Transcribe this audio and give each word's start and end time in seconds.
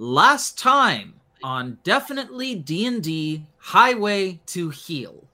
Last 0.00 0.56
time 0.56 1.14
on 1.42 1.78
definitely 1.82 2.54
D&D 2.54 3.44
Highway 3.56 4.38
to 4.46 4.70
Heal. 4.70 5.24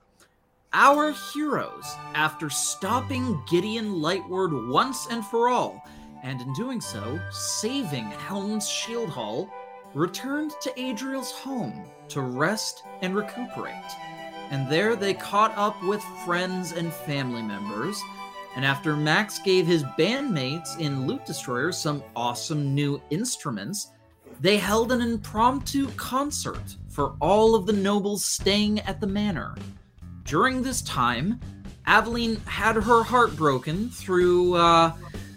Our 0.72 1.12
heroes, 1.12 1.84
after 2.14 2.48
stopping 2.48 3.42
Gideon 3.46 3.96
Lightward 3.96 4.70
once 4.70 5.06
and 5.10 5.22
for 5.22 5.50
all, 5.50 5.86
and 6.22 6.40
in 6.40 6.50
doing 6.54 6.80
so, 6.80 7.20
saving 7.30 8.04
Helm's 8.04 8.66
Shield 8.66 9.10
Hall, 9.10 9.50
returned 9.92 10.52
to 10.62 10.80
Adriel's 10.80 11.30
home 11.30 11.84
to 12.08 12.22
rest 12.22 12.84
and 13.02 13.14
recuperate. 13.14 13.74
And 14.50 14.66
there 14.72 14.96
they 14.96 15.12
caught 15.12 15.52
up 15.58 15.76
with 15.84 16.02
friends 16.24 16.72
and 16.72 16.90
family 16.90 17.42
members. 17.42 18.00
And 18.56 18.64
after 18.64 18.96
Max 18.96 19.38
gave 19.40 19.66
his 19.66 19.84
bandmates 19.98 20.80
in 20.80 21.06
Loot 21.06 21.26
Destroyer 21.26 21.70
some 21.70 22.02
awesome 22.16 22.74
new 22.74 22.98
instruments, 23.10 23.90
they 24.40 24.58
held 24.58 24.92
an 24.92 25.00
impromptu 25.00 25.88
concert 25.96 26.76
for 26.88 27.14
all 27.20 27.54
of 27.54 27.66
the 27.66 27.72
nobles 27.72 28.24
staying 28.24 28.80
at 28.80 29.00
the 29.00 29.06
manor. 29.06 29.54
During 30.24 30.62
this 30.62 30.82
time, 30.82 31.40
Aveline 31.86 32.36
had 32.46 32.76
her 32.76 33.02
heart 33.02 33.36
broken 33.36 33.90
through 33.90 34.54
uh, 34.54 34.92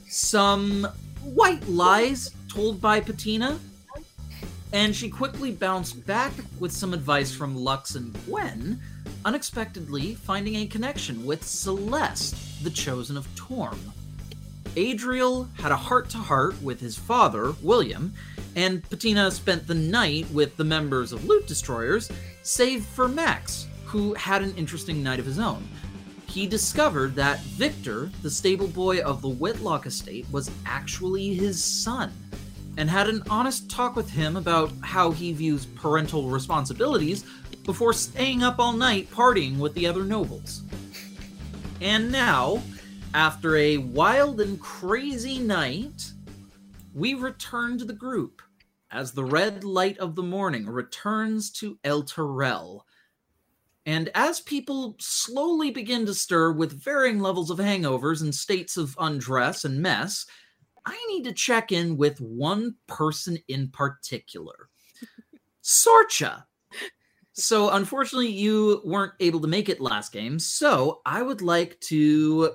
some 0.07 0.87
white 1.23 1.67
lies 1.67 2.31
told 2.47 2.81
by 2.81 2.99
Patina, 2.99 3.59
and 4.73 4.95
she 4.95 5.09
quickly 5.09 5.51
bounced 5.51 6.05
back 6.05 6.33
with 6.59 6.71
some 6.71 6.93
advice 6.93 7.33
from 7.33 7.55
Lux 7.55 7.95
and 7.95 8.15
Gwen, 8.25 8.79
unexpectedly 9.25 10.15
finding 10.15 10.55
a 10.55 10.67
connection 10.67 11.25
with 11.25 11.43
Celeste, 11.43 12.63
the 12.63 12.69
chosen 12.69 13.17
of 13.17 13.27
Torm. 13.35 13.79
Adriel 14.75 15.47
had 15.55 15.71
a 15.71 15.75
heart 15.75 16.09
to 16.11 16.17
heart 16.17 16.61
with 16.61 16.79
his 16.79 16.97
father, 16.97 17.53
William, 17.61 18.13
and 18.57 18.83
Patina 18.89 19.29
spent 19.29 19.67
the 19.67 19.75
night 19.75 20.29
with 20.31 20.57
the 20.57 20.63
members 20.63 21.13
of 21.13 21.25
Loot 21.25 21.45
Destroyers, 21.45 22.09
save 22.41 22.83
for 22.83 23.07
Max, 23.07 23.67
who 23.85 24.15
had 24.15 24.41
an 24.41 24.55
interesting 24.55 25.03
night 25.03 25.19
of 25.19 25.27
his 25.27 25.37
own. 25.37 25.65
He 26.27 26.47
discovered 26.47 27.13
that 27.15 27.39
Victor, 27.41 28.09
the 28.23 28.31
stable 28.31 28.67
boy 28.67 28.99
of 29.01 29.21
the 29.21 29.29
Whitlock 29.29 29.85
estate, 29.85 30.25
was 30.31 30.49
actually 30.65 31.35
his 31.35 31.63
son, 31.63 32.11
and 32.77 32.89
had 32.89 33.07
an 33.07 33.21
honest 33.29 33.69
talk 33.69 33.95
with 33.95 34.09
him 34.09 34.35
about 34.35 34.71
how 34.81 35.11
he 35.11 35.33
views 35.33 35.67
parental 35.67 36.27
responsibilities 36.27 37.25
before 37.63 37.93
staying 37.93 38.41
up 38.41 38.57
all 38.57 38.73
night 38.73 39.09
partying 39.11 39.59
with 39.59 39.75
the 39.75 39.85
other 39.85 40.03
nobles. 40.03 40.63
And 41.79 42.11
now, 42.11 42.63
after 43.13 43.55
a 43.55 43.77
wild 43.77 44.41
and 44.41 44.59
crazy 44.59 45.37
night, 45.37 46.11
we 46.95 47.13
return 47.13 47.77
to 47.77 47.85
the 47.85 47.93
group 47.93 48.41
as 48.91 49.11
the 49.11 49.25
red 49.25 49.63
light 49.63 49.97
of 49.97 50.15
the 50.15 50.23
morning 50.23 50.65
returns 50.65 51.51
to 51.51 51.77
Elturel. 51.83 52.81
And 53.85 54.09
as 54.15 54.41
people 54.41 54.95
slowly 54.99 55.71
begin 55.71 56.05
to 56.05 56.13
stir 56.13 56.51
with 56.51 56.83
varying 56.83 57.19
levels 57.19 57.49
of 57.49 57.57
hangovers 57.57 58.21
and 58.21 58.35
states 58.35 58.75
of 58.77 58.95
undress 58.99 59.63
and 59.63 59.81
mess, 59.81 60.25
I 60.85 60.97
need 61.09 61.23
to 61.25 61.33
check 61.33 61.71
in 61.71 61.97
with 61.97 62.19
one 62.19 62.75
person 62.87 63.37
in 63.47 63.69
particular 63.69 64.69
Sorcha. 65.63 66.45
So, 67.33 67.69
unfortunately, 67.69 68.31
you 68.31 68.81
weren't 68.83 69.13
able 69.19 69.41
to 69.41 69.47
make 69.47 69.69
it 69.69 69.79
last 69.79 70.11
game. 70.11 70.39
So, 70.39 71.01
I 71.05 71.21
would 71.21 71.41
like 71.41 71.79
to 71.81 72.53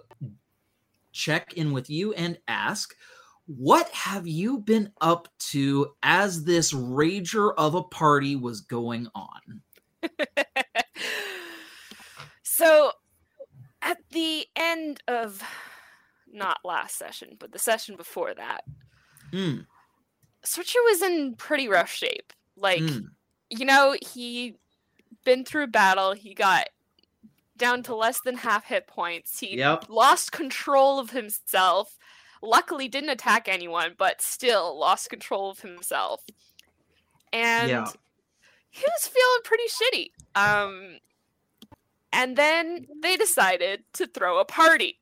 check 1.12 1.55
in 1.55 1.72
with 1.72 1.89
you 1.89 2.14
and 2.14 2.39
ask 2.48 2.94
what 3.47 3.89
have 3.91 4.27
you 4.27 4.59
been 4.59 4.93
up 5.01 5.29
to 5.51 5.93
as 6.03 6.45
this 6.45 6.73
rager 6.73 7.53
of 7.57 7.75
a 7.75 7.83
party 7.83 8.37
was 8.37 8.61
going 8.61 9.09
on? 9.15 9.62
so, 12.43 12.93
at 13.83 13.98
the 14.11 14.47
end 14.57 15.02
of 15.08 15.42
not 16.33 16.58
last 16.64 16.97
session, 16.98 17.36
but 17.39 17.52
the 17.52 17.58
session 17.58 17.97
before 17.97 18.35
that, 18.35 18.64
Mm, 19.33 19.67
Sorcha 20.45 20.77
was 20.85 21.02
in 21.02 21.35
pretty 21.36 21.69
rough 21.69 21.91
shape. 21.91 22.33
Like, 22.57 22.81
mm, 22.81 23.07
you 23.51 23.64
know, 23.64 23.97
he 24.02 24.57
been 25.25 25.45
through 25.45 25.69
battle. 25.69 26.13
He 26.13 26.35
got 26.35 26.69
down 27.57 27.83
to 27.85 27.95
less 27.95 28.20
than 28.20 28.36
half 28.36 28.64
hit 28.67 28.86
points. 28.86 29.39
He 29.41 29.58
Yep. 29.58 29.86
lost 29.89 30.33
control 30.33 30.98
of 30.98 31.11
himself. 31.11 31.97
Luckily, 32.42 32.89
didn't 32.89 33.11
attack 33.11 33.48
anyone, 33.48 33.95
but 33.97 34.20
still 34.20 34.79
lost 34.79 35.08
control 35.11 35.51
of 35.51 35.61
himself. 35.61 36.23
And 37.33 37.70
Yeah. 37.70 37.86
he 38.70 38.85
was 38.85 39.07
feeling 39.07 39.41
pretty 39.45 39.64
shitty. 39.69 40.11
Um, 40.35 40.98
and 42.13 42.36
then 42.36 42.86
they 43.02 43.17
decided 43.17 43.85
to 43.95 44.07
throw 44.07 44.39
a 44.39 44.45
party 44.45 45.01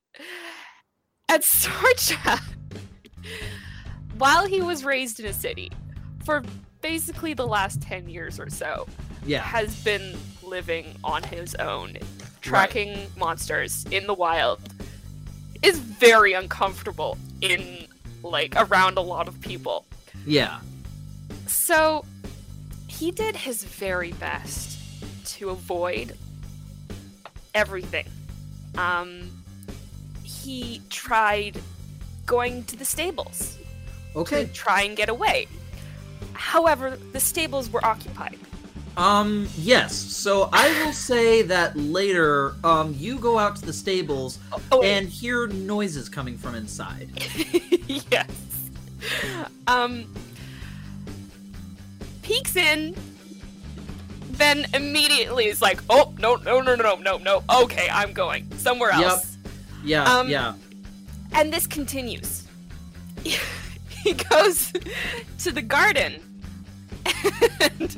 at 1.29 1.41
Sorcha. 1.43 2.41
While 4.19 4.47
he 4.47 4.61
was 4.61 4.85
raised 4.85 5.19
in 5.21 5.27
a 5.27 5.33
city 5.33 5.71
for 6.25 6.43
basically 6.83 7.33
the 7.35 7.47
last 7.47 7.81
10 7.83 8.09
years 8.09 8.39
or 8.39 8.51
so, 8.51 8.87
yeah. 9.25 9.41
has 9.41 9.83
been 9.83 10.17
living 10.43 10.95
on 11.03 11.23
his 11.23 11.55
own, 11.57 11.97
tracking 12.41 13.07
monsters 13.17 13.85
in 13.91 14.07
the 14.07 14.15
wild, 14.15 14.61
is 15.63 15.79
very 15.79 16.33
uncomfortable 16.33 17.19
in 17.41 17.87
like 18.23 18.55
around 18.57 18.99
a 18.99 19.01
lot 19.01 19.29
of 19.29 19.41
people. 19.41 19.85
Yeah. 20.27 20.61
So 21.47 22.05
he 22.89 23.11
did 23.11 23.37
his 23.37 23.65
very 23.65 24.13
best 24.13 24.79
to 25.37 25.51
avoid 25.51 26.17
everything. 27.55 28.07
Um, 28.77 29.43
he 30.23 30.81
tried 30.91 31.61
going 32.27 32.65
to 32.65 32.77
the 32.77 32.85
stables 32.85 33.59
Okay. 34.15 34.45
to 34.47 34.53
try 34.53 34.83
and 34.83 34.97
get 34.97 35.09
away. 35.09 35.49
However, 36.33 36.97
the 37.13 37.21
stables 37.21 37.71
were 37.71 37.85
occupied. 37.85 38.39
Um, 39.01 39.49
yes. 39.57 39.95
So 39.95 40.51
I 40.53 40.69
will 40.85 40.93
say 40.93 41.41
that 41.43 41.75
later, 41.75 42.55
um, 42.63 42.95
you 42.99 43.19
go 43.19 43.39
out 43.39 43.57
to 43.57 43.65
the 43.65 43.73
stables 43.73 44.39
Oh, 44.71 44.83
and 44.83 45.09
hear 45.09 45.47
noises 45.47 46.11
coming 46.11 46.37
from 46.37 46.55
inside. 46.55 47.09
yes. 47.87 48.29
Um, 49.67 50.13
peeks 52.21 52.57
in, 52.57 52.95
then 54.33 54.67
immediately 54.75 55.47
is 55.47 55.63
like, 55.63 55.81
"Oh 55.89 56.13
no, 56.19 56.35
no, 56.37 56.61
no, 56.61 56.75
no, 56.75 56.97
no, 56.97 57.17
no! 57.17 57.43
Okay, 57.63 57.89
I'm 57.91 58.13
going 58.13 58.51
somewhere 58.59 58.91
else. 58.91 59.01
Yep. 59.03 59.11
else." 59.11 59.37
Yeah, 59.83 60.05
Um, 60.05 60.29
yeah. 60.29 60.55
And 61.33 61.51
this 61.51 61.67
continues. 61.67 62.47
he 63.25 64.13
goes 64.13 64.73
to 65.39 65.51
the 65.51 65.63
garden, 65.63 66.21
and, 67.61 67.97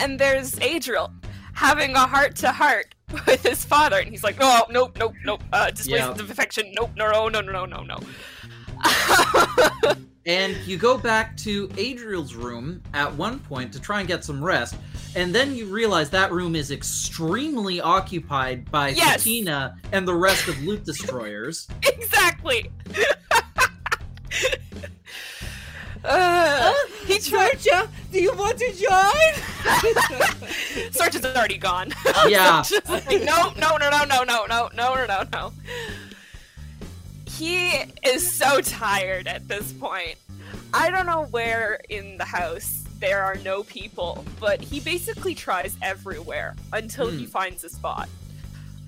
and 0.00 0.18
there's 0.18 0.58
Adriel 0.60 1.12
having 1.54 1.94
a 1.94 2.06
heart 2.06 2.36
to 2.36 2.50
heart 2.52 2.94
with 3.26 3.42
his 3.42 3.64
father, 3.64 3.98
and 3.98 4.08
he's 4.10 4.24
like, 4.24 4.38
"No, 4.38 4.64
nope, 4.70 4.96
nope, 4.98 5.14
nope. 5.24 5.42
Uh, 5.52 5.70
displays 5.70 6.00
Yeah. 6.00 6.10
of 6.10 6.30
affection. 6.30 6.72
Nope, 6.76 6.90
no, 6.96 7.10
no, 7.10 7.28
no, 7.28 7.40
no, 7.40 7.64
no, 7.64 7.82
no." 7.82 7.98
And 10.26 10.56
you 10.66 10.78
go 10.78 10.96
back 10.96 11.36
to 11.38 11.70
Adriel's 11.76 12.34
room 12.34 12.82
at 12.94 13.14
one 13.14 13.40
point 13.40 13.74
to 13.74 13.80
try 13.80 13.98
and 13.98 14.08
get 14.08 14.24
some 14.24 14.42
rest, 14.42 14.74
and 15.14 15.34
then 15.34 15.54
you 15.54 15.66
realize 15.66 16.08
that 16.10 16.32
room 16.32 16.56
is 16.56 16.70
extremely 16.70 17.78
occupied 17.78 18.70
by 18.70 18.88
Yes. 18.88 19.26
And 19.92 20.08
the 20.08 20.14
rest 20.14 20.48
of 20.48 20.58
Loot 20.62 20.84
Destroyers. 20.84 21.68
exactly. 21.82 22.70
Uh, 26.04 26.72
he 27.06 27.18
tried. 27.18 27.58
Georgia, 27.60 27.88
do 28.12 28.20
you 28.20 28.32
want 28.34 28.58
to 28.58 28.72
join? 28.72 29.34
Search 30.92 31.14
is 31.14 31.24
already 31.24 31.58
gone. 31.58 31.92
Yeah. 32.28 32.62
Like, 32.88 33.22
no, 33.24 33.52
no, 33.58 33.76
no, 33.76 33.88
no, 33.90 34.04
no, 34.04 34.24
no, 34.24 34.46
no, 34.46 34.68
no, 34.74 34.94
no, 34.94 35.06
no, 35.06 35.22
no. 35.32 35.52
He 37.28 37.70
is 38.04 38.30
so 38.30 38.60
tired 38.60 39.26
at 39.26 39.48
this 39.48 39.72
point. 39.72 40.16
I 40.72 40.90
don't 40.90 41.06
know 41.06 41.24
where 41.30 41.80
in 41.88 42.16
the 42.18 42.24
house 42.24 42.84
there 43.00 43.22
are 43.22 43.36
no 43.36 43.62
people, 43.64 44.24
but 44.40 44.60
he 44.60 44.80
basically 44.80 45.34
tries 45.34 45.76
everywhere 45.82 46.54
until 46.72 47.10
he 47.10 47.24
Hmm. 47.24 47.30
finds 47.30 47.64
a 47.64 47.68
spot. 47.68 48.08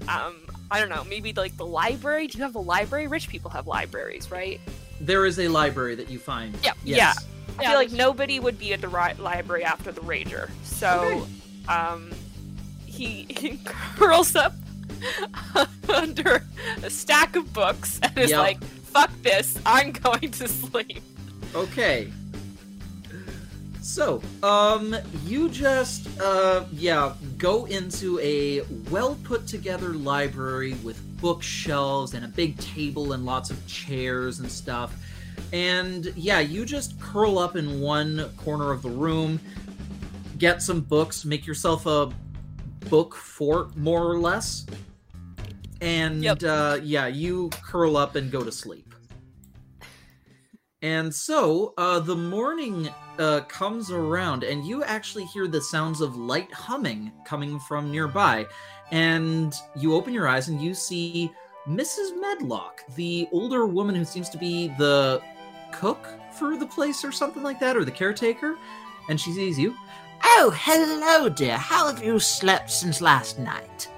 Um, 0.09 0.37
I 0.71 0.79
don't 0.81 0.89
know, 0.89 1.05
maybe 1.05 1.33
like 1.33 1.57
the 1.57 1.67
library. 1.67 2.27
Do 2.29 2.39
you 2.39 2.45
have 2.45 2.55
a 2.55 2.61
library? 2.61 3.07
Rich 3.09 3.29
people 3.29 3.51
have 3.51 3.67
libraries, 3.67 4.31
right? 4.31 4.61
There 5.01 5.27
is 5.27 5.39
a 5.39 5.49
library 5.49 5.95
that 5.97 6.11
you 6.11 6.19
find. 6.19 6.57
Yeah, 6.63 6.73
Yes. 6.85 7.25
I 7.59 7.65
feel 7.65 7.75
like 7.75 7.93
nobody 7.93 8.39
would 8.39 8.59
be 8.59 8.73
at 8.75 8.81
the 8.83 8.89
ri- 8.89 9.15
library 9.19 9.65
after 9.65 9.91
the 9.91 10.03
rager. 10.03 10.51
So, 10.65 11.27
um, 11.69 12.11
he, 12.85 13.27
he 13.31 13.59
curls 13.65 14.37
up 14.37 14.53
under 15.89 16.45
a 16.83 16.91
stack 16.91 17.35
of 17.37 17.53
books 17.53 17.99
and 18.03 18.17
is 18.19 18.31
Yep. 18.31 18.39
like, 18.39 18.65
"Fuck 18.65 19.11
this! 19.23 19.59
I'm 19.67 19.93
going 19.93 20.31
to 20.33 20.49
sleep." 20.49 21.03
Okay. 21.55 22.13
So, 23.87 24.21
um, 24.43 24.97
you 25.25 25.49
just, 25.49 26.09
uh, 26.21 26.65
yeah, 26.73 27.15
go 27.39 27.67
into 27.67 28.19
a 28.19 28.63
well 28.91 29.17
put 29.23 29.47
together 29.47 29.91
library 29.91 30.75
with 30.83 31.01
bookshelves 31.21 32.13
and 32.15 32.25
a 32.25 32.29
big 32.29 32.59
table 32.59 33.13
and 33.13 33.25
lots 33.25 33.49
of 33.49 33.65
chairs 33.69 34.41
and 34.41 34.51
stuff. 34.51 34.93
And 35.53 36.13
yeah, 36.17 36.41
you 36.41 36.67
just 36.67 37.01
curl 37.01 37.39
up 37.39 37.55
in 37.55 37.81
one 37.81 38.29
corner 38.37 38.73
of 38.73 38.83
the 38.83 38.91
room, 38.91 39.39
get 40.37 40.63
some 40.63 40.81
books, 40.81 41.25
make 41.25 41.47
yourself 41.47 41.87
a 41.87 42.11
book 42.91 43.15
fort, 43.15 43.77
more 43.77 44.05
or 44.05 44.19
less. 44.19 44.67
And 45.81 46.25
Yep. 46.25 46.43
uh, 46.43 46.81
yeah, 46.83 47.07
you 47.07 47.51
curl 47.63 47.97
up 47.97 48.17
and 48.17 48.33
go 48.33 48.43
to 48.43 48.51
sleep. 48.51 48.86
And 50.83 51.13
so 51.15 51.73
uh, 51.79 52.01
the 52.01 52.17
morning 52.17 52.89
uh, 53.19 53.41
comes 53.49 53.91
around, 53.91 54.45
and 54.45 54.65
you 54.65 54.85
actually 54.85 55.25
hear 55.25 55.49
the 55.49 55.61
sounds 55.61 56.01
of 56.01 56.17
light 56.17 56.53
humming 56.53 57.13
coming 57.25 57.59
from 57.61 57.91
nearby. 57.91 58.47
And 58.93 59.55
you 59.75 59.95
open 59.95 60.13
your 60.13 60.29
eyes 60.29 60.49
and 60.49 60.61
you 60.61 60.75
see 60.75 61.33
Mrs. 61.67 62.21
Medlock, 62.21 62.83
the 62.95 63.27
older 63.33 63.67
woman 63.67 63.95
who 63.95 64.05
seems 64.05 64.29
to 64.29 64.39
be 64.39 64.69
the 64.79 65.21
cook 65.73 66.07
for 66.39 66.57
the 66.57 66.67
place 66.67 67.05
or 67.05 67.11
something 67.11 67.43
like 67.43 67.59
that, 67.61 67.77
or 67.77 67.85
the 67.85 67.91
caretaker. 67.91 68.57
And 69.09 69.21
she 69.21 69.33
sees 69.33 69.59
you. 69.59 69.75
Oh, 70.23 70.53
hello, 70.55 71.29
dear. 71.29 71.57
How 71.57 71.87
have 71.87 72.05
you 72.05 72.19
slept 72.21 72.71
since 72.71 73.01
last 73.01 73.39
night? 73.39 73.89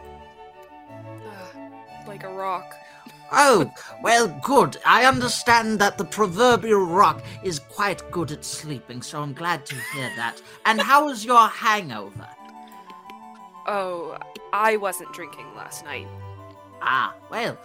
Ugh, 0.91 1.73
like 2.07 2.23
a 2.23 2.33
rock. 2.33 2.75
Oh, 3.31 3.71
well, 4.03 4.29
good. 4.43 4.79
I 4.87 5.05
understand 5.05 5.79
that 5.81 5.99
the 5.99 6.05
proverbial 6.05 6.87
rock 6.87 7.23
is 7.43 7.59
quite 7.59 8.11
good 8.11 8.33
at 8.33 8.45
sleeping, 8.45 9.03
so 9.03 9.21
I'm 9.21 9.35
glad 9.35 9.67
to 9.67 9.75
hear 9.93 10.11
that. 10.17 10.41
And 10.65 10.81
how 10.81 11.07
was 11.07 11.25
your 11.25 11.47
hangover? 11.49 12.27
Oh, 13.67 14.17
I 14.53 14.77
wasn't 14.77 15.13
drinking 15.13 15.47
last 15.55 15.85
night. 15.85 16.09
Ah, 16.81 17.15
well, 17.31 17.59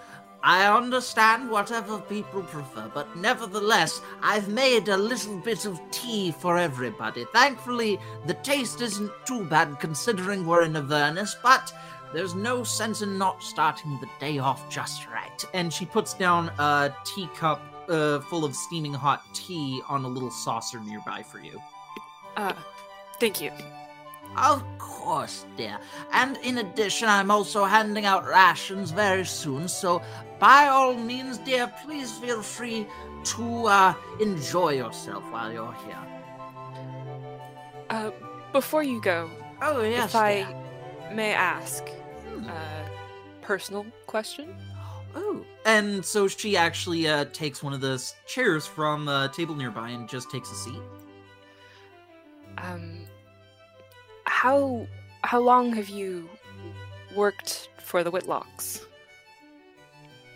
I 0.43 0.67
understand 0.67 1.49
whatever 1.49 1.99
people 1.99 2.43
prefer, 2.43 2.91
but 2.93 3.15
nevertheless, 3.15 4.01
I've 4.21 4.49
made 4.49 4.89
a 4.89 4.97
little 4.97 5.37
bit 5.37 5.65
of 5.65 5.79
tea 5.91 6.33
for 6.33 6.57
everybody. 6.57 7.23
Thankfully, 7.31 7.97
the 8.27 8.33
taste 8.33 8.81
isn't 8.81 9.11
too 9.25 9.45
bad 9.45 9.79
considering 9.79 10.45
we're 10.45 10.63
in 10.63 10.75
Avernus, 10.75 11.37
but 11.41 11.71
there's 12.13 12.35
no 12.35 12.63
sense 12.63 13.01
in 13.01 13.17
not 13.17 13.41
starting 13.43 13.99
the 13.99 14.09
day 14.19 14.37
off 14.39 14.69
just 14.69 15.07
right. 15.07 15.43
And 15.53 15.71
she 15.73 15.85
puts 15.85 16.13
down 16.13 16.49
a 16.59 16.93
teacup 17.05 17.61
uh, 17.89 18.19
full 18.21 18.45
of 18.45 18.55
steaming 18.55 18.93
hot 18.93 19.23
tea 19.33 19.81
on 19.89 20.05
a 20.05 20.07
little 20.07 20.31
saucer 20.31 20.79
nearby 20.79 21.23
for 21.23 21.39
you. 21.39 21.61
Uh, 22.37 22.53
thank 23.19 23.41
you. 23.41 23.51
Of 24.37 24.63
course, 24.79 25.45
dear. 25.57 25.77
And 26.11 26.37
in 26.37 26.57
addition, 26.59 27.07
I'm 27.07 27.29
also 27.29 27.65
handing 27.65 28.05
out 28.05 28.25
rations 28.25 28.89
very 28.91 29.25
soon, 29.25 29.67
so 29.67 30.01
by 30.39 30.67
all 30.67 30.95
means, 30.95 31.37
dear, 31.39 31.71
please 31.85 32.11
feel 32.17 32.41
free 32.41 32.87
to 33.25 33.65
uh, 33.67 33.93
enjoy 34.19 34.73
yourself 34.73 35.23
while 35.31 35.51
you're 35.51 35.75
here. 35.85 35.97
Uh, 37.89 38.11
before 38.51 38.83
you 38.83 38.99
go, 39.01 39.29
Oh, 39.61 39.81
yes, 39.83 40.09
if 40.09 40.15
I 40.15 40.33
dear. 40.43 41.13
may 41.15 41.33
ask 41.33 41.85
A 42.41 42.89
personal 43.41 43.85
question. 44.07 44.55
Oh. 45.15 45.45
And 45.65 46.03
so 46.03 46.27
she 46.27 46.57
actually 46.57 47.07
uh, 47.07 47.25
takes 47.33 47.61
one 47.61 47.73
of 47.73 47.81
the 47.81 48.03
chairs 48.25 48.65
from 48.65 49.07
a 49.07 49.29
table 49.33 49.55
nearby 49.55 49.89
and 49.89 50.09
just 50.09 50.31
takes 50.31 50.51
a 50.51 50.55
seat. 50.55 50.81
Um, 52.57 52.99
how 54.25 54.87
how 55.23 55.39
long 55.39 55.73
have 55.73 55.89
you 55.89 56.29
worked 57.15 57.69
for 57.77 58.03
the 58.03 58.11
Whitlocks? 58.11 58.81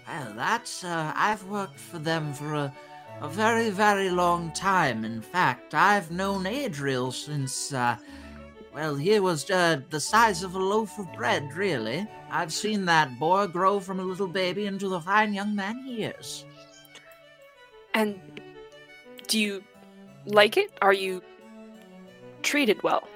Well, 0.07 0.33
that's, 0.35 0.83
uh, 0.85 1.11
I've 1.15 1.43
worked 1.45 1.79
for 1.79 1.99
them 1.99 2.33
for 2.33 2.53
a, 2.53 2.73
a 3.19 3.27
very, 3.27 3.69
very 3.69 4.09
long 4.09 4.53
time. 4.53 5.03
In 5.03 5.21
fact, 5.21 5.73
I've 5.73 6.11
known 6.11 6.45
Adriel 6.45 7.11
since, 7.11 7.73
uh, 7.73 7.97
well, 8.77 8.93
he 8.93 9.19
was 9.19 9.49
uh, 9.49 9.81
the 9.89 9.99
size 9.99 10.43
of 10.43 10.53
a 10.53 10.59
loaf 10.59 10.99
of 10.99 11.11
bread, 11.13 11.51
really. 11.55 12.05
I've 12.29 12.53
seen 12.53 12.85
that 12.85 13.17
boy 13.17 13.47
grow 13.47 13.79
from 13.79 13.99
a 13.99 14.03
little 14.03 14.27
baby 14.27 14.67
into 14.67 14.87
the 14.87 15.01
fine 15.01 15.33
young 15.33 15.55
man 15.55 15.81
he 15.83 16.03
is. 16.03 16.45
And 17.95 18.19
do 19.27 19.39
you 19.39 19.63
like 20.27 20.57
it? 20.57 20.71
Are 20.79 20.93
you 20.93 21.23
treated 22.43 22.83
well? 22.83 23.07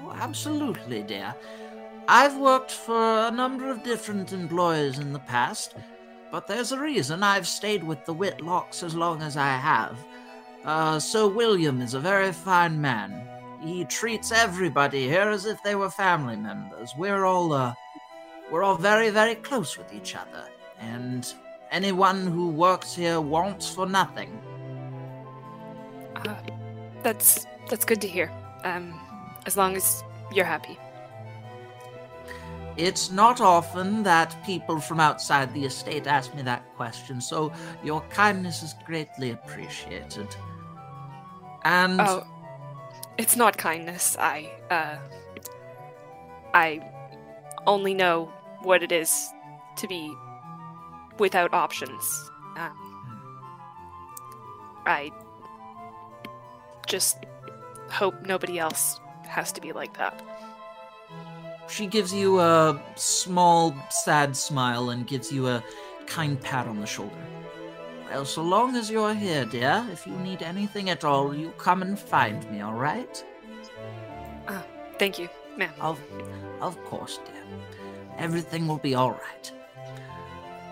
Oh, 0.00 0.12
absolutely, 0.12 1.02
dear. 1.02 1.34
I've 2.08 2.38
worked 2.38 2.72
for 2.72 3.28
a 3.28 3.30
number 3.30 3.68
of 3.68 3.82
different 3.82 4.32
employers 4.32 4.98
in 4.98 5.12
the 5.12 5.18
past, 5.18 5.74
but 6.32 6.46
there's 6.46 6.72
a 6.72 6.80
reason 6.80 7.22
I've 7.22 7.46
stayed 7.46 7.84
with 7.84 8.02
the 8.06 8.14
Whitlocks 8.14 8.82
as 8.82 8.94
long 8.94 9.20
as 9.20 9.36
I 9.36 9.58
have. 9.58 9.98
Uh, 10.64 10.98
Sir 10.98 11.28
William 11.28 11.82
is 11.82 11.92
a 11.92 12.00
very 12.00 12.32
fine 12.32 12.80
man. 12.80 13.26
He 13.60 13.84
treats 13.84 14.32
everybody 14.32 15.06
here 15.08 15.28
as 15.28 15.44
if 15.44 15.62
they 15.62 15.74
were 15.74 15.90
family 15.90 16.36
members. 16.36 16.94
We're 16.96 17.24
all, 17.24 17.52
uh, 17.52 17.74
we're 18.50 18.62
all 18.62 18.76
very, 18.76 19.10
very 19.10 19.34
close 19.34 19.76
with 19.76 19.92
each 19.92 20.16
other, 20.16 20.44
and 20.80 21.32
anyone 21.70 22.26
who 22.26 22.48
works 22.48 22.94
here 22.94 23.20
wants 23.20 23.68
for 23.68 23.86
nothing. 23.86 24.40
Uh, 26.16 26.34
that's 27.02 27.46
that's 27.68 27.84
good 27.84 28.00
to 28.00 28.08
hear. 28.08 28.30
Um, 28.64 28.98
as 29.46 29.56
long 29.56 29.76
as 29.76 30.02
you're 30.34 30.44
happy. 30.44 30.78
It's 32.76 33.10
not 33.10 33.40
often 33.40 34.02
that 34.04 34.42
people 34.44 34.80
from 34.80 35.00
outside 35.00 35.52
the 35.52 35.64
estate 35.64 36.06
ask 36.06 36.34
me 36.34 36.42
that 36.42 36.62
question, 36.76 37.20
so 37.20 37.52
your 37.84 38.00
kindness 38.10 38.62
is 38.62 38.74
greatly 38.86 39.32
appreciated. 39.32 40.28
And 41.64 42.00
Oh, 42.00 42.26
it's 43.20 43.36
not 43.36 43.58
kindness. 43.58 44.16
I 44.18 44.50
uh, 44.70 44.96
I 46.54 46.80
only 47.66 47.92
know 47.92 48.32
what 48.62 48.82
it 48.82 48.92
is 48.92 49.30
to 49.76 49.86
be 49.86 50.12
without 51.18 51.52
options. 51.52 52.02
Um, 52.56 52.76
I 54.86 55.10
just 56.86 57.18
hope 57.90 58.14
nobody 58.22 58.58
else 58.58 58.98
has 59.24 59.52
to 59.52 59.60
be 59.60 59.72
like 59.72 59.96
that. 59.98 60.22
She 61.68 61.86
gives 61.86 62.12
you 62.12 62.40
a 62.40 62.82
small, 62.96 63.76
sad 63.90 64.34
smile 64.34 64.90
and 64.90 65.06
gives 65.06 65.30
you 65.30 65.46
a 65.46 65.62
kind 66.06 66.40
pat 66.40 66.66
on 66.66 66.80
the 66.80 66.86
shoulder. 66.86 67.26
Well, 68.10 68.24
so 68.24 68.42
long 68.42 68.76
as 68.76 68.90
you're 68.90 69.14
here, 69.14 69.44
dear, 69.44 69.86
if 69.92 70.06
you 70.06 70.14
need 70.16 70.42
anything 70.42 70.90
at 70.90 71.04
all, 71.04 71.34
you 71.34 71.52
come 71.58 71.82
and 71.82 71.98
find 71.98 72.48
me, 72.50 72.60
all 72.60 72.74
right? 72.74 73.24
Ah, 74.48 74.62
thank 74.98 75.18
you, 75.18 75.28
ma'am. 75.56 75.72
Of, 75.80 76.00
of 76.60 76.82
course, 76.84 77.18
dear. 77.24 77.42
Everything 78.18 78.66
will 78.66 78.78
be 78.78 78.94
all 78.94 79.12
right. 79.12 79.52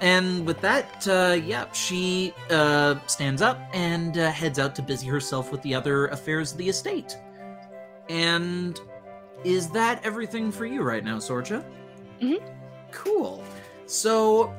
And 0.01 0.47
with 0.47 0.61
that, 0.61 1.07
uh, 1.09 1.35
yeah, 1.45 1.71
she 1.73 2.33
uh, 2.51 2.97
stands 3.07 3.43
up 3.43 3.59
and 3.73 4.17
uh, 4.19 4.31
heads 4.31 4.59
out 4.59 4.75
to 4.77 4.83
busy 4.83 5.07
herself 5.07 5.51
with 5.51 5.63
the 5.63 5.75
other 5.75 6.07
affairs 6.09 6.53
of 6.53 6.59
the 6.59 6.69
estate. 6.69 7.17
And 8.09 8.81
is 9.45 9.71
that 9.71 10.05
everything 10.05 10.53
for 10.53 10.67
you 10.67 10.83
right 10.83 11.05
now, 11.05 11.19
Sorcha? 11.19 11.65
Mhm. 12.21 12.41
Cool. 12.93 13.43
So 13.87 14.55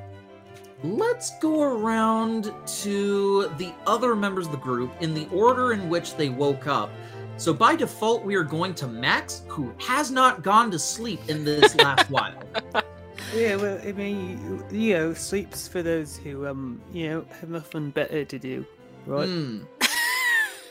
let's 0.83 1.37
go 1.39 1.63
around 1.63 2.51
to 2.65 3.49
the 3.57 3.73
other 3.85 4.15
members 4.15 4.45
of 4.45 4.51
the 4.51 4.57
group 4.57 4.91
in 5.01 5.13
the 5.13 5.27
order 5.29 5.73
in 5.73 5.89
which 5.89 6.15
they 6.15 6.29
woke 6.29 6.67
up. 6.67 6.89
So 7.37 7.53
by 7.53 7.75
default, 7.75 8.23
we 8.23 8.35
are 8.35 8.43
going 8.43 8.73
to 8.75 8.87
Max, 8.87 9.43
who 9.47 9.73
has 9.79 10.11
not 10.11 10.41
gone 10.41 10.71
to 10.71 10.79
sleep 10.79 11.21
in 11.29 11.45
this 11.45 11.75
last 11.75 12.09
while. 12.09 12.41
Yeah, 13.33 13.55
well, 13.55 13.79
I 13.85 13.91
mean, 13.91 14.65
you 14.71 14.77
you 14.77 14.93
know, 14.95 15.13
sleeps 15.13 15.67
for 15.67 15.81
those 15.81 16.17
who, 16.17 16.47
um, 16.47 16.81
you 16.91 17.09
know, 17.09 17.25
have 17.39 17.49
nothing 17.49 17.91
better 17.91 18.25
to 18.25 18.39
do, 18.39 18.65
right? 19.05 19.27
Hmm. 19.27 19.59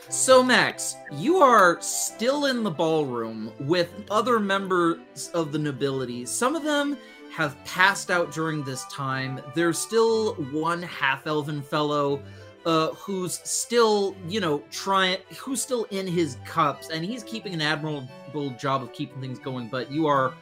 So, 0.09 0.41
Max, 0.41 0.95
you 1.11 1.37
are 1.37 1.77
still 1.81 2.45
in 2.45 2.63
the 2.63 2.71
ballroom 2.71 3.51
with 3.59 3.93
other 4.09 4.39
members 4.39 5.29
of 5.35 5.51
the 5.51 5.59
nobility. 5.59 6.25
Some 6.25 6.55
of 6.55 6.63
them 6.63 6.97
have 7.39 7.63
passed 7.63 8.11
out 8.11 8.33
during 8.33 8.65
this 8.65 8.83
time. 8.87 9.39
There's 9.55 9.79
still 9.79 10.33
one 10.51 10.81
half 10.81 11.25
elven 11.25 11.61
fellow 11.61 12.21
uh, 12.65 12.89
who's 12.89 13.39
still, 13.45 14.13
you 14.27 14.41
know, 14.41 14.61
trying, 14.71 15.19
who's 15.37 15.61
still 15.61 15.85
in 15.85 16.05
his 16.05 16.35
cups, 16.43 16.89
and 16.89 17.05
he's 17.05 17.23
keeping 17.23 17.53
an 17.53 17.61
admirable 17.61 18.49
job 18.59 18.83
of 18.83 18.91
keeping 18.91 19.21
things 19.21 19.39
going, 19.39 19.69
but 19.69 19.89
you 19.89 20.05
are 20.05 20.33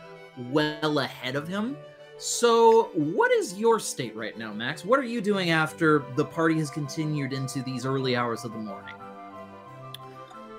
well 0.49 0.97
ahead 0.97 1.35
of 1.35 1.47
him. 1.47 1.77
So, 2.17 2.85
what 2.95 3.31
is 3.31 3.59
your 3.59 3.79
state 3.79 4.15
right 4.15 4.35
now, 4.35 4.51
Max? 4.51 4.83
What 4.83 4.97
are 4.99 5.03
you 5.03 5.21
doing 5.21 5.51
after 5.51 6.03
the 6.15 6.25
party 6.25 6.57
has 6.57 6.71
continued 6.71 7.31
into 7.31 7.61
these 7.61 7.85
early 7.85 8.15
hours 8.15 8.43
of 8.43 8.53
the 8.53 8.57
morning? 8.57 8.95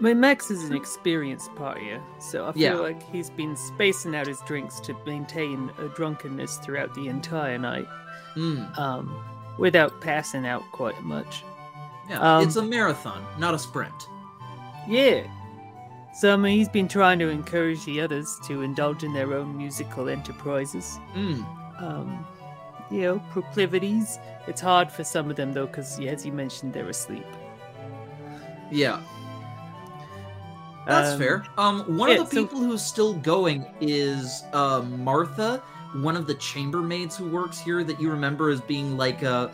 Mean, 0.00 0.20
Max 0.20 0.50
is 0.50 0.64
an 0.70 0.76
experienced 0.76 1.50
partier, 1.56 2.00
so 2.20 2.46
I 2.46 2.52
feel 2.52 2.62
Yeah. 2.62 2.74
like 2.74 3.02
he's 3.10 3.30
been 3.30 3.56
spacing 3.56 4.14
out 4.14 4.26
his 4.28 4.40
drinks 4.42 4.78
to 4.80 4.94
maintain 5.04 5.70
a 5.78 5.88
drunkenness 5.88 6.58
throughout 6.58 6.94
the 6.94 7.08
entire 7.08 7.58
night, 7.58 7.88
Mm, 8.36 8.78
um, 8.78 9.12
without 9.58 10.00
passing 10.00 10.46
out 10.46 10.62
quite 10.70 11.02
much. 11.02 11.44
yeah, 12.08 12.20
Um, 12.38 12.44
it's 12.44 12.54
a 12.56 12.62
marathon, 12.62 13.24
not 13.38 13.54
a 13.54 13.58
sprint. 13.58 14.08
Yeah. 14.86 15.22
So 16.14 16.32
I 16.32 16.36
mean, 16.36 16.56
he's 16.58 16.68
been 16.68 16.88
trying 16.88 17.18
to 17.18 17.28
encourage 17.28 17.84
the 17.84 18.00
others 18.00 18.38
to 18.44 18.62
indulge 18.62 19.02
in 19.04 19.12
their 19.12 19.34
own 19.34 19.56
musical 19.56 20.08
enterprises. 20.08 20.98
Mm, 21.14 21.44
Um, 21.80 22.24
you 22.90 23.02
know, 23.02 23.18
proclivities. 23.30 24.18
It's 24.46 24.60
hard 24.60 24.90
for 24.90 25.04
some 25.04 25.28
of 25.30 25.36
them 25.36 25.52
though, 25.52 25.66
because 25.66 25.98
as 26.00 26.24
you 26.24 26.32
mentioned, 26.32 26.72
they're 26.72 26.88
asleep. 26.88 27.26
yeah, 28.70 29.00
that's 30.88 31.10
Um, 31.12 31.18
fair. 31.18 31.44
Um, 31.56 31.96
one 31.96 32.08
yeah, 32.10 32.16
of 32.22 32.30
the 32.30 32.34
so- 32.34 32.42
people 32.42 32.58
who's 32.60 32.82
still 32.82 33.14
going 33.14 33.64
is 33.80 34.42
uh, 34.52 34.82
Martha, 34.98 35.62
one 36.02 36.16
of 36.16 36.26
the 36.26 36.34
chambermaids 36.34 37.14
who 37.16 37.28
works 37.28 37.58
here 37.60 37.84
that 37.84 38.00
you 38.00 38.10
remember 38.10 38.50
as 38.50 38.60
being 38.62 38.96
like 38.96 39.22
a, 39.22 39.50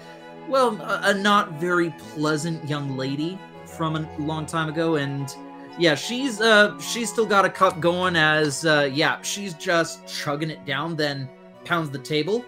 well, 0.48 0.80
a, 0.80 1.00
a 1.10 1.14
not 1.14 1.52
very 1.60 1.92
pleasant 2.14 2.66
young 2.68 2.96
lady 2.96 3.38
from 3.66 3.96
a 3.96 4.08
long 4.18 4.46
time 4.46 4.68
ago, 4.68 4.96
and 4.96 5.34
yeah, 5.78 5.94
she's 5.96 6.40
uh 6.40 6.78
she's 6.78 7.10
still 7.10 7.26
got 7.26 7.44
a 7.44 7.50
cup 7.50 7.80
going 7.80 8.14
as 8.14 8.64
uh 8.64 8.88
yeah 8.92 9.20
she's 9.22 9.54
just 9.54 10.06
chugging 10.06 10.50
it 10.50 10.64
down, 10.64 10.94
then 10.94 11.28
pounds 11.64 11.90
the 11.90 11.98
table. 11.98 12.44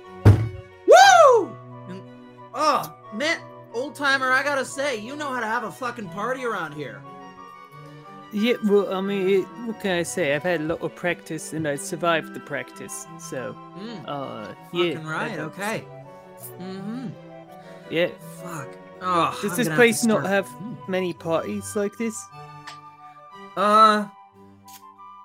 Woo! 0.87 1.57
And, 1.89 2.03
oh 2.55 2.95
man, 3.15 3.41
old 3.75 3.95
timer, 3.95 4.31
I 4.31 4.43
gotta 4.45 4.65
say, 4.65 4.99
you 5.01 5.17
know 5.17 5.33
how 5.33 5.41
to 5.41 5.47
have 5.47 5.65
a 5.65 5.73
fucking 5.73 6.09
party 6.11 6.45
around 6.45 6.75
here. 6.75 7.03
Yeah, 8.39 8.57
well, 8.65 8.93
I 8.93 9.01
mean, 9.01 9.29
it, 9.29 9.45
what 9.65 9.81
can 9.81 9.93
I 9.93 10.03
say? 10.03 10.35
I've 10.35 10.43
had 10.43 10.61
a 10.61 10.65
lot 10.65 10.83
of 10.83 10.95
practice, 10.95 11.55
and 11.55 11.67
I 11.67 11.77
survived 11.77 12.35
the 12.35 12.41
practice. 12.41 13.07
So, 13.19 13.57
Mm, 13.79 14.05
uh, 14.07 14.55
yeah. 14.75 14.95
fucking 14.95 15.07
right. 15.09 15.39
Okay. 15.39 15.85
Mm-hmm. 16.61 17.09
Yeah. 17.91 18.09
Fuck. 18.43 18.69
Oh, 19.01 19.39
Does 19.41 19.53
I'm 19.53 19.57
this 19.65 19.75
place 19.75 20.03
to 20.03 20.09
not 20.09 20.27
have 20.27 20.47
many 20.87 21.15
parties 21.15 21.75
like 21.75 21.97
this? 21.97 22.23
Uh, 23.57 24.07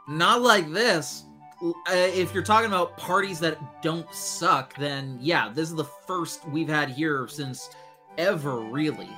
not 0.08 0.41
like 0.41 0.72
this. 0.72 1.25
Uh, 1.62 1.74
if 1.94 2.34
you're 2.34 2.44
talking 2.44 2.68
about 2.70 2.96
parties 2.96 3.41
that 3.41 3.58
don't 3.82 4.10
suck, 4.13 4.74
then 4.77 5.18
yeah, 5.20 5.51
this 5.53 5.70
is 5.70 5.75
the 5.75 5.89
first 6.08 6.48
we've 6.48 6.70
had 6.70 6.89
here 6.89 7.27
since 7.27 7.70
ever, 8.18 8.56
really. 8.60 9.10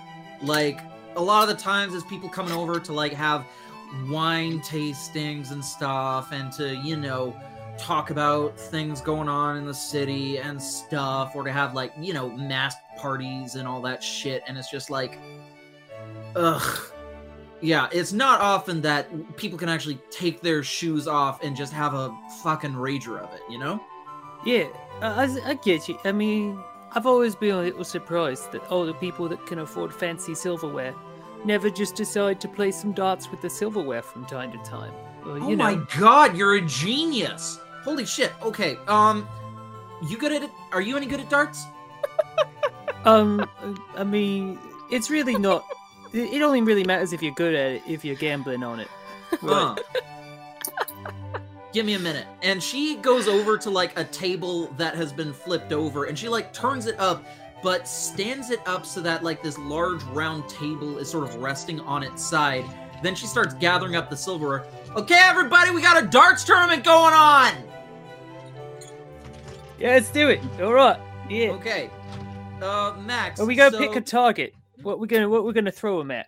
Like 0.42 0.80
a 1.16 1.22
lot 1.22 1.48
of 1.48 1.56
the 1.56 1.62
times, 1.62 1.94
is 1.94 2.04
people 2.06 2.28
coming 2.28 2.54
over 2.54 2.80
to 2.80 2.92
like 2.92 3.14
have 3.14 3.46
wine 4.10 4.60
tastings 4.62 5.52
and 5.52 5.64
stuff, 5.64 6.32
and 6.32 6.52
to 6.54 6.76
you 6.78 6.96
know 6.98 7.36
talk 7.78 8.12
about 8.12 8.58
things 8.60 9.02
going 9.02 9.28
on 9.28 9.58
in 9.58 9.66
the 9.66 9.74
city 9.74 10.38
and 10.38 10.62
stuff, 10.62 11.32
or 11.36 11.44
to 11.44 11.52
have 11.52 11.74
like 11.74 11.94
you 12.00 12.14
know 12.14 12.30
masked 12.30 12.82
parties 12.98 13.56
and 13.56 13.68
all 13.68 13.82
that 13.82 14.04
shit, 14.04 14.44
and 14.48 14.58
it's 14.58 14.70
just 14.72 14.90
like, 14.90 15.20
ugh. 16.36 16.80
Yeah, 17.62 17.88
it's 17.94 18.12
not 18.12 18.42
often 18.42 18.82
that 18.82 19.38
people 19.38 19.58
can 19.58 19.70
actually 19.70 19.98
take 20.12 20.42
their 20.42 20.64
shoes 20.64 21.08
off 21.08 21.42
and 21.42 21.56
just 21.56 21.72
have 21.72 21.94
a 21.94 22.14
fucking 22.44 22.74
rager 22.74 23.18
of 23.22 23.34
it, 23.34 23.40
you 23.50 23.58
know? 23.58 23.82
Yeah, 24.46 24.68
I, 25.02 25.24
I- 25.24 25.50
I 25.52 25.54
get 25.54 25.88
you. 25.88 25.98
I 26.04 26.12
mean, 26.12 26.62
I've 26.92 27.06
always 27.06 27.38
been 27.38 27.56
a 27.56 27.60
little 27.62 27.86
surprised 27.86 28.52
that 28.52 28.70
all 28.70 28.86
the 28.86 28.94
people 28.96 29.30
that 29.30 29.46
can 29.46 29.60
afford 29.60 29.94
fancy 29.94 30.36
silverware 30.36 30.94
never 31.46 31.70
just 31.70 31.96
decide 31.96 32.40
to 32.42 32.48
play 32.48 32.72
some 32.72 32.92
darts 32.92 33.30
with 33.30 33.42
the 33.42 33.50
silverware 33.50 34.02
from 34.02 34.26
time 34.26 34.52
to 34.52 34.58
time. 34.60 34.94
You 35.26 35.32
oh 35.32 35.50
know, 35.50 35.56
my 35.56 35.76
god, 35.98 36.38
you're 36.38 36.56
a 36.56 36.62
genius! 36.62 37.60
Holy 37.84 38.06
shit. 38.06 38.32
Okay, 38.42 38.78
um, 38.88 39.28
you 40.08 40.18
good 40.18 40.32
at 40.32 40.44
it? 40.44 40.52
Are 40.72 40.82
you 40.82 40.98
any 40.98 41.06
good 41.06 41.20
at 41.20 41.30
darts? 41.30 41.66
um, 43.06 43.48
I 43.96 44.04
mean, 44.04 44.60
it's 44.92 45.10
really 45.10 45.38
not. 45.38 45.66
It 46.14 46.42
only 46.42 46.62
really 46.62 46.84
matters 46.84 47.14
if 47.14 47.24
you're 47.24 47.34
good 47.34 47.56
at 47.56 47.72
it 47.72 47.82
if 47.88 48.06
you're 48.06 48.16
gambling 48.16 48.64
on 48.64 48.80
it. 48.80 48.88
Give 51.74 51.86
me 51.88 51.96
a 51.96 52.00
minute. 52.00 52.28
And 52.44 52.62
she 52.62 52.98
goes 52.98 53.28
over 53.28 53.58
to 53.58 53.72
like 53.72 53.98
a 53.98 54.04
table 54.04 54.68
that 54.78 54.94
has 54.96 55.12
been 55.12 55.34
flipped 55.34 55.74
over 55.74 56.06
and 56.06 56.18
she 56.18 56.30
like 56.30 56.54
turns 56.54 56.86
it 56.86 57.00
up, 57.00 57.26
but 57.64 57.88
stands 57.88 58.50
it 58.50 58.60
up 58.68 58.86
so 58.86 59.02
that 59.02 59.24
like 59.24 59.42
this 59.42 59.58
large 59.58 60.04
round 60.06 60.48
table 60.50 60.98
is 60.98 61.10
sort 61.10 61.24
of 61.24 61.36
resting 61.36 61.80
on 61.82 62.04
its 62.04 62.24
side. 62.24 62.66
Then 63.02 63.16
she 63.16 63.26
starts 63.26 63.54
gathering 63.56 63.96
up 63.96 64.10
the 64.10 64.18
silverware. 64.18 64.66
Okay, 64.96 65.20
everybody, 65.24 65.72
we 65.72 65.82
got 65.82 66.02
a 66.02 66.06
darts 66.06 66.44
tournament 66.44 66.84
going 66.84 67.14
on! 67.14 67.54
Yeah, 69.80 69.90
let's 69.90 70.12
do 70.12 70.30
it. 70.30 70.42
All 70.62 70.74
right. 70.74 71.00
Yeah. 71.30 71.50
Okay. 71.52 71.90
Uh, 72.62 72.96
Max. 73.06 73.40
Are 73.40 73.46
we 73.46 73.56
gonna 73.56 73.72
so, 73.72 73.80
pick 73.80 73.96
a 73.96 74.02
target? 74.02 74.54
What 74.82 75.00
we're 75.00 75.08
gonna 75.08 75.28
what 75.28 75.44
we're 75.44 75.54
gonna 75.54 75.72
throw 75.72 76.00
him 76.00 76.12
at? 76.12 76.28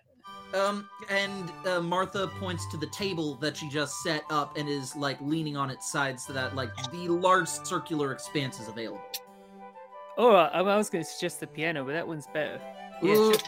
Um, 0.54 0.88
and 1.10 1.50
uh, 1.66 1.80
Martha 1.80 2.28
points 2.38 2.66
to 2.70 2.76
the 2.76 2.86
table 2.86 3.34
that 3.36 3.56
she 3.56 3.68
just 3.68 4.02
set 4.02 4.24
up 4.30 4.56
and 4.56 4.68
is 4.68 4.96
like 4.96 5.20
leaning 5.20 5.56
on 5.56 5.70
its 5.70 5.90
side 5.90 6.18
so 6.18 6.32
that 6.32 6.54
like 6.54 6.70
the 6.90 7.08
large 7.08 7.48
circular 7.48 8.12
expanse 8.12 8.60
is 8.60 8.68
available. 8.68 9.02
All 10.16 10.32
right. 10.32 10.50
I 10.52 10.60
I 10.60 10.76
was 10.76 10.90
gonna 10.90 11.04
suggest 11.04 11.40
the 11.40 11.46
piano, 11.46 11.84
but 11.84 11.92
that 11.92 12.06
one's 12.06 12.26
better. 12.26 12.60
Yeah, 13.02 13.12
Ooh. 13.12 13.32
sure. 13.32 13.42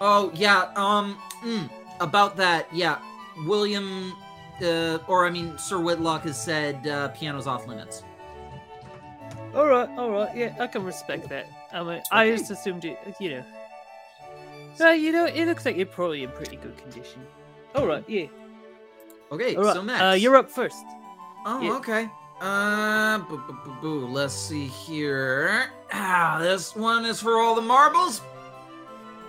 Oh 0.00 0.30
yeah. 0.34 0.70
Um. 0.76 1.18
mm, 1.42 1.70
about 2.00 2.36
that. 2.36 2.66
Yeah. 2.72 2.98
William, 3.46 4.12
uh, 4.62 4.98
or 5.06 5.26
I 5.26 5.30
mean, 5.30 5.56
Sir 5.56 5.78
Whitlock 5.78 6.24
has 6.24 6.42
said 6.42 6.86
uh, 6.86 7.08
piano's 7.08 7.46
off 7.46 7.66
limits. 7.66 8.02
All 9.54 9.66
right, 9.66 9.88
all 9.90 10.10
right. 10.10 10.36
Yeah, 10.36 10.54
I 10.60 10.66
can 10.66 10.84
respect 10.84 11.28
that. 11.28 11.46
I 11.72 11.82
mean, 11.82 12.02
I 12.10 12.30
just 12.30 12.50
assumed 12.50 12.84
it. 12.84 12.98
You 13.18 13.30
know. 13.30 13.44
No, 14.78 14.92
you 14.92 15.12
know, 15.12 15.26
it 15.26 15.46
looks 15.46 15.66
like 15.66 15.76
you're 15.76 15.86
probably 15.86 16.22
in 16.22 16.30
pretty 16.30 16.56
good 16.56 16.76
condition. 16.78 17.26
All 17.74 17.86
right. 17.86 18.04
Yeah. 18.08 18.26
Okay. 19.30 19.56
All 19.56 19.64
right. 19.64 19.74
So 19.74 19.82
Max. 19.82 20.02
uh, 20.02 20.16
you're 20.18 20.36
up 20.36 20.50
first. 20.50 20.84
Oh, 21.44 21.60
yeah. 21.60 21.72
okay. 21.72 22.08
Uh, 22.40 23.18
boo, 23.18 23.38
boo, 23.46 23.58
boo, 23.64 23.76
boo. 23.80 24.06
let's 24.06 24.34
see 24.34 24.66
here. 24.66 25.70
Ah, 25.92 26.38
this 26.40 26.74
one 26.74 27.04
is 27.04 27.20
for 27.20 27.38
all 27.38 27.54
the 27.54 27.60
marbles. 27.60 28.22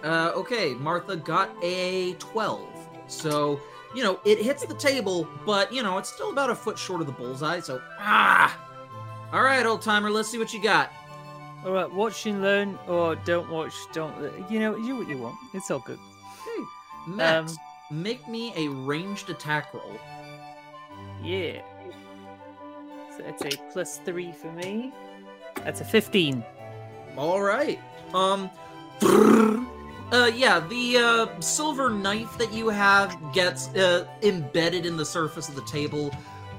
Uh, 0.03 0.31
okay, 0.35 0.73
Martha 0.75 1.15
got 1.15 1.49
a 1.61 2.13
12. 2.13 2.61
So, 3.07 3.59
you 3.93 4.03
know, 4.03 4.19
it 4.23 4.39
hits 4.39 4.65
the 4.65 4.73
table, 4.75 5.27
but, 5.45 5.73
you 5.73 5.83
know, 5.83 5.97
it's 5.97 6.11
still 6.11 6.31
about 6.31 6.49
a 6.49 6.55
foot 6.55 6.77
short 6.79 7.01
of 7.01 7.07
the 7.07 7.13
bullseye, 7.13 7.59
so, 7.59 7.81
ah! 7.99 8.57
All 9.33 9.43
right, 9.43 9.65
old 9.65 9.81
timer, 9.81 10.09
let's 10.09 10.29
see 10.29 10.37
what 10.37 10.53
you 10.53 10.61
got. 10.63 10.91
All 11.65 11.71
right. 11.73 11.91
Watch 11.91 12.25
and 12.25 12.41
learn, 12.41 12.77
or 12.87 13.15
don't 13.15 13.49
watch. 13.49 13.73
Don't. 13.93 14.15
You 14.49 14.59
know, 14.59 14.75
do 14.75 14.95
what 14.97 15.07
you 15.07 15.17
want. 15.17 15.35
It's 15.53 15.69
all 15.69 15.79
good. 15.79 15.99
Max, 17.07 17.51
Um, 17.51 18.01
make 18.03 18.27
me 18.27 18.51
a 18.55 18.67
ranged 18.69 19.29
attack 19.29 19.73
roll. 19.73 19.95
Yeah. 21.21 21.61
So 23.17 23.23
that's 23.23 23.43
a 23.43 23.57
plus 23.71 23.97
three 24.05 24.31
for 24.31 24.51
me. 24.51 24.93
That's 25.63 25.81
a 25.81 25.85
fifteen. 25.85 26.43
All 27.17 27.41
right. 27.41 27.79
Um. 28.13 28.49
Uh, 30.13 30.29
yeah, 30.35 30.59
the 30.67 30.97
uh, 30.97 31.39
silver 31.39 31.89
knife 31.89 32.37
that 32.37 32.51
you 32.51 32.67
have 32.67 33.17
gets 33.31 33.73
uh, 33.75 34.05
embedded 34.23 34.85
in 34.85 34.97
the 34.97 35.05
surface 35.05 35.47
of 35.47 35.55
the 35.55 35.63
table. 35.63 36.11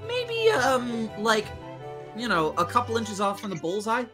Maybe, 0.07 0.49
um, 0.49 1.11
like, 1.23 1.45
you 2.17 2.29
know, 2.29 2.55
a 2.57 2.65
couple 2.65 2.97
inches 2.97 3.21
off 3.21 3.41
from 3.41 3.51
the 3.51 3.57
bullseye. 3.57 4.05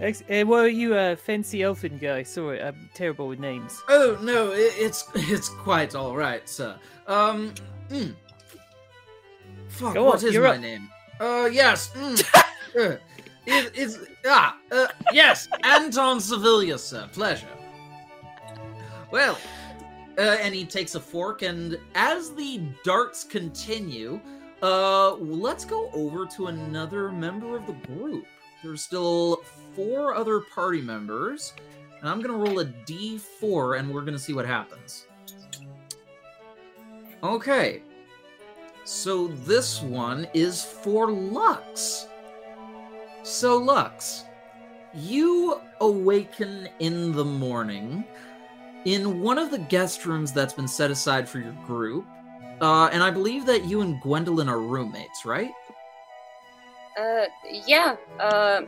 Ex- 0.00 0.24
uh, 0.28 0.44
well, 0.44 0.66
you 0.66 0.96
a 0.96 1.14
fancy 1.14 1.62
elfin 1.62 1.98
guy. 1.98 2.24
Sorry, 2.24 2.60
I'm 2.60 2.90
terrible 2.94 3.28
with 3.28 3.38
names. 3.38 3.80
Oh 3.88 4.18
no, 4.20 4.50
it, 4.50 4.72
it's 4.76 5.04
it's 5.14 5.48
quite 5.48 5.94
all 5.94 6.16
right, 6.16 6.48
sir. 6.48 6.76
Um, 7.06 7.54
mm. 7.90 8.12
fuck, 9.68 9.94
Go 9.94 10.02
what 10.02 10.20
on, 10.24 10.28
is 10.28 10.36
my 10.36 10.48
up. 10.56 10.60
name? 10.60 10.90
Uh, 11.20 11.48
yes. 11.52 11.90
Mm. 11.90 12.24
uh, 12.78 12.96
it, 13.46 13.72
it's 13.74 13.98
ah, 14.26 14.56
uh, 14.70 14.86
yes, 15.12 15.48
Anton 15.64 16.20
Sevilla, 16.20 16.78
sir. 16.78 17.08
Pleasure. 17.12 17.48
Well, 19.10 19.38
uh, 20.18 20.36
and 20.40 20.54
he 20.54 20.64
takes 20.64 20.94
a 20.94 21.00
fork, 21.00 21.42
and 21.42 21.78
as 21.94 22.34
the 22.34 22.60
darts 22.84 23.24
continue, 23.24 24.20
uh, 24.62 25.14
let's 25.16 25.64
go 25.64 25.90
over 25.92 26.24
to 26.26 26.46
another 26.46 27.10
member 27.10 27.56
of 27.56 27.66
the 27.66 27.72
group. 27.72 28.26
There's 28.62 28.82
still 28.82 29.42
four 29.74 30.14
other 30.14 30.40
party 30.40 30.80
members, 30.80 31.52
and 32.00 32.08
I'm 32.08 32.20
gonna 32.20 32.38
roll 32.38 32.60
a 32.60 32.66
d4, 32.66 33.78
and 33.78 33.92
we're 33.92 34.02
gonna 34.02 34.18
see 34.18 34.32
what 34.32 34.46
happens. 34.46 35.06
Okay. 37.22 37.82
So 38.84 39.28
this 39.28 39.80
one 39.80 40.26
is 40.34 40.64
for 40.64 41.10
Lux. 41.10 42.08
So 43.22 43.56
Lux, 43.56 44.24
you 44.92 45.60
awaken 45.80 46.68
in 46.80 47.12
the 47.12 47.24
morning 47.24 48.04
in 48.84 49.20
one 49.20 49.38
of 49.38 49.50
the 49.50 49.58
guest 49.58 50.04
rooms 50.04 50.32
that's 50.32 50.52
been 50.52 50.66
set 50.66 50.90
aside 50.90 51.28
for 51.28 51.38
your 51.38 51.52
group. 51.66 52.04
Uh, 52.60 52.88
and 52.92 53.02
I 53.02 53.10
believe 53.10 53.46
that 53.46 53.64
you 53.64 53.80
and 53.80 54.00
Gwendolyn 54.00 54.48
are 54.48 54.60
roommates, 54.60 55.24
right? 55.24 55.50
Uh, 56.98 57.24
yeah. 57.66 57.96
Uh, 58.18 58.62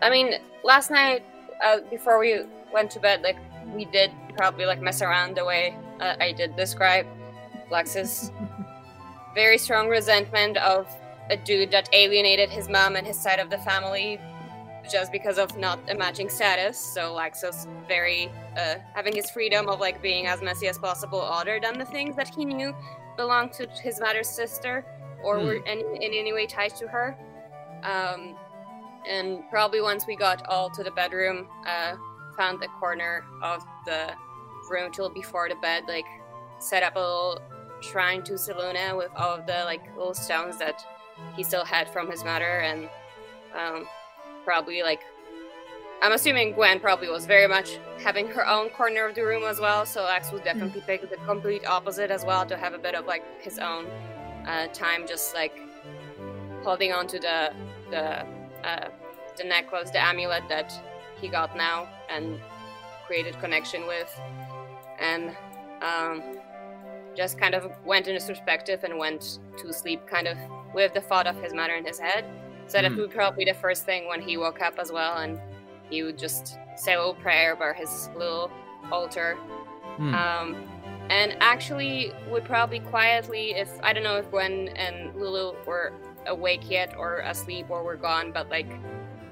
I 0.00 0.10
mean, 0.10 0.34
last 0.64 0.90
night 0.90 1.24
uh, 1.64 1.78
before 1.90 2.18
we 2.18 2.42
went 2.72 2.90
to 2.92 3.00
bed, 3.00 3.22
like 3.22 3.36
we 3.74 3.84
did 3.86 4.10
probably 4.36 4.64
like 4.64 4.80
mess 4.80 5.02
around 5.02 5.36
the 5.36 5.44
way 5.44 5.76
uh, 6.00 6.14
I 6.20 6.32
did 6.32 6.56
describe 6.56 7.06
Lex's 7.70 8.32
very 9.38 9.56
strong 9.56 9.86
resentment 9.88 10.56
of 10.56 10.84
a 11.30 11.36
dude 11.36 11.70
that 11.70 11.88
alienated 11.92 12.50
his 12.50 12.68
mom 12.68 12.96
and 12.96 13.06
his 13.06 13.16
side 13.16 13.38
of 13.38 13.50
the 13.50 13.58
family 13.58 14.18
just 14.90 15.12
because 15.12 15.38
of 15.38 15.56
not 15.56 15.78
a 15.88 15.94
matching 15.94 16.28
status. 16.28 16.76
So 16.76 17.02
Lexus 17.14 17.58
very 17.86 18.32
uh, 18.56 18.76
having 18.96 19.14
his 19.14 19.30
freedom 19.30 19.68
of 19.68 19.78
like 19.78 20.02
being 20.02 20.26
as 20.26 20.42
messy 20.42 20.66
as 20.66 20.76
possible, 20.76 21.20
other 21.20 21.60
than 21.64 21.78
the 21.78 21.84
things 21.84 22.16
that 22.16 22.34
he 22.34 22.44
knew 22.44 22.74
belonged 23.16 23.52
to 23.52 23.68
his 23.80 24.00
mother's 24.00 24.28
sister 24.28 24.84
or 25.22 25.38
Hmm. 25.38 25.44
were 25.46 25.60
in, 25.72 25.78
in 26.04 26.10
any 26.22 26.32
way 26.32 26.46
tied 26.46 26.74
to 26.80 26.88
her. 26.88 27.16
Um, 27.84 28.34
and 29.08 29.26
probably 29.50 29.80
once 29.80 30.04
we 30.04 30.16
got 30.16 30.44
all 30.48 30.68
to 30.70 30.82
the 30.82 30.90
bedroom, 30.90 31.46
uh, 31.64 31.94
found 32.36 32.60
the 32.60 32.68
corner 32.80 33.24
of 33.40 33.62
the 33.86 34.02
room 34.68 34.90
till 34.90 35.10
before 35.10 35.48
the 35.48 35.58
bed, 35.66 35.84
like 35.86 36.08
set 36.58 36.82
up 36.82 36.96
a 36.96 36.98
little 36.98 37.40
shrine 37.80 38.22
to 38.24 38.34
Selûne 38.34 38.96
with 38.96 39.10
all 39.16 39.34
of 39.34 39.46
the 39.46 39.64
like 39.64 39.84
little 39.96 40.14
stones 40.14 40.58
that 40.58 40.84
he 41.36 41.42
still 41.42 41.64
had 41.64 41.88
from 41.88 42.10
his 42.10 42.24
mother, 42.24 42.60
and 42.60 42.88
um, 43.54 43.86
probably 44.44 44.82
like 44.82 45.00
I'm 46.00 46.12
assuming 46.12 46.52
Gwen 46.52 46.78
probably 46.78 47.10
was 47.10 47.26
very 47.26 47.48
much 47.48 47.78
having 47.98 48.28
her 48.28 48.46
own 48.46 48.70
corner 48.70 49.04
of 49.04 49.14
the 49.16 49.22
room 49.22 49.42
as 49.44 49.58
well. 49.58 49.84
So 49.84 50.04
Lex 50.04 50.30
would 50.30 50.44
definitely 50.44 50.82
pick 50.86 51.08
the 51.08 51.16
complete 51.26 51.66
opposite 51.66 52.10
as 52.10 52.24
well 52.24 52.46
to 52.46 52.56
have 52.56 52.72
a 52.72 52.78
bit 52.78 52.94
of 52.94 53.06
like 53.06 53.24
his 53.42 53.58
own 53.58 53.86
uh, 54.46 54.68
time, 54.68 55.06
just 55.08 55.34
like 55.34 55.58
holding 56.62 56.92
on 56.92 57.06
to 57.08 57.18
the 57.18 57.52
the 57.90 58.24
uh, 58.66 58.88
the 59.36 59.44
necklace, 59.44 59.90
the 59.90 60.00
amulet 60.00 60.44
that 60.48 60.72
he 61.20 61.28
got 61.28 61.56
now 61.56 61.88
and 62.08 62.40
created 63.06 63.38
connection 63.40 63.86
with, 63.86 64.20
and 65.00 65.30
um, 65.82 66.22
just 67.18 67.36
kind 67.36 67.54
of 67.54 67.70
went 67.84 68.06
into 68.06 68.24
perspective 68.24 68.84
and 68.84 68.96
went 68.96 69.40
to 69.58 69.72
sleep, 69.72 70.06
kind 70.06 70.28
of 70.28 70.38
with 70.72 70.94
the 70.94 71.00
thought 71.00 71.26
of 71.26 71.36
his 71.42 71.52
mother 71.52 71.74
in 71.74 71.84
his 71.84 71.98
head. 71.98 72.24
So 72.68 72.80
that 72.80 72.92
Mhm. 72.92 72.96
would 72.98 73.10
probably 73.10 73.44
be 73.44 73.50
the 73.50 73.58
first 73.58 73.84
thing 73.84 74.06
when 74.06 74.22
he 74.22 74.36
woke 74.36 74.62
up 74.62 74.78
as 74.78 74.92
well, 74.92 75.16
and 75.18 75.40
he 75.90 76.04
would 76.04 76.16
just 76.16 76.58
say 76.76 76.94
a 76.94 76.98
little 76.98 77.14
prayer 77.14 77.56
by 77.56 77.72
his 77.72 78.08
little 78.16 78.50
altar 78.92 79.36
Hmm. 79.96 80.14
um, 80.14 80.56
and 81.10 81.36
actually 81.40 82.12
would 82.30 82.44
probably 82.44 82.78
quietly, 82.78 83.54
if 83.54 83.68
I 83.82 83.92
don't 83.92 84.04
know 84.04 84.16
if 84.16 84.30
Gwen 84.30 84.68
and 84.76 85.14
Lulu 85.16 85.56
were 85.66 85.92
awake 86.26 86.70
yet 86.70 86.96
or 86.96 87.18
asleep 87.18 87.66
or 87.68 87.82
were 87.82 87.96
gone, 87.96 88.30
but 88.30 88.48
like 88.48 88.70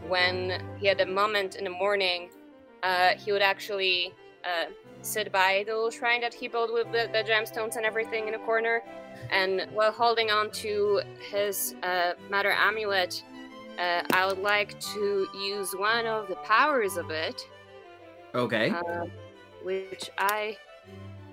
when 0.08 0.60
he 0.80 0.86
had 0.88 1.00
a 1.00 1.06
moment 1.06 1.54
in 1.54 1.64
the 1.64 1.70
morning, 1.70 2.30
uh, 2.82 3.10
he 3.14 3.30
would 3.32 3.42
actually 3.42 4.12
uh, 4.44 4.66
sit 5.06 5.32
by 5.32 5.64
the 5.66 5.74
little 5.74 5.90
shrine 5.90 6.20
that 6.20 6.34
he 6.34 6.48
built 6.48 6.72
with 6.72 6.90
the, 6.92 7.08
the 7.12 7.22
gemstones 7.22 7.76
and 7.76 7.84
everything 7.84 8.28
in 8.28 8.34
a 8.34 8.38
corner, 8.40 8.82
and 9.30 9.66
while 9.72 9.92
holding 9.92 10.30
on 10.30 10.50
to 10.50 11.00
his 11.30 11.74
uh, 11.82 12.12
matter 12.30 12.50
amulet, 12.50 13.22
uh, 13.78 14.02
I 14.12 14.26
would 14.26 14.38
like 14.38 14.78
to 14.94 15.26
use 15.34 15.72
one 15.74 16.06
of 16.06 16.28
the 16.28 16.36
powers 16.36 16.96
of 16.96 17.10
it 17.10 17.46
okay. 18.36 18.70
uh, 18.70 19.04
which 19.62 20.10
I 20.18 20.56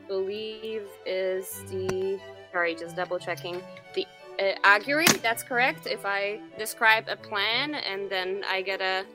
believe 0.07 0.87
is 1.05 1.63
the. 1.69 2.19
Sorry, 2.51 2.75
just 2.75 2.95
double 2.95 3.17
checking. 3.17 3.61
The 3.95 4.05
uh, 4.39 4.53
augury, 4.63 5.07
that's 5.21 5.43
correct. 5.43 5.87
If 5.87 6.05
I 6.05 6.39
describe 6.57 7.05
a 7.07 7.15
plan 7.15 7.75
and 7.75 8.09
then 8.09 8.43
I 8.47 8.61
get 8.61 8.81
a 8.81 9.05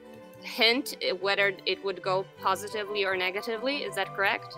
hint 0.43 0.97
whether 1.21 1.53
it 1.67 1.85
would 1.85 2.03
go 2.03 2.25
positively 2.41 3.05
or 3.05 3.17
negatively, 3.17 3.79
is 3.79 3.95
that 3.97 4.15
correct? 4.15 4.55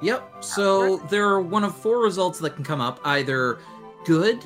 Yep. 0.00 0.44
So 0.44 0.98
there 1.08 1.26
are 1.28 1.40
one 1.40 1.64
of 1.64 1.74
four 1.74 2.02
results 2.02 2.38
that 2.40 2.56
can 2.56 2.64
come 2.64 2.80
up 2.80 3.00
either 3.04 3.58
good, 4.04 4.44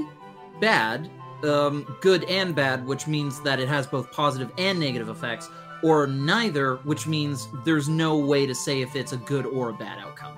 bad, 0.61 1.11
um, 1.43 1.97
good 2.01 2.25
and 2.25 2.55
bad, 2.55 2.87
which 2.87 3.07
means 3.07 3.41
that 3.43 3.61
it 3.61 3.69
has 3.69 3.87
both 3.87 4.11
positive 4.13 4.53
and 4.59 4.79
negative 4.79 5.09
effects, 5.09 5.49
or 5.83 6.07
neither, 6.07 6.77
which 6.79 7.07
means 7.07 7.49
there's 7.65 7.89
no 7.89 8.19
way 8.19 8.47
to 8.47 8.55
say 8.55 8.83
if 8.83 8.97
it's 8.97 9.13
a 9.13 9.17
good 9.17 9.47
or 9.47 9.71
a 9.71 9.73
bad 9.73 9.99
outcome. 9.99 10.35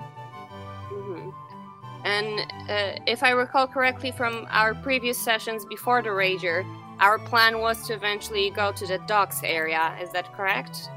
hmm 0.89 1.29
And 2.03 2.39
uh, 2.69 2.99
if 3.07 3.23
I 3.23 3.31
recall 3.31 3.67
correctly 3.67 4.11
from 4.11 4.47
our 4.49 4.73
previous 4.75 5.17
sessions 5.17 5.65
before 5.65 6.01
the 6.01 6.09
Rager, 6.09 6.65
our 7.01 7.19
plan 7.19 7.59
was 7.59 7.85
to 7.87 7.93
eventually 7.93 8.51
go 8.51 8.71
to 8.71 8.85
the 8.87 8.99
docks 8.99 9.41
area. 9.43 9.97
Is 10.01 10.11
that 10.11 10.31
correct? 10.33 10.89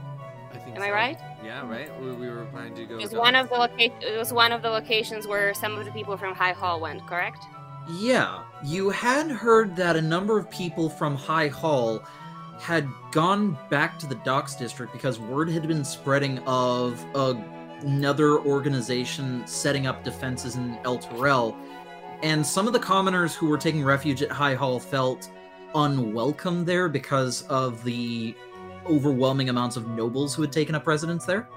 I 0.52 0.58
think 0.58 0.76
Am 0.76 0.82
I 0.82 0.90
right? 0.90 1.18
Yeah, 1.42 1.68
right. 1.68 1.90
We, 2.00 2.12
we 2.12 2.28
were 2.28 2.44
planning 2.46 2.74
to 2.76 2.84
go. 2.84 2.94
It 2.94 3.02
was 3.02 3.12
one 3.12 3.34
of 3.34 3.48
the 3.48 3.56
loca- 3.56 4.06
It 4.06 4.16
was 4.16 4.32
one 4.32 4.52
of 4.52 4.62
the 4.62 4.70
locations 4.70 5.26
where 5.26 5.52
some 5.54 5.76
of 5.76 5.84
the 5.84 5.90
people 5.90 6.16
from 6.16 6.34
High 6.34 6.52
Hall 6.52 6.78
went. 6.80 7.04
Correct? 7.06 7.44
Yeah, 7.90 8.44
you 8.64 8.90
had 8.90 9.30
heard 9.30 9.76
that 9.76 9.96
a 9.96 10.00
number 10.00 10.38
of 10.38 10.48
people 10.50 10.88
from 10.88 11.16
High 11.16 11.48
Hall 11.48 12.02
had 12.60 12.88
gone 13.10 13.58
back 13.68 13.98
to 13.98 14.06
the 14.06 14.14
Docks 14.16 14.54
District 14.54 14.92
because 14.92 15.18
word 15.18 15.50
had 15.50 15.66
been 15.66 15.84
spreading 15.84 16.38
of 16.46 17.04
a, 17.14 17.34
another 17.80 18.38
organization 18.38 19.46
setting 19.46 19.86
up 19.86 20.04
defenses 20.04 20.54
in 20.56 20.76
Elturel, 20.84 21.56
and 22.22 22.46
some 22.46 22.66
of 22.66 22.72
the 22.72 22.78
commoners 22.78 23.34
who 23.34 23.48
were 23.48 23.58
taking 23.58 23.84
refuge 23.84 24.22
at 24.22 24.30
High 24.30 24.54
Hall 24.54 24.78
felt 24.78 25.30
unwelcome 25.74 26.64
there 26.64 26.88
because 26.88 27.42
of 27.42 27.82
the 27.84 28.34
overwhelming 28.86 29.48
amounts 29.48 29.76
of 29.76 29.88
nobles 29.88 30.34
who 30.34 30.42
had 30.42 30.52
taken 30.52 30.74
up 30.74 30.86
residence 30.86 31.24
there. 31.24 31.48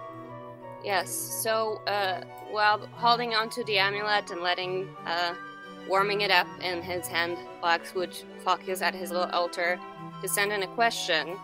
Yes. 0.83 1.11
So, 1.11 1.81
uh, 1.87 2.23
while 2.49 2.87
holding 2.93 3.33
onto 3.33 3.63
the 3.65 3.77
amulet 3.77 4.31
and 4.31 4.41
letting, 4.41 4.87
uh, 5.05 5.33
warming 5.87 6.21
it 6.21 6.31
up 6.31 6.47
in 6.61 6.81
his 6.81 7.07
hand, 7.07 7.37
Blax 7.61 7.93
would 7.93 8.15
focus 8.43 8.81
at 8.81 8.93
his 8.93 9.11
little 9.11 9.29
altar 9.31 9.79
to 10.21 10.27
send 10.27 10.51
in 10.51 10.63
a 10.63 10.67
question, 10.67 11.37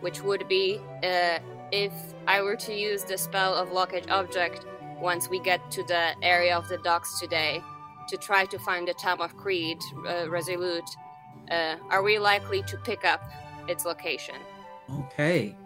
which 0.00 0.22
would 0.22 0.46
be, 0.48 0.78
uh, 1.02 1.38
if 1.72 1.92
I 2.26 2.42
were 2.42 2.56
to 2.56 2.74
use 2.74 3.04
the 3.04 3.18
spell 3.18 3.54
of 3.54 3.72
Locate 3.72 4.10
Object 4.10 4.66
once 5.00 5.28
we 5.28 5.40
get 5.40 5.70
to 5.72 5.82
the 5.84 6.14
area 6.22 6.56
of 6.56 6.68
the 6.68 6.78
docks 6.78 7.18
today, 7.18 7.62
to 8.08 8.16
try 8.16 8.44
to 8.44 8.58
find 8.58 8.86
the 8.86 8.94
Town 8.94 9.20
of 9.20 9.36
Creed, 9.36 9.78
uh, 10.06 10.28
Resolute, 10.28 10.88
uh, 11.50 11.76
are 11.90 12.02
we 12.02 12.18
likely 12.18 12.62
to 12.62 12.76
pick 12.78 13.04
up 13.04 13.22
its 13.68 13.84
location? 13.84 14.36
Okay. 14.90 15.56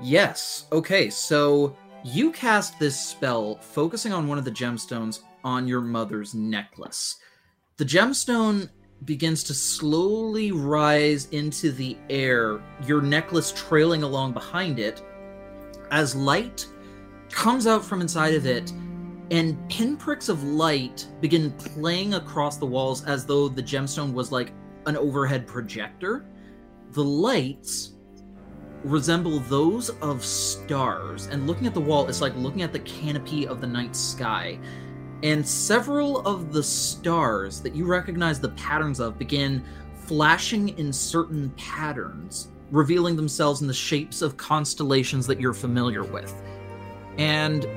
Yes. 0.00 0.66
Okay, 0.72 1.10
so 1.10 1.76
you 2.04 2.32
cast 2.32 2.78
this 2.78 2.98
spell 2.98 3.56
focusing 3.56 4.12
on 4.12 4.26
one 4.26 4.38
of 4.38 4.44
the 4.44 4.50
gemstones 4.50 5.20
on 5.44 5.68
your 5.68 5.80
mother's 5.80 6.34
necklace. 6.34 7.16
The 7.76 7.84
gemstone 7.84 8.68
begins 9.04 9.42
to 9.44 9.54
slowly 9.54 10.52
rise 10.52 11.26
into 11.26 11.72
the 11.72 11.96
air, 12.08 12.60
your 12.86 13.00
necklace 13.00 13.52
trailing 13.52 14.02
along 14.02 14.32
behind 14.32 14.78
it, 14.78 15.02
as 15.90 16.14
light 16.14 16.66
comes 17.30 17.66
out 17.66 17.84
from 17.84 18.00
inside 18.00 18.34
of 18.34 18.46
it, 18.46 18.72
and 19.30 19.56
pinpricks 19.70 20.28
of 20.28 20.42
light 20.42 21.06
begin 21.20 21.52
playing 21.52 22.14
across 22.14 22.56
the 22.56 22.66
walls 22.66 23.04
as 23.04 23.24
though 23.24 23.48
the 23.48 23.62
gemstone 23.62 24.12
was 24.12 24.32
like 24.32 24.52
an 24.90 24.96
overhead 24.96 25.46
projector. 25.46 26.26
The 26.90 27.04
lights 27.04 27.94
resemble 28.82 29.38
those 29.40 29.90
of 30.00 30.24
stars, 30.24 31.28
and 31.28 31.46
looking 31.46 31.66
at 31.66 31.74
the 31.74 31.80
wall, 31.80 32.08
it's 32.08 32.20
like 32.20 32.34
looking 32.36 32.62
at 32.62 32.72
the 32.72 32.80
canopy 32.80 33.46
of 33.46 33.60
the 33.60 33.66
night 33.66 33.94
sky. 33.94 34.58
And 35.22 35.46
several 35.46 36.26
of 36.26 36.52
the 36.52 36.62
stars 36.62 37.60
that 37.60 37.74
you 37.74 37.84
recognize 37.84 38.40
the 38.40 38.48
patterns 38.50 39.00
of 39.00 39.18
begin 39.18 39.62
flashing 39.94 40.70
in 40.70 40.92
certain 40.92 41.50
patterns, 41.50 42.48
revealing 42.72 43.14
themselves 43.14 43.60
in 43.60 43.68
the 43.68 43.74
shapes 43.74 44.22
of 44.22 44.36
constellations 44.36 45.26
that 45.28 45.38
you're 45.40 45.54
familiar 45.54 46.02
with. 46.02 46.34
And 47.16 47.68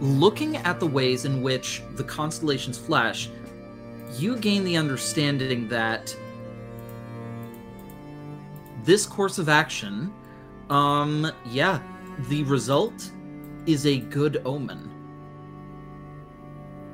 looking 0.00 0.56
at 0.58 0.78
the 0.78 0.86
ways 0.86 1.24
in 1.24 1.42
which 1.42 1.82
the 1.94 2.04
constellations 2.04 2.78
flash, 2.78 3.28
you 4.12 4.36
gain 4.36 4.64
the 4.64 4.76
understanding 4.76 5.68
that 5.68 6.16
this 8.84 9.04
course 9.04 9.38
of 9.38 9.48
action, 9.48 10.12
um, 10.70 11.30
yeah, 11.50 11.80
the 12.28 12.44
result 12.44 13.10
is 13.66 13.86
a 13.86 13.98
good 13.98 14.40
omen 14.44 14.90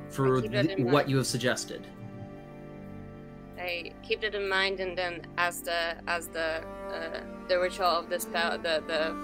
for 0.09 0.41
what 0.79 1.07
you 1.09 1.17
have 1.17 1.27
suggested. 1.27 1.87
I 3.57 3.93
keep 4.03 4.21
that 4.21 4.35
in 4.35 4.49
mind, 4.49 4.79
and 4.79 4.97
then 4.97 5.25
as 5.37 5.61
the 5.61 5.95
as 6.07 6.27
the 6.27 6.63
uh, 6.91 7.21
the 7.47 7.59
ritual 7.59 7.85
of 7.85 8.09
the 8.09 8.19
spell, 8.19 8.57
the 8.57 8.83
the 8.87 9.15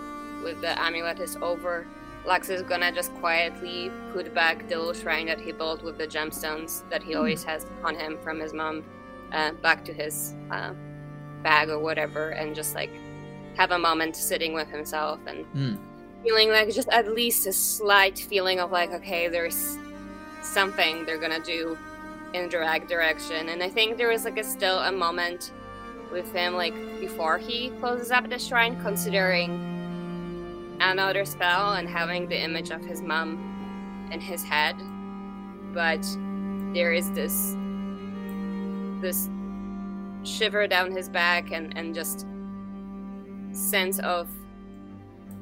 with 0.44 0.62
the 0.62 0.80
amulet 0.80 1.20
is 1.20 1.36
over, 1.42 1.86
Lux 2.26 2.50
is 2.50 2.62
gonna 2.62 2.92
just 2.92 3.14
quietly 3.16 3.92
put 4.14 4.34
back 4.34 4.68
the 4.68 4.78
little 4.78 4.94
shrine 4.94 5.26
that 5.28 5.40
he 5.40 5.52
built 5.52 5.84
with 5.84 5.98
the 5.98 6.08
gemstones 6.08 6.88
that 6.90 7.02
he 7.02 7.16
always 7.16 7.44
has 7.44 7.66
on 7.84 7.96
him 7.96 8.18
from 8.22 8.40
his 8.40 8.54
mom 8.54 8.84
uh, 9.32 9.52
back 9.54 9.84
to 9.86 9.94
his 9.94 10.36
uh, 10.52 10.74
bag 11.44 11.70
or 11.70 11.80
whatever, 11.80 12.30
and 12.30 12.54
just 12.56 12.76
like 12.76 12.92
have 13.56 13.72
a 13.72 13.80
moment 13.80 14.16
sitting 14.16 14.54
with 14.54 14.68
himself 14.70 15.20
and 15.28 15.46
Hmm. 15.54 15.76
feeling 16.24 16.50
like 16.50 16.70
just 16.74 16.90
at 16.90 17.14
least 17.14 17.48
a 17.48 17.54
slight 17.54 18.20
feeling 18.20 18.60
of 18.60 18.72
like, 18.72 18.92
okay, 18.92 19.28
there's 19.28 19.78
something 20.42 21.06
they're 21.06 21.18
gonna 21.18 21.40
do 21.40 21.78
in 22.34 22.50
the 22.50 22.60
right 22.60 22.88
direction. 22.88 23.50
And 23.50 23.64
I 23.64 23.70
think 23.70 23.98
there 23.98 24.12
is 24.12 24.26
like 24.26 24.38
a 24.38 24.44
still 24.44 24.80
a 24.80 24.92
moment 24.92 25.52
with 26.12 26.32
him 26.34 26.54
like 26.56 26.74
before 27.00 27.38
he 27.38 27.70
closes 27.80 28.12
up 28.12 28.30
the 28.30 28.38
shrine, 28.40 28.80
considering 28.82 29.50
another 30.80 31.26
spell 31.26 31.74
and 31.74 31.88
having 31.88 32.28
the 32.28 32.42
image 32.42 32.70
of 32.72 32.84
his 32.84 33.02
mom 33.02 34.10
in 34.12 34.20
his 34.20 34.44
head. 34.44 34.76
But 35.74 36.06
there 36.74 36.94
is 36.94 37.12
this 37.12 37.56
this 39.02 39.30
shiver 40.24 40.68
down 40.68 40.92
his 40.92 41.08
back 41.08 41.52
and, 41.52 41.76
and 41.78 41.96
just 41.96 42.26
sense 43.52 44.00
of 44.00 44.28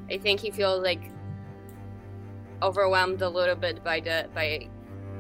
I 0.10 0.18
think 0.18 0.40
he 0.40 0.52
feels 0.52 0.84
like 0.84 1.12
overwhelmed 2.62 3.22
a 3.22 3.30
little 3.30 3.56
bit 3.56 3.84
by 3.84 4.00
the 4.00 4.30
by 4.34 4.68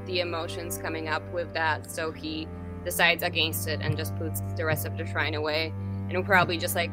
the 0.05 0.21
emotions 0.21 0.77
coming 0.77 1.09
up 1.09 1.23
with 1.33 1.53
that, 1.53 1.91
so 1.91 2.11
he 2.11 2.47
decides 2.85 3.23
against 3.23 3.67
it 3.67 3.81
and 3.81 3.97
just 3.97 4.15
puts 4.15 4.41
the 4.55 4.63
rest 4.63 4.87
of 4.87 4.97
the 4.97 5.05
shrine 5.05 5.35
away. 5.35 5.73
And 6.09 6.25
probably 6.25 6.57
just 6.57 6.75
like 6.75 6.91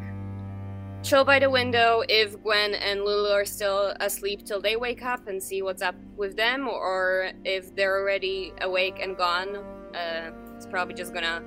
chill 1.04 1.24
by 1.24 1.38
the 1.38 1.50
window 1.50 2.02
if 2.08 2.42
Gwen 2.42 2.74
and 2.74 3.04
Lulu 3.04 3.30
are 3.30 3.44
still 3.44 3.94
asleep 4.00 4.44
till 4.46 4.60
they 4.60 4.76
wake 4.76 5.04
up 5.04 5.28
and 5.28 5.40
see 5.40 5.60
what's 5.60 5.82
up 5.82 5.94
with 6.16 6.34
them, 6.36 6.66
or 6.66 7.30
if 7.44 7.74
they're 7.76 8.00
already 8.00 8.52
awake 8.62 8.98
and 9.00 9.16
gone. 9.16 9.56
Uh, 9.94 10.30
it's 10.56 10.66
probably 10.66 10.94
just 10.94 11.12
gonna, 11.12 11.42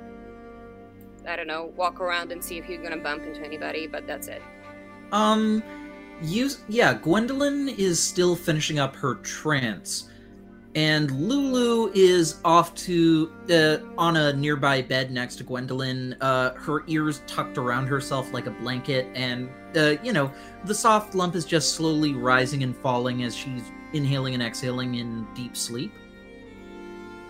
I 1.28 1.36
don't 1.36 1.48
know, 1.48 1.74
walk 1.76 2.00
around 2.00 2.32
and 2.32 2.43
see 2.43 2.58
if 2.58 2.70
you're 2.70 2.82
gonna 2.82 3.02
bump 3.02 3.24
into 3.24 3.43
anybody, 3.43 3.88
but 3.88 4.06
that's 4.06 4.28
it. 4.28 4.43
Um, 5.12 5.63
you 6.22 6.52
yeah, 6.70 6.93
Gwendolyn 6.93 7.70
is 7.70 8.02
still 8.02 8.36
finishing 8.36 8.78
up 8.78 8.96
her 8.96 9.15
trance, 9.15 10.10
and 10.78 11.10
Lulu 11.10 11.92
is 11.96 12.40
off 12.46 12.76
to 12.76 13.34
uh, 13.50 13.78
on 13.98 14.16
a 14.16 14.32
nearby 14.34 14.80
bed 14.84 15.10
next 15.10 15.38
to 15.38 15.44
Gwendolyn. 15.44 16.16
Uh, 16.22 16.54
her 16.54 16.84
ears 16.86 17.24
tucked 17.26 17.58
around 17.58 17.88
herself 17.88 18.32
like 18.32 18.46
a 18.46 18.52
blanket, 18.52 19.08
and 19.16 19.50
uh, 19.76 19.96
you 20.04 20.13
know 20.13 20.32
the 20.66 20.76
soft 20.76 21.16
lump 21.16 21.34
is 21.34 21.46
just 21.46 21.74
slowly 21.74 22.13
rising 22.13 22.62
and 22.62 22.78
falling 22.78 23.24
as 23.24 23.36
she's 23.36 23.63
inhaling 23.94 24.36
and 24.36 24.44
exhaling 24.44 24.96
in 24.96 25.26
deep 25.34 25.58
sleep. 25.58 25.92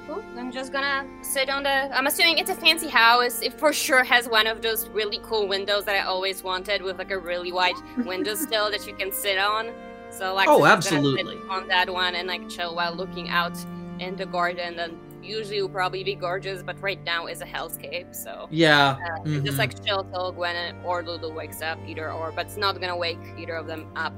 Cool. 0.07 0.21
I'm 0.35 0.51
just 0.51 0.73
gonna 0.73 1.07
sit 1.21 1.49
on 1.49 1.63
the. 1.63 1.97
I'm 1.97 2.07
assuming 2.07 2.39
it's 2.39 2.49
a 2.49 2.55
fancy 2.55 2.89
house. 2.89 3.41
It 3.41 3.57
for 3.57 3.71
sure 3.71 4.03
has 4.03 4.27
one 4.27 4.47
of 4.47 4.61
those 4.61 4.89
really 4.89 5.21
cool 5.23 5.47
windows 5.47 5.85
that 5.85 5.95
I 5.95 6.01
always 6.01 6.43
wanted, 6.43 6.81
with 6.81 6.97
like 6.97 7.11
a 7.11 7.17
really 7.17 7.53
wide 7.53 7.75
window 7.99 8.35
sill 8.49 8.69
that 8.71 8.85
you 8.85 8.93
can 8.93 9.09
sit 9.13 9.37
on. 9.37 9.71
So 10.17 10.33
like, 10.33 10.47
Oh, 10.49 10.63
I'm 10.63 10.79
just 10.79 10.89
gonna 10.89 11.03
sit 11.03 11.19
absolutely. 11.19 11.49
on 11.49 11.67
that 11.67 11.89
one 11.89 12.15
and 12.15 12.27
like 12.27 12.47
chill 12.49 12.75
while 12.75 12.93
looking 12.95 13.29
out 13.29 13.57
in 13.99 14.15
the 14.15 14.25
garden. 14.25 14.79
And 14.79 14.97
usually 15.23 15.61
will 15.61 15.69
probably 15.69 16.03
be 16.03 16.15
gorgeous, 16.15 16.63
but 16.63 16.81
right 16.81 17.03
now 17.03 17.27
is 17.27 17.41
a 17.41 17.45
hellscape. 17.45 18.15
So 18.15 18.47
Yeah, 18.49 18.91
uh, 18.91 19.19
mhm. 19.23 19.45
just 19.45 19.57
like 19.57 19.83
chill 19.85 20.03
till 20.05 20.31
Gwen 20.31 20.75
or 20.83 21.03
Lulu 21.03 21.33
wakes 21.33 21.61
up, 21.61 21.77
either 21.85 22.11
or. 22.11 22.31
But 22.31 22.47
it's 22.47 22.57
not 22.57 22.79
gonna 22.79 22.97
wake 22.97 23.19
either 23.37 23.55
of 23.55 23.67
them 23.67 23.87
up 23.95 24.13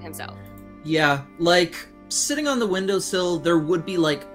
himself. 0.00 0.38
Yeah, 0.84 1.22
like 1.38 1.74
sitting 2.08 2.46
on 2.48 2.58
the 2.58 2.66
windowsill, 2.66 3.38
there 3.38 3.58
would 3.58 3.84
be 3.84 3.96
like 3.96 4.26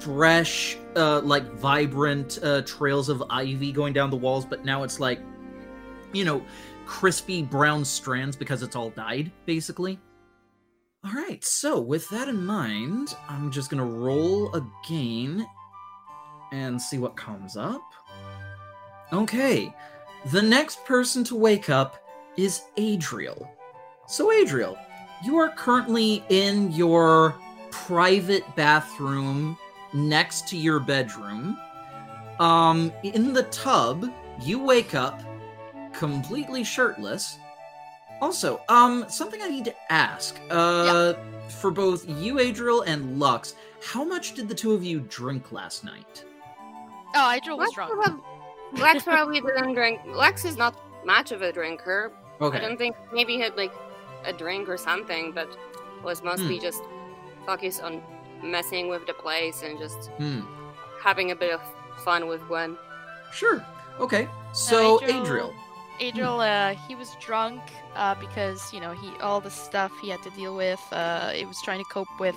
fresh, 0.00 0.76
uh, 0.96 1.20
like 1.20 1.44
vibrant 1.54 2.38
uh, 2.42 2.62
trails 2.62 3.08
of 3.08 3.22
ivy 3.30 3.72
going 3.72 3.92
down 3.92 4.10
the 4.10 4.16
walls, 4.16 4.46
but 4.46 4.64
now 4.64 4.82
it's 4.82 4.98
like, 4.98 5.20
you 6.12 6.24
know, 6.24 6.42
crispy 6.86 7.42
brown 7.42 7.84
strands 7.84 8.36
because 8.36 8.62
it's 8.62 8.74
all 8.74 8.90
dyed, 8.90 9.30
basically. 9.46 9.98
All 11.02 11.12
right, 11.12 11.42
so 11.42 11.80
with 11.80 12.08
that 12.10 12.28
in 12.28 12.44
mind, 12.44 13.16
I'm 13.26 13.50
just 13.50 13.70
gonna 13.70 13.86
roll 13.86 14.54
again 14.54 15.46
and 16.52 16.80
see 16.80 16.98
what 16.98 17.16
comes 17.16 17.56
up. 17.56 17.80
Okay, 19.10 19.74
the 20.26 20.42
next 20.42 20.84
person 20.84 21.24
to 21.24 21.36
wake 21.36 21.70
up 21.70 22.04
is 22.36 22.60
Adriel. 22.76 23.50
So, 24.06 24.30
Adriel, 24.30 24.76
you 25.24 25.38
are 25.38 25.48
currently 25.50 26.22
in 26.28 26.70
your 26.72 27.34
private 27.70 28.44
bathroom 28.54 29.56
next 29.94 30.48
to 30.48 30.56
your 30.58 30.80
bedroom. 30.80 31.56
Um, 32.40 32.92
in 33.02 33.32
the 33.32 33.44
tub, 33.44 34.12
you 34.42 34.62
wake 34.62 34.94
up 34.94 35.22
completely 35.94 36.62
shirtless. 36.62 37.38
Also, 38.20 38.60
um, 38.68 39.06
something 39.08 39.40
I 39.42 39.48
need 39.48 39.64
to 39.64 39.74
ask. 39.92 40.38
Uh, 40.50 41.14
for 41.60 41.70
both 41.70 42.08
you, 42.08 42.38
Adriel, 42.38 42.82
and 42.82 43.18
Lux, 43.18 43.54
how 43.82 44.04
much 44.04 44.34
did 44.34 44.48
the 44.48 44.54
two 44.54 44.72
of 44.72 44.84
you 44.84 45.00
drink 45.00 45.52
last 45.52 45.84
night? 45.84 46.24
Oh, 47.14 47.30
Adriel 47.32 47.56
was 47.58 47.66
Lex 47.68 47.74
drunk. 47.74 47.92
prob- 47.92 48.20
Lex 48.78 49.02
probably 49.04 49.40
didn't 49.40 49.74
drink. 49.74 50.00
Lex 50.06 50.44
is 50.44 50.56
not 50.56 50.76
much 51.04 51.32
of 51.32 51.42
a 51.42 51.50
drinker. 51.52 52.12
Okay. 52.40 52.56
I 52.58 52.60
don't 52.60 52.76
think 52.76 52.94
maybe 53.12 53.34
he 53.34 53.40
had 53.40 53.56
like 53.56 53.72
a 54.24 54.32
drink 54.32 54.68
or 54.68 54.76
something, 54.76 55.32
but 55.32 55.48
was 56.04 56.22
mostly 56.22 56.56
Hmm. 56.56 56.62
just 56.62 56.82
focused 57.46 57.82
on 57.82 58.00
messing 58.42 58.88
with 58.88 59.06
the 59.06 59.12
place 59.14 59.62
and 59.62 59.78
just 59.78 60.08
Hmm. 60.18 60.40
having 61.02 61.30
a 61.32 61.36
bit 61.36 61.52
of 61.52 61.60
fun 62.04 62.28
with 62.28 62.46
Gwen. 62.46 62.76
Sure. 63.32 63.64
Okay. 63.98 64.28
So, 64.52 65.00
Adriel- 65.02 65.22
Adriel. 65.22 65.54
Adriel, 66.00 66.40
uh, 66.40 66.74
he 66.88 66.94
was 66.94 67.14
drunk 67.20 67.60
uh, 67.94 68.14
because 68.14 68.72
you 68.72 68.80
know 68.80 68.92
he 68.92 69.10
all 69.20 69.40
the 69.40 69.50
stuff 69.50 69.92
he 70.00 70.08
had 70.08 70.22
to 70.22 70.30
deal 70.30 70.56
with. 70.56 70.80
Uh, 70.90 71.30
he 71.30 71.44
was 71.44 71.60
trying 71.62 71.78
to 71.78 71.84
cope 71.90 72.08
with 72.18 72.36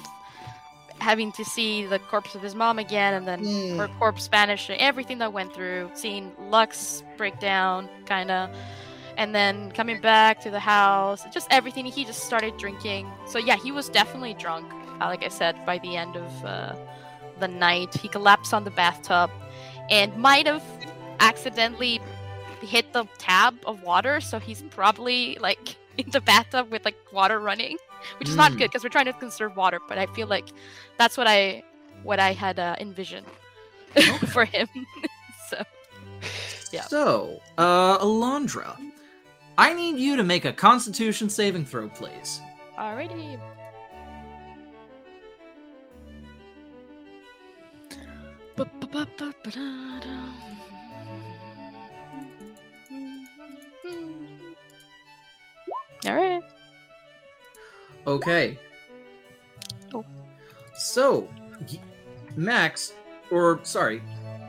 having 1.00 1.32
to 1.34 1.44
see 1.44 1.86
the 1.86 2.00
corpse 2.00 2.36
of 2.36 2.42
his 2.42 2.56
mom 2.56 2.78
again, 2.78 3.14
and 3.14 3.28
then 3.28 3.78
her 3.78 3.88
corpse 4.00 4.28
vanishing. 4.28 4.80
Everything 4.80 5.18
that 5.20 5.34
went 5.34 5.54
through, 5.54 5.90
seeing 5.94 6.32
Lux 6.50 7.04
break 7.18 7.40
down, 7.40 7.90
kind 8.06 8.32
of, 8.32 8.50
and 9.18 9.34
then 9.34 9.72
coming 9.72 10.00
back 10.02 10.42
to 10.42 10.50
the 10.50 10.60
house. 10.60 11.24
Just 11.34 11.48
everything. 11.50 11.86
He 11.86 12.06
just 12.06 12.24
started 12.24 12.58
drinking. 12.58 13.10
So 13.26 13.40
yeah, 13.40 13.56
he 13.56 13.72
was 13.72 13.90
definitely 13.90 14.34
drunk. 14.34 14.72
Uh, 15.02 15.06
like 15.06 15.24
I 15.24 15.30
said, 15.30 15.56
by 15.66 15.80
the 15.80 15.96
end 15.96 16.16
of 16.16 16.46
uh, 16.46 16.76
the 17.40 17.48
night, 17.48 17.96
he 17.96 18.08
collapsed 18.08 18.54
on 18.54 18.64
the 18.66 18.72
bathtub, 18.72 19.32
and 19.90 20.16
might 20.18 20.48
have 20.48 20.64
accidentally 21.20 22.02
hit 22.64 22.92
the 22.94 23.06
tab 23.18 23.56
of 23.66 23.84
water, 23.84 24.22
so 24.22 24.40
he's 24.40 24.62
probably 24.72 25.38
like 25.40 25.76
in 25.98 26.10
the 26.12 26.22
bathtub 26.22 26.72
with 26.72 26.86
like 26.86 26.96
water 27.12 27.40
running, 27.40 27.78
which 28.20 28.30
is 28.30 28.36
not 28.36 28.52
Mm. 28.54 28.58
good 28.60 28.70
because 28.72 28.84
we're 28.84 28.90
trying 28.90 29.06
to 29.06 29.14
conserve 29.14 29.56
water. 29.56 29.80
But 29.88 29.98
I 29.98 30.06
feel 30.08 30.28
like 30.28 30.46
that's 30.98 31.18
what 31.18 31.28
I 31.28 31.64
what 32.04 32.20
I 32.20 32.34
had 32.34 32.60
uh, 32.60 32.76
envisioned 32.80 33.28
for 34.34 34.46
him. 34.46 34.68
so 35.50 35.64
Yeah. 36.72 36.82
So, 36.84 37.40
uh, 37.58 38.00
Alondra, 38.00 38.76
I 39.58 39.74
need 39.74 39.98
you 40.00 40.16
to 40.18 40.24
make 40.24 40.46
a 40.46 40.54
Constitution 40.54 41.30
saving 41.30 41.66
throw, 41.66 41.88
please. 41.90 42.42
alrighty. 42.80 43.40
All 56.06 56.16
right. 56.16 56.44
Okay. 58.06 58.60
Oh. 59.94 60.04
So, 60.76 61.28
Max, 62.36 62.94
or 63.32 63.60
sorry, 63.64 64.02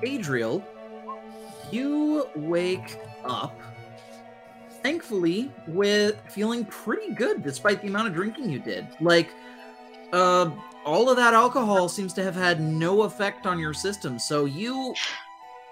Adriel, 0.03 0.65
you 1.71 2.27
wake 2.35 2.99
up, 3.25 3.59
thankfully, 4.83 5.53
with 5.69 6.21
feeling 6.29 6.65
pretty 6.65 7.13
good 7.15 7.43
despite 7.43 7.81
the 7.83 7.89
amount 7.89 8.09
of 8.09 8.15
drinking 8.15 8.51
you 8.51 8.59
did. 8.59 8.87
Like, 9.01 9.31
uh, 10.13 10.51
all 10.85 11.09
of 11.09 11.17
that 11.17 11.35
alcohol 11.35 11.89
seems 11.89 12.13
to 12.15 12.23
have 12.25 12.35
had 12.35 12.61
no 12.61 13.03
effect 13.03 13.47
on 13.47 13.59
your 13.59 13.73
system, 13.75 14.19
so 14.19 14.45
you 14.45 14.95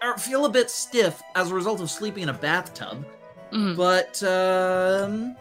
are, 0.03 0.16
feel 0.18 0.47
a 0.47 0.49
bit 0.49 0.71
stiff 0.71 1.23
as 1.35 1.51
a 1.51 1.55
result 1.55 1.81
of 1.81 1.90
sleeping 1.90 2.25
in 2.25 2.29
a 2.29 2.35
bathtub. 2.35 3.05
Mhm. 3.53 3.77
But, 3.77 4.23
um, 4.23 5.37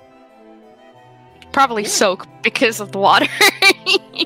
Probably 1.52 1.84
Yeah. 1.84 1.90
soak 1.90 2.28
because 2.42 2.80
of 2.80 2.92
the 2.92 2.98
water. 3.00 3.28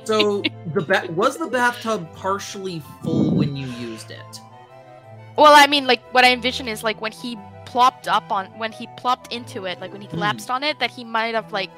So 0.05 0.43
the 0.73 0.81
ba- 0.81 1.07
was 1.11 1.37
the 1.37 1.47
bathtub 1.47 2.07
partially 2.15 2.81
full 3.03 3.31
when 3.35 3.55
you 3.55 3.67
used 3.67 4.11
it? 4.11 4.39
Well, 5.37 5.53
I 5.55 5.67
mean, 5.67 5.85
like 5.87 6.01
what 6.13 6.23
I 6.23 6.31
envision 6.31 6.67
is 6.67 6.83
like 6.83 7.01
when 7.01 7.11
he 7.11 7.37
plopped 7.65 8.07
up 8.07 8.31
on 8.31 8.45
when 8.57 8.71
he 8.71 8.87
plopped 8.97 9.33
into 9.33 9.65
it, 9.65 9.79
like 9.81 9.91
when 9.91 10.01
he 10.01 10.07
Hmm. 10.07 10.15
collapsed 10.17 10.49
on 10.51 10.63
it, 10.63 10.79
that 10.79 10.91
he 10.91 11.03
might 11.03 11.33
have 11.35 11.51
like 11.51 11.71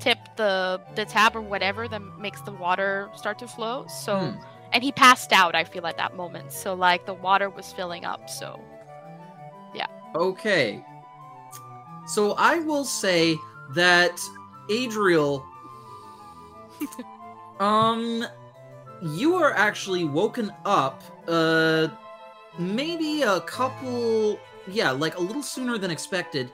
tipped 0.00 0.36
the 0.36 0.80
the 0.94 1.04
tap 1.06 1.34
or 1.34 1.40
whatever 1.40 1.88
that 1.88 2.00
makes 2.18 2.40
the 2.42 2.52
water 2.52 3.08
start 3.16 3.38
to 3.40 3.48
flow. 3.48 3.86
So 3.88 4.18
Hmm. 4.18 4.38
and 4.72 4.82
he 4.84 4.92
passed 4.92 5.32
out. 5.32 5.54
I 5.54 5.64
feel 5.64 5.86
at 5.86 5.96
that 5.96 6.14
moment. 6.16 6.52
So 6.52 6.74
like 6.74 7.06
the 7.06 7.14
water 7.14 7.48
was 7.48 7.72
filling 7.72 8.04
up. 8.04 8.28
So 8.28 8.60
yeah. 9.74 9.86
Okay. 10.14 10.84
So 12.06 12.34
I 12.38 12.58
will 12.60 12.84
say 12.84 13.36
that 13.74 14.20
Adriel 14.70 15.44
um 17.60 18.24
you 19.02 19.34
are 19.36 19.52
actually 19.54 20.04
woken 20.04 20.52
up 20.64 21.02
uh 21.28 21.88
maybe 22.58 23.22
a 23.22 23.40
couple 23.42 24.38
yeah, 24.68 24.90
like 24.90 25.16
a 25.16 25.20
little 25.20 25.42
sooner 25.42 25.78
than 25.78 25.90
expected 25.90 26.50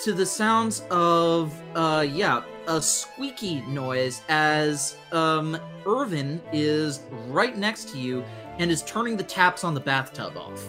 to 0.00 0.12
the 0.12 0.24
sounds 0.24 0.82
of 0.90 1.52
uh 1.74 2.06
yeah, 2.08 2.42
a 2.68 2.80
squeaky 2.80 3.62
noise 3.62 4.22
as 4.28 4.96
um 5.12 5.58
Irvin 5.86 6.40
is 6.52 7.00
right 7.26 7.56
next 7.56 7.88
to 7.90 7.98
you 7.98 8.24
and 8.58 8.70
is 8.70 8.82
turning 8.82 9.16
the 9.16 9.22
taps 9.22 9.64
on 9.64 9.74
the 9.74 9.80
bathtub 9.80 10.36
off. 10.36 10.68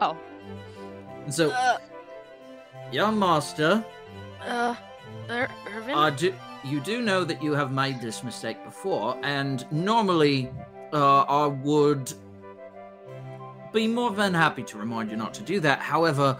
oh, 0.00 0.16
And 1.24 1.32
so 1.32 1.50
uh, 1.50 1.78
Young 2.92 3.18
master, 3.18 3.84
uh, 4.44 4.74
Ir- 5.28 5.50
Irvin. 5.74 5.94
uh, 5.94 6.10
do, 6.10 6.34
you 6.64 6.80
do 6.80 7.02
know 7.02 7.24
that 7.24 7.42
you 7.42 7.52
have 7.52 7.72
made 7.72 8.00
this 8.00 8.22
mistake 8.24 8.62
before, 8.64 9.16
and 9.22 9.70
normally 9.72 10.50
uh, 10.92 11.20
I 11.22 11.46
would 11.46 12.12
be 13.72 13.86
more 13.86 14.10
than 14.10 14.34
happy 14.34 14.62
to 14.64 14.78
remind 14.78 15.10
you 15.10 15.16
not 15.16 15.32
to 15.34 15.42
do 15.42 15.60
that. 15.60 15.78
However, 15.80 16.36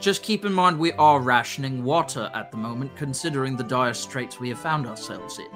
just 0.00 0.22
keep 0.22 0.44
in 0.44 0.52
mind 0.52 0.78
we 0.78 0.92
are 0.92 1.20
rationing 1.20 1.84
water 1.84 2.30
at 2.34 2.50
the 2.50 2.56
moment, 2.56 2.94
considering 2.96 3.56
the 3.56 3.64
dire 3.64 3.94
straits 3.94 4.40
we 4.40 4.48
have 4.48 4.58
found 4.58 4.86
ourselves 4.86 5.38
in. 5.38 5.46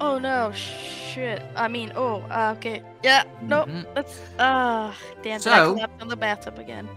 oh 0.00 0.18
no, 0.18 0.50
shit. 0.52 1.42
I 1.56 1.68
mean, 1.68 1.92
oh, 1.94 2.22
uh, 2.30 2.54
okay. 2.56 2.82
Yeah, 3.02 3.24
no, 3.42 3.64
Mhm. 3.64 3.94
that's 3.94 4.18
uh, 4.38 4.92
damn. 5.22 5.40
So- 5.40 5.50
I 5.52 5.74
collapsed 5.74 6.02
on 6.02 6.08
the 6.08 6.16
bathtub 6.16 6.58
again. 6.58 6.88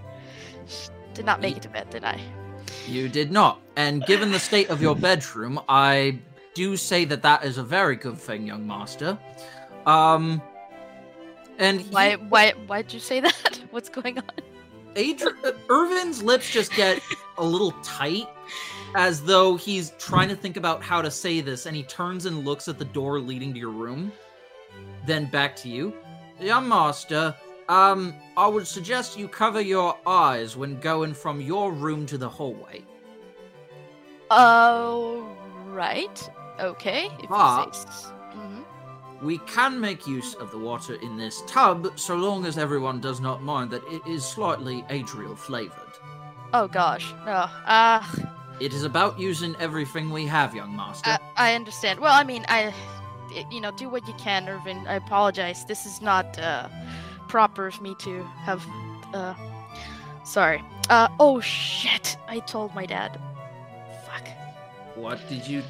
Did 1.14 1.26
not 1.26 1.42
make 1.42 1.58
it 1.58 1.64
to 1.64 1.70
bed, 1.70 1.90
did 1.90 2.04
I? 2.04 2.20
You 2.88 3.10
did 3.10 3.32
not. 3.32 3.60
And 3.76 4.06
given 4.06 4.32
the 4.32 4.40
state 4.40 4.70
of 4.70 4.82
your 4.82 4.96
bedroom, 4.96 5.60
I 5.68 6.20
do 6.54 6.78
say 6.78 7.06
that 7.06 7.22
that 7.24 7.44
is 7.44 7.58
a 7.58 7.64
very 7.64 7.96
good 7.96 8.18
thing, 8.18 8.46
young 8.46 8.68
master. 8.68 9.18
Um, 9.86 10.42
and 11.58 11.82
he- 11.82 11.90
Why? 11.90 12.14
Why? 12.16 12.52
Why'd 12.68 12.94
you 12.94 13.00
say 13.00 13.20
that? 13.28 13.62
What's 13.72 13.90
going 13.90 14.18
on? 14.20 14.26
Adri- 14.96 15.44
uh, 15.44 15.54
Irvin's 15.70 16.22
lips 16.22 16.52
just 16.52 16.72
get 16.74 17.02
a 17.40 17.44
little 17.44 17.72
tight, 17.84 18.28
as 18.96 19.24
though 19.24 19.56
he's 19.56 19.92
trying 19.98 20.30
to 20.30 20.36
think 20.36 20.56
about 20.56 20.84
how 20.84 21.02
to 21.02 21.10
say 21.10 21.42
this, 21.42 21.66
and 21.66 21.76
he 21.76 21.82
turns 21.84 22.28
and 22.28 22.46
looks 22.46 22.68
at 22.68 22.78
the 22.78 22.86
door 22.86 23.20
leading 23.20 23.54
to 23.54 23.60
your 23.60 23.72
room, 23.72 24.12
then 25.08 25.26
back 25.32 25.56
to 25.58 25.70
you. 25.70 25.94
Young 26.40 26.68
master, 26.68 27.34
um, 27.70 28.14
I 28.38 28.48
would 28.48 28.68
suggest 28.68 29.18
you 29.18 29.28
cover 29.28 29.62
your 29.62 29.98
eyes 30.06 30.56
when 30.58 30.80
going 30.80 31.14
from 31.14 31.42
your 31.42 31.72
room 31.72 32.06
to 32.08 32.18
the 32.18 32.30
hallway. 32.30 32.84
Oh, 34.32 35.26
right. 35.68 36.30
Okay. 36.60 37.10
If 37.20 37.30
Ah. 37.32 37.66
you 37.66 37.74
say. 37.74 37.80
s- 37.80 38.12
mhm. 38.36 38.64
We 39.22 39.38
can 39.40 39.80
make 39.80 40.06
use 40.06 40.34
of 40.36 40.52
the 40.52 40.58
water 40.58 40.96
in 40.96 41.18
this 41.18 41.44
tub, 41.48 41.98
so 41.98 42.16
long 42.16 42.46
as 42.46 42.58
everyone 42.58 43.00
does 43.00 43.22
not 43.22 43.42
mind 43.42 43.72
that 43.72 43.84
it 43.90 44.02
is 44.06 44.26
slightly 44.26 44.84
Adriel 44.90 45.36
flavored. 45.36 45.78
Oh 46.54 46.68
gosh. 46.68 47.14
No. 47.26 47.48
Uh, 47.66 48.04
It 48.60 48.72
is 48.74 48.84
about 48.84 49.18
using 49.20 49.56
everything 49.60 50.12
we 50.12 50.26
have, 50.28 50.54
young 50.56 50.76
master. 50.76 51.10
I, 51.10 51.20
I 51.52 51.56
understand. 51.56 52.00
Well, 52.00 52.14
I 52.14 52.24
mean, 52.24 52.46
I, 52.48 52.72
you 53.50 53.60
know, 53.60 53.72
do 53.72 53.90
what 53.90 54.08
you 54.08 54.14
can, 54.14 54.48
Irvin. 54.48 54.86
I 54.88 54.94
apologize. 54.96 55.66
This 55.66 55.86
is 55.88 56.02
not 56.02 56.38
uh, 56.38 56.68
proper 57.34 57.66
of 57.66 57.82
me 57.82 57.96
to 57.96 58.22
have. 58.46 58.64
Uh, 59.12 59.34
sorry. 60.24 60.64
Uh, 60.88 61.08
oh 61.20 61.40
shit! 61.40 62.16
I 62.28 62.38
told 62.42 62.76
my 62.76 62.86
dad. 62.86 63.20
Fuck. 64.06 64.28
what 64.96 65.18
did 65.28 65.48
you 65.48 65.64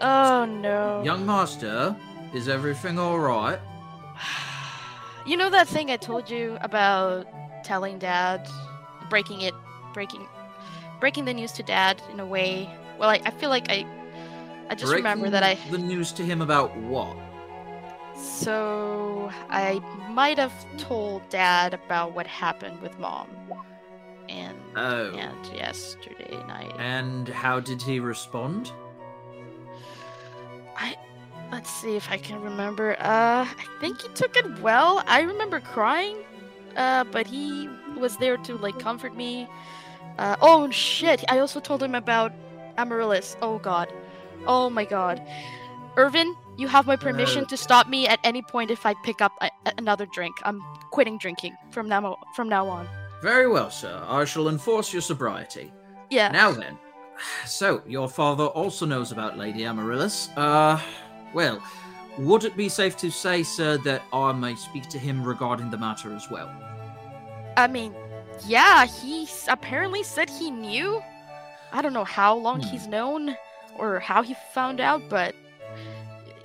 Oh 0.00 0.46
no. 0.46 1.02
Young 1.04 1.26
master, 1.26 1.94
is 2.32 2.48
everything 2.48 2.98
all 2.98 3.18
right? 3.18 3.60
You 5.26 5.36
know 5.36 5.50
that 5.50 5.66
thing 5.66 5.90
I 5.90 5.96
told 5.96 6.30
you 6.30 6.56
about 6.60 7.26
telling 7.64 7.98
dad, 7.98 8.48
breaking 9.10 9.40
it, 9.40 9.54
breaking, 9.92 10.24
breaking 11.00 11.24
the 11.24 11.34
news 11.34 11.50
to 11.58 11.64
dad 11.64 12.00
in 12.12 12.20
a 12.20 12.24
way. 12.24 12.70
Well, 12.96 13.10
I, 13.10 13.20
I 13.24 13.32
feel 13.32 13.50
like 13.50 13.66
I, 13.68 13.84
I 14.70 14.76
just 14.76 14.92
remember 14.92 15.28
that 15.30 15.42
I. 15.42 15.54
Breaking 15.54 15.72
the 15.72 15.78
news 15.94 16.12
to 16.12 16.22
him 16.22 16.42
about 16.42 16.76
what? 16.76 17.16
So 18.16 19.30
I 19.50 19.80
might 20.10 20.38
have 20.38 20.52
told 20.78 21.28
dad 21.28 21.74
about 21.74 22.12
what 22.12 22.26
happened 22.26 22.80
with 22.80 22.98
mom, 22.98 23.28
and 24.28 24.56
Oh. 24.76 25.12
and 25.14 25.46
yesterday 25.54 26.36
night. 26.48 26.72
And 26.78 27.28
how 27.28 27.60
did 27.60 27.82
he 27.82 28.00
respond? 28.00 28.72
I 30.76 30.96
let's 31.52 31.70
see 31.70 31.96
if 31.96 32.10
I 32.10 32.16
can 32.16 32.40
remember. 32.42 32.96
Uh, 32.98 33.44
I 33.46 33.66
think 33.80 34.00
he 34.02 34.08
took 34.08 34.36
it 34.36 34.60
well. 34.60 35.02
I 35.06 35.20
remember 35.20 35.60
crying, 35.60 36.16
uh, 36.76 37.04
but 37.04 37.26
he 37.26 37.68
was 37.96 38.16
there 38.16 38.36
to 38.38 38.56
like 38.56 38.78
comfort 38.78 39.14
me. 39.16 39.48
Uh, 40.18 40.36
oh 40.40 40.70
shit! 40.70 41.22
I 41.28 41.38
also 41.38 41.60
told 41.60 41.82
him 41.82 41.94
about 41.94 42.32
Amaryllis. 42.78 43.36
Oh 43.42 43.58
god. 43.58 43.92
Oh 44.46 44.70
my 44.70 44.84
god. 44.84 45.22
Irvin, 45.96 46.36
you 46.56 46.68
have 46.68 46.86
my 46.86 46.96
permission 46.96 47.46
to 47.46 47.56
stop 47.56 47.88
me 47.88 48.06
at 48.08 48.18
any 48.24 48.42
point 48.42 48.70
if 48.70 48.86
I 48.86 48.94
pick 49.04 49.20
up 49.20 49.32
a- 49.40 49.50
a- 49.66 49.72
another 49.78 50.06
drink. 50.06 50.34
I'm 50.44 50.60
quitting 50.90 51.18
drinking 51.18 51.56
from 51.70 51.88
now 51.88 52.06
o- 52.06 52.18
from 52.34 52.48
now 52.48 52.66
on. 52.68 52.88
Very 53.22 53.48
well, 53.48 53.70
sir. 53.70 54.02
I 54.08 54.24
shall 54.24 54.48
enforce 54.48 54.92
your 54.92 55.02
sobriety. 55.02 55.72
Yeah. 56.10 56.28
Now 56.28 56.52
then. 56.52 56.78
So, 57.46 57.82
your 57.86 58.08
father 58.08 58.44
also 58.46 58.84
knows 58.86 59.10
about 59.12 59.38
Lady 59.38 59.64
Amaryllis. 59.64 60.28
Uh, 60.36 60.78
well, 61.32 61.62
would 62.18 62.44
it 62.44 62.56
be 62.56 62.68
safe 62.68 62.96
to 62.98 63.10
say, 63.10 63.42
sir, 63.42 63.78
that 63.78 64.02
I 64.12 64.32
may 64.32 64.54
speak 64.54 64.88
to 64.90 64.98
him 64.98 65.24
regarding 65.24 65.70
the 65.70 65.78
matter 65.78 66.14
as 66.14 66.30
well? 66.30 66.50
I 67.56 67.66
mean, 67.68 67.94
yeah, 68.46 68.84
he 68.84 69.22
s- 69.24 69.46
apparently 69.48 70.02
said 70.02 70.28
he 70.28 70.50
knew. 70.50 71.02
I 71.72 71.80
don't 71.82 71.94
know 71.94 72.04
how 72.04 72.34
long 72.36 72.60
Hmm. 72.62 72.68
he's 72.68 72.86
known 72.86 73.36
or 73.78 73.98
how 74.00 74.22
he 74.22 74.34
found 74.54 74.80
out, 74.80 75.02
but 75.08 75.34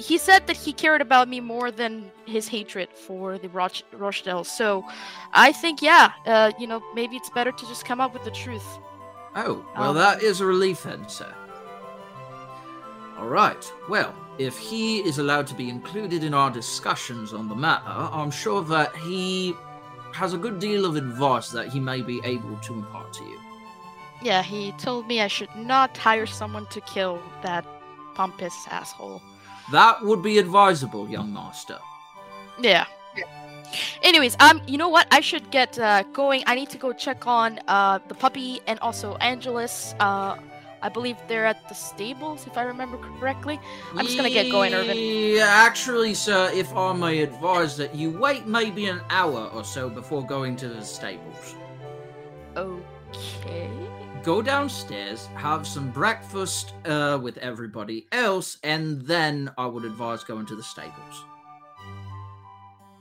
he 0.01 0.17
said 0.17 0.47
that 0.47 0.57
he 0.57 0.73
cared 0.73 1.01
about 1.01 1.27
me 1.29 1.39
more 1.39 1.71
than 1.71 2.11
his 2.25 2.47
hatred 2.47 2.89
for 2.93 3.37
the 3.37 3.49
Roch- 3.49 3.83
Rochdale. 3.93 4.43
So 4.43 4.83
I 5.33 5.51
think, 5.51 5.81
yeah, 5.81 6.11
uh, 6.25 6.51
you 6.59 6.67
know, 6.67 6.81
maybe 6.95 7.15
it's 7.15 7.29
better 7.29 7.51
to 7.51 7.65
just 7.67 7.85
come 7.85 8.01
up 8.01 8.13
with 8.13 8.23
the 8.23 8.31
truth. 8.31 8.65
Oh, 9.35 9.63
well, 9.77 9.91
Um, 9.91 9.95
that 9.95 10.21
is 10.21 10.41
a 10.41 10.45
relief 10.45 10.83
then, 10.83 11.07
sir. 11.07 11.33
All 13.17 13.27
right. 13.27 13.63
Well, 13.87 14.13
if 14.39 14.57
he 14.57 14.99
is 15.01 15.19
allowed 15.19 15.45
to 15.47 15.53
be 15.53 15.69
included 15.69 16.23
in 16.23 16.33
our 16.33 16.49
discussions 16.49 17.33
on 17.33 17.47
the 17.47 17.55
matter, 17.55 17.83
I'm 18.19 18.31
sure 18.31 18.63
that 18.63 18.95
he 18.95 19.55
has 20.13 20.33
a 20.33 20.37
good 20.37 20.59
deal 20.59 20.85
of 20.85 20.95
advice 20.95 21.49
that 21.51 21.67
he 21.69 21.79
may 21.79 22.01
be 22.01 22.19
able 22.23 22.57
to 22.57 22.73
impart 22.73 23.13
to 23.13 23.23
you. 23.23 23.39
Yeah, 24.23 24.41
he 24.43 24.71
told 24.73 25.07
me 25.07 25.21
I 25.21 25.27
should 25.27 25.55
not 25.55 25.97
hire 25.97 26.25
someone 26.25 26.65
to 26.67 26.81
kill 26.81 27.21
that 27.43 27.65
pompous 28.15 28.55
asshole. 28.69 29.21
That 29.71 30.03
would 30.03 30.21
be 30.21 30.37
advisable, 30.37 31.09
young 31.09 31.33
master. 31.33 31.77
Yeah. 32.59 32.85
Anyways, 34.03 34.35
um, 34.39 34.61
you 34.67 34.77
know 34.77 34.89
what? 34.89 35.07
I 35.11 35.21
should 35.21 35.49
get 35.51 35.79
uh, 35.79 36.03
going. 36.11 36.43
I 36.45 36.55
need 36.55 36.69
to 36.71 36.77
go 36.77 36.91
check 36.91 37.25
on 37.25 37.59
uh 37.67 37.99
the 38.07 38.15
puppy 38.15 38.59
and 38.67 38.77
also 38.79 39.15
Angelus. 39.17 39.95
Uh, 39.99 40.35
I 40.81 40.89
believe 40.89 41.17
they're 41.27 41.45
at 41.45 41.69
the 41.69 41.75
stables, 41.75 42.47
if 42.47 42.57
I 42.57 42.63
remember 42.63 42.97
correctly. 42.97 43.59
I'm 43.95 44.05
just 44.05 44.17
gonna 44.17 44.29
get 44.29 44.49
going, 44.51 44.73
Irvin. 44.73 44.97
Yeah, 44.97 45.45
actually, 45.45 46.15
sir, 46.15 46.49
if 46.53 46.75
I 46.75 46.91
may 46.93 47.21
advise 47.21 47.77
that 47.77 47.93
you 47.93 48.11
wait 48.11 48.47
maybe 48.47 48.87
an 48.87 49.01
hour 49.09 49.49
or 49.53 49.63
so 49.63 49.89
before 49.89 50.25
going 50.25 50.55
to 50.57 50.67
the 50.67 50.83
stables. 50.83 51.55
Okay. 52.57 53.69
Go 54.23 54.41
downstairs, 54.41 55.25
have 55.35 55.65
some 55.65 55.89
breakfast 55.89 56.73
uh, 56.85 57.17
with 57.21 57.37
everybody 57.39 58.05
else, 58.11 58.57
and 58.63 59.01
then 59.01 59.49
I 59.57 59.65
would 59.65 59.83
advise 59.83 60.23
going 60.23 60.45
to 60.45 60.55
the 60.55 60.61
stables. 60.63 61.23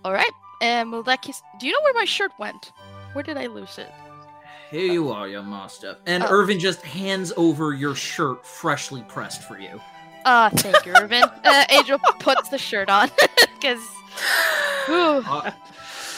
All 0.04 0.12
right. 0.12 0.30
And 0.62 0.90
will 0.90 1.02
that 1.02 1.20
case, 1.22 1.42
do 1.58 1.66
you 1.66 1.72
know 1.72 1.78
where 1.82 1.94
my 1.94 2.06
shirt 2.06 2.32
went? 2.38 2.72
Where 3.12 3.22
did 3.22 3.36
I 3.36 3.46
lose 3.46 3.76
it? 3.78 3.92
Here 4.70 4.90
you 4.90 5.10
are, 5.10 5.26
young 5.28 5.50
master. 5.50 5.96
And 6.06 6.22
Oh. 6.22 6.28
Irvin 6.30 6.58
just 6.58 6.80
hands 6.82 7.32
over 7.36 7.74
your 7.74 7.94
shirt 7.94 8.46
freshly 8.46 9.02
pressed 9.02 9.42
for 9.46 9.58
you. 9.58 9.80
Uh, 10.24 10.48
thank 10.50 10.86
you, 10.86 10.92
Irvin. 10.94 11.22
uh, 11.44 11.64
Angel 11.70 11.98
puts 12.18 12.48
the 12.48 12.58
shirt 12.58 12.88
on 12.88 13.10
because. 13.60 13.80
Uh, 14.88 15.50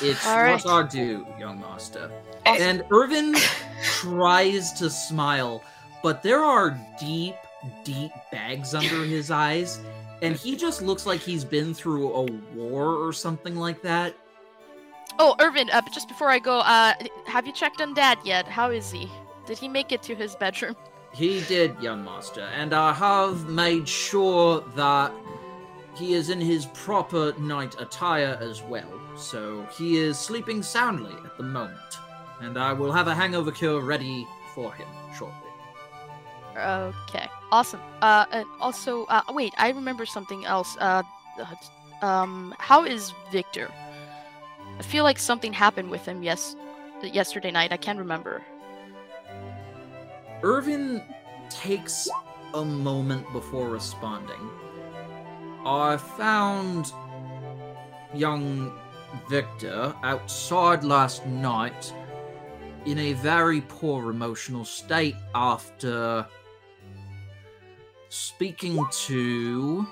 it's 0.00 0.26
All 0.26 0.38
right. 0.42 0.64
what 0.64 0.84
I 0.86 0.88
do, 0.88 1.26
young 1.38 1.60
master. 1.60 2.10
And 2.46 2.84
Irvin 2.90 3.34
tries 3.82 4.72
to 4.74 4.90
smile, 4.90 5.62
but 6.02 6.22
there 6.22 6.42
are 6.42 6.78
deep 6.98 7.36
deep 7.84 8.10
bags 8.30 8.74
under 8.74 9.04
his 9.04 9.30
eyes, 9.30 9.80
and 10.20 10.36
he 10.36 10.56
just 10.56 10.82
looks 10.82 11.06
like 11.06 11.20
he's 11.20 11.44
been 11.44 11.72
through 11.74 12.12
a 12.12 12.22
war 12.54 12.96
or 12.96 13.12
something 13.12 13.56
like 13.56 13.82
that. 13.82 14.14
Oh, 15.18 15.36
Irvin, 15.40 15.70
uh, 15.70 15.82
just 15.92 16.08
before 16.08 16.28
I 16.28 16.38
go, 16.38 16.60
uh, 16.60 16.94
have 17.26 17.46
you 17.46 17.52
checked 17.52 17.80
on 17.80 17.94
Dad 17.94 18.18
yet? 18.24 18.48
How 18.48 18.70
is 18.70 18.90
he? 18.90 19.10
Did 19.46 19.58
he 19.58 19.68
make 19.68 19.92
it 19.92 20.02
to 20.02 20.14
his 20.14 20.34
bedroom? 20.36 20.76
He 21.14 21.42
did, 21.42 21.78
young 21.78 22.02
master, 22.02 22.40
and 22.40 22.72
I 22.72 22.94
have 22.94 23.46
made 23.46 23.86
sure 23.86 24.64
that 24.76 25.12
he 25.94 26.14
is 26.14 26.30
in 26.30 26.40
his 26.40 26.64
proper 26.72 27.34
night 27.38 27.76
attire 27.78 28.38
as 28.40 28.62
well. 28.62 28.90
So 29.18 29.66
he 29.76 29.98
is 29.98 30.18
sleeping 30.18 30.62
soundly 30.62 31.14
at 31.26 31.36
the 31.36 31.42
moment, 31.42 31.98
and 32.42 32.58
I 32.58 32.72
will 32.72 32.92
have 32.92 33.08
a 33.08 33.14
hangover 33.14 33.52
cure 33.52 33.80
ready 33.80 34.26
for 34.54 34.72
him 34.72 34.88
shortly. 35.16 35.38
Okay, 36.56 37.28
awesome. 37.50 37.80
Uh, 38.02 38.26
and 38.30 38.46
also, 38.60 39.04
uh, 39.06 39.22
wait, 39.30 39.54
I 39.56 39.70
remember 39.70 40.04
something 40.04 40.44
else. 40.44 40.76
Uh, 40.78 41.02
uh, 41.40 42.06
um, 42.06 42.54
how 42.58 42.84
is 42.84 43.12
Victor? 43.30 43.70
I 44.78 44.82
feel 44.82 45.04
like 45.04 45.18
something 45.18 45.52
happened 45.52 45.90
with 45.90 46.04
him 46.04 46.22
yes, 46.22 46.56
yesterday 47.02 47.50
night. 47.50 47.72
I 47.72 47.76
can't 47.76 47.98
remember. 47.98 48.42
Irvin 50.42 51.02
takes 51.48 52.08
a 52.54 52.64
moment 52.64 53.30
before 53.32 53.70
responding. 53.70 54.50
I 55.64 55.96
found 55.96 56.92
young 58.14 58.72
Victor 59.28 59.94
outside 60.02 60.84
last 60.84 61.24
night 61.26 61.94
in 62.86 62.98
a 62.98 63.12
very 63.14 63.60
poor 63.62 64.10
emotional 64.10 64.64
state 64.64 65.16
after 65.34 66.26
speaking 68.08 68.84
to 68.90 69.86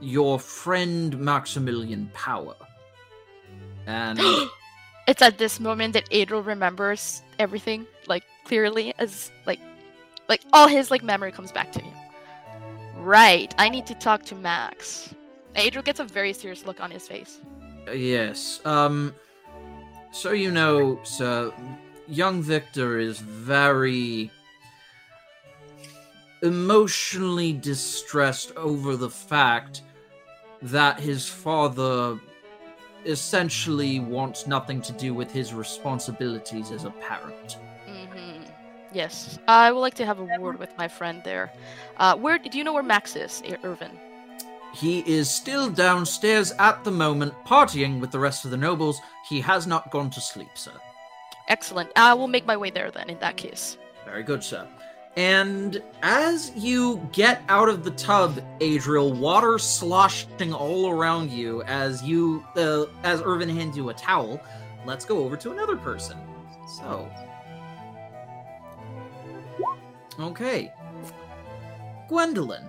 your 0.00 0.38
friend 0.38 1.18
Maximilian 1.18 2.10
Power. 2.14 2.54
And 3.86 4.20
It's 5.08 5.22
at 5.22 5.38
this 5.38 5.58
moment 5.58 5.94
that 5.94 6.06
Adriel 6.10 6.42
remembers 6.42 7.22
everything, 7.38 7.86
like 8.08 8.24
clearly, 8.44 8.92
as 8.98 9.30
like, 9.46 9.58
like 10.28 10.42
all 10.52 10.68
his 10.68 10.90
like 10.90 11.02
memory 11.02 11.32
comes 11.32 11.50
back 11.50 11.72
to 11.72 11.80
him. 11.80 11.94
Right, 12.98 13.54
I 13.56 13.70
need 13.70 13.86
to 13.86 13.94
talk 13.94 14.24
to 14.24 14.34
Max. 14.34 15.14
Adriel 15.56 15.82
gets 15.82 15.98
a 15.98 16.04
very 16.04 16.34
serious 16.34 16.66
look 16.66 16.78
on 16.82 16.90
his 16.90 17.08
face. 17.08 17.40
Yes. 17.90 18.60
Um. 18.66 19.14
So 20.10 20.32
you 20.32 20.50
know, 20.50 20.98
sir, 21.04 21.52
young 22.08 22.42
Victor 22.42 22.98
is 22.98 23.18
very 23.18 24.30
emotionally 26.42 27.52
distressed 27.52 28.52
over 28.56 28.96
the 28.96 29.10
fact 29.10 29.82
that 30.62 30.98
his 30.98 31.28
father 31.28 32.18
essentially 33.04 34.00
wants 34.00 34.46
nothing 34.46 34.80
to 34.82 34.92
do 34.92 35.14
with 35.14 35.30
his 35.30 35.54
responsibilities 35.54 36.70
as 36.70 36.84
a 36.84 36.90
parent. 36.90 37.58
hmm 37.86 38.42
Yes, 38.90 39.38
I 39.46 39.70
would 39.70 39.80
like 39.80 39.94
to 39.94 40.06
have 40.06 40.18
a 40.18 40.24
word 40.40 40.58
with 40.58 40.76
my 40.78 40.88
friend 40.88 41.20
there. 41.22 41.52
Uh, 41.98 42.16
where 42.16 42.38
do 42.38 42.56
you 42.56 42.64
know 42.64 42.72
where 42.72 42.82
Max 42.82 43.16
is, 43.16 43.42
Ir- 43.44 43.58
Irvin? 43.62 43.90
He 44.78 45.00
is 45.00 45.28
still 45.28 45.68
downstairs 45.68 46.52
at 46.60 46.84
the 46.84 46.92
moment, 46.92 47.34
partying 47.44 47.98
with 47.98 48.12
the 48.12 48.18
rest 48.20 48.44
of 48.44 48.52
the 48.52 48.56
nobles. 48.56 49.00
He 49.28 49.40
has 49.40 49.66
not 49.66 49.90
gone 49.90 50.08
to 50.10 50.20
sleep, 50.20 50.50
sir. 50.54 50.72
Excellent. 51.48 51.90
I 51.96 52.14
will 52.14 52.28
make 52.28 52.46
my 52.46 52.56
way 52.56 52.70
there 52.70 52.92
then. 52.92 53.10
In 53.10 53.18
that 53.18 53.36
case. 53.36 53.76
Very 54.04 54.22
good, 54.22 54.44
sir. 54.44 54.68
And 55.16 55.82
as 56.02 56.52
you 56.54 57.04
get 57.10 57.42
out 57.48 57.68
of 57.68 57.82
the 57.82 57.90
tub, 57.92 58.40
Adriel, 58.60 59.12
water 59.12 59.58
sloshing 59.58 60.54
all 60.54 60.90
around 60.90 61.32
you 61.32 61.62
as 61.64 62.04
you, 62.04 62.44
uh, 62.54 62.84
as 63.02 63.20
Irvin 63.22 63.48
hands 63.48 63.76
you 63.76 63.88
a 63.88 63.94
towel. 63.94 64.40
Let's 64.86 65.04
go 65.04 65.24
over 65.24 65.36
to 65.38 65.50
another 65.50 65.76
person. 65.76 66.16
So, 66.76 67.10
okay, 70.20 70.72
Gwendolyn, 72.08 72.64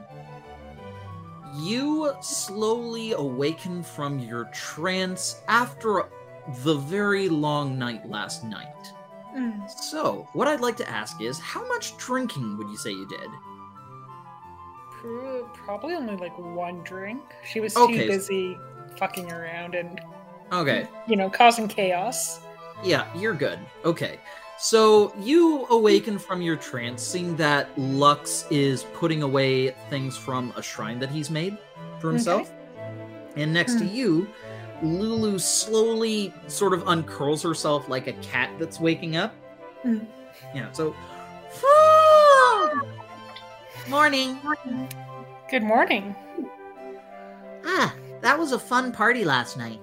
you 1.56 2.14
slowly 2.22 3.14
awaken 3.14 3.84
from 3.84 4.20
your 4.20 4.46
trance 4.46 5.42
after 5.48 6.10
the 6.64 6.76
very 6.76 7.30
long 7.30 7.78
night 7.78 8.08
last 8.10 8.44
night. 8.44 8.94
Mm. 9.36 9.70
So, 9.70 10.28
what 10.34 10.48
I'd 10.48 10.62
like 10.62 10.78
to 10.78 10.90
ask 10.90 11.22
is, 11.22 11.38
how 11.40 11.68
much 11.68 11.96
drinking 11.98 12.58
would 12.58 12.70
you 12.70 12.78
say 12.78 12.92
you 12.92 13.08
did? 13.08 13.30
Probably 15.54 15.94
only 15.96 16.18
like 16.18 16.38
one 16.38 16.82
drink. 16.84 17.22
She 17.46 17.60
was 17.60 17.76
Okay. 17.78 18.00
too 18.00 18.08
busy 18.08 18.58
fucking 18.98 19.32
around 19.32 19.76
and, 19.76 20.02
Okay, 20.52 20.88
you 21.08 21.16
know, 21.16 21.30
causing 21.30 21.68
chaos. 21.68 22.42
yeah, 22.84 23.06
you're 23.16 23.34
good. 23.36 23.60
Okay, 23.86 24.20
so 24.60 25.14
you 25.20 25.66
awaken 25.70 26.20
from 26.20 26.42
your 26.42 26.56
trance, 26.56 27.02
seeing 27.02 27.36
that 27.38 27.70
Lux 27.78 28.46
is 28.52 28.84
putting 28.94 29.24
away 29.24 29.70
things 29.90 30.18
from 30.18 30.54
a 30.56 30.62
shrine 30.62 31.00
that 31.00 31.10
he's 31.10 31.30
made 31.30 31.58
for 32.00 32.10
himself. 32.12 32.52
And 33.36 33.54
next 33.54 33.76
to 33.80 33.86
Hmm. 33.86 33.96
you, 33.96 34.28
Lulu 34.82 35.40
slowly 35.40 36.34
sort 36.48 36.74
of 36.74 36.84
uncurls 36.86 37.44
herself 37.44 37.90
like 37.90 38.08
a 38.08 38.14
cat 38.14 38.50
that's 38.60 38.80
waking 38.80 39.16
up. 39.18 39.34
Hmm. 39.84 40.00
Yeah, 40.56 40.72
so. 40.72 40.96
Morning. 43.90 44.40
Good 45.50 45.64
morning. 45.64 46.16
Ah, 47.66 47.94
that 48.22 48.38
was 48.38 48.52
a 48.52 48.60
fun 48.60 48.92
party 48.92 49.26
last 49.26 49.58
night. 49.58 49.80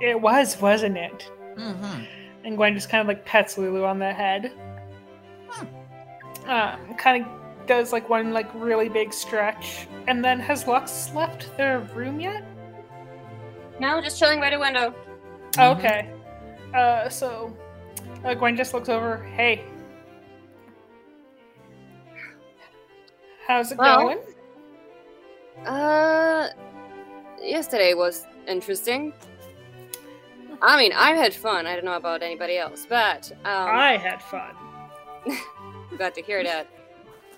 It 0.00 0.20
was, 0.20 0.58
wasn't 0.60 0.96
it? 0.96 1.30
Mm-hmm. 1.56 2.04
And 2.44 2.56
Gwen 2.56 2.74
just 2.74 2.88
kind 2.88 3.00
of 3.00 3.06
like 3.06 3.24
pets 3.24 3.58
Lulu 3.58 3.84
on 3.84 3.98
the 3.98 4.12
head. 4.12 4.52
Um, 6.46 6.94
kind 6.96 7.24
of 7.24 7.66
does 7.66 7.92
like 7.92 8.08
one 8.08 8.32
like 8.32 8.48
really 8.54 8.88
big 8.88 9.12
stretch, 9.12 9.86
and 10.08 10.24
then 10.24 10.40
has 10.40 10.66
Lux 10.66 11.14
left 11.14 11.54
their 11.56 11.80
room 11.94 12.18
yet? 12.18 12.44
No, 13.78 14.00
just 14.00 14.18
chilling 14.18 14.40
by 14.40 14.50
the 14.50 14.58
window. 14.58 14.94
Mhm. 15.52 15.76
Okay. 15.78 16.10
Uh, 16.74 17.08
so 17.08 17.56
uh, 18.24 18.34
Gwen 18.34 18.56
just 18.56 18.74
looks 18.74 18.88
over. 18.88 19.18
Hey, 19.36 19.64
how's 23.46 23.72
it 23.72 23.78
Well- 23.78 23.98
going? 23.98 24.18
Uh, 25.66 26.48
yesterday 27.40 27.94
was 27.94 28.26
interesting. 28.48 29.12
I 30.62 30.76
mean, 30.76 30.92
I 30.92 31.12
had 31.12 31.34
fun. 31.34 31.66
I 31.66 31.74
don't 31.74 31.84
know 31.84 31.94
about 31.96 32.22
anybody 32.22 32.58
else, 32.58 32.86
but 32.88 33.30
um, 33.44 33.68
I 33.68 33.96
had 33.96 34.22
fun. 34.22 34.54
glad 35.96 36.14
to 36.14 36.22
hear 36.22 36.42
that. 36.44 36.66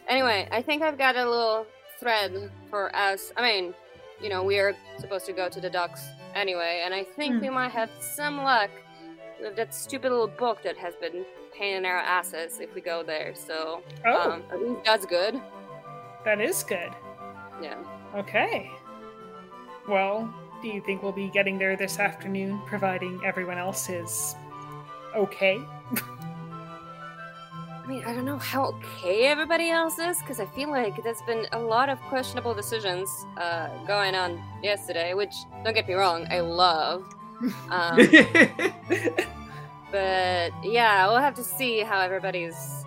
Anyway, 0.09 0.49
I 0.51 0.63
think 0.63 0.83
I've 0.83 0.99
got 0.99 1.17
a 1.17 1.29
little 1.29 1.67
thread 2.01 2.51
for 2.69 2.95
us. 2.97 3.33
I 3.37 3.43
mean, 3.43 3.75
you 4.21 4.29
know, 4.29 4.43
we 4.43 4.59
are 4.59 4.75
supposed 4.99 5.27
to 5.27 5.33
go 5.33 5.49
to 5.49 5.61
the 5.61 5.71
docks 5.71 6.05
anyway, 6.35 6.83
and 6.85 6.93
I 6.95 7.05
think 7.05 7.37
Hmm. 7.37 7.41
we 7.41 7.51
might 7.51 7.71
have 7.73 7.91
some 8.01 8.39
luck 8.43 8.71
with 9.41 9.57
that 9.57 9.75
stupid 9.75 10.11
little 10.11 10.27
book 10.29 10.63
that 10.63 10.77
has 10.77 10.95
been 10.97 11.25
paining 11.57 11.85
our 11.85 11.99
asses 11.99 12.59
if 12.61 12.75
we 12.75 12.81
go 12.81 13.03
there. 13.03 13.35
So, 13.35 13.83
Oh, 14.07 14.43
um, 14.53 14.79
that's 14.85 15.07
good. 15.07 15.41
that 16.25 16.41
is 16.41 16.63
good. 16.65 16.91
Yeah. 17.61 17.77
Okay. 18.17 18.71
Well, 19.89 20.33
do 20.63 20.69
you 20.69 20.81
think 20.81 21.03
we'll 21.03 21.13
be 21.13 21.29
getting 21.29 21.59
there 21.59 21.77
this 21.77 21.99
afternoon, 21.99 22.61
providing 22.67 23.21
everyone 23.25 23.59
else 23.59 23.89
is 23.89 24.37
okay? 25.15 25.61
I 27.83 27.87
mean, 27.89 28.05
I 28.05 28.15
don't 28.15 28.25
know 28.25 28.39
how 28.39 28.67
okay 28.67 29.27
everybody 29.27 29.69
else 29.71 29.99
is, 29.99 30.21
because 30.21 30.39
I 30.39 30.47
feel 30.47 30.71
like 30.71 31.03
there's 31.03 31.23
been 31.23 31.47
a 31.51 31.59
lot 31.59 31.89
of 31.89 32.01
questionable 32.03 32.55
decisions 32.55 33.27
uh, 33.37 33.69
going 33.87 34.15
on 34.15 34.41
yesterday, 34.63 35.15
which, 35.15 35.35
don't 35.65 35.75
get 35.75 35.89
me 35.89 35.95
wrong, 35.95 36.27
I 36.31 36.41
love. 36.41 37.05
Um, 37.71 37.97
but 39.91 40.53
yeah, 40.63 41.09
we'll 41.09 41.19
have 41.19 41.35
to 41.35 41.43
see 41.43 41.81
how 41.81 41.99
everybody's 41.99 42.85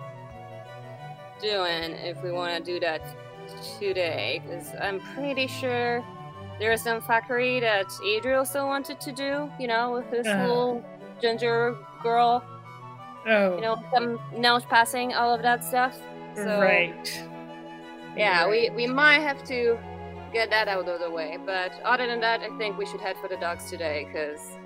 doing 1.42 1.92
if 1.92 2.22
we 2.22 2.32
want 2.32 2.56
to 2.56 2.72
do 2.72 2.80
that 2.80 3.02
today, 3.78 4.40
because 4.42 4.68
I'm 4.80 4.98
pretty 5.14 5.46
sure 5.46 6.02
there 6.58 6.72
is 6.72 6.82
some 6.82 7.00
fuckery 7.00 7.60
that 7.60 7.86
Adriel 8.04 8.44
still 8.44 8.66
wanted 8.66 9.00
to 9.00 9.12
do, 9.12 9.50
you 9.58 9.66
know, 9.66 9.92
with 9.92 10.10
this 10.10 10.26
Uh. 10.26 10.40
little 10.42 10.84
ginger 11.20 11.76
girl 12.02 12.42
Oh, 13.28 13.56
you 13.56 13.60
know, 13.60 13.82
some 13.92 14.20
nose 14.36 14.64
passing, 14.66 15.12
all 15.12 15.34
of 15.34 15.42
that 15.42 15.64
stuff. 15.64 15.98
So, 16.36 16.60
right. 16.60 17.24
Yeah, 18.16 18.46
we, 18.48 18.68
Right. 18.68 18.74
we 18.76 18.86
might 18.86 19.18
have 19.18 19.42
to 19.48 19.76
get 20.32 20.48
that 20.50 20.68
out 20.68 20.86
of 20.88 21.00
the 21.00 21.10
way. 21.10 21.36
But 21.44 21.72
other 21.84 22.06
than 22.06 22.20
that, 22.20 22.42
I 22.42 22.56
think 22.56 22.78
we 22.78 22.86
should 22.86 23.00
head 23.00 23.16
for 23.20 23.26
the 23.28 23.36
dogs 23.38 23.68
today, 23.68 24.04
because. 24.06 24.56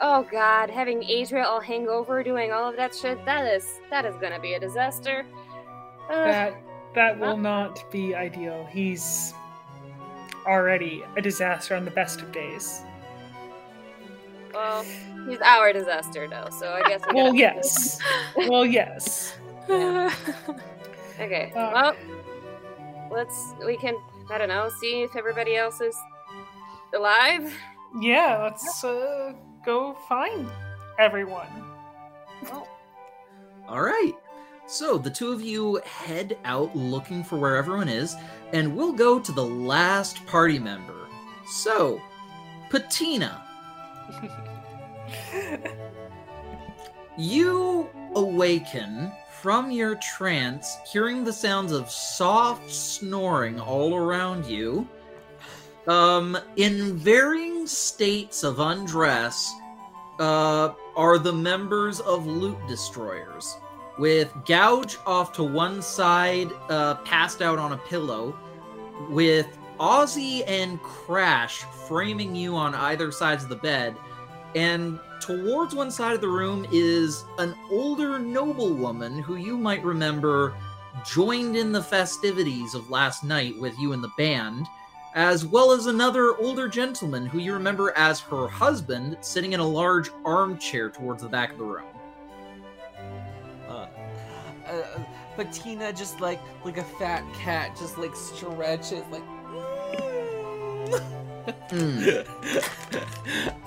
Oh 0.00 0.26
god, 0.28 0.70
having 0.70 1.04
Adriel 1.04 1.60
hangover 1.60 2.24
doing 2.24 2.50
all 2.50 2.68
of 2.68 2.76
that 2.76 2.96
shit, 2.96 3.24
that 3.26 3.44
is 3.46 3.80
that 3.90 4.04
is 4.04 4.16
gonna 4.16 4.40
be 4.40 4.54
a 4.54 4.58
disaster. 4.60 5.24
Uh, 6.10 6.24
That 6.24 6.54
That 6.96 7.18
will 7.20 7.36
not 7.36 7.88
be 7.92 8.12
ideal. 8.14 8.66
He's 8.70 9.34
already 10.46 11.02
a 11.16 11.22
disaster 11.22 11.74
on 11.74 11.84
the 11.84 11.90
best 11.90 12.20
of 12.20 12.32
days. 12.32 12.82
Well, 14.52 14.84
he's 15.28 15.40
our 15.40 15.72
disaster 15.72 16.28
though, 16.28 16.48
so 16.58 16.68
I 16.72 16.88
guess. 16.88 17.00
We 17.08 17.14
Well, 17.14 17.26
gotta- 17.32 17.36
yes. 17.38 17.98
well, 18.36 18.66
yes. 18.66 19.36
Okay. 21.20 21.52
Uh, 21.54 21.70
well, 21.72 21.96
let's. 23.12 23.52
We 23.64 23.76
can. 23.76 23.94
I 24.30 24.36
don't 24.38 24.48
know. 24.48 24.68
See 24.80 25.02
if 25.02 25.14
everybody 25.14 25.54
else 25.54 25.80
is 25.80 25.96
alive. 26.92 27.56
Yeah, 28.00 28.42
let's 28.42 28.82
uh, 28.82 29.32
go 29.64 29.94
find 30.08 30.48
everyone. 30.98 31.46
All 33.68 33.80
right. 33.80 34.12
So 34.66 34.98
the 34.98 35.08
two 35.10 35.30
of 35.30 35.40
you 35.40 35.80
head 35.84 36.36
out 36.44 36.74
looking 36.74 37.22
for 37.22 37.36
where 37.38 37.54
everyone 37.56 37.88
is, 37.88 38.16
and 38.54 38.74
we'll 38.74 38.92
go 38.92 39.18
to 39.18 39.32
the 39.32 39.44
last 39.44 40.24
party 40.26 40.60
member. 40.60 41.08
So, 41.44 42.00
Patina, 42.70 43.44
you 47.18 47.90
awaken 48.14 49.10
from 49.42 49.72
your 49.72 49.96
trance, 49.96 50.78
hearing 50.90 51.24
the 51.24 51.32
sounds 51.32 51.72
of 51.72 51.90
soft 51.90 52.70
snoring 52.70 53.60
all 53.60 53.96
around 53.96 54.46
you. 54.46 54.88
Um, 55.88 56.38
in 56.54 56.96
varying 56.96 57.66
states 57.66 58.44
of 58.44 58.60
undress, 58.60 59.52
uh, 60.20 60.72
are 60.96 61.18
the 61.18 61.32
members 61.32 61.98
of 61.98 62.24
Loot 62.24 62.56
Destroyers, 62.68 63.56
with 63.98 64.32
Gouge 64.46 64.96
off 65.06 65.32
to 65.32 65.42
one 65.42 65.82
side, 65.82 66.52
uh, 66.68 66.94
passed 67.04 67.42
out 67.42 67.58
on 67.58 67.72
a 67.72 67.78
pillow, 67.78 68.34
with 69.08 69.46
Ozzy 69.78 70.42
and 70.46 70.80
Crash 70.82 71.64
framing 71.88 72.34
you 72.34 72.56
on 72.56 72.74
either 72.74 73.10
sides 73.10 73.42
of 73.42 73.48
the 73.48 73.56
bed, 73.56 73.96
and 74.54 75.00
towards 75.20 75.74
one 75.74 75.90
side 75.90 76.14
of 76.14 76.20
the 76.20 76.28
room 76.28 76.66
is 76.70 77.24
an 77.38 77.54
older 77.70 78.18
noblewoman 78.18 79.18
who 79.18 79.36
you 79.36 79.56
might 79.56 79.82
remember 79.84 80.54
joined 81.04 81.56
in 81.56 81.72
the 81.72 81.82
festivities 81.82 82.74
of 82.74 82.90
last 82.90 83.24
night 83.24 83.58
with 83.58 83.76
you 83.78 83.92
and 83.92 84.04
the 84.04 84.12
band 84.16 84.66
as 85.14 85.46
well 85.46 85.70
as 85.70 85.86
another 85.86 86.36
older 86.38 86.68
gentleman 86.68 87.24
who 87.24 87.38
you 87.38 87.52
remember 87.52 87.96
as 87.96 88.20
her 88.20 88.48
husband 88.48 89.16
sitting 89.20 89.52
in 89.52 89.60
a 89.60 89.66
large 89.66 90.10
armchair 90.24 90.90
towards 90.90 91.22
the 91.22 91.28
back 91.28 91.52
of 91.52 91.58
the 91.58 91.64
room. 91.64 91.84
Uh, 93.68 93.86
uh, 94.66 94.98
Patina 95.36 95.92
just 95.92 96.20
like 96.20 96.40
like 96.64 96.78
a 96.78 96.84
fat 96.84 97.22
cat, 97.34 97.76
just 97.76 97.98
like 97.98 98.14
stretches, 98.14 99.04
like. 99.10 99.22
Mm. 101.68 102.26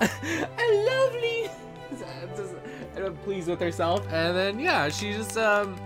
I 0.00 0.84
lovely. 0.86 1.50
And 2.96 3.04
I'm 3.04 3.16
pleased 3.18 3.48
with 3.48 3.60
herself, 3.60 4.06
and 4.10 4.36
then 4.36 4.58
yeah, 4.58 4.88
she 4.88 5.12
just 5.12 5.36
um 5.36 5.76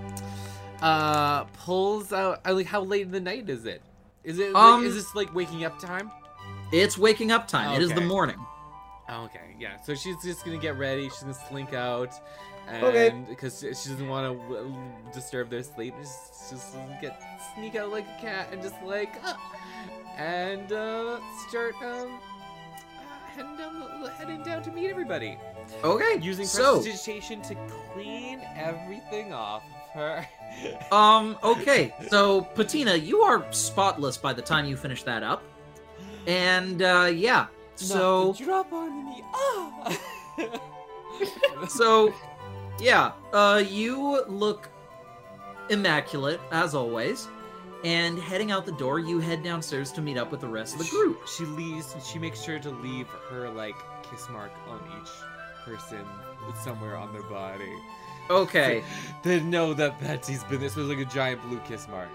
uh 0.80 1.44
pulls 1.44 2.12
out. 2.12 2.40
I 2.44 2.52
like 2.52 2.66
how 2.66 2.82
late 2.82 3.02
in 3.02 3.10
the 3.12 3.20
night 3.20 3.48
is 3.50 3.66
it? 3.66 3.82
Is 4.24 4.38
it? 4.38 4.52
Like, 4.52 4.62
Um, 4.62 4.84
is 4.86 4.94
this 4.94 5.14
like 5.14 5.34
waking 5.34 5.64
up 5.64 5.78
time? 5.78 6.10
It's 6.72 6.96
waking 6.96 7.32
up 7.32 7.46
time. 7.48 7.74
It 7.74 7.82
is 7.82 7.92
the 7.92 8.00
morning. 8.00 8.38
Okay, 9.10 9.56
yeah. 9.58 9.80
So 9.82 9.94
she's 9.94 10.16
just 10.22 10.44
gonna 10.44 10.56
get 10.58 10.78
ready. 10.78 11.08
She's 11.10 11.20
gonna 11.20 11.34
slink 11.34 11.74
out, 11.74 12.14
and 12.68 12.84
Okay. 12.84 13.14
because 13.28 13.60
she 13.60 13.66
doesn't 13.90 14.08
want 14.08 14.32
to 14.32 14.38
w- 14.48 14.74
disturb 15.12 15.50
their 15.50 15.62
sleep, 15.62 15.94
just 16.00 16.50
just 16.50 16.74
get 17.00 17.20
sneak 17.54 17.74
out 17.76 17.90
like 17.90 18.06
a 18.06 18.20
cat 18.20 18.48
and 18.52 18.62
just 18.62 18.74
like, 18.84 19.14
uh, 19.24 19.34
and 20.16 20.72
uh, 20.72 21.18
start 21.48 21.74
um 21.82 22.18
uh, 22.98 23.28
heading 23.34 23.56
down 23.56 24.10
heading 24.18 24.42
down 24.42 24.62
to 24.62 24.70
meet 24.70 24.88
everybody 24.90 25.38
Okay. 25.84 26.18
using 26.20 26.46
so, 26.46 26.74
prestidigitation 26.74 27.40
to 27.42 27.54
clean 27.92 28.40
everything 28.56 29.32
off 29.32 29.62
of 29.64 29.94
her. 29.94 30.28
um, 30.92 31.36
okay. 31.42 31.94
So, 32.08 32.42
Patina, 32.42 32.94
you 32.94 33.20
are 33.22 33.44
spotless 33.52 34.16
by 34.18 34.32
the 34.32 34.42
time 34.42 34.66
you 34.66 34.76
finish 34.76 35.02
that 35.04 35.22
up. 35.22 35.42
And, 36.26 36.82
uh, 36.82 37.10
yeah. 37.12 37.46
So, 37.76 38.26
Not 38.28 38.36
to 38.36 38.44
drop 38.44 38.72
on 38.72 39.04
me. 39.06 39.24
Ah! 39.34 39.98
so, 41.68 42.12
yeah. 42.78 43.12
Uh, 43.32 43.62
you 43.66 44.24
look 44.26 44.68
immaculate, 45.70 46.40
as 46.50 46.74
always. 46.74 47.28
And 47.84 48.18
heading 48.18 48.52
out 48.52 48.64
the 48.64 48.72
door, 48.72 49.00
you 49.00 49.18
head 49.18 49.42
downstairs 49.42 49.90
to 49.92 50.00
meet 50.00 50.16
up 50.16 50.30
with 50.30 50.40
the 50.40 50.46
rest 50.46 50.74
of 50.74 50.80
the 50.84 50.88
group. 50.90 51.26
She 51.26 51.44
leaves. 51.44 51.94
She 52.04 52.18
makes 52.18 52.40
sure 52.40 52.60
to 52.60 52.70
leave 52.70 53.08
her 53.28 53.50
like 53.50 53.74
kiss 54.08 54.28
mark 54.30 54.52
on 54.68 54.80
each 55.00 55.08
person 55.64 56.04
somewhere 56.62 56.96
on 56.96 57.12
their 57.12 57.24
body. 57.24 57.72
Okay. 58.30 58.84
They 59.24 59.40
know 59.40 59.74
that 59.74 60.00
Betsy's 60.00 60.44
been 60.44 60.60
this 60.60 60.76
was 60.76 60.88
like 60.88 60.98
a 60.98 61.04
giant 61.04 61.42
blue 61.42 61.58
kiss 61.60 61.88
mark. 61.88 62.08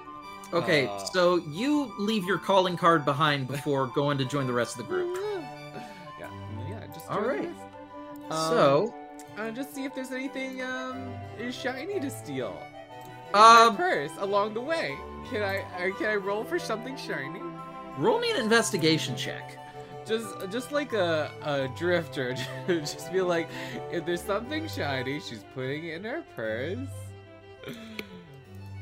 Okay, 0.54 0.88
Uh. 0.88 0.98
so 1.00 1.36
you 1.36 1.92
leave 2.00 2.24
your 2.24 2.38
calling 2.38 2.78
card 2.78 3.04
behind 3.04 3.50
before 3.50 3.88
going 3.88 4.18
to 4.18 4.24
join 4.24 4.48
the 4.48 4.54
rest 4.54 4.80
of 4.80 4.86
the 4.88 4.94
group. 4.94 5.18
Yeah, 6.18 6.30
yeah. 6.70 6.88
Just 6.94 7.10
All 7.10 7.20
rest. 7.22 7.50
Um, 8.32 8.38
so, 8.50 8.94
uh, 9.38 9.52
just 9.52 9.74
see 9.74 9.86
if 9.86 9.94
there's 9.96 10.12
anything 10.12 10.62
um 10.62 11.14
shiny 11.52 12.00
to 12.00 12.10
steal. 12.10 12.58
in 13.30 13.36
Um, 13.36 13.74
my 13.74 13.76
purse 13.78 14.12
along 14.20 14.54
the 14.54 14.62
way. 14.62 14.98
Can 15.30 15.42
I 15.44 15.60
uh, 15.60 15.98
can 15.98 16.08
I 16.10 16.16
roll 16.16 16.44
for 16.44 16.60
something 16.60 16.98
shiny? 16.98 17.42
roll 17.98 18.20
me 18.20 18.30
an 18.32 18.38
investigation 18.38 19.16
check. 19.16 19.58
Just 20.06 20.28
just 20.50 20.72
like 20.72 20.94
a, 20.94 21.32
a 21.44 21.68
drifter, 21.78 22.34
just 22.68 23.12
be 23.12 23.22
like, 23.22 23.50
if 23.92 24.06
there's 24.06 24.22
something 24.22 24.68
shiny, 24.68 25.20
she's 25.20 25.44
putting 25.54 25.86
it 25.88 25.96
in 25.96 26.04
her 26.06 26.24
purse. 26.36 26.88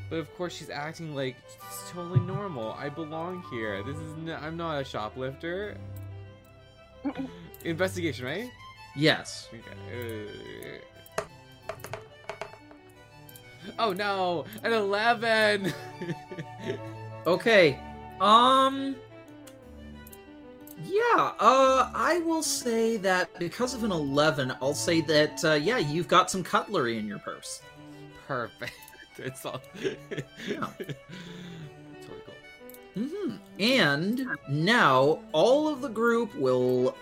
But 0.09 0.19
of 0.19 0.31
course, 0.35 0.55
she's 0.55 0.69
acting 0.69 1.15
like 1.15 1.35
it's 1.47 1.89
totally 1.89 2.19
normal. 2.19 2.73
I 2.73 2.89
belong 2.89 3.43
here. 3.49 3.81
This 3.81 3.97
is 3.97 4.13
n- 4.13 4.37
I'm 4.39 4.55
not 4.55 4.79
a 4.79 4.83
shoplifter. 4.83 5.77
Investigation, 7.65 8.25
right? 8.25 8.49
Yes. 8.95 9.49
Okay. 9.53 10.27
uh, 11.19 11.23
Oh 13.79 13.93
no, 13.93 14.45
an 14.63 14.73
eleven. 14.73 15.73
Okay. 17.27 17.79
Um. 18.21 18.95
Yeah. 20.83 21.31
Uh, 21.39 21.91
I 21.95 22.19
will 22.23 22.43
say 22.43 22.97
that 22.97 23.33
because 23.39 23.73
of 23.73 23.83
an 23.83 23.91
eleven, 23.91 24.53
I'll 24.61 24.75
say 24.75 25.01
that 25.01 25.43
uh, 25.43 25.53
yeah, 25.53 25.79
you've 25.79 26.07
got 26.07 26.29
some 26.29 26.43
cutlery 26.43 26.99
in 26.99 27.07
your 27.07 27.19
purse. 27.19 27.61
Perfect. 28.27 28.73
It's 29.17 29.45
all. 29.45 29.61
Yeah. 29.81 29.87
Totally 30.77 32.21
cool. 32.25 33.03
hmm 33.03 33.35
And 33.59 34.27
now 34.49 35.19
all 35.31 35.69
of 35.69 35.79
the 35.81 35.87
group 35.87 36.35
will 36.35 36.95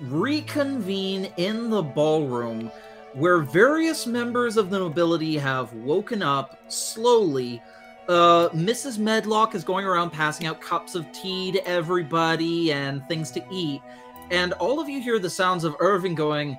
reconvene 0.00 1.32
in 1.36 1.70
the 1.70 1.82
ballroom 1.82 2.70
where 3.14 3.38
various 3.38 4.06
members 4.06 4.56
of 4.56 4.70
the 4.70 4.78
nobility 4.78 5.36
have 5.36 5.72
woken 5.72 6.22
up 6.22 6.58
slowly. 6.68 7.62
Uh, 8.08 8.48
Mrs. 8.50 8.98
Medlock 8.98 9.54
is 9.54 9.64
going 9.64 9.86
around 9.86 10.10
passing 10.10 10.46
out 10.46 10.60
cups 10.60 10.94
of 10.94 11.10
tea 11.12 11.52
to 11.52 11.66
everybody 11.66 12.72
and 12.72 13.06
things 13.08 13.30
to 13.32 13.44
eat. 13.50 13.82
And 14.30 14.52
all 14.54 14.78
of 14.80 14.88
you 14.88 15.00
hear 15.00 15.18
the 15.18 15.30
sounds 15.30 15.64
of 15.64 15.74
Irvin 15.80 16.14
going, 16.14 16.58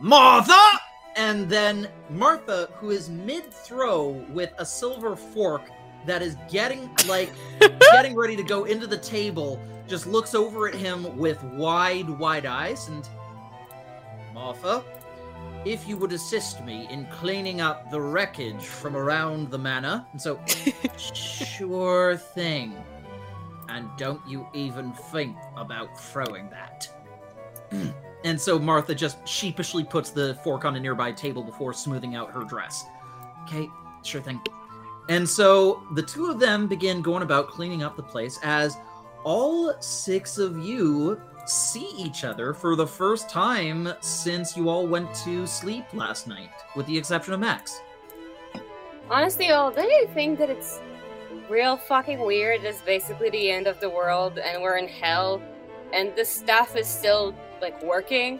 Martha! 0.00 0.60
And 1.16 1.48
then 1.48 1.88
Martha, 2.10 2.68
who 2.74 2.90
is 2.90 3.08
mid 3.08 3.50
throw 3.52 4.08
with 4.30 4.52
a 4.58 4.66
silver 4.66 5.16
fork 5.16 5.62
that 6.04 6.22
is 6.22 6.36
getting 6.50 6.90
like 7.08 7.32
getting 7.92 8.14
ready 8.14 8.36
to 8.36 8.42
go 8.42 8.64
into 8.64 8.86
the 8.86 8.98
table, 8.98 9.58
just 9.86 10.06
looks 10.06 10.34
over 10.34 10.68
at 10.68 10.74
him 10.74 11.16
with 11.16 11.42
wide, 11.44 12.08
wide 12.08 12.46
eyes 12.46 12.88
and 12.88 13.08
Martha, 14.34 14.84
if 15.64 15.88
you 15.88 15.96
would 15.96 16.12
assist 16.12 16.62
me 16.64 16.86
in 16.90 17.06
cleaning 17.06 17.60
up 17.60 17.90
the 17.90 18.00
wreckage 18.00 18.62
from 18.62 18.96
around 18.96 19.50
the 19.50 19.58
manor. 19.58 20.04
And 20.12 20.20
so 20.20 20.38
sure 20.96 22.16
thing. 22.16 22.76
And 23.68 23.88
don't 23.96 24.20
you 24.28 24.46
even 24.54 24.92
think 24.92 25.36
about 25.56 25.98
throwing 25.98 26.50
that. 26.50 26.88
and 28.24 28.40
so 28.40 28.58
Martha 28.58 28.94
just 28.94 29.26
sheepishly 29.26 29.82
puts 29.82 30.10
the 30.10 30.34
fork 30.44 30.64
on 30.64 30.76
a 30.76 30.80
nearby 30.80 31.12
table 31.12 31.42
before 31.42 31.72
smoothing 31.72 32.14
out 32.14 32.30
her 32.30 32.44
dress. 32.44 32.84
Okay, 33.44 33.68
sure 34.02 34.20
thing. 34.20 34.40
And 35.08 35.28
so 35.28 35.82
the 35.94 36.02
two 36.02 36.30
of 36.30 36.38
them 36.38 36.66
begin 36.66 37.00
going 37.00 37.22
about 37.22 37.48
cleaning 37.48 37.82
up 37.82 37.96
the 37.96 38.02
place 38.02 38.38
as 38.42 38.76
all 39.26 39.74
six 39.80 40.38
of 40.38 40.56
you 40.64 41.20
see 41.46 41.90
each 41.98 42.22
other 42.22 42.54
for 42.54 42.76
the 42.76 42.86
first 42.86 43.28
time 43.28 43.92
since 44.00 44.56
you 44.56 44.68
all 44.68 44.86
went 44.86 45.12
to 45.14 45.46
sleep 45.48 45.84
last 45.92 46.28
night, 46.28 46.50
with 46.76 46.86
the 46.86 46.96
exception 46.96 47.34
of 47.34 47.40
Max. 47.40 47.80
Honestly, 49.10 49.50
all 49.50 49.72
day 49.72 49.88
I 50.02 50.06
think 50.14 50.38
that 50.38 50.48
it's 50.48 50.80
real 51.50 51.76
fucking 51.76 52.20
weird. 52.24 52.62
It's 52.62 52.80
basically 52.82 53.30
the 53.30 53.50
end 53.50 53.66
of 53.66 53.80
the 53.80 53.90
world 53.90 54.38
and 54.38 54.62
we're 54.62 54.76
in 54.78 54.86
hell 54.86 55.42
and 55.92 56.14
the 56.16 56.24
stuff 56.24 56.76
is 56.76 56.86
still 56.86 57.34
like 57.60 57.82
working. 57.82 58.38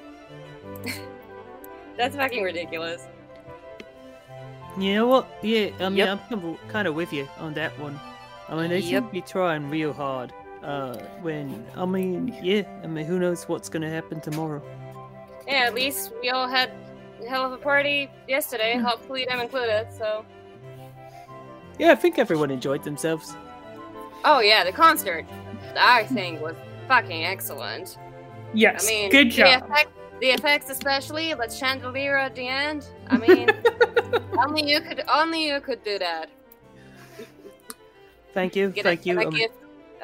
That's 1.96 2.14
fucking 2.14 2.44
ridiculous. 2.44 3.08
You 4.78 4.94
know 4.94 5.06
what? 5.08 5.28
Yeah, 5.42 5.70
I 5.80 5.88
mean, 5.88 5.98
Yep. 5.98 6.20
I'm 6.30 6.58
kind 6.68 6.86
of 6.86 6.94
with 6.94 7.12
you 7.12 7.28
on 7.38 7.54
that 7.54 7.76
one. 7.80 7.98
I 8.48 8.54
mean, 8.54 8.70
they 8.70 8.78
Yep. 8.78 9.04
should 9.04 9.10
be 9.12 9.20
trying 9.20 9.68
real 9.68 9.92
hard. 9.92 10.32
Uh, 10.62 10.96
when 11.22 11.64
I 11.76 11.84
mean, 11.84 12.36
yeah, 12.42 12.62
I 12.82 12.86
mean, 12.86 13.04
who 13.04 13.18
knows 13.18 13.44
what's 13.48 13.68
gonna 13.68 13.90
happen 13.90 14.20
tomorrow? 14.20 14.62
Yeah, 15.46 15.64
at 15.66 15.74
least 15.74 16.12
we 16.20 16.30
all 16.30 16.48
had 16.48 16.72
a 17.24 17.28
hell 17.28 17.44
of 17.44 17.52
a 17.52 17.58
party 17.58 18.10
yesterday, 18.26 18.76
hopefully 18.76 19.24
them 19.28 19.38
included, 19.40 19.88
so 19.96 20.24
Yeah, 21.78 21.92
I 21.92 21.94
think 21.94 22.18
everyone 22.18 22.50
enjoyed 22.50 22.82
themselves. 22.82 23.36
Oh 24.24 24.40
yeah, 24.40 24.64
the 24.64 24.72
concert 24.72 25.24
I 25.78 26.04
think 26.04 26.40
was 26.40 26.54
fucking 26.88 27.24
excellent. 27.26 27.98
Yes, 28.54 28.86
I 28.86 28.90
mean 28.90 29.10
good 29.10 29.28
The, 29.28 29.36
job. 29.36 29.62
effect, 29.64 29.90
the 30.20 30.30
effects 30.30 30.70
especially, 30.70 31.32
that 31.34 31.52
chandelier 31.52 32.16
at 32.16 32.34
the 32.34 32.48
end. 32.48 32.88
I 33.08 33.18
mean 33.18 33.50
only 34.38 34.68
you 34.68 34.80
could 34.80 35.04
only 35.08 35.46
you 35.46 35.60
could 35.60 35.84
do 35.84 35.98
that. 35.98 36.28
Thank 38.34 38.56
you, 38.56 38.70
Get 38.70 38.84
thank 38.84 39.06
a, 39.06 39.08
you. 39.08 39.48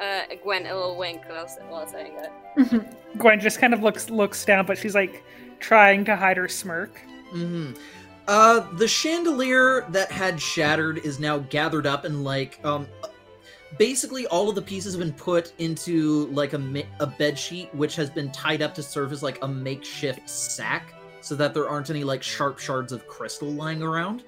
I 0.03 0.25
give 0.27 0.39
uh, 0.39 0.43
Gwen 0.43 0.65
a 0.65 0.73
little 0.73 0.97
wink 0.97 1.27
while, 1.27 1.47
while 1.69 1.87
saying 1.87 2.15
that. 2.15 3.17
Gwen 3.17 3.39
just 3.39 3.59
kind 3.59 3.73
of 3.73 3.81
looks 3.81 4.09
looks 4.09 4.43
down, 4.45 4.65
but 4.65 4.77
she's 4.77 4.95
like 4.95 5.23
trying 5.59 6.05
to 6.05 6.15
hide 6.15 6.37
her 6.37 6.47
smirk. 6.47 6.99
hmm 7.31 7.71
Uh, 8.27 8.61
the 8.73 8.87
chandelier 8.87 9.85
that 9.89 10.11
had 10.11 10.41
shattered 10.41 10.99
is 10.99 11.19
now 11.19 11.39
gathered 11.39 11.85
up 11.85 12.05
and 12.05 12.23
like 12.23 12.59
um, 12.63 12.87
basically 13.77 14.25
all 14.27 14.49
of 14.49 14.55
the 14.55 14.61
pieces 14.61 14.93
have 14.93 15.01
been 15.01 15.13
put 15.13 15.53
into 15.57 16.27
like 16.27 16.53
a 16.53 16.59
ma- 16.59 16.81
a 16.99 17.07
bed 17.07 17.37
sheet, 17.37 17.73
which 17.73 17.95
has 17.95 18.09
been 18.09 18.31
tied 18.31 18.61
up 18.61 18.73
to 18.75 18.83
serve 18.83 19.11
as 19.11 19.23
like 19.23 19.39
a 19.43 19.47
makeshift 19.47 20.29
sack, 20.29 20.93
so 21.21 21.35
that 21.35 21.53
there 21.53 21.69
aren't 21.69 21.89
any 21.89 22.03
like 22.03 22.23
sharp 22.23 22.59
shards 22.59 22.91
of 22.91 23.07
crystal 23.07 23.49
lying 23.49 23.81
around. 23.81 24.23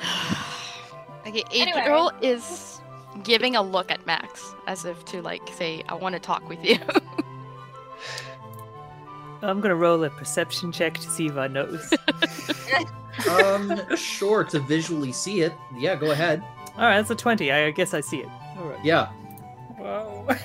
Okay, 1.26 1.44
Anyway. 1.52 2.10
Is 2.22 2.80
giving 3.24 3.56
a 3.56 3.62
look 3.62 3.90
at 3.90 4.04
Max 4.06 4.54
as 4.66 4.84
if 4.84 5.04
to 5.06 5.20
like 5.22 5.42
say, 5.52 5.82
"I 5.88 5.94
want 5.94 6.14
to 6.14 6.20
talk 6.20 6.48
with 6.48 6.64
you." 6.64 6.78
I'm 9.42 9.60
gonna 9.60 9.76
roll 9.76 10.02
a 10.04 10.10
perception 10.10 10.72
check 10.72 10.94
to 10.94 11.08
see 11.10 11.26
if 11.26 11.36
I 11.36 11.48
notice. 11.48 11.92
Um, 13.28 13.96
sure, 13.96 14.44
to 14.44 14.60
visually 14.60 15.10
see 15.10 15.40
it. 15.40 15.52
Yeah, 15.76 15.96
go 15.96 16.12
ahead. 16.12 16.40
All 16.76 16.84
right, 16.84 16.98
that's 16.98 17.10
a 17.10 17.16
twenty. 17.16 17.50
I 17.50 17.72
guess 17.72 17.92
I 17.92 18.00
see 18.00 18.18
it. 18.18 18.28
All 18.56 18.68
right. 18.68 18.84
Yeah. 18.84 19.06
Whoa. 19.76 20.28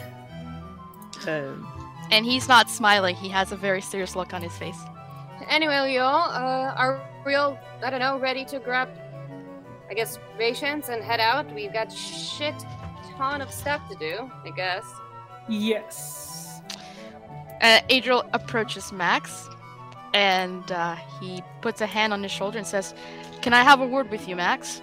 Um, 1.26 1.65
and 2.11 2.26
he's 2.26 2.49
not 2.49 2.69
smiling. 2.69 3.15
He 3.15 3.30
has 3.30 3.53
a 3.53 3.55
very 3.55 3.80
serious 3.80 4.13
look 4.13 4.34
on 4.34 4.41
his 4.41 4.51
face. 4.57 4.78
Anyway, 5.47 5.93
y'all, 5.93 6.32
uh, 6.32 6.74
are 6.76 7.01
we 7.26 7.36
all, 7.36 7.57
I 7.82 7.89
don't 7.89 8.01
know, 8.01 8.19
ready 8.19 8.43
to 8.45 8.59
grab, 8.59 8.89
I 9.94 9.96
guess, 9.96 10.18
rations 10.39 10.89
and 10.89 11.04
head 11.04 11.20
out? 11.20 11.54
We've 11.54 11.72
got 11.72 11.91
shit 11.94 12.56
ton 13.16 13.44
of 13.44 13.52
stuff 13.52 13.80
to 13.91 13.96
do, 13.96 14.28
I 14.44 14.50
guess. 14.50 14.84
yes. 15.48 16.62
Uh, 17.62 17.80
Adriel 17.89 18.28
approaches 18.34 18.91
Max, 18.91 19.48
and 20.16 20.70
uh, 20.72 20.96
he 21.22 21.44
puts 21.62 21.80
a 21.80 21.86
hand 21.86 22.12
on 22.12 22.24
his 22.24 22.32
shoulder 22.32 22.58
and 22.58 22.66
says, 22.66 22.96
"Can 23.44 23.54
I 23.54 23.62
have 23.62 23.82
a 23.82 23.86
word 23.86 24.10
with 24.10 24.28
you, 24.28 24.36
Max?" 24.36 24.82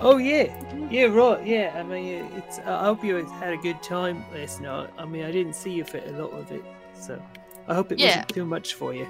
oh 0.00 0.16
yeah, 0.16 0.50
yeah, 0.90 1.04
right, 1.04 1.46
yeah. 1.46 1.72
I 1.76 1.84
mean, 1.84 2.28
it's. 2.36 2.58
I 2.58 2.84
hope 2.84 3.04
you 3.04 3.24
had 3.40 3.52
a 3.52 3.56
good 3.58 3.80
time 3.80 4.24
last 4.34 4.60
night. 4.60 4.90
I 4.98 5.04
mean, 5.04 5.24
I 5.24 5.30
didn't 5.30 5.54
see 5.54 5.70
you 5.70 5.84
for 5.84 5.98
a 5.98 6.10
lot 6.10 6.32
of 6.32 6.50
it, 6.50 6.64
so 6.94 7.22
I 7.68 7.74
hope 7.74 7.92
it 7.92 8.00
Yeah. 8.00 8.08
wasn't 8.08 8.28
too 8.30 8.44
much 8.44 8.74
for 8.74 8.92
you. 8.92 9.06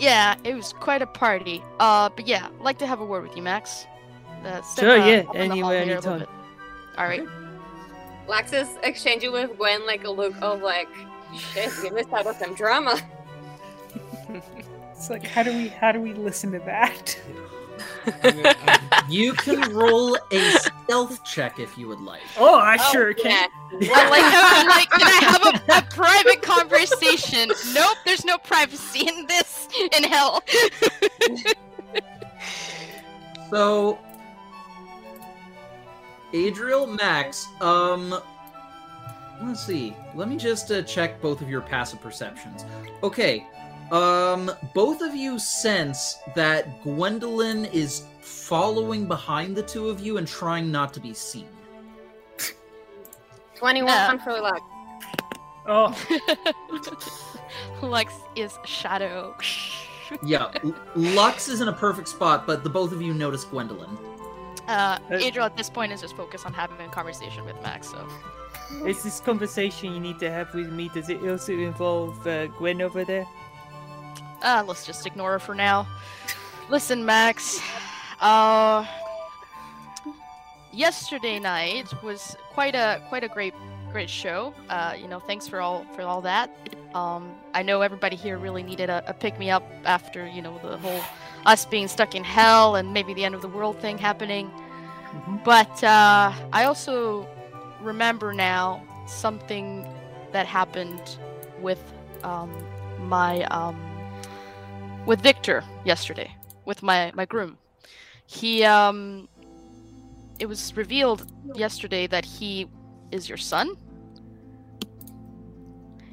Yeah, 0.00 0.34
it 0.44 0.54
was 0.54 0.72
quite 0.72 1.02
a 1.02 1.06
party. 1.06 1.62
Uh, 1.78 2.08
but 2.08 2.26
yeah, 2.26 2.46
I'd 2.46 2.60
like 2.64 2.78
to 2.78 2.86
have 2.86 3.00
a 3.00 3.04
word 3.04 3.22
with 3.22 3.36
you, 3.36 3.42
Max. 3.42 3.86
Uh, 4.44 4.62
step, 4.62 4.82
Sure, 4.84 5.00
uh, 5.00 5.06
yeah, 5.06 5.18
up 5.28 5.34
in 5.36 5.48
the 5.48 5.54
anywhere, 5.54 5.62
hall 5.62 5.70
here 5.72 5.82
a 5.82 6.00
little 6.00 6.12
anytime. 6.14 6.18
bit. 6.20 6.28
All 6.98 7.04
right. 7.06 7.22
Laxus 8.26 8.68
exchanging 8.82 9.32
with 9.32 9.56
Gwen 9.58 9.86
like 9.86 10.04
a 10.04 10.10
look 10.10 10.34
of 10.40 10.62
like, 10.62 10.88
shit, 11.36 11.70
we 11.82 11.90
missed 11.90 12.12
out 12.12 12.26
on 12.26 12.34
some 12.34 12.54
drama. 12.54 12.98
It's 14.92 15.08
like 15.08 15.26
how 15.26 15.42
do 15.42 15.50
we 15.56 15.68
how 15.68 15.92
do 15.92 16.00
we 16.00 16.12
listen 16.12 16.52
to 16.52 16.58
that? 16.60 17.18
You 19.08 19.32
can 19.32 19.74
roll 19.74 20.16
a 20.30 20.50
stealth 20.58 21.24
check 21.24 21.58
if 21.58 21.76
you 21.76 21.88
would 21.88 22.00
like. 22.00 22.20
Oh, 22.38 22.54
I 22.60 22.76
Oh, 22.80 22.92
sure 22.92 23.12
can. 23.12 23.48
yeah. 23.72 23.88
I 23.92 24.08
like 24.08 24.22
I'm 24.24 24.66
like, 24.68 24.90
can 24.90 25.02
I 25.02 25.20
have 25.26 25.44
a, 25.44 25.78
a 25.78 25.90
private 25.94 26.42
conversation? 26.42 27.50
Nope, 27.74 27.96
there's 28.04 28.24
no 28.24 28.38
privacy 28.38 29.08
in 29.08 29.26
this 29.26 29.68
in 29.96 30.04
hell. 30.04 30.44
So, 33.50 33.98
Adriel 36.32 36.86
Max, 36.86 37.46
um, 37.60 38.14
let's 39.42 39.66
see. 39.66 39.96
Let 40.14 40.28
me 40.28 40.36
just 40.36 40.70
uh, 40.70 40.82
check 40.82 41.20
both 41.20 41.40
of 41.40 41.48
your 41.50 41.60
passive 41.60 42.00
perceptions. 42.00 42.64
Okay, 43.02 43.44
um, 43.92 44.50
both 44.74 45.00
of 45.02 45.14
you 45.14 45.38
sense 45.38 46.16
that 46.34 46.82
Gwendolyn 46.82 47.64
is 47.66 48.04
following 48.20 49.06
behind 49.06 49.56
the 49.56 49.62
two 49.62 49.88
of 49.88 50.00
you 50.00 50.18
and 50.18 50.26
trying 50.26 50.70
not 50.70 50.92
to 50.94 51.00
be 51.00 51.14
seen. 51.14 51.48
21 53.56 53.88
Yeah. 53.88 54.16
for 54.18 54.40
luck. 54.40 54.62
Oh, 55.66 55.94
Lux 57.82 58.14
is 58.36 58.58
shadow. 58.64 59.36
Yeah, 60.24 60.50
Lux 60.96 61.46
is 61.46 61.60
in 61.60 61.68
a 61.68 61.72
perfect 61.72 62.08
spot, 62.08 62.44
but 62.44 62.64
the 62.64 62.68
both 62.68 62.90
of 62.90 63.00
you 63.00 63.14
notice 63.14 63.44
Gwendolyn. 63.44 63.96
Uh, 64.66 64.98
Adriel 65.08 65.46
at 65.46 65.56
this 65.56 65.70
point 65.70 65.92
is 65.92 66.00
just 66.00 66.16
focused 66.16 66.44
on 66.44 66.52
having 66.52 66.84
a 66.84 66.88
conversation 66.88 67.44
with 67.44 67.54
Max. 67.62 67.90
So 67.90 68.08
Is 68.84 69.04
this 69.04 69.20
conversation 69.20 69.92
you 69.94 70.00
need 70.00 70.18
to 70.18 70.28
have 70.28 70.52
with 70.52 70.72
me? 70.72 70.90
Does 70.92 71.10
it 71.10 71.22
also 71.22 71.52
involve 71.52 72.26
uh, 72.26 72.46
Gwen 72.48 72.82
over 72.82 73.04
there? 73.04 73.24
Uh, 74.42 74.64
let's 74.66 74.86
just 74.86 75.06
ignore 75.06 75.32
her 75.32 75.38
for 75.38 75.54
now. 75.54 75.86
Listen, 76.68 77.04
Max. 77.04 77.60
Uh, 78.20 78.86
yesterday 80.72 81.38
night 81.38 81.86
was 82.02 82.36
quite 82.50 82.74
a 82.74 83.02
quite 83.08 83.24
a 83.24 83.28
great 83.28 83.54
great 83.92 84.10
show. 84.10 84.54
Uh, 84.68 84.94
you 85.00 85.08
know, 85.08 85.18
thanks 85.18 85.48
for 85.48 85.60
all 85.60 85.84
for 85.94 86.02
all 86.02 86.20
that. 86.22 86.50
Um, 86.94 87.34
I 87.54 87.62
know 87.62 87.82
everybody 87.82 88.16
here 88.16 88.38
really 88.38 88.62
needed 88.62 88.90
a, 88.90 89.02
a 89.08 89.12
pick 89.12 89.38
me 89.38 89.50
up 89.50 89.64
after 89.84 90.26
you 90.26 90.42
know 90.42 90.58
the 90.62 90.76
whole 90.78 91.00
us 91.46 91.64
being 91.66 91.88
stuck 91.88 92.14
in 92.14 92.24
hell 92.24 92.76
and 92.76 92.92
maybe 92.92 93.14
the 93.14 93.24
end 93.24 93.34
of 93.34 93.42
the 93.42 93.48
world 93.48 93.78
thing 93.80 93.98
happening. 93.98 94.50
Mhm. 95.12 95.44
But 95.44 95.82
uh, 95.82 96.32
I 96.52 96.64
also 96.64 97.26
remember 97.80 98.32
now 98.32 98.82
something 99.06 99.86
that 100.32 100.46
happened 100.46 101.18
with 101.60 101.82
um, 102.22 102.52
my 103.00 103.42
um, 103.44 103.76
with 105.06 105.20
Victor 105.20 105.64
yesterday 105.84 106.30
with 106.64 106.82
my 106.82 107.10
my 107.14 107.24
groom. 107.24 107.58
He 108.26 108.64
um 108.64 109.28
it 110.38 110.46
was 110.46 110.76
revealed 110.76 111.26
yesterday 111.54 112.06
that 112.06 112.24
he 112.24 112.68
is 113.12 113.28
your 113.28 113.38
son. 113.38 113.76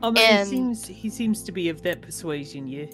I 0.01 0.11
mean, 0.11 0.21
And- 0.21 0.39
he 0.39 0.45
seems 0.45 0.87
he 0.87 1.09
seems 1.09 1.43
to 1.43 1.51
be 1.51 1.69
of 1.69 1.81
that 1.83 2.01
persuasion, 2.01 2.67
yeah. 2.67 2.85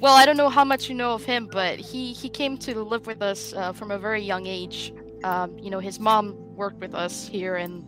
Well, 0.00 0.14
I 0.14 0.26
don't 0.26 0.36
know 0.36 0.48
how 0.48 0.64
much 0.64 0.88
you 0.88 0.94
know 0.94 1.12
of 1.12 1.24
him, 1.24 1.48
but 1.50 1.78
he 1.78 2.12
he 2.12 2.28
came 2.28 2.56
to 2.58 2.82
live 2.84 3.06
with 3.06 3.20
us 3.20 3.52
uh, 3.52 3.72
from 3.72 3.90
a 3.90 3.98
very 3.98 4.22
young 4.22 4.46
age. 4.46 4.92
Um, 5.24 5.58
you 5.58 5.70
know, 5.70 5.80
his 5.80 5.98
mom 5.98 6.36
worked 6.54 6.80
with 6.80 6.94
us 6.94 7.26
here, 7.26 7.56
and 7.56 7.84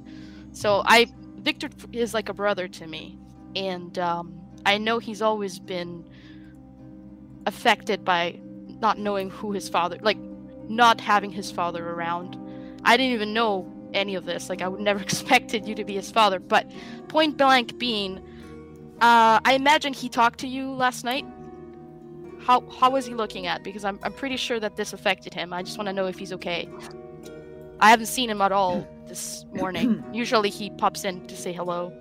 so 0.52 0.82
I 0.86 1.06
Victor 1.36 1.68
is 1.92 2.12
like 2.12 2.28
a 2.28 2.34
brother 2.34 2.66
to 2.66 2.86
me, 2.88 3.16
and 3.54 3.96
um, 3.98 4.34
I 4.66 4.78
know 4.78 4.98
he's 4.98 5.22
always 5.22 5.60
been 5.60 6.04
affected 7.50 8.04
by 8.04 8.40
not 8.80 8.98
knowing 8.98 9.28
who 9.28 9.52
his 9.52 9.68
father, 9.68 9.98
like 10.00 10.18
not 10.68 11.00
having 11.00 11.30
his 11.30 11.50
father 11.50 11.86
around. 11.90 12.38
I 12.84 12.96
didn't 12.96 13.12
even 13.12 13.34
know 13.34 13.70
any 13.92 14.14
of 14.14 14.24
this. 14.24 14.48
Like 14.48 14.62
I 14.62 14.68
would 14.68 14.80
never 14.90 15.00
expected 15.00 15.68
you 15.68 15.74
to 15.74 15.84
be 15.84 15.94
his 15.94 16.10
father, 16.10 16.38
but 16.38 16.70
point 17.08 17.36
blank 17.36 17.78
being, 17.78 18.18
uh, 19.00 19.40
I 19.44 19.52
imagine 19.54 19.92
he 19.92 20.08
talked 20.08 20.40
to 20.40 20.48
you 20.48 20.72
last 20.72 21.04
night 21.04 21.26
how 22.40 22.62
how 22.70 22.90
was 22.90 23.06
he 23.06 23.14
looking 23.14 23.46
at? 23.46 23.62
Because 23.62 23.84
I'm 23.84 23.98
I'm 24.02 24.12
pretty 24.12 24.36
sure 24.36 24.58
that 24.60 24.76
this 24.76 24.92
affected 24.92 25.34
him. 25.34 25.52
I 25.52 25.62
just 25.62 25.78
want 25.78 25.88
to 25.88 25.92
know 25.92 26.06
if 26.06 26.18
he's 26.18 26.32
okay. 26.32 26.68
I 27.80 27.90
haven't 27.90 28.06
seen 28.06 28.28
him 28.28 28.40
at 28.40 28.52
all 28.52 28.86
this 29.06 29.44
morning. 29.52 30.02
Usually 30.12 30.50
he 30.50 30.70
pops 30.70 31.04
in 31.04 31.26
to 31.26 31.36
say 31.36 31.52
hello. 31.52 31.92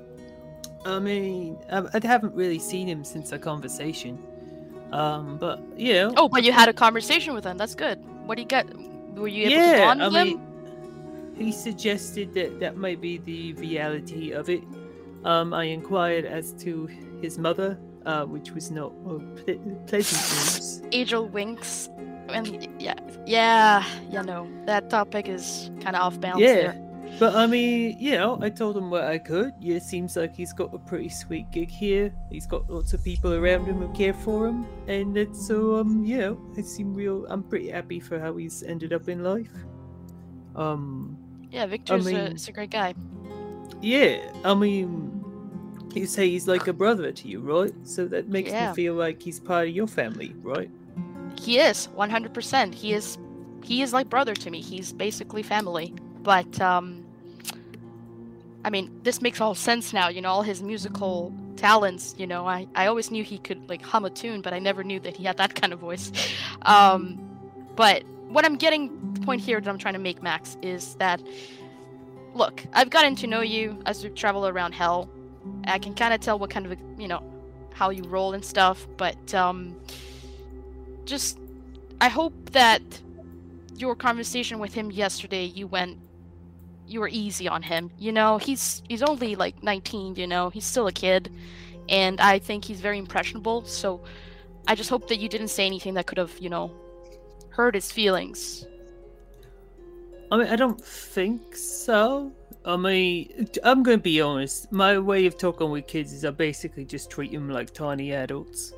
I 0.86 1.00
mean, 1.00 1.58
I, 1.72 1.84
I 1.94 2.08
haven't 2.08 2.34
really 2.34 2.60
seen 2.60 2.88
him 2.88 3.04
since 3.04 3.34
our 3.34 3.40
conversation. 3.40 4.18
Um, 4.92 5.38
but 5.38 5.62
you 5.78 5.94
know, 5.94 6.14
Oh, 6.18 6.28
but 6.30 6.44
you 6.44 6.52
had 6.52 6.68
a 6.70 6.74
conversation 6.74 7.34
with 7.34 7.44
him. 7.46 7.58
That's 7.58 7.76
good. 7.76 8.00
What 8.26 8.36
do 8.36 8.42
you 8.42 8.48
get? 8.48 8.68
Were 9.16 9.28
you 9.28 9.44
able 9.48 9.52
to 9.52 9.56
yeah, 9.56 9.86
bond 9.86 10.04
I 10.04 10.08
with 10.08 10.16
him? 10.16 10.28
mean, 10.28 11.36
he 11.36 11.52
suggested 11.52 12.34
that 12.34 12.60
that 12.60 12.78
might 12.78 13.00
be 13.02 13.18
the 13.18 13.54
reality 13.54 14.32
of 14.32 14.50
it. 14.50 14.64
Um, 15.26 15.54
I 15.54 15.66
inquired 15.66 16.26
as 16.26 16.54
to 16.64 16.88
his 17.22 17.38
mother, 17.38 17.78
uh, 18.06 18.26
which 18.26 18.52
was 18.52 18.72
not 18.72 18.92
uh, 19.06 19.20
ple- 19.44 19.84
pleasant 19.88 20.22
news. 20.32 20.82
Angel 20.92 21.28
winks. 21.28 21.90
And 22.30 22.68
yeah, 22.80 22.94
yeah, 23.26 23.84
you 24.12 24.22
know 24.24 24.48
that 24.66 24.90
topic 24.90 25.28
is 25.28 25.72
kind 25.82 25.96
of 25.96 26.02
off 26.04 26.20
balance 26.22 26.42
Yeah. 26.42 26.54
there. 26.54 26.89
But 27.20 27.36
I 27.36 27.48
mean, 27.48 27.98
you 28.00 28.12
know, 28.12 28.40
I 28.42 28.50
told 28.50 28.78
him 28.78 28.90
what 28.90 29.04
I 29.04 29.18
could. 29.18 29.52
Yeah, 29.60 29.76
it 29.76 29.84
seems 29.84 30.16
like 30.16 30.34
he's 30.36 30.54
got 30.54 30.74
a 30.74 30.78
pretty 30.80 31.10
sweet 31.10 31.52
gig 31.52 31.70
here. 31.70 32.14
He's 32.32 32.48
got 32.48 32.70
lots 32.70 32.94
of 32.94 33.04
people 33.04 33.34
around 33.34 33.66
him 33.66 33.80
who 33.80 33.92
care 33.94 34.14
for 34.14 34.48
him, 34.48 34.66
and 34.88 35.18
it's 35.18 35.46
so 35.46 35.76
um, 35.76 36.06
you 36.06 36.18
know, 36.18 36.42
I 36.58 36.62
seem 36.62 36.94
real. 36.94 37.26
I'm 37.30 37.44
pretty 37.44 37.70
happy 37.70 38.00
for 38.00 38.20
how 38.20 38.38
he's 38.38 38.64
ended 38.64 38.94
up 38.94 39.10
in 39.10 39.22
life. 39.24 39.52
Um, 40.56 41.18
Yeah, 41.52 41.66
Victor's 41.66 42.08
a, 42.08 42.10
mean- 42.10 42.32
is 42.38 42.48
a 42.48 42.52
great 42.54 42.70
guy. 42.72 42.94
yeah, 43.82 44.32
I 44.46 44.54
mean, 44.54 45.12
you 45.94 46.06
say 46.06 46.30
he's 46.30 46.48
like 46.48 46.68
a 46.68 46.74
brother 46.74 47.12
to 47.12 47.28
you, 47.28 47.42
right? 47.42 47.74
So 47.84 48.06
that 48.08 48.30
makes 48.30 48.52
Yeah. 48.52 48.70
me 48.70 48.76
feel 48.76 48.94
like 48.94 49.22
he's 49.22 49.40
part 49.42 49.68
of 49.68 49.76
your 49.76 49.88
family, 49.88 50.34
right? 50.42 50.70
He 51.42 51.60
is 51.60 51.88
100%. 51.98 52.74
He 52.74 52.94
is 52.94 53.18
he 53.64 53.82
is 53.82 53.92
like 53.92 54.10
brother 54.10 54.34
to 54.36 54.50
me. 54.50 54.62
He's 54.62 54.94
basically 54.94 55.44
family. 55.44 55.94
But 56.24 56.60
um 56.62 56.99
I 58.64 58.70
mean, 58.70 59.00
this 59.04 59.22
makes 59.22 59.40
all 59.40 59.56
sense 59.56 59.94
now, 59.94 60.10
you 60.10 60.22
know, 60.22 60.30
all 60.30 60.42
his 60.42 60.62
musical 60.62 61.34
talents, 61.56 62.16
you 62.18 62.28
know. 62.28 62.48
I 62.48 62.68
I 62.76 62.88
always 62.88 63.12
knew 63.12 63.24
he 63.24 63.38
could 63.38 63.70
like 63.70 63.82
hum 63.82 64.06
a 64.06 64.10
tune, 64.10 64.42
but 64.42 64.54
I 64.54 64.60
never 64.60 64.84
knew 64.84 65.00
that 65.02 65.16
he 65.16 65.24
had 65.24 65.38
that 65.38 65.56
kind 65.62 65.74
of 65.74 65.80
voice. 65.80 66.12
Um 66.64 67.20
but 67.76 68.04
what 68.28 68.46
I'm 68.46 68.58
getting 68.58 69.14
the 69.14 69.22
point 69.22 69.42
here 69.42 69.60
that 69.60 69.70
I'm 69.70 69.78
trying 69.78 69.94
to 69.94 70.00
make 70.00 70.22
Max 70.22 70.58
is 70.62 70.96
that 70.96 71.22
look, 72.34 72.64
I've 72.74 72.90
gotten 72.90 73.16
to 73.18 73.28
know 73.28 73.42
you 73.42 73.82
as 73.86 74.04
we 74.04 74.10
travel 74.10 74.48
around 74.48 74.74
hell. 74.74 75.10
I 75.66 75.80
can 75.80 75.94
kind 75.96 76.14
of 76.14 76.20
tell 76.20 76.38
what 76.38 76.50
kind 76.50 76.66
of, 76.66 76.78
you 76.98 77.08
know, 77.08 77.24
how 77.74 77.90
you 77.90 78.04
roll 78.04 78.34
and 78.34 78.44
stuff, 78.44 78.88
but 78.98 79.34
um 79.34 79.76
just 81.06 81.40
I 82.02 82.10
hope 82.10 82.34
that 82.52 82.82
your 83.78 83.96
conversation 83.96 84.60
with 84.60 84.74
him 84.74 84.92
yesterday 84.92 85.46
you 85.46 85.66
went 85.66 85.98
you 86.90 87.00
were 87.00 87.10
easy 87.12 87.48
on 87.48 87.62
him. 87.62 87.92
You 87.98 88.12
know, 88.12 88.38
he's 88.38 88.82
he's 88.90 89.04
only 89.04 89.36
like 89.36 89.62
19, 89.64 90.16
you 90.16 90.28
know. 90.28 90.50
He's 90.50 90.66
still 90.66 90.88
a 90.88 90.92
kid 90.92 91.32
and 91.90 92.22
I 92.22 92.40
think 92.40 92.64
he's 92.64 92.80
very 92.80 93.00
impressionable, 93.00 93.66
so 93.66 94.02
I 94.68 94.76
just 94.76 94.90
hope 94.90 95.08
that 95.10 95.20
you 95.20 95.28
didn't 95.28 95.48
say 95.48 95.66
anything 95.66 95.96
that 95.96 96.06
could 96.06 96.20
have, 96.20 96.38
you 96.40 96.50
know, 96.50 96.72
hurt 97.50 97.74
his 97.74 97.92
feelings. 97.92 98.66
I 100.32 100.38
mean, 100.38 100.48
I 100.48 100.56
don't 100.56 100.80
think 100.80 101.56
so. 101.56 102.32
I 102.64 102.78
mean, 102.78 103.50
I'm 103.64 103.82
going 103.82 103.98
to 103.98 104.04
be 104.04 104.22
honest. 104.22 104.72
My 104.72 105.00
way 105.00 105.26
of 105.26 105.38
talking 105.38 105.72
with 105.72 105.88
kids 105.88 106.14
is 106.14 106.24
I 106.24 106.30
basically 106.30 106.86
just 106.86 107.10
treat 107.10 107.32
them 107.32 107.50
like 107.50 107.74
tiny 107.74 108.14
adults. 108.14 108.74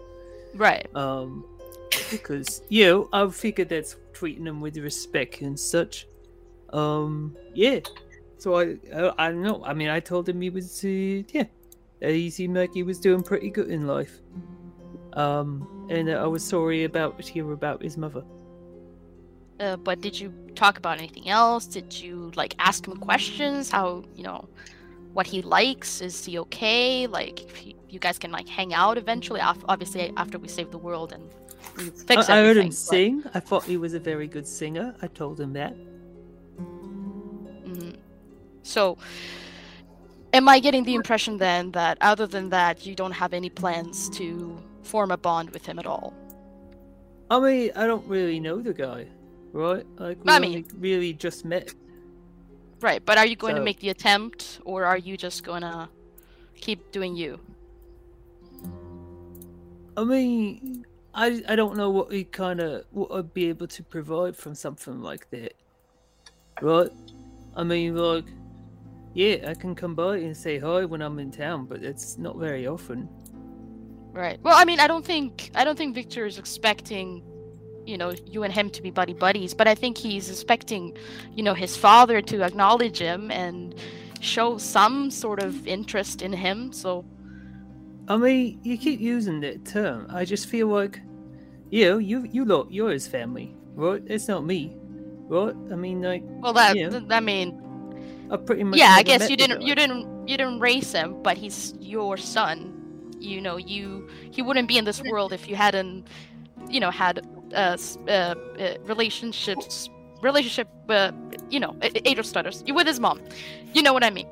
Right. 0.55 0.87
Um, 0.95 1.45
because 2.09 2.61
you 2.69 2.85
know, 2.85 3.09
I 3.11 3.27
figured 3.29 3.67
that's 3.67 3.97
treating 4.13 4.45
them 4.45 4.61
with 4.61 4.77
respect 4.77 5.41
and 5.41 5.59
such. 5.59 6.07
Um, 6.73 7.35
yeah. 7.53 7.79
So 8.37 8.55
I, 8.55 8.77
I, 8.95 9.13
I 9.17 9.31
don't 9.31 9.43
know. 9.43 9.63
I 9.63 9.73
mean, 9.73 9.89
I 9.89 9.99
told 9.99 10.27
him 10.27 10.41
he 10.41 10.49
was, 10.49 10.83
uh, 10.83 10.87
yeah, 10.87 11.45
he 12.01 12.29
seemed 12.29 12.55
like 12.55 12.73
he 12.73 12.83
was 12.83 12.99
doing 12.99 13.21
pretty 13.21 13.49
good 13.49 13.69
in 13.69 13.87
life. 13.87 14.19
Um, 15.13 15.87
and 15.89 16.09
uh, 16.09 16.23
I 16.23 16.27
was 16.27 16.43
sorry 16.43 16.85
about 16.85 17.21
hear 17.21 17.51
about 17.51 17.83
his 17.83 17.97
mother. 17.97 18.23
Uh, 19.59 19.75
but 19.77 20.01
did 20.01 20.19
you 20.19 20.33
talk 20.55 20.77
about 20.77 20.97
anything 20.97 21.29
else? 21.29 21.67
Did 21.67 21.93
you 21.93 22.31
like 22.35 22.55
ask 22.57 22.87
him 22.87 22.97
questions? 22.97 23.69
How 23.69 24.03
you 24.15 24.23
know 24.23 24.49
what 25.13 25.27
he 25.27 25.41
likes? 25.43 26.01
Is 26.01 26.25
he 26.25 26.39
okay? 26.39 27.05
Like, 27.05 27.43
if 27.43 27.65
you, 27.67 27.75
you 27.89 27.99
guys 27.99 28.17
can 28.17 28.31
like 28.31 28.47
hang 28.47 28.73
out 28.73 28.97
eventually. 28.97 29.39
Af- 29.39 29.63
obviously, 29.67 30.11
after 30.17 30.39
we 30.39 30.47
save 30.47 30.71
the 30.71 30.79
world 30.79 31.13
and 31.13 31.29
fix 32.07 32.29
I, 32.29 32.39
I 32.39 32.41
heard 32.41 32.57
him 32.57 32.67
but- 32.67 32.73
sing. 32.73 33.23
I 33.35 33.39
thought 33.39 33.63
he 33.65 33.77
was 33.77 33.93
a 33.93 33.99
very 33.99 34.27
good 34.27 34.47
singer. 34.47 34.95
I 35.01 35.07
told 35.07 35.39
him 35.39 35.53
that. 35.53 35.75
So, 38.71 38.97
am 40.31 40.47
I 40.47 40.59
getting 40.59 40.85
the 40.85 40.95
impression 40.95 41.37
then 41.37 41.71
that 41.71 41.97
other 41.99 42.25
than 42.25 42.49
that, 42.51 42.85
you 42.85 42.95
don't 42.95 43.11
have 43.11 43.33
any 43.33 43.49
plans 43.49 44.09
to 44.11 44.57
form 44.81 45.11
a 45.11 45.17
bond 45.17 45.49
with 45.49 45.65
him 45.65 45.77
at 45.77 45.85
all? 45.85 46.13
I 47.29 47.39
mean, 47.39 47.71
I 47.75 47.85
don't 47.85 48.07
really 48.07 48.39
know 48.39 48.61
the 48.61 48.73
guy, 48.73 49.07
right? 49.51 49.85
Like, 49.97 50.23
we 50.23 50.31
I 50.31 50.39
mean- 50.39 50.65
really 50.77 51.11
just 51.13 51.43
met. 51.43 51.75
Right, 52.79 53.03
but 53.05 53.17
are 53.17 53.27
you 53.27 53.35
going 53.35 53.55
to 53.55 53.61
make 53.61 53.79
the 53.79 53.89
attempt, 53.89 54.59
or 54.65 54.85
are 54.85 54.97
you 54.97 55.15
just 55.15 55.43
gonna 55.43 55.87
keep 56.55 56.91
doing 56.91 57.15
you? 57.15 57.39
I 59.95 60.03
mean, 60.03 60.85
I, 61.13 61.43
I 61.47 61.55
don't 61.55 61.75
know 61.77 61.91
what 61.91 62.09
we 62.09 62.23
kind 62.23 62.59
of 62.59 62.85
what 62.91 63.11
I'd 63.11 63.33
be 63.35 63.49
able 63.49 63.67
to 63.67 63.83
provide 63.83 64.35
from 64.35 64.55
something 64.55 65.01
like 65.01 65.29
that, 65.29 65.53
right? 66.61 66.89
I 67.55 67.63
mean, 67.63 67.95
like, 67.95 68.25
yeah, 69.13 69.49
I 69.49 69.53
can 69.53 69.75
come 69.75 69.95
by 69.95 70.17
and 70.17 70.35
say 70.35 70.59
hi 70.59 70.85
when 70.85 71.01
I'm 71.01 71.19
in 71.19 71.31
town, 71.31 71.65
but 71.65 71.83
it's 71.83 72.17
not 72.17 72.37
very 72.37 72.67
often. 72.67 73.09
Right. 74.13 74.39
Well, 74.41 74.55
I 74.57 74.65
mean, 74.65 74.79
I 74.79 74.87
don't 74.87 75.05
think 75.05 75.51
I 75.55 75.63
don't 75.63 75.77
think 75.77 75.95
Victor 75.95 76.25
is 76.25 76.37
expecting, 76.37 77.23
you 77.85 77.97
know, 77.97 78.11
you 78.25 78.43
and 78.43 78.53
him 78.53 78.69
to 78.71 78.81
be 78.81 78.91
buddy 78.91 79.13
buddies, 79.13 79.53
but 79.53 79.67
I 79.67 79.75
think 79.75 79.97
he's 79.97 80.29
expecting, 80.29 80.97
you 81.33 81.43
know, 81.43 81.53
his 81.53 81.77
father 81.77 82.21
to 82.21 82.43
acknowledge 82.43 82.97
him 82.99 83.31
and 83.31 83.73
show 84.19 84.57
some 84.57 85.09
sort 85.11 85.41
of 85.41 85.65
interest 85.67 86.21
in 86.21 86.33
him. 86.33 86.73
So, 86.73 87.05
I 88.07 88.17
mean, 88.17 88.59
you 88.63 88.77
keep 88.77 88.99
using 88.99 89.39
that 89.41 89.65
term. 89.65 90.07
I 90.09 90.25
just 90.25 90.47
feel 90.47 90.67
like, 90.67 90.99
you 91.69 91.89
know, 91.89 91.97
you 91.97 92.27
you 92.31 92.43
lot, 92.45 92.69
you're 92.71 92.91
his 92.91 93.07
family, 93.07 93.55
right? 93.75 94.03
It's 94.07 94.27
not 94.27 94.45
me, 94.45 94.75
right? 95.29 95.55
I 95.71 95.75
mean, 95.75 96.01
like, 96.01 96.23
well, 96.25 96.53
that 96.53 96.75
Yeah. 96.75 96.89
th- 96.89 97.03
I 97.09 97.21
mean, 97.21 97.57
I 98.31 98.37
pretty 98.37 98.63
much. 98.63 98.79
yeah, 98.79 98.95
I 98.97 99.03
guess 99.03 99.29
you 99.29 99.35
didn't 99.37 99.59
guy. 99.59 99.65
you 99.67 99.75
didn't 99.75 100.27
you 100.27 100.37
didn't 100.37 100.59
raise 100.59 100.91
him, 100.91 101.21
but 101.21 101.37
he's 101.37 101.73
your 101.79 102.17
son. 102.17 103.13
You 103.19 103.41
know, 103.41 103.57
you 103.57 104.07
he 104.31 104.41
wouldn't 104.41 104.67
be 104.67 104.77
in 104.77 104.85
this 104.85 105.01
world 105.03 105.33
if 105.33 105.47
you 105.49 105.55
hadn't, 105.55 106.07
you 106.69 106.79
know, 106.79 106.89
had 106.91 107.19
uh, 107.53 107.77
uh, 108.07 108.11
uh 108.11 108.35
relationships 108.83 109.89
relationship. 110.21 110.67
Uh, 110.89 111.11
you 111.49 111.59
know, 111.59 111.75
a- 111.81 111.91
a- 111.97 112.09
age 112.09 112.19
of 112.19 112.25
stutters. 112.25 112.63
You 112.65 112.73
with 112.73 112.87
his 112.87 112.99
mom. 112.99 113.21
You 113.73 113.81
know 113.83 113.93
what 113.93 114.03
I 114.03 114.09
mean. 114.09 114.27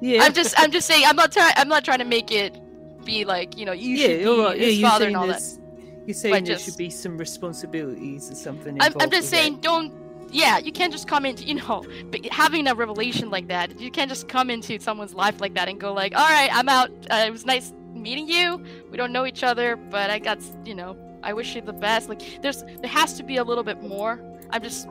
Yeah, 0.00 0.22
I'm 0.24 0.34
just 0.34 0.54
I'm 0.60 0.70
just 0.70 0.86
saying 0.86 1.04
I'm 1.06 1.16
not 1.16 1.32
trying 1.32 1.52
I'm 1.56 1.68
not 1.68 1.84
trying 1.84 1.98
to 2.00 2.04
make 2.04 2.30
it 2.30 2.58
be 3.04 3.24
like 3.24 3.56
you 3.56 3.64
know 3.64 3.72
you 3.72 3.96
should 3.96 4.18
be 4.18 4.26
all 4.26 4.42
right. 4.44 4.58
Yeah, 4.58 4.66
his 4.66 4.78
you're 4.80 4.88
father 4.90 5.04
saying 5.04 5.14
and 5.14 5.16
all 5.16 5.26
that. 5.28 5.42
you're 6.06 6.14
saying 6.14 6.44
there 6.44 6.54
just- 6.54 6.64
should 6.64 6.76
be 6.76 6.90
some 6.90 7.16
responsibilities 7.16 8.30
or 8.30 8.34
something. 8.34 8.76
I'm, 8.80 8.92
I'm 8.92 8.92
just 8.92 9.02
with 9.02 9.10
that. 9.10 9.24
saying, 9.24 9.60
don't. 9.60 9.92
Yeah, 10.30 10.58
you 10.58 10.72
can't 10.72 10.92
just 10.92 11.06
come 11.08 11.24
into, 11.24 11.44
you 11.44 11.54
know, 11.54 11.84
having 12.30 12.66
a 12.66 12.74
revelation 12.74 13.30
like 13.30 13.48
that. 13.48 13.80
You 13.80 13.90
can't 13.90 14.08
just 14.08 14.28
come 14.28 14.50
into 14.50 14.78
someone's 14.80 15.14
life 15.14 15.40
like 15.40 15.54
that 15.54 15.68
and 15.68 15.80
go 15.80 15.92
like, 15.92 16.14
"All 16.16 16.28
right, 16.28 16.50
I'm 16.52 16.68
out. 16.68 16.90
Uh, 17.10 17.24
it 17.26 17.30
was 17.30 17.46
nice 17.46 17.72
meeting 17.94 18.28
you. 18.28 18.62
We 18.90 18.96
don't 18.96 19.12
know 19.12 19.24
each 19.26 19.42
other, 19.42 19.76
but 19.76 20.10
I 20.10 20.18
got, 20.18 20.38
you 20.64 20.74
know, 20.74 20.96
I 21.22 21.32
wish 21.32 21.54
you 21.54 21.62
the 21.62 21.72
best." 21.72 22.08
Like, 22.08 22.42
there's, 22.42 22.62
there 22.62 22.90
has 22.90 23.14
to 23.14 23.22
be 23.22 23.36
a 23.36 23.44
little 23.44 23.64
bit 23.64 23.82
more. 23.82 24.20
I'm 24.50 24.62
just 24.62 24.88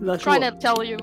Like 0.00 0.20
trying 0.20 0.42
what? 0.42 0.54
to 0.54 0.58
tell 0.60 0.82
you. 0.84 0.98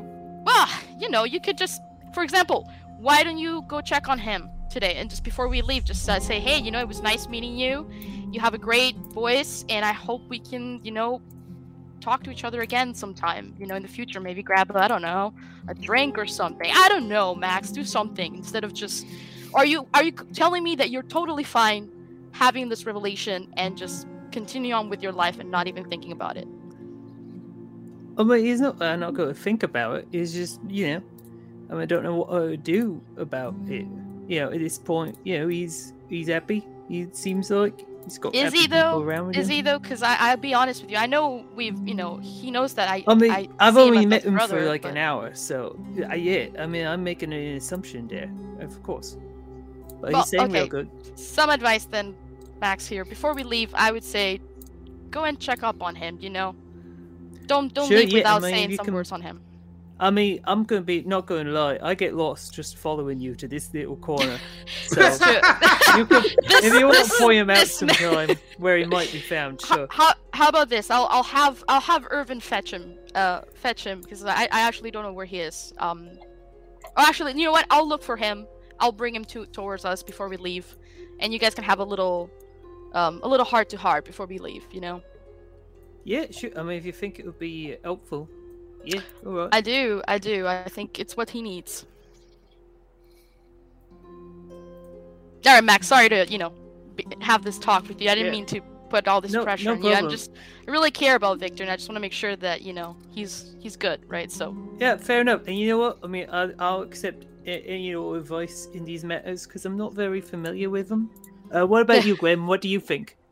Well, 0.46 0.68
you 1.00 1.10
know, 1.10 1.24
you 1.24 1.40
could 1.40 1.58
just, 1.58 1.82
for 2.14 2.24
example, 2.24 2.70
why 3.00 3.24
don't 3.24 3.38
you 3.38 3.64
go 3.68 3.82
check 3.82 4.08
on 4.10 4.20
him 4.20 4.50
today 4.70 4.96
and 4.96 5.10
just 5.10 5.24
before 5.24 5.48
we 5.48 5.62
leave, 5.62 5.86
just 5.86 6.08
uh, 6.10 6.20
say, 6.20 6.40
"Hey, 6.40 6.60
you 6.60 6.72
know, 6.72 6.80
it 6.82 6.88
was 6.88 7.02
nice 7.02 7.28
meeting 7.30 7.56
you. 7.58 7.90
You 8.32 8.42
have 8.42 8.54
a 8.54 8.58
great 8.60 8.96
voice, 8.98 9.64
and 9.70 9.86
I 9.86 9.94
hope 9.94 10.22
we 10.28 10.40
can, 10.40 10.84
you 10.84 10.92
know." 10.92 11.22
Talk 12.06 12.24
to 12.24 12.30
each 12.30 12.44
other 12.44 12.62
again 12.62 12.94
sometime, 12.94 13.56
you 13.60 13.66
know, 13.66 13.76
in 13.76 13.82
the 13.82 13.90
future. 13.90 14.22
Maybe 14.22 14.44
grab, 14.44 14.72
I 14.76 14.88
don't 14.88 15.02
know, 15.02 15.34
a 15.68 15.74
drink 15.74 16.18
or 16.18 16.28
something. 16.28 16.70
I 16.74 16.88
don't 16.88 17.10
know, 17.10 17.34
Max. 17.34 17.72
Do 17.72 17.84
something 17.84 18.36
instead 18.36 18.64
of 18.64 18.74
just. 18.74 19.06
Are 19.56 19.66
you 19.66 19.88
are 19.94 20.04
you 20.04 20.12
telling 20.12 20.64
me 20.64 20.76
that 20.76 20.90
you're 20.92 21.10
totally 21.20 21.44
fine 21.44 21.90
having 22.32 22.70
this 22.70 22.86
revelation 22.86 23.48
and 23.58 23.78
just 23.78 24.08
continue 24.32 24.74
on 24.74 24.90
with 24.90 25.02
your 25.02 25.14
life 25.14 25.40
and 25.40 25.50
not 25.50 25.68
even 25.68 25.84
thinking 25.90 26.12
about 26.12 26.38
it? 26.38 26.48
Oh, 28.18 28.24
I 28.24 28.24
mean, 28.24 28.46
he's 28.46 28.62
not. 28.62 28.82
I'm 28.82 29.00
not 29.00 29.14
going 29.16 29.30
to 29.30 29.40
think 29.48 29.64
about 29.64 30.00
it. 30.00 30.08
It's 30.12 30.32
just, 30.32 30.62
you 30.70 30.88
know, 30.88 31.02
I 31.70 31.74
mean, 31.74 31.82
I 31.82 31.86
don't 31.86 32.04
know 32.04 32.16
what 32.18 32.30
I 32.30 32.40
would 32.40 32.64
do 32.64 33.02
about 33.18 33.56
it. 33.68 33.88
You 34.28 34.40
know, 34.42 34.52
at 34.52 34.60
this 34.60 34.78
point, 34.78 35.18
you 35.24 35.40
know, 35.40 35.48
he's 35.48 35.94
he's 36.08 36.28
happy. 36.28 36.68
He 36.88 37.08
seems 37.14 37.50
like 37.50 37.88
he's 38.06 38.18
got. 38.18 38.34
Is 38.34 38.54
he, 38.54 38.68
though? 38.68 39.02
Around 39.02 39.28
with 39.28 39.38
Is 39.38 39.48
him. 39.50 39.56
he 39.56 39.62
though? 39.62 39.80
Because 39.80 40.02
I 40.02 40.16
I'll 40.20 40.38
be 40.38 40.54
honest 40.54 40.82
with 40.84 40.92
you. 40.92 40.98
I 40.98 41.06
know 41.06 41.46
we've 41.56 41.78
you 41.88 41.94
know 41.94 42.18
he 42.18 42.50
knows 42.52 42.74
that 42.76 42.88
I. 42.90 43.04
I 43.08 43.14
mean, 43.16 43.32
I 43.32 43.50
I 43.60 43.66
have 43.66 43.78
only 43.78 44.06
met 44.06 44.24
him 44.24 44.34
brother, 44.36 44.60
for 44.62 44.66
like 44.66 44.84
but- 44.84 44.92
an 44.92 44.98
hour, 44.98 45.34
so 45.36 45.78
uh, 46.10 46.14
yeah. 46.16 46.48
I 46.58 46.66
mean, 46.66 46.86
I'm 46.88 47.04
making 47.04 47.34
an 47.34 47.56
assumption 47.58 48.08
there, 48.08 48.32
of 48.62 48.82
course. 48.84 49.18
But 50.02 50.14
Well, 50.14 50.22
he's 50.22 50.30
saying 50.32 50.52
real 50.52 50.68
good. 50.68 50.90
Some 51.20 51.50
advice 51.50 51.86
then, 51.86 52.16
Max. 52.62 52.88
Here, 52.88 53.04
before 53.06 53.34
we 53.34 53.44
leave, 53.44 53.72
I 53.74 53.92
would 53.92 54.04
say, 54.04 54.40
go 55.10 55.24
and 55.26 55.40
check 55.40 55.64
up 55.64 55.82
on 55.82 55.96
him. 55.96 56.18
You 56.22 56.30
know, 56.30 56.56
don't 57.48 57.74
don't 57.74 57.88
Sure, 57.88 57.98
leave 57.98 58.10
yeah, 58.10 58.18
I 58.18 58.20
without 58.20 58.42
mean, 58.44 58.52
saying 58.52 58.76
some 58.76 58.86
can- 58.86 58.94
words 58.94 59.12
on 59.12 59.22
him. 59.22 59.42
I 59.98 60.10
mean, 60.12 60.42
I'm 60.44 60.66
gonna 60.66 60.82
be 60.82 61.04
not 61.04 61.26
gonna 61.26 61.52
lie. 61.52 61.80
I 61.82 61.94
get 61.96 62.14
lost 62.16 62.54
just 62.54 62.78
following 62.78 63.20
you 63.20 63.34
to 63.36 63.48
this 63.48 63.74
little 63.74 63.96
corner. 63.98 64.38
So 64.88 65.02
you 65.98 66.06
can, 66.06 66.22
This- 66.22 66.36
if 66.66 66.74
you 66.74 66.86
want 66.88 67.06
to 67.06 67.14
point 67.18 67.38
him 67.38 67.50
out 67.50 67.58
this 67.60 67.82
man- 67.82 68.36
where 68.58 68.78
he 68.78 68.86
might 68.86 69.12
be 69.12 69.20
found, 69.20 69.62
How, 69.64 69.76
sure. 69.76 69.88
how, 69.90 70.14
how 70.34 70.50
about 70.50 70.70
this? 70.70 70.90
I'll 70.92 71.08
I'll 71.10 71.24
have 71.24 71.64
I'll 71.68 71.82
have 71.82 72.06
Irvin 72.12 72.40
fetch 72.42 72.72
him. 72.74 72.98
Uh, 73.16 73.42
fetch 73.54 73.84
him 73.86 74.02
because 74.02 74.24
I, 74.26 74.44
I 74.52 74.62
actually 74.62 74.92
don't 74.92 75.04
know 75.04 75.14
where 75.14 75.26
he 75.26 75.40
is. 75.40 75.74
Um, 75.78 76.10
oh, 76.84 77.06
actually, 77.08 77.32
you 77.40 77.46
know 77.46 77.52
what? 77.54 77.66
I'll 77.70 77.88
look 77.88 78.04
for 78.04 78.18
him. 78.18 78.46
I'll 78.80 78.92
bring 78.92 79.16
him 79.16 79.24
to 79.26 79.46
towards 79.48 79.86
us 79.86 80.04
before 80.04 80.28
we 80.28 80.36
leave, 80.38 80.76
and 81.20 81.32
you 81.32 81.40
guys 81.40 81.56
can 81.56 81.64
have 81.64 81.80
a 81.80 81.84
little, 81.86 82.30
um, 82.94 83.22
a 83.24 83.28
little 83.28 83.46
heart 83.46 83.70
to 83.70 83.78
heart 83.78 84.04
before 84.06 84.26
we 84.26 84.38
leave. 84.40 84.66
You 84.72 84.82
know. 84.82 85.02
Yeah, 86.04 86.26
sure. 86.32 86.52
I 86.58 86.64
mean, 86.64 86.78
if 86.78 86.86
you 86.86 86.92
think 86.92 87.18
it 87.20 87.26
would 87.26 87.40
be 87.40 87.78
helpful, 87.84 88.30
yeah, 88.86 89.02
all 89.26 89.32
right. 89.34 89.50
I 89.52 89.62
do. 89.62 90.02
I 90.08 90.18
do. 90.18 90.48
I 90.48 90.64
think 90.70 91.00
it's 91.00 91.16
what 91.18 91.30
he 91.30 91.42
needs. 91.42 91.86
All 95.46 95.54
right, 95.54 95.64
Max. 95.64 95.88
Sorry 95.88 96.10
to 96.10 96.26
you 96.28 96.38
know 96.38 96.54
be, 96.96 97.06
have 97.22 97.44
this 97.44 97.60
talk 97.60 97.88
with 97.88 98.02
you. 98.02 98.10
I 98.10 98.16
didn't 98.16 98.28
Yeah. 98.34 98.40
mean 98.40 98.46
to 98.48 98.62
put 98.90 99.08
all 99.08 99.22
this 99.22 99.32
No- 99.34 99.44
pressure 99.44 99.66
no 99.66 99.72
on 99.76 99.84
you. 99.84 99.94
I'm 99.94 100.10
just 100.10 100.32
I 100.68 100.72
really 100.72 100.92
care 100.92 101.16
about 101.16 101.40
Victor, 101.40 101.64
and 101.64 101.72
I 101.72 101.76
just 101.76 101.88
want 101.90 101.98
to 101.98 102.02
make 102.02 102.14
sure 102.14 102.36
that 102.38 102.62
you 102.62 102.74
know 102.74 102.96
he's 103.12 103.56
he's 103.60 103.76
good, 103.76 104.02
right? 104.08 104.32
So 104.32 104.56
Yeah, 104.80 104.98
fair 104.98 105.22
enough. 105.22 105.48
And 105.48 105.58
you 105.58 105.68
know 105.68 105.78
what? 105.78 106.00
I 106.04 106.08
mean, 106.08 106.28
I, 106.32 106.52
I'll 106.60 106.82
accept 106.82 107.26
any 107.46 107.86
you 107.88 107.94
know 107.94 108.14
advice 108.16 108.68
in 108.74 108.86
these 108.86 109.04
matters 109.04 109.46
because 109.46 109.66
I'm 109.66 109.78
not 109.78 109.94
very 109.94 110.22
familiar 110.22 110.70
with 110.70 110.88
them. 110.90 111.10
Uh, 111.56 111.66
what 111.68 111.82
about 111.84 112.06
you, 112.06 112.16
Gwen? 112.16 112.48
What 112.48 112.62
do 112.62 112.70
you 112.70 112.80
think? 112.80 113.18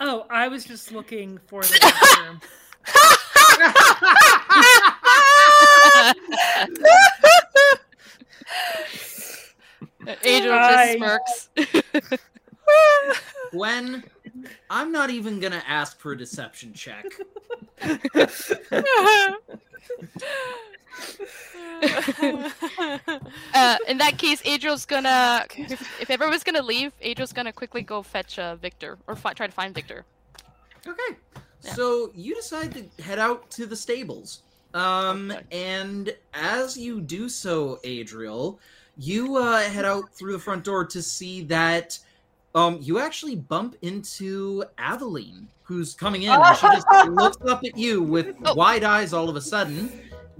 Oh, 0.00 0.26
I 0.30 0.48
was 0.48 0.64
just 0.64 0.90
looking 0.90 1.38
for 1.46 1.62
the 1.62 1.78
bathroom. 1.80 2.40
Angel 10.24 10.52
I- 10.52 10.96
just 10.96 10.96
smirks. 10.96 11.48
Gwen, 13.52 14.02
I'm 14.70 14.90
not 14.92 15.10
even 15.10 15.38
gonna 15.40 15.62
ask 15.66 15.98
for 16.00 16.12
a 16.12 16.18
deception 16.18 16.72
check. 16.72 17.04
uh, 17.82 17.96
in 23.88 23.98
that 23.98 24.14
case, 24.16 24.40
Adriel's 24.44 24.86
gonna. 24.86 25.44
If, 25.56 26.00
if 26.00 26.10
everyone's 26.10 26.44
gonna 26.44 26.62
leave, 26.62 26.92
Adriel's 27.02 27.32
gonna 27.32 27.52
quickly 27.52 27.82
go 27.82 28.02
fetch 28.02 28.38
uh, 28.38 28.56
Victor 28.56 28.98
or 29.06 29.16
fi- 29.16 29.34
try 29.34 29.46
to 29.46 29.52
find 29.52 29.74
Victor. 29.74 30.04
Okay. 30.86 31.16
Yeah. 31.64 31.74
So 31.74 32.10
you 32.14 32.34
decide 32.34 32.72
to 32.74 33.02
head 33.02 33.18
out 33.18 33.50
to 33.52 33.66
the 33.66 33.76
stables. 33.76 34.42
Um, 34.74 35.30
Okay. 35.30 35.42
and 35.52 36.16
as 36.34 36.76
you 36.78 37.00
do 37.00 37.28
so, 37.28 37.78
Adriel, 37.84 38.58
you 38.96 39.36
uh, 39.36 39.60
head 39.62 39.84
out 39.84 40.12
through 40.14 40.32
the 40.32 40.38
front 40.38 40.64
door 40.64 40.84
to 40.86 41.02
see 41.02 41.42
that 41.44 41.98
um, 42.54 42.78
you 42.80 42.98
actually 42.98 43.36
bump 43.36 43.76
into 43.82 44.64
Aveline, 44.78 45.46
who's 45.62 45.94
coming 45.94 46.22
in. 46.24 46.30
and 46.30 46.56
she 46.56 46.66
just 46.68 46.86
looks 47.08 47.38
up 47.48 47.62
at 47.64 47.76
you 47.76 48.02
with 48.02 48.34
Oh. 48.44 48.54
wide 48.54 48.84
eyes 48.84 49.12
all 49.12 49.28
of 49.28 49.36
a 49.36 49.40
sudden. 49.40 49.90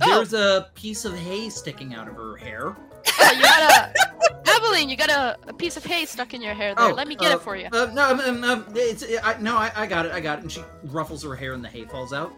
Oh. 0.00 0.16
There's 0.16 0.32
a 0.34 0.68
piece 0.74 1.04
of 1.04 1.16
hay 1.16 1.48
sticking 1.48 1.94
out 1.94 2.08
of 2.08 2.14
her 2.16 2.36
hair. 2.36 2.76
Oh, 3.18 3.32
you 3.36 3.42
got 3.42 4.41
a 4.53 4.57
Aveline, 4.57 4.88
you 4.88 4.96
got 4.96 5.11
a, 5.11 5.36
a 5.48 5.53
piece 5.53 5.76
of 5.76 5.84
hay 5.84 6.05
stuck 6.05 6.34
in 6.34 6.42
your 6.42 6.55
hair 6.55 6.74
there. 6.74 6.90
Oh, 6.90 6.94
Let 6.94 7.09
me 7.09 7.16
get 7.16 7.32
uh, 7.32 7.36
it 7.36 7.42
for 7.42 7.57
you. 7.57 7.68
Uh, 7.72 7.90
no, 7.92 8.11
um, 8.11 8.20
um, 8.20 8.44
um, 8.44 8.66
it's 8.74 9.05
I, 9.22 9.36
no, 9.40 9.57
I, 9.57 9.72
I 9.74 9.86
got 9.86 10.07
it, 10.07 10.12
I 10.12 10.20
got 10.20 10.38
it. 10.38 10.42
And 10.42 10.53
she 10.53 10.62
ruffles 10.84 11.22
her 11.24 11.34
hair, 11.34 11.53
and 11.55 11.64
the 11.64 11.68
hay 11.68 11.84
falls 11.84 12.12
out. 12.12 12.32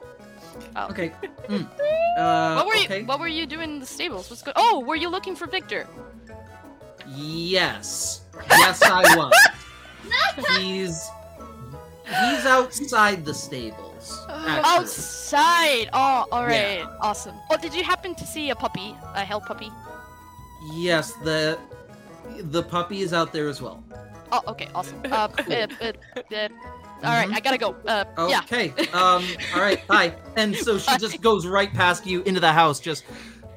Oh. 0.76 0.88
Okay. 0.90 1.12
Mm. 1.44 1.68
Uh, 2.16 2.54
what 2.54 2.66
were 2.66 2.74
you. 2.74 3.04
What 3.04 3.20
were 3.20 3.28
you 3.28 3.44
doing 3.44 3.74
in 3.74 3.78
the 3.78 3.84
stables? 3.84 4.30
What's 4.30 4.40
good? 4.40 4.54
Oh, 4.56 4.80
were 4.80 4.96
you 4.96 5.10
looking 5.10 5.36
for 5.36 5.46
Victor? 5.46 5.86
Yes. 7.06 8.22
Yes, 8.48 8.80
I 8.82 9.14
was. 9.16 9.34
he's 10.58 11.06
he's 12.06 12.46
outside 12.46 13.26
the 13.26 13.34
stables. 13.34 14.24
actually. 14.30 14.62
Outside. 14.64 15.90
Oh, 15.92 16.26
all 16.32 16.44
right. 16.46 16.78
Yeah. 16.78 16.96
Awesome. 17.02 17.34
Oh, 17.50 17.58
did 17.58 17.74
you 17.74 17.84
happen 17.84 18.14
to 18.14 18.26
see 18.26 18.48
a 18.48 18.54
puppy? 18.54 18.96
A 19.14 19.22
hell 19.22 19.42
puppy? 19.42 19.70
Yes, 20.72 21.12
the 21.24 21.58
the 22.42 22.62
puppy 22.62 23.00
is 23.02 23.12
out 23.12 23.32
there 23.32 23.48
as 23.48 23.60
well. 23.62 23.82
Oh, 24.32 24.40
okay. 24.48 24.68
Awesome. 24.74 25.00
Uh, 25.12 25.28
uh, 25.38 25.66
uh, 25.80 25.92
uh, 26.34 26.48
all 27.02 27.10
right, 27.10 27.28
Mhm. 27.28 27.34
I 27.34 27.40
gotta 27.40 27.58
go. 27.58 27.74
Uh, 27.86 28.04
yeah. 28.28 28.40
Okay. 28.40 28.70
Um. 28.92 29.24
All 29.54 29.60
right. 29.60 29.86
Bye. 29.88 30.14
And 30.36 30.56
so 30.56 30.78
she 30.78 30.96
just 30.98 31.20
goes 31.20 31.46
right 31.46 31.72
past 31.72 32.06
you 32.06 32.22
into 32.22 32.40
the 32.40 32.52
house. 32.52 32.80
Just 32.80 33.04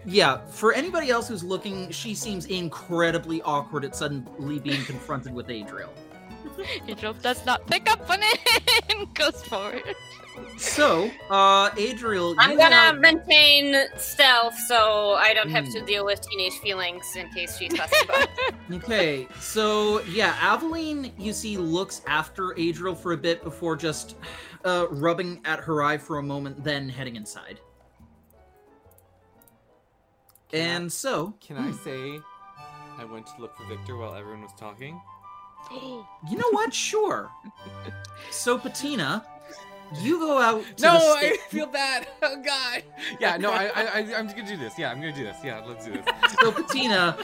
yeah. 0.05 0.45
For 0.47 0.74
anybody 0.74 1.09
else 1.09 1.28
who's 1.30 1.43
looking, 1.43 1.89
she 1.91 2.13
seems 2.13 2.45
incredibly 2.47 3.41
awkward 3.43 3.86
at 3.86 3.95
suddenly 3.95 4.59
being 4.59 4.84
confronted 4.84 5.34
with 5.34 5.49
Adriel. 5.49 5.93
Angel 6.88 7.14
does 7.14 7.45
not 7.45 7.66
pick 7.68 7.89
up 7.91 8.10
on 8.10 8.20
it 8.22 8.39
and 8.89 9.14
goes 9.16 9.43
forward. 9.43 9.84
So, 10.58 11.10
uh, 11.32 11.72
Adriel, 11.78 12.36
I'm 12.38 12.56
gonna 12.58 12.76
have- 12.76 13.00
maintain 13.00 13.76
stealth 13.98 14.56
so 14.68 15.14
I 15.14 15.34
don't 15.34 15.50
have 15.50 15.66
to 15.74 15.80
Mm. 15.82 15.88
deal 15.88 16.06
with 16.06 16.22
teenage 16.22 16.54
feelings 16.60 17.16
in 17.16 17.28
case 17.32 17.58
she's 17.58 17.76
fussing 17.76 18.04
about. 18.08 18.30
Okay, 18.72 19.28
so 19.39 20.02
yeah, 20.04 20.36
Aveline, 20.39 21.12
you 21.18 21.34
see, 21.34 21.58
looks 21.58 22.02
after 22.06 22.54
Adriel 22.58 22.93
for 22.93 23.14
a 23.14 23.18
bit 23.18 23.43
before 23.43 23.76
just 23.76 24.16
uh, 24.64 24.86
rubbing 24.91 25.41
at 25.45 25.60
her 25.60 25.82
eye 25.82 25.98
for 25.98 26.20
a 26.20 26.24
moment, 26.24 26.64
then 26.64 26.88
heading 26.88 27.16
inside. 27.16 27.60
Can 30.50 30.60
I- 30.60 30.64
And 30.76 30.91
so, 30.93 31.34
Can 31.41 31.58
I 31.58 31.72
hmm, 31.72 31.84
say 31.84 32.20
I 33.00 33.06
went 33.06 33.26
to 33.28 33.34
look 33.41 33.56
for 33.58 33.66
Victor 33.66 33.98
while 33.98 34.14
everyone 34.16 34.41
was 34.43 34.54
talking? 34.58 35.02
you 36.30 36.38
know 36.38 36.49
what? 36.51 36.74
Sure. 36.74 37.30
So, 38.32 38.57
Patina, 38.57 39.26
you 40.01 40.20
go 40.20 40.38
out. 40.39 40.63
To 40.78 40.84
no, 40.84 40.99
the 40.99 41.28
I 41.28 41.38
feel 41.49 41.68
bad. 41.68 42.07
Oh 42.22 42.41
God. 42.43 42.84
Yeah, 43.20 43.38
no, 43.38 43.51
I, 43.51 43.65
I, 43.76 43.84
I, 43.84 43.99
I'm 44.18 44.28
gonna 44.28 44.45
do 44.45 44.57
this. 44.57 44.78
Yeah, 44.78 44.91
I'm 44.91 44.99
gonna 44.99 45.13
do 45.13 45.24
this. 45.24 45.38
Yeah, 45.43 45.63
let's 45.65 45.86
do 45.86 45.93
this. 45.93 46.05
So, 46.41 46.51
Patina, 46.51 47.18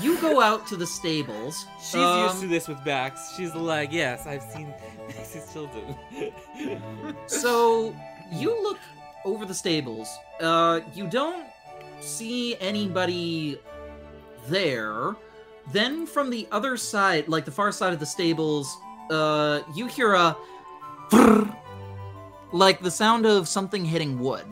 you 0.00 0.20
go 0.20 0.40
out 0.40 0.66
to 0.68 0.76
the 0.76 0.86
stables. 0.86 1.66
She's 1.78 1.94
used 1.94 2.38
to 2.40 2.44
Um, 2.44 2.48
this 2.50 2.66
with 2.68 2.84
Max. 2.84 3.34
She's 3.36 3.54
like, 3.54 3.92
yes, 3.92 4.26
I've 4.26 4.42
seen 4.42 4.72
Max's 5.08 5.52
children. 5.52 5.94
So 7.26 7.94
you 8.32 8.50
look 8.62 8.78
over 9.24 9.44
the 9.46 9.54
stables. 9.54 10.08
Uh, 10.40 10.80
you 10.94 11.06
don't 11.06 11.46
see 12.00 12.56
anybody 12.60 13.58
there. 14.48 15.14
Then 15.72 16.06
from 16.06 16.30
the 16.30 16.46
other 16.52 16.76
side, 16.76 17.28
like 17.28 17.44
the 17.44 17.50
far 17.50 17.72
side 17.72 17.92
of 17.92 18.00
the 18.00 18.06
stables, 18.06 18.76
uh, 19.10 19.60
you 19.74 19.86
hear 19.86 20.14
a 20.14 20.36
like 22.52 22.80
the 22.80 22.90
sound 22.90 23.26
of 23.26 23.48
something 23.48 23.84
hitting 23.84 24.18
wood. 24.18 24.46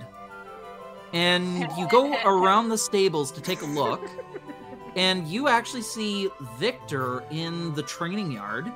And 1.13 1.69
you 1.79 1.87
go 1.89 2.15
around 2.25 2.71
the 2.71 2.79
stables 2.79 3.31
to 3.33 3.41
take 3.41 3.61
a 3.63 3.67
look, 3.67 4.01
and 4.97 5.29
you 5.29 5.47
actually 5.47 5.83
see 5.83 6.31
Victor 6.59 7.23
in 7.31 7.75
the 7.75 7.83
training 7.83 8.33
yard. 8.33 8.73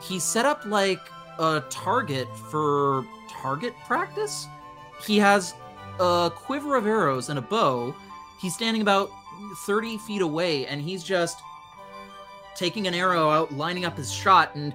He 0.00 0.18
set 0.18 0.46
up 0.46 0.64
like 0.64 1.00
a 1.38 1.62
target 1.68 2.34
for 2.50 3.06
target 3.28 3.74
practice. 3.86 4.46
He 5.06 5.18
has 5.18 5.54
a 6.00 6.32
quiver 6.34 6.76
of 6.76 6.86
arrows 6.86 7.28
and 7.28 7.38
a 7.38 7.42
bow. 7.42 7.94
He's 8.40 8.54
standing 8.54 8.82
about 8.82 9.10
30 9.66 9.98
feet 9.98 10.22
away, 10.22 10.66
and 10.66 10.80
he's 10.80 11.04
just 11.04 11.38
taking 12.56 12.86
an 12.86 12.94
arrow 12.94 13.30
out, 13.30 13.52
lining 13.52 13.84
up 13.84 13.96
his 13.96 14.12
shot, 14.12 14.54
and 14.54 14.74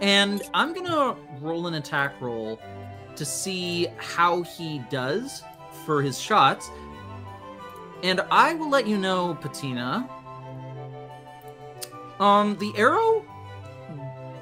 and 0.00 0.42
I'm 0.52 0.72
gonna 0.72 1.16
roll 1.40 1.66
an 1.66 1.74
attack 1.74 2.20
roll 2.20 2.60
to 3.14 3.24
see 3.24 3.86
how 3.98 4.42
he 4.42 4.80
does 4.90 5.42
for 5.84 6.02
his 6.02 6.18
shots. 6.20 6.70
And 8.02 8.20
I 8.30 8.54
will 8.54 8.68
let 8.68 8.86
you 8.86 8.98
know, 8.98 9.34
Patina. 9.40 10.08
Um, 12.18 12.56
the 12.58 12.72
arrow 12.76 13.24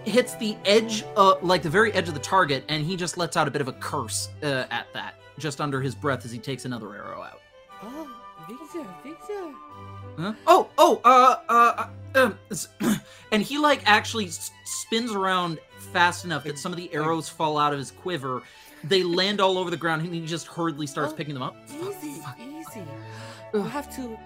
hits 0.04 0.34
the 0.36 0.56
edge, 0.64 1.04
uh, 1.16 1.34
like 1.42 1.62
the 1.62 1.70
very 1.70 1.92
edge 1.92 2.08
of 2.08 2.14
the 2.14 2.20
target, 2.20 2.64
and 2.68 2.84
he 2.84 2.96
just 2.96 3.18
lets 3.18 3.36
out 3.36 3.46
a 3.46 3.50
bit 3.50 3.60
of 3.60 3.68
a 3.68 3.72
curse 3.74 4.30
uh, 4.42 4.64
at 4.70 4.86
that, 4.94 5.14
just 5.38 5.60
under 5.60 5.80
his 5.80 5.94
breath 5.94 6.24
as 6.24 6.30
he 6.30 6.38
takes 6.38 6.64
another 6.64 6.94
arrow 6.94 7.22
out. 7.22 7.40
oh, 7.82 8.10
Victor, 8.48 8.86
Victor. 9.04 9.52
Huh? 10.18 10.34
Oh, 10.46 10.68
oh, 10.78 11.00
uh, 11.04 11.36
uh, 11.48 11.74
uh, 11.78 11.88
um, 12.14 12.38
and 13.32 13.42
he 13.42 13.58
like 13.58 13.82
actually 13.86 14.26
s- 14.26 14.50
spins 14.64 15.12
around 15.12 15.58
fast 15.92 16.24
enough 16.24 16.44
that 16.44 16.58
some 16.58 16.72
of 16.72 16.76
the 16.78 16.92
arrows 16.94 17.28
fall 17.28 17.58
out 17.58 17.72
of 17.72 17.78
his 17.78 17.90
quiver. 17.90 18.42
They 18.84 19.02
land 19.02 19.40
all 19.40 19.58
over 19.58 19.70
the 19.70 19.76
ground, 19.76 20.02
and 20.02 20.14
he 20.14 20.24
just 20.24 20.46
hurriedly 20.46 20.86
starts 20.86 21.12
Oh, 21.12 21.16
picking 21.16 21.34
them 21.34 21.42
up. 21.42 21.54
Easy, 21.68 22.20
Fuck. 22.22 22.38
easy. 22.40 22.82
You 23.52 23.62
have 23.62 23.94
to. 23.96 24.18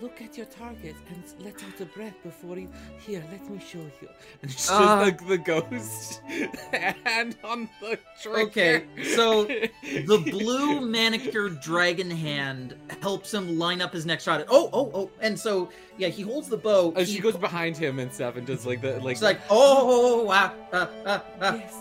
Look 0.00 0.20
at 0.22 0.36
your 0.36 0.46
target 0.46 0.94
and 1.10 1.22
let 1.44 1.54
out 1.64 1.80
a 1.80 1.84
breath 1.86 2.14
before 2.22 2.58
you. 2.58 2.68
Here, 2.98 3.22
let 3.30 3.48
me 3.48 3.58
show 3.58 3.78
you. 4.00 4.08
And 4.42 4.50
just 4.50 4.70
Uh, 4.70 4.96
like 5.00 5.26
the 5.26 5.38
ghost 5.38 6.20
hand 7.04 7.36
on 7.44 7.68
the 7.80 7.98
trigger. 8.20 8.40
Okay, 8.40 8.84
so 9.14 9.44
the 9.82 10.22
blue 10.30 10.80
manicured 10.80 11.60
dragon 11.60 12.10
hand 12.10 12.74
helps 13.02 13.32
him 13.32 13.58
line 13.58 13.80
up 13.80 13.92
his 13.92 14.06
next 14.06 14.24
shot. 14.24 14.44
Oh, 14.48 14.68
oh, 14.72 14.90
oh! 14.94 15.10
And 15.20 15.38
so 15.38 15.70
yeah, 15.98 16.08
he 16.08 16.22
holds 16.22 16.48
the 16.48 16.56
bow. 16.56 16.92
He 16.96 17.04
she 17.04 17.20
goes 17.20 17.36
behind 17.36 17.76
him 17.76 17.98
and 17.98 18.12
stuff 18.12 18.36
and 18.36 18.46
does 18.46 18.66
like 18.66 18.80
the 18.80 18.98
like. 19.00 19.12
It's 19.12 19.22
like 19.22 19.40
oh, 19.50 20.24
wow, 20.24 20.52
ah, 20.72 20.88
ah, 21.06 21.22
ah. 21.40 21.54
yes. 21.54 21.74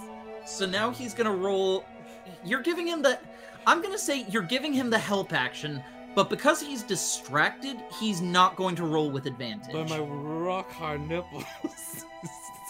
So 0.45 0.66
now 0.66 0.91
he's 0.91 1.13
gonna 1.13 1.36
roll. 1.36 1.86
You're 2.43 2.61
giving 2.61 2.88
him 2.88 3.01
the. 3.01 3.20
I'm 3.68 3.82
gonna 3.82 3.97
say 3.97 4.26
you're 4.30 4.43
giving 4.43 4.74
him 4.74 4.89
the 4.91 4.99
help 4.99 5.34
action, 5.34 5.82
but 6.16 6.30
because 6.30 6.61
he's 6.61 6.82
distracted, 6.84 7.78
he's 7.99 8.22
not 8.22 8.55
going 8.55 8.76
to 8.78 8.84
roll 8.86 9.11
with 9.11 9.26
advantage. 9.26 9.74
By 9.74 9.84
my 9.84 9.99
rock 9.99 10.72
hard 10.72 11.07
nipples. 11.07 11.43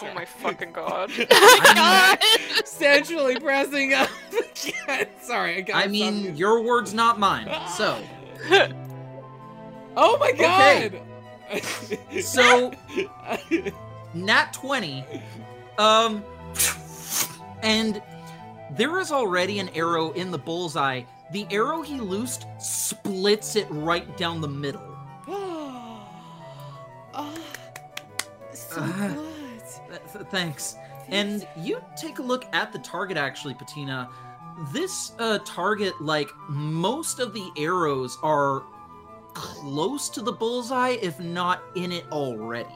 Oh 0.02 0.12
my 0.12 0.26
fucking 0.26 0.72
god. 0.72 1.10
I 1.30 2.18
Sensually 2.66 3.40
pressing 3.40 3.94
up 3.94 4.10
again. 4.30 5.06
Sorry, 5.22 5.56
I 5.56 5.60
got. 5.62 5.76
I 5.82 5.86
mean, 5.86 6.36
your 6.36 6.60
words, 6.60 6.92
not 6.92 7.18
mine. 7.18 7.48
So, 7.78 7.98
Oh 9.96 10.18
my 10.18 10.32
god! 10.32 11.00
Okay. 11.50 11.98
god. 12.12 12.22
so 12.22 12.72
nat 14.12 14.52
20 14.52 15.04
um 15.78 16.22
and 17.62 18.02
there 18.72 18.98
is 18.98 19.12
already 19.12 19.58
an 19.60 19.68
arrow 19.70 20.12
in 20.12 20.30
the 20.30 20.38
bullseye 20.38 21.02
the 21.32 21.46
arrow 21.50 21.82
he 21.82 22.00
loosed 22.00 22.46
splits 22.58 23.56
it 23.56 23.66
right 23.70 24.16
down 24.16 24.40
the 24.40 24.48
middle. 24.48 24.96
Ah, 27.18 27.34
so 28.52 28.76
Uh, 28.82 29.08
good. 29.08 29.62
Th- 29.88 30.00
th- 30.12 30.26
thanks. 30.30 30.76
And 31.08 31.46
you 31.56 31.80
take 31.96 32.18
a 32.18 32.22
look 32.22 32.44
at 32.52 32.72
the 32.74 32.78
target 32.80 33.16
actually 33.16 33.54
patina. 33.54 34.10
This 34.72 35.12
uh, 35.18 35.38
target 35.44 35.98
like 36.00 36.28
most 36.48 37.18
of 37.20 37.32
the 37.32 37.50
arrows 37.56 38.18
are 38.22 38.64
close 39.34 40.08
to 40.10 40.20
the 40.22 40.32
bullseye 40.32 40.96
if 41.00 41.18
not 41.20 41.62
in 41.74 41.90
it 41.92 42.04
already. 42.12 42.74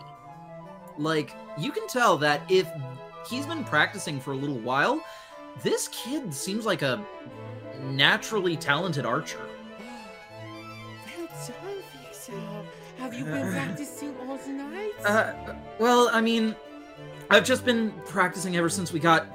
Like 0.97 1.35
you 1.59 1.71
can 1.73 1.87
tell 1.89 2.17
that 2.19 2.43
if 2.51 2.67
he's 3.29 3.45
been 3.47 3.65
practicing 3.65 4.21
for 4.21 4.33
a 4.33 4.37
little 4.37 4.59
while 4.61 5.03
this 5.63 5.89
kid 5.89 6.33
seems 6.33 6.65
like 6.65 6.81
a 6.83 7.05
naturally 7.85 8.57
talented 8.57 9.05
archer 9.05 9.47
Well 11.07 11.29
done. 11.47 12.65
Have 12.99 13.15
you 13.15 13.25
been 13.25 13.51
practicing 13.51 14.15
all 14.21 14.39
night? 14.47 14.93
Uh, 15.05 15.33
well, 15.79 16.11
I 16.13 16.21
mean, 16.21 16.55
I've 17.31 17.45
just 17.45 17.65
been 17.65 17.93
practicing 18.05 18.57
ever 18.57 18.69
since 18.69 18.93
we 18.93 19.01
got, 19.01 19.27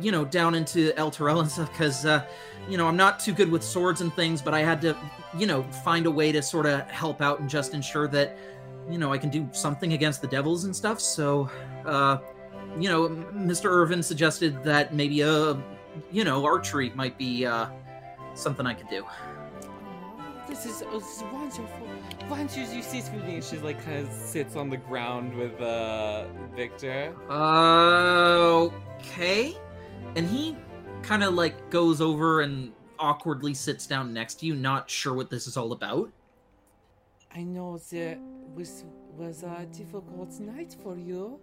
you 0.00 0.10
know, 0.10 0.24
down 0.24 0.54
into 0.54 0.92
Elturel 0.94 1.40
and 1.40 1.50
stuff, 1.50 1.70
because, 1.70 2.04
uh, 2.04 2.26
you 2.68 2.76
know, 2.76 2.88
I'm 2.88 2.96
not 2.96 3.20
too 3.20 3.32
good 3.32 3.50
with 3.50 3.62
swords 3.62 4.00
and 4.00 4.12
things, 4.14 4.42
but 4.42 4.54
I 4.54 4.60
had 4.60 4.80
to, 4.82 4.96
you 5.38 5.46
know, 5.46 5.62
find 5.84 6.06
a 6.06 6.10
way 6.10 6.32
to 6.32 6.42
sort 6.42 6.66
of 6.66 6.82
help 6.90 7.20
out 7.20 7.38
and 7.38 7.48
just 7.48 7.74
ensure 7.74 8.08
that, 8.08 8.36
you 8.90 8.98
know, 8.98 9.12
I 9.12 9.18
can 9.18 9.30
do 9.30 9.48
something 9.52 9.92
against 9.92 10.20
the 10.20 10.28
devils 10.28 10.64
and 10.64 10.74
stuff. 10.74 11.00
So, 11.00 11.48
uh, 11.86 12.18
you 12.78 12.88
know, 12.88 13.08
Mr. 13.08 13.66
Irvin 13.66 14.02
suggested 14.02 14.64
that 14.64 14.94
maybe, 14.94 15.22
uh, 15.22 15.54
you 16.10 16.24
know, 16.24 16.44
archery 16.44 16.90
might 16.96 17.16
be, 17.16 17.46
uh, 17.46 17.66
something 18.34 18.66
I 18.66 18.74
could 18.74 18.88
do. 18.88 19.04
This 20.48 20.66
is, 20.66 20.82
oh, 20.90 20.98
this 20.98 21.16
is 21.16 21.22
wonderful. 21.32 21.86
Why 22.28 22.38
don't 22.38 22.56
you, 22.56 22.64
you 22.64 22.82
sit 22.82 23.10
with 23.14 23.24
me? 23.24 23.40
She 23.40 23.58
like 23.58 23.82
kind 23.84 24.06
of 24.06 24.12
sits 24.12 24.56
on 24.56 24.68
the 24.68 24.76
ground 24.76 25.34
with 25.34 25.58
uh 25.60 26.24
Victor. 26.54 27.14
Uh, 27.30 28.68
okay. 28.98 29.56
And 30.16 30.28
he 30.28 30.56
kind 31.02 31.22
of 31.22 31.34
like 31.34 31.70
goes 31.70 32.00
over 32.00 32.42
and 32.42 32.72
awkwardly 32.98 33.54
sits 33.54 33.86
down 33.86 34.12
next 34.12 34.36
to 34.40 34.46
you, 34.46 34.54
not 34.54 34.90
sure 34.90 35.14
what 35.14 35.30
this 35.30 35.46
is 35.46 35.56
all 35.56 35.72
about. 35.72 36.10
I 37.34 37.42
know 37.42 37.78
that 37.90 38.18
was 38.54 38.84
was 39.16 39.42
a 39.42 39.66
difficult 39.72 40.38
night 40.40 40.76
for 40.82 40.96
you. 40.96 41.38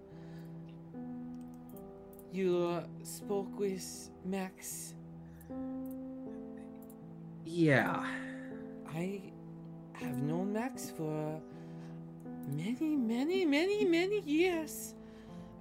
You 2.31 2.67
uh, 2.67 2.83
spoke 3.03 3.57
with 3.59 4.09
Max. 4.23 4.93
Yeah. 7.51 8.05
I 8.93 9.21
have 9.93 10.17
known 10.21 10.53
Max 10.53 10.91
for 10.95 11.41
many, 12.47 12.95
many, 12.95 13.43
many, 13.43 13.85
many 13.85 14.19
years. 14.21 14.93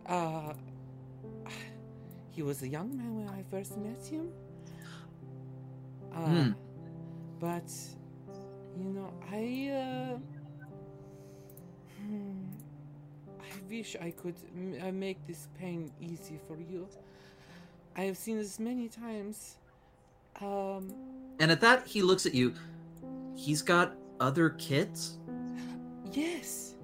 Uh, 0.07 0.53
he 2.31 2.43
was 2.43 2.63
a 2.63 2.69
young 2.69 2.95
man 2.95 3.17
when 3.17 3.29
I 3.31 3.43
first 3.51 3.79
met 3.79 4.05
him. 4.05 4.29
Uh, 6.13 6.27
Hmm. 6.27 6.51
But, 7.41 7.71
you 8.77 8.91
know, 8.91 9.11
I, 9.33 9.71
uh, 9.73 10.19
hmm, 12.01 12.45
I 13.41 13.51
wish 13.71 13.97
I 14.01 14.11
could 14.11 14.37
m- 14.55 14.77
uh, 14.83 14.93
make 14.93 15.25
this 15.27 15.49
pain 15.59 15.91
easy 16.01 16.39
for 16.47 16.59
you. 16.59 16.87
I 17.97 18.03
have 18.03 18.17
seen 18.19 18.37
this 18.37 18.59
many 18.59 18.89
times. 18.89 19.57
Um, 20.41 20.93
And 21.41 21.51
at 21.51 21.61
that, 21.61 21.87
he 21.87 22.03
looks 22.03 22.27
at 22.27 22.35
you. 22.35 22.55
He's 23.35 23.63
got 23.63 23.95
other 24.21 24.51
kids? 24.51 25.19
Yes, 26.13 26.75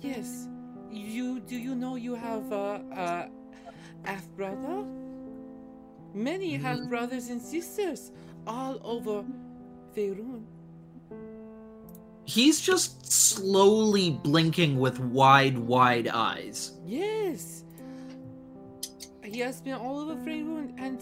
yes. 0.00 0.48
You 0.90 1.40
do 1.40 1.56
you 1.56 1.74
know 1.74 1.96
you 1.96 2.14
have 2.14 2.50
a, 2.50 2.82
a 2.92 4.08
half 4.08 4.28
brother? 4.30 4.84
Many 6.14 6.54
mm-hmm. 6.54 6.64
half 6.64 6.88
brothers 6.88 7.28
and 7.28 7.40
sisters 7.40 8.12
all 8.46 8.80
over 8.82 9.24
Faerun. 9.94 10.44
He's 12.24 12.60
just 12.60 13.12
slowly 13.12 14.18
blinking 14.24 14.80
with 14.80 14.98
wide, 14.98 15.56
wide 15.56 16.08
eyes. 16.08 16.72
Yes. 16.84 17.64
He 19.22 19.38
has 19.40 19.60
been 19.60 19.74
all 19.74 20.00
over 20.00 20.16
Faerun, 20.16 20.74
and 20.78 21.00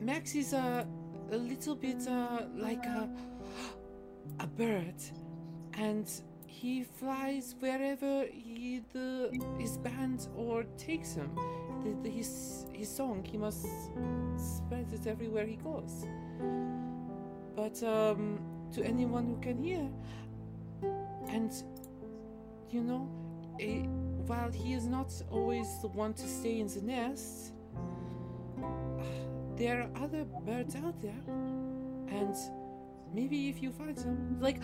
Max 0.00 0.34
is 0.34 0.52
a, 0.52 0.86
a 1.32 1.36
little 1.36 1.74
bit 1.74 2.06
uh, 2.08 2.42
like 2.54 2.84
a 2.86 3.08
a 4.40 4.46
bird, 4.46 4.94
and 5.74 6.10
he 6.46 6.84
flies 6.84 7.54
wherever 7.60 8.24
he 8.26 8.82
the 8.92 9.30
his 9.58 9.78
band 9.78 10.28
or 10.36 10.64
takes 10.78 11.14
him. 11.14 11.30
The, 11.82 11.96
the, 12.02 12.10
his 12.10 12.66
his 12.72 12.88
song 12.88 13.24
he 13.24 13.36
must 13.36 13.66
spread 14.36 14.92
it 14.92 15.06
everywhere 15.06 15.46
he 15.46 15.56
goes. 15.56 16.06
But 17.54 17.82
um, 17.82 18.40
to 18.72 18.82
anyone 18.82 19.26
who 19.26 19.36
can 19.40 19.62
hear, 19.62 19.88
and 21.28 21.52
you 22.70 22.82
know, 22.82 23.08
eh, 23.60 23.86
while 24.26 24.50
he 24.50 24.74
is 24.74 24.86
not 24.86 25.12
always 25.30 25.68
the 25.80 25.88
one 25.88 26.14
to 26.14 26.26
stay 26.26 26.58
in 26.60 26.66
the 26.66 26.82
nest, 26.82 27.52
there 29.56 29.82
are 29.82 30.04
other 30.04 30.24
birds 30.44 30.76
out 30.76 31.00
there, 31.02 31.22
and 32.08 32.34
maybe 33.14 33.48
if 33.48 33.62
you 33.62 33.70
find 33.72 33.98
some, 33.98 34.38
like 34.40 34.60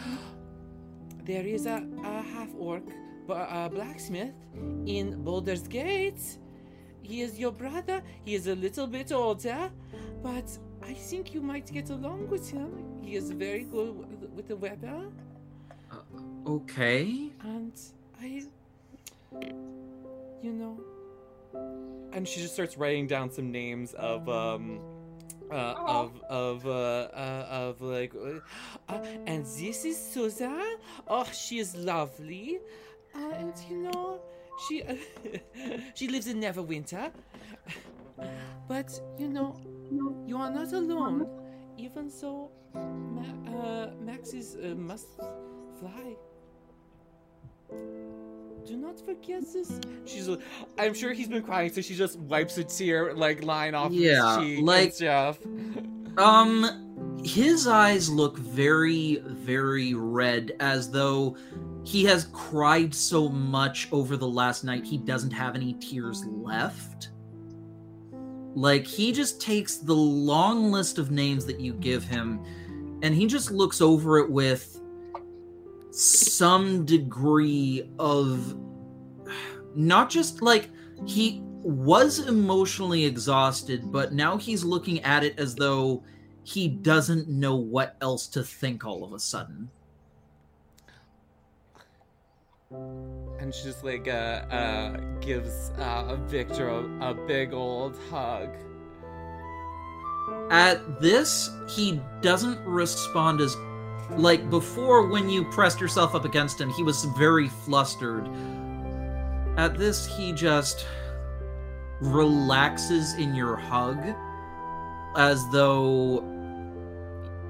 there 1.24 1.46
is 1.46 1.66
a, 1.66 1.84
a 2.04 2.22
half 2.22 2.48
orc, 2.58 2.82
a 3.28 3.68
blacksmith 3.70 4.34
in 4.86 5.22
Baldur's 5.24 5.66
Gate. 5.68 6.38
He 7.02 7.20
is 7.22 7.38
your 7.38 7.50
brother. 7.52 8.02
He 8.24 8.34
is 8.34 8.46
a 8.46 8.54
little 8.54 8.86
bit 8.86 9.10
older, 9.12 9.70
but 10.22 10.46
I 10.82 10.92
think 10.94 11.34
you 11.34 11.40
might 11.42 11.66
get 11.72 11.90
along 11.90 12.28
with 12.28 12.48
him. 12.50 13.00
He 13.02 13.16
is 13.16 13.30
very 13.32 13.64
good 13.64 13.98
with, 13.98 14.30
with 14.36 14.48
the 14.48 14.56
weather, 14.56 15.10
uh, 15.90 15.96
Okay. 16.46 17.30
and 17.44 17.72
I, 18.20 18.42
you 20.42 20.52
know. 20.52 20.78
And 22.12 22.28
she 22.28 22.40
just 22.40 22.54
starts 22.54 22.76
writing 22.76 23.06
down 23.06 23.30
some 23.30 23.50
names 23.50 23.94
of 23.94 24.28
um, 24.28 24.80
uh, 25.50 25.74
of 25.86 26.22
of 26.28 26.66
uh, 26.66 26.70
uh 26.70 27.46
of 27.50 27.80
like, 27.80 28.14
uh, 28.88 28.98
and 29.26 29.44
this 29.44 29.84
is 29.84 29.96
Susan. 29.96 30.76
Oh, 31.08 31.24
she 31.32 31.58
is 31.58 31.76
lovely, 31.76 32.58
uh, 33.14 33.30
and 33.38 33.52
you 33.68 33.78
know, 33.78 34.20
she 34.68 34.82
she 35.94 36.08
lives 36.08 36.26
in 36.26 36.40
Neverwinter. 36.40 37.12
But 38.68 38.98
you 39.18 39.28
know, 39.28 39.56
you 40.26 40.36
are 40.36 40.50
not 40.50 40.72
alone. 40.72 41.28
Even 41.76 42.10
so, 42.10 42.50
Ma- 42.74 43.50
uh, 43.50 43.90
Max 44.00 44.32
is 44.32 44.56
uh, 44.56 44.74
must 44.76 45.08
fly. 45.78 46.16
Do 48.66 48.76
not 48.76 48.98
forget 49.04 49.42
this. 49.52 49.80
She's. 50.06 50.28
I'm 50.78 50.94
sure 50.94 51.12
he's 51.12 51.28
been 51.28 51.42
crying, 51.42 51.72
so 51.72 51.80
she 51.80 51.94
just 51.94 52.18
wipes 52.20 52.56
a 52.58 52.64
tear 52.64 53.12
like 53.14 53.42
line 53.44 53.74
off 53.74 53.92
Yeah, 53.92 54.38
his 54.40 54.46
cheek. 54.56 54.64
like- 54.64 54.84
and 54.84 54.94
stuff. 54.94 55.38
Um, 56.18 57.16
his 57.24 57.66
eyes 57.66 58.10
look 58.10 58.36
very, 58.36 59.16
very 59.24 59.94
red, 59.94 60.52
as 60.60 60.90
though 60.90 61.38
he 61.84 62.04
has 62.04 62.26
cried 62.34 62.94
so 62.94 63.30
much 63.30 63.88
over 63.92 64.18
the 64.18 64.28
last 64.28 64.62
night 64.62 64.84
he 64.84 64.98
doesn't 64.98 65.30
have 65.30 65.54
any 65.56 65.72
tears 65.80 66.22
left. 66.26 67.08
Like 68.54 68.86
he 68.86 69.10
just 69.10 69.40
takes 69.40 69.76
the 69.78 69.94
long 69.94 70.70
list 70.70 70.98
of 70.98 71.10
names 71.10 71.46
that 71.46 71.60
you 71.60 71.72
give 71.72 72.04
him 72.04 72.44
and 73.02 73.14
he 73.14 73.26
just 73.26 73.50
looks 73.50 73.80
over 73.80 74.18
it 74.18 74.30
with 74.30 74.81
some 75.92 76.84
degree 76.84 77.90
of 77.98 78.56
not 79.74 80.10
just 80.10 80.42
like 80.42 80.70
he 81.06 81.40
was 81.42 82.18
emotionally 82.26 83.04
exhausted, 83.04 83.92
but 83.92 84.12
now 84.12 84.36
he's 84.36 84.64
looking 84.64 85.02
at 85.02 85.22
it 85.22 85.38
as 85.38 85.54
though 85.54 86.02
he 86.44 86.68
doesn't 86.68 87.28
know 87.28 87.56
what 87.56 87.96
else 88.00 88.26
to 88.28 88.42
think 88.42 88.84
all 88.84 89.04
of 89.04 89.12
a 89.12 89.20
sudden. 89.20 89.70
And 93.38 93.54
she 93.54 93.64
just 93.64 93.84
like 93.84 94.08
uh, 94.08 94.44
uh 94.50 94.96
gives 95.20 95.72
uh 95.78 96.16
Victor 96.26 96.68
a, 96.68 97.10
a 97.10 97.14
big 97.14 97.52
old 97.52 97.98
hug. 98.10 98.48
At 100.50 101.00
this, 101.00 101.50
he 101.68 102.00
doesn't 102.22 102.58
respond 102.64 103.40
as 103.40 103.54
like 104.10 104.50
before 104.50 105.06
when 105.06 105.28
you 105.28 105.44
pressed 105.44 105.80
yourself 105.80 106.14
up 106.14 106.24
against 106.24 106.60
him, 106.60 106.70
he 106.70 106.82
was 106.82 107.04
very 107.16 107.48
flustered. 107.48 108.28
At 109.56 109.76
this, 109.78 110.06
he 110.06 110.32
just 110.32 110.86
relaxes 112.00 113.14
in 113.14 113.34
your 113.34 113.56
hug 113.56 113.98
as 115.16 115.40
though 115.52 116.24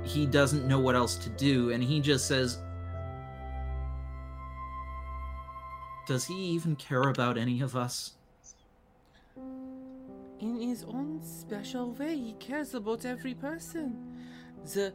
he 0.05 0.26
doesn't 0.26 0.66
know 0.66 0.78
what 0.78 0.94
else 0.94 1.16
to 1.16 1.30
do 1.30 1.70
and 1.70 1.82
he 1.82 2.00
just 2.00 2.26
says 2.26 2.59
does 6.07 6.26
he 6.26 6.34
even 6.34 6.76
care 6.76 7.03
about 7.03 7.38
any 7.38 7.62
of 7.62 7.76
us 7.76 8.14
In 10.42 10.61
his 10.61 10.82
own 10.82 11.20
special 11.22 11.92
way, 11.92 12.16
he 12.16 12.32
cares 12.32 12.74
about 12.74 13.05
every 13.05 13.32
person. 13.32 13.96
The 14.74 14.92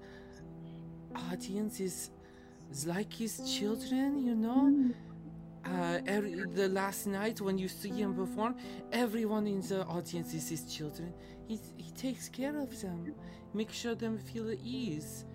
audience 1.15 1.79
is, 1.79 2.11
is 2.71 2.85
like 2.85 3.11
his 3.13 3.39
children, 3.57 4.25
you 4.25 4.35
know. 4.35 4.91
Uh, 5.65 5.99
every, 6.07 6.35
the 6.53 6.69
last 6.69 7.07
night 7.07 7.41
when 7.41 7.57
you 7.57 7.67
see 7.67 7.89
him 7.89 8.15
perform, 8.15 8.55
everyone 8.93 9.45
in 9.47 9.59
the 9.61 9.83
audience 9.85 10.33
is 10.33 10.47
his 10.49 10.73
children. 10.73 11.13
He, 11.47 11.59
he 11.75 11.91
takes 11.91 12.29
care 12.29 12.57
of 12.57 12.81
them, 12.81 13.13
make 13.53 13.71
sure 13.71 13.95
them 13.95 14.17
feel 14.17 14.49
at 14.49 14.59
ease. 14.63 15.25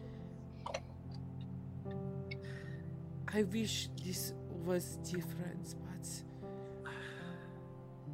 I 3.35 3.43
wish 3.45 3.89
this 4.05 4.35
was 4.65 4.97
different, 4.97 5.75
but 5.87 6.93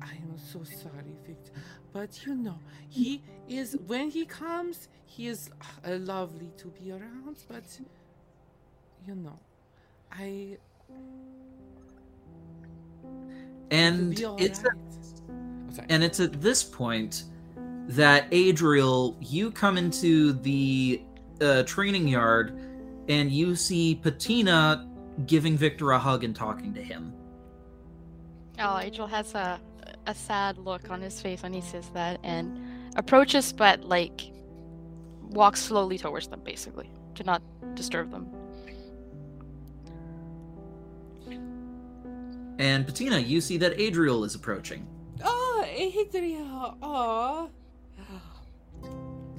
I 0.01 0.13
am 0.13 0.39
so 0.39 0.63
sorry, 0.65 1.17
Victor. 1.27 1.53
But 1.93 2.25
you 2.25 2.35
know, 2.35 2.59
he 2.89 3.23
is 3.49 3.77
when 3.87 4.11
he 4.11 4.25
comes, 4.25 4.89
he 5.19 5.27
is 5.27 5.51
uh, 5.85 5.97
lovely 5.97 6.53
to 6.57 6.69
be 6.69 6.93
around. 6.93 7.39
But 7.49 7.65
you 9.07 9.17
know, 9.17 9.39
I 10.13 10.57
and 13.73 14.19
it's 14.39 14.63
right. 14.63 14.73
Oh. 15.81 15.85
And 15.89 16.05
it's 16.05 16.21
at 16.21 16.41
this 16.41 16.63
point 16.63 17.25
that 17.89 18.29
Adriel, 18.31 19.17
you 19.21 19.51
come 19.51 19.77
into 19.77 20.35
the 20.35 21.03
uh, 21.41 21.65
training 21.65 22.07
yard 22.07 22.57
and 23.09 23.31
you 23.31 23.57
see 23.57 23.97
Patina 23.97 24.89
giving 25.27 25.57
Victor 25.57 25.91
a 25.93 25.99
hug 25.99 26.23
and 26.23 26.35
talking 26.35 26.73
to 26.75 26.83
him. 26.83 27.13
Oh, 28.61 28.79
Angel 28.79 29.09
has 29.09 29.35
a 29.35 29.61
a 30.07 30.15
sad 30.15 30.59
look 30.59 30.91
on 30.91 31.03
his 31.03 31.21
face 31.21 31.43
when 31.43 31.53
he 31.53 31.61
says 31.61 31.89
that 31.91 32.21
and 32.23 32.59
approaches 32.97 33.53
but 33.53 33.85
like 33.85 34.33
walks 35.31 35.61
slowly 35.61 35.99
towards 35.99 36.29
them 36.29 36.41
basically 36.45 36.91
to 37.15 37.25
not 37.25 37.43
disturb 37.75 38.11
them. 38.11 38.29
And 42.59 42.85
Patina, 42.87 43.19
you 43.19 43.41
see 43.41 43.57
that 43.59 43.79
Adriel 43.79 44.25
is 44.25 44.35
approaching. 44.35 44.87
Oh, 45.23 45.65
Adriel! 45.67 46.77
Oh. 46.83 47.51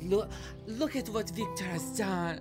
Look, 0.01 0.31
look 0.65 0.95
at 0.95 1.09
what 1.09 1.29
Victor 1.29 1.65
has 1.65 1.97
done. 1.97 2.39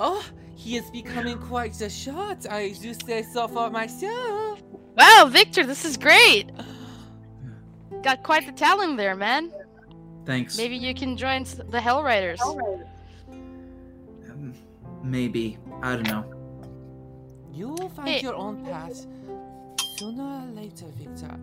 Oh, 0.00 0.24
he 0.56 0.76
is 0.76 0.90
becoming 0.90 1.38
quite 1.38 1.74
the 1.74 1.90
shot. 1.90 2.50
I 2.50 2.70
do 2.70 2.94
say 2.94 3.22
so 3.22 3.46
for 3.46 3.70
myself. 3.70 4.62
Wow, 4.96 5.28
Victor, 5.30 5.64
this 5.66 5.84
is 5.84 5.96
great. 5.96 6.50
Got 8.02 8.22
quite 8.22 8.46
the 8.46 8.52
talent 8.52 8.96
there, 8.96 9.14
man. 9.14 9.52
Thanks. 10.26 10.56
Maybe 10.56 10.76
you 10.76 10.94
can 10.94 11.16
join 11.16 11.42
s- 11.42 11.60
the 11.68 11.80
Hell 11.80 12.02
Riders. 12.02 12.40
Um, 12.40 12.58
maybe. 15.02 15.58
I 15.82 15.96
don't 15.96 16.08
know. 16.08 16.24
You 17.52 17.68
will 17.68 17.88
find 17.90 18.08
Hey. 18.08 18.20
your 18.20 18.34
own 18.34 18.64
path 18.64 19.06
sooner 19.98 20.24
or 20.24 20.54
later, 20.54 20.86
Victor. 20.98 21.36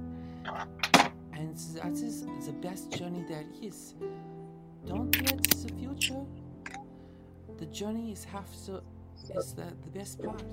And 1.34 1.56
that 1.76 1.94
is 1.94 2.26
the 2.46 2.54
best 2.54 2.92
journey 2.92 3.24
there 3.28 3.46
is. 3.62 3.96
Don't 4.88 5.16
let 5.26 5.44
the 5.44 5.70
future. 5.80 6.26
The 7.58 7.66
journey 7.68 8.12
is 8.12 8.24
half 8.24 8.50
the 8.66 8.82
is 9.38 9.54
the, 9.54 9.64
the 9.84 9.90
best 10.00 10.22
part. 10.24 10.44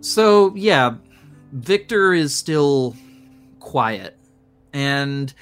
So, 0.00 0.54
yeah, 0.56 0.96
Victor 1.52 2.12
is 2.12 2.34
still 2.34 2.96
quiet. 3.60 4.17
And 4.72 5.32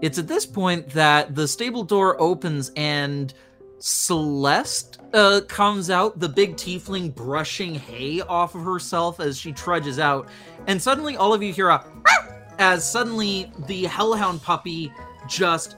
it's 0.00 0.18
at 0.18 0.28
this 0.28 0.46
point 0.46 0.90
that 0.90 1.34
the 1.34 1.46
stable 1.46 1.84
door 1.84 2.20
opens 2.20 2.70
and 2.76 3.32
Celeste 3.78 4.98
uh, 5.14 5.40
comes 5.48 5.88
out, 5.88 6.18
the 6.20 6.28
big 6.28 6.56
tiefling 6.56 7.14
brushing 7.14 7.74
hay 7.74 8.20
off 8.20 8.54
of 8.54 8.62
herself 8.62 9.20
as 9.20 9.38
she 9.38 9.52
trudges 9.52 9.98
out. 9.98 10.28
And 10.66 10.80
suddenly, 10.80 11.16
all 11.16 11.32
of 11.32 11.42
you 11.42 11.52
hear 11.52 11.70
a 11.70 11.84
as 12.58 12.88
suddenly 12.88 13.50
the 13.66 13.84
hellhound 13.84 14.42
puppy 14.42 14.92
just 15.26 15.76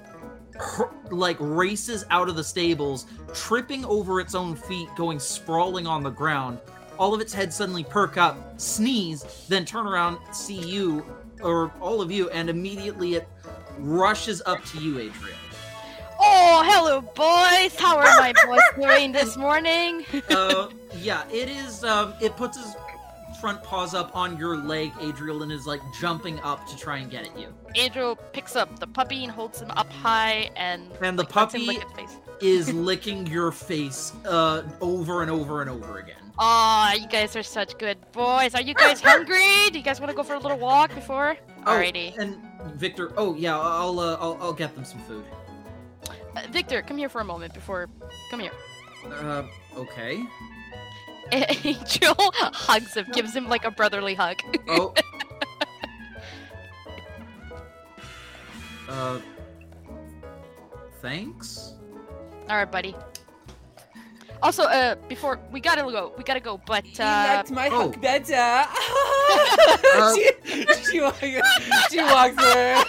like 1.11 1.37
races 1.39 2.05
out 2.11 2.29
of 2.29 2.35
the 2.35 2.43
stables, 2.43 3.07
tripping 3.33 3.85
over 3.85 4.21
its 4.21 4.35
own 4.35 4.57
feet, 4.57 4.89
going 4.97 5.21
sprawling 5.21 5.87
on 5.87 6.03
the 6.03 6.11
ground. 6.11 6.59
All 6.99 7.15
of 7.15 7.21
its 7.21 7.33
head 7.33 7.53
suddenly 7.53 7.85
perk 7.85 8.17
up, 8.17 8.61
sneeze, 8.61 9.47
then 9.49 9.65
turn 9.65 9.87
around, 9.87 10.19
see 10.33 10.59
you, 10.59 11.05
or 11.43 11.71
all 11.81 12.01
of 12.01 12.11
you, 12.11 12.29
and 12.31 12.49
immediately 12.51 13.15
it 13.15 13.29
rushes 13.79 14.43
up 14.47 14.65
to 14.67 14.79
you, 14.79 14.99
Adriel. 14.99 15.37
Oh, 16.25 16.63
hello, 16.65 17.01
boys. 17.01 17.79
How 17.79 17.97
are 17.99 18.05
my 18.21 18.33
boys 18.45 18.61
doing 18.81 19.13
this 19.13 19.37
morning? 19.37 20.05
uh, 20.31 20.69
yeah, 20.99 21.25
it 21.31 21.49
is. 21.49 21.83
Um, 21.85 22.15
it 22.21 22.37
puts 22.37 22.57
his 22.57 22.77
front 23.41 23.61
paws 23.65 23.93
up 23.93 24.15
on 24.15 24.39
your 24.39 24.57
leg, 24.57 24.93
Adriel, 25.01 25.43
and 25.43 25.51
is 25.51 25.67
like 25.67 25.81
jumping 26.01 26.39
up 26.41 26.65
to 26.69 26.77
try 26.77 26.99
and 26.99 27.11
get 27.11 27.27
at 27.27 27.37
you. 27.37 27.49
Adriel 27.75 28.15
picks 28.33 28.55
up 28.55 28.79
the 28.79 28.87
puppy 28.87 29.25
and 29.25 29.33
holds 29.33 29.61
him 29.61 29.71
up 29.73 29.91
high 29.91 30.49
and 30.55 30.93
And 31.01 31.19
the 31.19 31.25
like, 31.25 31.33
puppy 31.33 31.67
lick 31.67 31.85
face. 31.97 32.17
is 32.41 32.73
licking 32.73 33.27
your 33.27 33.51
face 33.51 34.13
uh, 34.27 34.63
over 34.81 35.23
and 35.23 35.31
over 35.31 35.61
and 35.61 35.69
over 35.71 35.99
again. 35.99 36.17
Aw, 36.39 36.95
you 36.95 37.07
guys 37.09 37.37
are 37.37 37.43
such 37.43 37.77
good 37.79 37.99
boys. 38.13 38.55
Are 38.55 38.63
you 38.63 38.75
guys 38.75 39.01
hungry? 39.05 39.71
Do 39.71 39.79
you 39.79 39.85
guys 39.85 40.01
want 40.01 40.11
to 40.11 40.17
go 40.17 40.23
for 40.23 40.35
a 40.35 40.39
little 40.39 40.59
walk 40.59 40.95
before? 40.95 41.37
Alrighty. 41.65 42.15
Oh, 42.19 42.23
and 42.23 42.39
Victor. 42.75 43.13
Oh 43.17 43.35
yeah, 43.35 43.59
I'll 43.59 43.99
uh, 44.01 44.17
I'll 44.21 44.39
I'll 44.41 44.53
get 44.53 44.75
them 44.75 44.85
some 44.85 45.01
food. 45.01 45.25
Uh, 46.09 46.43
Victor, 46.51 46.83
come 46.83 46.97
here 46.97 47.09
for 47.09 47.21
a 47.21 47.25
moment 47.25 47.55
before. 47.55 47.89
Come 48.31 48.41
here. 48.41 48.53
Uh, 49.07 49.45
okay. 49.77 50.23
Angel 51.33 52.15
hugs 52.19 52.95
him, 52.95 53.07
gives 53.13 53.35
him 53.35 53.49
like 53.49 53.65
a 53.65 53.71
brotherly 53.71 54.15
hug. 54.15 54.41
Oh. 54.69 54.95
uh. 58.89 59.21
Thanks. 61.01 61.75
All 62.49 62.57
right, 62.57 62.71
buddy. 62.71 62.95
Also, 64.43 64.65
uh, 64.65 64.97
before 65.09 65.39
we 65.53 65.61
gotta 65.61 65.83
go, 65.83 66.13
we 66.19 66.25
gotta 66.25 66.41
go. 66.41 66.61
But 66.67 66.85
He 66.85 67.01
uh, 67.01 67.37
liked 67.37 67.51
my 67.53 67.69
oh. 67.69 67.93
hug 67.93 68.01
better. 68.03 68.67
she, 70.17 70.31
she, 70.91 71.01
walks, 71.01 71.21
she 71.91 71.99
walks 71.99 72.43
over. 72.43 72.85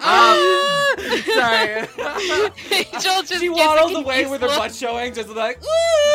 Ah! 0.00 0.94
Sorry. 1.34 1.86
Angel 2.72 3.22
just 3.22 3.34
she 3.34 3.48
gives 3.48 3.58
waddles 3.58 3.94
away 3.94 4.24
with 4.26 4.40
her 4.40 4.48
butt 4.48 4.74
showing, 4.74 5.12
just 5.12 5.28
like. 5.28 5.60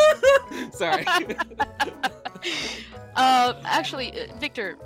Sorry. 0.71 1.05
Uh, 3.15 3.53
actually, 3.63 4.19
uh, 4.19 4.33
Victor, 4.39 4.77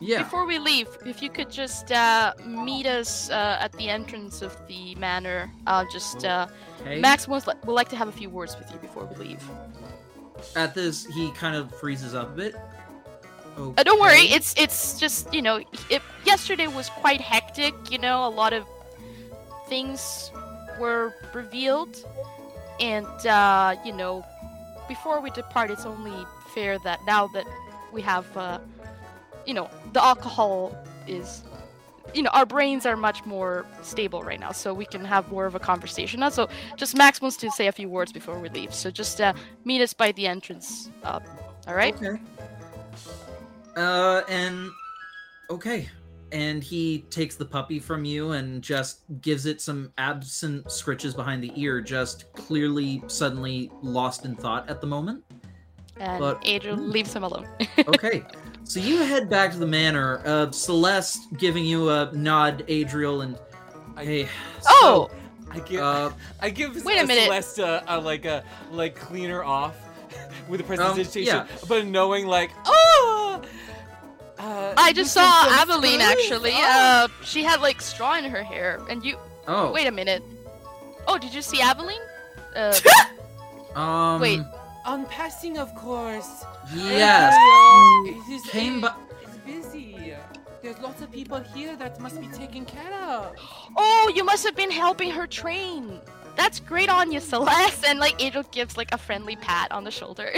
Yeah. 0.00 0.22
before 0.22 0.46
we 0.46 0.58
leave, 0.58 0.88
if 1.04 1.20
you 1.22 1.28
could 1.30 1.50
just 1.50 1.90
uh, 1.90 2.32
meet 2.46 2.86
us 2.86 3.30
uh, 3.30 3.58
at 3.60 3.72
the 3.72 3.88
entrance 3.88 4.42
of 4.42 4.56
the 4.68 4.94
manor, 4.96 5.50
I'll 5.66 5.88
just. 5.90 6.24
Uh, 6.24 6.46
Okay. 6.80 7.00
Max 7.00 7.26
would, 7.26 7.42
would 7.64 7.72
like 7.72 7.88
to 7.88 7.96
have 7.96 8.06
a 8.06 8.12
few 8.12 8.30
words 8.30 8.56
with 8.56 8.70
you 8.70 8.78
before 8.78 9.04
we 9.06 9.16
leave. 9.16 9.42
at 10.54 10.72
this, 10.72 11.06
he 11.06 11.32
kind 11.32 11.56
of 11.56 11.74
freezes 11.74 12.14
up 12.14 12.28
a 12.28 12.36
bit. 12.36 12.54
Uh, 13.56 13.82
don't 13.82 14.00
worry, 14.00 14.20
it's 14.30 14.54
it's 14.56 15.00
just 15.00 15.34
you 15.34 15.42
know, 15.42 15.56
it, 15.90 16.02
yesterday 16.24 16.68
was 16.68 16.88
quite 16.88 17.20
hectic. 17.20 17.74
You 17.90 17.98
know, 17.98 18.24
a 18.24 18.30
lot 18.30 18.52
of 18.52 18.64
things 19.68 20.30
were 20.78 21.12
revealed, 21.34 21.96
and 22.78 23.06
uh, 23.26 23.74
you 23.84 23.92
know, 23.92 24.24
before 24.86 25.20
we 25.20 25.30
depart, 25.30 25.72
it's 25.72 25.84
only 25.84 26.14
fair 26.54 26.78
that 26.84 27.00
now 27.06 27.26
that 27.34 27.46
we 27.92 28.00
have, 28.02 28.24
uh, 28.36 28.60
you 29.48 29.54
know, 29.54 29.70
the 29.94 30.04
alcohol 30.04 30.76
is, 31.06 31.42
you 32.12 32.22
know, 32.22 32.28
our 32.34 32.44
brains 32.44 32.84
are 32.84 32.96
much 32.96 33.24
more 33.24 33.64
stable 33.82 34.22
right 34.22 34.38
now, 34.38 34.52
so 34.52 34.74
we 34.74 34.84
can 34.84 35.02
have 35.06 35.32
more 35.32 35.46
of 35.46 35.54
a 35.54 35.58
conversation 35.58 36.20
now. 36.20 36.28
So, 36.28 36.50
just 36.76 36.94
Max 36.94 37.22
wants 37.22 37.38
to 37.38 37.50
say 37.50 37.66
a 37.66 37.72
few 37.72 37.88
words 37.88 38.12
before 38.12 38.38
we 38.38 38.50
leave. 38.50 38.74
So, 38.74 38.90
just 38.90 39.22
uh, 39.22 39.32
meet 39.64 39.80
us 39.80 39.94
by 39.94 40.12
the 40.12 40.26
entrance. 40.26 40.90
All 41.02 41.22
right. 41.66 41.94
Okay. 41.94 42.20
Uh, 43.74 44.22
and 44.28 44.70
okay, 45.48 45.88
and 46.30 46.62
he 46.62 47.06
takes 47.10 47.36
the 47.36 47.44
puppy 47.46 47.78
from 47.78 48.04
you 48.04 48.32
and 48.32 48.60
just 48.60 49.00
gives 49.22 49.46
it 49.46 49.62
some 49.62 49.92
absent 49.96 50.66
scritches 50.66 51.16
behind 51.16 51.42
the 51.42 51.52
ear, 51.56 51.80
just 51.80 52.30
clearly 52.34 53.02
suddenly 53.06 53.70
lost 53.80 54.26
in 54.26 54.36
thought 54.36 54.68
at 54.68 54.82
the 54.82 54.86
moment. 54.86 55.24
And 55.98 56.18
But- 56.20 56.42
Adriel 56.46 56.76
leaves 56.76 57.14
him 57.14 57.24
alone. 57.24 57.46
Okay, 57.88 58.22
so 58.68 58.78
you 58.80 58.98
head 58.98 59.28
back 59.28 59.50
to 59.52 59.58
the 59.58 59.66
manor. 59.66 60.20
Uh, 60.24 60.50
Celeste 60.52 61.36
giving 61.38 61.64
you 61.64 61.90
a 61.90 62.10
nod, 62.12 62.64
Adriel, 62.68 63.22
and 63.22 63.36
I- 63.96 64.04
hey. 64.04 64.28
Oh! 64.66 65.10
I 65.50 65.58
give 65.60 65.80
Uh, 65.80 66.10
I 66.40 66.50
give 66.50 66.84
Wait 66.84 66.98
a 66.98 67.02
uh, 67.02 67.06
minute. 67.06 67.24
Celeste 67.24 67.60
uh, 67.60 67.82
a, 67.88 67.98
like 68.00 68.24
a 68.26 68.44
like 68.70 68.94
cleaner 68.94 69.42
off 69.42 69.74
with 70.48 70.60
a 70.60 70.64
Um, 70.64 70.68
presentation, 70.94 71.24
yeah. 71.24 71.46
but 71.66 71.86
knowing 71.86 72.26
like 72.26 72.50
oh. 72.66 73.42
Uh, 74.38 74.72
I 74.76 74.92
just 74.92 75.12
saw 75.12 75.44
some 75.44 75.52
Aveline 75.54 75.92
food? 75.98 76.00
actually. 76.02 76.52
Oh. 76.54 76.62
Uh, 76.62 77.08
she 77.24 77.42
had 77.42 77.60
like 77.60 77.80
straw 77.80 78.16
in 78.18 78.24
her 78.24 78.42
hair, 78.42 78.80
and 78.88 79.04
you. 79.04 79.16
oh, 79.48 79.72
Wait 79.72 79.88
a 79.88 79.90
minute. 79.90 80.22
Oh, 81.08 81.18
did 81.18 81.34
you 81.34 81.42
see 81.42 81.60
Aveline? 81.60 81.98
Uh, 82.54 82.78
um, 83.74 84.20
wait. 84.20 84.40
On 84.88 85.04
passing, 85.06 85.58
of 85.58 85.74
course. 85.74 86.44
Yes. 86.74 87.34
Hey, 87.34 88.10
it 88.14 88.28
is- 88.36 88.50
came 88.50 88.80
by- 88.80 88.94
It's 89.22 89.36
busy. 89.44 90.14
There's 90.62 90.78
lots 90.80 91.00
of 91.02 91.12
people 91.12 91.40
here 91.54 91.76
that 91.76 92.00
must 92.00 92.18
be 92.20 92.28
taken 92.28 92.64
care 92.64 92.94
of. 93.16 93.36
oh, 93.76 94.04
you 94.16 94.24
must 94.24 94.44
have 94.46 94.56
been 94.56 94.70
helping 94.84 95.10
her 95.18 95.26
train. 95.26 96.00
That's 96.38 96.60
great 96.60 96.88
on 96.88 97.10
you, 97.10 97.18
Celeste. 97.18 97.84
And 97.84 97.98
like 97.98 98.22
Angel 98.22 98.44
gives 98.52 98.76
like 98.76 98.94
a 98.94 98.98
friendly 98.98 99.34
pat 99.34 99.72
on 99.72 99.82
the 99.82 99.90
shoulder. 99.90 100.30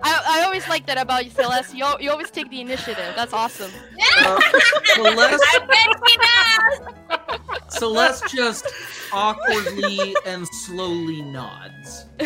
I, 0.00 0.22
I 0.26 0.42
always 0.44 0.66
like 0.68 0.86
that 0.86 0.96
about 0.96 1.24
you, 1.24 1.32
Celeste. 1.32 1.74
You, 1.74 1.84
you 1.98 2.08
always 2.08 2.30
take 2.30 2.48
the 2.48 2.60
initiative. 2.60 3.14
That's 3.16 3.32
awesome. 3.32 3.72
Uh, 4.20 4.40
Celeste, 4.94 5.44
I 5.44 5.58
bet 5.66 5.88
she 6.06 6.16
does! 6.18 7.78
Celeste 7.78 8.28
just 8.28 8.64
awkwardly 9.12 10.14
and 10.24 10.46
slowly 10.46 11.20
nods. 11.22 12.06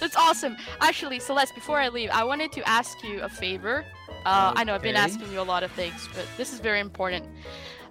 That's 0.00 0.16
awesome. 0.16 0.58
Actually, 0.82 1.18
Celeste, 1.18 1.54
before 1.54 1.80
I 1.80 1.88
leave, 1.88 2.10
I 2.10 2.24
wanted 2.24 2.52
to 2.52 2.68
ask 2.68 3.02
you 3.02 3.22
a 3.22 3.28
favor. 3.30 3.86
Uh, 4.26 4.52
I 4.54 4.64
know 4.64 4.74
I've 4.74 4.82
been 4.82 4.96
asking 4.96 5.32
you 5.32 5.40
a 5.40 5.42
lot 5.42 5.62
of 5.62 5.72
things, 5.72 6.08
but 6.14 6.26
this 6.36 6.52
is 6.52 6.60
very 6.60 6.80
important. 6.80 7.26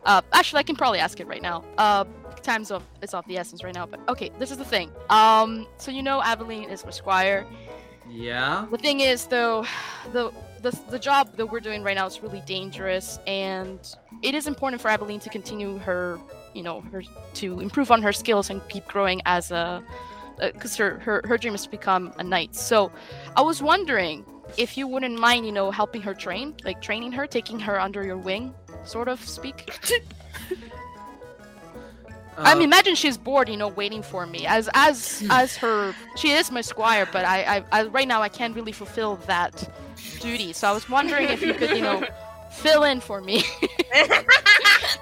Uh, 0.04 0.22
actually, 0.34 0.60
I 0.60 0.64
can 0.64 0.76
probably 0.76 1.00
ask 1.00 1.20
it 1.20 1.28
right 1.28 1.42
now. 1.42 1.64
Uh, 1.78 2.06
time's 2.42 2.72
of 2.72 2.84
it's 3.02 3.14
off 3.14 3.26
the 3.28 3.38
essence 3.38 3.64
right 3.64 3.74
now. 3.74 3.86
But 3.86 4.00
okay, 4.10 4.32
this 4.40 4.52
is 4.52 4.58
the 4.58 4.66
thing. 4.66 4.92
Um, 5.10 5.68
so 5.78 5.92
you 5.92 6.04
know 6.04 6.22
Aveline 6.22 6.70
is 6.70 6.84
my 6.84 6.92
squire. 6.92 7.46
Yeah. 8.10 8.66
The 8.72 8.78
thing 8.78 9.00
is, 9.00 9.28
though, 9.28 9.66
the 10.12 10.32
the 10.62 10.78
the 10.90 11.00
job 11.00 11.36
that 11.38 11.46
we're 11.46 11.60
doing 11.60 11.84
right 11.84 11.96
now 11.96 12.06
is 12.06 12.22
really 12.22 12.42
dangerous, 12.46 13.20
and 13.28 13.80
it 14.22 14.36
is 14.36 14.48
important 14.48 14.82
for 14.82 14.90
Aveline 14.90 15.20
to 15.22 15.30
continue 15.30 15.78
her, 15.80 16.20
you 16.54 16.64
know, 16.64 16.82
her 16.92 17.04
to 17.36 17.60
improve 17.60 17.92
on 17.92 18.02
her 18.02 18.14
skills 18.14 18.50
and 18.50 18.62
keep 18.70 18.86
growing 18.86 19.22
as 19.26 19.52
a, 19.52 19.84
because 20.40 20.76
her, 20.76 21.00
her 21.00 21.22
her 21.26 21.38
dream 21.38 21.56
is 21.56 21.64
to 21.64 21.70
become 21.70 22.14
a 22.18 22.24
knight. 22.24 22.56
So, 22.56 22.92
I 23.36 23.42
was 23.42 23.62
wondering 23.62 24.26
if 24.58 24.78
you 24.78 24.88
wouldn't 24.88 25.20
mind, 25.20 25.46
you 25.46 25.52
know, 25.52 25.72
helping 25.72 26.02
her 26.02 26.14
train, 26.14 26.56
like 26.64 26.82
training 26.82 27.12
her, 27.14 27.26
taking 27.26 27.60
her 27.60 27.80
under 27.80 28.04
your 28.04 28.18
wing, 28.18 28.54
sort 28.86 29.08
of 29.08 29.24
speak. 29.28 29.70
I 32.38 32.54
Uh, 32.54 32.56
mean, 32.56 32.64
imagine 32.64 32.96
she's 32.96 33.18
bored, 33.18 33.50
you 33.50 33.58
know, 33.58 33.68
waiting 33.68 34.02
for 34.02 34.26
me 34.26 34.48
as 34.48 34.70
as 34.74 35.22
as 35.30 35.58
her. 35.58 35.94
She 36.16 36.30
is 36.32 36.50
my 36.50 36.62
squire, 36.62 37.06
but 37.12 37.26
I, 37.26 37.58
I, 37.58 37.64
I 37.72 37.84
right 37.84 38.08
now 38.08 38.22
I 38.22 38.30
can't 38.30 38.56
really 38.56 38.72
fulfill 38.72 39.18
that 39.28 39.54
duty. 40.22 40.54
So 40.54 40.68
I 40.70 40.72
was 40.72 40.90
wondering 40.90 41.28
if 41.30 41.42
you 41.42 41.54
could, 41.54 41.72
you 41.72 41.82
know, 41.82 42.04
fill 42.52 42.84
in 42.84 43.00
for 43.02 43.22
me. 43.22 43.44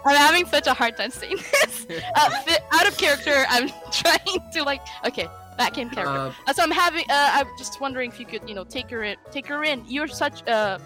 I'm 0.06 0.16
having 0.18 0.46
such 0.48 0.66
a 0.68 0.74
hard 0.74 0.98
time 0.98 1.12
saying 1.12 1.38
this. 1.38 1.86
Uh, 2.16 2.30
out 2.74 2.88
of 2.88 2.98
character, 2.98 3.46
I'm 3.48 3.70
trying 3.92 4.40
to 4.54 4.64
like. 4.64 4.82
Okay, 5.06 5.28
back 5.58 5.78
in 5.78 5.90
character. 5.92 6.12
uh, 6.12 6.34
Uh, 6.48 6.54
so 6.54 6.64
I'm 6.64 6.72
having. 6.72 7.06
Uh, 7.10 7.30
I'm 7.38 7.48
just 7.58 7.80
wondering 7.80 8.10
if 8.10 8.20
you 8.20 8.26
could, 8.26 8.50
you 8.50 8.56
know, 8.56 8.64
take 8.66 8.90
her 8.90 9.04
in. 9.04 9.16
Take 9.32 9.46
her 9.48 9.64
in. 9.64 9.84
You're 9.88 10.08
such 10.08 10.42
a. 10.48 10.82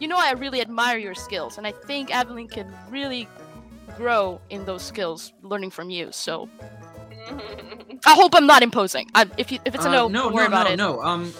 You 0.00 0.08
know, 0.08 0.18
I 0.18 0.32
really 0.32 0.60
admire 0.60 0.98
your 0.98 1.14
skills, 1.14 1.58
and 1.58 1.66
I 1.66 1.72
think 1.72 2.10
Aveline 2.10 2.48
can 2.48 2.72
really 2.90 3.28
grow 3.96 4.40
in 4.50 4.64
those 4.64 4.82
skills, 4.82 5.32
learning 5.42 5.70
from 5.70 5.90
you. 5.90 6.10
So 6.12 6.48
I 8.06 8.14
hope 8.14 8.34
I'm 8.34 8.46
not 8.46 8.62
imposing. 8.62 9.08
I, 9.14 9.26
if 9.38 9.50
you, 9.52 9.58
if 9.64 9.74
it's 9.74 9.84
a 9.84 9.88
uh, 9.88 9.92
no, 9.92 10.08
no, 10.08 10.22
don't 10.24 10.34
worry 10.34 10.44
no, 10.44 10.48
about 10.48 10.66
no, 10.66 10.72
it. 10.72 10.76
no. 10.76 11.02
Um, 11.02 11.32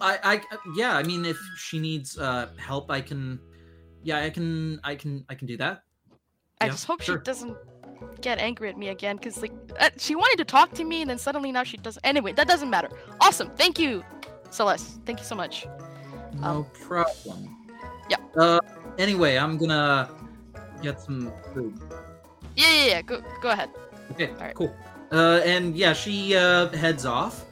I, 0.00 0.18
I, 0.22 0.58
yeah. 0.76 0.96
I 0.96 1.02
mean, 1.02 1.24
if 1.24 1.38
she 1.56 1.78
needs 1.78 2.18
uh 2.18 2.48
help, 2.56 2.90
I 2.90 3.00
can. 3.00 3.38
Yeah, 4.02 4.20
I 4.20 4.30
can. 4.30 4.80
I 4.84 4.94
can. 4.94 5.24
I 5.28 5.34
can 5.34 5.46
do 5.46 5.56
that. 5.58 5.82
I 6.60 6.66
yeah, 6.66 6.72
just 6.72 6.86
hope 6.86 7.00
sure. 7.00 7.18
she 7.18 7.24
doesn't 7.24 7.56
get 8.20 8.38
angry 8.38 8.68
at 8.68 8.76
me 8.76 8.88
again, 8.88 9.16
because 9.16 9.40
like 9.40 9.52
uh, 9.78 9.90
she 9.96 10.14
wanted 10.14 10.38
to 10.38 10.44
talk 10.44 10.72
to 10.74 10.84
me, 10.84 11.02
and 11.02 11.10
then 11.10 11.18
suddenly 11.18 11.52
now 11.52 11.64
she 11.64 11.76
doesn't. 11.76 12.04
Anyway, 12.04 12.32
that 12.32 12.48
doesn't 12.48 12.70
matter. 12.70 12.90
Awesome, 13.20 13.50
thank 13.56 13.78
you, 13.78 14.04
Celeste. 14.50 15.00
Thank 15.06 15.20
you 15.20 15.24
so 15.24 15.34
much. 15.34 15.66
No 16.34 16.66
problem. 16.74 17.59
Yeah. 18.10 18.16
Uh, 18.36 18.60
anyway, 18.98 19.36
I'm 19.36 19.56
gonna 19.56 20.10
get 20.82 21.00
some 21.00 21.32
food. 21.54 21.78
Yeah, 22.56 22.72
yeah, 22.72 22.84
yeah. 22.86 23.02
Go, 23.02 23.22
go 23.40 23.50
ahead. 23.50 23.70
Okay, 24.12 24.30
Alright. 24.30 24.54
cool. 24.54 24.74
Uh, 25.12 25.40
and 25.44 25.74
yeah, 25.76 25.92
she 25.92 26.36
uh, 26.36 26.68
heads 26.68 27.04
off, 27.06 27.44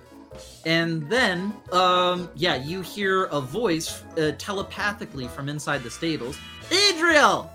and 0.65 1.09
then 1.11 1.53
um, 1.73 2.29
yeah, 2.35 2.55
you 2.55 2.83
hear 2.83 3.25
a 3.27 3.41
voice 3.41 4.03
uh, 4.17 4.33
telepathically 4.39 5.29
from 5.29 5.49
inside 5.49 5.83
the 5.83 5.91
stables. 5.91 6.39
Adriel! 6.71 7.51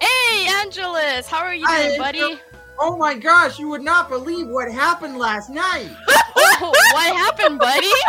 Hey, 0.00 0.46
Angelus, 0.48 1.26
how 1.26 1.38
are 1.38 1.54
you 1.54 1.64
Hi, 1.66 1.88
doing, 1.88 1.98
buddy? 1.98 2.20
Angel. 2.20 2.38
Oh 2.78 2.96
my 2.96 3.14
gosh, 3.14 3.58
you 3.58 3.68
would 3.68 3.82
not 3.82 4.08
believe 4.08 4.48
what 4.48 4.70
happened 4.72 5.16
last 5.16 5.50
night. 5.50 5.90
oh, 6.36 6.72
what 6.92 7.16
happened, 7.16 7.58
buddy? 7.58 7.86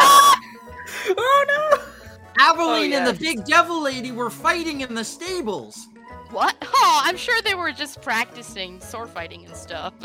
oh 1.17 1.45
no! 1.47 1.92
Aveline 2.39 2.93
Oh, 2.93 2.97
and 2.97 3.07
the 3.07 3.19
big 3.19 3.45
devil 3.45 3.81
lady 3.81 4.11
were 4.11 4.29
fighting 4.29 4.81
in 4.81 4.93
the 4.93 5.03
stables. 5.03 5.87
What? 6.31 6.55
Oh, 6.61 7.01
I'm 7.03 7.17
sure 7.17 7.39
they 7.43 7.55
were 7.55 7.71
just 7.71 8.01
practicing 8.01 8.79
sword 8.79 9.09
fighting 9.09 9.45
and 9.45 9.55
stuff. 9.55 9.93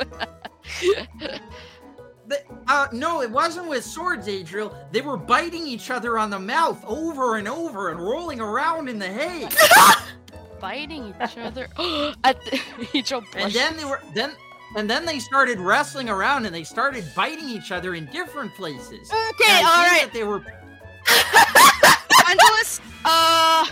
The, 2.28 2.42
uh, 2.66 2.88
no, 2.92 3.22
it 3.22 3.30
wasn't 3.30 3.68
with 3.68 3.82
swords, 3.82 4.28
Adriel. 4.28 4.76
They 4.92 5.00
were 5.00 5.16
biting 5.16 5.66
each 5.66 5.90
other 5.90 6.18
on 6.18 6.28
the 6.28 6.38
mouth 6.38 6.84
over 6.86 7.36
and 7.36 7.48
over 7.48 7.88
and 7.88 7.98
rolling 7.98 8.38
around 8.38 8.88
in 8.90 8.98
the 8.98 9.06
hay. 9.08 9.48
Biting 10.60 11.14
each 11.22 11.38
other. 11.38 11.68
At 12.24 12.44
the, 12.44 12.60
each 12.92 13.12
other. 13.12 13.26
and 13.36 13.50
then 13.52 13.76
they 13.78 13.84
were 13.84 14.02
then 14.14 14.32
and 14.76 14.90
then 14.90 15.06
they 15.06 15.18
started 15.18 15.58
wrestling 15.58 16.10
around 16.10 16.44
and 16.44 16.54
they 16.54 16.64
started 16.64 17.04
biting 17.16 17.48
each 17.48 17.72
other 17.72 17.94
in 17.94 18.04
different 18.06 18.54
places. 18.54 19.10
Okay, 19.10 19.62
all 19.62 19.86
right. 19.86 20.02
that 20.02 20.10
They 20.12 20.24
were 20.24 20.44
Angelus, 22.28 22.80
uh, 23.04 23.66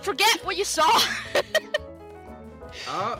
forget 0.00 0.44
what 0.44 0.56
you 0.56 0.64
saw. 0.64 0.88
uh, 2.88 3.16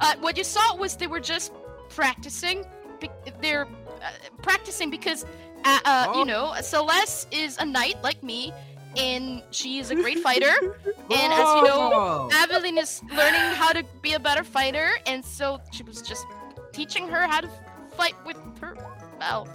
uh, 0.00 0.14
what 0.20 0.36
you 0.36 0.44
saw 0.44 0.76
was 0.76 0.96
they 0.96 1.06
were 1.06 1.20
just 1.20 1.52
practicing. 1.88 2.64
They're 3.40 3.66
uh, 3.66 4.10
practicing 4.42 4.90
because, 4.90 5.24
uh, 5.64 5.78
uh, 5.84 6.06
Oh. 6.08 6.18
you 6.18 6.24
know, 6.26 6.54
Celeste 6.60 7.32
is 7.32 7.56
a 7.58 7.64
knight 7.64 8.02
like 8.02 8.22
me, 8.22 8.52
and 8.96 9.42
she 9.50 9.78
is 9.78 9.90
a 9.90 9.94
great 9.94 10.18
fighter. 10.20 10.78
And 11.10 11.32
as 11.32 11.48
you 11.56 11.62
know, 11.64 11.90
Oh. 11.94 12.28
Aveline 12.32 12.76
is 12.76 13.00
learning 13.16 13.40
how 13.56 13.72
to 13.72 13.82
be 14.02 14.12
a 14.12 14.20
better 14.20 14.44
fighter, 14.44 14.90
and 15.06 15.24
so 15.24 15.58
she 15.72 15.82
was 15.82 16.02
just 16.02 16.26
teaching 16.72 17.08
her 17.08 17.26
how 17.26 17.40
to 17.40 17.48
fight 17.96 18.14
with 18.26 18.36
her 18.60 18.76
mouth. 19.18 19.48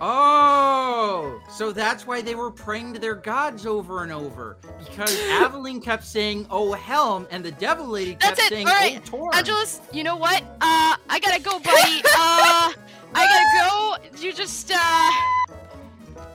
Oh, 0.00 1.40
so 1.48 1.72
that's 1.72 2.06
why 2.06 2.20
they 2.20 2.34
were 2.34 2.50
praying 2.50 2.94
to 2.94 2.98
their 2.98 3.14
gods 3.14 3.64
over 3.64 4.02
and 4.02 4.12
over 4.12 4.56
because 4.78 5.18
Aveline 5.30 5.80
kept 5.80 6.04
saying, 6.04 6.46
"Oh 6.50 6.72
Helm," 6.72 7.26
and 7.30 7.44
the 7.44 7.52
Devil 7.52 7.86
Lady 7.86 8.12
kept 8.12 8.36
That's 8.36 8.46
it, 8.46 8.48
saying, 8.50 8.68
alright, 8.68 9.00
"Oh 9.06 9.08
Torm." 9.08 9.34
Angelus, 9.34 9.80
you 9.92 10.02
know 10.04 10.16
what? 10.16 10.42
Uh, 10.60 10.96
I 11.08 11.20
gotta 11.22 11.42
go, 11.42 11.58
buddy. 11.58 12.02
Uh, 12.16 12.72
I 13.16 13.98
gotta 14.00 14.10
go. 14.14 14.20
You 14.20 14.32
just, 14.32 14.72
uh, 14.74 15.10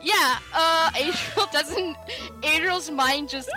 yeah, 0.02 0.40
uh, 0.54 0.92
Adriel 0.96 1.48
doesn't. 1.52 1.98
Adriel's 2.44 2.90
mind 2.90 3.30
just, 3.30 3.50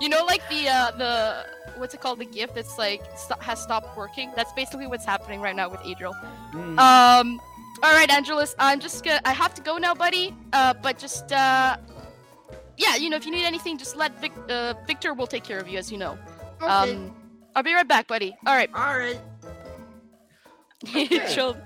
you 0.00 0.08
know, 0.08 0.24
like 0.24 0.46
the 0.50 0.68
uh, 0.68 0.90
the 0.92 1.46
what's 1.78 1.94
it 1.94 2.00
called? 2.00 2.18
The 2.18 2.26
gift 2.26 2.54
that's 2.54 2.76
like 2.76 3.02
st- 3.16 3.40
has 3.42 3.62
stopped 3.62 3.96
working. 3.96 4.30
That's 4.36 4.52
basically 4.52 4.86
what's 4.86 5.04
happening 5.04 5.40
right 5.40 5.56
now 5.56 5.68
with 5.68 5.80
Adriel. 5.84 6.14
Mm. 6.52 6.78
Um, 6.78 7.40
all 7.82 7.92
right, 7.92 8.10
Angelus, 8.10 8.54
I'm 8.58 8.80
just 8.80 9.04
gonna. 9.04 9.20
I 9.24 9.32
have 9.32 9.54
to 9.54 9.62
go 9.62 9.78
now, 9.78 9.94
buddy. 9.94 10.34
Uh, 10.52 10.74
but 10.74 10.98
just 10.98 11.32
uh, 11.32 11.76
yeah, 12.76 12.96
you 12.96 13.10
know, 13.10 13.16
if 13.16 13.26
you 13.26 13.32
need 13.32 13.44
anything, 13.44 13.78
just 13.78 13.96
let 13.96 14.20
Vic- 14.20 14.32
uh, 14.48 14.74
Victor 14.86 15.14
will 15.14 15.26
take 15.26 15.44
care 15.44 15.58
of 15.58 15.68
you, 15.68 15.78
as 15.78 15.90
you 15.90 15.98
know. 15.98 16.18
Um, 16.60 17.14
I'll 17.54 17.62
be 17.62 17.74
right 17.74 17.86
back, 17.86 18.06
buddy. 18.06 18.36
All 18.46 18.54
right. 18.54 18.70
All 18.74 18.98
right. 18.98 19.20
Adriel's 20.94 21.56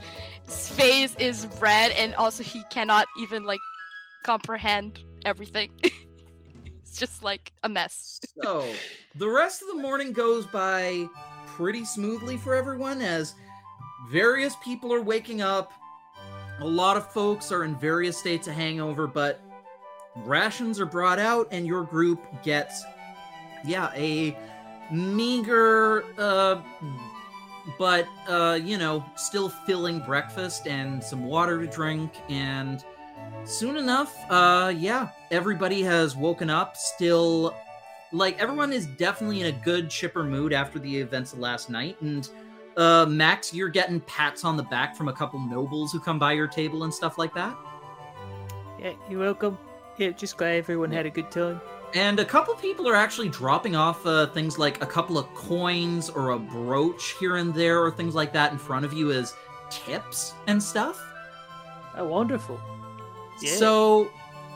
face 0.47 1.15
is 1.19 1.47
red, 1.61 1.93
and 1.93 2.15
also 2.15 2.43
he 2.43 2.63
cannot 2.71 3.07
even 3.19 3.45
like 3.45 3.61
comprehend 4.23 5.01
everything. 5.25 5.71
it's 5.83 6.99
just 6.99 7.23
like 7.23 7.53
a 7.63 7.69
mess. 7.69 8.21
So, 8.43 8.67
the 9.17 9.29
rest 9.29 9.63
of 9.63 9.69
the 9.69 9.83
morning 9.83 10.13
goes 10.13 10.47
by 10.47 11.09
pretty 11.47 11.85
smoothly 11.85 12.39
for 12.39 12.55
everyone 12.55 13.03
as 13.03 13.35
various 14.11 14.57
people 14.65 14.93
are 14.93 15.03
waking 15.03 15.43
up. 15.43 15.73
A 16.63 16.67
lot 16.73 16.97
of 16.97 17.11
folks 17.13 17.51
are 17.51 17.65
in 17.65 17.75
various 17.75 18.17
states 18.17 18.47
of 18.47 18.55
hangover, 18.55 19.09
but 19.09 19.41
rations 20.25 20.79
are 20.79 20.87
brought 20.87 21.19
out, 21.19 21.49
and 21.51 21.67
your 21.67 21.83
group 21.83 22.23
gets, 22.45 22.85
yeah, 23.65 23.91
a 23.97 24.39
meager, 24.93 26.05
uh, 26.17 26.61
but, 27.81 28.07
uh, 28.29 28.61
you 28.63 28.79
know, 28.79 29.05
still 29.17 29.49
filling 29.49 29.99
breakfast 30.07 30.69
and 30.69 31.03
some 31.03 31.27
water 31.27 31.59
to 31.59 31.67
drink. 31.67 32.13
And 32.29 32.85
soon 33.43 33.77
enough, 33.77 34.17
uh, 34.31 34.73
yeah, 34.77 35.09
everybody 35.33 35.83
has 35.83 36.15
woken 36.15 36.49
up, 36.49 36.77
still 36.77 37.57
like 38.13 38.39
everyone 38.39 38.73
is 38.73 38.87
definitely 38.87 39.41
in 39.41 39.47
a 39.47 39.65
good 39.65 39.91
chipper 39.91 40.23
mood 40.23 40.53
after 40.53 40.79
the 40.79 40.97
events 40.97 41.33
of 41.33 41.41
last 41.41 41.71
night 41.71 42.01
and 42.03 42.29
uh 42.77 43.07
max 43.07 43.53
you're 43.53 43.69
getting 43.69 44.01
pats 44.01 44.45
on 44.45 44.57
the 44.57 44.63
back 44.65 44.97
from 44.97 45.09
a 45.09 45.13
couple 45.13 45.39
nobles 45.41 45.93
who 45.93 46.01
come 46.01 46.19
by 46.19 46.33
your 46.33 46.47
table 46.49 46.85
and 46.85 46.93
stuff 46.95 47.19
like 47.19 47.35
that 47.35 47.57
Yeah, 48.79 48.93
you're 49.09 49.21
welcome. 49.21 49.59
Yeah, 49.99 50.11
just 50.11 50.37
glad 50.37 50.57
everyone 50.57 50.91
had 50.91 51.07
a 51.07 51.11
good 51.11 51.31
time. 51.31 51.61
and 51.95 52.19
a 52.19 52.25
couple 52.25 52.55
people 52.55 52.89
are 52.89 52.95
actually 52.97 53.29
dropping 53.29 53.77
off 53.77 54.05
uh, 54.07 54.27
things 54.29 54.59
like 54.59 54.83
a 54.83 54.87
couple 54.87 55.19
of 55.19 55.27
coins 55.35 56.09
or 56.09 56.31
a 56.31 56.39
brooch 56.39 57.15
here 57.21 57.37
and 57.37 57.55
there 57.55 57.81
or 57.83 57.91
things 57.91 58.15
like 58.15 58.33
that 58.33 58.53
in 58.53 58.59
front 58.59 58.85
of 58.87 58.93
you 58.95 59.13
as 59.13 59.35
tips 59.71 60.33
and 60.47 60.63
stuff 60.63 60.99
Oh, 61.95 62.07
wonderful. 62.07 62.59
Yeah. 63.43 63.55
So, 63.57 64.09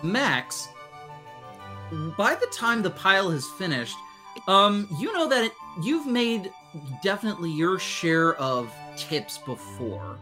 Max, 0.02 0.68
by 2.16 2.34
the 2.34 2.46
time 2.46 2.82
the 2.82 2.88
pile 2.90 3.30
has 3.30 3.46
finished, 3.58 3.96
um, 4.48 4.88
you 4.98 5.12
know 5.12 5.28
that 5.28 5.44
it, 5.44 5.52
you've 5.82 6.06
made 6.06 6.50
definitely 7.02 7.50
your 7.50 7.78
share 7.78 8.34
of 8.36 8.72
tips 8.96 9.38
before. 9.38 10.18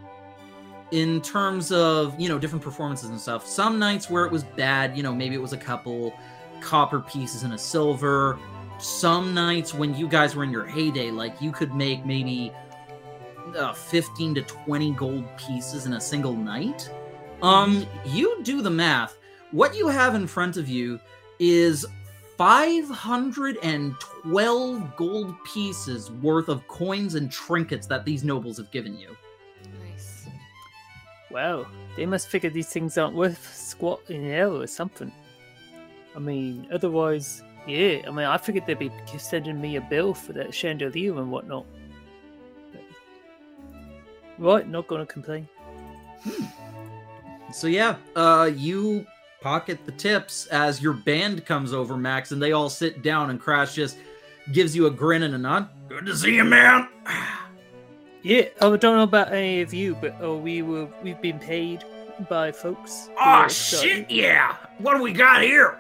In 0.91 1.21
terms 1.23 1.73
of, 1.73 2.19
you 2.21 2.29
know, 2.29 2.39
different 2.39 2.65
performances 2.65 3.11
and 3.11 3.21
stuff. 3.21 3.47
Some 3.47 3.79
nights 3.79 4.09
where 4.09 4.25
it 4.27 4.33
was 4.33 4.45
bad, 4.45 4.97
you 4.97 5.03
know, 5.03 5.15
maybe 5.15 5.35
it 5.35 5.43
was 5.43 5.53
a 5.53 5.59
couple 5.59 6.15
copper 6.61 7.01
pieces 7.01 7.43
and 7.43 7.55
a 7.55 7.59
silver. 7.59 8.39
Some 8.79 9.35
nights 9.35 9.75
when 9.75 9.95
you 9.95 10.09
guys 10.09 10.35
were 10.37 10.45
in 10.45 10.51
your 10.51 10.65
heyday, 10.65 11.11
like 11.11 11.41
you 11.41 11.53
could 11.53 11.75
make 11.75 12.05
maybe 12.05 12.53
uh, 13.57 13.73
15 13.73 14.35
to 14.37 14.43
20 14.43 14.93
gold 14.93 15.25
pieces 15.37 15.87
in 15.87 15.95
a 15.95 16.01
single 16.01 16.35
night. 16.35 16.91
Um, 17.43 17.87
you 18.05 18.43
do 18.43 18.63
the 18.63 18.71
math. 18.71 19.19
What 19.51 19.77
you 19.77 19.89
have 19.89 20.15
in 20.15 20.27
front 20.27 20.57
of 20.57 20.69
you 20.69 20.99
is 21.39 21.87
512 22.37 24.97
gold 24.97 25.35
pieces 25.45 26.11
worth 26.11 26.49
of 26.49 26.67
coins 26.69 27.15
and 27.15 27.31
trinkets 27.31 27.87
that 27.87 28.05
these 28.05 28.25
nobles 28.25 28.57
have 28.59 28.71
given 28.71 28.99
you. 28.99 29.17
Nice. 29.89 30.27
Wow, 31.31 31.67
they 31.97 32.05
must 32.07 32.29
figure 32.29 32.51
these 32.51 32.69
things 32.69 32.99
aren't 32.99 33.15
worth 33.17 33.55
squat 33.55 34.01
in 34.09 34.29
hell 34.29 34.61
or 34.61 34.67
something. 34.67 35.13
I 36.15 36.19
mean, 36.19 36.67
otherwise, 36.73 37.43
yeah. 37.67 38.03
I 38.07 38.11
mean, 38.11 38.27
I 38.27 38.37
figured 38.37 38.67
they'd 38.67 38.79
be 38.79 38.91
sending 39.19 39.61
me 39.61 39.77
a 39.77 39.81
bill 39.81 40.13
for 40.15 40.33
that 40.35 40.55
chandelier 40.55 41.17
and 41.19 41.31
whatnot. 41.31 41.65
But- 42.73 42.83
Right, 44.39 44.69
not 44.69 44.87
gonna 44.89 45.07
complain. 45.07 45.49
So 47.53 47.67
yeah, 47.69 47.97
uh, 48.17 48.51
you 48.55 49.07
pocket 49.45 49.79
the 49.85 49.93
tips 49.93 50.47
as 50.47 50.81
your 50.81 50.95
band 50.95 51.45
comes 51.45 51.75
over, 51.75 51.99
Max, 51.99 52.33
and 52.33 52.43
they 52.43 52.53
all 52.53 52.71
sit 52.71 53.03
down, 53.03 53.29
and 53.29 53.39
Crash 53.39 53.75
just 53.75 53.99
gives 54.53 54.75
you 54.75 54.87
a 54.87 54.91
grin 54.91 55.23
and 55.23 55.35
a 55.35 55.39
nod. 55.39 55.69
Good 55.87 56.07
to 56.07 56.17
see 56.17 56.35
you, 56.37 56.45
man. 56.45 56.89
Yeah, 58.27 58.47
oh, 58.63 58.73
I 58.73 58.79
don't 58.79 58.97
know 58.97 59.03
about 59.03 59.35
any 59.35 59.61
of 59.61 59.75
you, 59.75 59.97
but 59.97 60.17
oh, 60.19 60.39
we 60.39 60.63
were 60.63 60.89
we've 61.03 61.21
been 61.21 61.39
paid 61.39 61.85
by 62.27 62.53
folks. 62.53 63.09
who 63.09 63.19
are 63.19 63.45
excited. 63.45 63.87
shit, 63.87 64.11
yeah. 64.11 64.57
What 64.79 64.97
do 64.97 65.03
we 65.03 65.13
got 65.13 65.43
here? 65.43 65.77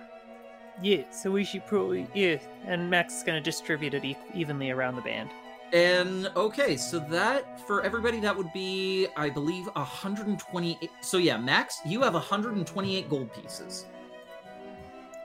Yeah, 0.82 1.10
so 1.10 1.30
we 1.30 1.42
should 1.42 1.66
probably 1.66 2.06
yeah, 2.12 2.36
and 2.66 2.90
Max 2.90 3.16
is 3.16 3.22
gonna 3.22 3.40
distribute 3.40 3.94
it 3.94 4.04
e- 4.04 4.18
evenly 4.34 4.70
around 4.70 4.96
the 4.96 5.00
band. 5.00 5.30
And 5.74 6.30
okay, 6.36 6.76
so 6.76 7.00
that 7.00 7.60
for 7.66 7.82
everybody 7.82 8.20
that 8.20 8.36
would 8.36 8.52
be, 8.52 9.08
I 9.16 9.28
believe, 9.28 9.66
128. 9.74 10.90
So 11.00 11.16
yeah, 11.18 11.36
Max, 11.36 11.80
you 11.84 12.00
have 12.02 12.14
128 12.14 13.10
gold 13.10 13.32
pieces. 13.34 13.86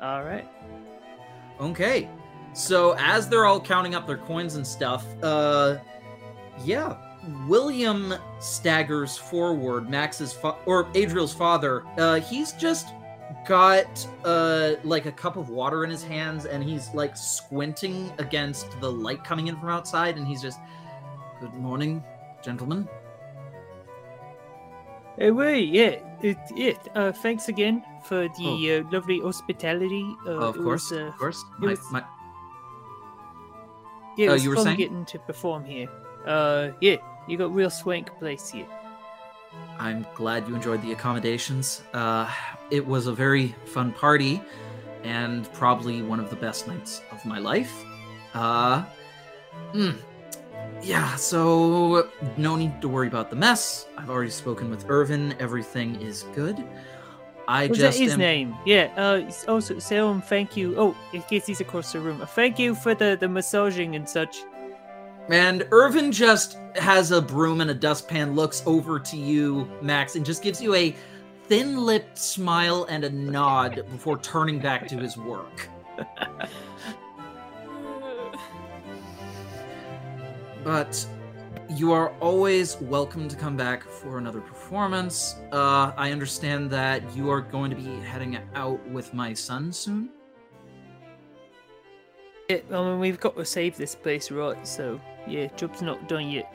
All 0.01 0.23
right. 0.23 0.49
Okay. 1.61 2.09
So 2.53 2.95
as 2.97 3.30
they're 3.30 3.45
all 3.45 3.61
counting 3.61 3.93
up 3.93 4.07
their 4.07 4.17
coins 4.17 4.55
and 4.55 4.65
stuff, 4.65 5.05
uh 5.21 5.77
yeah, 6.65 6.97
William 7.47 8.15
staggers 8.39 9.17
forward, 9.17 9.88
Max's 9.88 10.34
fa- 10.34 10.57
or 10.65 10.88
Adriel's 10.95 11.34
father. 11.34 11.84
Uh 11.99 12.19
he's 12.21 12.53
just 12.53 12.88
got 13.47 14.07
uh 14.26 14.73
like 14.84 15.06
a 15.06 15.11
cup 15.11 15.38
of 15.38 15.49
water 15.49 15.84
in 15.84 15.89
his 15.89 16.03
hands 16.03 16.45
and 16.45 16.64
he's 16.64 16.89
like 16.93 17.15
squinting 17.15 18.11
against 18.18 18.68
the 18.81 18.91
light 18.91 19.23
coming 19.23 19.47
in 19.47 19.56
from 19.60 19.69
outside 19.69 20.18
and 20.18 20.27
he's 20.27 20.41
just 20.41 20.60
Good 21.39 21.53
morning, 21.53 22.03
gentlemen. 22.43 22.85
Hey, 25.18 25.31
wait, 25.31 25.69
yeah, 25.69 25.99
it, 26.22 26.38
yeah. 26.56 26.73
Uh, 26.95 27.11
thanks 27.11 27.47
again 27.49 27.84
for 28.03 28.27
the 28.38 28.84
uh, 28.85 28.89
lovely 28.91 29.19
hospitality. 29.19 30.06
Uh, 30.26 30.31
of 30.31 30.56
course, 30.56 30.91
was, 30.91 30.99
uh, 30.99 31.06
of 31.07 31.18
course. 31.18 31.43
it 31.57 31.60
My, 31.61 31.69
was- 31.72 31.91
my, 31.91 32.03
Yeah, 34.18 34.26
it 34.26 34.30
Oh, 34.30 34.34
was 34.34 34.43
you 34.43 34.49
were 34.49 34.56
fun 34.57 34.65
saying? 34.65 34.77
getting 34.77 35.06
to 35.06 35.19
perform 35.19 35.64
here. 35.65 35.88
Uh, 36.26 36.72
yeah, 36.81 36.97
you 37.27 37.38
got 37.38 37.53
real 37.53 37.69
swank 37.69 38.11
place 38.19 38.49
here. 38.49 38.68
I'm 39.80 40.05
glad 40.13 40.47
you 40.47 40.55
enjoyed 40.55 40.81
the 40.81 40.91
accommodations. 40.91 41.81
Uh, 41.93 42.30
it 42.69 42.85
was 42.85 43.07
a 43.07 43.13
very 43.13 43.55
fun 43.65 43.93
party, 43.93 44.41
and 45.03 45.51
probably 45.53 46.01
one 46.01 46.19
of 46.19 46.30
the 46.30 46.35
best 46.35 46.67
nights 46.67 47.01
of 47.11 47.23
my 47.26 47.39
life. 47.39 47.71
Uh, 48.34 48.84
mm, 49.73 49.95
yeah, 50.81 51.15
so 51.15 52.09
no 52.38 52.55
need 52.55 52.81
to 52.81 52.88
worry 52.89 53.07
about 53.07 53.30
the 53.30 53.35
mess. 53.35 53.88
I've 53.97 54.09
already 54.09 54.31
spoken 54.31 54.69
with 54.69 54.85
Irvin. 54.89 55.34
Everything 55.39 56.01
is 56.01 56.23
good. 56.35 56.63
I 57.47 57.65
Was 57.65 57.80
just 57.80 57.97
that 57.97 58.03
his 58.03 58.13
am- 58.13 58.19
name? 58.19 58.55
Yeah. 58.65 58.91
Uh, 58.95 59.31
also, 59.51 59.80
him 59.80 60.21
thank 60.21 60.55
you. 60.55 60.76
Oh, 60.77 60.95
in 61.13 61.23
case 61.23 61.47
he's 61.47 61.61
across 61.61 61.91
the 61.93 61.99
room. 61.99 62.21
Thank 62.35 62.59
you 62.59 62.76
for 62.76 62.93
the 62.93 63.17
the 63.19 63.27
massaging 63.27 63.95
and 63.95 64.07
such. 64.07 64.43
And 65.30 65.68
Irvin 65.72 66.11
just 66.11 66.57
has 66.76 67.11
a 67.11 67.22
broom 67.22 67.61
and 67.61 67.69
a 67.69 67.73
dustpan, 67.73 68.35
looks 68.35 68.64
over 68.65 68.99
to 68.99 69.15
you, 69.15 69.69
Max, 69.81 70.15
and 70.15 70.26
just 70.26 70.41
gives 70.41 70.60
you 70.60 70.73
a 70.73 70.95
thin 71.43 71.77
lipped 71.77 72.18
smile 72.18 72.85
and 72.89 73.03
a 73.03 73.10
nod 73.10 73.85
before 73.91 74.18
turning 74.19 74.60
back 74.60 74.88
to 74.88 74.97
his 74.97 75.18
work. 75.18 75.69
But 80.64 81.06
you 81.69 81.91
are 81.91 82.10
always 82.19 82.77
welcome 82.77 83.27
to 83.27 83.35
come 83.35 83.56
back 83.56 83.84
for 83.84 84.18
another 84.18 84.41
performance. 84.41 85.35
Uh, 85.51 85.91
I 85.95 86.11
understand 86.11 86.72
that 86.72 87.03
you 87.15 87.30
are 87.30 87.41
going 87.41 87.69
to 87.69 87.76
be 87.76 87.99
heading 87.99 88.39
out 88.56 88.85
with 88.89 89.14
my 89.14 89.34
son 89.34 89.72
soon. 89.72 90.10
Yeah, 92.49 92.61
I 92.72 92.81
mean, 92.81 92.99
we've 92.99 93.19
got 93.19 93.38
to 93.38 93.45
save 93.45 93.77
this 93.77 93.93
place, 93.93 94.31
right? 94.31 94.68
So 94.68 94.99
yeah, 95.30 95.47
job's 95.56 95.81
not 95.81 96.07
done 96.07 96.30
yet. 96.30 96.53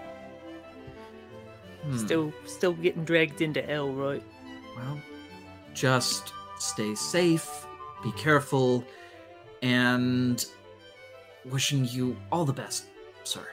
Hmm. 1.82 1.98
Still, 1.98 2.32
still 2.46 2.72
getting 2.72 3.05
dragged 3.05 3.42
into 3.42 3.62
hell, 3.62 3.92
right? 3.92 4.22
Well, 4.76 4.98
just 5.74 6.32
stay 6.59 6.94
safe, 6.94 7.66
be 8.02 8.12
careful, 8.12 8.84
and 9.62 10.44
wishing 11.51 11.84
you 11.84 12.16
all 12.32 12.44
the 12.44 12.52
best, 12.52 12.86
sir. 13.24 13.46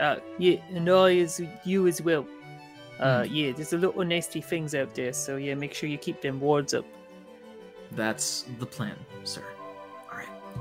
Uh, 0.00 0.16
yeah, 0.38 0.58
and 0.74 0.88
I 0.88 1.16
as 1.18 1.40
you 1.64 1.86
as 1.86 2.02
well. 2.02 2.26
Uh, 2.98 3.26
yeah, 3.28 3.52
there's 3.52 3.72
a 3.72 3.78
lot 3.78 3.96
of 3.96 4.06
nasty 4.06 4.40
things 4.40 4.74
out 4.74 4.94
there, 4.94 5.12
so 5.12 5.36
yeah, 5.36 5.54
make 5.54 5.74
sure 5.74 5.88
you 5.88 5.98
keep 5.98 6.22
them 6.22 6.40
wards 6.40 6.72
up. 6.74 6.84
That's 7.92 8.46
the 8.58 8.66
plan, 8.66 8.96
sir. 9.24 9.44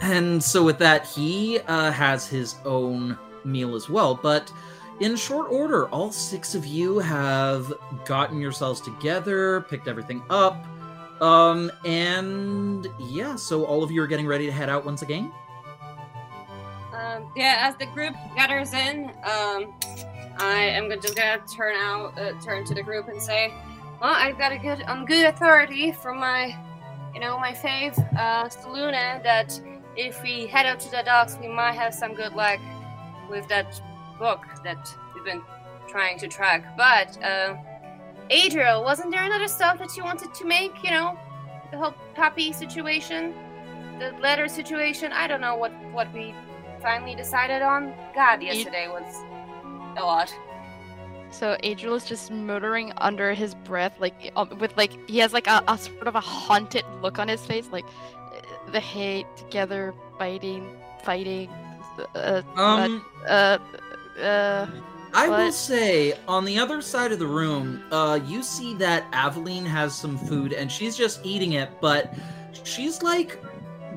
And 0.02 0.44
so 0.44 0.64
with 0.64 0.78
that, 0.80 1.06
he 1.06 1.60
uh, 1.60 1.92
has 1.92 2.28
his 2.28 2.56
own 2.66 3.18
meal 3.44 3.76
as 3.76 3.90
well. 3.90 4.16
But 4.16 4.52
in 5.00 5.16
short 5.16 5.52
order, 5.52 5.88
all 5.90 6.12
six 6.12 6.56
of 6.56 6.66
you 6.66 7.00
have 7.00 7.74
gotten 8.06 8.40
yourselves 8.40 8.82
together, 8.82 9.62
picked 9.62 9.88
everything 9.88 10.24
up, 10.30 10.66
um, 11.22 11.72
and 11.86 12.88
yeah. 13.00 13.36
So 13.36 13.66
all 13.66 13.84
of 13.84 13.92
you 13.92 14.02
are 14.02 14.08
getting 14.08 14.28
ready 14.28 14.46
to 14.46 14.52
head 14.52 14.70
out 14.70 14.86
once 14.86 15.02
again. 15.02 15.32
Um, 16.94 17.30
yeah, 17.36 17.58
as 17.60 17.76
the 17.76 17.88
group 17.88 18.16
gathers 18.36 18.74
in, 18.74 19.10
um, 19.24 19.74
I 20.38 20.72
am 20.74 20.90
just 21.02 21.16
gonna 21.16 21.42
turn 21.54 21.76
out, 21.76 22.18
uh, 22.18 22.34
turn 22.42 22.66
to 22.66 22.74
the 22.74 22.84
group 22.84 23.08
and 23.08 23.22
say, 23.22 23.54
"Well, 24.02 24.14
I've 24.14 24.38
got 24.38 24.52
a 24.52 24.58
good, 24.58 24.82
on 24.84 25.06
good 25.06 25.26
authority 25.26 25.92
from 25.92 26.20
my, 26.20 26.56
you 27.14 27.20
know, 27.20 27.38
my 27.38 27.52
fave, 27.52 27.98
uh, 28.18 28.48
Selûne, 28.48 29.22
that 29.24 29.60
if 29.98 30.22
we 30.24 30.48
head 30.48 30.66
out 30.66 30.80
to 30.82 30.92
the 30.92 31.04
docks, 31.04 31.38
we 31.42 31.48
might 31.48 31.74
have 31.74 31.94
some 31.94 32.14
good 32.14 32.34
luck 32.34 32.60
with 33.30 33.48
that 33.48 33.80
book 34.20 34.46
that 34.64 34.96
we've 35.14 35.26
been 35.26 35.42
trying 35.88 36.18
to 36.20 36.28
track. 36.28 36.78
But, 36.78 37.22
uh, 37.24 37.56
Adriel, 38.30 38.84
wasn't 38.84 39.12
there 39.12 39.24
another 39.24 39.48
stuff 39.48 39.80
that 39.80 39.96
you 39.96 40.04
wanted 40.04 40.34
to 40.34 40.46
make? 40.46 40.84
You 40.84 40.92
know, 40.92 41.20
the 41.72 41.78
whole 41.78 41.94
puppy 42.16 42.52
situation, 42.52 43.34
the 44.00 44.14
letter 44.22 44.48
situation. 44.48 45.12
I 45.12 45.28
don't 45.28 45.42
know 45.42 45.56
what 45.56 45.72
what 45.92 46.12
we 46.14 46.34
finally 46.82 47.16
decided 47.16 47.62
on. 47.62 47.94
God, 48.14 48.42
yesterday 48.42 48.88
was 48.88 49.24
a 49.98 50.04
lot. 50.04 50.34
So 51.32 51.58
Adriel 51.64 51.96
is 51.96 52.06
just 52.06 52.32
muttering 52.32 52.94
under 52.98 53.34
his 53.34 53.56
breath, 53.56 54.00
like 54.00 54.32
um, 54.36 54.58
with 54.60 54.76
like 54.78 54.92
he 55.10 55.18
has 55.20 55.34
like 55.34 55.48
a, 55.48 55.62
a 55.68 55.78
sort 55.78 56.08
of 56.08 56.16
a 56.16 56.22
haunted 56.22 56.86
look 57.02 57.20
on 57.20 57.28
his 57.28 57.46
face, 57.46 57.68
like 57.72 57.86
the 58.76 58.82
hate 58.82 59.26
together, 59.38 59.94
biting, 60.20 60.68
fighting. 61.02 61.50
Uh, 62.14 62.42
Um, 62.58 63.06
uh, 63.26 63.58
uh, 64.22 64.68
I 65.14 65.30
will 65.30 65.54
say, 65.54 66.14
on 66.28 66.44
the 66.44 66.60
other 66.60 66.82
side 66.82 67.14
of 67.14 67.20
the 67.20 67.26
room, 67.26 67.82
uh, 67.90 68.20
you 68.26 68.44
see 68.44 68.74
that 68.76 69.06
Aveline 69.14 69.66
has 69.66 69.96
some 69.96 70.18
food 70.18 70.52
and 70.52 70.70
she's 70.70 70.98
just 70.98 71.26
eating 71.26 71.54
it, 71.54 71.70
but 71.80 72.14
she's 72.66 73.02
like 73.02 73.42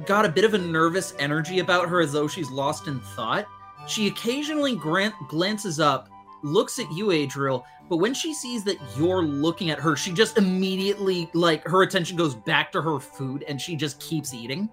got 0.07 0.25
a 0.25 0.29
bit 0.29 0.45
of 0.45 0.55
a 0.55 0.59
nervous 0.59 1.13
energy 1.19 1.59
about 1.59 1.89
her 1.89 2.01
as 2.01 2.13
though 2.13 2.29
she's 2.29 2.49
lost 2.49 2.87
in 2.87 3.01
thought. 3.01 3.49
She 3.89 4.07
occasionally 4.07 4.77
grant- 4.77 5.15
glances 5.27 5.81
up, 5.81 6.09
looks 6.45 6.79
at 6.79 6.89
you, 6.93 7.11
Adriel, 7.11 7.67
but 7.89 7.97
when 7.99 8.15
she 8.15 8.35
sees 8.35 8.65
that 8.65 8.77
you're 8.97 9.23
looking 9.23 9.71
at 9.71 9.79
her, 9.79 9.97
she 9.97 10.13
just 10.13 10.37
immediately, 10.39 11.29
like, 11.33 11.65
her 11.65 11.83
attention 11.83 12.17
goes 12.17 12.35
back 12.35 12.71
to 12.73 12.83
her 12.83 12.99
food 13.01 13.45
and 13.49 13.61
she 13.61 13.77
just 13.77 13.99
keeps 14.01 14.35
eating. 14.35 14.69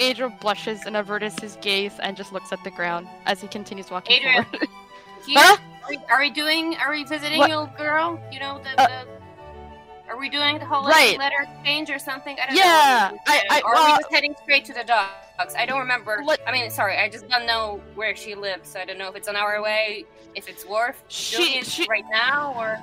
Adriel 0.00 0.30
blushes 0.40 0.86
and 0.86 0.96
averts 0.96 1.40
his 1.40 1.56
gaze 1.60 1.92
and 2.02 2.16
just 2.16 2.32
looks 2.32 2.52
at 2.52 2.62
the 2.64 2.70
ground 2.70 3.08
as 3.26 3.40
he 3.40 3.48
continues 3.48 3.90
walking 3.90 4.16
Adriel. 4.16 4.44
forward. 4.44 4.68
Here, 5.26 5.38
Huh? 5.40 5.56
are, 5.82 5.88
we, 5.90 5.98
are 6.10 6.20
we 6.20 6.30
doing? 6.30 6.76
Are 6.76 6.90
we 6.92 7.04
visiting 7.04 7.38
What? 7.38 7.50
your 7.50 7.66
girl? 7.76 8.20
You 8.32 8.38
know 8.40 8.60
the. 8.62 8.80
Uh, 8.80 9.04
the 9.04 9.17
are 10.08 10.16
we 10.18 10.28
doing 10.28 10.58
the 10.58 10.64
whole 10.64 10.84
like, 10.84 10.94
right. 10.94 11.18
letter 11.18 11.36
exchange 11.42 11.90
or 11.90 11.98
something? 11.98 12.36
I 12.42 12.46
don't 12.46 12.56
Yeah, 12.56 13.08
know. 13.10 13.16
what 13.16 13.20
I- 13.26 13.32
we're 13.32 13.38
I- 13.56 13.60
doing. 13.60 13.62
or 13.64 13.68
are 13.68 13.74
well- 13.74 13.92
we 13.96 14.02
just 14.02 14.12
heading 14.12 14.34
straight 14.42 14.64
to 14.66 14.72
the 14.74 14.84
docks? 14.84 15.54
I 15.56 15.66
don't 15.66 15.78
remember. 15.80 16.22
Let- 16.24 16.40
I 16.46 16.52
mean, 16.52 16.70
sorry, 16.70 16.96
I 16.98 17.08
just 17.08 17.28
don't 17.28 17.46
know 17.46 17.80
where 17.94 18.16
she 18.16 18.34
lives, 18.34 18.70
so 18.70 18.80
I 18.80 18.84
don't 18.84 18.98
know 18.98 19.08
if 19.08 19.16
it's 19.16 19.28
on 19.28 19.36
our 19.36 19.62
way, 19.62 20.04
if 20.34 20.48
it's 20.48 20.64
Wharf 20.64 21.02
She- 21.08 21.36
doing 21.36 21.52
it 21.60 21.66
she- 21.66 21.86
right 21.88 22.04
now, 22.10 22.54
or 22.56 22.78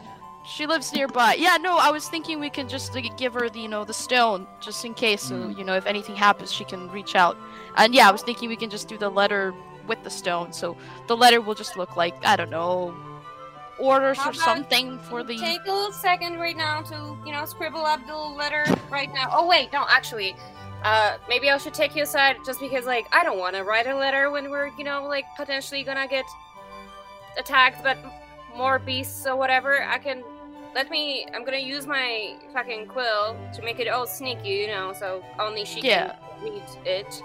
She 0.48 0.68
lives 0.68 0.94
nearby. 0.94 1.34
Yeah, 1.40 1.58
no, 1.58 1.80
I 1.80 1.90
was 1.90 2.08
thinking 2.08 2.40
we 2.40 2.52
can 2.52 2.70
just 2.70 2.94
like, 2.94 3.18
give 3.18 3.34
her 3.34 3.50
the, 3.50 3.60
you 3.62 3.68
know, 3.68 3.84
the 3.84 3.96
stone, 3.96 4.46
just 4.62 4.86
in 4.86 4.94
case. 4.94 5.24
So, 5.24 5.34
Mm. 5.34 5.58
you 5.58 5.64
know, 5.64 5.74
if 5.74 5.88
anything 5.88 6.16
happens, 6.16 6.54
she 6.54 6.64
can 6.64 6.88
reach 6.92 7.16
out. 7.16 7.36
And 7.78 7.96
yeah, 7.96 8.08
I 8.08 8.12
was 8.12 8.22
thinking 8.22 8.48
we 8.48 8.56
can 8.56 8.70
just 8.70 8.88
do 8.88 8.96
the 8.96 9.10
letter 9.10 9.56
with 9.88 10.04
the 10.04 10.12
stone. 10.12 10.54
So 10.54 10.78
the 11.08 11.18
letter 11.18 11.42
will 11.42 11.56
just 11.56 11.78
look 11.78 11.96
like 11.98 12.14
I 12.24 12.36
don't 12.36 12.52
know, 12.52 12.94
orders 13.80 14.18
How 14.18 14.30
or 14.30 14.34
something 14.34 15.00
for 15.00 15.24
the. 15.24 15.38
take 15.38 15.62
a 15.66 15.72
little 15.72 15.92
second 15.92 16.40
right 16.40 16.56
now 16.56 16.82
to 16.84 17.18
you 17.26 17.32
know 17.32 17.46
scribble 17.46 17.86
up 17.86 18.06
the 18.08 18.16
letter 18.16 18.66
right 18.90 19.12
now. 19.14 19.30
Oh 19.32 19.48
wait, 19.48 19.72
no, 19.74 19.86
actually. 19.90 20.36
Uh, 20.84 21.18
maybe 21.28 21.50
I 21.50 21.58
should 21.58 21.74
take 21.74 21.96
you 21.96 22.04
aside 22.04 22.36
just 22.46 22.60
because, 22.60 22.86
like, 22.86 23.08
I 23.12 23.24
don't 23.24 23.40
want 23.40 23.56
to 23.56 23.64
write 23.64 23.88
a 23.88 23.96
letter 23.96 24.30
when 24.30 24.52
we're, 24.52 24.68
you 24.78 24.84
know, 24.84 25.08
like, 25.08 25.26
potentially 25.36 25.84
gonna 25.84 26.08
get 26.08 26.26
attacked, 27.40 27.82
but 27.82 27.98
more 28.56 28.78
beasts 28.78 29.26
or 29.26 29.36
whatever. 29.36 29.84
I 29.84 29.98
can 29.98 30.24
let 30.76 30.92
me. 30.92 31.26
I'm 31.34 31.44
gonna 31.44 31.58
use 31.58 31.88
my 31.88 32.36
fucking 32.54 32.88
quill 32.88 33.36
to 33.56 33.62
make 33.64 33.80
it 33.80 33.88
all 33.88 34.06
sneaky, 34.06 34.50
you 34.50 34.68
know, 34.68 34.94
so 34.94 35.24
only 35.40 35.66
she 35.66 35.82
Yeah. 35.82 36.16
can 36.40 36.54
read 36.54 36.64
it. 36.86 37.24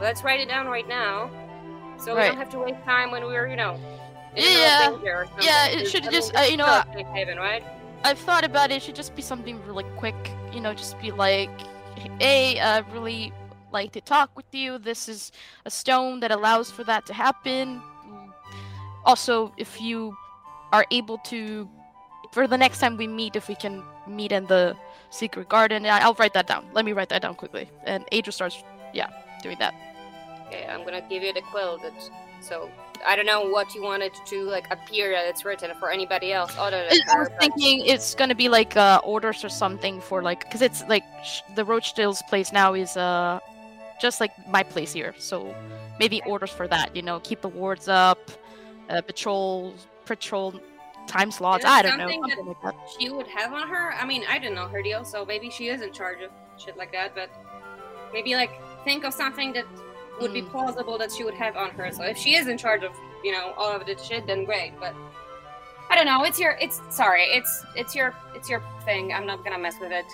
Let's 0.00 0.24
write 0.24 0.40
it 0.40 0.48
down 0.48 0.66
right 0.66 0.88
now, 0.88 1.30
so 1.98 2.14
we 2.14 2.22
don't 2.22 2.36
have 2.36 2.50
to 2.50 2.58
waste 2.58 2.82
time 2.84 3.10
when 3.10 3.24
we're, 3.24 3.46
you 3.46 3.56
know, 3.56 3.78
in 4.36 4.42
the 4.44 4.50
middle 4.50 4.96
of 4.96 5.02
Yeah. 5.04 5.10
or. 5.10 5.26
Yeah, 5.40 5.66
it 5.68 5.86
should 5.90 6.04
just, 6.10 6.34
uh, 6.36 6.42
you 6.42 6.56
know, 6.56 6.64
uh, 6.66 6.84
safe 6.92 7.06
haven, 7.08 7.38
right? 7.38 7.64
I've 8.04 8.18
thought 8.18 8.44
about 8.44 8.70
it. 8.70 8.76
It 8.76 8.82
should 8.82 8.96
just 8.96 9.14
be 9.14 9.22
something 9.22 9.64
really 9.66 9.84
quick. 9.96 10.14
You 10.52 10.60
know, 10.60 10.74
just 10.74 10.98
be 11.00 11.10
like, 11.12 11.50
"Hey, 12.20 12.58
I 12.60 12.78
really 12.92 13.32
like 13.72 13.92
to 13.92 14.00
talk 14.00 14.30
with 14.36 14.52
you. 14.52 14.78
This 14.78 15.08
is 15.08 15.32
a 15.64 15.70
stone 15.70 16.20
that 16.20 16.30
allows 16.30 16.70
for 16.70 16.84
that 16.84 17.06
to 17.06 17.14
happen. 17.14 17.80
Also, 19.04 19.52
if 19.56 19.80
you 19.80 20.16
are 20.72 20.84
able 20.90 21.18
to, 21.18 21.68
for 22.32 22.46
the 22.46 22.58
next 22.58 22.78
time 22.80 22.96
we 22.96 23.06
meet, 23.06 23.36
if 23.36 23.48
we 23.48 23.54
can 23.54 23.82
meet 24.06 24.32
in 24.32 24.46
the 24.46 24.76
secret 25.10 25.48
garden, 25.48 25.86
I'll 25.86 26.14
write 26.14 26.34
that 26.34 26.46
down. 26.46 26.66
Let 26.72 26.84
me 26.84 26.92
write 26.92 27.08
that 27.10 27.22
down 27.22 27.34
quickly." 27.34 27.70
And 27.84 28.04
Adriel 28.12 28.32
starts, 28.32 28.62
yeah, 28.92 29.08
doing 29.42 29.58
that. 29.58 29.74
Okay, 30.46 30.66
I'm 30.68 30.84
gonna 30.84 31.00
give 31.02 31.22
you 31.22 31.32
the 31.32 31.42
quill 31.42 31.78
that. 31.78 31.92
So 32.40 32.68
I 33.06 33.16
don't 33.16 33.26
know 33.26 33.42
what 33.48 33.74
you 33.74 33.82
wanted 33.82 34.12
to 34.26 34.42
like 34.44 34.66
appear 34.72 35.10
that 35.12 35.26
it's 35.26 35.44
written 35.44 35.70
for 35.78 35.90
anybody 35.90 36.32
else 36.32 36.54
other 36.58 36.86
than 36.88 36.98
I 37.08 37.12
her. 37.14 37.20
was 37.20 37.28
but- 37.30 37.40
thinking 37.40 37.84
it's 37.86 38.14
gonna 38.14 38.34
be 38.34 38.48
like 38.48 38.76
uh, 38.76 39.00
orders 39.04 39.44
or 39.44 39.48
something 39.48 40.00
for 40.00 40.22
like, 40.22 40.50
cause 40.50 40.62
it's 40.62 40.82
like 40.88 41.04
sh- 41.24 41.40
the 41.54 41.64
Roachdale's 41.64 42.22
place 42.28 42.52
now 42.52 42.74
is 42.74 42.96
uh 42.96 43.40
just 44.00 44.20
like 44.20 44.32
my 44.48 44.62
place 44.62 44.92
here, 44.92 45.14
so 45.18 45.54
maybe 46.00 46.20
orders 46.26 46.50
for 46.50 46.66
that. 46.68 46.94
You 46.96 47.02
know, 47.02 47.20
keep 47.20 47.40
the 47.40 47.48
wards 47.48 47.86
up, 47.88 48.18
uh, 48.90 49.00
patrol, 49.00 49.74
patrol 50.06 50.60
time 51.06 51.30
slots. 51.30 51.64
I 51.64 51.82
don't 51.82 51.98
know, 51.98 52.08
something 52.08 52.46
like 52.46 52.62
that. 52.62 52.74
she 52.98 53.10
would 53.10 53.28
have 53.28 53.52
on 53.52 53.68
her. 53.68 53.92
I 53.94 54.04
mean, 54.04 54.24
I 54.28 54.38
didn't 54.38 54.56
know 54.56 54.66
her 54.66 54.82
deal, 54.82 55.04
so 55.04 55.24
maybe 55.24 55.50
she 55.50 55.68
is 55.68 55.82
in 55.82 55.92
charge 55.92 56.20
of 56.20 56.30
shit 56.58 56.76
like 56.76 56.90
that. 56.92 57.14
But 57.14 57.30
maybe 58.12 58.34
like 58.34 58.50
think 58.84 59.04
of 59.04 59.14
something 59.14 59.52
that 59.52 59.66
would 60.22 60.32
be 60.32 60.42
Mm. 60.42 60.50
plausible 60.50 60.96
that 60.98 61.12
she 61.12 61.24
would 61.24 61.34
have 61.34 61.56
on 61.56 61.70
her. 61.72 61.90
So 61.92 62.02
if 62.04 62.16
she 62.16 62.34
is 62.34 62.46
in 62.48 62.56
charge 62.56 62.82
of 62.82 62.92
you 63.24 63.32
know 63.32 63.52
all 63.56 63.70
of 63.78 63.84
the 63.86 63.96
shit, 63.98 64.26
then 64.26 64.44
great. 64.44 64.72
But 64.80 64.94
I 65.90 65.94
don't 65.96 66.06
know. 66.06 66.24
It's 66.24 66.38
your. 66.40 66.52
It's 66.60 66.80
sorry. 66.88 67.24
It's 67.24 67.64
it's 67.76 67.94
your 67.94 68.14
it's 68.34 68.48
your 68.48 68.62
thing. 68.84 69.12
I'm 69.12 69.26
not 69.26 69.44
gonna 69.44 69.58
mess 69.58 69.74
with 69.80 69.92
it. 69.92 70.06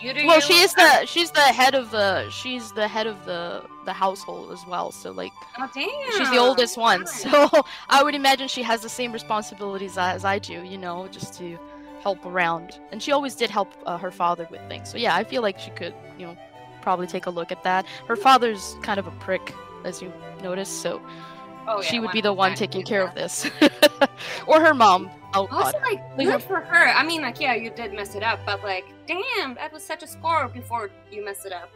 You 0.00 0.12
do. 0.12 0.26
Well, 0.26 0.36
you. 0.36 0.42
she 0.42 0.54
is 0.54 0.72
the 0.74 1.06
she's 1.06 1.30
the 1.30 1.40
head 1.40 1.74
of 1.74 1.90
the 1.90 2.28
she's 2.30 2.72
the 2.72 2.86
head 2.86 3.06
of 3.06 3.24
the 3.24 3.64
the 3.84 3.92
household 3.92 4.52
as 4.52 4.64
well. 4.66 4.92
So 4.92 5.10
like 5.12 5.32
Oh 5.58 5.68
damn. 5.74 5.88
she's 6.18 6.30
the 6.30 6.38
oldest 6.38 6.76
one, 6.76 7.06
so 7.06 7.48
I 7.88 8.02
would 8.02 8.14
imagine 8.14 8.48
she 8.48 8.62
has 8.62 8.80
the 8.82 8.88
same 8.88 9.12
responsibilities 9.12 9.96
as 9.98 10.24
I 10.24 10.38
do. 10.38 10.62
You 10.62 10.78
know, 10.78 11.08
just 11.08 11.34
to 11.38 11.58
help 12.02 12.24
around. 12.26 12.78
And 12.92 13.02
she 13.02 13.12
always 13.12 13.34
did 13.34 13.48
help 13.50 13.72
uh, 13.86 13.96
her 13.96 14.10
father 14.10 14.46
with 14.50 14.60
things. 14.68 14.90
So 14.90 14.98
yeah, 14.98 15.14
I 15.16 15.24
feel 15.24 15.40
like 15.40 15.58
she 15.58 15.70
could, 15.70 15.94
you 16.18 16.26
know, 16.26 16.36
probably 16.84 17.06
take 17.06 17.26
a 17.26 17.30
look 17.30 17.50
at 17.50 17.64
that. 17.64 17.86
Her 18.06 18.14
father's 18.14 18.76
kind 18.82 19.00
of 19.00 19.06
a 19.06 19.10
prick, 19.12 19.54
as 19.84 20.00
you 20.00 20.12
notice, 20.42 20.68
So 20.68 21.02
Oh, 21.66 21.80
yeah, 21.80 21.88
she 21.88 21.98
would 21.98 22.12
be 22.12 22.20
the 22.20 22.32
one 22.32 22.54
taking 22.54 22.82
care 22.82 23.02
of 23.02 23.14
this, 23.14 23.50
or 24.46 24.60
her 24.60 24.74
mom. 24.74 25.10
Oh. 25.32 25.48
Also, 25.50 25.78
like, 25.80 26.16
good 26.16 26.42
for 26.42 26.60
her. 26.60 26.88
I 26.88 27.02
mean, 27.02 27.22
like, 27.22 27.40
yeah, 27.40 27.54
you 27.54 27.70
did 27.70 27.94
mess 27.94 28.14
it 28.14 28.22
up, 28.22 28.38
but 28.44 28.62
like, 28.62 28.84
damn, 29.06 29.54
that 29.54 29.72
was 29.72 29.82
such 29.82 30.02
a 30.02 30.06
score 30.06 30.46
before 30.48 30.90
you 31.10 31.24
messed 31.24 31.46
it 31.46 31.52
up. 31.52 31.70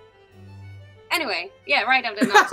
Anyway, 1.11 1.51
yeah, 1.67 1.83
right 1.83 2.05
up 2.05 2.19
the 2.19 2.27
notes. 2.27 2.53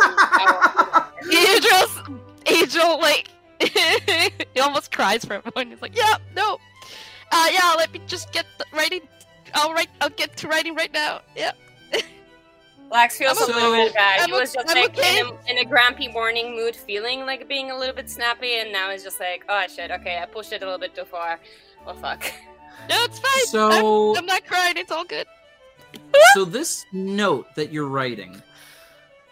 Angel, 1.36 2.22
Angel, 2.45 2.99
like 2.99 3.27
he 4.53 4.60
almost 4.61 4.91
cries 4.94 5.26
for 5.26 5.41
moment. 5.56 5.72
He's 5.72 5.82
like, 5.82 5.95
"Yeah, 5.95 6.15
no, 6.36 6.57
uh, 7.34 7.49
yeah, 7.52 7.76
let 7.77 7.91
me 7.91 8.02
just 8.07 8.32
get 8.32 8.45
the 8.57 8.65
writing. 8.72 9.02
I'll 9.53 9.73
write. 9.73 9.90
I'll 9.99 10.10
get 10.10 10.38
to 10.38 10.48
writing 10.48 10.73
right 10.73 10.94
now. 10.94 11.22
Yeah." 11.36 11.52
Lax 12.91 13.18
feels 13.18 13.41
I'm 13.41 13.49
a 13.49 13.53
little 13.53 13.72
bit 13.72 13.94
bad. 13.94 14.22
I'm 14.22 14.28
he 14.28 14.34
was 14.34 14.53
just 14.53 14.70
I'm 14.70 14.76
like 14.76 14.98
okay. 14.98 15.20
in, 15.20 15.26
a, 15.26 15.52
in 15.52 15.57
a 15.57 15.66
grumpy 15.66 16.07
morning 16.07 16.56
mood, 16.56 16.76
feeling 16.76 17.22
like 17.22 17.48
being 17.48 17.72
a 17.72 17.78
little 17.78 17.95
bit 17.95 18.10
snappy, 18.10 18.60
and 18.60 18.72
now 18.72 18.91
he's 18.91 19.03
just 19.03 19.20
like, 19.20 19.44
oh 19.49 19.66
shit, 19.74 19.91
okay, 19.91 20.20
I 20.22 20.26
pushed 20.26 20.53
it 20.53 20.62
a 20.62 20.66
little 20.66 20.80
bit 20.80 20.95
too 20.95 21.06
far. 21.06 21.40
Well, 21.86 21.95
fuck. 21.95 22.24
No, 22.88 22.95
it's 23.06 23.18
fine. 23.18 23.45
So- 23.48 24.12
I'm, 24.14 24.20
I'm 24.20 24.26
not 24.28 24.45
crying. 24.45 24.78
It's 24.78 24.91
all 24.91 25.06
good. 25.06 25.26
so 26.34 26.45
this 26.45 26.86
note 26.91 27.48
that 27.56 27.72
you're 27.72 27.88
writing 27.88 28.41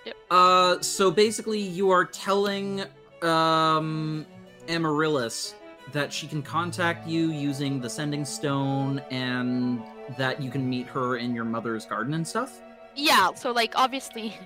Yep. 0.05 0.15
uh 0.31 0.81
so 0.81 1.11
basically 1.11 1.59
you 1.59 1.89
are 1.91 2.03
telling 2.03 2.83
um 3.21 4.25
amaryllis 4.67 5.55
that 5.91 6.11
she 6.11 6.25
can 6.27 6.41
contact 6.41 7.07
you 7.07 7.31
using 7.31 7.79
the 7.79 7.89
sending 7.89 8.25
stone 8.25 8.99
and 9.11 9.81
that 10.17 10.41
you 10.41 10.49
can 10.49 10.67
meet 10.69 10.87
her 10.87 11.17
in 11.17 11.35
your 11.35 11.45
mother's 11.45 11.85
garden 11.85 12.13
and 12.15 12.27
stuff? 12.27 12.59
Yeah, 12.95 13.33
so 13.33 13.51
like 13.51 13.73
obviously 13.75 14.37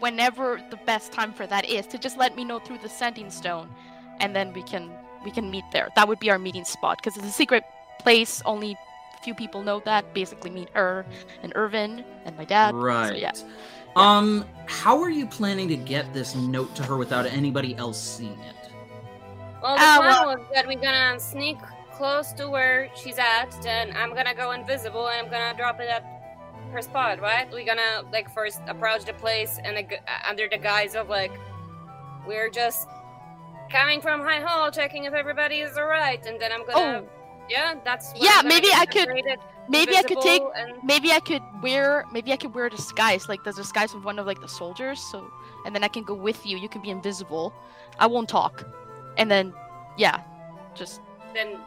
whenever 0.00 0.60
the 0.70 0.76
best 0.86 1.12
time 1.12 1.32
for 1.32 1.46
that 1.46 1.64
is 1.68 1.86
to 1.88 1.98
just 1.98 2.16
let 2.16 2.36
me 2.36 2.44
know 2.44 2.58
through 2.60 2.78
the 2.78 2.88
sending 2.88 3.30
stone 3.30 3.68
and 4.20 4.34
then 4.34 4.52
we 4.52 4.62
can 4.62 4.90
we 5.24 5.30
can 5.30 5.50
meet 5.50 5.64
there. 5.72 5.88
That 5.96 6.06
would 6.08 6.20
be 6.20 6.30
our 6.30 6.38
meeting 6.38 6.64
spot 6.64 6.98
because 6.98 7.16
it's 7.16 7.26
a 7.26 7.30
secret 7.32 7.64
place. 7.98 8.40
Only 8.44 8.76
few 9.22 9.34
people 9.34 9.62
know 9.62 9.80
that. 9.84 10.14
Basically 10.14 10.50
meet 10.50 10.68
her 10.74 11.04
and 11.42 11.52
Irvin 11.56 12.04
and 12.24 12.36
my 12.36 12.44
dad. 12.44 12.74
Right. 12.74 13.08
So 13.08 13.14
yeah. 13.14 13.32
Um, 13.96 14.44
how 14.66 15.02
are 15.02 15.10
you 15.10 15.26
planning 15.26 15.66
to 15.68 15.76
get 15.76 16.12
this 16.14 16.36
note 16.36 16.74
to 16.76 16.84
her 16.84 16.96
without 16.96 17.26
anybody 17.26 17.74
else 17.76 17.98
seeing 18.00 18.38
it? 18.40 18.54
Well, 19.60 19.74
the 19.74 19.82
Ah, 19.82 19.96
plan 19.98 20.10
well- 20.26 20.38
was 20.38 20.46
that 20.54 20.66
we're 20.68 20.80
gonna 20.80 21.18
sneak 21.18 21.58
close 21.92 22.32
to 22.34 22.48
where 22.48 22.88
she's 22.94 23.18
at, 23.18 23.50
then 23.62 23.92
I'm 23.96 24.14
gonna 24.14 24.34
go 24.34 24.52
invisible 24.52 25.08
and 25.08 25.26
I'm 25.26 25.32
gonna 25.32 25.56
drop 25.56 25.80
it 25.80 25.88
at 25.88 26.04
her 26.72 26.82
spot, 26.82 27.20
right? 27.20 27.50
We're 27.52 27.66
gonna 27.66 28.04
like 28.12 28.32
first 28.32 28.60
approach 28.66 29.04
the 29.04 29.14
place 29.14 29.58
and 29.64 29.76
uh, 29.78 29.82
under 30.28 30.48
the 30.48 30.58
guise 30.58 30.94
of 30.94 31.08
like 31.08 31.32
we're 32.26 32.50
just 32.50 32.88
coming 33.70 34.00
from 34.00 34.20
High 34.20 34.40
Hall, 34.40 34.70
checking 34.70 35.04
if 35.04 35.14
everybody 35.14 35.56
is 35.56 35.76
alright, 35.76 36.24
and 36.26 36.40
then 36.40 36.52
I'm 36.52 36.66
gonna. 36.66 37.02
Oh. 37.04 37.08
Yeah, 37.48 37.76
that's. 37.82 38.12
Yeah, 38.14 38.42
maybe 38.44 38.68
I 38.74 38.84
could- 38.84 39.08
Maybe 39.70 39.96
I 39.98 40.02
could 40.02 40.20
take 40.22 40.42
and 40.56 40.76
maybe 40.82 41.12
I 41.12 41.20
could 41.20 41.42
wear 41.62 42.06
maybe 42.10 42.32
I 42.32 42.36
could 42.36 42.54
wear 42.54 42.66
a 42.66 42.70
disguise, 42.70 43.28
like 43.28 43.44
the 43.44 43.52
disguise 43.52 43.92
of 43.92 44.02
one 44.02 44.18
of 44.18 44.24
like 44.26 44.40
the 44.40 44.48
soldiers, 44.48 44.98
so 44.98 45.30
and 45.66 45.74
then 45.74 45.84
I 45.84 45.88
can 45.88 46.04
go 46.04 46.14
with 46.14 46.46
you. 46.46 46.56
You 46.56 46.70
can 46.70 46.80
be 46.80 46.88
invisible. 46.88 47.52
I 47.98 48.06
won't 48.06 48.30
talk. 48.30 48.64
And 49.18 49.30
then 49.30 49.52
yeah. 49.98 50.22
Just 50.74 51.02
then. 51.34 51.58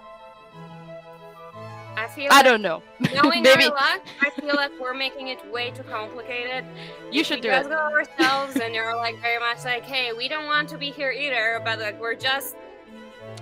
I 1.98 2.08
feel. 2.08 2.28
I 2.32 2.38
like 2.38 2.46
don't 2.46 2.62
know. 2.62 2.82
Knowing 3.14 3.44
maybe 3.44 3.66
our 3.66 3.70
luck, 3.72 4.02
I 4.22 4.30
feel 4.40 4.56
like 4.56 4.72
we're 4.80 4.94
making 4.94 5.28
it 5.28 5.40
way 5.52 5.72
too 5.72 5.84
complicated. 5.84 6.66
you 7.12 7.24
should 7.24 7.38
we 7.38 7.42
do 7.42 7.50
it. 7.52 7.68
go 7.70 7.76
ourselves, 7.76 8.56
and 8.58 8.74
you're 8.74 8.96
like 8.96 9.20
very 9.22 9.40
much 9.40 9.66
like, 9.66 9.84
hey, 9.84 10.14
we 10.14 10.28
don't 10.28 10.46
want 10.46 10.70
to 10.70 10.78
be 10.78 10.90
here 10.92 11.12
either, 11.12 11.62
but 11.66 11.80
like 11.80 12.00
we're 12.00 12.16
just 12.16 12.56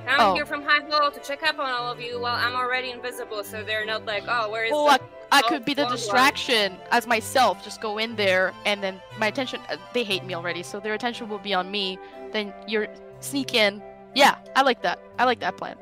coming 0.05 0.19
Oh. 0.19 0.33
here 0.33 0.45
from 0.45 0.63
High 0.63 0.81
Hall 0.89 1.11
to 1.11 1.19
check 1.21 1.43
up 1.43 1.59
on 1.59 1.69
all 1.69 1.91
of 1.91 1.99
you 2.01 2.19
while 2.19 2.35
I'm 2.35 2.55
already 2.55 2.91
invisible, 2.91 3.43
so 3.43 3.63
they're 3.63 3.85
not 3.85 4.05
like, 4.05 4.23
oh, 4.27 4.49
where 4.49 4.65
is 4.65 4.71
Well, 4.71 4.85
the 4.87 4.99
I 5.31 5.41
Oh, 5.43 5.47
could 5.47 5.63
be 5.63 5.75
the 5.75 5.83
well, 5.83 5.89
well. 5.89 5.97
distraction 5.97 6.75
as 6.91 7.05
myself. 7.05 7.63
Just 7.63 7.81
go 7.81 7.99
in 7.99 8.15
there, 8.15 8.51
and 8.65 8.81
then 8.83 8.99
my 9.19 9.27
attention. 9.27 9.61
uh, 9.69 9.77
They 9.93 10.03
hate 10.03 10.23
me 10.25 10.33
already, 10.33 10.63
so 10.63 10.79
their 10.79 10.95
attention 10.95 11.29
will 11.29 11.37
be 11.39 11.53
on 11.53 11.69
me. 11.69 11.99
Then 12.31 12.51
you're 12.67 12.87
sneak 13.19 13.53
in. 13.53 13.81
Yeah, 14.15 14.37
I 14.55 14.63
like 14.63 14.81
that. 14.81 14.99
I 15.19 15.25
like 15.25 15.39
that 15.41 15.55
plan. 15.55 15.75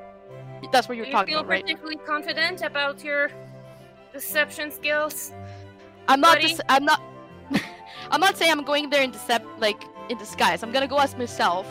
That's 0.72 0.88
what 0.88 0.98
you're 0.98 1.06
you 1.06 1.12
talking 1.12 1.34
feel 1.34 1.40
about, 1.42 1.50
right? 1.50 1.64
particularly 1.64 1.98
confident 2.06 2.62
about 2.62 3.04
your 3.04 3.30
deception 4.14 4.72
skills? 4.72 5.32
I'm 6.08 6.22
not. 6.22 6.36
buddy? 6.38 6.50
Dis- 6.50 6.62
I'm 6.70 6.86
not. 6.86 7.02
I'm 8.12 8.20
not 8.22 8.38
saying 8.38 8.52
I'm 8.52 8.64
going 8.64 8.90
there 8.90 9.04
in 9.04 9.12
decept 9.12 9.46
like 9.60 9.84
in 10.10 10.18
disguise. 10.18 10.64
I'm 10.64 10.72
gonna 10.72 10.88
go 10.88 10.98
as 10.98 11.16
myself. 11.18 11.68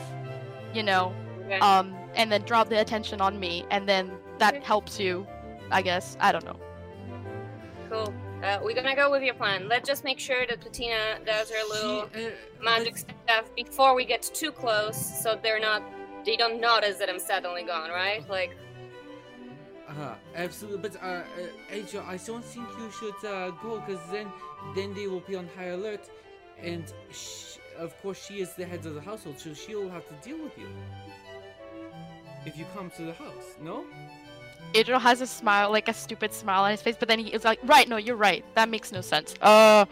You 0.75 0.83
know, 0.83 1.15
Okay. 1.47 1.59
um, 1.61 1.95
and 2.15 2.31
then 2.31 2.43
draw 2.43 2.63
the 2.65 2.81
attention 2.81 3.21
on 3.21 3.41
me, 3.41 3.65
and 3.71 3.89
then 3.89 4.11
that 4.39 4.55
Okay. 4.57 4.65
helps 4.65 5.01
you. 5.01 5.27
I 5.71 5.83
guess. 5.83 6.17
I 6.21 6.33
don't 6.33 6.45
know. 6.45 6.57
cool. 7.91 8.13
Uh, 8.43 8.59
we're 8.63 8.75
gonna 8.75 8.95
go 8.95 9.11
with 9.11 9.23
your 9.23 9.35
plan. 9.35 9.69
Let's 9.69 9.89
just 9.89 10.05
make 10.05 10.19
sure 10.19 10.45
that 10.47 10.61
Patina 10.61 11.19
does 11.25 11.51
her 11.51 11.57
little 11.69 12.09
She, 12.15 12.27
uh, 12.27 12.31
magic 12.63 12.95
let's- 12.95 13.07
stuff 13.25 13.55
before 13.57 13.95
we 13.95 14.05
get 14.05 14.23
too 14.23 14.53
close, 14.53 14.97
so 15.23 15.39
they're 15.43 15.59
not. 15.61 15.83
They 16.25 16.37
don't 16.37 16.61
notice 16.61 16.99
that 16.99 17.09
I'm 17.09 17.19
suddenly 17.21 17.63
gone, 17.63 17.91
right? 17.91 18.29
Like, 18.29 18.57
Uh, 19.89 20.15
absolutely, 20.35 20.79
but 20.89 20.97
uh, 21.03 21.07
uh, 21.07 21.23
Angel, 21.71 22.03
I 22.07 22.17
don't 22.17 22.45
think 22.45 22.67
you 22.79 22.91
should 22.91 23.25
uh, 23.25 23.51
go 23.63 23.81
because 23.87 24.01
then, 24.11 24.27
then 24.75 24.93
they 24.95 25.07
will 25.07 25.21
be 25.21 25.37
on 25.37 25.49
high 25.57 25.67
alert, 25.67 26.11
and 26.61 26.93
sh- 27.13 27.59
of 27.79 27.97
course 28.03 28.25
she 28.27 28.41
is 28.41 28.55
the 28.55 28.65
head 28.65 28.85
of 28.85 28.95
the 28.95 29.01
household, 29.01 29.39
so 29.39 29.55
she'll 29.55 29.89
have 29.89 30.05
to 30.09 30.15
deal 30.29 30.43
with 30.43 30.59
you 30.59 30.67
if 32.45 32.57
you 32.57 32.65
come 32.75 32.91
to 32.97 33.03
the 33.03 33.13
house. 33.13 33.57
No? 33.63 33.85
Adriel 34.75 34.99
has 34.99 35.21
a 35.21 35.27
smile, 35.27 35.71
like 35.71 35.89
a 35.89 35.95
stupid 35.95 36.33
smile 36.33 36.65
on 36.65 36.73
his 36.73 36.83
face, 36.83 36.97
but 36.99 37.07
then 37.09 37.21
he 37.21 37.33
is 37.33 37.45
like, 37.45 37.61
"Right, 37.63 37.89
no, 37.89 37.97
you're 37.97 38.17
right. 38.17 38.45
That 38.57 38.69
makes 38.69 38.91
no 38.91 39.01
sense." 39.01 39.35
Uh, 39.41 39.85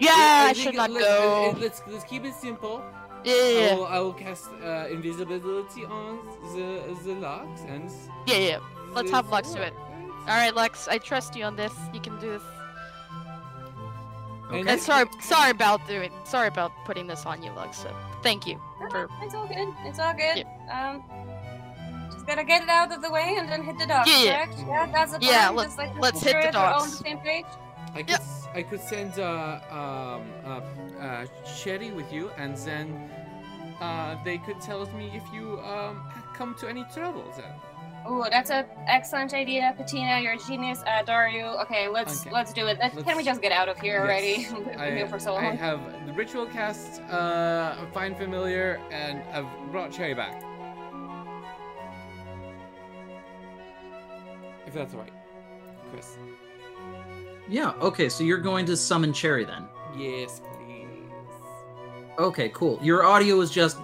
yeah, 0.00 0.46
I, 0.48 0.52
think 0.54 0.56
should 0.56 0.74
not 0.76 0.90
let- 0.90 1.02
go. 1.02 1.56
let's 1.60 1.82
let's 1.86 2.04
keep 2.04 2.24
it 2.24 2.34
simple. 2.34 2.82
yeah, 3.24 3.32
I 3.34 3.50
yeah, 3.52 3.74
will, 3.74 3.86
I 3.86 3.98
will 4.00 4.14
cast 4.14 4.48
uh, 4.62 4.86
invisibility 4.90 5.84
on 5.84 6.18
the 6.56 6.80
the 7.04 7.14
locks 7.20 7.60
and. 7.68 7.90
yeah, 8.26 8.36
yeah. 8.38 8.58
Let's 8.94 9.10
have 9.10 9.28
Lux 9.30 9.50
do 9.52 9.60
it. 9.60 9.74
All 10.26 10.36
right, 10.36 10.54
Lex, 10.54 10.88
I 10.88 10.98
trust 10.98 11.36
you 11.36 11.44
on 11.44 11.56
this. 11.56 11.72
You 11.92 12.00
can 12.00 12.18
do 12.18 12.30
this. 12.30 12.42
And 14.52 14.68
And 14.68 14.80
sorry, 14.80 15.06
sorry 15.20 15.50
about 15.50 15.86
doing. 15.88 16.12
Sorry 16.24 16.48
about 16.48 16.72
putting 16.84 17.06
this 17.06 17.26
on 17.26 17.42
you, 17.42 17.50
Lux. 17.52 17.78
So 17.78 17.94
thank 18.22 18.46
you. 18.46 18.60
For, 18.90 19.08
it's 19.22 19.34
all 19.34 19.46
good. 19.46 19.68
It's 19.84 19.98
all 19.98 20.12
good. 20.12 20.38
Yeah. 20.46 20.90
Um, 20.92 21.02
just 22.12 22.26
gotta 22.26 22.44
get 22.44 22.62
it 22.62 22.68
out 22.68 22.92
of 22.92 23.02
the 23.02 23.10
way 23.10 23.36
and 23.38 23.48
then 23.48 23.62
hit 23.64 23.78
the 23.78 23.86
dogs. 23.86 24.08
Yeah, 24.10 24.22
yeah. 24.22 24.44
correct? 24.46 24.58
Yeah, 24.68 24.86
that's 24.92 25.12
the 25.12 25.18
plan. 25.18 25.32
Yeah, 25.32 25.48
let- 25.50 25.64
just 25.66 25.78
like 25.78 25.98
let's 25.98 26.22
hit 26.22 26.32
the 26.52 26.58
we're 26.58 26.64
all 26.64 26.74
on 26.74 26.78
dogs. 26.80 26.98
the 26.98 27.04
same 27.04 27.18
page. 27.18 27.46
I 27.94 28.02
could 28.02 28.10
s- 28.10 28.48
I 28.54 28.62
could 28.62 28.80
send 28.80 29.18
uh, 29.18 29.60
um, 29.70 30.22
uh, 30.44 30.60
uh, 31.00 31.26
Cherry 31.58 31.90
with 31.90 32.12
you, 32.12 32.30
and 32.36 32.56
then 32.58 33.10
uh, 33.80 34.16
they 34.24 34.38
could 34.38 34.60
tell 34.60 34.84
me 34.96 35.10
if 35.14 35.22
you 35.32 35.58
um, 35.60 36.02
come 36.34 36.54
to 36.60 36.68
any 36.68 36.84
trouble. 36.94 37.24
Then 37.36 37.52
Oh, 38.06 38.26
that's 38.30 38.50
an 38.50 38.66
excellent 38.86 39.32
idea, 39.32 39.74
Patina. 39.76 40.20
You're 40.20 40.34
a 40.34 40.38
genius. 40.38 40.82
Uh, 40.86 41.02
Dario. 41.04 41.56
Okay, 41.62 41.88
let's 41.88 42.20
Okay. 42.22 42.30
let's 42.30 42.52
do 42.52 42.66
it. 42.66 42.78
Let's, 42.78 43.02
can 43.02 43.16
we 43.16 43.22
just 43.24 43.40
get 43.40 43.50
out 43.52 43.68
of 43.68 43.78
here 43.80 44.00
already? 44.00 44.24
Yes. 44.44 44.52
We've 44.52 44.64
been 44.66 44.80
I, 44.80 44.90
here 44.94 45.08
for 45.08 45.18
so 45.18 45.32
long. 45.34 45.44
I 45.44 45.48
long. 45.48 45.56
have 45.56 46.06
the 46.06 46.12
ritual 46.12 46.44
cast, 46.46 47.00
uh, 47.02 47.76
find 47.92 48.16
familiar, 48.16 48.80
and 48.90 49.22
I've 49.32 49.46
brought 49.72 49.90
Cherry 49.90 50.12
back. 50.14 50.42
If 54.66 54.74
that's 54.74 54.94
all 54.94 55.00
right, 55.00 55.12
Chris. 55.90 56.16
Yeah, 57.48 57.72
okay, 57.80 58.08
so 58.08 58.24
you're 58.24 58.38
going 58.38 58.66
to 58.66 58.76
summon 58.76 59.12
Cherry 59.12 59.44
then. 59.44 59.64
Yes, 59.96 60.40
please. 60.58 60.86
Okay, 62.18 62.48
cool. 62.50 62.78
Your 62.82 63.04
audio 63.04 63.40
is 63.40 63.50
just 63.50 63.78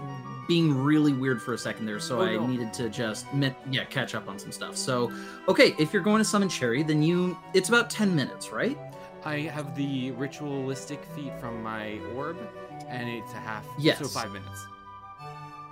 being 0.51 0.77
really 0.77 1.13
weird 1.13 1.41
for 1.41 1.55
a 1.55 1.59
second 1.59 1.87
there, 1.87 2.01
so 2.01 2.19
Oh, 2.19 2.23
I 2.25 2.35
no. 2.35 2.45
needed 2.45 2.73
to 2.75 2.89
just 2.89 3.33
mi- 3.33 3.55
yeah 3.71 3.85
catch 3.85 4.17
up 4.17 4.29
on 4.29 4.37
some 4.37 4.51
stuff. 4.51 4.77
So, 4.77 5.13
okay, 5.47 5.77
if 5.79 5.93
you're 5.93 6.03
going 6.03 6.19
to 6.19 6.25
summon 6.25 6.49
Cherry, 6.49 6.83
then 6.83 7.05
you 7.05 7.39
it's 7.55 7.69
about 7.69 7.89
ten 7.89 8.17
minutes, 8.17 8.51
right? 8.51 8.77
I 9.25 9.37
have 9.43 9.77
the 9.77 10.11
ritualistic 10.11 11.05
feat 11.15 11.33
from 11.39 11.63
my 11.63 12.01
orb, 12.17 12.37
and 12.89 13.09
it's 13.09 13.33
a 13.33 13.37
half. 13.37 13.65
So 14.01 14.09
five 14.09 14.33
minutes. 14.33 14.67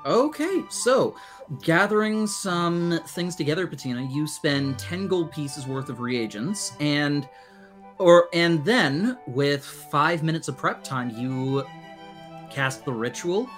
Okay, 0.07 0.63
so 0.71 1.17
gathering 1.63 2.29
some 2.29 3.01
things 3.09 3.35
together, 3.35 3.67
Patina, 3.67 4.03
you 4.13 4.29
spend 4.29 4.79
10 4.79 5.09
gold 5.09 5.33
pieces 5.33 5.67
worth 5.67 5.89
of 5.89 5.99
reagents 5.99 6.73
and 6.79 7.29
or 7.99 8.29
and 8.33 8.65
then 8.65 9.19
with 9.27 9.65
5 9.65 10.23
minutes 10.23 10.47
of 10.47 10.57
prep 10.57 10.85
time 10.85 11.11
you 11.11 11.65
cast 12.49 12.85
the 12.85 12.93
ritual. 12.93 13.51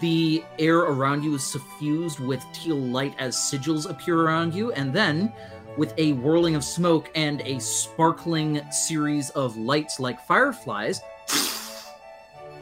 The 0.00 0.44
air 0.58 0.78
around 0.78 1.22
you 1.22 1.34
is 1.34 1.44
suffused 1.44 2.18
with 2.18 2.44
teal 2.52 2.76
light 2.76 3.14
as 3.18 3.36
sigils 3.36 3.88
appear 3.88 4.20
around 4.20 4.54
you 4.54 4.72
and 4.72 4.92
then 4.92 5.32
with 5.76 5.94
a 5.98 6.12
whirling 6.14 6.54
of 6.54 6.64
smoke 6.64 7.10
and 7.14 7.40
a 7.42 7.60
sparkling 7.60 8.60
series 8.70 9.30
of 9.30 9.56
lights 9.56 10.00
like 10.00 10.24
fireflies, 10.26 11.00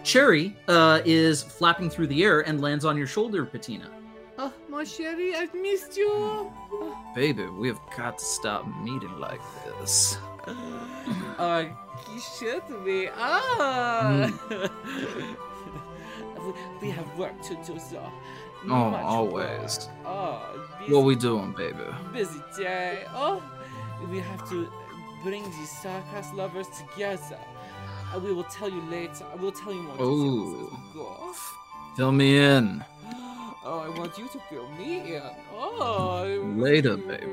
Cherry 0.02 0.56
uh, 0.68 1.00
is 1.04 1.42
flapping 1.42 1.88
through 1.88 2.08
the 2.08 2.24
air 2.24 2.40
and 2.40 2.60
lands 2.60 2.84
on 2.84 2.96
your 2.96 3.06
shoulder, 3.06 3.44
Patina. 3.44 3.88
Oh, 4.38 4.52
my 4.68 4.84
Cherry, 4.84 5.36
I've 5.36 5.54
missed 5.54 5.96
you. 5.96 6.50
Baby, 7.14 7.44
we've 7.46 7.78
got 7.96 8.18
to 8.18 8.24
stop 8.24 8.66
meeting 8.82 9.18
like 9.18 9.40
this. 9.64 10.18
Uh, 11.38 11.64
you 12.12 12.20
should 12.38 12.84
be. 12.84 13.08
Ah. 13.16 14.30
We, 16.46 16.52
we 16.80 16.90
have 16.90 17.18
work 17.18 17.40
to 17.42 17.54
do, 17.66 17.78
so. 17.78 18.02
Oh, 18.64 18.90
much 18.90 19.02
always. 19.04 19.88
Oh, 20.04 20.40
busy, 20.78 20.92
What 20.92 21.04
we 21.04 21.16
doing, 21.16 21.52
baby? 21.52 21.84
busy 22.12 22.40
day. 22.56 23.04
Oh, 23.14 23.42
we 24.10 24.18
have 24.20 24.48
to 24.50 24.68
bring 25.22 25.42
these 25.44 25.70
Starcast 25.72 26.34
lovers 26.34 26.68
together. 26.68 27.38
Uh, 28.14 28.18
we 28.20 28.32
will 28.32 28.44
tell 28.44 28.68
you 28.68 28.80
later. 28.82 29.24
I 29.32 29.36
will 29.36 29.52
tell 29.52 29.72
you 29.72 29.82
more 29.82 29.96
as. 29.96 31.54
Fill 31.96 32.12
me 32.12 32.38
in. 32.38 32.84
Oh, 33.64 33.78
I 33.78 33.88
want 33.90 34.18
you 34.18 34.26
to 34.26 34.40
fill 34.50 34.68
me 34.70 35.14
in. 35.14 35.22
Oh, 35.54 36.52
Later, 36.56 36.96
baby. 37.08 37.26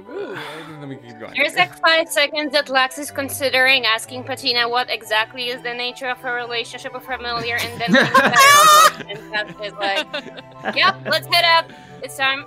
Let 0.79 0.87
me 0.87 0.97
keep 0.97 1.19
going. 1.19 1.33
There's 1.35 1.55
like 1.55 1.75
five 1.79 2.07
seconds 2.07 2.51
that 2.53 2.69
Lex 2.69 2.99
is 2.99 3.09
considering 3.09 3.87
asking 3.87 4.25
Patina 4.25 4.69
what 4.69 4.91
exactly 4.91 5.49
is 5.49 5.63
the 5.63 5.73
nature 5.73 6.07
of 6.07 6.19
her 6.19 6.35
relationship 6.35 6.93
with 6.93 7.03
her 7.05 7.17
Familiar, 7.17 7.57
and 7.59 7.81
then 7.81 7.91
thinks 7.91 8.11
about 8.19 9.01
it, 9.01 9.17
and 9.17 9.33
that 9.33 9.65
is 9.65 9.73
like, 9.73 10.75
yep, 10.75 10.95
let's 11.05 11.27
head 11.27 11.43
up. 11.43 11.71
It's 12.03 12.15
time. 12.15 12.43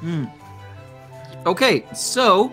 Hmm. 0.00 0.24
Okay, 1.46 1.84
so 1.94 2.52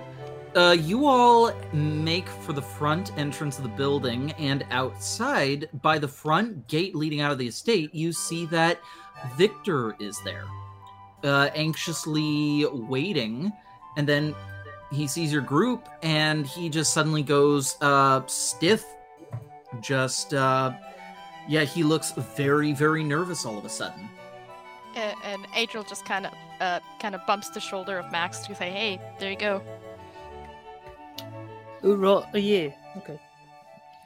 uh, 0.55 0.75
you 0.77 1.07
all 1.07 1.53
make 1.71 2.27
for 2.27 2.53
the 2.53 2.61
front 2.61 3.17
entrance 3.17 3.57
of 3.57 3.63
the 3.63 3.69
building, 3.69 4.33
and 4.33 4.65
outside, 4.71 5.69
by 5.81 5.97
the 5.97 6.07
front 6.07 6.67
gate 6.67 6.95
leading 6.95 7.21
out 7.21 7.31
of 7.31 7.37
the 7.37 7.47
estate, 7.47 7.95
you 7.95 8.11
see 8.11 8.45
that 8.47 8.79
Victor 9.35 9.95
is 9.99 10.19
there, 10.21 10.45
uh, 11.23 11.49
anxiously 11.55 12.65
waiting, 12.65 13.51
and 13.97 14.07
then 14.07 14.35
he 14.91 15.07
sees 15.07 15.31
your 15.31 15.41
group, 15.41 15.87
and 16.01 16.45
he 16.45 16.69
just 16.69 16.93
suddenly 16.93 17.23
goes 17.23 17.77
uh, 17.81 18.25
stiff. 18.27 18.85
Just, 19.81 20.33
uh, 20.33 20.73
yeah, 21.47 21.63
he 21.63 21.83
looks 21.83 22.11
very, 22.11 22.73
very 22.73 23.03
nervous 23.03 23.45
all 23.45 23.57
of 23.57 23.65
a 23.65 23.69
sudden. 23.69 24.07
And, 24.95 25.17
and 25.23 25.47
Adriel 25.55 25.83
just 25.83 26.05
kind 26.05 26.27
of 26.27 26.33
uh, 26.61 26.79
kind 26.99 27.15
of 27.15 27.25
bumps 27.25 27.49
the 27.49 27.59
shoulder 27.59 27.97
of 27.97 28.11
Max 28.11 28.39
to 28.45 28.53
say, 28.53 28.69
"Hey, 28.69 29.01
there 29.19 29.31
you 29.31 29.37
go." 29.37 29.61
Oh, 31.81 31.95
right. 31.95 32.23
Oh, 32.33 32.37
yeah. 32.37 32.69
Okay. 32.97 33.19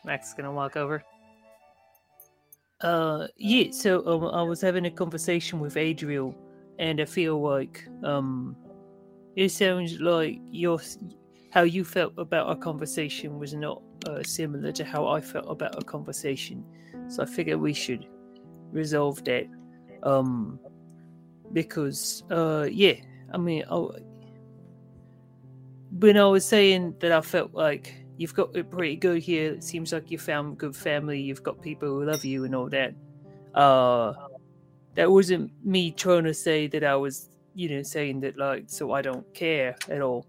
Max 0.06 0.30
is 0.30 0.34
gonna 0.34 0.52
walk 0.52 0.78
over. 0.78 1.04
Uh, 2.82 3.28
yeah. 3.38 3.72
So 3.72 4.06
um, 4.06 4.26
I 4.36 4.44
was 4.44 4.62
having 4.62 4.86
a 4.86 4.92
conversation 4.92 5.60
with 5.60 5.78
Adriel, 5.78 6.36
and 6.80 7.02
I 7.02 7.06
feel 7.06 7.42
like 7.42 7.88
um, 8.04 8.56
it 9.36 9.50
sounds 9.50 10.00
like 10.00 10.40
your 10.52 10.80
how 11.52 11.64
you 11.64 11.84
felt 11.84 12.14
about 12.18 12.48
our 12.48 12.56
conversation 12.56 13.40
was 13.40 13.54
not 13.54 13.82
uh, 14.08 14.22
similar 14.24 14.72
to 14.74 14.86
how 14.86 15.08
I 15.08 15.22
felt 15.22 15.50
about 15.50 15.76
our 15.76 15.82
conversation. 15.82 16.64
So 17.08 17.24
I 17.24 17.26
figure 17.26 17.58
we 17.58 17.74
should 17.74 18.06
resolve 18.72 19.24
that. 19.26 19.48
Um, 20.04 20.60
because 21.54 22.24
uh, 22.30 22.68
yeah, 22.70 22.94
I 23.34 23.38
mean, 23.38 23.64
I, 23.72 23.88
when 26.00 26.18
I 26.18 26.26
was 26.26 26.46
saying 26.46 26.96
that 27.00 27.12
I 27.12 27.22
felt 27.22 27.54
like 27.54 27.96
you've 28.18 28.34
got 28.34 28.56
it 28.56 28.70
pretty 28.70 28.96
good 28.96 29.22
here, 29.22 29.54
it 29.54 29.64
seems 29.64 29.94
like 29.94 30.12
you 30.12 30.18
found 30.18 30.58
good 30.58 30.76
family, 30.76 31.22
you've 31.22 31.44
got 31.44 31.62
people 31.62 31.88
who 31.88 32.04
love 32.06 32.26
you 32.26 32.44
and 32.46 32.56
all 32.56 32.70
that. 32.70 32.94
Uh 33.54 34.14
that 34.96 35.12
wasn't 35.12 35.52
me 35.64 35.92
trying 35.92 36.24
to 36.24 36.34
say 36.34 36.68
that 36.68 36.84
I 36.84 36.96
was, 36.96 37.30
you 37.54 37.70
know, 37.70 37.84
saying 37.84 38.22
that 38.22 38.38
like 38.38 38.66
so 38.68 38.92
I 38.92 39.02
don't 39.02 39.32
care 39.34 39.76
at 39.90 40.02
all. 40.02 40.26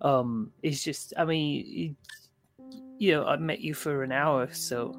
Um 0.00 0.52
it's 0.62 0.82
just 0.82 1.12
I 1.16 1.24
mean 1.24 1.66
it, 1.66 2.76
you 2.98 3.12
know, 3.12 3.26
I 3.26 3.36
met 3.36 3.60
you 3.60 3.74
for 3.74 4.04
an 4.04 4.12
hour, 4.12 4.48
so 4.52 4.94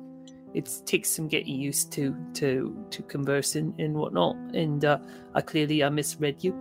it 0.53 0.69
takes 0.85 1.09
some 1.09 1.27
getting 1.27 1.59
used 1.59 1.91
to 1.93 2.15
to 2.35 2.85
to 2.89 3.03
conversing 3.03 3.73
and 3.79 3.95
whatnot. 3.95 4.35
And 4.53 4.83
uh 4.83 4.99
I 5.33 5.41
clearly 5.41 5.83
I 5.83 5.89
misread 5.89 6.43
you. 6.43 6.53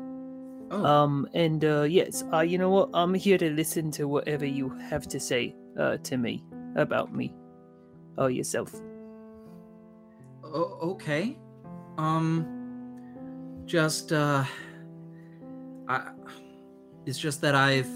Oh, 0.70 0.84
Um, 0.84 1.28
and 1.34 1.62
uh, 1.64 1.82
yes, 1.82 2.24
uh, 2.32 2.40
you 2.40 2.56
know 2.56 2.70
what? 2.70 2.88
I'm 2.94 3.12
here 3.12 3.36
to 3.38 3.50
listen 3.50 3.90
to 3.92 4.08
whatever 4.08 4.46
you 4.46 4.70
have 4.70 5.06
to 5.08 5.20
say 5.20 5.54
uh, 5.78 5.96
to 5.98 6.16
me 6.16 6.44
about 6.76 7.14
me 7.14 7.34
or 8.16 8.30
yourself. 8.30 8.74
o- 10.42 10.78
okay. 10.92 11.36
Um, 11.98 12.46
just, 13.66 14.12
uh, 14.12 14.44
I, 15.88 16.10
it's 17.06 17.18
just 17.18 17.40
that 17.40 17.54
I've 17.54 17.88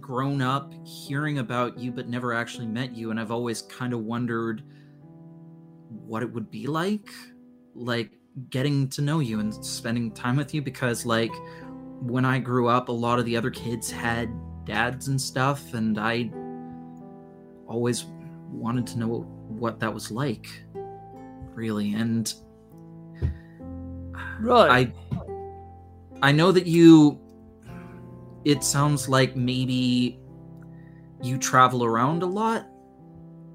grown 0.00 0.42
up 0.42 0.74
hearing 0.84 1.38
about 1.38 1.78
you 1.78 1.90
but 1.90 2.08
never 2.08 2.34
actually 2.34 2.66
met 2.66 2.94
you, 2.94 3.10
and 3.10 3.18
I've 3.18 3.30
always 3.30 3.62
kind 3.62 3.92
of 3.92 4.00
wondered 4.00 4.62
what 5.88 6.22
it 6.22 6.32
would 6.32 6.50
be 6.50 6.66
like. 6.66 7.08
Like, 7.74 8.12
getting 8.50 8.88
to 8.88 9.02
know 9.02 9.20
you 9.20 9.40
and 9.40 9.54
spending 9.64 10.10
time 10.10 10.36
with 10.36 10.54
you 10.54 10.60
because 10.62 11.06
like 11.06 11.32
when 12.00 12.24
I 12.24 12.38
grew 12.38 12.68
up 12.68 12.88
a 12.88 12.92
lot 12.92 13.18
of 13.18 13.24
the 13.24 13.36
other 13.36 13.50
kids 13.50 13.90
had 13.90 14.28
dads 14.64 15.08
and 15.08 15.20
stuff 15.20 15.74
and 15.74 15.98
I 15.98 16.30
always 17.66 18.06
wanted 18.50 18.86
to 18.88 18.98
know 18.98 19.20
what 19.48 19.80
that 19.80 19.92
was 19.92 20.10
like 20.10 20.46
really 21.54 21.94
and 21.94 22.32
Right. 24.40 24.92
I 26.22 26.28
I 26.28 26.32
know 26.32 26.52
that 26.52 26.66
you 26.66 27.20
it 28.44 28.62
sounds 28.62 29.08
like 29.08 29.36
maybe 29.36 30.18
you 31.22 31.38
travel 31.38 31.84
around 31.84 32.22
a 32.22 32.26
lot 32.26 32.66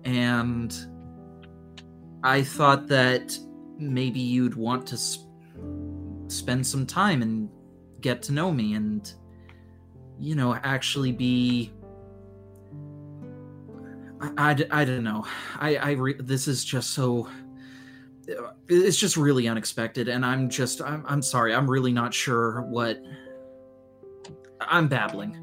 and 0.03 0.75
I 2.23 2.41
thought 2.41 2.87
that 2.87 3.37
maybe 3.77 4.19
you'd 4.19 4.55
want 4.55 4.87
to 4.87 4.97
sp- 4.97 5.29
spend 6.27 6.65
some 6.65 6.85
time 6.85 7.21
and 7.21 7.49
get 8.01 8.21
to 8.23 8.31
know 8.31 8.51
me 8.51 8.73
and 8.73 9.11
you 10.19 10.35
know 10.35 10.53
actually 10.63 11.11
be—I—I 11.11 11.73
don't 14.85 15.03
know 15.03 15.25
i 15.59 15.75
i 15.77 15.91
re- 15.91 16.15
this 16.19 16.47
is 16.47 16.63
just 16.65 16.91
so 16.91 17.27
it's 18.67 18.97
just 18.97 19.17
really 19.17 19.47
unexpected 19.47 20.07
and 20.09 20.25
i'm 20.25 20.49
just 20.49 20.81
I'm, 20.81 21.05
I'm 21.07 21.21
sorry 21.21 21.53
i'm 21.55 21.69
really 21.69 21.93
not 21.93 22.13
sure 22.13 22.61
what 22.63 23.01
i'm 24.61 24.87
babbling 24.87 25.37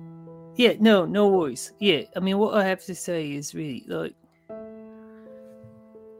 Yeah, 0.56 0.72
no, 0.80 1.04
no 1.04 1.28
worries. 1.28 1.72
Yeah, 1.80 2.04
I 2.16 2.20
mean, 2.20 2.38
what 2.38 2.54
I 2.54 2.64
have 2.64 2.82
to 2.86 2.94
say 2.94 3.32
is 3.32 3.54
really 3.54 3.84
like, 3.88 4.14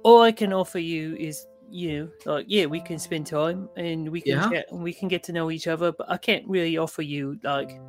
all 0.02 0.20
I 0.20 0.30
can 0.30 0.52
offer 0.52 0.78
you 0.78 1.16
is, 1.16 1.46
you 1.70 1.88
know, 2.26 2.34
like, 2.34 2.44
yeah, 2.46 2.66
we 2.66 2.82
can 2.82 2.98
spend 2.98 3.26
time 3.26 3.70
and 3.76 4.10
we 4.10 4.20
can 4.20 4.32
Yeah. 4.32 4.50
chat 4.50 4.66
and 4.70 4.82
we 4.82 4.92
can 4.92 5.08
get 5.08 5.22
to 5.24 5.32
know 5.32 5.50
each 5.50 5.66
other, 5.66 5.90
but 5.90 6.10
I 6.10 6.18
can't 6.18 6.46
really 6.46 6.76
offer 6.76 7.00
you 7.00 7.38
like, 7.44 7.80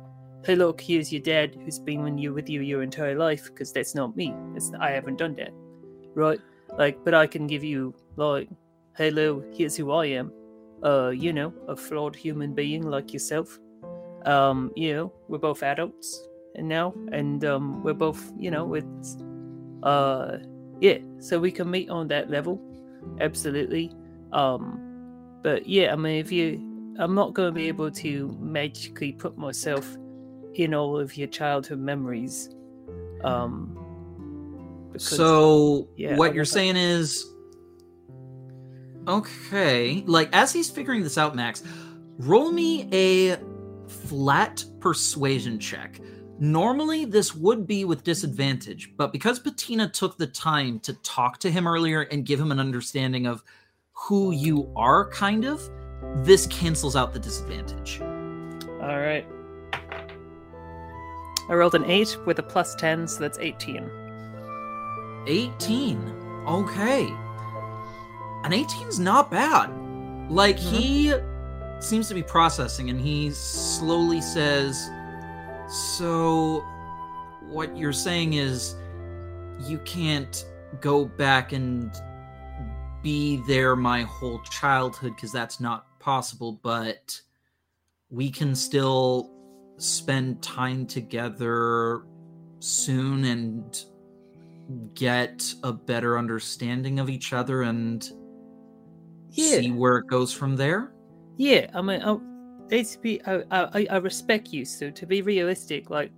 hey, 0.44 0.56
look, 0.56 0.80
here's 0.80 1.12
your 1.12 1.22
dad 1.22 1.56
who's 1.64 1.78
been 1.78 2.02
with 2.02 2.18
you 2.18 2.32
with 2.32 2.48
you 2.48 2.60
your 2.60 2.82
entire 2.82 3.16
life 3.16 3.46
because 3.46 3.72
that's 3.72 3.94
not 3.94 4.16
me. 4.16 4.34
That's 4.52 4.72
I 4.80 4.90
haven't 4.90 5.18
done 5.18 5.34
that, 5.36 5.50
right? 6.14 6.40
Like, 6.76 7.04
but 7.04 7.14
I 7.14 7.26
can 7.26 7.46
give 7.46 7.64
you 7.64 7.94
like, 8.16 8.48
hello, 8.96 9.42
here's 9.52 9.76
who 9.76 9.90
I 9.92 10.06
am. 10.06 10.32
Uh, 10.82 11.08
you 11.08 11.32
know, 11.32 11.52
a 11.66 11.76
flawed 11.76 12.14
human 12.14 12.54
being 12.54 12.82
like 12.82 13.12
yourself. 13.12 13.58
Um, 14.24 14.72
you 14.76 14.94
know, 14.94 15.12
we're 15.28 15.38
both 15.38 15.62
adults 15.62 16.28
and 16.58 16.68
now 16.68 16.92
and 17.12 17.44
um 17.44 17.82
we're 17.82 17.94
both 17.94 18.32
you 18.36 18.50
know 18.50 18.74
it's 18.74 19.16
uh 19.84 20.38
yeah 20.80 20.98
so 21.18 21.38
we 21.38 21.50
can 21.50 21.70
meet 21.70 21.88
on 21.88 22.08
that 22.08 22.28
level 22.28 22.60
absolutely 23.20 23.92
um 24.32 24.80
but 25.42 25.66
yeah 25.66 25.92
i 25.92 25.96
mean 25.96 26.18
if 26.18 26.30
you 26.32 26.94
i'm 26.98 27.14
not 27.14 27.32
going 27.32 27.48
to 27.48 27.52
be 27.52 27.68
able 27.68 27.90
to 27.90 28.36
magically 28.40 29.12
put 29.12 29.38
myself 29.38 29.96
in 30.58 30.74
all 30.74 30.98
of 30.98 31.16
your 31.16 31.28
childhood 31.28 31.78
memories 31.78 32.50
um 33.24 33.74
because- 34.92 35.08
so 35.08 35.88
yeah, 35.96 36.16
what 36.16 36.34
you're 36.34 36.44
saying 36.44 36.76
is 36.76 37.24
okay 39.06 40.02
like 40.06 40.28
as 40.32 40.52
he's 40.52 40.68
figuring 40.70 41.02
this 41.02 41.16
out 41.16 41.34
max 41.34 41.62
roll 42.18 42.50
me 42.50 42.88
a 42.92 43.36
flat 43.88 44.64
persuasion 44.80 45.58
check. 45.58 45.98
Normally 46.40 47.04
this 47.04 47.34
would 47.34 47.66
be 47.66 47.84
with 47.84 48.04
disadvantage 48.04 48.92
but 48.96 49.12
because 49.12 49.38
patina 49.38 49.88
took 49.88 50.18
the 50.18 50.26
time 50.26 50.78
to 50.80 50.92
talk 51.02 51.38
to 51.38 51.50
him 51.50 51.66
earlier 51.66 52.02
and 52.02 52.26
give 52.26 52.38
him 52.38 52.52
an 52.52 52.60
understanding 52.60 53.26
of 53.26 53.42
who 53.92 54.32
you 54.32 54.70
are 54.76 55.08
kind 55.10 55.44
of 55.44 55.68
this 56.24 56.46
cancels 56.46 56.94
out 56.94 57.12
the 57.12 57.18
disadvantage. 57.18 58.00
All 58.80 59.00
right 59.00 59.26
i 61.48 61.54
rolled 61.54 61.74
an 61.74 61.84
8 61.84 62.18
with 62.26 62.38
a 62.38 62.42
plus 62.42 62.74
10 62.74 63.08
so 63.08 63.20
that's 63.20 63.38
18 63.38 63.90
18. 65.28 65.98
Okay. 66.46 67.04
An 68.44 68.52
18's 68.52 68.98
not 68.98 69.30
bad. 69.30 69.70
Like, 70.30 70.58
he 70.58 71.14
seems 71.80 72.08
to 72.08 72.14
be 72.14 72.22
processing 72.22 72.90
and 72.90 73.00
he 73.00 73.30
slowly 73.30 74.20
says, 74.20 74.90
So, 75.68 76.64
what 77.42 77.76
you're 77.76 77.92
saying 77.92 78.34
is 78.34 78.74
you 79.60 79.78
can't 79.78 80.46
go 80.80 81.04
back 81.04 81.52
and 81.52 81.90
be 83.02 83.42
there 83.46 83.76
my 83.76 84.02
whole 84.02 84.40
childhood 84.42 85.14
because 85.14 85.32
that's 85.32 85.60
not 85.60 85.98
possible, 85.98 86.58
but 86.62 87.20
we 88.10 88.30
can 88.30 88.54
still 88.54 89.30
spend 89.78 90.42
time 90.42 90.86
together 90.86 92.02
soon 92.60 93.24
and 93.24 93.84
get 94.94 95.42
a 95.62 95.72
better 95.72 96.18
understanding 96.18 96.98
of 96.98 97.08
each 97.08 97.32
other 97.32 97.62
and 97.62 98.10
Yeah. 99.30 99.60
see 99.60 99.70
where 99.70 99.98
it 99.98 100.06
goes 100.08 100.32
from 100.32 100.56
there. 100.56 100.92
Yeah, 101.36 101.70
I 101.74 101.80
mean, 101.80 102.02
I, 102.02 102.16
it's 102.70 102.96
be, 102.96 103.22
I, 103.24 103.42
I, 103.50 103.86
I 103.90 103.96
respect 103.98 104.52
you. 104.52 104.64
So 104.64 104.90
to 104.90 105.06
be 105.06 105.22
realistic, 105.22 105.90
like, 105.90 106.10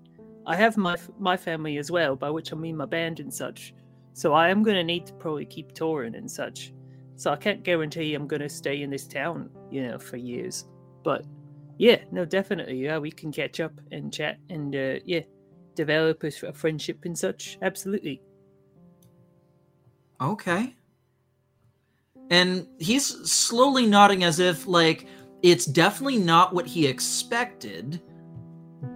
I 0.46 0.56
have 0.56 0.76
my 0.76 0.96
my 1.18 1.36
family 1.36 1.76
as 1.76 1.90
well, 1.90 2.16
by 2.16 2.30
which 2.30 2.52
I 2.52 2.56
mean 2.56 2.76
my 2.76 2.86
band 2.86 3.20
and 3.20 3.32
such. 3.32 3.74
So 4.14 4.32
I 4.32 4.48
am 4.48 4.62
gonna 4.62 4.82
need 4.82 5.06
to 5.06 5.12
probably 5.14 5.44
keep 5.44 5.72
touring 5.72 6.14
and 6.14 6.28
such. 6.30 6.72
So 7.16 7.30
I 7.30 7.36
can't 7.36 7.62
guarantee 7.62 8.14
I'm 8.14 8.26
gonna 8.26 8.48
stay 8.48 8.82
in 8.82 8.90
this 8.90 9.06
town, 9.06 9.50
you 9.70 9.86
know, 9.86 9.98
for 9.98 10.16
years. 10.16 10.64
But 11.04 11.24
Yeah, 11.80 12.00
no, 12.12 12.26
definitely. 12.26 12.76
Yeah, 12.76 12.98
we 12.98 13.10
can 13.10 13.32
catch 13.32 13.58
up 13.58 13.72
and 13.90 14.12
chat 14.12 14.36
and 14.50 14.76
uh, 14.76 14.96
yeah, 15.06 15.22
develop 15.74 16.22
a, 16.24 16.30
a 16.46 16.52
friendship 16.52 17.06
and 17.06 17.18
such. 17.18 17.56
Absolutely. 17.62 18.20
Okay. 20.20 20.74
And 22.28 22.66
he's 22.78 23.06
slowly 23.06 23.86
nodding 23.86 24.24
as 24.24 24.40
if, 24.40 24.66
like, 24.66 25.06
it's 25.42 25.64
definitely 25.64 26.18
not 26.18 26.54
what 26.54 26.66
he 26.66 26.86
expected, 26.86 28.02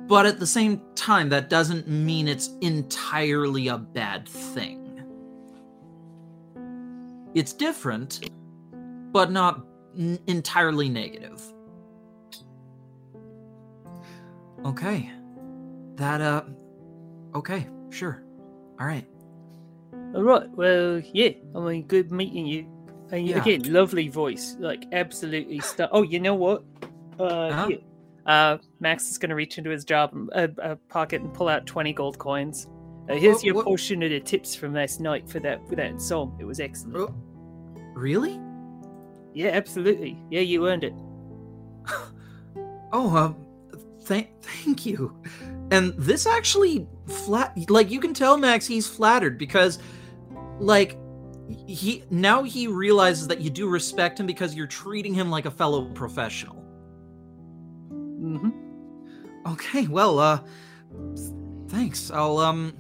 but 0.07 0.27
at 0.27 0.39
the 0.39 0.47
same 0.47 0.83
time, 0.95 1.31
that 1.31 1.49
doesn't 1.49 1.89
mean 1.89 2.29
it's 2.29 2.51
entirely 2.61 3.69
a 3.69 3.79
bad 3.79 4.29
thing. 4.29 5.03
It's 7.33 7.55
different, 7.55 8.29
but 9.11 9.33
not 9.33 9.65
n- 9.99 10.19
entirely 10.27 10.91
negative. 10.91 11.54
Okay. 14.65 15.11
That, 15.97 16.21
uh, 16.21 16.45
okay, 17.35 17.69
sure. 17.91 18.25
All 18.81 18.87
right. 18.87 19.07
All 20.15 20.23
right. 20.23 20.49
Well, 20.51 21.01
yeah. 21.13 21.31
I 21.55 21.61
mean, 21.61 21.87
good 21.87 22.11
meeting 22.11 22.47
you. 22.47 22.67
And 23.13 23.27
Yeah. 23.29 23.41
again, 23.41 23.73
lovely 23.73 24.09
voice. 24.09 24.57
Like 24.59 24.87
absolutely 24.93 25.61
stuff. 25.61 25.91
Oh, 25.93 26.03
you 26.03 26.19
know 26.21 26.35
what? 26.35 26.65
Uh, 27.19 27.53
Huh? 27.53 27.67
here. 27.69 27.79
Uh, 28.27 28.57
Max 28.81 29.11
is 29.11 29.19
gonna 29.19 29.35
reach 29.35 29.59
into 29.59 29.71
his 29.71 29.85
job 29.85 30.17
uh, 30.35 30.49
uh, 30.63 30.77
pocket 30.89 31.21
and 31.21 31.33
pull 31.35 31.49
out 31.49 31.67
twenty 31.67 31.93
gold 31.93 32.19
coins. 32.19 32.67
Uh, 33.09 33.15
here's 33.17 33.37
What- 33.37 33.45
your 33.45 33.55
what- 33.57 33.65
portion 33.67 34.03
of 34.03 34.09
the 34.11 34.19
tips 34.21 34.55
from 34.55 34.73
last 34.73 34.99
night 35.01 35.29
for 35.29 35.39
that 35.41 35.69
for 35.69 35.77
that 35.77 36.01
song. 36.01 36.35
It 36.41 36.45
was 36.45 36.59
excellent. 36.59 36.97
Oh, 36.97 37.15
really? 37.95 38.41
Yeah, 39.35 39.49
absolutely. 39.49 40.19
Yeah, 40.31 40.41
you 40.41 40.67
earned 40.67 40.85
it. 40.85 40.95
Oh, 42.97 43.17
um, 43.17 43.37
thank, 44.05 44.29
thank 44.43 44.87
you. 44.87 45.21
And 45.71 45.95
this 45.97 46.27
actually 46.27 46.87
flat, 47.07 47.57
like 47.71 47.91
you 47.91 48.01
can 48.01 48.15
tell 48.15 48.37
Max, 48.37 48.67
he's 48.67 48.87
flattered 48.87 49.39
because, 49.39 49.79
like, 50.59 50.99
he 51.67 52.05
now 52.11 52.43
he 52.43 52.67
realizes 52.67 53.29
that 53.29 53.41
you 53.41 53.51
do 53.51 53.69
respect 53.69 54.19
him 54.19 54.27
because 54.27 54.55
you're 54.55 54.67
treating 54.67 55.13
him 55.13 55.31
like 55.31 55.47
a 55.47 55.51
fellow 55.51 55.87
professional. 55.93 56.57
hmm 57.91 58.51
Okay, 59.47 59.87
well, 59.89 60.19
uh, 60.19 60.41
thanks. 61.69 62.11
I'll 62.11 62.39
um, 62.39 62.75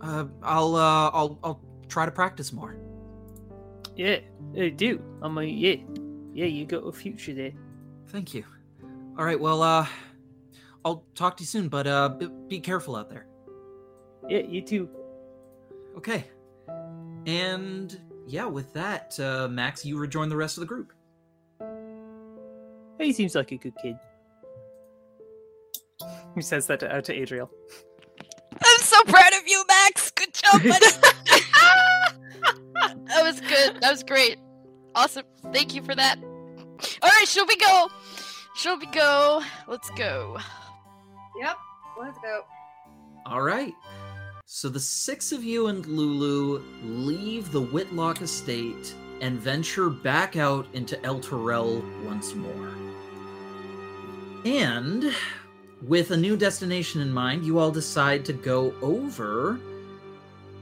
uh, 0.00 0.24
I'll 0.42 0.74
uh, 0.74 1.10
I'll 1.10 1.38
I'll 1.44 1.60
try 1.88 2.06
to 2.06 2.10
practice 2.10 2.50
more. 2.50 2.76
Yeah, 3.94 4.20
I 4.58 4.70
do. 4.70 5.02
I 5.22 5.28
mean, 5.28 5.58
yeah, 5.58 5.76
yeah. 6.32 6.46
You 6.46 6.64
got 6.64 6.78
a 6.78 6.92
future 6.92 7.34
there. 7.34 7.52
Thank 8.08 8.32
you. 8.32 8.44
All 9.18 9.24
right, 9.24 9.38
well, 9.38 9.62
uh, 9.62 9.86
I'll 10.86 11.04
talk 11.16 11.36
to 11.38 11.42
you 11.42 11.48
soon, 11.48 11.68
but 11.68 11.88
uh, 11.88 12.10
b- 12.10 12.28
be 12.46 12.60
careful 12.60 12.94
out 12.94 13.10
there. 13.10 13.26
Yeah, 14.28 14.42
you 14.48 14.62
too. 14.62 14.88
Okay. 15.96 16.24
And 17.26 18.00
yeah, 18.28 18.44
with 18.46 18.72
that, 18.74 19.18
uh, 19.18 19.48
Max, 19.48 19.84
you 19.84 19.98
rejoin 19.98 20.28
the 20.28 20.36
rest 20.36 20.58
of 20.58 20.60
the 20.60 20.66
group. 20.66 20.92
He 23.00 23.12
seems 23.12 23.34
like 23.34 23.50
a 23.50 23.56
good 23.56 23.74
kid. 23.82 23.98
He 26.36 26.42
says 26.42 26.68
that 26.68 26.78
to, 26.80 26.94
uh, 26.94 27.00
to 27.00 27.12
Adriel. 27.12 27.50
I'm 28.52 28.80
so 28.80 29.02
proud 29.08 29.32
of 29.32 29.42
you, 29.44 29.64
Max. 29.66 30.12
Good 30.12 30.34
job, 30.34 30.52
buddy. 30.62 30.68
that 33.06 33.24
was 33.24 33.40
good. 33.40 33.80
That 33.80 33.90
was 33.90 34.04
great. 34.04 34.36
Awesome. 34.94 35.24
Thank 35.52 35.74
you 35.74 35.82
for 35.82 35.96
that. 35.96 36.20
All 36.22 37.10
right, 37.10 37.26
shall 37.26 37.46
we 37.46 37.56
go? 37.56 37.88
Shall 38.54 38.78
we 38.78 38.86
go? 38.86 39.42
Let's 39.66 39.90
go. 39.90 40.38
Yep, 41.38 41.56
let's 42.00 42.18
go. 42.18 42.42
All 43.26 43.42
right. 43.42 43.74
So 44.44 44.68
the 44.68 44.80
six 44.80 45.32
of 45.32 45.42
you 45.42 45.66
and 45.66 45.84
Lulu 45.86 46.62
leave 46.84 47.50
the 47.50 47.60
Whitlock 47.60 48.22
estate 48.22 48.94
and 49.20 49.38
venture 49.38 49.90
back 49.90 50.36
out 50.36 50.66
into 50.72 50.96
Elturel 50.98 51.82
once 52.04 52.34
more. 52.34 52.70
And 54.44 55.12
with 55.82 56.12
a 56.12 56.16
new 56.16 56.36
destination 56.36 57.00
in 57.00 57.12
mind, 57.12 57.44
you 57.44 57.58
all 57.58 57.72
decide 57.72 58.24
to 58.26 58.32
go 58.32 58.72
over 58.80 59.58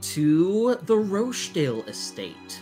to 0.01 0.77
the 0.87 0.97
Rochdale 0.97 1.83
estate. 1.83 2.61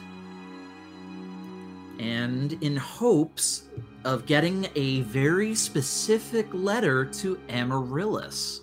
And 1.99 2.55
in 2.63 2.77
hopes 2.77 3.65
of 4.05 4.27
getting 4.27 4.69
a 4.75 5.03
very 5.03 5.55
specific 5.55 6.47
letter 6.53 7.05
to 7.05 7.41
Amaryllis 7.49 8.63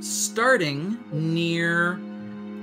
starting 0.00 0.98
near 1.12 2.00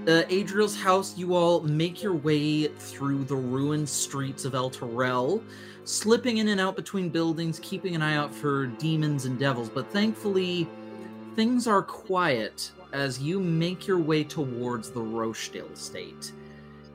uh, 0.07 0.23
Adriel's 0.30 0.76
house, 0.76 1.17
you 1.17 1.35
all 1.35 1.61
make 1.61 2.01
your 2.01 2.13
way 2.13 2.67
through 2.67 3.23
the 3.26 3.35
ruined 3.35 3.89
streets 3.89 4.45
of 4.45 4.53
Elturel, 4.53 5.43
slipping 5.84 6.38
in 6.38 6.49
and 6.49 6.61
out 6.61 6.76
between 6.76 7.09
buildings, 7.09 7.59
keeping 7.61 7.95
an 7.95 8.01
eye 8.01 8.15
out 8.15 8.34
for 8.34 8.67
demons 8.67 9.26
and 9.26 9.39
devils. 9.39 9.69
But 9.69 9.91
thankfully, 9.91 10.67
things 11.35 11.67
are 11.67 11.81
quiet 11.81 12.72
as 12.93 13.19
you 13.19 13.39
make 13.39 13.88
your 13.88 13.99
way 13.99 14.23
towards 14.23 14.91
the 14.91 15.01
Rochdale 15.01 15.67
estate. 15.67 16.31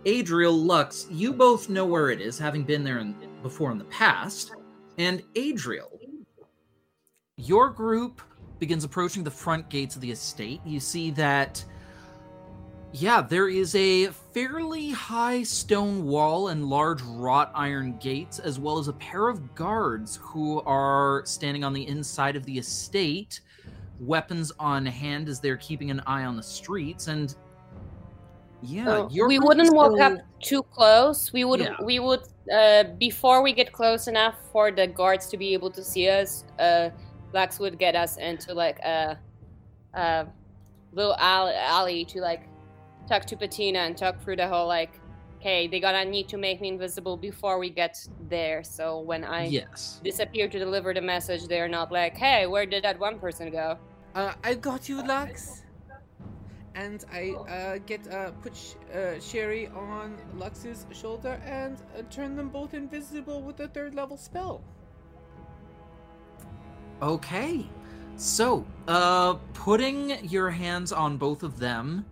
Adriel, 0.06 0.56
Lux, 0.56 1.06
you 1.10 1.32
both 1.32 1.68
know 1.68 1.84
where 1.84 2.10
it 2.10 2.20
is, 2.20 2.38
having 2.38 2.62
been 2.62 2.84
there 2.84 2.98
in, 2.98 3.14
before 3.42 3.70
in 3.72 3.78
the 3.78 3.84
past. 3.84 4.52
And 4.98 5.22
Adriel, 5.36 5.98
your 7.36 7.70
group 7.70 8.20
begins 8.58 8.84
approaching 8.84 9.24
the 9.24 9.30
front 9.30 9.68
gates 9.70 9.94
of 9.94 10.02
the 10.02 10.10
estate. 10.10 10.60
You 10.66 10.80
see 10.80 11.10
that, 11.12 11.64
yeah, 12.92 13.22
there 13.22 13.48
is 13.48 13.74
a 13.74 14.08
fairly 14.08 14.90
high 14.90 15.42
stone 15.42 16.04
wall 16.04 16.48
and 16.48 16.66
large 16.66 17.00
wrought 17.02 17.50
iron 17.54 17.96
gates, 17.98 18.38
as 18.38 18.58
well 18.58 18.78
as 18.78 18.88
a 18.88 18.92
pair 18.94 19.28
of 19.28 19.54
guards 19.54 20.18
who 20.22 20.60
are 20.62 21.22
standing 21.24 21.64
on 21.64 21.72
the 21.72 21.86
inside 21.86 22.36
of 22.36 22.44
the 22.44 22.58
estate, 22.58 23.40
weapons 23.98 24.52
on 24.58 24.84
hand 24.84 25.28
as 25.28 25.40
they're 25.40 25.56
keeping 25.56 25.90
an 25.90 26.00
eye 26.06 26.24
on 26.24 26.36
the 26.36 26.42
streets. 26.42 27.06
And 27.06 27.34
yeah, 28.62 28.84
So 28.84 29.08
your 29.10 29.28
we 29.28 29.38
wouldn't 29.38 29.74
walk 29.74 29.92
still- 29.92 30.02
up 30.16 30.18
too 30.42 30.62
close. 30.64 31.32
We 31.32 31.44
would 31.44 31.60
Yeah. 31.60 31.76
we 31.82 31.98
would 31.98 32.20
uh, 32.52 32.84
before 32.98 33.42
we 33.42 33.52
get 33.52 33.72
close 33.72 34.08
enough 34.08 34.36
for 34.52 34.70
the 34.70 34.86
guards 34.86 35.28
to 35.28 35.36
be 35.36 35.52
able 35.52 35.70
to 35.70 35.82
see 35.82 36.08
us. 36.08 36.44
Uh, 36.58 36.90
Lex 37.32 37.58
would 37.60 37.78
get 37.78 37.94
us 37.94 38.16
into 38.16 38.52
like 38.54 38.78
a, 38.80 39.18
a 39.94 40.26
little 40.92 41.14
alley, 41.18 41.54
alley 41.54 42.04
to 42.06 42.20
like 42.20 42.48
talk 43.08 43.24
to 43.26 43.36
Patina 43.36 43.80
and 43.80 43.96
talk 43.96 44.20
through 44.22 44.36
the 44.36 44.48
whole 44.48 44.66
like, 44.66 44.98
okay, 45.38 45.68
they 45.68 45.80
gonna 45.80 46.04
need 46.04 46.28
to 46.28 46.36
make 46.36 46.60
me 46.60 46.68
invisible 46.68 47.16
before 47.16 47.58
we 47.58 47.70
get 47.70 47.96
there. 48.28 48.64
So 48.64 49.00
when 49.00 49.24
I 49.24 49.46
Yes. 49.46 50.00
disappear 50.02 50.48
to 50.48 50.58
deliver 50.58 50.92
the 50.92 51.00
message, 51.00 51.46
they're 51.46 51.68
not 51.68 51.92
like, 51.92 52.16
hey, 52.16 52.46
where 52.46 52.66
did 52.66 52.84
that 52.84 52.98
one 52.98 53.18
person 53.18 53.50
go? 53.50 53.78
Uh, 54.14 54.32
I 54.42 54.54
got 54.54 54.88
you, 54.88 55.02
Lux. 55.06 55.62
And 56.74 57.04
I 57.12 57.30
uh, 57.30 57.78
get 57.84 58.06
uh, 58.12 58.30
put 58.42 58.56
sh- 58.56 58.74
uh, 58.94 59.20
Sherry 59.20 59.66
on 59.68 60.16
Lux's 60.36 60.86
shoulder 60.92 61.40
and 61.44 61.76
uh, 61.98 62.02
turn 62.10 62.36
them 62.36 62.48
both 62.48 62.74
invisible 62.74 63.42
with 63.42 63.58
a 63.60 63.68
third 63.68 63.94
level 63.94 64.16
spell. 64.16 64.62
Okay. 67.02 67.66
So, 68.16 68.66
uh, 68.86 69.34
putting 69.54 70.24
your 70.26 70.50
hands 70.50 70.92
on 70.92 71.16
both 71.16 71.42
of 71.42 71.58
them, 71.58 72.04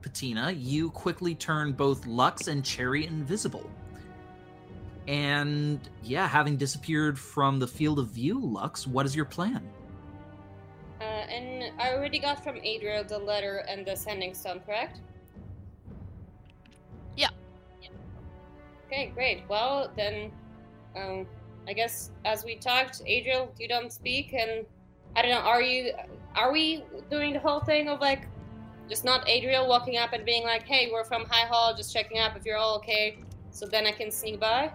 Patina, 0.00 0.52
you 0.52 0.90
quickly 0.90 1.34
turn 1.34 1.72
both 1.72 2.06
Lux 2.06 2.46
and 2.46 2.64
Cherry 2.64 3.06
invisible. 3.06 3.68
And 5.08 5.80
yeah, 6.02 6.28
having 6.28 6.56
disappeared 6.56 7.18
from 7.18 7.58
the 7.58 7.66
field 7.66 7.98
of 7.98 8.08
view, 8.08 8.38
Lux, 8.38 8.86
what 8.86 9.06
is 9.06 9.14
your 9.16 9.24
plan? 9.24 9.68
Uh, 11.04 11.26
and 11.28 11.72
I 11.78 11.92
already 11.92 12.18
got 12.18 12.42
from 12.42 12.56
Adriel 12.64 13.04
the 13.04 13.18
letter 13.18 13.64
and 13.68 13.84
the 13.84 13.94
sending 13.94 14.32
stone, 14.32 14.60
correct? 14.64 15.00
Yeah. 17.14 17.28
Okay, 18.86 19.12
great. 19.14 19.42
Well, 19.48 19.92
then, 19.96 20.32
um, 20.96 21.26
I 21.68 21.74
guess 21.74 22.10
as 22.24 22.42
we 22.44 22.56
talked, 22.56 23.02
Adriel, 23.06 23.52
you 23.58 23.68
don't 23.68 23.92
speak, 23.92 24.32
and 24.32 24.64
I 25.14 25.22
don't 25.22 25.30
know. 25.30 25.40
Are 25.40 25.60
you? 25.60 25.92
Are 26.36 26.50
we 26.50 26.84
doing 27.10 27.34
the 27.34 27.40
whole 27.40 27.60
thing 27.60 27.88
of 27.88 28.00
like, 28.00 28.26
just 28.88 29.04
not 29.04 29.28
Adriel 29.28 29.68
walking 29.68 29.98
up 29.98 30.14
and 30.14 30.24
being 30.24 30.44
like, 30.44 30.62
"Hey, 30.62 30.90
we're 30.90 31.04
from 31.04 31.26
High 31.26 31.46
Hall, 31.46 31.74
just 31.74 31.92
checking 31.92 32.18
up 32.18 32.34
if 32.36 32.46
you're 32.46 32.56
all 32.56 32.76
okay," 32.76 33.18
so 33.50 33.66
then 33.66 33.86
I 33.86 33.92
can 33.92 34.10
sneak 34.10 34.40
by. 34.40 34.72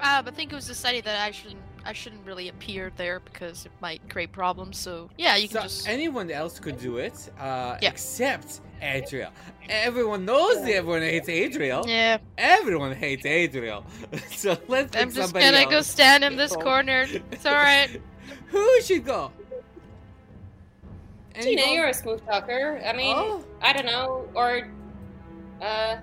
Uh, 0.00 0.22
but 0.22 0.32
I 0.32 0.36
think 0.36 0.52
it 0.52 0.56
was 0.56 0.66
decided 0.66 1.04
that 1.04 1.16
I 1.16 1.26
actually 1.26 1.56
I 1.84 1.92
shouldn't 1.92 2.24
really 2.26 2.48
appear 2.48 2.90
there 2.96 3.20
because 3.20 3.66
it 3.66 3.72
might 3.80 4.00
create 4.08 4.32
problems. 4.32 4.78
So 4.78 5.10
yeah, 5.18 5.36
you 5.36 5.48
can 5.48 5.62
just. 5.62 5.88
anyone 5.88 6.30
else 6.30 6.58
could 6.60 6.78
do 6.78 6.98
it, 6.98 7.30
uh, 7.38 7.78
Yeah. 7.80 7.90
except 7.90 8.60
Adriel. 8.82 9.30
Everyone 9.68 10.24
knows 10.24 10.62
that 10.62 10.72
everyone 10.72 11.02
hates 11.02 11.28
Adriel. 11.28 11.84
Yeah, 11.86 12.18
Everyone 12.38 12.94
hates 12.94 13.24
Adriel. 13.26 13.84
so 14.30 14.56
let's 14.68 14.90
pick 14.92 15.02
I'm 15.02 15.10
just 15.10 15.30
somebody 15.32 15.44
gonna 15.44 15.70
go 15.70 15.80
stand 15.82 16.24
in 16.24 16.36
this 16.36 16.54
corner. 16.56 17.06
It's 17.30 17.46
all 17.46 17.54
right. 17.54 18.00
Who 18.48 18.80
should 18.82 19.04
go? 19.04 19.30
Tina, 21.34 21.52
Anyone? 21.62 21.74
you're 21.74 21.86
a 21.88 21.94
smooth 21.94 22.24
talker. 22.26 22.80
I 22.84 22.92
mean, 22.92 23.14
Oh. 23.16 23.44
I 23.62 23.72
don't 23.72 23.86
know, 23.86 24.28
or 24.34 24.68
uh, 25.62 25.96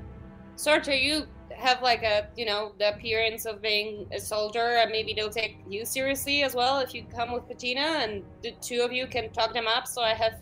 Sorcha, 0.55 0.99
you 1.01 1.27
have 1.57 1.81
like 1.81 2.03
a 2.03 2.27
you 2.35 2.45
know 2.45 2.73
the 2.79 2.93
appearance 2.93 3.45
of 3.45 3.61
being 3.61 4.07
a 4.13 4.19
soldier, 4.19 4.77
and 4.77 4.91
maybe 4.91 5.13
they'll 5.13 5.29
take 5.29 5.57
you 5.67 5.85
seriously 5.85 6.43
as 6.43 6.53
well 6.55 6.79
if 6.79 6.93
you 6.93 7.03
come 7.15 7.31
with 7.33 7.47
Patina, 7.47 7.99
and 8.01 8.23
the 8.43 8.51
two 8.61 8.81
of 8.81 8.91
you 8.91 9.07
can 9.07 9.31
talk 9.31 9.53
them 9.53 9.67
up. 9.67 9.87
So 9.87 10.01
I 10.01 10.13
have, 10.13 10.35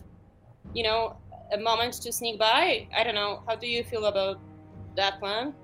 you 0.74 0.82
know, 0.82 1.16
a 1.52 1.58
moment 1.58 1.94
to 1.94 2.12
sneak 2.12 2.38
by. 2.38 2.86
I 2.96 3.04
don't 3.04 3.14
know. 3.14 3.42
How 3.46 3.56
do 3.56 3.66
you 3.66 3.82
feel 3.84 4.06
about 4.06 4.40
that 4.96 5.18
plan? 5.18 5.54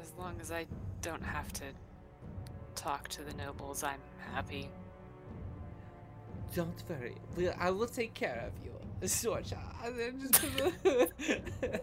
As 0.00 0.12
long 0.18 0.36
as 0.40 0.50
I 0.52 0.66
don't 1.02 1.22
have 1.22 1.52
to 1.54 1.64
talk 2.74 3.08
to 3.08 3.22
the 3.22 3.34
nobles, 3.34 3.82
I'm 3.82 4.00
happy. 4.32 4.70
Don't 6.54 6.82
worry. 6.88 7.16
I 7.58 7.70
will 7.70 7.86
take 7.86 8.14
care 8.14 8.42
of 8.46 8.52
you. 8.64 8.77
Sorcha. 9.06 9.58
And 9.84 9.98
then 9.98 10.20
just 10.20 10.40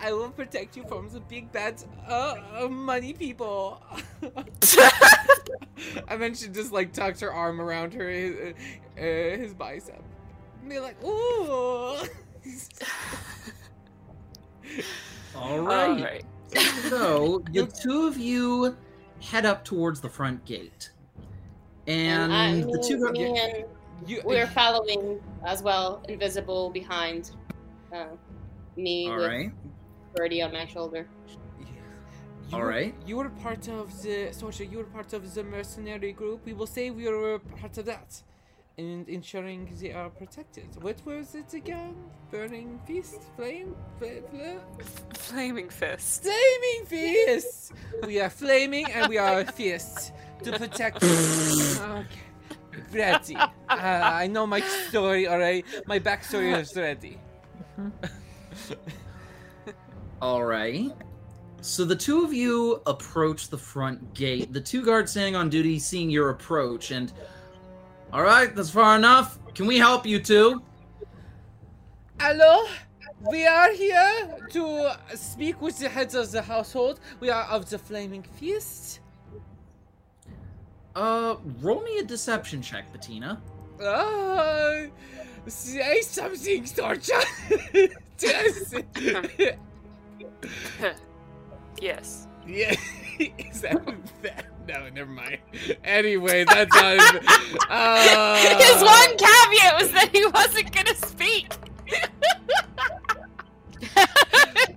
I 0.00 0.12
will 0.12 0.30
protect 0.30 0.76
you 0.76 0.84
from 0.84 1.08
the 1.10 1.20
big 1.20 1.52
bad 1.52 1.82
uh, 2.08 2.36
uh, 2.60 2.68
money 2.68 3.12
people. 3.12 3.82
and 6.08 6.22
then 6.22 6.34
she 6.34 6.48
just 6.48 6.72
like 6.72 6.92
tucks 6.92 7.20
her 7.20 7.32
arm 7.32 7.60
around 7.60 7.94
her 7.94 8.08
his, 8.08 8.54
uh, 8.96 9.02
his 9.02 9.54
bicep. 9.54 10.02
And 10.60 10.70
be 10.70 10.78
like, 10.80 11.02
ooh. 11.04 11.96
All 15.36 15.60
right. 15.60 15.90
Alright. 15.90 16.24
So 16.88 17.42
the 17.52 17.66
two 17.66 18.06
of 18.06 18.18
you 18.18 18.76
head 19.22 19.46
up 19.46 19.64
towards 19.64 20.00
the 20.00 20.08
front 20.08 20.44
gate, 20.44 20.90
and 21.86 22.32
I, 22.32 22.60
the 22.60 22.84
two. 22.86 22.98
me, 23.12 23.32
me 23.32 23.38
and 23.38 23.64
You, 24.06 24.22
we're 24.24 24.46
following 24.46 25.20
as 25.44 25.62
well, 25.62 26.02
invisible 26.08 26.70
behind 26.70 27.30
uh, 27.94 28.06
me 28.76 29.08
All 29.08 29.16
with 29.16 29.26
right. 29.26 29.52
Birdie 30.14 30.42
on 30.42 30.52
my 30.52 30.66
shoulder. 30.66 31.06
You 31.58 31.66
All 32.52 32.60
were- 32.60 32.68
right. 32.68 32.94
You 33.06 33.16
were 33.18 33.28
part 33.28 33.68
of 33.68 34.02
the 34.02 34.28
Sorcha, 34.30 34.70
you 34.70 34.78
were 34.78 34.84
part 34.84 35.12
of 35.12 35.32
the 35.34 35.44
mercenary 35.44 36.12
group. 36.12 36.44
We 36.46 36.52
will 36.52 36.66
say 36.66 36.90
we 36.90 37.08
were 37.08 37.38
part 37.60 37.76
of 37.78 37.84
that. 37.86 38.22
And 38.78 39.06
ensuring 39.08 39.68
they 39.80 39.92
are 39.92 40.08
protected. 40.08 40.68
What 40.82 41.04
was 41.04 41.34
it 41.34 41.52
again? 41.52 41.94
Burning 42.30 42.80
feast? 42.86 43.20
Flame? 43.36 43.76
Fla- 43.98 44.22
fla- 44.30 44.60
Flaming 45.14 45.68
fist. 45.68 46.22
Flaming 46.22 46.86
fists! 46.86 47.72
we 48.06 48.20
are 48.20 48.30
flaming 48.30 48.90
and 48.90 49.08
we 49.08 49.18
are 49.18 49.44
fists 49.44 50.12
to 50.44 50.52
protect. 50.52 51.02
okay. 51.04 52.06
Ready. 52.92 53.36
Uh, 53.36 53.48
I 53.68 54.26
know 54.26 54.46
my 54.46 54.60
story, 54.60 55.28
alright? 55.28 55.64
My 55.86 55.98
backstory 55.98 56.58
is 56.60 56.76
ready. 56.76 57.18
All 60.22 60.44
right. 60.44 60.90
So 61.62 61.84
the 61.84 61.96
two 61.96 62.24
of 62.24 62.32
you 62.32 62.82
approach 62.86 63.48
the 63.48 63.58
front 63.58 64.14
gate. 64.14 64.52
The 64.52 64.60
two 64.60 64.84
guards 64.84 65.10
standing 65.12 65.36
on 65.36 65.50
duty 65.50 65.78
seeing 65.78 66.08
your 66.10 66.30
approach, 66.30 66.90
and 66.90 67.12
all 68.12 68.22
right, 68.22 68.54
that's 68.56 68.70
far 68.70 68.96
enough. 68.96 69.38
Can 69.54 69.66
we 69.66 69.76
help 69.76 70.06
you 70.06 70.20
two? 70.20 70.62
Hello, 72.18 72.66
we 73.30 73.46
are 73.46 73.72
here 73.72 74.36
to 74.50 74.96
speak 75.14 75.60
with 75.60 75.78
the 75.78 75.88
heads 75.88 76.14
of 76.14 76.30
the 76.32 76.40
household. 76.40 77.00
We 77.20 77.28
are 77.28 77.44
of 77.44 77.68
the 77.68 77.78
Flaming 77.78 78.22
Feast. 78.22 78.99
Uh, 80.94 81.36
roll 81.60 81.82
me 81.82 81.98
a 81.98 82.04
deception 82.04 82.62
check, 82.62 82.90
Patina. 82.92 83.40
Uh, 83.82 84.86
say 85.46 86.00
something, 86.02 86.64
Sorcha. 86.64 87.22
yes. 88.20 88.74
yes. 91.80 92.26
yeah. 92.46 92.74
Is 93.18 93.60
that, 93.60 93.82
that? 94.22 94.46
No, 94.66 94.88
never 94.88 95.10
mind. 95.10 95.38
Anyway, 95.84 96.44
that's 96.44 96.74
not. 96.74 97.22
Uh, 97.68 98.36
His 98.36 98.82
one 98.82 99.16
caveat 99.16 99.80
was 99.80 99.90
that 99.92 100.08
he 100.12 100.26
wasn't 100.26 100.74
gonna 100.74 100.94
speak. 100.94 101.52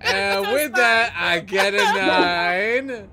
Uh, 0.04 0.50
with 0.52 0.74
that, 0.74 1.14
I 1.16 1.40
get 1.40 1.74
a 1.74 1.78
nine. 1.78 3.08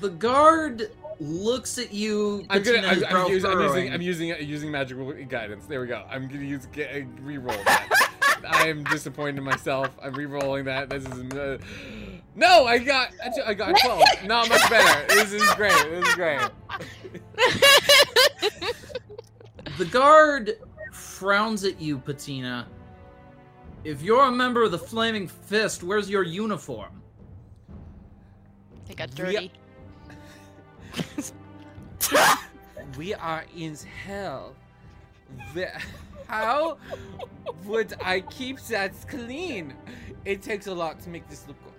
The 0.00 0.08
guard 0.10 0.90
looks 1.20 1.78
at 1.78 1.92
you. 1.92 2.44
I'm 2.50 2.62
gonna. 2.62 2.78
I'm, 2.86 3.04
I'm, 3.04 3.28
using, 3.28 3.50
I'm 3.50 3.60
using. 3.60 3.92
I'm 3.92 4.00
using. 4.02 4.28
using 4.40 4.70
magical 4.70 5.12
guidance. 5.12 5.66
There 5.66 5.80
we 5.80 5.86
go. 5.86 6.04
I'm 6.08 6.28
gonna 6.28 6.44
use. 6.44 6.66
Get, 6.66 6.94
uh, 6.94 7.06
re-roll 7.22 7.56
that. 7.64 8.42
I 8.48 8.68
am 8.68 8.84
disappointed 8.84 9.38
in 9.38 9.44
myself. 9.44 9.90
I'm 10.02 10.14
re-rolling 10.14 10.64
that. 10.64 10.90
This 10.90 11.04
is. 11.04 11.32
Uh, 11.32 11.58
no, 12.34 12.66
I 12.66 12.78
got. 12.78 13.12
I 13.44 13.54
got 13.54 13.78
twelve. 13.80 14.02
Not 14.24 14.48
much 14.48 14.68
better. 14.70 15.06
This 15.08 15.32
is 15.32 15.48
great. 15.54 15.72
This 15.72 16.08
is 16.08 16.14
great. 16.14 16.40
The 19.78 19.84
guard 19.84 20.58
frowns 20.92 21.64
at 21.64 21.80
you, 21.80 21.98
Patina. 21.98 22.66
If 23.84 24.02
you're 24.02 24.24
a 24.24 24.32
member 24.32 24.64
of 24.64 24.72
the 24.72 24.78
Flaming 24.78 25.28
Fist, 25.28 25.84
where's 25.84 26.10
your 26.10 26.24
uniform? 26.24 27.00
They 28.86 28.94
got 28.94 29.10
Yeah. 29.10 29.24
dirty. 29.24 29.52
We 32.96 33.14
are 33.14 33.44
in 33.56 33.76
hell. 34.04 34.54
How 36.26 36.78
would 37.64 37.94
I 38.02 38.20
keep 38.20 38.60
that 38.62 38.92
clean? 39.08 39.74
It 40.24 40.42
takes 40.42 40.66
a 40.66 40.74
lot 40.74 41.00
to 41.00 41.08
make 41.08 41.28
this 41.28 41.46
look 41.46 41.56
good. 41.62 41.72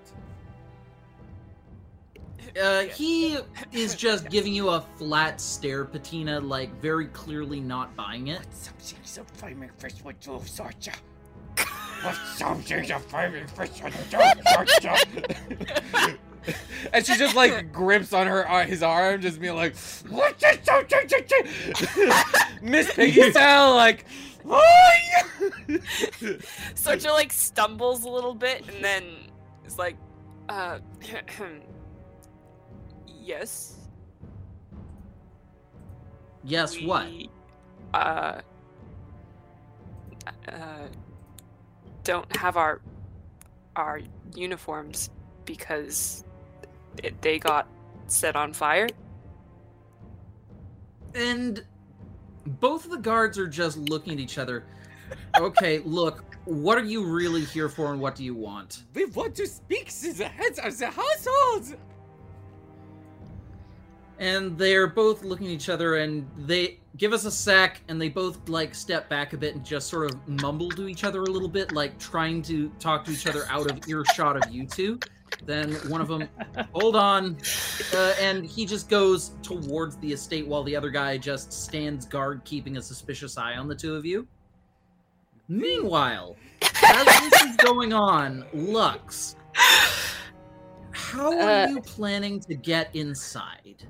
Uh, 2.59 2.83
he 2.83 3.37
is 3.71 3.95
just 3.95 4.29
giving 4.29 4.53
you 4.53 4.69
a 4.69 4.81
flat 4.97 5.39
stare, 5.39 5.85
Patina, 5.85 6.39
like 6.39 6.73
very 6.81 7.07
clearly 7.07 7.59
not 7.59 7.95
buying 7.95 8.27
it. 8.27 8.45
Something 8.51 8.99
the 9.03 9.37
flaming 9.37 9.69
fish 9.77 10.03
would 10.03 10.19
do, 10.19 10.31
Sorcha. 10.39 10.95
What's 12.01 12.37
something 12.37 12.87
the 12.87 12.99
flaming 12.99 13.47
fish 13.47 13.83
would 13.83 13.93
do, 14.09 14.17
Sorcha? 14.17 16.17
and 16.93 17.05
she 17.05 17.15
just 17.15 17.35
like 17.35 17.71
grips 17.71 18.13
on 18.13 18.27
her 18.27 18.49
uh, 18.49 18.65
his 18.65 18.83
arm, 18.83 19.21
just 19.21 19.39
being 19.39 19.55
like, 19.55 19.75
"What 20.09 20.37
the 20.39 20.59
something?" 20.63 22.61
Miss 22.61 22.91
Piggy 22.93 23.31
style, 23.31 23.75
like, 23.75 24.05
"Oh 24.45 24.91
yeah." 25.07 25.77
Sorcha 26.75 27.11
like 27.11 27.31
stumbles 27.31 28.03
a 28.03 28.09
little 28.09 28.33
bit 28.33 28.67
and 28.67 28.83
then 28.83 29.03
is 29.65 29.77
like, 29.77 29.97
uh, 30.49 30.79
yes. 33.07 33.75
Yes, 36.43 36.81
what? 36.81 37.07
Uh, 37.93 38.41
uh, 40.47 40.87
don't 42.03 42.35
have 42.35 42.57
our 42.57 42.81
our 43.75 44.01
uniforms 44.35 45.09
because 45.45 46.23
it, 47.03 47.21
they 47.21 47.39
got 47.39 47.67
set 48.07 48.35
on 48.35 48.53
fire. 48.53 48.87
And 51.15 51.63
both 52.45 52.85
of 52.85 52.91
the 52.91 52.97
guards 52.97 53.37
are 53.37 53.47
just 53.47 53.77
looking 53.77 54.13
at 54.13 54.19
each 54.19 54.37
other. 54.37 54.65
Okay, 55.37 55.79
look, 55.85 56.23
what 56.45 56.77
are 56.77 56.83
you 56.83 57.05
really 57.05 57.45
here 57.45 57.69
for 57.69 57.91
and 57.91 58.01
what 58.01 58.15
do 58.15 58.23
you 58.23 58.33
want? 58.33 58.83
We 58.93 59.05
want 59.05 59.35
to 59.35 59.47
speak 59.47 59.93
to 60.01 60.13
the 60.13 60.25
heads 60.25 60.59
of 60.59 60.77
the 60.77 60.87
household. 60.87 61.75
And 64.17 64.57
they're 64.57 64.87
both 64.87 65.23
looking 65.23 65.47
at 65.47 65.53
each 65.53 65.69
other 65.69 65.97
and 65.97 66.29
they 66.37 66.79
give 66.97 67.13
us 67.13 67.23
a 67.23 67.31
sec 67.31 67.81
and 67.87 68.01
they 68.01 68.09
both 68.09 68.49
like 68.49 68.75
step 68.75 69.07
back 69.07 69.31
a 69.31 69.37
bit 69.37 69.55
and 69.55 69.63
just 69.63 69.87
sort 69.87 70.11
of 70.11 70.27
mumble 70.27 70.69
to 70.71 70.89
each 70.89 71.05
other 71.05 71.21
a 71.21 71.29
little 71.29 71.47
bit, 71.47 71.71
like 71.71 71.97
trying 71.99 72.41
to 72.41 72.69
talk 72.79 73.05
to 73.05 73.11
each 73.11 73.27
other 73.27 73.45
out 73.49 73.71
of 73.71 73.87
earshot 73.87 74.35
of 74.35 74.53
you 74.53 74.65
two. 74.65 74.99
Then 75.45 75.73
one 75.89 76.01
of 76.01 76.07
them, 76.07 76.27
hold 76.73 76.95
on, 76.95 77.37
uh, 77.95 78.13
and 78.19 78.45
he 78.45 78.65
just 78.65 78.89
goes 78.89 79.31
towards 79.41 79.97
the 79.97 80.11
estate 80.11 80.45
while 80.45 80.63
the 80.63 80.75
other 80.75 80.89
guy 80.89 81.17
just 81.17 81.51
stands 81.53 82.05
guard, 82.05 82.41
keeping 82.43 82.77
a 82.77 82.81
suspicious 82.81 83.37
eye 83.37 83.55
on 83.55 83.67
the 83.67 83.75
two 83.75 83.95
of 83.95 84.05
you. 84.05 84.27
Meanwhile, 85.47 86.35
as 86.61 87.05
this 87.05 87.41
is 87.43 87.55
going 87.57 87.93
on, 87.93 88.45
Lux, 88.53 89.35
how 90.91 91.33
are 91.33 91.63
Uh, 91.63 91.67
you 91.69 91.81
planning 91.81 92.39
to 92.41 92.53
get 92.53 92.95
inside? 92.95 93.83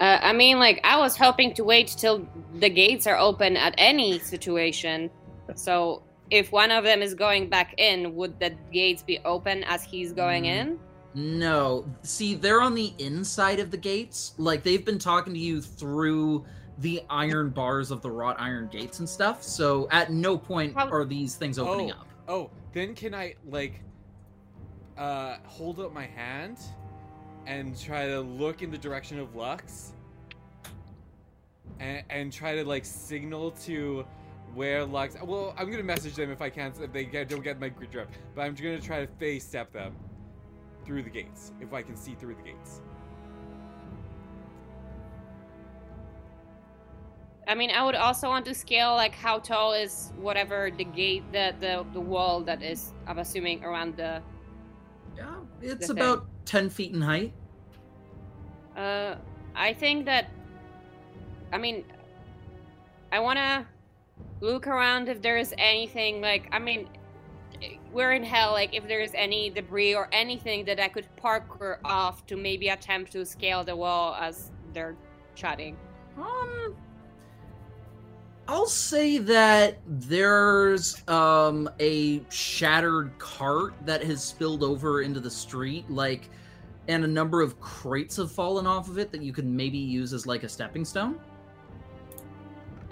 Uh, 0.00 0.18
I 0.22 0.32
mean, 0.32 0.60
like, 0.60 0.80
I 0.84 0.96
was 0.96 1.16
hoping 1.16 1.54
to 1.54 1.64
wait 1.64 1.88
till 1.88 2.28
the 2.60 2.68
gates 2.68 3.08
are 3.08 3.18
open 3.18 3.56
at 3.56 3.74
any 3.78 4.20
situation. 4.20 5.10
So, 5.56 6.04
if 6.30 6.52
one 6.52 6.70
of 6.70 6.84
them 6.84 7.02
is 7.02 7.14
going 7.14 7.48
back 7.48 7.74
in, 7.78 8.14
would 8.16 8.38
the 8.40 8.50
gates 8.72 9.02
be 9.02 9.18
open 9.24 9.64
as 9.64 9.82
he's 9.84 10.12
going 10.12 10.44
Mm. 10.44 10.46
in? 10.46 10.78
No. 11.14 11.84
See, 12.02 12.34
they're 12.34 12.60
on 12.60 12.74
the 12.74 12.92
inside 12.98 13.60
of 13.60 13.70
the 13.70 13.76
gates. 13.76 14.34
Like 14.38 14.62
they've 14.62 14.84
been 14.84 14.98
talking 14.98 15.32
to 15.32 15.38
you 15.40 15.60
through 15.62 16.44
the 16.78 17.02
iron 17.10 17.50
bars 17.50 17.90
of 17.90 18.02
the 18.02 18.10
wrought 18.10 18.36
iron 18.38 18.68
gates 18.70 19.00
and 19.00 19.08
stuff. 19.08 19.42
So 19.42 19.88
at 19.90 20.12
no 20.12 20.36
point 20.38 20.74
How- 20.74 20.88
are 20.90 21.04
these 21.04 21.34
things 21.34 21.58
opening 21.58 21.90
Oh. 21.92 21.94
up. 22.00 22.06
Oh, 22.28 22.50
then 22.72 22.94
can 22.94 23.14
I 23.14 23.34
like 23.48 23.80
uh 24.96 25.38
hold 25.46 25.80
up 25.80 25.92
my 25.94 26.06
hand 26.06 26.58
and 27.46 27.76
try 27.80 28.06
to 28.06 28.20
look 28.20 28.62
in 28.62 28.70
the 28.70 28.78
direction 28.78 29.18
of 29.18 29.34
Lux? 29.34 29.92
And, 31.80 32.02
and 32.10 32.32
try 32.32 32.54
to 32.56 32.64
like 32.64 32.84
signal 32.84 33.52
to 33.64 34.04
where 34.54 34.84
Lux. 34.84 35.16
Well, 35.22 35.54
I'm 35.56 35.70
gonna 35.70 35.82
message 35.82 36.14
them 36.14 36.30
if 36.30 36.42
I 36.42 36.50
can't 36.50 36.74
if 36.80 36.92
they 36.92 37.04
get, 37.04 37.28
don't 37.28 37.42
get 37.42 37.60
my 37.60 37.68
drift. 37.68 38.12
But 38.34 38.42
I'm 38.42 38.54
gonna 38.54 38.80
try 38.80 39.04
to 39.04 39.12
face 39.18 39.46
step 39.46 39.72
them 39.72 39.94
through 40.84 41.02
the 41.02 41.10
gates 41.10 41.52
if 41.60 41.72
I 41.72 41.82
can 41.82 41.96
see 41.96 42.14
through 42.14 42.34
the 42.34 42.42
gates. 42.42 42.80
I 47.46 47.54
mean, 47.54 47.70
I 47.70 47.82
would 47.82 47.94
also 47.94 48.28
want 48.28 48.44
to 48.44 48.54
scale, 48.54 48.92
like, 48.92 49.14
how 49.14 49.38
tall 49.38 49.72
is 49.72 50.12
whatever 50.20 50.70
the 50.70 50.84
gate, 50.84 51.24
the, 51.32 51.54
the, 51.58 51.86
the 51.94 52.00
wall 52.00 52.42
that 52.42 52.62
is, 52.62 52.92
I'm 53.06 53.18
assuming, 53.18 53.64
around 53.64 53.96
the. 53.96 54.22
Yeah, 55.16 55.36
it's 55.62 55.86
The 55.86 55.94
about 55.94 56.26
ten 56.44 56.68
feet 56.68 56.92
in 56.92 57.00
height. 57.00 57.32
Uh, 58.76 59.14
I 59.56 59.72
think 59.72 60.04
that. 60.04 60.30
I 61.50 61.56
mean, 61.56 61.84
I 63.12 63.18
want 63.20 63.38
to 63.38 63.66
look 64.40 64.66
around 64.66 65.08
if 65.08 65.20
there 65.22 65.36
is 65.36 65.54
anything 65.58 66.20
like. 66.20 66.48
I 66.52 66.58
mean, 66.58 66.88
we're 67.92 68.12
in 68.12 68.22
hell. 68.22 68.52
Like, 68.52 68.74
if 68.74 68.86
there's 68.86 69.12
any 69.14 69.50
debris 69.50 69.94
or 69.94 70.08
anything 70.12 70.64
that 70.66 70.80
I 70.80 70.88
could 70.88 71.06
parkour 71.22 71.78
off 71.84 72.26
to 72.26 72.36
maybe 72.36 72.68
attempt 72.68 73.12
to 73.12 73.24
scale 73.24 73.64
the 73.64 73.76
wall 73.76 74.14
as 74.14 74.50
they're 74.72 74.96
chatting. 75.34 75.76
Um, 76.16 76.74
I'll 78.46 78.66
say 78.66 79.18
that 79.18 79.78
there's 79.86 81.06
um 81.08 81.68
a 81.80 82.22
shattered 82.30 83.16
cart 83.18 83.74
that 83.84 84.02
has 84.02 84.22
spilled 84.24 84.62
over 84.62 85.02
into 85.02 85.20
the 85.20 85.30
street, 85.30 85.88
like, 85.90 86.30
and 86.88 87.04
a 87.04 87.08
number 87.08 87.42
of 87.42 87.60
crates 87.60 88.16
have 88.16 88.32
fallen 88.32 88.66
off 88.66 88.88
of 88.88 88.98
it 88.98 89.12
that 89.12 89.22
you 89.22 89.32
could 89.32 89.46
maybe 89.46 89.78
use 89.78 90.12
as 90.12 90.26
like 90.26 90.44
a 90.44 90.48
stepping 90.48 90.84
stone. 90.84 91.20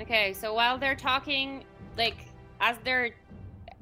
Okay, 0.00 0.32
so 0.32 0.52
while 0.54 0.78
they're 0.78 0.94
talking, 0.96 1.64
like 1.96 2.26
as 2.60 2.76
they're, 2.84 3.10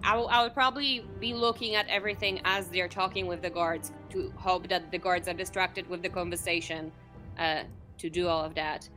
I 0.03 0.17
I 0.17 0.43
would 0.43 0.55
probably 0.55 1.05
be 1.21 1.35
looking 1.35 1.75
at 1.75 1.89
everything 1.89 2.41
as 2.45 2.69
they're 2.69 2.89
talking 2.89 3.27
with 3.27 3.43
the 3.43 3.51
guards 3.51 3.93
to 4.11 4.33
hope 4.37 4.69
that 4.69 4.91
the 4.91 4.99
guards 4.99 5.29
are 5.29 5.35
distracted 5.35 5.89
with 5.89 6.03
the 6.03 6.09
conversation, 6.09 6.93
uh, 7.39 7.63
to 7.99 8.11
do 8.11 8.29
all 8.29 8.45
of 8.45 8.55
that. 8.55 8.89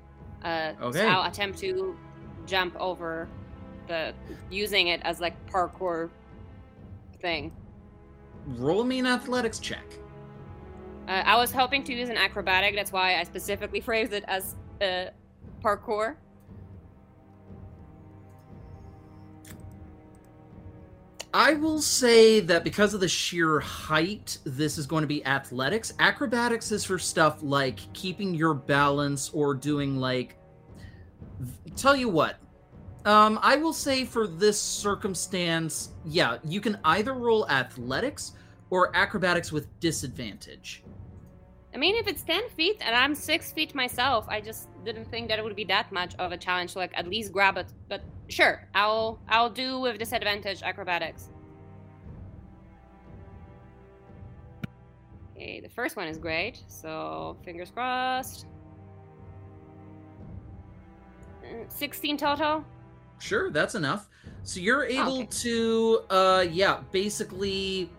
Uh, 0.44 0.74
Okay. 0.82 1.00
So 1.00 1.08
I'll 1.08 1.30
attempt 1.30 1.58
to 1.60 1.98
jump 2.46 2.76
over 2.80 3.28
the 3.88 4.14
using 4.52 4.88
it 4.88 5.02
as 5.04 5.20
like 5.20 5.34
parkour 5.52 6.10
thing. 7.20 7.52
Roll 8.46 8.84
me 8.84 9.00
an 9.00 9.08
athletics 9.08 9.60
check. 9.60 9.86
Uh, 11.08 11.24
I 11.26 11.38
was 11.38 11.52
hoping 11.52 11.84
to 11.86 11.94
use 11.94 12.10
an 12.10 12.18
acrobatic. 12.18 12.76
That's 12.76 12.92
why 12.92 13.16
I 13.20 13.24
specifically 13.24 13.80
phrased 13.88 14.14
it 14.14 14.24
as 14.28 14.56
uh, 14.82 15.06
parkour. 15.64 16.16
I 21.38 21.54
will 21.54 21.84
say 21.84 22.40
that 22.40 22.64
because 22.64 22.96
of 22.96 23.00
the 23.00 23.08
sheer 23.08 23.60
height, 23.60 24.40
this 24.44 24.80
is 24.80 24.88
going 24.88 25.04
to 25.04 25.08
be 25.08 25.24
athletics. 25.24 25.94
Acrobatics 26.00 26.72
is 26.72 26.84
for 26.84 26.98
stuff 26.98 27.44
like 27.44 27.78
keeping 27.94 28.34
your 28.34 28.56
balance 28.56 29.30
or 29.30 29.54
doing 29.54 29.98
like. 29.98 30.36
Tell 31.76 31.96
you 31.96 32.10
what, 32.10 32.38
um, 33.06 33.38
I 33.44 33.56
will 33.56 33.72
say 33.72 34.04
for 34.04 34.26
this 34.26 34.60
circumstance, 34.60 35.90
yeah, 36.06 36.40
you 36.44 36.60
can 36.60 36.80
either 36.84 37.14
roll 37.14 37.48
athletics 37.52 38.32
or 38.72 38.90
acrobatics 38.96 39.52
with 39.52 39.80
disadvantage. 39.80 40.84
I 41.78 41.80
mean, 41.80 41.96
if 41.96 42.08
it's 42.08 42.24
10 42.24 42.50
feet 42.50 42.78
and 42.84 42.96
I'm 42.96 43.14
6 43.14 43.52
feet 43.52 43.76
myself, 43.76 44.26
I 44.28 44.42
just 44.42 44.68
didn't 44.84 45.06
think 45.12 45.28
that 45.30 45.38
it 45.38 45.44
would 45.44 45.56
be 45.56 45.66
that 45.66 45.92
much 45.92 46.16
of 46.16 46.32
a 46.32 46.38
challenge 46.38 46.74
to, 46.74 46.80
like, 46.80 46.92
at 46.96 47.08
least 47.08 47.32
grab 47.32 47.56
it. 47.56 47.72
But 47.88 48.02
sure, 48.30 48.68
I'll 48.74 49.20
I'll 49.30 49.52
do 49.52 49.80
with 49.80 50.00
disadvantage 50.00 50.64
acrobatics. 50.64 51.30
Okay, 55.36 55.60
the 55.60 55.70
first 55.70 55.96
one 55.96 56.08
is 56.08 56.18
great, 56.18 56.64
so 56.68 57.38
fingers 57.46 57.70
crossed. 57.70 58.48
Uh, 61.44 61.70
16 61.70 62.18
total? 62.18 62.66
Sure, 63.20 63.52
that's 63.52 63.76
enough. 63.76 64.10
So 64.42 64.60
you're 64.60 64.86
able 64.86 65.22
Okay. 65.22 65.28
to, 65.44 66.02
uh, 66.10 66.46
yeah, 66.50 66.80
basically 66.92 67.92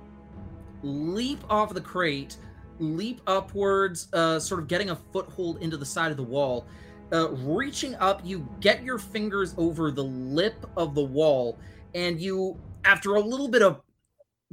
leap 0.82 1.44
off 1.48 1.72
the 1.74 1.80
crate, 1.80 2.38
leap 2.78 3.20
upwards, 3.26 4.08
uh, 4.12 4.38
sort 4.38 4.60
of 4.60 4.68
getting 4.68 4.90
a 4.90 4.96
foothold 5.12 5.62
into 5.62 5.76
the 5.76 5.86
side 5.86 6.10
of 6.10 6.16
the 6.16 6.22
wall. 6.22 6.66
Uh, 7.12 7.30
reaching 7.30 7.94
up, 7.96 8.20
you 8.24 8.46
get 8.60 8.82
your 8.82 8.98
fingers 8.98 9.54
over 9.56 9.90
the 9.90 10.04
lip 10.04 10.66
of 10.76 10.94
the 10.94 11.02
wall, 11.02 11.58
and 11.94 12.20
you, 12.20 12.58
after 12.84 13.14
a 13.16 13.20
little 13.20 13.48
bit 13.48 13.62
of 13.62 13.80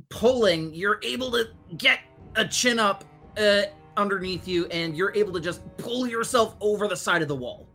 pulling, 0.09 0.73
you're 0.73 0.99
able 1.03 1.31
to 1.31 1.47
get 1.77 1.99
a 2.35 2.47
chin 2.47 2.79
up 2.79 3.03
uh, 3.37 3.63
underneath 3.97 4.47
you, 4.47 4.65
and 4.67 4.95
you're 4.95 5.13
able 5.15 5.33
to 5.33 5.41
just 5.41 5.61
pull 5.77 6.07
yourself 6.07 6.55
over 6.61 6.87
the 6.87 6.95
side 6.95 7.21
of 7.21 7.27
the 7.27 7.35
wall. 7.35 7.67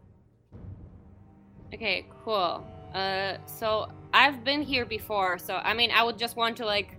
Okay, 1.74 2.06
cool. 2.24 2.66
Uh, 2.94 3.36
so 3.47 3.90
I've 4.12 4.43
been 4.44 4.62
here 4.62 4.85
before, 4.85 5.39
so 5.39 5.56
I 5.56 5.74
mean, 5.74 5.90
I 5.90 6.02
would 6.02 6.18
just 6.18 6.36
want 6.36 6.56
to 6.56 6.66
like 6.66 6.97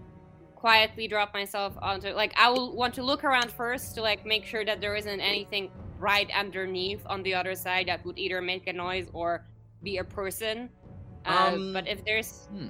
quietly 0.61 1.07
drop 1.07 1.33
myself 1.33 1.73
onto 1.81 2.09
like 2.09 2.33
I 2.37 2.47
will 2.53 2.75
want 2.75 2.93
to 2.99 3.03
look 3.03 3.23
around 3.23 3.49
first 3.51 3.95
to 3.95 4.01
like 4.09 4.21
make 4.33 4.45
sure 4.45 4.63
that 4.63 4.79
there 4.79 4.95
isn't 4.95 5.19
anything 5.19 5.71
right 5.97 6.29
underneath 6.43 7.01
on 7.07 7.23
the 7.23 7.33
other 7.33 7.55
side 7.55 7.87
that 7.87 8.05
would 8.05 8.19
either 8.19 8.41
make 8.41 8.67
a 8.67 8.73
noise 8.73 9.07
or 9.11 9.43
be 9.81 9.97
a 9.97 10.03
person. 10.03 10.69
Uh, 11.25 11.53
Um, 11.53 11.73
but 11.73 11.87
if 11.87 12.05
there's, 12.05 12.47
hmm. 12.53 12.69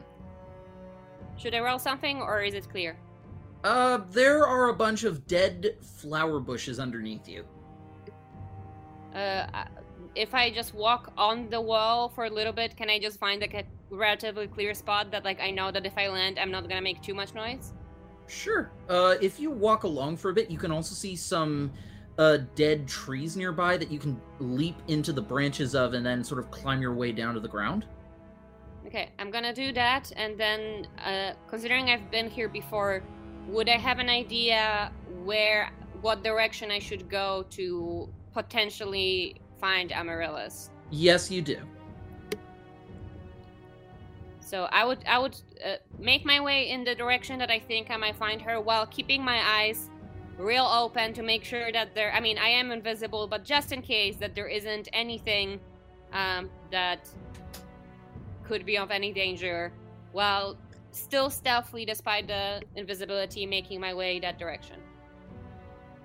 should 1.38 1.54
I 1.54 1.60
roll 1.60 1.80
something 1.80 2.22
or 2.22 2.42
is 2.42 2.54
it 2.54 2.70
clear? 2.70 2.96
Uh, 3.64 3.98
there 4.12 4.48
are 4.48 4.70
a 4.70 4.74
bunch 4.74 5.04
of 5.04 5.28
dead 5.28 5.76
flower 5.82 6.40
bushes 6.40 6.80
underneath 6.80 7.28
you. 7.28 7.44
Uh, 9.14 9.66
if 10.16 10.34
I 10.34 10.50
just 10.50 10.74
walk 10.74 11.12
on 11.18 11.50
the 11.50 11.60
wall 11.60 12.10
for 12.16 12.24
a 12.24 12.30
little 12.30 12.54
bit, 12.54 12.78
can 12.78 12.90
I 12.90 13.00
just 13.00 13.20
find 13.20 13.42
like 13.42 13.54
a 13.54 13.66
relatively 13.90 14.48
clear 14.48 14.74
spot 14.74 15.12
that 15.12 15.24
like 15.26 15.42
I 15.42 15.52
know 15.52 15.72
that 15.72 15.86
if 15.86 15.98
I 15.98 16.08
land, 16.08 16.40
I'm 16.40 16.52
not 16.52 16.70
gonna 16.70 16.82
make 16.82 17.02
too 17.02 17.14
much 17.14 17.34
noise? 17.34 17.74
Sure. 18.32 18.72
Uh, 18.88 19.16
if 19.22 19.40
you 19.40 19.52
walk 19.52 19.84
along 19.84 20.16
for 20.16 20.30
a 20.30 20.34
bit, 20.34 20.50
you 20.50 20.58
can 20.58 20.72
also 20.72 20.96
see 20.96 21.18
some 21.18 21.70
uh, 22.18 22.38
dead 22.56 22.88
trees 22.88 23.36
nearby 23.36 23.76
that 23.76 23.92
you 23.92 24.00
can 24.00 24.20
leap 24.40 24.78
into 24.88 25.12
the 25.12 25.22
branches 25.22 25.76
of 25.76 25.94
and 25.94 26.06
then 26.06 26.24
sort 26.24 26.40
of 26.40 26.50
climb 26.50 26.82
your 26.82 26.94
way 26.94 27.12
down 27.12 27.34
to 27.34 27.42
the 27.42 27.48
ground. 27.48 27.86
Okay, 28.88 29.10
I'm 29.20 29.32
gonna 29.32 29.54
do 29.54 29.72
that, 29.74 30.12
and 30.16 30.38
then, 30.38 30.88
uh, 31.06 31.34
considering 31.48 31.90
I've 31.90 32.10
been 32.10 32.30
here 32.30 32.48
before, 32.48 33.04
would 33.48 33.70
I 33.70 33.78
have 33.78 34.00
an 34.00 34.10
idea 34.10 34.92
where, 35.24 35.72
what 36.02 36.24
direction 36.24 36.72
I 36.72 36.80
should 36.80 37.10
go 37.10 37.46
to 37.52 38.10
potentially 38.34 39.36
find 39.60 39.92
Amaryllis? 39.92 40.72
Yes, 40.90 41.30
you 41.30 41.42
do. 41.42 41.60
So 44.52 44.68
I 44.70 44.84
would, 44.84 45.00
I 45.08 45.18
would 45.18 45.38
uh, 45.66 45.76
make 45.98 46.26
my 46.26 46.42
way 46.42 46.72
in 46.72 46.84
the 46.84 46.94
direction 46.94 47.40
that 47.40 47.50
I 47.50 47.58
think 47.58 47.90
I 47.90 47.96
might 47.96 48.18
find 48.18 48.42
her, 48.42 48.60
while 48.60 48.86
keeping 48.86 49.24
my 49.24 49.40
eyes 49.40 49.90
real 50.38 50.66
open 50.66 51.14
to 51.14 51.24
make 51.24 51.46
sure 51.46 51.72
that 51.72 51.96
there. 51.96 52.12
I 52.12 52.20
mean, 52.20 52.38
I 52.38 52.50
am 52.50 52.70
invisible, 52.70 53.28
but 53.28 53.46
just 53.46 53.72
in 53.72 53.82
case 53.82 54.18
that 54.18 54.36
there 54.36 54.50
isn't 54.50 54.90
anything 54.92 55.62
um, 56.12 56.50
that 56.70 57.08
could 58.44 58.66
be 58.66 58.78
of 58.78 58.92
any 58.92 59.14
danger, 59.14 59.72
while 60.12 60.58
still 60.92 61.30
stealthily, 61.30 61.86
despite 61.86 62.28
the 62.28 62.62
invisibility, 62.76 63.46
making 63.46 63.80
my 63.80 63.94
way 63.94 64.20
that 64.20 64.38
direction. 64.38 64.82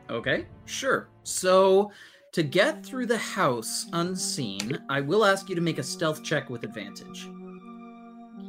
Okay, 0.09 0.47
sure. 0.67 1.09
So, 1.25 1.91
to 2.31 2.45
get 2.45 2.87
through 2.87 3.07
the 3.07 3.19
house 3.19 3.87
unseen, 3.93 4.79
I 4.89 5.01
will 5.01 5.25
ask 5.25 5.49
you 5.49 5.57
to 5.57 5.61
make 5.61 5.79
a 5.79 5.83
stealth 5.83 6.23
check 6.23 6.49
with 6.49 6.63
advantage. 6.63 7.29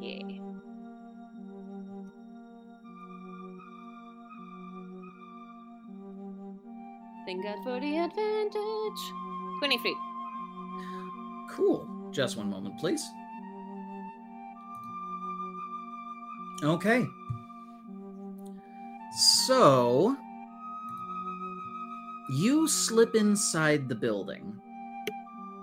Okay. 0.07 0.41
Thank 7.25 7.43
God 7.43 7.57
for 7.63 7.79
the 7.81 7.97
advantage. 7.97 9.01
23. 9.59 9.95
Cool. 11.51 12.09
Just 12.13 12.37
one 12.37 12.49
moment, 12.49 12.79
please. 12.79 13.03
Okay. 16.63 17.05
So, 19.45 20.15
you 22.29 22.67
slip 22.67 23.13
inside 23.13 23.89
the 23.89 23.95
building. 23.95 24.61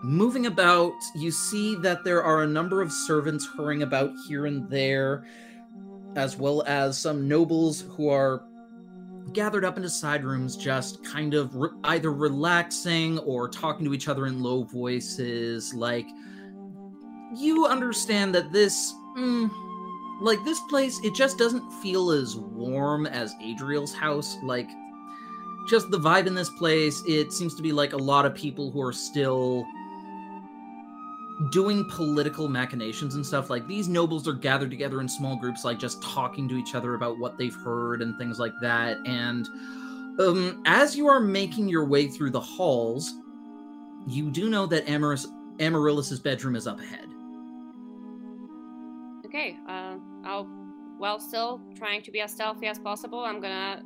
Moving 0.05 0.45
about, 0.45 0.93
you 1.15 1.31
see 1.31 1.77
that 1.77 2.05
there 2.05 2.23
are 2.23 2.43
a 2.43 2.47
number 2.47 2.83
of 2.83 2.93
servants 2.93 3.49
hurrying 3.57 3.85
about 3.85 4.13
here 4.29 4.45
and 4.45 4.69
there, 4.69 5.25
as 6.15 6.37
well 6.37 6.63
as 6.67 6.99
some 6.99 7.27
nobles 7.27 7.81
who 7.97 8.11
are 8.11 8.45
gathered 9.33 9.65
up 9.65 9.79
into 9.79 9.89
side 9.89 10.23
rooms, 10.23 10.59
just 10.59 11.03
kind 11.03 11.33
of 11.33 11.57
re- 11.57 11.71
either 11.85 12.13
relaxing 12.13 13.19
or 13.21 13.49
talking 13.49 13.87
to 13.87 13.95
each 13.95 14.07
other 14.07 14.27
in 14.27 14.43
low 14.43 14.65
voices. 14.65 15.73
Like, 15.73 16.07
you 17.35 17.65
understand 17.65 18.35
that 18.35 18.53
this, 18.53 18.93
mm, 19.17 19.51
like, 20.21 20.45
this 20.45 20.61
place, 20.69 21.01
it 21.03 21.15
just 21.15 21.39
doesn't 21.39 21.67
feel 21.81 22.11
as 22.11 22.37
warm 22.37 23.07
as 23.07 23.35
Adriel's 23.43 23.95
house. 23.95 24.37
Like, 24.43 24.69
just 25.67 25.91
the 25.91 25.99
vibe 25.99 26.27
in 26.27 26.35
this 26.35 26.51
place, 26.51 27.03
it 27.09 27.33
seems 27.33 27.55
to 27.55 27.63
be 27.63 27.73
like 27.73 27.95
a 27.95 27.97
lot 27.97 28.27
of 28.27 28.35
people 28.35 28.71
who 28.71 28.83
are 28.83 28.93
still 28.93 29.65
doing 31.51 31.89
political 31.91 32.49
machinations 32.49 33.17
and 33.17 33.27
stuff 33.27 33.51
like 33.51 33.67
these 33.67 33.89
nobles 33.89 34.29
are 34.29 34.35
gathered 34.35 34.71
together 34.71 35.01
in 35.01 35.09
small 35.09 35.37
groups 35.37 35.65
like 35.65 35.79
just 35.79 36.01
talking 36.03 36.49
to 36.49 36.57
each 36.57 36.77
other 36.77 36.95
about 36.95 37.19
what 37.19 37.37
they've 37.37 37.57
heard 37.57 38.03
and 38.03 38.17
things 38.19 38.39
like 38.39 38.53
that 38.61 38.99
and 39.05 39.49
um 40.21 40.63
as 40.65 40.97
you 40.97 41.09
are 41.09 41.19
making 41.19 41.69
your 41.69 41.85
way 41.85 42.07
through 42.07 42.31
the 42.31 42.41
halls 42.41 43.15
you 44.07 44.31
do 44.31 44.49
know 44.49 44.65
that 44.65 44.87
Amaris 44.87 45.27
Amaryllis's 45.59 46.21
bedroom 46.21 46.55
is 46.55 46.69
up 46.69 46.81
ahead 46.81 47.09
Okay, 49.35 49.59
uh, 49.69 49.97
I'll, 50.25 50.45
while 50.97 51.19
still 51.19 51.61
trying 51.75 52.03
to 52.03 52.13
be 52.13 52.21
as 52.21 52.31
stealthy 52.31 52.69
as 52.69 52.79
possible, 52.79 53.19
I'm 53.19 53.41
gonna 53.41 53.83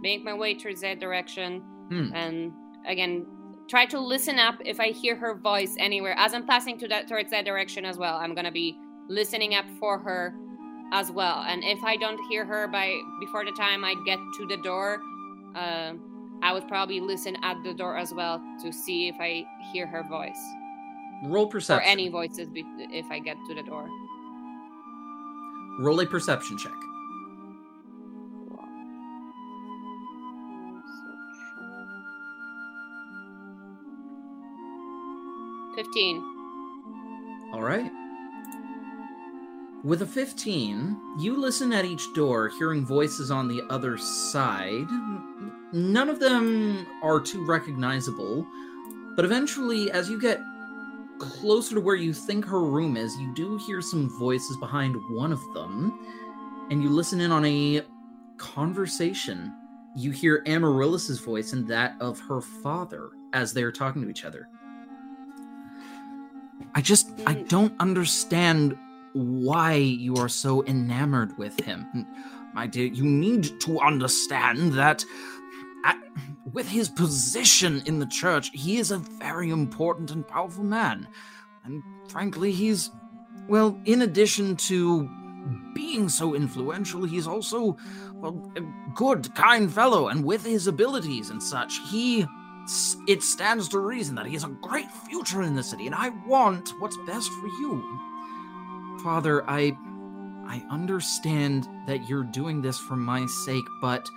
make 0.00 0.22
my 0.22 0.32
way 0.32 0.54
towards 0.54 0.82
that 0.82 1.00
direction. 1.00 1.60
Hmm. 1.88 2.14
And 2.14 2.52
again, 2.86 3.26
try 3.68 3.86
to 3.86 3.98
listen 3.98 4.38
up 4.38 4.56
if 4.64 4.78
I 4.80 4.88
hear 4.88 5.16
her 5.16 5.34
voice 5.34 5.74
anywhere. 5.78 6.14
As 6.18 6.34
I'm 6.34 6.46
passing 6.46 6.78
to 6.78 6.88
that 6.88 7.08
towards 7.08 7.30
that 7.30 7.44
direction 7.44 7.84
as 7.84 7.96
well, 7.96 8.16
I'm 8.16 8.34
gonna 8.34 8.52
be 8.52 8.76
listening 9.08 9.54
up 9.54 9.64
for 9.78 9.98
her 9.98 10.34
as 10.92 11.10
well. 11.10 11.44
And 11.48 11.64
if 11.64 11.82
I 11.82 11.96
don't 11.96 12.20
hear 12.28 12.44
her 12.44 12.68
by 12.68 12.94
before 13.20 13.44
the 13.44 13.52
time 13.52 13.84
I 13.84 13.94
get 14.04 14.18
to 14.38 14.46
the 14.46 14.56
door, 14.58 15.00
uh, 15.54 15.94
I 16.42 16.52
would 16.52 16.68
probably 16.68 17.00
listen 17.00 17.36
at 17.42 17.62
the 17.64 17.72
door 17.74 17.96
as 17.96 18.12
well 18.12 18.42
to 18.62 18.72
see 18.72 19.08
if 19.08 19.16
I 19.18 19.46
hear 19.72 19.86
her 19.86 20.02
voice 20.08 20.38
roll 21.24 21.46
perception. 21.46 21.88
or 21.88 21.90
any 21.90 22.08
voices 22.08 22.48
be- 22.50 22.64
if 22.90 23.06
I 23.10 23.18
get 23.18 23.36
to 23.48 23.54
the 23.54 23.62
door. 23.62 23.88
roll 25.80 26.00
a 26.00 26.06
perception 26.06 26.58
check 26.58 26.72
Fifteen. 35.76 36.22
All 37.52 37.62
right. 37.62 37.90
With 39.84 40.00
a 40.00 40.06
15, 40.06 40.96
you 41.18 41.38
listen 41.38 41.72
at 41.74 41.84
each 41.84 42.02
door, 42.14 42.48
hearing 42.48 42.86
voices 42.86 43.30
on 43.30 43.48
the 43.48 43.62
other 43.68 43.98
side. 43.98 44.86
None 45.72 46.08
of 46.08 46.18
them 46.20 46.86
are 47.02 47.20
too 47.20 47.44
recognizable, 47.44 48.46
but 49.14 49.26
eventually, 49.26 49.90
as 49.90 50.08
you 50.08 50.18
get 50.18 50.40
closer 51.18 51.74
to 51.74 51.82
where 51.82 51.96
you 51.96 52.14
think 52.14 52.46
her 52.46 52.64
room 52.64 52.96
is, 52.96 53.14
you 53.18 53.34
do 53.34 53.58
hear 53.58 53.82
some 53.82 54.08
voices 54.18 54.56
behind 54.56 54.96
one 55.10 55.32
of 55.32 55.40
them, 55.52 55.92
and 56.70 56.82
you 56.82 56.88
listen 56.88 57.20
in 57.20 57.30
on 57.30 57.44
a 57.44 57.82
conversation. 58.38 59.52
You 59.96 60.12
hear 60.12 60.42
Amaryllis's 60.46 61.20
voice 61.20 61.52
and 61.52 61.68
that 61.68 61.94
of 62.00 62.18
her 62.20 62.40
father 62.40 63.10
as 63.34 63.52
they're 63.52 63.70
talking 63.70 64.00
to 64.02 64.08
each 64.08 64.24
other. 64.24 64.48
I 66.74 66.80
just 66.80 67.10
I 67.26 67.34
Mm. 67.34 67.48
don't 67.48 67.74
understand 67.80 68.76
why 69.12 69.74
you 69.74 70.16
are 70.16 70.28
so 70.28 70.64
enamored 70.64 71.36
with 71.38 71.58
him. 71.60 71.86
My 72.54 72.66
dear, 72.66 72.86
you 72.86 73.04
need 73.04 73.60
to 73.60 73.78
understand 73.80 74.72
that 74.74 75.04
at, 75.84 75.96
with 76.52 76.68
his 76.68 76.88
position 76.88 77.82
in 77.86 77.98
the 77.98 78.06
church, 78.06 78.50
he 78.52 78.78
is 78.78 78.90
a 78.90 78.98
very 78.98 79.50
important 79.50 80.10
and 80.10 80.26
powerful 80.26 80.64
man. 80.64 81.08
And 81.64 81.82
frankly, 82.08 82.52
he's 82.52 82.90
well, 83.48 83.78
in 83.84 84.02
addition 84.02 84.56
to 84.56 85.08
being 85.74 86.08
so 86.08 86.34
influential, 86.34 87.04
he's 87.04 87.26
also 87.26 87.76
well, 88.14 88.50
a 88.56 88.62
good, 88.94 89.34
kind 89.34 89.70
fellow, 89.72 90.08
and 90.08 90.24
with 90.24 90.44
his 90.46 90.66
abilities 90.66 91.30
and 91.30 91.42
such, 91.42 91.78
he 91.90 92.26
it 93.06 93.22
stands 93.22 93.68
to 93.70 93.78
reason 93.78 94.14
that 94.16 94.26
he 94.26 94.32
has 94.34 94.44
a 94.44 94.48
great 94.48 94.90
future 94.90 95.42
in 95.42 95.54
the 95.54 95.62
city, 95.62 95.86
and 95.86 95.94
I 95.94 96.10
want 96.26 96.72
what's 96.78 96.96
best 97.06 97.30
for 97.30 97.46
you. 97.46 97.82
Father, 99.02 99.48
I 99.48 99.76
I 100.46 100.62
understand 100.70 101.68
that 101.86 102.08
you're 102.08 102.24
doing 102.24 102.62
this 102.62 102.78
for 102.78 102.96
my 102.96 103.26
sake, 103.26 103.64
but 103.80 104.08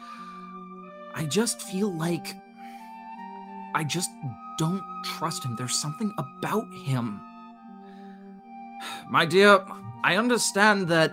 I 1.15 1.25
just 1.25 1.61
feel 1.61 1.91
like 1.93 2.35
I 3.73 3.83
just 3.83 4.09
don't 4.57 4.83
trust 5.03 5.43
him. 5.43 5.55
There's 5.55 5.79
something 5.79 6.13
about 6.17 6.67
him. 6.73 7.21
My 9.09 9.25
dear, 9.25 9.63
I 10.03 10.17
understand 10.17 10.87
that 10.89 11.11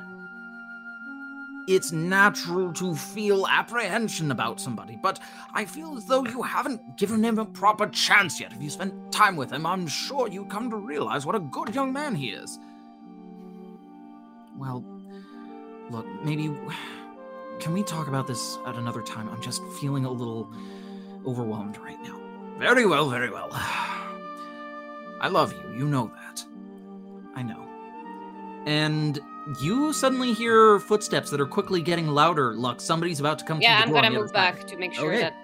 it's 1.67 1.93
natural 1.93 2.73
to 2.75 2.95
feel 2.95 3.47
apprehension 3.47 4.31
about 4.31 4.61
somebody, 4.61 4.97
but 4.97 5.19
I 5.55 5.65
feel 5.65 5.97
as 5.97 6.05
though 6.07 6.25
you 6.25 6.43
haven't 6.43 6.97
given 6.97 7.25
him 7.25 7.39
a 7.39 7.45
proper 7.45 7.87
chance 7.89 8.41
yet. 8.41 8.53
If 8.53 8.63
you 8.63 8.71
spent 8.71 9.13
time 9.13 9.37
with 9.37 9.51
him, 9.51 9.65
I'm 9.65 9.87
sure 9.87 10.29
you'd 10.29 10.51
come 10.51 10.71
to 10.71 10.77
realize 10.77 11.25
what 11.25 11.35
a 11.35 11.41
good 11.41 11.75
young 11.75 11.93
man 11.93 12.15
he 12.15 12.31
is. 12.31 12.59
Well, 14.57 14.85
look, 15.91 16.07
maybe. 16.23 16.55
Can 17.61 17.73
we 17.73 17.83
talk 17.83 18.09
about 18.09 18.27
this 18.27 18.59
at 18.67 18.75
another 18.75 19.01
time? 19.01 19.29
I'm 19.29 19.41
just 19.41 19.63
feeling 19.81 20.05
a 20.05 20.11
little 20.11 20.53
overwhelmed 21.25 21.79
right 21.79 22.01
now. 22.03 22.21
Very 22.59 22.85
well, 22.85 23.09
very 23.09 23.31
well. 23.31 23.49
I 23.53 25.29
love 25.29 25.55
you, 25.55 25.79
you 25.79 25.85
know 25.87 26.13
that. 26.15 26.45
I 27.35 27.43
know. 27.43 27.67
And 28.67 29.19
you 29.61 29.93
suddenly 29.93 30.33
hear 30.33 30.81
footsteps 30.81 31.31
that 31.31 31.41
are 31.41 31.47
quickly 31.47 31.83
getting 31.83 32.09
louder. 32.09 32.55
Look, 32.55 32.81
somebody's 32.81 33.21
about 33.21 33.39
to 33.41 33.45
come 33.45 33.61
Yeah, 33.61 33.77
through 33.77 33.83
I'm 33.83 33.89
the 33.89 33.93
door. 33.95 34.03
gonna 34.03 34.21
move 34.23 34.33
back 34.33 34.67
to 34.67 34.77
make 34.77 34.95
sure 34.95 35.13
Okay. 35.13 35.21
that 35.23 35.35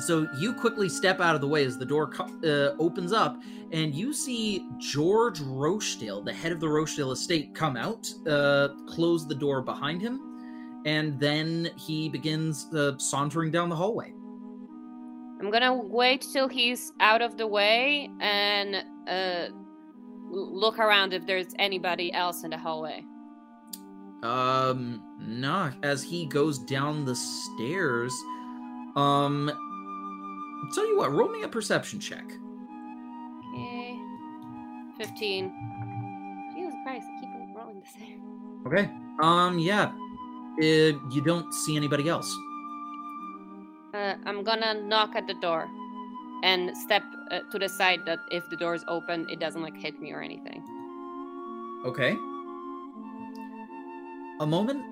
So 0.00 0.26
you 0.38 0.52
quickly 0.54 0.88
step 0.88 1.20
out 1.20 1.34
of 1.36 1.40
the 1.40 1.46
way 1.46 1.64
as 1.64 1.78
the 1.78 1.84
door 1.86 2.10
uh, 2.44 2.76
opens 2.80 3.12
up, 3.12 3.40
and 3.72 3.94
you 3.94 4.12
see 4.12 4.66
George 4.78 5.40
Rochdale, 5.40 6.20
the 6.22 6.32
head 6.32 6.50
of 6.52 6.58
the 6.60 6.68
Rochdale 6.68 7.12
estate, 7.12 7.54
come 7.54 7.76
out, 7.76 8.12
uh, 8.26 8.68
close 8.88 9.26
the 9.26 9.36
door 9.36 9.62
behind 9.62 10.02
him, 10.02 10.82
and 10.84 11.18
then 11.20 11.70
he 11.76 12.08
begins 12.08 12.66
uh, 12.74 12.98
sauntering 12.98 13.52
down 13.52 13.68
the 13.68 13.76
hallway. 13.76 14.12
I'm 15.40 15.50
gonna 15.50 15.74
wait 15.74 16.26
till 16.32 16.48
he's 16.48 16.92
out 17.00 17.22
of 17.22 17.36
the 17.36 17.46
way 17.46 18.10
and 18.20 18.76
uh, 19.08 19.48
look 20.30 20.78
around 20.78 21.12
if 21.12 21.26
there's 21.26 21.54
anybody 21.58 22.12
else 22.12 22.44
in 22.44 22.50
the 22.50 22.58
hallway. 22.58 23.04
Um, 24.22 25.02
nah. 25.20 25.72
As 25.82 26.02
he 26.02 26.26
goes 26.26 26.58
down 26.58 27.04
the 27.04 27.14
stairs, 27.14 28.12
um, 28.96 29.50
tell 30.74 30.86
you 30.86 30.96
what, 30.96 31.12
roll 31.12 31.28
me 31.28 31.42
a 31.42 31.48
perception 31.48 32.00
check. 32.00 32.24
Okay, 33.54 33.98
fifteen. 34.96 35.52
Jesus 36.54 36.74
Christ! 36.84 37.06
I 37.06 37.20
keep 37.20 37.56
rolling 37.56 37.80
the 37.80 37.86
same. 37.86 38.20
Okay. 38.66 38.90
Um, 39.22 39.58
yeah. 39.58 39.92
Uh, 40.58 40.98
you 41.10 41.22
don't 41.24 41.52
see 41.52 41.76
anybody 41.76 42.08
else. 42.08 42.34
Uh, 43.92 44.14
I'm 44.24 44.42
gonna 44.42 44.74
knock 44.74 45.14
at 45.14 45.26
the 45.26 45.34
door 45.34 45.68
and 46.44 46.76
step 46.76 47.02
uh, 47.30 47.40
to 47.50 47.58
the 47.58 47.68
side 47.68 48.04
that 48.04 48.20
if 48.30 48.48
the 48.50 48.56
door 48.56 48.74
is 48.74 48.84
open, 48.86 49.26
it 49.30 49.40
doesn't 49.40 49.62
like 49.62 49.74
hit 49.76 49.98
me 49.98 50.12
or 50.12 50.20
anything. 50.20 50.62
Okay. 51.86 52.12
A 54.40 54.46
moment 54.46 54.82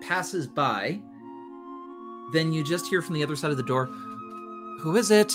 passes 0.00 0.46
by. 0.46 0.98
Then 2.32 2.50
you 2.50 2.64
just 2.64 2.88
hear 2.88 3.02
from 3.02 3.14
the 3.14 3.22
other 3.22 3.36
side 3.36 3.50
of 3.50 3.58
the 3.58 3.62
door, 3.62 3.86
Who 4.80 4.96
is 4.96 5.10
it? 5.10 5.32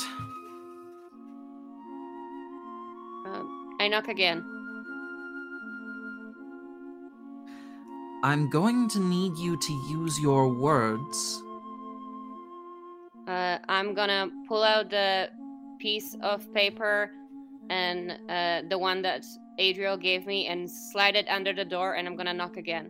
Um, 3.26 3.78
I 3.80 3.88
knock 3.88 4.08
again. 4.08 4.44
I'm 8.24 8.50
going 8.50 8.90
to 8.90 9.00
need 9.00 9.38
you 9.38 9.58
to 9.58 9.74
use 9.90 10.20
your 10.20 10.50
words. 10.50 11.44
Uh, 13.28 13.58
I'm 13.70 13.94
gonna 13.94 14.30
pull 14.48 14.64
out 14.64 14.90
the 14.90 15.30
piece 15.82 16.16
of 16.22 16.52
paper 16.54 17.10
and 17.70 18.12
uh, 18.30 18.62
the 18.70 18.78
one 18.78 19.02
that 19.02 19.24
Adriel 19.58 19.98
gave 19.98 20.26
me 20.26 20.48
and 20.48 20.70
slide 20.70 21.16
it 21.16 21.28
under 21.30 21.54
the 21.54 21.66
door, 21.66 21.96
and 21.96 22.08
I'm 22.08 22.16
gonna 22.16 22.34
knock 22.34 22.58
again. 22.58 22.90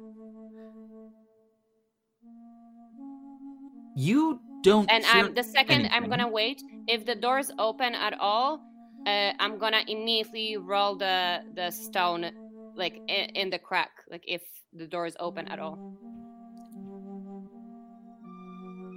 You 3.96 4.40
don't. 4.64 4.90
And 4.92 5.06
I'm 5.06 5.34
the 5.34 5.44
second 5.44 5.90
I'm 5.92 6.10
gonna 6.10 6.28
wait. 6.28 6.62
If 6.88 7.06
the 7.06 7.16
door's 7.16 7.52
open 7.60 7.94
at 7.94 8.14
all, 8.20 8.62
uh, 9.06 9.32
I'm 9.40 9.58
gonna 9.58 9.84
immediately 9.88 10.58
roll 10.58 10.96
the 10.96 11.42
the 11.56 11.72
stone 11.72 12.32
like 12.76 12.96
in, 13.08 13.26
in 13.36 13.50
the 13.50 13.60
crack. 13.60 13.92
Like 14.10 14.24
if 14.28 14.42
the 14.74 14.88
door 14.88 15.06
is 15.06 15.16
open 15.20 15.48
at 15.48 15.60
all. 15.60 15.78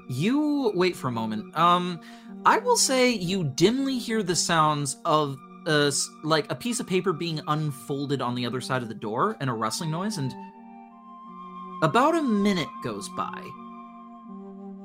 You 0.09 0.73
wait 0.75 0.97
for 0.97 1.09
a 1.09 1.13
moment. 1.13 1.57
Um, 1.57 2.01
I 2.45 2.59
will 2.59 2.77
say 2.77 3.11
you 3.11 3.45
dimly 3.45 3.99
hear 3.99 4.23
the 4.23 4.37
sounds 4.37 4.97
of 5.05 5.39
uh, 5.67 5.91
like 6.23 6.51
a 6.51 6.55
piece 6.55 6.81
of 6.81 6.87
paper 6.87 7.13
being 7.13 7.41
unfolded 7.49 8.21
on 8.21 8.35
the 8.35 8.45
other 8.47 8.61
side 8.61 8.83
of 8.83 8.89
the 8.89 8.95
door 8.95 9.37
and 9.41 9.49
a 9.49 9.53
rustling 9.53 9.91
noise, 9.91 10.19
and 10.19 10.35
about 11.83 12.15
a 12.15 12.23
minute 12.23 12.69
goes 12.83 13.09
by 13.11 13.43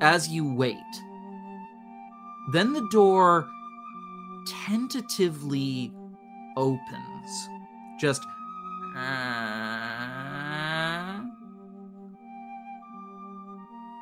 as 0.02 0.30
you 0.30 0.54
wait. 0.54 0.78
Then 2.52 2.74
the 2.74 2.88
door 2.92 3.48
tentatively 4.48 5.94
opens. 6.56 7.50
Just. 8.00 8.24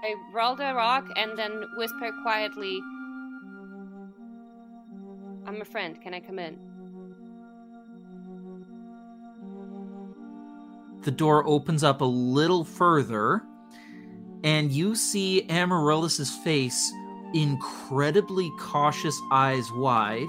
I 0.07 0.15
roll 0.34 0.55
the 0.55 0.73
rock 0.73 1.05
and 1.17 1.38
then 1.38 1.63
whisper 1.75 2.11
quietly. 2.23 2.79
I'm 5.45 5.61
a 5.61 5.65
friend. 5.65 6.01
Can 6.01 6.13
I 6.13 6.21
come 6.21 6.39
in? 6.39 6.57
the 11.07 11.11
door 11.11 11.47
opens 11.47 11.85
up 11.85 12.01
a 12.01 12.05
little 12.05 12.65
further, 12.65 13.41
and 14.43 14.73
you 14.73 14.93
see 14.93 15.43
Amaryllis's 15.49 16.35
face, 16.43 16.91
incredibly 17.34 18.51
cautious 18.59 19.17
eyes 19.31 19.71
wide, 19.71 20.27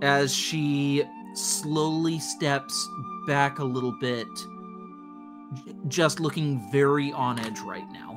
as 0.00 0.34
she 0.34 1.04
slowly 1.34 2.18
steps 2.18 2.88
back 3.26 3.58
a 3.58 3.64
little 3.64 3.94
bit, 4.00 4.26
just 5.86 6.18
looking 6.18 6.66
very 6.72 7.12
on 7.12 7.38
edge 7.38 7.60
right 7.60 7.90
now. 7.92 8.15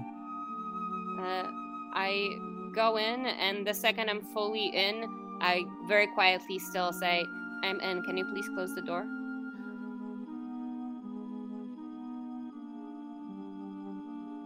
Uh, 1.19 1.47
I 1.93 2.39
go 2.73 2.97
in, 2.97 3.25
and 3.25 3.65
the 3.65 3.73
second 3.73 4.09
I'm 4.09 4.21
fully 4.21 4.67
in, 4.67 5.37
I 5.41 5.65
very 5.87 6.07
quietly 6.07 6.59
still 6.59 6.93
say, 6.93 7.25
I'm 7.63 7.79
in. 7.81 8.03
Can 8.03 8.17
you 8.17 8.25
please 8.25 8.47
close 8.49 8.73
the 8.73 8.81
door? 8.81 9.03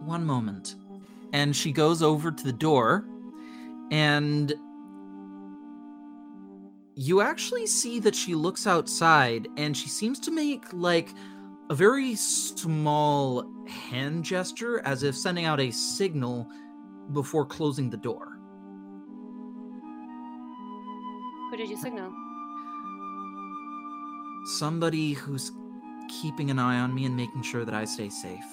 One 0.04 0.24
moment. 0.24 0.76
And 1.32 1.54
she 1.54 1.72
goes 1.72 2.02
over 2.02 2.30
to 2.30 2.44
the 2.44 2.52
door, 2.52 3.06
and 3.90 4.52
you 6.96 7.20
actually 7.20 7.66
see 7.66 7.98
that 8.00 8.14
she 8.14 8.34
looks 8.34 8.66
outside 8.66 9.48
and 9.56 9.76
she 9.76 9.88
seems 9.88 10.20
to 10.20 10.30
make 10.30 10.64
like 10.72 11.10
a 11.70 11.74
very 11.74 12.14
small 12.14 13.50
hand 13.66 14.24
gesture 14.24 14.80
as 14.84 15.02
if 15.02 15.16
sending 15.16 15.44
out 15.44 15.60
a 15.60 15.70
signal 15.70 16.48
before 17.12 17.44
closing 17.44 17.90
the 17.90 17.96
door. 17.96 18.38
Who 21.50 21.56
did 21.56 21.68
you 21.68 21.76
signal? 21.76 22.12
Somebody 24.58 25.12
who's 25.12 25.52
keeping 26.20 26.50
an 26.50 26.58
eye 26.58 26.78
on 26.78 26.94
me 26.94 27.04
and 27.04 27.16
making 27.16 27.42
sure 27.42 27.64
that 27.64 27.74
I 27.74 27.84
stay 27.84 28.08
safe. 28.08 28.44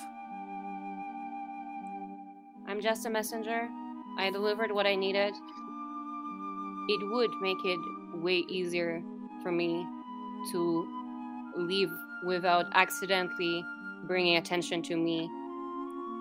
I'm 2.68 2.80
just 2.82 3.06
a 3.06 3.10
messenger. 3.10 3.68
I 4.18 4.30
delivered 4.32 4.72
what 4.72 4.86
I 4.86 4.95
needed. 4.95 5.34
It 6.88 7.11
would 7.11 7.32
make 7.41 7.57
it 7.65 7.80
way 8.22 8.44
easier 8.48 9.02
for 9.41 9.52
me 9.52 9.86
to 10.52 10.88
leave 11.57 11.91
without 12.26 12.65
accidentally 12.73 13.65
bringing 14.07 14.38
attention 14.38 14.82
to 14.84 14.95
me 14.95 15.30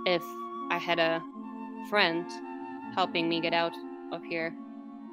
if 0.06 0.22
I 0.70 0.78
had 0.78 0.98
a 0.98 1.22
friend 1.88 2.26
helping 2.94 3.28
me 3.28 3.40
get 3.40 3.54
out 3.54 3.72
of 4.12 4.22
here. 4.24 4.54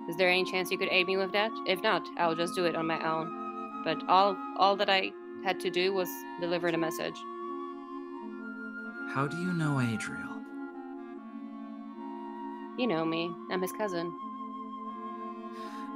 Is 0.10 0.16
there 0.16 0.30
any 0.30 0.50
chance 0.50 0.72
you 0.72 0.78
could 0.78 0.90
aid 0.90 1.08
me 1.08 1.18
with 1.18 1.32
that? 1.34 1.52
If 1.68 1.82
not, 1.84 2.08
I'll 2.18 2.36
just 2.36 2.56
do 2.56 2.66
it 2.66 2.76
on 2.76 2.88
my 2.88 3.00
own. 3.06 3.82
But 3.84 3.98
all 4.08 4.38
all 4.58 4.76
that 4.78 4.90
I 4.90 5.12
had 5.44 5.60
to 5.62 5.70
do 5.70 5.94
was 5.94 6.10
deliver 6.40 6.72
the 6.72 6.78
message. 6.78 7.16
How 9.10 9.28
do 9.30 9.38
you 9.38 9.54
know 9.54 9.80
Adriel? 9.80 10.42
You 12.78 12.88
know 12.88 13.06
me. 13.06 13.32
I'm 13.52 13.62
his 13.62 13.72
cousin. 13.72 14.14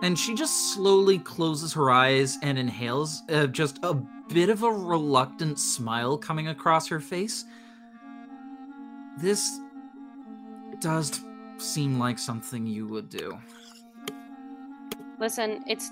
And 0.01 0.17
she 0.17 0.33
just 0.33 0.73
slowly 0.73 1.19
closes 1.19 1.73
her 1.73 1.91
eyes 1.91 2.39
and 2.41 2.57
inhales, 2.57 3.21
uh, 3.29 3.45
just 3.45 3.77
a 3.83 3.93
bit 4.29 4.49
of 4.49 4.63
a 4.63 4.71
reluctant 4.71 5.59
smile 5.59 6.17
coming 6.17 6.47
across 6.47 6.87
her 6.87 6.99
face. 6.99 7.45
This 9.19 9.59
does 10.81 11.21
seem 11.57 11.99
like 11.99 12.19
something 12.19 12.65
you 12.65 12.87
would 12.87 13.09
do. 13.09 13.37
Listen, 15.19 15.63
it's 15.67 15.91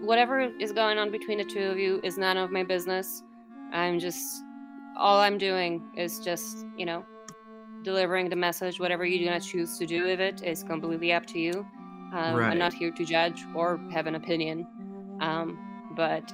whatever 0.00 0.40
is 0.40 0.72
going 0.72 0.98
on 0.98 1.10
between 1.10 1.38
the 1.38 1.44
two 1.44 1.62
of 1.70 1.78
you 1.78 2.00
is 2.02 2.18
none 2.18 2.36
of 2.36 2.50
my 2.50 2.64
business. 2.64 3.22
I'm 3.72 3.98
just 3.98 4.42
all 4.96 5.18
I'm 5.20 5.38
doing 5.38 5.82
is 5.96 6.18
just, 6.20 6.66
you 6.76 6.84
know, 6.84 7.04
delivering 7.82 8.28
the 8.28 8.36
message. 8.36 8.78
Whatever 8.80 9.04
you're 9.04 9.24
gonna 9.28 9.40
choose 9.40 9.78
to 9.78 9.86
do 9.86 10.04
with 10.04 10.20
it 10.20 10.42
is 10.42 10.62
completely 10.62 11.12
up 11.12 11.26
to 11.26 11.38
you. 11.38 11.66
Um, 12.12 12.34
Right. 12.36 12.50
I'm 12.50 12.58
not 12.58 12.72
here 12.72 12.90
to 12.90 13.04
judge 13.04 13.44
or 13.54 13.80
have 13.92 14.06
an 14.06 14.14
opinion. 14.14 14.66
Um, 15.20 15.58
but 15.96 16.32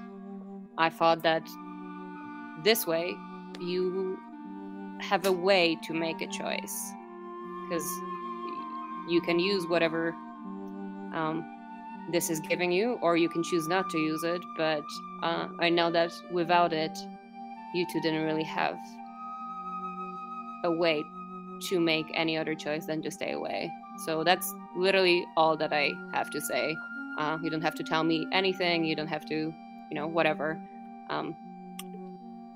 I 0.78 0.88
thought 0.88 1.22
that 1.22 1.46
this 2.64 2.86
way 2.86 3.14
you 3.60 4.18
have 5.00 5.24
a 5.26 5.32
way 5.32 5.78
to 5.82 5.94
make 5.94 6.20
a 6.20 6.26
choice 6.26 6.92
because 7.70 7.86
you 9.08 9.20
can 9.20 9.38
use 9.38 9.66
whatever 9.66 10.12
um, 11.14 11.44
this 12.10 12.30
is 12.30 12.40
giving 12.40 12.72
you, 12.72 12.98
or 13.00 13.16
you 13.16 13.28
can 13.28 13.42
choose 13.42 13.68
not 13.68 13.88
to 13.90 13.98
use 13.98 14.24
it. 14.24 14.42
But 14.56 14.82
uh, 15.22 15.48
I 15.60 15.68
know 15.68 15.90
that 15.92 16.12
without 16.32 16.72
it, 16.72 16.98
you 17.74 17.86
two 17.92 18.00
didn't 18.00 18.24
really 18.24 18.42
have 18.44 18.76
a 20.64 20.72
way 20.72 21.04
to 21.68 21.80
make 21.80 22.06
any 22.14 22.36
other 22.36 22.54
choice 22.54 22.86
than 22.86 23.02
to 23.02 23.10
stay 23.10 23.32
away. 23.32 23.70
So 24.06 24.24
that's 24.24 24.52
literally 24.76 25.24
all 25.36 25.56
that 25.56 25.72
I 25.72 25.92
have 26.12 26.30
to 26.30 26.40
say. 26.40 26.76
Uh, 27.18 27.38
you 27.42 27.50
don't 27.50 27.62
have 27.62 27.74
to 27.76 27.84
tell 27.84 28.02
me 28.02 28.26
anything. 28.32 28.84
You 28.84 28.96
don't 28.96 29.08
have 29.08 29.26
to, 29.26 29.34
you 29.34 29.94
know, 29.94 30.06
whatever. 30.06 30.60
Um, 31.08 31.36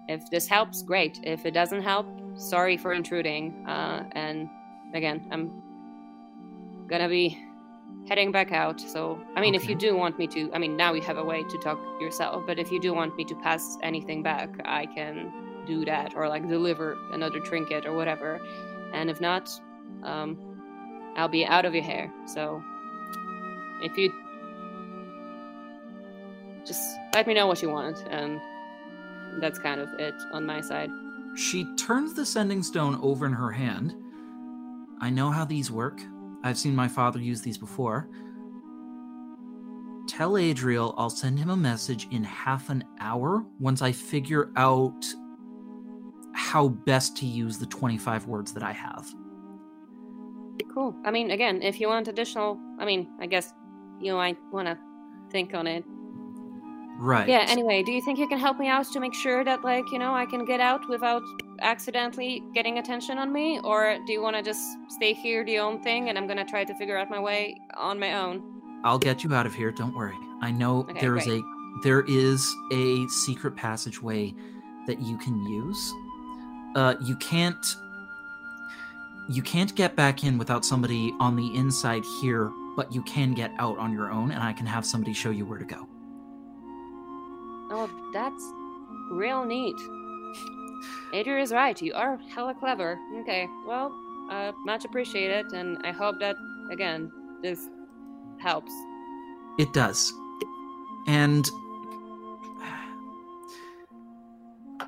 if 0.09 0.29
this 0.31 0.49
helps, 0.49 0.83
great. 0.83 1.21
If 1.23 1.47
it 1.47 1.53
doesn't 1.53 1.83
help, 1.83 2.07
sorry 2.37 2.77
for 2.77 2.93
intruding. 2.93 3.67
Uh, 3.67 4.05
and 4.13 4.49
again, 4.95 5.27
I'm 5.31 5.63
gonna 6.89 7.09
be 7.09 7.39
heading 8.09 8.33
back 8.33 8.53
out. 8.53 8.81
So, 8.81 9.21
I 9.35 9.41
mean, 9.41 9.55
if 9.55 9.69
you 9.69 9.75
do 9.75 9.97
want 9.97 10.19
me 10.19 10.27
to, 10.29 10.51
I 10.53 10.59
mean, 10.59 10.77
now 10.77 10.93
you 10.93 11.03
have 11.03 11.19
a 11.19 11.25
way 11.25 11.43
to 11.43 11.59
talk 11.59 11.79
yourself, 12.01 12.45
but 12.47 12.59
if 12.59 12.71
you 12.71 12.81
do 12.81 12.95
want 12.95 13.17
me 13.17 13.25
to 13.25 13.35
pass 13.37 13.79
anything 13.83 14.23
back, 14.23 14.51
I 14.65 14.87
can 14.87 15.33
do 15.67 15.85
that 15.87 16.15
or 16.15 16.29
like 16.29 16.47
deliver 16.49 16.97
another 17.13 17.41
trinket 17.41 17.87
or 17.87 17.97
whatever. 17.97 18.41
And 18.93 19.11
if 19.11 19.21
not, 19.21 19.51
um, 20.03 20.39
I'll 21.17 21.29
be 21.29 21.45
out 21.45 21.65
of 21.65 21.75
your 21.75 21.85
hair. 21.85 22.13
So, 22.27 22.63
if 23.83 23.97
you 23.97 24.13
just 26.67 26.83
let 27.15 27.27
me 27.27 27.35
know 27.35 27.47
what 27.47 27.63
you 27.63 27.71
want, 27.71 28.05
and 28.11 28.41
that's 29.41 29.59
kind 29.59 29.81
of 29.81 29.89
it 29.99 30.15
on 30.33 30.47
my 30.47 30.61
side. 30.61 30.91
She 31.37 31.65
turns 31.77 32.15
the 32.15 32.25
sending 32.25 32.63
stone 32.63 32.99
over 33.03 33.27
in 33.27 33.33
her 33.33 33.51
hand. 33.51 33.95
I 35.01 35.11
know 35.11 35.31
how 35.31 35.45
these 35.45 35.71
work. 35.71 36.01
I've 36.43 36.59
seen 36.59 36.75
my 36.75 36.89
father 36.89 37.19
use 37.19 37.41
these 37.41 37.59
before. 37.59 38.09
Tell 40.07 40.37
Adriel 40.37 40.95
I'll 40.99 41.11
send 41.11 41.39
him 41.39 41.51
a 41.51 41.57
message 41.57 42.07
in 42.11 42.23
half 42.25 42.69
an 42.69 42.85
hour 43.01 43.45
once 43.59 43.81
I 43.81 43.93
figure 43.93 44.51
out 44.57 45.05
how 46.33 46.69
best 46.69 47.17
to 47.19 47.27
use 47.27 47.59
the 47.59 47.67
25 47.67 48.27
words 48.27 48.53
that 48.53 48.63
I 48.63 48.73
have. 48.73 49.13
Cool. 50.73 50.95
I 51.05 51.11
mean, 51.11 51.31
again, 51.31 51.63
if 51.63 51.81
you 51.81 51.89
want 51.89 52.09
additional, 52.09 52.59
I 52.79 52.85
mean, 52.85 53.09
I 53.21 53.27
guess 53.27 53.55
you 54.01 54.15
might 54.15 54.37
want 54.53 54.69
to 54.69 54.77
think 55.31 55.55
on 55.55 55.67
it. 55.67 55.85
Right. 56.97 57.29
Yeah, 57.29 57.45
anyway, 57.49 57.83
do 57.83 57.93
you 57.93 58.01
think 58.01 58.19
you 58.19 58.29
can 58.29 58.39
help 58.39 58.59
me 58.59 58.69
out 58.69 58.87
to 58.93 59.01
make 59.01 59.15
sure 59.15 59.45
that, 59.45 59.65
like, 59.65 59.85
you 59.91 59.99
know, 59.99 60.15
I 60.15 60.27
can 60.27 60.45
get 60.45 60.61
out 60.61 60.89
without 60.89 61.23
accidentally 61.61 62.43
getting 62.55 62.79
attention 62.79 63.19
on 63.19 63.33
me? 63.33 63.61
Or 63.65 63.99
do 64.07 64.13
you 64.13 64.23
want 64.23 64.37
to 64.37 64.43
just 64.43 64.63
stay 64.89 65.13
here, 65.13 65.45
do 65.45 65.53
your 65.53 65.65
own 65.65 65.83
thing, 65.83 66.09
and 66.09 66.17
I'm 66.17 66.27
going 66.27 66.39
to 66.39 66.45
try 66.45 66.65
to 66.65 66.75
figure 66.75 66.97
out 66.97 67.11
my 67.11 67.19
way 67.19 67.57
on 67.75 67.99
my 67.99 68.15
own? 68.15 68.43
I'll 68.85 68.99
get 68.99 69.25
you 69.25 69.35
out 69.35 69.47
of 69.47 69.55
here. 69.55 69.73
Don't 69.73 69.95
worry. 69.95 70.17
I 70.41 70.51
know 70.51 70.81
Okay, 70.81 71.01
there 71.01 71.17
is 71.17 71.27
a 71.27 71.41
there 71.83 72.03
is 72.07 72.55
a 72.71 73.09
secret 73.09 73.57
passageway 73.57 74.35
that 74.87 75.01
you 75.01 75.19
can 75.19 75.43
use. 75.47 75.93
Uh, 76.77 76.95
you 77.03 77.17
can't 77.17 77.77
you 79.31 79.43
can't 79.43 79.75
get 79.75 79.97
back 79.97 80.23
in 80.23 80.37
without 80.39 80.65
somebody 80.65 81.15
on 81.19 81.35
the 81.35 81.55
inside 81.57 82.05
here, 82.21 82.53
but 82.77 82.93
you 82.93 83.03
can 83.03 83.33
get 83.33 83.53
out 83.59 83.79
on 83.79 83.93
your 83.93 84.11
own, 84.11 84.31
and 84.31 84.43
I 84.43 84.53
can 84.53 84.67
have 84.67 84.85
somebody 84.85 85.15
show 85.15 85.31
you 85.31 85.47
where 85.47 85.59
to 85.59 85.65
go. 85.65 85.89
Oh, 87.71 87.91
that's 88.13 88.45
real 89.11 89.45
neat. 89.45 89.77
Adria 91.13 91.43
is 91.43 91.53
right. 91.53 91.81
You 91.81 91.95
are 91.95 92.19
hella 92.35 92.55
clever. 92.55 92.99
Okay, 93.21 93.49
well, 93.67 93.93
uh, 94.31 94.53
much 94.65 94.85
appreciated, 94.85 95.53
and 95.53 95.79
I 95.85 95.93
hope 95.93 96.19
that, 96.21 96.37
again, 96.71 97.11
this 97.43 97.69
helps. 98.39 98.73
It 99.59 99.73
does. 99.73 100.13
And 101.07 101.49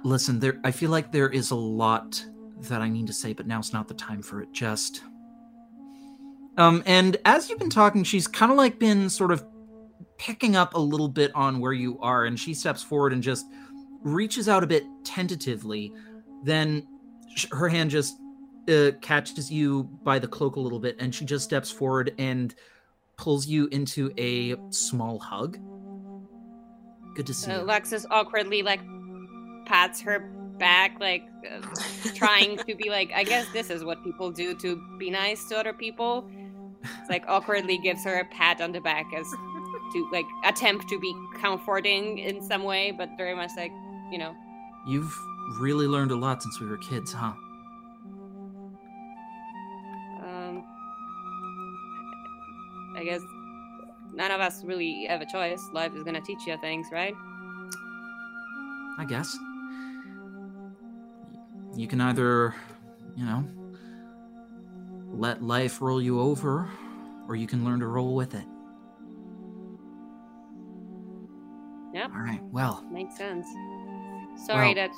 listen, 0.05 0.41
there 0.41 0.61
I 0.65 0.71
feel 0.71 0.91
like 0.91 1.13
there 1.13 1.29
is 1.29 1.51
a 1.51 1.57
lot 1.57 2.25
that 2.63 2.81
I 2.81 2.89
need 2.89 3.07
to 3.07 3.13
say, 3.13 3.33
but 3.33 3.47
now's 3.47 3.73
not 3.73 3.89
the 3.89 3.95
time 3.95 4.23
for 4.23 4.43
it. 4.43 4.53
Just 4.53 5.03
um 6.57 6.83
and 6.87 7.17
as 7.25 7.49
you've 7.49 7.59
been 7.59 7.71
talking, 7.71 8.03
she's 8.03 8.27
kind 8.27 8.51
of 8.51 8.59
like 8.59 8.79
been 8.79 9.11
sort 9.11 9.31
of 9.31 9.45
picking 10.19 10.57
up 10.57 10.75
a 10.75 10.79
little 10.81 11.09
bit 11.09 11.31
on 11.35 11.61
where 11.61 11.73
you 11.73 11.99
are 12.01 12.25
and 12.25 12.39
she 12.39 12.55
steps 12.55 12.83
forward 12.83 13.13
and 13.13 13.23
just 13.23 13.47
reaches 14.03 14.49
out 14.49 14.63
a 14.63 14.67
bit 14.67 14.85
tentatively. 15.05 15.93
Then 16.45 16.87
her 17.53 17.69
hand 17.69 17.91
just 17.91 18.17
uh, 18.69 18.93
catches 19.01 19.51
you 19.51 19.85
by 20.03 20.19
the 20.19 20.29
cloak 20.29 20.57
a 20.57 20.61
little 20.61 20.79
bit 20.81 20.97
and 20.99 21.15
she 21.15 21.25
just 21.25 21.45
steps 21.45 21.71
forward 21.71 22.15
and 22.19 22.55
pulls 23.17 23.47
you 23.47 23.67
into 23.73 24.13
a 24.19 24.57
small 24.71 25.19
hug. 25.19 25.59
Good 27.15 27.27
to 27.27 27.35
see 27.35 27.51
Uh, 27.51 27.61
you. 27.61 27.67
Lexus 27.67 28.05
awkwardly, 28.11 28.63
like, 28.63 28.81
pats 29.65 30.01
her 30.03 30.19
back, 30.59 30.99
like, 31.01 31.23
uh, 31.51 31.61
trying 32.15 32.59
to 32.59 32.75
be 32.75 32.91
like, 32.91 33.11
I 33.15 33.25
guess 33.25 33.47
this 33.53 33.71
is 33.71 33.85
what 33.85 34.03
people 34.05 34.31
do 34.31 34.55
to 34.57 34.81
be 34.99 35.11
nice 35.11 35.49
to 35.49 35.57
other 35.59 35.73
people. 35.73 36.29
It's 36.83 37.09
like, 37.11 37.25
awkwardly 37.27 37.79
gives 37.79 38.05
her 38.05 38.21
a 38.21 38.25
pat 38.27 38.61
on 38.61 38.73
the 38.73 38.81
back 38.81 39.07
as 39.17 39.27
to, 39.97 40.09
like, 40.13 40.27
attempt 40.45 40.89
to 40.89 40.99
be 41.01 41.15
comforting 41.41 42.19
in 42.19 42.43
some 42.43 42.65
way, 42.65 42.91
but 42.91 43.09
very 43.17 43.35
much 43.35 43.51
like, 43.57 43.73
you 44.11 44.19
know, 44.19 44.35
You've 44.87 45.13
really 45.59 45.89
learned 45.89 46.13
a 46.13 46.17
lot 46.17 46.41
since 46.45 46.61
we 46.61 46.69
were 46.69 46.77
kids, 46.79 47.13
huh? 47.13 47.33
Um, 50.23 50.65
I 52.97 53.03
guess 53.03 53.21
none 54.15 54.31
of 54.31 54.41
us 54.41 54.63
really 54.65 55.07
have 55.07 55.21
a 55.21 55.27
choice. 55.27 55.61
Life 55.73 55.97
is 55.97 56.05
gonna 56.05 56.21
teach 56.21 56.47
you 56.47 56.57
things, 56.59 56.87
right? 56.93 57.15
I 58.99 59.05
guess. 59.09 59.37
You 61.75 61.89
can 61.89 62.01
either, 62.01 62.55
you 63.17 63.25
know, 63.25 63.45
let 65.13 65.43
life 65.43 65.83
roll 65.83 66.01
you 66.01 66.21
over, 66.21 66.71
or 67.29 67.35
you 67.35 67.49
can 67.49 67.65
learn 67.65 67.81
to 67.81 67.89
roll 67.89 68.15
with 68.15 68.37
it. 68.37 68.45
Yep, 71.97 72.11
All 72.15 72.21
right, 72.21 72.43
well, 72.53 72.85
makes 72.93 73.17
sense. 73.17 73.47
Sorry 74.47 74.75
Well- 74.75 74.75
that 74.75 74.91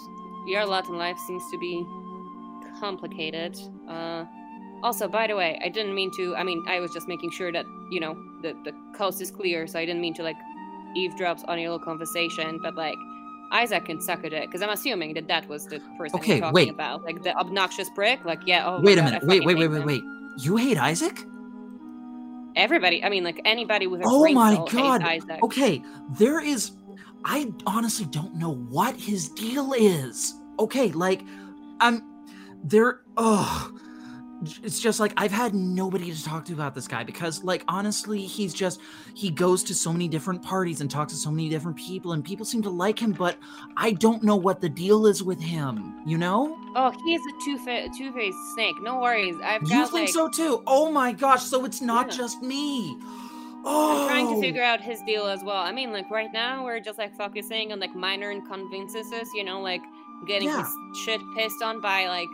your 0.48 0.66
lot 0.66 0.88
in 0.88 0.96
life 0.98 1.16
seems 1.28 1.44
to 1.52 1.58
be 1.58 1.84
complicated. 2.80 3.56
Uh, 3.88 4.24
also, 4.82 5.06
by 5.06 5.26
the 5.28 5.36
way, 5.36 5.60
I 5.64 5.68
didn't 5.68 5.94
mean 5.94 6.10
to. 6.16 6.34
I 6.36 6.42
mean, 6.42 6.64
I 6.66 6.80
was 6.80 6.92
just 6.92 7.06
making 7.06 7.30
sure 7.30 7.52
that 7.52 7.64
you 7.90 8.00
know 8.00 8.14
the 8.42 8.52
the 8.64 8.72
coast 8.96 9.20
is 9.20 9.30
clear, 9.30 9.66
so 9.68 9.78
I 9.78 9.84
didn't 9.84 10.00
mean 10.00 10.14
to 10.14 10.22
like 10.24 10.36
eavesdrop 10.96 11.38
on 11.48 11.58
your 11.60 11.70
little 11.70 11.84
conversation. 11.84 12.58
But 12.62 12.74
like, 12.74 12.98
Isaac 13.52 13.84
can 13.86 14.00
suck 14.00 14.24
at 14.24 14.32
it 14.32 14.46
because 14.46 14.62
I'm 14.62 14.70
assuming 14.70 15.14
that 15.14 15.28
that 15.28 15.48
was 15.48 15.66
the 15.66 15.78
person 15.98 16.18
Okay, 16.18 16.32
you're 16.34 16.40
talking 16.40 16.54
wait. 16.54 16.70
about, 16.70 17.04
like 17.04 17.22
the 17.22 17.32
obnoxious 17.36 17.88
prick. 17.94 18.24
Like, 18.24 18.40
yeah. 18.46 18.66
Oh, 18.68 18.80
wait 18.82 18.98
a 18.98 19.02
God, 19.02 19.04
minute. 19.12 19.22
Wait, 19.24 19.44
wait, 19.44 19.56
wait, 19.56 19.68
wait, 19.68 19.84
wait. 19.84 20.02
You 20.38 20.56
hate 20.56 20.78
Isaac? 20.78 21.16
Everybody, 22.56 23.04
I 23.04 23.08
mean, 23.08 23.22
like 23.22 23.40
anybody 23.44 23.86
with 23.86 24.00
a 24.00 24.04
Oh 24.06 24.32
my 24.32 24.56
God. 24.70 25.02
Isaac. 25.02 25.42
Okay, 25.44 25.80
there 26.18 26.40
is. 26.40 26.72
I 27.24 27.52
honestly 27.66 28.06
don't 28.06 28.34
know 28.36 28.54
what 28.54 28.96
his 28.96 29.28
deal 29.28 29.72
is. 29.72 30.34
Okay, 30.58 30.90
like, 30.92 31.22
I'm. 31.80 32.02
There. 32.64 33.02
Oh. 33.16 33.72
It's 34.62 34.78
just 34.78 35.00
like 35.00 35.12
I've 35.16 35.32
had 35.32 35.52
nobody 35.52 36.14
to 36.14 36.24
talk 36.24 36.44
to 36.44 36.52
about 36.52 36.72
this 36.72 36.86
guy 36.86 37.02
because, 37.02 37.42
like, 37.42 37.64
honestly, 37.66 38.20
he's 38.20 38.54
just. 38.54 38.80
He 39.14 39.30
goes 39.30 39.64
to 39.64 39.74
so 39.74 39.92
many 39.92 40.06
different 40.06 40.42
parties 40.44 40.80
and 40.80 40.88
talks 40.88 41.12
to 41.12 41.18
so 41.18 41.32
many 41.32 41.48
different 41.48 41.76
people, 41.76 42.12
and 42.12 42.24
people 42.24 42.46
seem 42.46 42.62
to 42.62 42.70
like 42.70 43.00
him, 43.00 43.10
but 43.10 43.36
I 43.76 43.92
don't 43.92 44.22
know 44.22 44.36
what 44.36 44.60
the 44.60 44.68
deal 44.68 45.06
is 45.06 45.24
with 45.24 45.40
him, 45.40 46.02
you 46.06 46.18
know? 46.18 46.56
Oh, 46.76 46.92
he's 47.04 47.20
a 47.20 47.44
two 47.44 47.58
two 47.98 48.12
faced 48.12 48.38
snake. 48.54 48.76
No 48.80 49.00
worries. 49.00 49.34
I've 49.42 49.62
You 49.62 49.86
think 49.88 49.92
like. 49.92 50.08
so 50.10 50.28
too? 50.28 50.62
Oh 50.68 50.92
my 50.92 51.12
gosh, 51.12 51.42
so 51.42 51.64
it's 51.64 51.80
not 51.80 52.10
Yeah. 52.12 52.16
just 52.18 52.40
me. 52.40 52.96
Oh. 53.64 54.02
I'm 54.02 54.08
trying 54.08 54.28
to 54.28 54.34
oh. 54.36 54.40
figure 54.40 54.62
out 54.62 54.80
his 54.80 55.00
deal 55.02 55.26
as 55.26 55.42
well. 55.42 55.56
I 55.56 55.72
mean, 55.72 55.92
like 55.92 56.10
right 56.10 56.32
now 56.32 56.64
we're 56.64 56.80
just 56.80 56.98
like 56.98 57.16
focusing 57.16 57.72
on 57.72 57.80
like 57.80 57.94
minor 57.94 58.30
inconveniences, 58.30 59.28
you 59.34 59.44
know, 59.44 59.60
like 59.60 59.82
getting 60.26 60.48
Yeah. 60.48 60.58
his 60.64 60.98
shit 61.04 61.20
pissed 61.36 61.62
on 61.62 61.80
by 61.80 62.06
like 62.06 62.28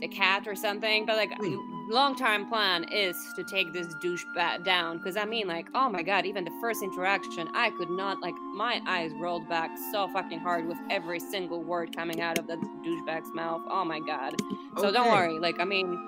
the 0.00 0.08
cat 0.08 0.46
or 0.46 0.54
something. 0.54 1.06
But 1.06 1.16
like, 1.16 1.30
Wait. 1.40 1.56
long 1.90 2.16
term 2.16 2.46
plan 2.48 2.84
is 2.92 3.16
to 3.36 3.44
take 3.44 3.72
this 3.72 3.86
douche 4.02 4.24
bat 4.34 4.64
down. 4.64 4.98
Because 4.98 5.16
I 5.16 5.24
mean, 5.24 5.46
like, 5.46 5.66
oh 5.74 5.88
my 5.88 6.02
god, 6.02 6.26
even 6.26 6.44
the 6.44 6.52
first 6.60 6.82
interaction, 6.82 7.48
I 7.54 7.70
could 7.70 7.90
not 7.90 8.20
like 8.20 8.34
my 8.54 8.80
eyes 8.86 9.12
rolled 9.20 9.48
back 9.48 9.70
so 9.92 10.08
fucking 10.08 10.40
hard 10.40 10.66
with 10.66 10.78
every 10.90 11.20
single 11.20 11.62
word 11.62 11.94
coming 11.94 12.20
out 12.20 12.38
of 12.38 12.46
that 12.48 12.58
douchebag's 12.84 13.32
mouth. 13.34 13.62
Oh 13.68 13.84
my 13.84 14.00
god. 14.00 14.34
So 14.78 14.90
don't 14.90 15.10
worry. 15.10 15.38
Like, 15.38 15.60
I 15.60 15.64
mean, 15.64 15.98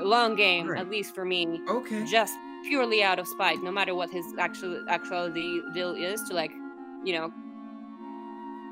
long 0.00 0.34
game, 0.36 0.66
Alright. 0.66 0.80
at 0.80 0.90
least 0.90 1.14
for 1.14 1.24
me 1.24 1.60
Okay. 1.68 2.04
just 2.04 2.34
purely 2.68 3.02
out 3.02 3.18
of 3.18 3.26
spite, 3.28 3.62
no 3.62 3.70
matter 3.70 3.94
what 3.94 4.10
his 4.10 4.24
actual 4.38 4.84
actual 4.88 5.30
deal 5.30 5.94
is, 5.94 6.22
to 6.28 6.34
like, 6.34 6.52
you 7.04 7.12
know, 7.14 7.32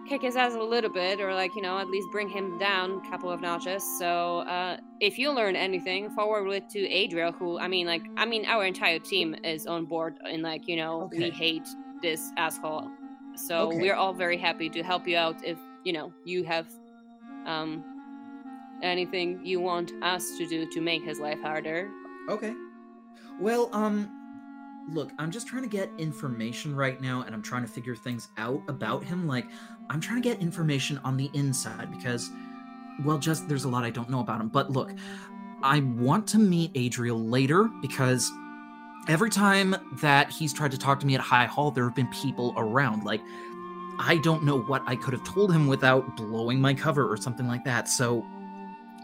kick 0.09 0.23
his 0.23 0.37
ass 0.37 0.55
a 0.55 0.59
little 0.59 0.91
bit, 0.91 1.21
or 1.21 1.35
like, 1.35 1.55
you 1.55 1.63
know, 1.63 1.79
at 1.79 1.89
least 1.89 2.09
bring 2.13 2.29
him 2.29 2.59
down 2.59 3.01
a 3.05 3.11
couple 3.11 3.31
of 3.31 3.41
notches. 3.41 3.83
So, 3.99 4.41
uh, 4.41 4.77
if 5.01 5.19
you 5.19 5.33
learn 5.33 5.57
anything, 5.57 6.11
forward 6.11 6.47
it 6.53 6.69
to 6.71 6.81
adriel 6.89 7.33
who, 7.33 7.59
I 7.59 7.69
mean, 7.69 7.87
like, 7.87 8.03
I 8.17 8.27
mean, 8.27 8.45
our 8.47 8.65
entire 8.65 8.99
team 8.99 9.35
is 9.45 9.67
on 9.67 9.87
board, 9.87 10.19
and 10.31 10.43
like, 10.43 10.69
you 10.69 10.77
know, 10.77 11.09
we 11.17 11.31
hate 11.31 11.67
this 12.03 12.21
asshole. 12.37 12.91
So 13.37 13.69
Okay. 13.69 13.79
we're 13.81 13.95
all 13.95 14.13
very 14.13 14.37
happy 14.37 14.69
to 14.71 14.83
help 14.83 15.09
you 15.09 15.17
out 15.17 15.37
if 15.43 15.59
you 15.85 15.93
know 15.93 16.13
you 16.25 16.45
have, 16.45 16.67
um, 17.47 17.85
anything 18.83 19.41
you 19.43 19.59
want 19.61 19.91
us 20.03 20.37
to 20.39 20.47
do 20.47 20.67
to 20.71 20.81
make 20.81 21.03
his 21.03 21.19
life 21.19 21.41
harder. 21.41 21.91
Okay. 22.29 22.55
Well, 23.41 23.69
um, 23.73 24.11
look, 24.89 25.11
I'm 25.19 25.31
just 25.31 25.47
trying 25.47 25.63
to 25.63 25.69
get 25.69 25.91
information 25.99 26.75
right 26.75 27.01
now, 27.01 27.23
and 27.23 27.35
I'm 27.35 27.43
trying 27.43 27.63
to 27.63 27.69
figure 27.69 27.97
things 27.97 28.29
out 28.37 28.63
about 28.69 29.05
him. 29.05 29.27
Like, 29.27 29.47
I'm 29.91 30.01
trying 30.01 30.23
to 30.23 30.29
get 30.29 30.41
information 30.41 31.01
on 31.05 31.17
the 31.17 31.31
inside 31.35 31.91
because, 31.91 32.31
well, 33.05 33.19
just 33.19 33.49
there's 33.49 33.65
a 33.65 33.69
lot 33.69 33.85
I 33.85 33.91
don't 33.91 34.09
know 34.09 34.21
about 34.21 34.41
him. 34.41 34.49
But 34.49 34.71
look, 34.71 34.93
I 35.63 35.81
want 35.81 36.27
to 36.29 36.39
meet 36.39 36.71
Adriel 36.75 37.21
later 37.21 37.65
because 37.83 38.31
every 39.09 39.31
time 39.31 39.77
that 40.01 40.31
he's 40.31 40.53
tried 40.53 40.71
to 40.71 40.79
talk 40.79 41.01
to 41.01 41.07
me 41.07 41.15
at 41.15 41.21
High 41.21 41.47
Hall, 41.47 41.71
there 41.71 41.85
have 41.85 41.95
been 41.95 42.09
people 42.09 42.55
around. 42.57 43.05
Like, 43.05 43.21
I 43.99 44.19
don't 44.23 44.45
know 44.45 44.61
what 44.61 44.83
I 44.87 44.97
could 44.97 45.13
have 45.13 45.25
told 45.25 45.53
him 45.53 45.67
without 45.67 46.17
blowing 46.17 46.61
my 46.61 46.75
cover 46.75 47.11
or 47.11 47.17
something 47.17 47.47
like 47.47 47.65
that. 47.65 47.89
So, 47.89 48.25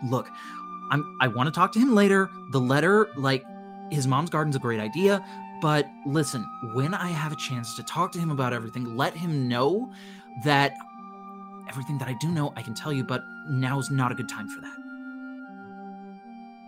look, 0.08 0.28
I'm 0.90 1.16
I 1.20 1.28
want 1.28 1.46
to 1.46 1.52
talk 1.52 1.72
to 1.72 1.78
him 1.78 1.94
later. 1.94 2.28
The 2.50 2.60
letter, 2.60 3.08
like 3.16 3.44
his 3.90 4.06
mom's 4.06 4.30
garden's 4.30 4.56
a 4.56 4.58
great 4.58 4.80
idea, 4.80 5.24
but 5.60 5.86
listen, 6.06 6.44
when 6.74 6.94
I 6.94 7.08
have 7.08 7.32
a 7.32 7.36
chance 7.36 7.74
to 7.76 7.82
talk 7.82 8.12
to 8.12 8.18
him 8.18 8.30
about 8.30 8.52
everything, 8.52 8.96
let 8.96 9.14
him 9.14 9.48
know 9.48 9.92
that 10.44 10.72
everything 11.68 11.98
that 11.98 12.08
I 12.08 12.14
do 12.20 12.28
know 12.30 12.52
I 12.56 12.62
can 12.62 12.74
tell 12.74 12.92
you, 12.92 13.04
but 13.04 13.22
now's 13.48 13.90
not 13.90 14.10
a 14.12 14.14
good 14.14 14.28
time 14.28 14.48
for 14.48 14.60
that. 14.60 14.76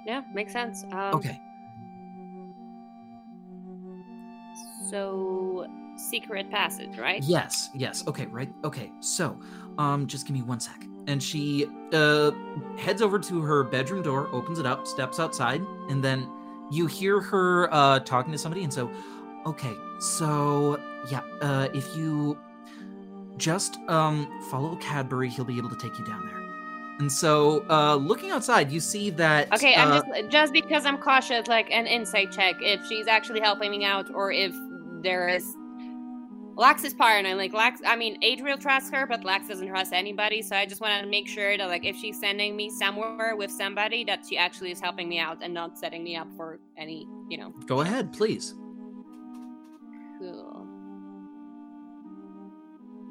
Yeah, 0.07 0.23
makes 0.35 0.53
sense. 0.53 0.85
Um, 0.93 1.15
Okay. 1.15 1.41
So, 4.91 5.67
secret 5.97 6.51
passage, 6.51 6.99
right? 6.99 7.23
Yes, 7.23 7.71
yes. 7.75 8.07
Okay, 8.07 8.27
right. 8.27 8.51
Okay. 8.65 8.93
So, 9.01 9.39
um 9.79 10.07
just 10.07 10.27
give 10.27 10.35
me 10.35 10.43
one 10.43 10.61
sec. 10.61 10.85
And 11.07 11.23
she 11.23 11.67
uh 11.93 12.33
heads 12.79 13.01
over 13.01 13.19
to 13.19 13.41
her 13.41 13.65
bedroom 13.65 14.03
door, 14.03 14.29
opens 14.33 14.59
it 14.59 14.67
up, 14.67 14.87
steps 14.87 15.19
outside, 15.19 15.63
and 15.89 16.03
then 16.05 16.29
you 16.73 16.87
hear 16.87 17.21
her 17.21 17.73
uh 17.73 18.01
talking 18.01 18.33
to 18.33 18.39
somebody 18.39 18.65
and 18.65 18.73
so 18.73 18.91
okay. 19.47 19.77
So, 20.01 20.81
yeah, 21.11 21.21
uh 21.41 21.69
if 21.73 21.97
you 21.97 22.39
just 23.37 23.79
um, 23.89 24.29
follow 24.51 24.77
Cadbury. 24.77 25.29
He'll 25.29 25.45
be 25.45 25.59
able 25.59 25.71
to 25.71 25.77
take 25.77 25.99
you 25.99 26.05
down 26.05 26.27
there. 26.27 26.39
And 26.99 27.11
so, 27.11 27.65
uh, 27.69 27.97
looking 27.97 28.31
outside, 28.31 28.71
you 28.71 28.79
see 28.79 29.11
that. 29.11 29.53
Okay, 29.53 29.75
I'm 29.75 29.93
uh, 29.93 30.03
just 30.03 30.31
just 30.31 30.53
because 30.53 30.87
I'm 30.87 30.99
cautious, 30.99 31.47
like 31.49 31.71
an 31.71 31.87
insight 31.87 32.31
check 32.31 32.57
if 32.61 32.87
she's 32.87 33.07
actually 33.07 33.41
helping 33.41 33.71
me 33.71 33.85
out 33.85 34.13
or 34.15 34.31
if 34.31 34.55
there 35.03 35.29
is. 35.29 35.45
Lax 36.55 36.85
is 36.85 36.93
paranoid. 36.95 37.37
Like 37.37 37.53
Lax, 37.53 37.81
I 37.87 37.97
mean, 37.97 38.19
Adriel 38.23 38.59
trusts 38.59 38.91
her, 38.91 39.07
but 39.07 39.25
Lax 39.25 39.49
doesn't 39.49 39.67
trust 39.69 39.93
anybody. 39.93 40.43
So 40.43 40.55
I 40.55 40.67
just 40.67 40.81
want 40.81 41.03
to 41.03 41.09
make 41.09 41.27
sure 41.27 41.57
that, 41.57 41.67
like, 41.69 41.85
if 41.85 41.97
she's 41.97 42.21
sending 42.21 42.55
me 42.57 42.71
somewhere 42.71 43.35
with 43.37 43.51
somebody, 43.51 44.05
that 44.05 44.27
she 44.29 44.37
actually 44.37 44.71
is 44.71 44.81
helping 44.81 45.09
me 45.09 45.19
out 45.19 45.39
and 45.43 45.55
not 45.55 45.79
setting 45.79 46.05
me 46.05 46.15
up 46.15 46.29
for 46.37 46.61
any, 46.77 47.07
you 47.29 47.39
know. 47.39 47.55
Go 47.67 47.81
ahead, 47.81 48.13
please. 48.13 48.55
Cool. 50.19 50.67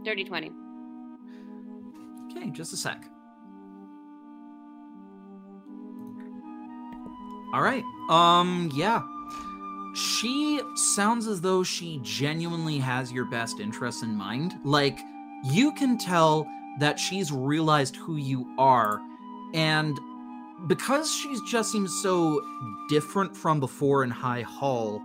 Dirty 0.04 0.24
twenty. 0.24 0.52
Okay, 2.32 2.50
just 2.52 2.74
a 2.74 2.78
sec. 2.78 3.04
All 7.54 7.62
right. 7.62 7.84
Um, 8.10 8.72
yeah. 8.74 9.02
She 9.94 10.62
sounds 10.76 11.28
as 11.28 11.42
though 11.42 11.64
she 11.64 12.00
genuinely 12.04 12.78
has 12.78 13.12
your 13.12 13.26
best 13.26 13.60
interests 13.60 14.04
in 14.04 14.16
mind. 14.16 14.56
Like, 14.64 15.00
you 15.44 15.74
can 15.74 15.98
tell 15.98 16.48
that 16.80 17.00
she's 17.00 17.32
realized 17.32 17.96
who 17.96 18.16
you 18.16 18.46
are, 18.58 19.02
and 19.54 20.00
because 20.68 21.12
she's 21.12 21.42
just 21.42 21.72
seems 21.72 21.92
so 22.02 22.42
different 22.88 23.36
from 23.36 23.60
before 23.60 24.04
in 24.04 24.10
High 24.10 24.44
Hall, 24.44 25.02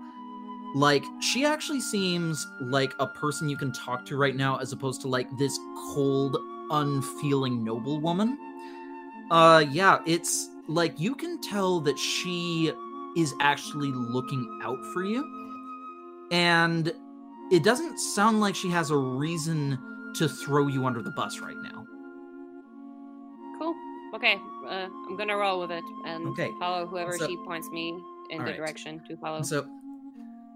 like, 0.75 1.05
she 1.21 1.45
actually 1.45 1.81
seems 1.81 2.47
like 2.61 2.93
a 3.01 3.07
person 3.07 3.49
you 3.49 3.57
can 3.57 3.73
talk 3.73 4.05
to 4.07 4.17
right 4.17 4.37
now 4.37 4.59
as 4.59 4.73
opposed 4.73 5.01
to 5.03 5.09
like 5.09 5.27
this 5.39 5.59
cold, 5.95 6.37
unfeeling 6.71 7.65
noblewoman. 7.65 8.39
Uh, 9.31 9.65
yeah, 9.71 10.01
it's 10.07 10.51
like 10.69 11.01
you 11.01 11.15
can 11.15 11.41
tell 11.41 11.81
that 11.81 11.99
she 11.99 12.73
is 13.16 13.34
actually 13.40 13.93
looking 13.93 14.60
out 14.62 14.78
for 14.93 15.05
you. 15.05 15.24
And 16.30 16.93
it 17.51 17.62
doesn't 17.62 17.98
sound 17.98 18.40
like 18.40 18.55
she 18.55 18.68
has 18.70 18.90
a 18.90 18.97
reason 18.97 19.78
to 20.16 20.28
throw 20.28 20.66
you 20.66 20.86
under 20.86 21.02
the 21.02 21.12
bus 21.12 21.40
right 21.40 21.56
now. 21.62 21.84
Cool. 23.59 23.74
Okay, 24.14 24.36
uh, 24.68 24.88
I'm 25.09 25.16
gonna 25.16 25.36
roll 25.36 25.60
with 25.60 25.70
it 25.70 25.84
and 26.06 26.28
Okay, 26.28 26.51
follow 26.59 26.86
whoever 26.86 27.16
so- 27.16 27.26
she 27.26 27.36
points 27.47 27.68
me 27.70 27.98
in 28.30 28.38
the 28.38 28.44
right. 28.44 28.56
direction 28.56 29.01
to 29.09 29.16
follow. 29.18 29.43
So 29.43 29.66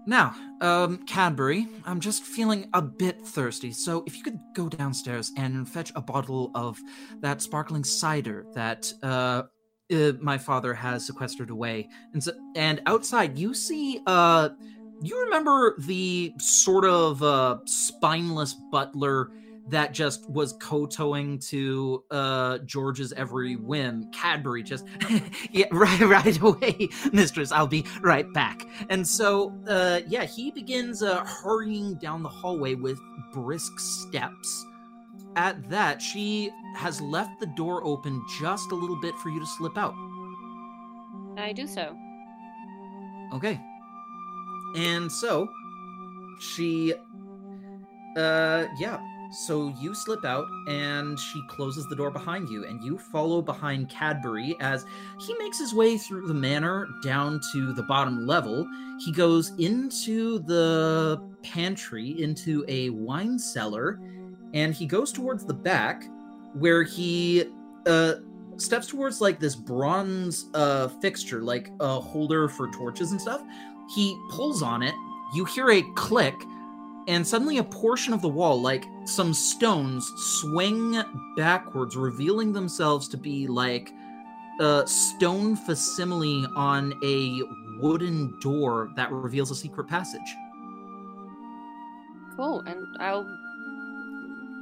now, 0.07 0.33
um, 0.61 0.97
Cadbury, 1.05 1.67
I'm 1.85 1.99
just 1.99 2.23
feeling 2.23 2.67
a 2.73 2.81
bit 2.81 3.21
thirsty. 3.21 3.71
So 3.71 4.03
if 4.07 4.17
you 4.17 4.23
could 4.23 4.39
go 4.55 4.67
downstairs 4.67 5.31
and 5.37 5.69
fetch 5.69 5.91
a 5.95 6.01
bottle 6.01 6.51
of 6.55 6.79
that 7.21 7.41
sparkling 7.41 7.83
cider 7.83 8.45
that 8.55 8.91
uh, 9.03 9.43
uh 9.91 10.13
my 10.21 10.37
father 10.37 10.73
has 10.73 11.05
sequestered 11.05 11.49
away, 11.49 11.89
and 12.13 12.23
so, 12.23 12.31
and 12.55 12.81
outside 12.85 13.37
you 13.37 13.53
see 13.53 14.01
uh, 14.07 14.49
you 15.01 15.19
remember 15.25 15.75
the 15.79 16.33
sort 16.39 16.85
of 16.85 17.23
uh 17.23 17.57
spineless 17.65 18.55
butler 18.71 19.31
that 19.67 19.93
just 19.93 20.29
was 20.29 20.53
kowtowing 20.53 21.39
to 21.39 22.03
uh 22.11 22.57
George's 22.59 23.13
every 23.13 23.55
whim. 23.55 24.09
Cadbury 24.11 24.63
just 24.63 24.85
yeah, 25.51 25.65
right 25.71 26.01
right 26.01 26.39
away, 26.41 26.89
mistress. 27.13 27.51
I'll 27.51 27.67
be 27.67 27.85
right 28.01 28.31
back. 28.33 28.63
And 28.89 29.07
so 29.07 29.53
uh 29.67 30.01
yeah, 30.07 30.25
he 30.25 30.51
begins 30.51 31.03
uh 31.03 31.23
hurrying 31.25 31.95
down 31.95 32.23
the 32.23 32.29
hallway 32.29 32.75
with 32.75 32.99
brisk 33.33 33.79
steps. 33.79 34.65
At 35.35 35.69
that, 35.69 36.01
she 36.01 36.51
has 36.75 36.99
left 36.99 37.39
the 37.39 37.45
door 37.45 37.83
open 37.83 38.21
just 38.39 38.71
a 38.71 38.75
little 38.75 38.99
bit 38.99 39.15
for 39.15 39.29
you 39.29 39.39
to 39.39 39.45
slip 39.45 39.77
out. 39.77 39.93
I 41.37 41.53
do 41.53 41.67
so. 41.67 41.95
Okay. 43.33 43.59
And 44.75 45.11
so 45.11 45.47
she 46.39 46.93
uh 48.17 48.65
yeah, 48.77 48.99
so 49.31 49.73
you 49.79 49.95
slip 49.95 50.25
out 50.25 50.45
and 50.67 51.17
she 51.17 51.41
closes 51.47 51.87
the 51.87 51.95
door 51.95 52.11
behind 52.11 52.49
you 52.49 52.65
and 52.65 52.83
you 52.83 52.97
follow 52.97 53.41
behind 53.41 53.89
Cadbury 53.89 54.57
as 54.59 54.85
he 55.19 55.33
makes 55.37 55.57
his 55.57 55.73
way 55.73 55.97
through 55.97 56.27
the 56.27 56.33
manor 56.33 56.87
down 57.03 57.39
to 57.53 57.71
the 57.73 57.83
bottom 57.83 58.27
level. 58.27 58.67
He 58.99 59.13
goes 59.13 59.53
into 59.57 60.39
the 60.39 61.21
pantry 61.43 62.21
into 62.21 62.65
a 62.67 62.89
wine 62.89 63.39
cellar 63.39 63.99
and 64.53 64.73
he 64.73 64.85
goes 64.85 65.11
towards 65.11 65.45
the 65.45 65.53
back 65.53 66.03
where 66.53 66.83
he 66.83 67.45
uh 67.85 68.15
steps 68.57 68.87
towards 68.87 69.21
like 69.21 69.39
this 69.39 69.55
bronze 69.55 70.45
uh 70.53 70.87
fixture 71.01 71.41
like 71.41 71.69
a 71.79 71.99
holder 71.99 72.47
for 72.47 72.69
torches 72.71 73.11
and 73.11 73.21
stuff. 73.21 73.41
He 73.95 74.17
pulls 74.31 74.61
on 74.61 74.83
it. 74.83 74.93
You 75.33 75.45
hear 75.45 75.71
a 75.71 75.81
click 75.95 76.35
and 77.07 77.25
suddenly 77.25 77.57
a 77.57 77.63
portion 77.63 78.13
of 78.13 78.21
the 78.21 78.29
wall 78.29 78.61
like 78.61 78.85
some 79.05 79.33
stones 79.33 80.09
swing 80.17 81.01
backwards 81.35 81.95
revealing 81.95 82.53
themselves 82.53 83.07
to 83.09 83.17
be 83.17 83.47
like 83.47 83.91
a 84.59 84.83
stone 84.85 85.55
facsimile 85.55 86.45
on 86.55 86.93
a 87.03 87.41
wooden 87.79 88.39
door 88.41 88.91
that 88.95 89.11
reveals 89.11 89.49
a 89.49 89.55
secret 89.55 89.87
passage. 89.87 90.35
Cool, 92.35 92.61
and 92.61 92.85
I'll 92.99 93.25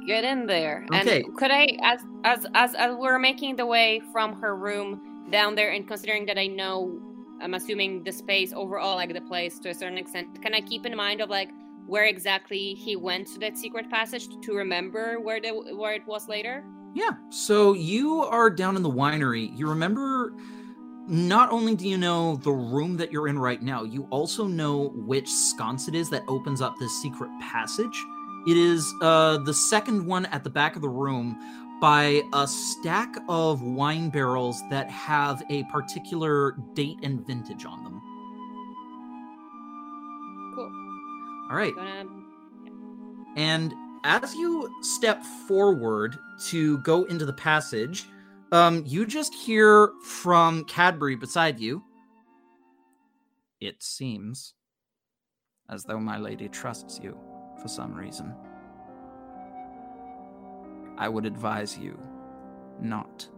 get 0.06 0.24
in 0.24 0.46
there. 0.46 0.86
Okay. 0.92 1.22
And 1.22 1.36
could 1.36 1.50
I, 1.50 1.76
as 1.82 2.00
as 2.24 2.46
as 2.54 2.74
as 2.74 2.96
we're 2.96 3.18
making 3.18 3.56
the 3.56 3.66
way 3.66 4.00
from 4.12 4.40
her 4.40 4.56
room 4.56 5.26
down 5.30 5.54
there, 5.54 5.70
and 5.70 5.86
considering 5.86 6.26
that 6.26 6.38
I 6.38 6.46
know, 6.46 7.00
I'm 7.40 7.54
assuming 7.54 8.04
the 8.04 8.12
space 8.12 8.52
overall, 8.54 8.96
like 8.96 9.12
the 9.12 9.20
place 9.20 9.58
to 9.60 9.70
a 9.70 9.74
certain 9.74 9.98
extent, 9.98 10.40
can 10.42 10.54
I 10.54 10.60
keep 10.60 10.86
in 10.86 10.96
mind 10.96 11.20
of 11.20 11.30
like 11.30 11.50
where 11.86 12.04
exactly 12.04 12.74
he 12.74 12.96
went 12.96 13.26
to 13.28 13.38
that 13.40 13.56
secret 13.56 13.90
passage 13.90 14.28
to 14.42 14.52
remember 14.54 15.18
where 15.20 15.40
the 15.40 15.50
where 15.50 15.94
it 15.94 16.06
was 16.06 16.28
later? 16.28 16.64
Yeah. 16.94 17.12
So 17.30 17.74
you 17.74 18.22
are 18.22 18.50
down 18.50 18.76
in 18.76 18.82
the 18.82 18.90
winery. 18.90 19.56
You 19.56 19.68
remember 19.68 20.34
not 21.06 21.50
only 21.50 21.74
do 21.74 21.88
you 21.88 21.96
know 21.96 22.36
the 22.36 22.52
room 22.52 22.96
that 22.96 23.10
you're 23.10 23.28
in 23.28 23.38
right 23.38 23.62
now, 23.62 23.82
you 23.82 24.06
also 24.10 24.46
know 24.46 24.90
which 24.94 25.28
sconce 25.28 25.88
it 25.88 25.94
is 25.94 26.08
that 26.10 26.22
opens 26.28 26.60
up 26.60 26.76
this 26.78 26.92
secret 27.02 27.30
passage. 27.40 28.04
It 28.50 28.56
is 28.56 28.92
uh, 29.00 29.38
the 29.38 29.54
second 29.54 30.04
one 30.04 30.26
at 30.26 30.42
the 30.42 30.50
back 30.50 30.74
of 30.74 30.82
the 30.82 30.88
room 30.88 31.38
by 31.80 32.20
a 32.32 32.48
stack 32.48 33.14
of 33.28 33.62
wine 33.62 34.10
barrels 34.10 34.60
that 34.70 34.90
have 34.90 35.40
a 35.50 35.62
particular 35.70 36.56
date 36.74 36.98
and 37.04 37.24
vintage 37.24 37.64
on 37.64 37.84
them. 37.84 38.02
Cool. 40.56 40.64
All 41.48 41.56
right. 41.56 41.72
Gonna 41.76 42.08
And 43.36 43.72
as 44.02 44.34
you 44.34 44.68
step 44.82 45.22
forward 45.46 46.18
to 46.46 46.78
go 46.78 47.04
into 47.04 47.24
the 47.24 47.32
passage, 47.32 48.06
um, 48.50 48.82
you 48.84 49.06
just 49.06 49.32
hear 49.32 49.92
from 50.02 50.64
Cadbury 50.64 51.14
beside 51.14 51.60
you. 51.60 51.84
It 53.60 53.80
seems 53.80 54.54
as 55.68 55.84
though 55.84 56.00
my 56.00 56.18
lady 56.18 56.48
trusts 56.48 56.98
you 57.00 57.16
for 57.60 57.68
some 57.68 57.94
reason. 57.94 58.34
I 60.98 61.08
would 61.08 61.24
advise 61.24 61.78
you 61.78 61.98
not 62.80 63.28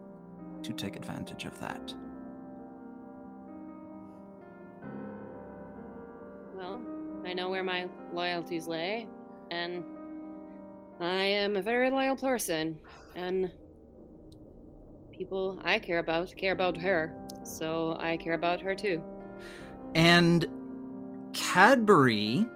to 0.62 0.72
take 0.72 0.96
advantage 0.96 1.44
of 1.44 1.58
that. 1.60 1.94
well, 6.62 6.80
I 7.26 7.32
know 7.32 7.50
where 7.50 7.64
my 7.64 7.88
loyalties 8.12 8.66
lay, 8.66 9.08
and 9.50 9.82
I 11.00 11.24
am 11.24 11.56
a 11.56 11.62
very 11.62 11.90
loyal 11.90 12.16
person, 12.16 12.78
and 13.16 13.50
people 15.10 15.58
I 15.64 15.78
care 15.78 15.98
about 15.98 16.34
care 16.36 16.52
about 16.52 16.76
her, 16.78 17.14
so 17.42 17.96
I 17.98 18.16
care 18.16 18.34
about 18.34 18.60
her 18.60 18.74
too. 18.74 19.02
And 19.94 20.46
Cadbury 21.32 22.46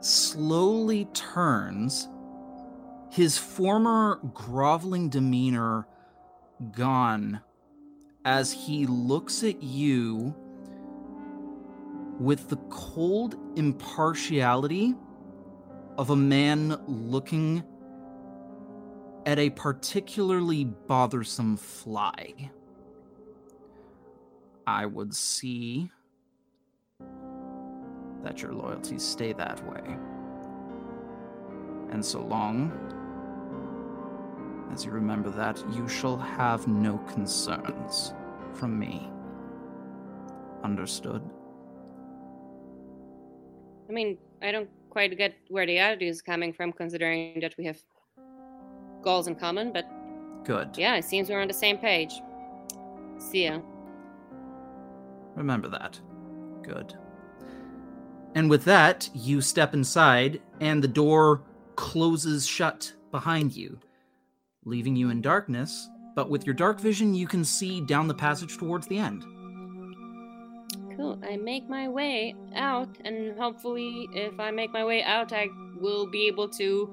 slowly 0.00 1.06
turns, 1.06 2.08
his 3.10 3.38
former 3.38 4.20
groveling 4.34 5.08
demeanor 5.08 5.86
gone, 6.72 7.40
as 8.24 8.52
he 8.52 8.86
looks 8.86 9.42
at 9.42 9.62
you 9.62 10.34
with 12.18 12.48
the 12.48 12.56
cold 12.68 13.36
impartiality 13.56 14.94
of 15.96 16.10
a 16.10 16.16
man 16.16 16.76
looking 16.86 17.62
at 19.26 19.38
a 19.38 19.50
particularly 19.50 20.64
bothersome 20.64 21.56
fly. 21.56 22.50
I 24.66 24.86
would 24.86 25.14
see 25.14 25.90
that 28.22 28.42
your 28.42 28.52
loyalties 28.52 29.02
stay 29.02 29.32
that 29.32 29.64
way. 29.70 29.96
And 31.90 32.04
so 32.04 32.20
long 32.20 32.72
as 34.72 34.84
you 34.84 34.90
remember 34.90 35.30
that, 35.30 35.62
you 35.72 35.88
shall 35.88 36.16
have 36.16 36.68
no 36.68 36.98
concerns 37.12 38.12
from 38.54 38.78
me. 38.78 39.08
Understood? 40.62 41.22
I 43.88 43.92
mean, 43.92 44.18
I 44.42 44.52
don't 44.52 44.68
quite 44.90 45.16
get 45.16 45.34
where 45.48 45.66
the 45.66 45.78
attitude 45.78 46.08
is 46.08 46.20
coming 46.20 46.52
from, 46.52 46.72
considering 46.72 47.40
that 47.40 47.56
we 47.56 47.64
have 47.64 47.78
goals 49.02 49.26
in 49.26 49.34
common. 49.34 49.72
But 49.72 49.88
Good. 50.44 50.76
yeah, 50.76 50.96
it 50.96 51.04
seems 51.04 51.30
we're 51.30 51.40
on 51.40 51.48
the 51.48 51.54
same 51.54 51.78
page. 51.78 52.20
See 53.18 53.44
ya. 53.44 53.60
Remember 55.34 55.68
that. 55.68 55.98
Good. 56.62 56.94
And 58.34 58.48
with 58.50 58.64
that, 58.64 59.08
you 59.14 59.40
step 59.40 59.74
inside, 59.74 60.40
and 60.60 60.82
the 60.82 60.88
door 60.88 61.42
closes 61.76 62.46
shut 62.46 62.92
behind 63.10 63.56
you, 63.56 63.78
leaving 64.64 64.96
you 64.96 65.10
in 65.10 65.20
darkness. 65.20 65.88
But 66.14 66.30
with 66.30 66.44
your 66.46 66.54
dark 66.54 66.80
vision, 66.80 67.14
you 67.14 67.26
can 67.26 67.44
see 67.44 67.80
down 67.80 68.08
the 68.08 68.14
passage 68.14 68.58
towards 68.58 68.86
the 68.86 68.98
end. 68.98 69.24
Cool. 70.96 71.18
I 71.24 71.36
make 71.36 71.68
my 71.68 71.88
way 71.88 72.34
out, 72.56 72.88
and 73.04 73.38
hopefully, 73.38 74.08
if 74.12 74.38
I 74.40 74.50
make 74.50 74.72
my 74.72 74.84
way 74.84 75.02
out, 75.04 75.32
I 75.32 75.48
will 75.80 76.06
be 76.06 76.26
able 76.26 76.48
to 76.50 76.90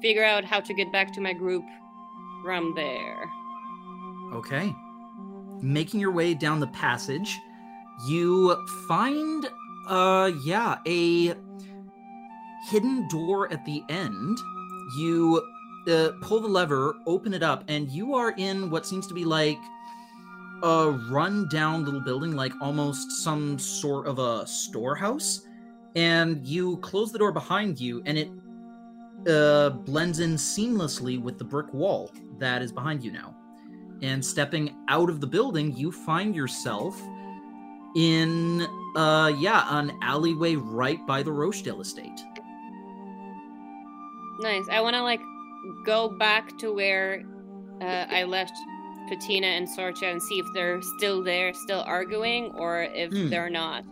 figure 0.00 0.24
out 0.24 0.44
how 0.44 0.60
to 0.60 0.74
get 0.74 0.90
back 0.92 1.12
to 1.14 1.20
my 1.20 1.34
group 1.34 1.64
from 2.42 2.74
there. 2.74 3.30
Okay. 4.32 4.74
Making 5.60 6.00
your 6.00 6.10
way 6.12 6.34
down 6.34 6.60
the 6.60 6.66
passage, 6.68 7.38
you 8.06 8.56
find, 8.88 9.46
uh, 9.88 10.30
yeah, 10.44 10.78
a 10.86 11.34
hidden 12.70 13.08
door 13.08 13.52
at 13.52 13.64
the 13.64 13.82
end. 13.88 14.38
You 14.98 15.42
uh, 15.88 16.10
pull 16.20 16.40
the 16.40 16.48
lever, 16.48 16.94
open 17.06 17.34
it 17.34 17.42
up, 17.42 17.64
and 17.68 17.88
you 17.90 18.14
are 18.14 18.32
in 18.36 18.70
what 18.70 18.86
seems 18.86 19.06
to 19.08 19.14
be 19.14 19.24
like 19.24 19.58
a 20.62 20.90
run-down 21.10 21.84
little 21.84 22.00
building, 22.00 22.34
like 22.34 22.52
almost 22.60 23.22
some 23.22 23.58
sort 23.58 24.06
of 24.06 24.18
a 24.18 24.46
storehouse. 24.46 25.46
And 25.94 26.46
you 26.46 26.78
close 26.78 27.12
the 27.12 27.18
door 27.18 27.32
behind 27.32 27.78
you, 27.78 28.02
and 28.06 28.18
it 28.18 28.30
uh, 29.28 29.70
blends 29.70 30.20
in 30.20 30.34
seamlessly 30.34 31.20
with 31.20 31.38
the 31.38 31.44
brick 31.44 31.72
wall 31.72 32.10
that 32.38 32.62
is 32.62 32.72
behind 32.72 33.04
you 33.04 33.12
now. 33.12 33.34
And 34.02 34.24
stepping 34.24 34.74
out 34.88 35.08
of 35.08 35.20
the 35.20 35.26
building, 35.26 35.76
you 35.76 35.92
find 35.92 36.34
yourself 36.34 37.00
in, 37.94 38.66
uh, 38.96 39.32
yeah, 39.36 39.66
an 39.78 39.92
alleyway 40.02 40.56
right 40.56 41.04
by 41.06 41.22
the 41.22 41.32
Rochdale 41.32 41.80
estate. 41.80 42.20
Nice. 44.40 44.68
I 44.70 44.80
want 44.80 44.94
to 44.96 45.02
like 45.02 45.20
go 45.86 46.08
back 46.08 46.56
to 46.58 46.72
where 46.72 47.22
uh, 47.80 48.06
I 48.10 48.24
left 48.24 48.52
Patina 49.08 49.46
and 49.46 49.68
Sorcha 49.68 50.10
and 50.10 50.22
see 50.22 50.38
if 50.38 50.46
they're 50.54 50.82
still 50.96 51.22
there, 51.22 51.52
still 51.54 51.82
arguing, 51.86 52.52
or 52.56 52.82
if 52.82 53.10
Hmm. 53.10 53.28
they're 53.30 53.50
not. 53.50 53.84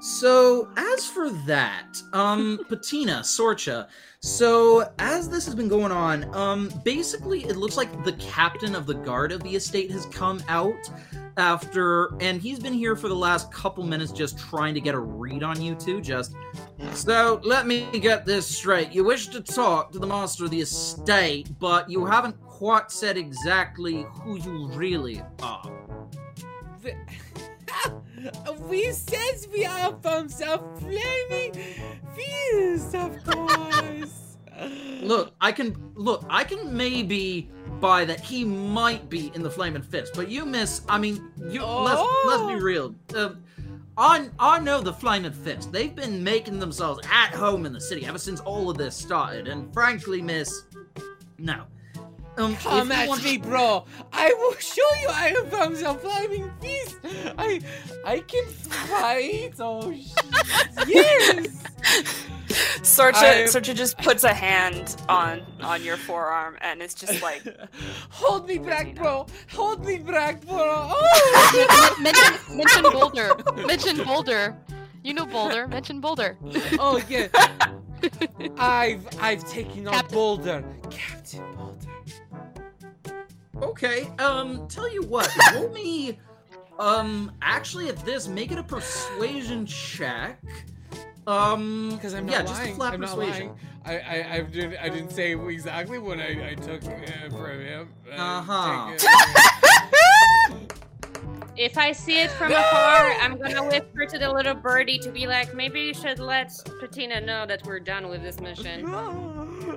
So, 0.00 0.68
as 0.76 1.06
for 1.06 1.30
that, 1.46 2.00
um, 2.12 2.60
Patina, 2.68 3.20
Sorcha, 3.22 3.88
so 4.26 4.92
as 4.98 5.28
this 5.28 5.44
has 5.44 5.54
been 5.54 5.68
going 5.68 5.92
on, 5.92 6.34
um, 6.34 6.68
basically 6.82 7.44
it 7.44 7.54
looks 7.54 7.76
like 7.76 8.04
the 8.04 8.14
captain 8.14 8.74
of 8.74 8.84
the 8.84 8.94
guard 8.94 9.30
of 9.30 9.40
the 9.44 9.54
estate 9.54 9.88
has 9.92 10.04
come 10.06 10.42
out 10.48 10.90
after, 11.36 12.12
and 12.20 12.42
he's 12.42 12.58
been 12.58 12.72
here 12.72 12.96
for 12.96 13.06
the 13.06 13.14
last 13.14 13.52
couple 13.52 13.84
minutes 13.84 14.10
just 14.10 14.36
trying 14.36 14.74
to 14.74 14.80
get 14.80 14.96
a 14.96 14.98
read 14.98 15.44
on 15.44 15.62
you 15.62 15.76
two, 15.76 16.00
just. 16.00 16.34
So, 16.92 17.40
let 17.44 17.68
me 17.68 17.86
get 18.00 18.26
this 18.26 18.48
straight. 18.48 18.90
You 18.90 19.04
wish 19.04 19.28
to 19.28 19.40
talk 19.40 19.92
to 19.92 20.00
the 20.00 20.08
master 20.08 20.46
of 20.46 20.50
the 20.50 20.60
estate, 20.60 21.48
but 21.60 21.88
you 21.88 22.04
haven't 22.04 22.40
quite 22.40 22.90
said 22.90 23.16
exactly 23.16 24.06
who 24.10 24.38
you 24.40 24.66
really 24.72 25.22
are. 25.40 25.70
we 28.68 28.92
says 28.92 29.48
we 29.52 29.64
are 29.64 29.94
from 30.02 30.28
the 30.28 30.60
flaming 30.78 31.52
fields, 32.14 32.94
of 32.94 33.24
course. 33.24 34.22
Look, 35.02 35.34
I 35.40 35.52
can 35.52 35.76
look. 35.94 36.24
I 36.30 36.42
can 36.44 36.74
maybe 36.76 37.50
buy 37.80 38.04
that 38.06 38.20
he 38.20 38.44
might 38.44 39.08
be 39.10 39.30
in 39.34 39.42
the 39.42 39.50
Flaming 39.50 39.82
Fist, 39.82 40.12
but 40.14 40.28
you 40.30 40.46
miss. 40.46 40.80
I 40.88 40.98
mean, 40.98 41.30
you 41.50 41.62
let's 41.62 42.00
let's 42.26 42.42
be 42.46 42.54
Oh. 42.54 42.60
real. 42.60 42.94
Uh, 43.14 43.30
I 43.98 44.30
I 44.38 44.58
know 44.60 44.80
the 44.80 44.94
Flaming 44.94 45.32
Fist. 45.32 45.72
They've 45.72 45.94
been 45.94 46.24
making 46.24 46.58
themselves 46.58 47.00
at 47.12 47.34
home 47.34 47.66
in 47.66 47.72
the 47.74 47.80
city 47.80 48.06
ever 48.06 48.18
since 48.18 48.40
all 48.40 48.70
of 48.70 48.78
this 48.78 48.96
started, 48.96 49.46
and 49.46 49.70
frankly, 49.74 50.22
Miss, 50.22 50.62
no. 51.38 51.64
Um, 52.38 52.52
if 52.52 52.62
Come 52.62 52.92
at 52.92 53.08
want- 53.08 53.24
me, 53.24 53.38
bro. 53.38 53.84
I 54.12 54.32
will 54.34 54.54
show 54.56 54.82
you 55.00 55.08
I 55.08 55.28
am 55.28 55.46
from 55.48 55.72
the 55.74 55.94
flaming 55.94 56.50
feast. 56.60 56.96
I 57.38 57.60
I 58.04 58.20
can 58.20 58.44
fight. 58.46 59.54
Oh 59.58 59.92
shit. 59.92 60.88
yes. 60.88 61.62
Sorcha, 62.82 63.14
I- 63.16 63.44
Sorcha 63.44 63.74
just 63.74 63.98
puts 63.98 64.22
a 64.24 64.32
hand 64.32 64.96
on 65.08 65.42
on 65.60 65.82
your 65.82 65.96
forearm 65.96 66.56
and 66.60 66.80
it's 66.82 66.94
just 66.94 67.22
like 67.22 67.42
Hold 68.10 68.46
me 68.48 68.58
back, 68.58 68.94
bro. 68.94 69.26
Hold 69.52 69.84
me 69.84 69.98
back, 69.98 70.44
bro. 70.46 70.56
Oh. 70.90 71.96
mention, 72.00 72.56
mention 72.56 72.82
Boulder. 72.92 73.34
Mention 73.66 74.04
Boulder. 74.04 74.56
You 75.02 75.14
know 75.14 75.26
Boulder. 75.26 75.66
Mention 75.68 76.00
Boulder. 76.00 76.36
oh 76.78 77.00
yeah. 77.08 77.28
I've 78.58 79.06
I've 79.20 79.48
taken 79.48 79.88
on 79.88 80.06
Boulder. 80.08 80.64
Captain 80.90 81.42
Boulder. 81.56 81.65
Okay, 83.62 84.08
um, 84.18 84.66
tell 84.68 84.92
you 84.92 85.02
what, 85.02 85.30
roll 85.54 85.70
me, 85.70 86.18
um, 86.78 87.32
actually 87.42 87.88
at 87.88 87.96
this, 88.04 88.28
make 88.28 88.52
it 88.52 88.58
a 88.58 88.62
persuasion 88.62 89.64
check. 89.66 90.38
Um, 91.26 91.90
Because 91.90 92.14
I'm 92.14 92.26
not 92.26 92.32
yeah, 92.32 92.42
lying. 92.42 92.48
just 92.48 92.62
a 92.70 92.74
flat 92.74 92.94
I'm 92.94 93.00
persuasion. 93.00 93.50
I, 93.84 93.98
I, 93.98 94.34
I, 94.34 94.40
didn't, 94.42 94.78
I 94.78 94.88
didn't 94.88 95.10
say 95.10 95.34
exactly 95.34 95.98
what 95.98 96.18
I, 96.18 96.50
I 96.50 96.54
took 96.54 96.84
uh, 96.84 97.30
from 97.30 97.60
him. 97.60 97.88
Uh, 98.12 98.20
Uh-huh. 98.20 98.92
take 101.56 101.66
it. 101.66 101.70
If 101.70 101.78
I 101.78 101.92
see 101.92 102.20
it 102.20 102.30
from 102.32 102.52
afar, 102.52 103.12
I'm 103.20 103.38
gonna 103.38 103.64
whisper 103.64 104.06
to 104.06 104.18
the 104.18 104.32
little 104.32 104.54
birdie 104.54 104.98
to 104.98 105.10
be 105.10 105.26
like, 105.26 105.54
maybe 105.54 105.80
you 105.80 105.94
should 105.94 106.18
let 106.18 106.52
Patina 106.80 107.20
know 107.20 107.46
that 107.46 107.64
we're 107.66 107.80
done 107.80 108.08
with 108.08 108.22
this 108.22 108.40
mission. 108.40 108.86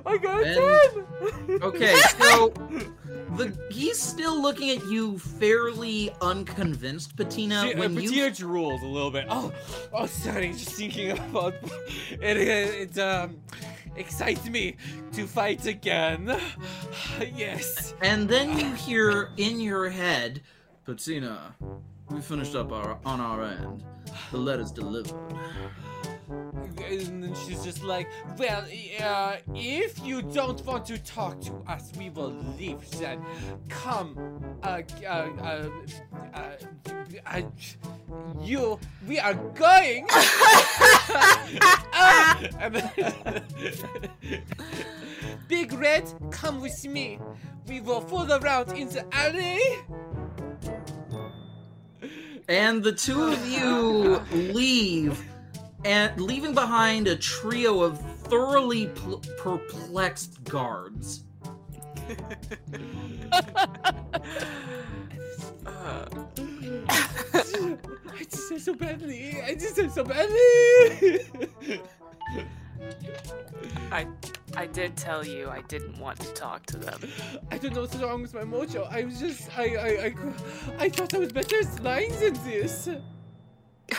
I 0.06 0.16
got 0.18 0.44
And- 0.44 1.04
ten. 1.48 1.62
Okay, 1.62 1.94
so 2.18 2.52
the 3.36 3.56
he's 3.70 4.00
still 4.00 4.40
looking 4.40 4.70
at 4.70 4.84
you 4.86 5.18
fairly 5.18 6.10
unconvinced, 6.20 7.16
Patina. 7.16 7.62
She, 7.62 7.74
uh, 7.74 7.78
when 7.78 7.94
you 7.94 8.08
Patina 8.10 8.30
drooled 8.30 8.82
a 8.82 8.86
little 8.86 9.10
bit. 9.10 9.26
Oh, 9.28 9.52
oh, 9.92 10.06
sorry. 10.06 10.52
Just 10.52 10.70
thinking 10.70 11.10
about 11.12 11.54
it. 12.10 12.36
It, 12.36 12.96
it 12.96 12.98
um 12.98 13.38
excites 13.96 14.48
me 14.48 14.76
to 15.12 15.26
fight 15.26 15.66
again. 15.66 16.38
yes. 17.34 17.94
and 18.00 18.28
then 18.28 18.58
you 18.58 18.72
hear 18.74 19.30
in 19.36 19.60
your 19.60 19.88
head, 19.90 20.40
Patina, 20.90 21.54
we 22.10 22.20
finished 22.20 22.56
up 22.56 22.72
our 22.72 22.98
on 23.04 23.20
our 23.20 23.44
end. 23.44 23.84
The 24.32 24.38
letter's 24.38 24.72
delivered. 24.72 25.14
And 26.28 27.22
then 27.22 27.32
she's 27.46 27.62
just 27.62 27.84
like, 27.84 28.08
well, 28.36 28.64
uh, 29.00 29.36
if 29.54 30.04
you 30.04 30.20
don't 30.20 30.60
want 30.66 30.86
to 30.86 30.98
talk 30.98 31.40
to 31.42 31.52
us, 31.68 31.92
we 31.96 32.10
will 32.10 32.34
leave 32.58 32.90
then. 32.98 33.24
Come, 33.68 34.16
uh, 34.64 34.82
uh, 35.04 35.08
uh, 35.08 35.70
uh, 36.34 36.40
uh, 37.24 37.42
you, 38.42 38.76
we 39.06 39.20
are 39.20 39.34
going. 39.34 40.08
Ah! 41.92 42.40
And 42.58 42.74
then- 42.74 43.42
Big 45.48 45.72
Red, 45.72 46.12
come 46.30 46.60
with 46.60 46.84
me. 46.84 47.20
We 47.68 47.80
will 47.80 48.00
fool 48.00 48.32
around 48.32 48.72
in 48.72 48.88
the 48.88 49.04
alley. 49.14 49.60
And 52.48 52.82
the 52.82 52.92
two 52.92 53.22
of 53.22 53.46
you 53.46 54.20
leave, 54.52 55.22
and 55.84 56.20
leaving 56.20 56.52
behind 56.54 57.06
a 57.06 57.16
trio 57.16 57.82
of 57.82 58.00
thoroughly 58.24 58.88
pl- 58.88 59.22
perplexed 59.38 60.42
guards. 60.44 61.24
I 65.72 66.06
just 68.24 68.48
said 68.48 68.60
so 68.60 68.74
badly. 68.74 69.40
I 69.42 69.54
just 69.54 69.76
said 69.76 69.92
so 69.92 70.04
badly. 70.04 71.20
I 73.92 74.06
I 74.56 74.66
did 74.66 74.96
tell 74.96 75.24
you 75.24 75.48
I 75.48 75.62
didn't 75.62 75.98
want 75.98 76.20
to 76.20 76.32
talk 76.32 76.66
to 76.66 76.76
them. 76.76 77.00
I 77.50 77.58
don't 77.58 77.74
know 77.74 77.82
what's 77.82 77.96
wrong 77.96 78.22
with 78.22 78.34
my 78.34 78.42
mojo. 78.42 78.90
I 78.90 79.04
was 79.04 79.20
just, 79.20 79.48
I, 79.58 79.64
I, 79.76 79.88
I, 79.88 80.14
I 80.84 80.88
thought 80.88 81.14
I 81.14 81.18
was 81.18 81.32
better 81.32 81.56
at 81.60 81.82
lying 81.82 82.12
than 82.18 82.34
this. 82.44 82.88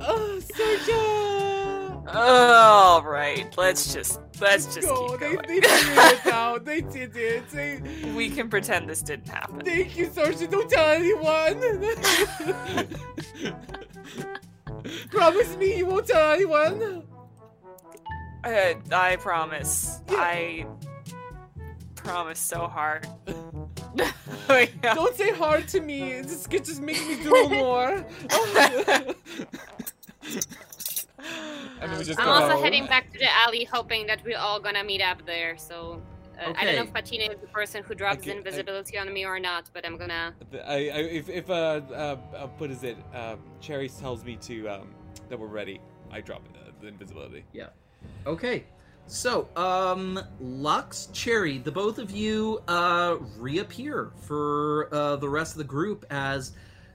oh, 0.00 0.40
Sergio! 0.54 2.06
All 2.08 3.02
right, 3.02 3.52
let's 3.58 3.92
just 3.92 4.20
let's 4.40 4.72
just 4.74 4.88
keep 4.88 5.18
They, 5.18 5.34
going. 5.34 5.46
they 5.48 5.60
figured 5.68 5.98
it 5.98 6.26
out. 6.28 6.64
They 6.64 6.80
did 6.80 7.16
it. 7.16 7.48
They, 7.50 7.82
we 8.14 8.30
can 8.30 8.48
pretend 8.48 8.88
this 8.88 9.02
didn't 9.02 9.28
happen. 9.28 9.60
thank 9.60 9.96
you, 9.96 10.06
Sorcha. 10.06 10.48
Don't 10.48 10.70
tell 10.70 10.90
anyone. 10.90 11.60
Promise 15.10 15.56
me 15.56 15.78
you 15.78 15.86
won't 15.86 16.06
tell 16.06 16.32
anyone. 16.32 17.02
Uh, 18.46 18.74
I 18.92 19.16
promise. 19.16 20.00
I 20.08 20.66
promise 21.96 22.38
so 22.38 22.68
hard. 22.68 23.04
Oh, 23.26 23.68
yeah. 24.48 24.94
Don't 24.94 25.16
say 25.16 25.32
hard 25.32 25.66
to 25.68 25.80
me. 25.80 26.20
This 26.20 26.46
could 26.46 26.64
just 26.64 26.80
make 26.80 27.04
me 27.08 27.20
drool 27.24 27.48
more. 27.48 27.88
and 27.94 28.06
then 31.80 32.14
I'm 32.18 32.28
also 32.28 32.54
home. 32.54 32.62
heading 32.62 32.86
back 32.86 33.12
to 33.12 33.18
the 33.18 33.28
alley, 33.32 33.64
hoping 33.64 34.06
that 34.06 34.22
we're 34.24 34.38
all 34.38 34.60
gonna 34.60 34.84
meet 34.84 35.02
up 35.02 35.26
there. 35.26 35.58
So 35.58 36.00
uh, 36.40 36.52
I 36.56 36.64
don't 36.64 36.76
know 36.76 36.82
if 36.82 36.92
Patina 36.94 37.24
is 37.24 37.40
the 37.40 37.48
person 37.48 37.82
who 37.82 37.96
drops 37.96 38.18
Okay, 38.18 38.32
I- 38.32 38.36
invisibility 38.36 38.96
on 38.96 39.12
me 39.12 39.24
or 39.24 39.40
not, 39.40 39.68
but 39.74 39.84
I'm 39.84 39.96
gonna. 39.96 40.34
I, 40.64 40.72
I, 40.72 40.76
if, 40.76 41.28
if 41.28 41.50
uh, 41.50 41.80
uh, 41.90 42.16
uh, 42.32 42.46
what 42.58 42.70
is 42.70 42.84
it? 42.84 42.96
Um, 43.12 43.40
Cherry 43.60 43.88
tells 43.88 44.22
me 44.22 44.36
to 44.42 44.68
um, 44.68 44.94
that 45.30 45.36
we're 45.36 45.48
ready. 45.48 45.80
I 46.12 46.20
drop 46.20 46.42
uh, 46.54 46.70
the 46.80 46.86
invisibility. 46.86 47.44
Okay. 48.26 48.64
So, 49.08 49.48
um, 49.54 50.18
Lux, 50.40 51.06
Cherry, 51.12 51.58
the 51.58 51.70
both 51.70 51.98
of 51.98 52.10
you 52.10 52.60
uh 52.66 53.16
reappear 53.38 54.10
for 54.22 54.88
uh 54.92 55.16
the 55.16 55.28
rest 55.28 55.52
of 55.52 55.58
the 55.58 55.64
group 55.64 56.04
as 56.10 56.52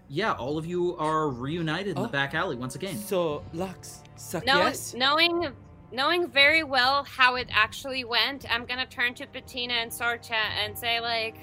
yeah, 0.10 0.34
all 0.34 0.58
of 0.58 0.66
you 0.66 0.98
are 0.98 1.30
reunited 1.30 1.96
in 1.96 1.98
Oh. 1.98 2.02
the 2.04 2.10
back 2.10 2.34
alley 2.34 2.58
once 2.58 2.76
again. 2.76 2.98
So 2.98 3.46
Lux, 3.54 4.02
suck 4.18 4.46
Know, 4.46 4.58
yes. 4.58 4.94
Knowing, 4.94 5.54
knowing 5.94 6.28
very 6.28 6.64
well 6.64 7.06
how 7.06 7.36
it 7.36 7.48
actually 7.50 8.04
went, 8.04 8.46
I'm 8.52 8.66
gonna 8.66 8.86
turn 8.86 9.14
to 9.16 9.26
Patina 9.26 9.76
and 9.76 9.90
Sorcha 9.90 10.34
and 10.34 10.78
say 10.78 11.00
like, 11.00 11.38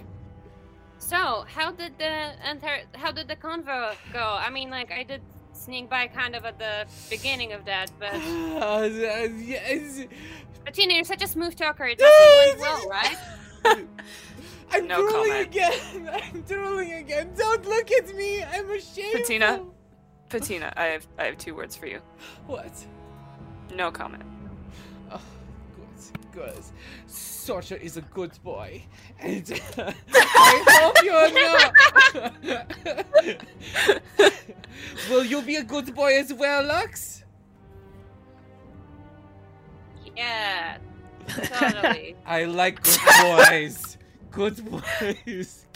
"So, 0.98 1.46
how 1.48 1.70
did 1.70 1.96
the 1.96 2.04
enter? 2.46 2.80
How 2.94 3.10
did 3.10 3.26
the 3.26 3.36
convo 3.36 3.94
go? 4.12 4.36
I 4.38 4.50
mean, 4.50 4.68
like, 4.68 4.92
I 4.92 5.02
did 5.02 5.22
sneak 5.58 5.90
by 5.90 6.06
kind 6.06 6.34
of 6.36 6.44
at 6.44 6.58
the 6.58 6.86
beginning 7.10 7.52
of 7.52 7.64
that, 7.66 7.90
but 7.98 8.14
Uh, 8.14 8.88
yes. 9.38 10.06
Patina, 10.64 10.94
you're 10.94 11.04
such 11.04 11.22
a 11.22 11.26
smooth 11.26 11.54
talker. 11.56 11.84
It 11.86 11.98
definitely 11.98 12.60
went 12.60 12.60
well, 12.60 12.88
right? 12.88 13.16
I'm 14.70 14.86
No 14.86 15.00
drooling 15.00 15.30
comment. 15.30 15.46
again. 15.48 16.10
I'm 16.34 16.42
drooling 16.42 16.92
again. 16.92 17.30
Don't 17.36 17.64
look 17.66 17.90
at 17.90 18.14
me. 18.14 18.42
I'm 18.42 18.70
ashamed. 18.70 19.12
Patina? 19.14 19.62
Patina, 20.28 20.72
I 20.76 20.84
have 20.86 21.06
I 21.18 21.24
have 21.24 21.38
two 21.38 21.54
words 21.54 21.74
for 21.74 21.86
you. 21.86 22.00
What? 22.46 22.70
No 23.74 23.90
comment. 23.90 24.22
Oh, 25.10 25.20
good. 26.32 26.60
Sorcha 27.08 27.80
is 27.80 27.96
a 27.96 28.02
good 28.02 28.32
boy, 28.42 28.82
and 29.20 29.60
I 29.78 30.64
hope 30.82 31.02
you're 31.02 31.32
not. 31.34 31.74
Will 35.10 35.24
you 35.24 35.42
be 35.42 35.56
a 35.56 35.64
good 35.64 35.94
boy 35.94 36.18
as 36.18 36.32
well, 36.32 36.64
Lux? 36.64 37.24
Yeah, 40.16 40.78
totally. 41.28 42.16
I 42.26 42.44
like 42.44 42.82
good 42.82 42.98
boys. 43.22 43.96
good 44.30 44.56
boys. 44.70 45.66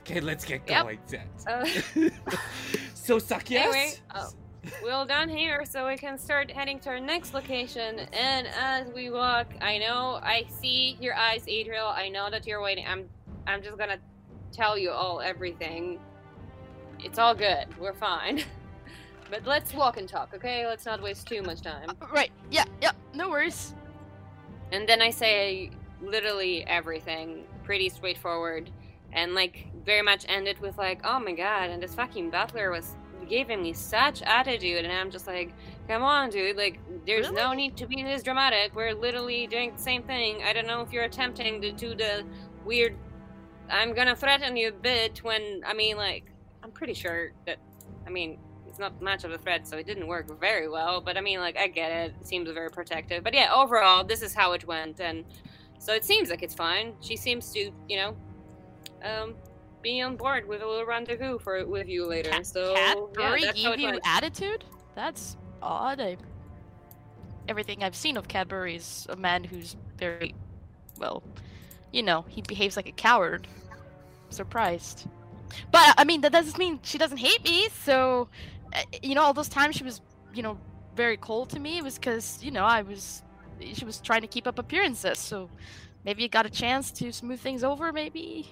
okay, 0.00 0.20
let's 0.20 0.44
get 0.44 0.62
Yep. 0.68 0.82
going 0.84 0.98
then. 1.08 1.28
Uh, 1.46 1.66
so 2.94 3.18
suck 3.18 3.50
yes. 3.50 3.66
Anyway, 3.74 3.94
oh, 4.14 4.28
we're 4.82 5.04
done 5.06 5.28
here, 5.28 5.64
so 5.64 5.86
we 5.86 5.96
can 5.96 6.18
start 6.18 6.50
heading 6.50 6.78
to 6.80 6.90
our 6.90 7.00
next 7.00 7.34
location. 7.34 8.00
And 8.12 8.46
as 8.48 8.88
we 8.92 9.10
walk, 9.10 9.46
I 9.60 9.78
know 9.78 10.20
I 10.22 10.46
see 10.48 10.96
your 11.00 11.14
eyes, 11.14 11.44
Adriel. 11.48 11.86
I 11.86 12.08
know 12.08 12.30
that 12.30 12.46
you're 12.46 12.62
waiting. 12.62 12.86
I'm, 12.86 13.08
I'm 13.46 13.62
just 13.62 13.78
gonna 13.78 13.98
tell 14.52 14.76
you 14.78 14.90
all 14.90 15.20
everything. 15.20 16.00
It's 17.00 17.18
all 17.18 17.34
good. 17.34 17.66
We're 17.78 17.94
fine. 17.94 18.42
but 19.30 19.46
let's 19.46 19.74
walk 19.74 19.96
and 19.96 20.08
talk, 20.08 20.32
okay? 20.34 20.66
Let's 20.66 20.86
not 20.86 21.02
waste 21.02 21.26
too 21.26 21.42
much 21.42 21.62
time. 21.62 21.90
Uh, 21.90 22.06
Right. 22.12 22.30
Yeah. 22.50 22.64
Yeah. 22.80 22.92
No 23.14 23.30
worries. 23.30 23.74
And 24.72 24.88
then 24.88 25.00
I 25.02 25.10
say 25.10 25.70
literally 26.02 26.64
everything, 26.66 27.44
pretty 27.64 27.88
straightforward, 27.88 28.70
and 29.12 29.34
like 29.34 29.68
very 29.84 30.02
much 30.02 30.24
end 30.28 30.48
it 30.48 30.60
with 30.60 30.76
like, 30.76 31.00
"Oh 31.04 31.20
my 31.20 31.32
god!" 31.32 31.70
And 31.70 31.82
this 31.82 31.94
fucking 31.94 32.30
butler 32.30 32.70
was 32.70 32.96
giving 33.28 33.62
me 33.62 33.72
such 33.72 34.22
attitude, 34.22 34.84
and 34.84 34.92
I'm 34.92 35.10
just 35.10 35.26
like, 35.26 35.52
"Come 35.88 36.02
on, 36.02 36.30
dude! 36.30 36.56
Like, 36.56 36.80
there's 37.06 37.30
no 37.30 37.52
need 37.52 37.76
to 37.78 37.86
be 37.86 38.02
this 38.02 38.22
dramatic. 38.22 38.74
We're 38.74 38.94
literally 38.94 39.46
doing 39.46 39.72
the 39.72 39.82
same 39.82 40.02
thing. 40.02 40.42
I 40.44 40.52
don't 40.52 40.66
know 40.66 40.80
if 40.82 40.92
you're 40.92 41.04
attempting 41.04 41.60
to 41.62 41.72
do 41.72 41.94
the 41.94 42.24
weird. 42.64 42.96
I'm 43.70 43.94
gonna 43.94 44.14
threaten 44.14 44.56
you 44.56 44.68
a 44.68 44.72
bit 44.72 45.24
when 45.24 45.62
I 45.66 45.74
mean, 45.74 45.96
like, 45.96 46.24
I'm 46.62 46.70
pretty 46.70 46.94
sure 46.94 47.32
that, 47.46 47.58
I 48.06 48.10
mean." 48.10 48.38
It's 48.68 48.80
not 48.80 49.00
much 49.00 49.24
of 49.24 49.30
a 49.30 49.38
threat, 49.38 49.66
so 49.66 49.78
it 49.78 49.86
didn't 49.86 50.06
work 50.06 50.38
very 50.38 50.68
well. 50.68 51.00
But 51.00 51.16
I 51.16 51.22
mean, 51.22 51.38
like, 51.38 51.56
I 51.56 51.66
get 51.66 51.90
it. 51.90 52.14
It 52.20 52.26
seems 52.26 52.50
very 52.50 52.68
protective. 52.68 53.24
But 53.24 53.32
yeah, 53.32 53.50
overall, 53.54 54.04
this 54.04 54.20
is 54.20 54.34
how 54.34 54.52
it 54.52 54.66
went, 54.66 55.00
and 55.00 55.24
so 55.78 55.94
it 55.94 56.04
seems 56.04 56.28
like 56.28 56.42
it's 56.42 56.52
fine. 56.54 56.92
She 57.00 57.16
seems 57.16 57.50
to, 57.52 57.70
you 57.88 57.96
know, 57.96 58.16
um, 59.02 59.34
be 59.82 60.00
on 60.00 60.16
board 60.16 60.46
with 60.46 60.62
a 60.62 60.66
little 60.66 60.86
rendezvous 60.86 61.38
for 61.38 61.64
with 61.66 61.88
you 61.88 62.06
later. 62.06 62.30
Cat- 62.30 62.46
so 62.46 62.74
Cadbury 62.74 63.42
yeah, 63.42 63.52
gave 63.52 63.80
you 63.80 63.88
went. 63.88 64.00
attitude? 64.04 64.64
That's 64.94 65.36
odd. 65.62 66.00
I... 66.00 66.16
Everything 67.48 67.84
I've 67.84 67.94
seen 67.94 68.16
of 68.16 68.26
Cadbury 68.26 68.76
is 68.76 69.06
a 69.08 69.16
man 69.16 69.44
who's 69.44 69.76
very, 69.98 70.34
well, 70.98 71.22
you 71.92 72.02
know, 72.02 72.24
he 72.28 72.42
behaves 72.42 72.76
like 72.76 72.88
a 72.88 72.92
coward. 72.92 73.46
Surprised. 74.30 75.06
But, 75.70 75.94
I 75.96 76.04
mean, 76.04 76.22
that 76.22 76.32
doesn't 76.32 76.58
mean 76.58 76.80
she 76.82 76.98
doesn't 76.98 77.18
hate 77.18 77.44
me, 77.44 77.68
so, 77.84 78.28
uh, 78.74 78.82
you 79.00 79.14
know, 79.14 79.22
all 79.22 79.32
those 79.32 79.48
times 79.48 79.76
she 79.76 79.84
was, 79.84 80.00
you 80.34 80.42
know, 80.42 80.58
very 80.96 81.16
cold 81.16 81.50
to 81.50 81.60
me, 81.60 81.78
it 81.78 81.84
was 81.84 81.94
because, 81.94 82.42
you 82.42 82.50
know, 82.50 82.64
I 82.64 82.82
was, 82.82 83.22
she 83.74 83.84
was 83.84 84.00
trying 84.00 84.22
to 84.22 84.26
keep 84.26 84.48
up 84.48 84.58
appearances, 84.58 85.20
so 85.20 85.48
maybe 86.04 86.24
you 86.24 86.28
got 86.28 86.46
a 86.46 86.50
chance 86.50 86.90
to 86.92 87.12
smooth 87.12 87.38
things 87.38 87.62
over, 87.62 87.92
maybe? 87.92 88.50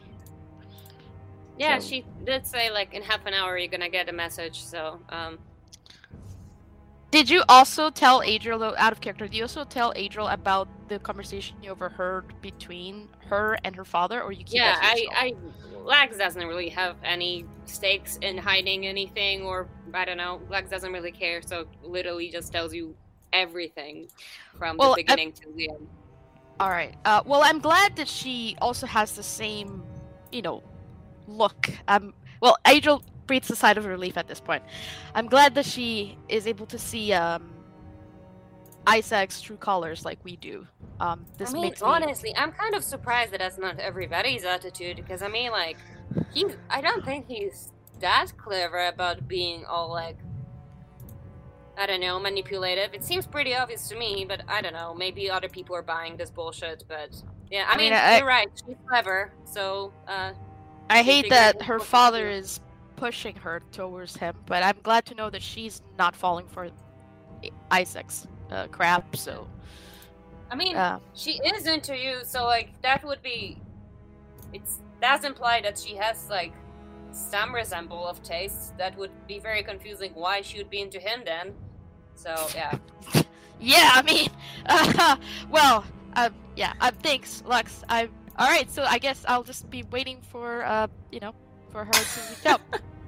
Yeah, 1.59 1.78
so- 1.78 1.89
she 1.89 2.05
did 2.24 2.47
say 2.47 2.70
like 2.70 2.94
in 2.94 3.02
half 3.02 3.26
an 3.26 3.35
hour 3.35 3.56
you're 3.59 3.68
gonna 3.68 3.89
get 3.89 4.09
a 4.09 4.12
message. 4.12 4.62
So 4.62 5.01
um, 5.09 5.39
Did 7.10 7.31
you 7.31 7.44
also 7.48 7.90
tell 7.90 8.22
Adriel, 8.24 8.59
though, 8.59 8.74
out 8.76 8.93
of 8.93 9.01
character, 9.01 9.28
did 9.28 9.36
you 9.36 9.44
also 9.44 9.64
tell 9.64 9.93
Adriel 9.94 10.26
about 10.26 10.66
the 10.89 10.98
conversation 10.98 11.56
you 11.62 11.70
overheard 11.70 12.24
between 12.43 13.09
her 13.28 13.56
and 13.62 13.76
her 13.76 13.85
father, 13.85 14.20
or 14.20 14.32
you 14.32 14.43
keep 14.43 14.56
yeah, 14.56 14.81
that 14.81 14.97
to 14.97 15.16
I, 15.16 15.26
yourself? 15.26 15.55
I, 15.76 15.78
Lux 15.78 16.18
doesn't 16.18 16.44
really 16.44 16.70
have 16.70 16.97
any 17.05 17.47
stakes 17.66 18.18
in 18.20 18.36
hiding 18.36 18.86
anything, 18.86 19.43
or 19.43 19.68
I 19.93 20.05
don't 20.05 20.16
know. 20.16 20.40
Lux 20.51 20.70
doesn't 20.70 20.93
really 20.93 21.12
care, 21.12 21.40
so 21.40 21.66
literally 21.85 22.31
just 22.31 22.51
tells 22.51 22.74
you 22.74 22.97
everything 23.32 24.09
from 24.59 24.76
Well, 24.76 24.97
the 24.97 25.02
beginning 25.05 25.32
to 25.35 25.52
the 25.55 25.70
end. 25.70 25.86
All 26.59 26.70
right. 26.70 26.97
Uh, 27.05 27.22
well, 27.24 27.43
I'm 27.44 27.60
glad 27.60 27.94
that 27.94 28.09
she 28.09 28.56
also 28.60 28.86
has 28.86 29.14
the 29.14 29.22
same, 29.22 29.85
you 30.32 30.43
know, 30.43 30.64
look. 31.27 31.71
Um, 31.89 32.15
well, 32.41 32.57
Adriel 32.67 33.03
breathes 33.27 33.51
a 33.51 33.57
sigh 33.57 33.73
of 33.73 33.85
relief 33.87 34.17
at 34.17 34.29
this 34.29 34.41
point. 34.41 34.63
I'm 35.15 35.27
glad 35.27 35.55
that 35.55 35.65
she 35.65 36.19
is 36.29 36.47
able 36.47 36.67
to 36.67 36.79
see 36.79 37.13
um, 37.13 37.51
Isaac's 38.87 39.41
true 39.41 39.57
colors 39.57 40.05
like 40.05 40.19
we 40.25 40.37
do. 40.37 40.67
Um, 41.01 41.25
this 41.39 41.51
I 41.51 41.53
mean, 41.55 41.63
makes 41.63 41.81
me. 41.81 41.89
honestly, 41.89 42.37
I'm 42.37 42.53
kind 42.53 42.75
of 42.75 42.85
surprised 42.85 43.33
that 43.33 43.41
that's 43.41 43.59
not 43.59 43.79
everybody's 43.81 44.45
attitude 44.45 44.97
because 44.97 45.23
I 45.23 45.29
mean, 45.29 45.51
like, 45.51 45.79
he's. 46.33 46.57
I 46.71 46.81
don't 46.81 47.05
think 47.05 47.27
he's 47.29 47.73
that 48.01 48.33
clever 48.37 48.87
about 48.87 49.27
being 49.27 49.65
all 49.65 49.91
like. 49.91 50.19
I 51.77 51.87
don't 51.87 52.01
know, 52.01 52.21
manipulative. 52.21 52.95
It 52.95 53.03
seems 53.03 53.27
pretty 53.27 53.53
obvious 53.57 53.89
to 53.89 53.97
me, 53.97 54.25
but 54.29 54.43
I 54.47 54.61
don't 54.63 54.75
know. 54.75 54.95
Maybe 54.95 55.29
other 55.29 55.49
people 55.49 55.75
are 55.75 55.83
buying 55.83 56.17
this 56.17 56.31
bullshit, 56.31 56.85
but 56.87 57.21
yeah, 57.51 57.65
I, 57.69 57.73
I 57.75 57.77
mean, 57.77 57.87
mean, 57.87 57.95
I- 57.95 58.19
you're 58.19 58.27
right. 58.29 58.49
She's 58.65 58.77
clever, 58.89 59.33
so 59.45 59.93
uh, 60.07 60.35
I 60.90 61.02
hate 61.02 61.31
that 61.31 61.62
her 61.62 61.78
father 61.78 62.28
is 62.28 62.61
pushing 62.97 63.36
her 63.36 63.62
towards 63.73 64.16
him, 64.16 64.35
but 64.47 64.62
I'm 64.62 64.78
glad 64.82 65.05
to 65.06 65.15
know 65.15 65.31
that 65.31 65.43
she's 65.43 65.82
not 65.98 66.15
falling 66.15 66.47
for 66.47 66.70
Isaac's 67.70 68.27
uh, 68.51 68.66
crap. 68.69 69.16
So, 69.16 69.48
I 70.51 70.56
mean, 70.56 70.77
uh, 70.77 71.01
she 71.15 71.40
is 71.44 71.66
into 71.66 71.97
you, 71.97 72.20
so 72.24 72.44
like 72.44 72.81
that 72.82 73.05
would 73.05 73.23
be. 73.23 73.59
It's 74.52 74.81
that's 75.01 75.24
implied 75.24 75.65
that 75.65 75.78
she 75.78 75.97
has 75.97 76.28
like 76.31 76.52
some 77.12 77.55
resemble 77.55 78.06
of 78.06 78.23
tastes. 78.23 78.73
That 78.78 78.97
would 78.97 79.11
be 79.27 79.39
very 79.39 79.62
confusing. 79.62 80.12
Why 80.15 80.43
she 80.43 80.59
would 80.59 80.70
be 80.70 80.81
into 80.81 80.98
him 80.98 81.23
then? 81.24 81.55
So 82.15 82.35
yeah. 82.55 82.77
yeah, 83.61 83.90
I 83.94 84.02
mean, 84.02 84.28
uh, 84.66 85.16
well, 85.51 85.85
uh, 86.15 86.31
yeah, 86.56 86.74
uh, 86.81 86.93
thanks, 87.02 87.43
Lux. 87.47 87.82
I 87.89 88.09
all 88.39 88.48
right. 88.48 88.70
So 88.70 88.82
I 88.85 88.98
guess 88.98 89.24
I'll 89.28 89.43
just 89.43 89.69
be 89.70 89.82
waiting 89.90 90.20
for, 90.31 90.65
uh, 90.65 90.86
you 91.11 91.20
know, 91.20 91.35
for 91.70 91.85
her 91.85 91.93
to 91.93 92.20
reach 92.31 92.47
out. 92.47 92.61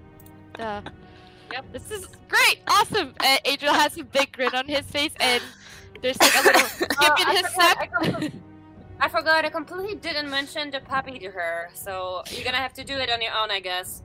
uh, 0.58 0.82
Yep. 1.52 1.64
This 1.72 1.90
is 1.92 2.08
great, 2.28 2.58
awesome. 2.66 3.14
Uh, 3.20 3.36
Adriel 3.44 3.72
has 3.72 3.96
a 3.96 4.02
big 4.02 4.32
grin 4.32 4.52
on 4.52 4.66
his 4.66 4.80
face, 4.86 5.12
and 5.20 5.40
there's 6.02 6.20
like 6.20 6.34
a 6.34 6.42
little 6.42 6.60
skip 6.68 6.90
Uh, 7.00 7.14
in 7.20 7.26
I 7.28 7.32
his 7.36 7.46
forgot, 7.46 7.52
step. 7.52 7.76
I, 7.78 7.86
compl- 7.86 8.32
I 9.00 9.08
forgot. 9.08 9.44
I 9.44 9.48
completely 9.50 9.94
didn't 9.94 10.28
mention 10.28 10.72
the 10.72 10.80
puppy 10.80 11.20
to 11.20 11.30
her, 11.30 11.68
so 11.72 12.24
you're 12.32 12.42
gonna 12.42 12.56
have 12.56 12.72
to 12.74 12.82
do 12.84 12.94
it 12.94 13.08
on 13.10 13.22
your 13.22 13.30
own, 13.32 13.52
I 13.52 13.60
guess. 13.60 14.02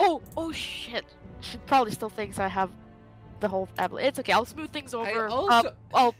Oh, 0.00 0.22
oh 0.38 0.52
shit. 0.52 1.04
She 1.40 1.58
probably 1.66 1.92
still 1.92 2.08
thinks 2.08 2.38
I 2.38 2.48
have 2.48 2.70
the 3.40 3.48
whole 3.48 3.68
tablet. 3.76 4.04
It's 4.06 4.18
okay. 4.20 4.32
I'll 4.32 4.46
smooth 4.46 4.70
things 4.70 4.94
I 4.94 4.98
over. 5.00 5.26
Um, 5.28 5.32
also, 5.50 5.74
I'll. 5.92 6.14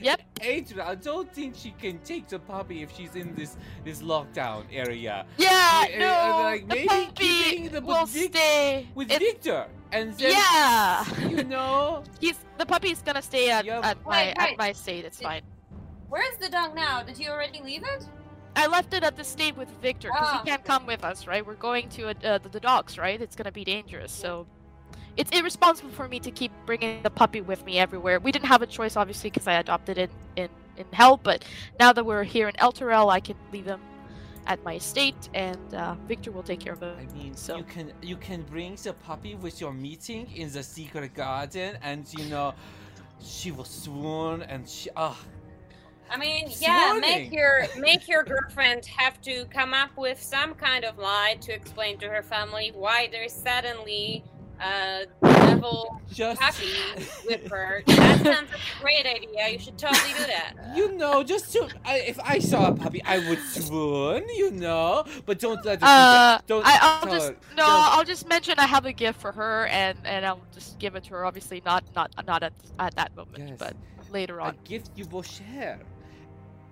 Yep. 0.00 0.20
Adriel, 0.42 0.86
I 0.86 0.94
don't 0.94 1.32
think 1.32 1.54
she 1.56 1.70
can 1.72 1.98
take 2.00 2.28
the 2.28 2.38
puppy 2.38 2.82
if 2.82 2.94
she's 2.94 3.14
in 3.16 3.34
this 3.34 3.56
this 3.84 4.02
lockdown 4.02 4.64
area. 4.72 5.24
Yeah. 5.38 5.86
Yeah, 5.88 5.98
No. 5.98 6.12
uh, 6.12 6.42
like, 6.42 6.68
the 6.68 6.74
maybe 6.74 6.88
puppy 6.88 7.12
keeping 7.14 7.68
the 7.70 7.80
will 7.80 8.06
Vic- 8.06 8.34
stay. 8.34 8.88
With 8.94 9.10
It's- 9.10 9.20
Victor, 9.20 9.66
and 9.92 10.12
then 10.18 10.32
Yeah. 10.32 11.04
you 11.28 11.44
know, 11.44 12.02
He's 12.20 12.38
the 12.58 12.66
puppy's 12.66 13.00
gonna 13.02 13.22
stay 13.22 13.50
at, 13.50 13.64
Yep. 13.64 13.84
at 13.84 14.04
my 14.04 14.10
Wait, 14.10 14.34
at 14.38 14.58
my 14.58 14.72
state. 14.72 15.04
It's 15.04 15.18
Did- 15.18 15.24
fine. 15.24 15.42
Where's 16.08 16.36
the 16.38 16.48
dog 16.48 16.74
now? 16.74 17.02
Did 17.02 17.18
you 17.18 17.30
already 17.30 17.60
leave 17.62 17.82
it? 17.84 18.04
I 18.54 18.66
left 18.68 18.94
it 18.94 19.02
at 19.02 19.16
the 19.16 19.24
state 19.24 19.56
with 19.56 19.68
Victor 19.82 20.08
because 20.08 20.28
Ah, 20.32 20.40
he 20.42 20.48
can't 20.50 20.64
come 20.64 20.86
with 20.86 21.04
us, 21.04 21.26
right? 21.26 21.44
We're 21.44 21.54
going 21.56 21.88
to 21.90 22.08
uh, 22.08 22.38
the, 22.38 22.48
the 22.48 22.60
docks, 22.60 22.96
right? 22.96 23.20
It's 23.20 23.36
gonna 23.36 23.52
be 23.52 23.64
dangerous, 23.64 24.12
so 24.12 24.46
it's 25.16 25.30
irresponsible 25.30 25.90
for 25.90 26.08
me 26.08 26.20
to 26.20 26.30
keep 26.30 26.52
bringing 26.66 27.02
the 27.02 27.10
puppy 27.10 27.40
with 27.40 27.64
me 27.64 27.78
everywhere. 27.78 28.20
We 28.20 28.32
didn't 28.32 28.46
have 28.46 28.62
a 28.62 28.66
choice, 28.66 28.96
obviously, 28.96 29.30
because 29.30 29.46
I 29.46 29.54
adopted 29.54 29.98
it 29.98 30.10
in 30.36 30.48
in 30.76 30.84
hell. 30.92 31.16
But 31.16 31.44
now 31.80 31.92
that 31.92 32.04
we're 32.04 32.24
here 32.24 32.48
in 32.48 32.54
Elturel, 32.56 33.10
I 33.10 33.20
can 33.20 33.36
leave 33.52 33.64
him 33.66 33.80
at 34.46 34.62
my 34.62 34.74
estate, 34.74 35.28
and 35.34 35.74
uh, 35.74 35.94
Victor 36.06 36.30
will 36.30 36.42
take 36.42 36.60
care 36.60 36.74
of 36.74 36.82
him. 36.82 36.94
I 36.98 37.12
mean, 37.16 37.34
So- 37.34 37.56
you 37.56 37.64
can 37.64 37.92
you 38.02 38.16
can 38.16 38.42
bring 38.42 38.76
the 38.76 38.92
puppy 38.92 39.34
with 39.34 39.60
your 39.60 39.72
meeting 39.72 40.30
in 40.34 40.52
the 40.52 40.62
secret 40.62 41.14
garden, 41.14 41.78
and 41.82 42.06
you 42.16 42.26
know, 42.26 42.54
she 43.20 43.50
will 43.52 43.64
swoon, 43.64 44.42
and 44.42 44.68
she 44.68 44.90
ah. 44.96 45.18
I 46.08 46.16
mean, 46.18 46.48
yeah, 46.60 46.92
Swooning. 46.92 47.00
make 47.00 47.32
your 47.32 47.66
make 47.78 48.06
your 48.06 48.22
girlfriend 48.22 48.86
have 48.86 49.20
to 49.22 49.44
come 49.46 49.74
up 49.74 49.90
with 49.96 50.22
some 50.22 50.54
kind 50.54 50.84
of 50.84 50.98
lie 50.98 51.36
to 51.40 51.52
explain 51.52 51.98
to 51.98 52.08
her 52.08 52.22
family 52.22 52.70
why 52.72 53.08
there's 53.10 53.32
suddenly 53.32 54.22
a 54.60 55.06
devil 55.22 56.00
just 56.12 56.40
puppy 56.40 56.66
with 57.26 57.48
her. 57.50 57.82
That 57.86 58.22
sounds 58.24 58.50
like 58.50 58.60
a 58.78 58.82
great 58.82 59.06
idea. 59.06 59.48
You 59.48 59.58
should 59.58 59.78
totally 59.78 60.12
do 60.18 60.26
that. 60.26 60.54
You 60.74 60.92
know, 60.92 61.22
just 61.22 61.52
to 61.52 61.68
I, 61.84 61.98
if 61.98 62.18
I 62.20 62.38
saw 62.38 62.68
a 62.68 62.72
puppy, 62.74 63.02
I 63.04 63.18
would 63.28 63.38
swoon. 63.40 64.24
You 64.36 64.50
know, 64.52 65.04
but 65.26 65.38
don't 65.38 65.64
let 65.64 65.80
her. 65.80 65.86
Uh, 65.86 66.38
don't 66.46 66.66
I, 66.66 66.78
I'll 66.80 67.00
tell 67.02 67.12
just 67.12 67.28
her. 67.28 67.36
no. 67.50 67.56
Don't- 67.66 67.68
I'll 67.98 68.04
just 68.04 68.28
mention 68.28 68.58
I 68.58 68.66
have 68.66 68.86
a 68.86 68.92
gift 68.92 69.20
for 69.20 69.32
her, 69.32 69.66
and 69.66 69.98
and 70.04 70.24
I'll 70.26 70.40
just 70.52 70.78
give 70.78 70.94
it 70.96 71.04
to 71.04 71.10
her. 71.10 71.24
Obviously, 71.24 71.62
not 71.64 71.84
not 71.94 72.10
not 72.26 72.42
at 72.42 72.52
at 72.78 72.94
that 72.96 73.14
moment, 73.16 73.48
Yes. 73.50 73.58
but 73.58 73.74
later 74.10 74.38
a 74.38 74.44
on. 74.44 74.56
gift 74.64 74.90
you 74.96 75.04
will 75.06 75.22
share. 75.22 75.80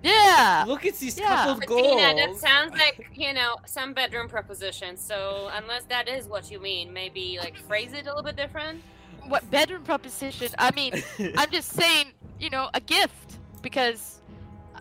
Yeah. 0.05 0.65
Look 0.69 0.85
at 0.85 0.95
these 0.99 1.19
yeah. 1.19 1.29
couple 1.29 1.53
of 1.53 1.61
Patina, 1.61 2.15
that 2.15 2.37
sounds 2.37 2.73
like, 2.79 3.11
you 3.15 3.33
know, 3.33 3.57
some 3.67 3.95
bedroom 3.95 4.29
proposition. 4.29 4.97
So, 4.97 5.51
unless 5.55 5.85
that 5.85 6.09
is 6.09 6.27
what 6.29 6.51
you 6.51 6.61
mean, 6.61 6.93
maybe 6.93 7.39
like 7.41 7.57
phrase 7.57 7.93
it 7.93 8.07
a 8.07 8.11
little 8.11 8.23
bit 8.23 8.37
different. 8.37 8.83
What 9.27 9.51
bedroom 9.51 9.83
proposition? 9.83 10.49
I 10.59 10.71
mean, 10.75 11.03
I'm 11.39 11.51
just 11.51 11.73
saying, 11.73 12.09
you 12.39 12.51
know, 12.51 12.69
a 12.75 12.81
gift 12.81 13.39
because. 13.63 14.21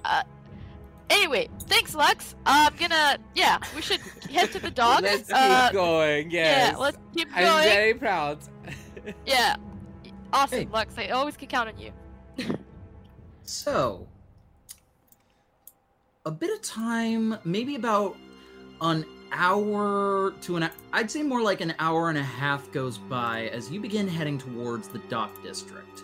Uh, 0.03 0.23
anyway, 1.09 1.47
thanks, 1.61 1.95
Lux. 1.95 2.35
I'm 2.45 2.75
gonna. 2.75 3.17
Yeah, 3.35 3.59
we 3.73 3.81
should 3.81 4.01
head 4.29 4.51
to 4.51 4.59
the 4.59 4.71
dogs. 4.83 5.03
Let's 5.03 5.27
keep 5.29 5.37
uh, 5.37 5.71
going. 5.71 6.29
Yes. 6.29 6.71
Yeah, 6.73 6.77
let's 6.77 6.97
keep 7.15 7.29
going. 7.29 7.45
I'm 7.45 7.63
very 7.63 7.93
proud. 7.93 8.39
Yeah. 9.25 9.55
Awesome, 10.33 10.59
Hey. 10.59 10.67
Lux. 10.71 10.97
I 10.97 11.07
always 11.09 11.37
can 11.37 11.47
count 11.47 11.69
on 11.69 11.77
you. 11.77 11.91
So, 13.43 14.07
a 16.25 16.31
bit 16.31 16.51
of 16.51 16.61
time, 16.61 17.37
maybe 17.43 17.75
about 17.75 18.15
an 18.81 19.05
hour 19.31 20.33
to 20.41 20.55
an 20.55 20.69
I'd 20.93 21.11
say 21.11 21.23
more 21.23 21.41
like 21.41 21.59
an 21.59 21.73
hour 21.79 22.09
and 22.09 22.17
a 22.17 22.23
half 22.23 22.71
goes 22.71 22.97
by 22.97 23.47
as 23.47 23.69
you 23.69 23.81
begin 23.81 24.07
heading 24.07 24.37
towards 24.37 24.87
the 24.87 24.99
dock 25.09 25.41
district. 25.43 26.03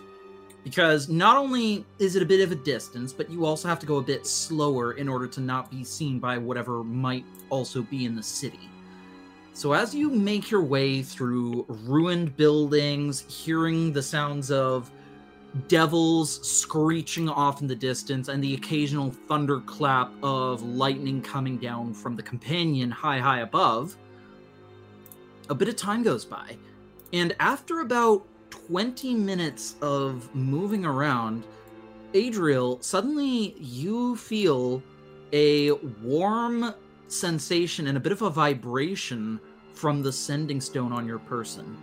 Because 0.62 1.08
not 1.08 1.38
only 1.38 1.86
is 1.98 2.16
it 2.16 2.22
a 2.22 2.26
bit 2.26 2.42
of 2.42 2.52
a 2.52 2.54
distance, 2.54 3.14
but 3.14 3.30
you 3.30 3.46
also 3.46 3.66
have 3.66 3.78
to 3.78 3.86
go 3.86 3.96
a 3.96 4.02
bit 4.02 4.26
slower 4.26 4.92
in 4.92 5.08
order 5.08 5.26
to 5.26 5.40
not 5.40 5.70
be 5.70 5.84
seen 5.84 6.18
by 6.18 6.36
whatever 6.36 6.84
might 6.84 7.24
also 7.48 7.80
be 7.80 8.04
in 8.04 8.14
the 8.14 8.22
city. 8.22 8.68
So 9.54 9.72
as 9.72 9.94
you 9.94 10.10
make 10.10 10.50
your 10.50 10.62
way 10.62 11.02
through 11.02 11.64
ruined 11.68 12.36
buildings, 12.36 13.20
hearing 13.26 13.92
the 13.92 14.02
sounds 14.02 14.50
of 14.50 14.90
devils 15.68 16.46
screeching 16.46 17.28
off 17.28 17.60
in 17.60 17.66
the 17.66 17.74
distance 17.74 18.28
and 18.28 18.42
the 18.42 18.54
occasional 18.54 19.10
thunderclap 19.10 20.12
of 20.22 20.62
lightning 20.62 21.20
coming 21.20 21.58
down 21.58 21.92
from 21.92 22.16
the 22.16 22.22
companion 22.22 22.90
high 22.90 23.18
high 23.18 23.40
above. 23.40 23.96
A 25.48 25.54
bit 25.54 25.68
of 25.68 25.76
time 25.76 26.02
goes 26.02 26.24
by 26.24 26.56
and 27.12 27.34
after 27.40 27.80
about 27.80 28.26
20 28.50 29.14
minutes 29.14 29.76
of 29.82 30.32
moving 30.34 30.84
around 30.84 31.44
adriel 32.14 32.80
suddenly 32.80 33.54
you 33.58 34.16
feel 34.16 34.82
a 35.32 35.72
warm 36.02 36.74
sensation 37.08 37.88
and 37.88 37.96
a 37.96 38.00
bit 38.00 38.12
of 38.12 38.22
a 38.22 38.30
vibration 38.30 39.40
from 39.74 40.02
the 40.02 40.12
sending 40.12 40.60
stone 40.60 40.92
on 40.92 41.06
your 41.06 41.18
person. 41.18 41.76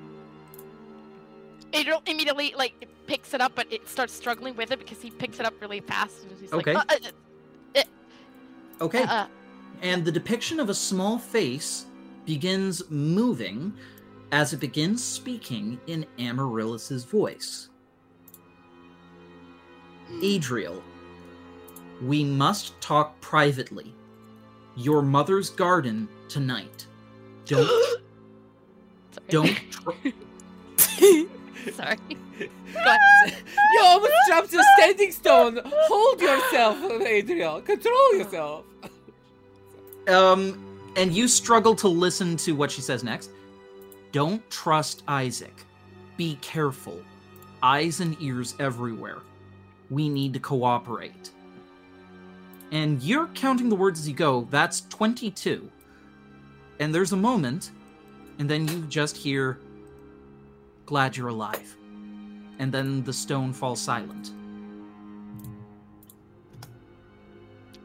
Adriel 1.73 2.01
immediately 2.05 2.53
like 2.57 2.87
picks 3.07 3.33
it 3.33 3.41
up, 3.41 3.53
but 3.55 3.71
it 3.71 3.87
starts 3.87 4.13
struggling 4.13 4.55
with 4.55 4.71
it 4.71 4.79
because 4.79 5.01
he 5.01 5.09
picks 5.09 5.39
it 5.39 5.45
up 5.45 5.59
really 5.61 5.79
fast. 5.79 6.23
And 6.23 6.39
he's 6.39 6.53
Okay. 6.53 6.73
Like, 6.73 6.91
uh, 6.91 7.09
uh, 7.75 7.83
okay 8.79 9.01
uh, 9.03 9.13
uh, 9.23 9.27
and 9.81 10.05
the 10.05 10.11
depiction 10.11 10.59
of 10.59 10.69
a 10.69 10.73
small 10.73 11.17
face 11.17 11.85
begins 12.25 12.83
moving 12.89 13.73
as 14.31 14.53
it 14.53 14.59
begins 14.59 15.03
speaking 15.03 15.79
in 15.87 16.05
Amaryllis's 16.19 17.03
voice. 17.05 17.69
Adriel, 20.21 20.83
we 22.01 22.23
must 22.23 22.79
talk 22.81 23.19
privately. 23.21 23.93
Your 24.75 25.01
mother's 25.01 25.49
garden 25.49 26.07
tonight. 26.27 26.85
Don't 27.45 27.69
don't 29.29 29.47
tr- 29.71 30.09
sorry. 31.71 31.97
You 32.39 33.81
almost 33.83 34.13
jumped 34.27 34.53
a 34.53 34.63
sending 34.79 35.11
stone. 35.11 35.59
Hold 35.65 36.21
yourself, 36.21 36.77
Adriel. 37.01 37.61
Control 37.61 38.15
yourself. 38.15 38.65
um 40.07 40.63
and 40.95 41.13
you 41.13 41.27
struggle 41.27 41.75
to 41.75 41.87
listen 41.87 42.37
to 42.37 42.53
what 42.53 42.71
she 42.71 42.81
says 42.81 43.03
next. 43.03 43.29
Don't 44.11 44.47
trust 44.49 45.03
Isaac. 45.07 45.53
Be 46.17 46.37
careful. 46.41 46.99
Eyes 47.61 47.99
and 47.99 48.19
ears 48.19 48.55
everywhere. 48.59 49.19
We 49.91 50.09
need 50.09 50.33
to 50.33 50.39
cooperate. 50.39 51.29
And 52.71 53.01
you're 53.03 53.27
counting 53.27 53.69
the 53.69 53.75
words 53.75 53.99
as 53.99 54.09
you 54.09 54.15
go. 54.15 54.47
That's 54.49 54.81
22. 54.89 55.69
And 56.79 56.93
there's 56.93 57.13
a 57.13 57.17
moment, 57.17 57.71
and 58.39 58.49
then 58.49 58.67
you 58.67 58.81
just 58.83 59.15
hear, 59.15 59.59
Glad 60.87 61.17
you're 61.17 61.27
alive. 61.27 61.75
And 62.59 62.71
then 62.71 63.03
the 63.03 63.13
stone 63.13 63.53
falls 63.53 63.79
silent. 63.79 64.31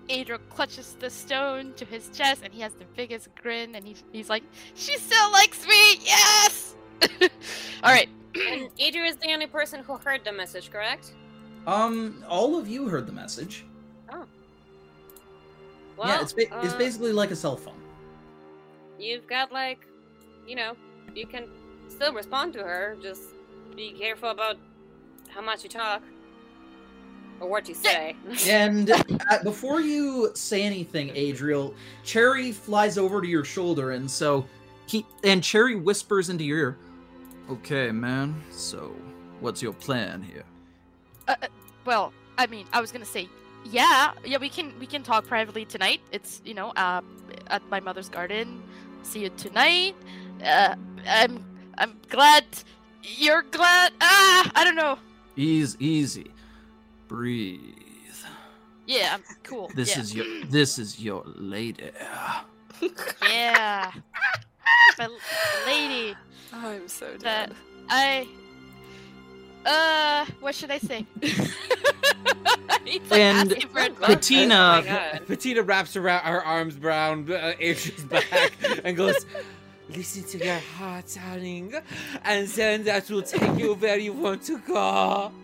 Adriel 0.09 0.41
clutches 0.51 0.97
the 0.99 1.09
stone 1.09 1.73
to 1.77 1.85
his 1.85 2.11
chest, 2.11 2.43
and 2.45 2.53
he 2.53 2.61
has 2.61 2.73
the 2.75 2.85
biggest 2.97 3.29
grin, 3.35 3.75
and 3.75 3.87
he's 3.87 4.05
he's 4.13 4.29
like, 4.29 4.43
"She 4.75 4.97
still 4.99 5.31
likes 5.33 5.67
me, 5.67 5.99
yes." 6.05 6.77
All 7.83 7.93
right. 7.93 8.09
And 8.35 8.69
Adriel 8.79 9.07
is 9.07 9.17
the 9.17 9.33
only 9.33 9.47
person 9.47 9.83
who 9.83 9.97
heard 9.97 10.25
the 10.25 10.33
message, 10.33 10.71
correct? 10.71 11.15
Um, 11.67 12.25
all 12.29 12.59
of 12.59 12.67
you 12.67 12.89
heard 12.89 13.07
the 13.07 13.13
message. 13.13 13.65
Oh. 14.11 14.25
Well, 15.97 16.09
yeah, 16.09 16.23
it's, 16.23 16.33
ba- 16.33 16.65
it's 16.65 16.75
uh, 16.75 16.79
basically 16.79 17.13
like 17.13 17.31
a 17.31 17.37
cell 17.37 17.57
phone. 17.57 17.81
You've 18.99 19.27
got 19.27 19.53
like, 19.53 19.87
you 20.47 20.57
know, 20.57 20.77
you 21.15 21.27
can 21.27 21.49
still 21.89 22.13
respond 22.13 22.53
to 22.55 22.61
her. 22.61 22.97
Just 23.01 23.32
be 23.77 23.93
careful 23.93 24.31
about 24.31 24.57
how 25.29 25.41
much 25.41 25.63
you 25.63 25.69
talk 25.71 26.03
or 27.41 27.49
what 27.49 27.69
you 27.69 27.75
say. 27.75 28.17
And 28.49 28.91
uh, 28.91 29.43
before 29.43 29.81
you 29.81 30.31
say 30.35 30.63
anything, 30.63 31.11
Adriel, 31.15 31.75
Cherry 32.05 32.53
flies 32.53 32.99
over 32.99 33.21
to 33.21 33.27
your 33.27 33.45
shoulder, 33.45 33.93
and 33.93 34.11
so 34.11 34.47
he 34.87 35.05
and 35.25 35.43
Cherry 35.43 35.75
whispers 35.75 36.29
into 36.29 36.45
your 36.45 36.59
ear, 36.59 36.79
"Okay, 37.51 37.91
man. 37.91 38.41
So, 38.51 38.95
what's 39.41 39.63
your 39.63 39.73
plan 39.73 40.23
here?" 40.23 40.45
Uh, 41.29 41.35
uh, 41.43 41.47
well, 41.85 42.13
I 42.39 42.47
mean, 42.47 42.67
I 42.73 42.81
was 42.81 42.93
gonna 42.93 43.05
say, 43.05 43.29
yeah, 43.65 44.13
yeah, 44.25 44.39
we 44.39 44.49
can 44.49 44.73
we 44.79 44.87
can 44.87 45.03
talk 45.03 45.27
privately 45.27 45.65
tonight. 45.65 46.01
It's 46.11 46.41
you 46.45 46.55
know, 46.55 46.71
uh, 46.71 47.01
at 47.49 47.63
my 47.71 47.81
mother's 47.81 48.09
garden. 48.09 48.63
See 49.03 49.21
you 49.21 49.31
tonight. 49.31 49.95
Uh, 50.45 50.77
I'm 51.07 51.45
I'm 51.79 52.01
glad 52.09 52.45
you're 53.03 53.43
glad. 53.43 53.93
Ah, 54.01 54.51
I 54.55 54.65
don't 54.65 54.77
know. 54.77 54.99
Ease, 55.37 55.77
easy. 55.81 56.31
Breathe. 57.09 57.61
Yeah, 58.87 59.11
I'm 59.15 59.23
cool. 59.45 59.71
This 59.75 59.95
yeah. 59.97 60.03
is 60.03 60.15
your 60.15 60.27
this 60.47 60.79
is 60.79 60.99
your 61.01 61.23
lady. 61.37 61.91
yeah. 63.29 63.93
My 64.99 65.05
l- 65.05 65.19
lady 65.67 66.15
I'm 66.53 66.89
so 66.89 67.07
that 67.21 67.49
dead. 67.51 67.55
I. 67.89 68.27
Uh, 69.65 70.27
what 70.41 70.55
should 70.55 70.71
I 70.71 70.79
say? 70.79 71.07
Like, 72.85 73.21
And 73.21 73.53
asking 73.53 73.69
for. 73.69 73.89
Patina 74.07 74.83
Oh. 74.85 75.19
Patina 75.27 75.63
wraps 75.63 75.97
around 75.97 76.25
her 76.25 76.45
arms 76.45 76.77
around 76.77 77.31
uh, 77.31 77.53
Adriel's 77.59 78.03
back 78.05 78.53
and 78.85 78.97
goes, 78.97 79.25
"Listen 79.89 80.25
to 80.25 80.39
your 80.45 80.59
heart, 80.59 81.07
darling, 81.15 81.75
and 82.25 82.49
then 82.49 82.85
that 82.85 83.09
will 83.11 83.23
take 83.23 83.59
you 83.59 83.75
where 83.75 83.99
you 83.99 84.13
want 84.13 84.43
to 84.45 84.59
go." 84.59 85.33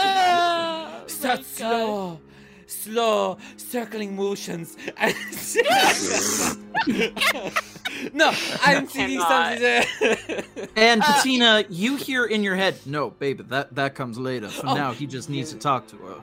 Oh, 0.00 1.00
my 1.02 1.06
Start 1.08 1.38
God. 1.40 1.44
slow, 1.46 2.20
slow, 2.66 3.38
circling 3.56 4.14
motions. 4.14 4.76
And 4.96 5.12
no, 8.14 8.32
I'm 8.62 8.86
thinking 8.86 9.18
cannot. 9.20 9.58
something. 9.58 10.68
And 10.76 11.02
Uh, 11.02 11.06
Patina, 11.06 11.64
you 11.68 11.96
hear 11.96 12.24
in 12.26 12.44
your 12.44 12.54
head, 12.54 12.76
no, 12.86 13.10
baby, 13.10 13.42
that 13.48 13.74
that 13.74 13.94
comes 13.96 14.18
later. 14.18 14.48
For 14.48 14.68
Oh. 14.68 14.74
now, 14.74 14.92
he 14.92 15.06
just 15.06 15.28
needs 15.28 15.52
to 15.52 15.58
talk 15.58 15.88
to 15.88 15.96
her. 15.96 16.14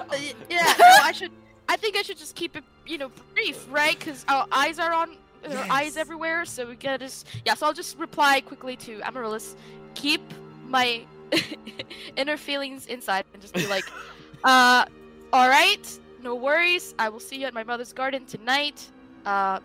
Uh, 0.00 0.04
yeah, 0.50 0.74
no, 0.78 0.86
I 1.02 1.12
should. 1.12 1.30
I 1.68 1.76
think 1.76 1.96
I 1.96 2.02
should 2.02 2.16
just 2.16 2.34
keep 2.34 2.56
it, 2.56 2.64
you 2.88 2.98
know, 2.98 3.10
brief, 3.34 3.66
right? 3.70 3.98
Because 3.98 4.24
our 4.28 4.46
eyes 4.50 4.78
are 4.78 4.92
on, 4.92 5.10
our 5.44 5.50
Yes. 5.50 5.70
eyes 5.70 5.96
everywhere. 5.96 6.44
So 6.44 6.66
we 6.66 6.74
gotta 6.74 6.98
just, 6.98 7.26
yeah. 7.44 7.54
So 7.54 7.66
I'll 7.66 7.72
just 7.72 7.98
reply 7.98 8.40
quickly 8.40 8.76
to 8.76 9.00
Amaryllis. 9.02 9.54
Keep 9.94 10.22
my 10.66 11.02
inner 12.16 12.36
feelings 12.36 12.86
inside 12.86 13.24
and 13.32 13.40
just 13.42 13.54
be 13.54 13.66
like, 13.66 13.84
uh, 14.44 14.84
all 15.32 15.48
right, 15.48 15.98
no 16.22 16.34
worries. 16.34 16.94
I 16.98 17.08
will 17.08 17.20
see 17.20 17.36
you 17.36 17.46
at 17.46 17.54
my 17.54 17.64
mother's 17.64 17.92
garden 17.92 18.24
tonight. 18.24 18.84
Uh, 19.26 19.60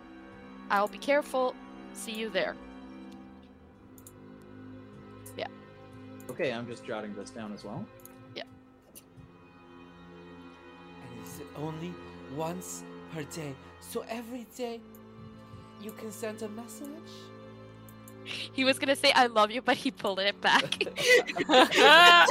I'll 0.70 0.88
be 0.88 0.98
careful. 0.98 1.54
See 1.94 2.12
you 2.12 2.28
there. 2.28 2.54
Yeah. 5.36 5.46
Okay, 6.30 6.52
I'm 6.52 6.66
just 6.66 6.84
jotting 6.84 7.14
this 7.14 7.30
down 7.30 7.52
as 7.52 7.64
well. 7.64 7.84
Yeah. 8.34 8.42
And 11.02 11.20
it's 11.20 11.40
only 11.56 11.92
once 12.36 12.82
per 13.14 13.22
day. 13.24 13.54
So 13.80 14.04
every 14.08 14.46
day 14.56 14.80
you 15.80 15.92
can 15.92 16.10
send 16.10 16.42
a 16.42 16.48
message. 16.48 16.88
He 18.24 18.64
was 18.64 18.78
gonna 18.78 18.96
say 18.96 19.12
I 19.12 19.26
love 19.26 19.50
you, 19.50 19.62
but 19.62 19.76
he 19.76 19.90
pulled 19.90 20.18
it 20.18 20.40
back. 20.40 20.82
Aw. 21.48 22.26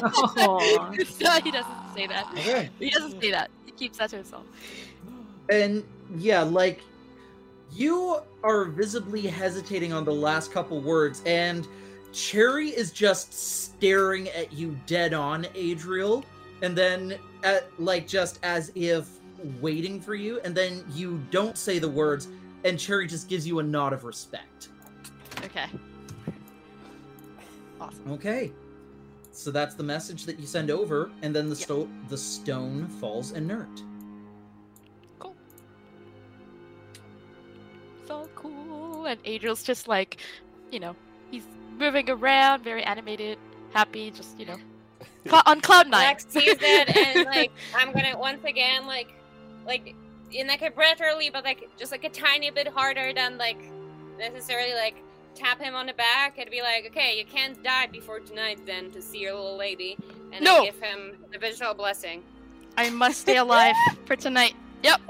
so 1.08 1.32
he 1.42 1.52
doesn't 1.52 1.96
say 1.96 2.08
that. 2.08 2.28
Okay. 2.34 2.70
He 2.80 2.90
doesn't 2.90 3.22
say 3.22 3.32
that. 3.32 3.52
He 3.66 3.72
keeps 3.72 4.00
that 4.00 4.10
to 4.10 4.18
himself. 4.18 4.44
And 5.50 5.84
yeah, 6.18 6.42
like 6.42 6.82
you 7.72 8.20
are 8.44 8.66
visibly 8.66 9.22
hesitating 9.28 9.94
on 9.94 10.04
the 10.04 10.14
last 10.14 10.52
couple 10.52 10.82
words, 10.82 11.22
and 11.26 11.68
Cherry 12.12 12.70
is 12.70 12.92
just 12.92 13.34
staring 13.34 14.30
at 14.30 14.52
you 14.52 14.78
dead 14.86 15.14
on, 15.14 15.48
Adriel, 15.56 16.26
and 16.62 16.76
then 16.76 17.18
at 17.44 17.68
like 17.80 18.08
just 18.08 18.40
as 18.44 18.72
if 18.74 19.08
waiting 19.62 20.00
for 20.02 20.16
you, 20.16 20.40
and 20.44 20.54
then 20.56 20.84
you 20.94 21.22
don't 21.32 21.58
say 21.58 21.80
the 21.80 21.90
words, 21.90 22.28
and 22.64 22.80
Cherry 22.80 23.08
just 23.08 23.28
gives 23.30 23.46
you 23.48 23.60
a 23.60 23.64
nod 23.64 23.94
of 23.94 24.04
respect. 24.04 24.70
Okay. 25.44 25.66
Awesome. 27.82 28.12
Okay. 28.12 28.52
So 29.32 29.52
that's 29.52 29.76
the 29.76 29.84
message 29.84 30.26
that 30.26 30.40
you 30.40 30.46
send 30.46 30.70
over, 30.70 31.12
and 31.22 31.36
then 31.36 31.50
the 31.50 31.56
Yep. 31.56 31.64
sto- 31.64 31.90
the 32.08 32.18
stone 32.18 32.88
falls 32.88 33.32
inert. 33.32 33.82
Cool. 35.20 35.36
So 38.08 38.30
cool. 38.36 39.06
And 39.06 39.20
Adriel's 39.26 39.64
just 39.64 39.88
like, 39.88 40.18
you 40.72 40.80
know, 40.80 40.96
he's 41.32 41.48
moving 41.78 42.10
around, 42.10 42.64
very 42.64 42.84
animated, 42.84 43.38
happy, 43.74 44.12
just, 44.12 44.40
you 44.40 44.46
know, 44.46 44.58
on 45.46 45.62
cloud 45.62 45.88
nine. 45.90 46.08
Lux 46.10 46.26
sees 46.30 46.56
it 46.62 46.96
and 46.96 47.26
like 47.36 47.52
I'm 47.76 47.92
gonna 47.92 48.18
once 48.18 48.44
again 48.46 48.86
like 48.86 49.14
like 49.66 49.96
in 50.32 50.48
like 50.48 50.62
a 50.62 50.72
brotherly 50.72 51.30
but 51.30 51.44
like 51.44 51.70
just 51.78 51.92
like 51.92 52.04
a 52.04 52.10
tiny 52.10 52.50
bit 52.52 52.68
harder 52.68 53.14
than 53.14 53.38
like 53.38 53.60
necessarily 54.18 54.74
like 54.74 54.96
tap 55.36 55.60
him 55.60 55.74
on 55.76 55.86
the 55.88 55.94
back 55.94 56.38
and 56.38 56.50
be 56.52 56.62
like, 56.62 56.86
okay, 56.88 57.18
you 57.18 57.26
can't 57.26 57.62
die 57.64 57.88
before 57.88 58.20
tonight 58.20 58.60
then 58.68 58.92
to 58.92 59.02
see 59.02 59.20
your 59.20 59.34
little 59.34 59.58
lady 59.58 59.98
and 60.32 60.44
No. 60.46 60.62
I 60.62 60.66
give 60.66 60.80
him 60.80 61.18
the 61.32 61.40
visual 61.40 61.74
blessing. 61.74 62.22
I 62.78 62.90
must 62.92 63.22
stay 63.22 63.38
alive 63.38 63.76
for 64.06 64.16
tonight. 64.16 64.54
Yep. 64.84 65.02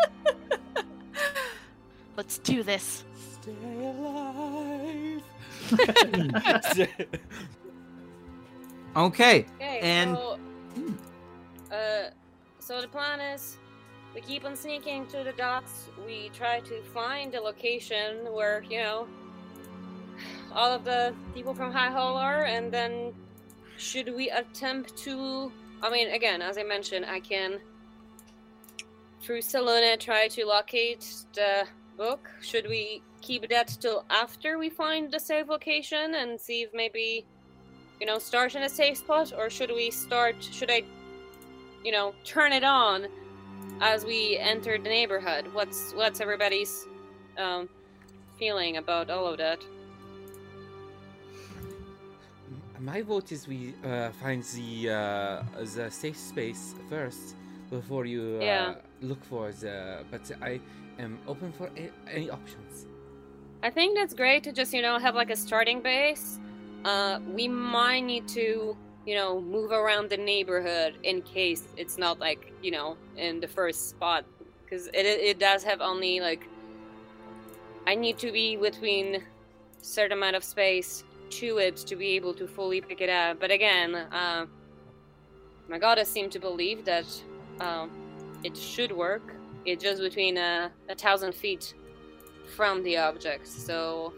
Let's 2.16 2.38
do 2.38 2.64
this. 2.64 3.04
Stay 3.42 3.56
alive. 3.74 5.24
Okay. 8.96 9.46
Okay, 9.56 9.80
And- 9.82 10.16
so 10.16 10.38
uh 11.72 12.10
so 12.60 12.80
the 12.82 12.88
plan 12.88 13.20
is 13.20 13.58
we 14.14 14.22
keep 14.22 14.46
on 14.46 14.56
sneaking 14.56 15.08
to 15.08 15.24
the 15.24 15.34
docks. 15.34 15.90
We 16.06 16.30
try 16.34 16.60
to 16.62 16.82
find 16.94 17.34
a 17.36 17.42
location 17.42 18.32
where, 18.32 18.64
you 18.70 18.80
know, 18.80 19.08
all 20.52 20.72
of 20.72 20.84
the 20.84 21.14
people 21.34 21.54
from 21.54 21.72
High 21.72 21.90
Hall 21.90 22.16
are, 22.16 22.46
and 22.46 22.72
then 22.72 23.14
should 23.78 24.14
we 24.14 24.30
attempt 24.30 24.96
to 24.98 25.52
I 25.82 25.90
mean 25.90 26.10
again, 26.10 26.42
as 26.42 26.58
I 26.58 26.64
mentioned, 26.64 27.06
I 27.06 27.20
can 27.20 27.60
through 29.22 29.40
Selûne 29.40 30.00
try 30.00 30.28
to 30.28 30.46
locate 30.46 31.06
the 31.34 31.66
book. 31.98 32.30
Should 32.42 32.68
we 32.68 33.02
keep 33.22 33.50
that 33.50 33.78
till 33.80 34.06
after 34.10 34.58
we 34.58 34.70
find 34.70 35.12
the 35.12 35.20
safe 35.20 35.48
location 35.48 36.16
and 36.16 36.40
see 36.40 36.64
if 36.64 36.74
maybe 36.74 37.26
you 38.00 38.08
know, 38.08 38.20
start 38.20 38.54
in 38.56 38.64
a 38.64 38.70
safe 38.70 38.98
spot, 38.98 39.32
or 39.38 39.50
should 39.50 39.72
we 39.72 39.90
start? 39.90 40.36
Should 40.44 40.70
I, 40.70 40.84
you 41.86 41.92
know, 41.94 42.14
turn 42.26 42.52
it 42.52 42.64
on 42.64 43.08
as 43.82 44.06
we 44.06 44.38
enter 44.38 44.78
the 44.78 44.90
neighborhood? 44.90 45.54
What's 45.54 45.94
what's 45.94 46.20
everybody's 46.22 46.86
um, 47.38 47.70
feeling 48.38 48.78
about 48.78 49.10
all 49.10 49.28
of 49.28 49.38
that? 49.38 49.64
My 52.80 53.02
vote 53.02 53.32
is 53.32 53.48
we 53.48 53.74
uh, 53.86 54.12
find 54.12 54.44
the 54.44 54.90
uh, 54.90 55.44
the 55.76 55.90
safe 55.90 56.18
space 56.18 56.76
first 56.90 57.36
before 57.70 58.06
you 58.06 58.22
uh, 58.22 58.44
Yeah. 58.44 58.76
look 59.02 59.24
for 59.24 59.52
the. 59.52 60.04
But 60.12 60.30
I 60.42 60.60
am 61.00 61.20
open 61.28 61.52
for 61.52 61.70
a- 61.78 61.92
any 62.12 62.30
options. 62.30 62.86
I 63.64 63.70
think 63.70 63.98
that's 63.98 64.14
great 64.14 64.44
to 64.44 64.52
just 64.52 64.74
you 64.74 64.82
know 64.82 65.00
have 65.00 65.16
like 65.16 65.30
a 65.30 65.36
starting 65.36 65.82
base. 65.82 66.40
Uh, 66.84 67.20
we 67.34 67.48
might 67.48 68.02
need 68.02 68.28
to 68.30 68.76
you 69.06 69.16
know 69.16 69.42
move 69.42 69.72
around 69.72 70.10
the 70.10 70.18
neighborhood 70.18 70.96
in 71.04 71.22
case 71.22 71.68
it's 71.78 71.98
not 71.98 72.20
like 72.20 72.54
you 72.62 72.72
know 72.72 72.98
in 73.18 73.40
the 73.40 73.48
first 73.48 73.90
spot 73.90 74.26
because 74.64 74.88
it 74.88 75.06
it 75.06 75.40
does 75.40 75.64
have 75.64 75.82
only 75.82 76.20
like 76.20 76.48
I 77.86 77.96
need 77.96 78.18
to 78.20 78.32
be 78.32 78.56
between 78.56 79.24
certain 79.82 80.18
amount 80.18 80.36
of 80.36 80.44
space 80.44 81.04
to 81.32 81.58
it 81.58 81.76
to 81.78 81.96
be 81.96 82.10
able 82.12 82.34
to 82.36 82.48
fully 82.48 82.80
pick 82.80 83.02
it 83.02 83.10
up. 83.10 83.40
But 83.40 83.52
again, 83.52 83.96
uh, 83.96 84.46
my 85.68 85.80
goddess 85.80 86.10
seemed 86.10 86.32
to 86.34 86.40
believe 86.40 86.86
that 86.86 87.06
um, 87.60 87.92
it 88.44 88.56
should 88.56 88.92
work. 88.92 89.36
It's 89.66 89.84
just 89.84 90.02
between 90.02 90.38
uh, 90.38 90.70
a 90.90 90.96
thousand 90.96 91.34
feet 91.34 91.74
from 92.56 92.84
the 92.84 92.98
object. 92.98 93.48
So 93.48 94.14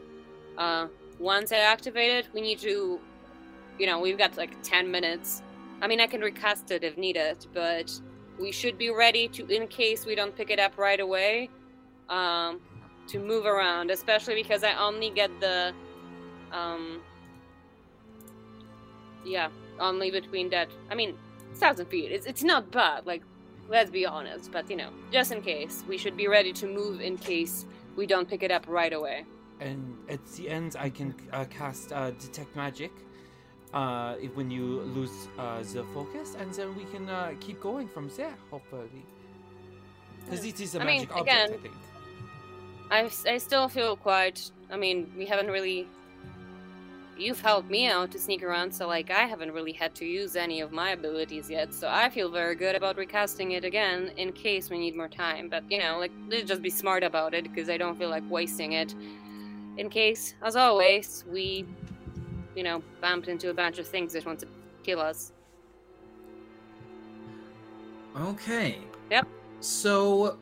uh, 0.58 0.88
once 1.20 1.52
I 1.52 1.58
activate 1.58 2.12
it, 2.12 2.28
we 2.34 2.42
need 2.42 2.60
to, 2.60 3.00
you 3.80 3.86
know, 3.86 4.00
we've 4.00 4.18
got 4.18 4.38
like 4.38 4.62
10 4.64 4.90
minutes. 4.90 5.42
I 5.82 5.88
mean, 5.88 6.00
I 6.00 6.08
can 6.08 6.22
recast 6.22 6.72
it 6.72 6.84
if 6.84 6.98
needed, 6.98 7.45
but 7.54 7.92
we 8.40 8.52
should 8.52 8.78
be 8.78 8.90
ready 8.90 9.28
to, 9.30 9.45
in 9.48 9.68
case 9.68 10.06
we 10.06 10.16
don't 10.16 10.36
pick 10.36 10.50
it 10.50 10.60
up 10.60 10.78
right 10.78 11.00
away, 11.00 11.50
um, 12.10 12.60
to 13.08 13.20
move 13.20 13.45
around, 13.45 13.92
especially 13.92 14.36
because 14.36 14.64
I 14.64 14.74
only 14.74 15.10
get 15.10 15.30
the, 15.40 15.74
um, 16.52 17.02
yeah, 19.26 19.50
only 19.80 20.12
between 20.12 20.50
that. 20.50 20.70
I 20.90 20.95
mean, 20.95 21.16
thousand 21.56 21.88
feet. 21.88 22.12
It's 22.12 22.26
it's 22.26 22.44
not 22.44 22.72
bad. 22.72 23.06
Like, 23.06 23.24
let's 23.70 23.90
be 23.90 24.06
honest. 24.06 24.52
But 24.52 24.70
you 24.70 24.76
know, 24.76 24.90
just 25.12 25.32
in 25.32 25.42
case, 25.42 25.84
we 25.88 25.98
should 25.98 26.18
be 26.18 26.28
ready 26.28 26.54
to 26.54 26.68
move 26.68 27.02
in 27.02 27.18
case 27.18 27.66
we 27.95 28.06
don't 28.06 28.28
pick 28.28 28.44
it 28.44 28.52
up 28.52 28.66
right 28.68 28.94
away. 28.94 29.26
And 29.60 29.98
at 30.10 30.26
the 30.34 30.50
end, 30.50 30.76
I 30.78 30.90
can 30.90 31.16
uh, 31.32 31.45
cast 31.45 31.94
uh, 31.94 32.12
detect 32.12 32.56
magic. 32.56 32.92
Uh, 33.74 34.16
if 34.22 34.34
when 34.38 34.50
you 34.50 34.82
lose 34.95 35.27
uh, 35.38 35.61
the 35.74 35.84
focus, 35.94 36.35
and 36.40 36.53
then 36.53 36.76
we 36.77 36.85
can 36.85 37.10
uh, 37.10 37.34
keep 37.42 37.60
going 37.60 37.88
from 37.88 38.10
there. 38.16 38.34
Hopefully, 38.50 39.06
because 40.24 40.45
it 40.45 40.60
is 40.61 40.76
a 40.76 40.82
I 40.82 40.85
mean, 40.85 41.02
magic 41.02 41.16
object, 41.18 41.50
again- 41.50 41.53
I 41.53 41.61
think. 41.61 41.76
I, 43.27 43.34
I 43.34 43.38
still 43.40 43.68
feel 43.68 43.95
quite. 43.98 44.52
I 44.72 44.77
mean, 44.77 45.11
we 45.18 45.26
haven't 45.26 45.48
really. 45.48 45.88
You've 47.18 47.40
helped 47.40 47.69
me 47.69 47.88
out 47.88 48.11
to 48.11 48.19
sneak 48.19 48.44
around, 48.44 48.74
so 48.74 48.88
like 48.88 49.10
I 49.10 49.24
haven't 49.24 49.52
really 49.52 49.72
had 49.72 49.95
to 49.95 50.06
use 50.06 50.35
any 50.35 50.60
of 50.61 50.72
my 50.72 50.92
abilities 50.92 51.50
yet. 51.50 51.74
So 51.74 51.88
I 51.90 52.10
feel 52.10 52.30
very 52.30 52.56
good 52.56 52.76
about 52.76 52.98
recasting 52.98 53.52
it 53.52 53.64
again 53.64 54.11
in 54.18 54.34
case 54.34 54.69
we 54.69 54.77
need 54.77 54.95
more 54.98 55.08
time. 55.08 55.50
But 55.50 55.64
you 55.72 55.80
know, 55.80 55.98
like 55.98 56.11
let's 56.30 56.48
just 56.48 56.61
be 56.61 56.69
smart 56.69 57.03
about 57.03 57.34
it 57.34 57.44
because 57.44 57.69
I 57.69 57.77
don't 57.77 57.98
feel 57.98 58.10
like 58.10 58.24
wasting 58.30 58.74
it. 58.74 58.94
In 59.77 59.90
case, 59.90 60.35
as 60.42 60.56
always, 60.56 61.26
we, 61.30 61.66
you 62.56 62.64
know, 62.64 62.82
bumped 63.01 63.27
into 63.27 63.50
a 63.50 63.53
bunch 63.53 63.80
of 63.80 63.88
things 63.88 64.14
that 64.14 64.25
want 64.25 64.40
to 64.40 64.48
kill 64.84 65.00
us. 65.00 65.32
Okay. 68.17 68.80
Yep. 69.11 69.27
So, 69.59 70.38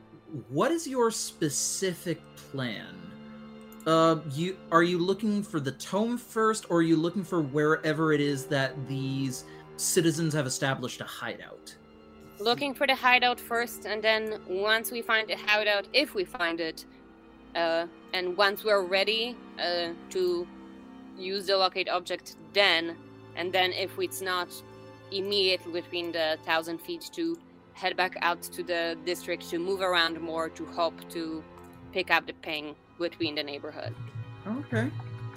what 0.50 0.72
is 0.72 0.88
your 0.88 1.12
specific 1.12 2.22
plan? 2.36 2.96
Uh, 3.86 4.18
you 4.32 4.58
are 4.72 4.84
you 4.84 4.98
looking 4.98 5.44
for 5.44 5.60
the 5.60 5.72
tome 5.74 6.18
first, 6.18 6.66
or 6.70 6.78
are 6.78 6.82
you 6.82 6.96
looking 6.96 7.24
for 7.24 7.42
wherever 7.42 8.14
it 8.14 8.22
is 8.22 8.46
that 8.46 8.88
these 8.88 9.44
citizens 9.78 10.34
have 10.34 10.46
established 10.46 11.02
a 11.02 11.06
hideout? 11.06 11.76
looking 12.40 12.74
for 12.74 12.86
the 12.86 12.96
hideout 12.96 13.40
first, 13.40 13.86
and 13.86 14.02
then 14.02 14.40
once 14.48 14.92
we 14.92 15.02
find 15.02 15.30
the 15.30 15.36
hideout, 15.36 15.88
if 15.94 16.14
we 16.14 16.26
find 16.26 16.60
it, 16.60 16.86
uh, 17.56 17.88
and 18.14 18.36
once 18.38 18.64
we're 18.64 18.86
ready 18.86 19.36
uh, 19.60 19.90
to 20.10 20.48
use 21.18 21.48
the 21.48 21.58
locate 21.58 21.90
object, 21.90 22.36
then, 22.54 22.96
and 23.36 23.52
then 23.52 23.72
if 23.74 23.98
it's 24.00 24.22
not 24.22 24.50
immediately 25.12 25.82
between 25.82 26.12
the 26.12 26.38
thousand 26.46 26.80
feet, 26.82 27.10
to 27.14 27.38
head 27.74 27.98
back 27.98 28.16
out 28.22 28.42
to 28.42 28.64
the 28.64 28.98
district 29.06 29.50
to 29.50 29.60
move 29.60 29.82
around 29.82 30.20
more 30.22 30.50
to 30.50 30.66
hope 30.66 31.10
to 31.10 31.44
pick 31.92 32.12
up 32.12 32.26
the 32.28 32.34
ping 32.34 32.76
between 33.00 33.36
the 33.36 33.44
neighborhood. 33.44 33.94
Okay. 34.48 34.90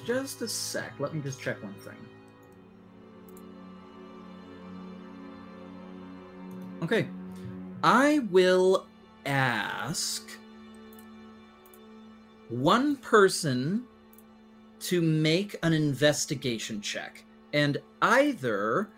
Just 0.06 0.42
a 0.42 0.48
sec. 0.48 0.92
Let 0.98 1.14
me 1.14 1.20
just 1.20 1.40
check 1.40 1.62
one 1.62 1.74
thing. 1.74 1.94
Okay. 6.82 7.08
I 7.82 8.20
will 8.30 8.86
ask 9.24 10.30
one 12.48 12.96
person 12.96 13.84
to 14.88 15.00
make 15.02 15.56
an 15.62 15.72
investigation 15.72 16.80
check. 16.80 17.24
And 17.52 17.78
either 18.02 18.90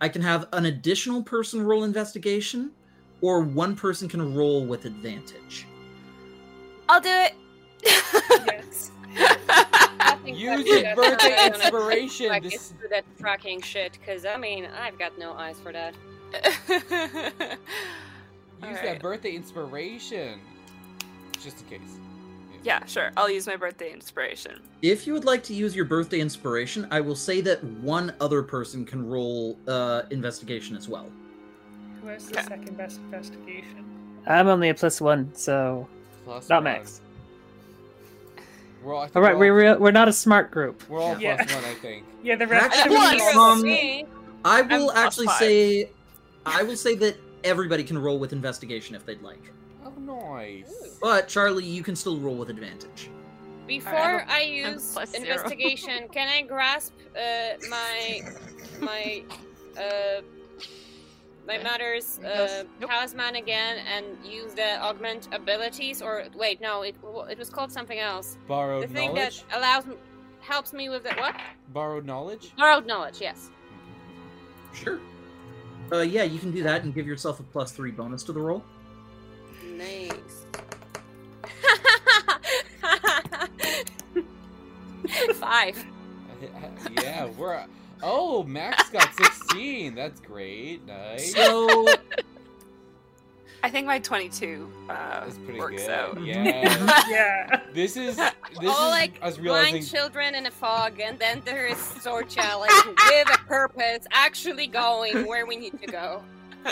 I 0.00 0.08
can 0.08 0.22
have 0.22 0.48
an 0.52 0.66
additional 0.66 1.22
person 1.22 1.62
roll 1.62 1.84
investigation, 1.84 2.70
or 3.20 3.40
one 3.40 3.74
person 3.76 4.08
can 4.08 4.34
roll 4.34 4.64
with 4.66 4.84
advantage. 4.84 5.66
I'll 6.88 7.00
do 7.00 7.08
it. 7.10 7.34
Yes. 7.84 8.90
I 9.16 10.18
think 10.24 10.38
Use 10.38 10.64
that's- 10.64 10.82
your 10.82 10.94
birthday 10.96 11.28
not 11.30 11.52
gonna 11.52 11.64
inspiration. 11.64 12.28
Like, 12.28 12.42
This- 12.42 12.72
for 12.80 12.88
that 12.88 13.04
tracking 13.18 13.60
shit, 13.60 13.92
because 13.92 14.24
I 14.26 14.36
mean, 14.36 14.66
I've 14.66 14.98
got 14.98 15.18
no 15.18 15.32
eyes 15.34 15.58
for 15.60 15.72
that. 15.72 15.94
Use 16.68 16.78
Alright. 18.62 18.82
that 18.82 19.00
birthday 19.00 19.32
inspiration. 19.34 20.40
Just 21.42 21.60
in 21.62 21.66
case. 21.78 21.98
Yeah, 22.64 22.84
sure. 22.86 23.12
I'll 23.16 23.30
use 23.30 23.46
my 23.46 23.56
birthday 23.56 23.92
inspiration. 23.92 24.60
If 24.82 25.06
you 25.06 25.12
would 25.12 25.24
like 25.24 25.42
to 25.44 25.54
use 25.54 25.76
your 25.76 25.84
birthday 25.84 26.20
inspiration, 26.20 26.88
I 26.90 27.00
will 27.00 27.14
say 27.16 27.40
that 27.42 27.62
one 27.62 28.12
other 28.20 28.42
person 28.42 28.84
can 28.84 29.06
roll 29.08 29.58
uh, 29.68 30.02
investigation 30.10 30.76
as 30.76 30.88
well. 30.88 31.06
Who 32.02 32.08
has 32.08 32.26
the 32.26 32.38
Okay. 32.40 32.48
second 32.48 32.76
best 32.76 32.98
investigation? 33.00 33.84
I'm 34.26 34.48
only 34.48 34.70
a 34.70 34.74
plus 34.74 35.00
one, 35.00 35.30
so 35.34 35.86
Plus 36.24 36.48
not 36.48 36.56
one. 36.56 36.64
max. 36.64 37.00
We're 38.82 38.94
all, 38.94 39.08
All 39.14 39.22
right, 39.22 39.36
we're, 39.38 39.54
we're 39.54 39.72
all, 39.74 39.78
we're 39.78 39.90
not 39.92 40.08
a 40.08 40.12
smart 40.12 40.50
group. 40.50 40.82
we're 40.88 41.00
all 41.00 41.18
Yeah. 41.18 41.36
plus 41.36 41.54
one, 41.54 41.64
I 41.64 41.74
think. 41.74 42.04
Yeah, 42.22 42.36
the 42.36 42.46
rest 42.46 42.74
Actually, 42.78 42.96
of 42.96 43.02
Plus. 43.18 43.36
um, 43.36 43.62
Me? 43.62 44.06
I 44.46 44.60
I'm 44.60 44.68
will 44.68 44.90
actually 44.92 45.26
five. 45.26 45.38
say, 45.38 45.90
I 46.46 46.62
will 46.62 46.76
say 46.76 46.94
that 46.96 47.16
everybody 47.44 47.84
can 47.84 47.98
roll 47.98 48.18
with 48.18 48.32
investigation 48.32 48.94
if 48.94 49.04
they'd 49.04 49.20
like. 49.22 49.42
Nice. 50.04 50.98
But 51.00 51.28
Charlie, 51.28 51.64
you 51.64 51.82
can 51.82 51.96
still 51.96 52.18
roll 52.18 52.36
with 52.36 52.50
advantage. 52.50 53.10
Before 53.66 53.94
Alright, 53.94 54.28
I 54.28 54.42
use 54.42 54.92
plus 54.92 55.14
investigation, 55.14 56.08
can 56.12 56.28
I 56.28 56.42
grasp 56.42 56.92
uh, 57.16 57.56
my 57.70 58.20
my 58.80 59.22
uh, 59.78 60.20
my 61.46 61.58
mother's 61.58 62.18
uh, 62.18 62.64
Nope. 62.80 62.90
talisman 62.90 63.36
again 63.36 63.78
and 63.86 64.04
use 64.24 64.52
the 64.54 64.78
augment 64.82 65.28
abilities? 65.32 66.02
Or 66.02 66.24
wait, 66.36 66.60
no, 66.60 66.82
it 66.82 66.96
it 67.30 67.38
was 67.38 67.48
called 67.48 67.72
something 67.72 67.98
else. 67.98 68.36
Borrowed 68.46 68.82
knowledge. 68.82 68.88
the 68.88 68.94
thing 68.94 69.14
knowledge? 69.14 69.44
that 69.48 69.58
allows 69.58 69.86
me, 69.86 69.94
helps 70.40 70.72
me 70.74 70.90
with 70.90 71.04
the 71.04 71.14
what? 71.14 71.34
Borrowed 71.72 72.04
knowledge? 72.04 72.52
Borrowed 72.58 72.86
knowledge. 72.86 73.20
Yes. 73.20 73.50
Sure. 74.74 75.00
Uh, 75.92 76.00
yeah, 76.00 76.22
you 76.24 76.38
can 76.38 76.50
do 76.50 76.62
that 76.62 76.82
and 76.84 76.94
give 76.94 77.06
yourself 77.06 77.40
a 77.40 77.42
plus 77.44 77.72
three 77.72 77.90
bonus 77.90 78.22
to 78.24 78.32
the 78.32 78.40
roll. 78.40 78.62
Nice. 79.76 80.46
Five. 85.34 85.84
yeah, 87.02 87.26
we're. 87.36 87.64
Oh, 88.02 88.42
Max 88.44 88.90
got 88.90 89.14
16. 89.14 89.94
That's 89.94 90.20
great. 90.20 90.86
Nice. 90.86 91.32
So, 91.32 91.86
I 93.62 93.70
think 93.70 93.86
my 93.86 93.98
22 93.98 94.70
uh, 94.90 94.92
That's 94.92 95.38
pretty 95.38 95.58
works 95.58 95.82
good. 95.82 95.90
out. 95.90 96.22
Yeah. 96.22 97.02
Yeah. 97.08 97.60
This 97.72 97.96
is 97.96 98.16
this 98.16 98.28
All 98.62 98.86
is 98.86 98.90
like 98.90 99.14
us 99.22 99.36
blind 99.36 99.38
realizing 99.38 99.82
children 99.84 100.34
in 100.34 100.46
a 100.46 100.50
fog, 100.50 101.00
and 101.00 101.18
then 101.18 101.40
there 101.44 101.66
is 101.66 101.76
Sorcha, 101.76 102.60
like 102.60 102.86
with 102.86 103.34
a 103.34 103.38
purpose, 103.46 104.06
actually 104.10 104.66
going 104.66 105.26
where 105.26 105.46
we 105.46 105.56
need 105.56 105.80
to 105.80 105.86
go. 105.86 106.22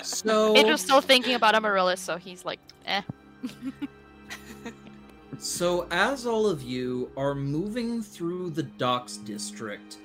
so, 0.03 0.55
Andrew's 0.55 0.81
still 0.83 1.01
thinking 1.01 1.35
about 1.35 1.55
Amaryllis, 1.55 2.01
so 2.01 2.17
he's 2.17 2.45
like, 2.45 2.61
eh. 2.87 3.03
so 5.39 5.87
as 5.91 6.27
all 6.27 6.47
of 6.47 6.63
you 6.63 7.11
are 7.17 7.35
moving 7.35 8.03
through 8.03 8.51
the 8.51 8.63
docks 8.63 9.17
district, 9.19 9.99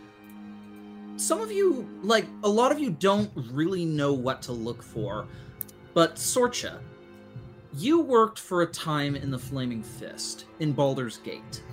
some 1.18 1.42
of 1.42 1.52
you, 1.52 1.88
like 2.04 2.28
a 2.44 2.50
lot 2.50 2.72
of 2.72 2.80
you, 2.80 2.92
don't 2.92 3.32
really 3.52 3.86
know 3.86 4.14
what 4.14 4.42
to 4.44 4.52
look 4.52 4.84
for. 4.84 5.26
But 5.94 6.16
Sorcha, 6.16 6.80
you 7.74 8.00
worked 8.00 8.40
for 8.40 8.62
a 8.62 8.68
time 8.68 9.16
in 9.16 9.32
the 9.32 9.40
Flaming 9.40 9.82
Fist 9.82 10.46
in 10.60 10.74
Baldur's 10.74 11.18
Gate. 11.18 11.64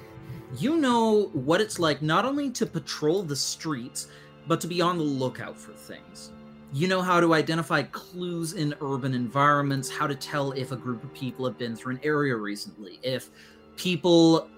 You 0.58 0.76
know 0.76 1.30
what 1.32 1.60
it's 1.60 1.78
like 1.78 2.00
not 2.00 2.24
only 2.24 2.50
to 2.50 2.64
patrol 2.64 3.22
the 3.22 3.36
streets, 3.36 4.08
but 4.46 4.60
to 4.60 4.66
be 4.66 4.80
on 4.80 4.98
the 4.98 5.04
lookout 5.04 5.58
for 5.58 5.72
things. 5.72 6.30
You 6.74 6.88
know 6.88 7.02
how 7.02 7.20
to 7.20 7.34
identify 7.34 7.84
clues 7.84 8.54
in 8.54 8.74
urban 8.80 9.14
environments, 9.14 9.88
how 9.88 10.08
to 10.08 10.14
tell 10.16 10.50
if 10.50 10.72
a 10.72 10.76
group 10.76 11.04
of 11.04 11.14
people 11.14 11.44
have 11.44 11.56
been 11.56 11.76
through 11.76 11.94
an 11.94 12.00
area 12.02 12.34
recently, 12.34 12.98
if 13.04 13.30
people 13.76 14.48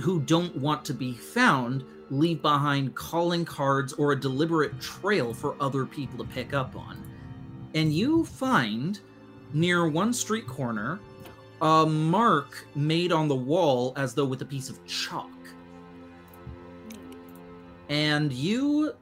who 0.00 0.20
don't 0.20 0.54
want 0.54 0.84
to 0.84 0.94
be 0.94 1.12
found 1.12 1.84
leave 2.08 2.40
behind 2.40 2.94
calling 2.94 3.44
cards 3.44 3.92
or 3.94 4.12
a 4.12 4.16
deliberate 4.20 4.80
trail 4.80 5.34
for 5.34 5.56
other 5.60 5.84
people 5.84 6.24
to 6.24 6.32
pick 6.32 6.54
up 6.54 6.76
on. 6.76 7.04
And 7.74 7.92
you 7.92 8.24
find 8.24 9.00
near 9.52 9.88
one 9.88 10.12
street 10.12 10.46
corner 10.46 11.00
a 11.62 11.84
mark 11.84 12.64
made 12.76 13.10
on 13.10 13.26
the 13.26 13.34
wall 13.34 13.92
as 13.96 14.14
though 14.14 14.24
with 14.24 14.40
a 14.42 14.46
piece 14.46 14.70
of 14.70 14.86
chalk. 14.86 15.28
And 17.88 18.32
you 18.32 18.94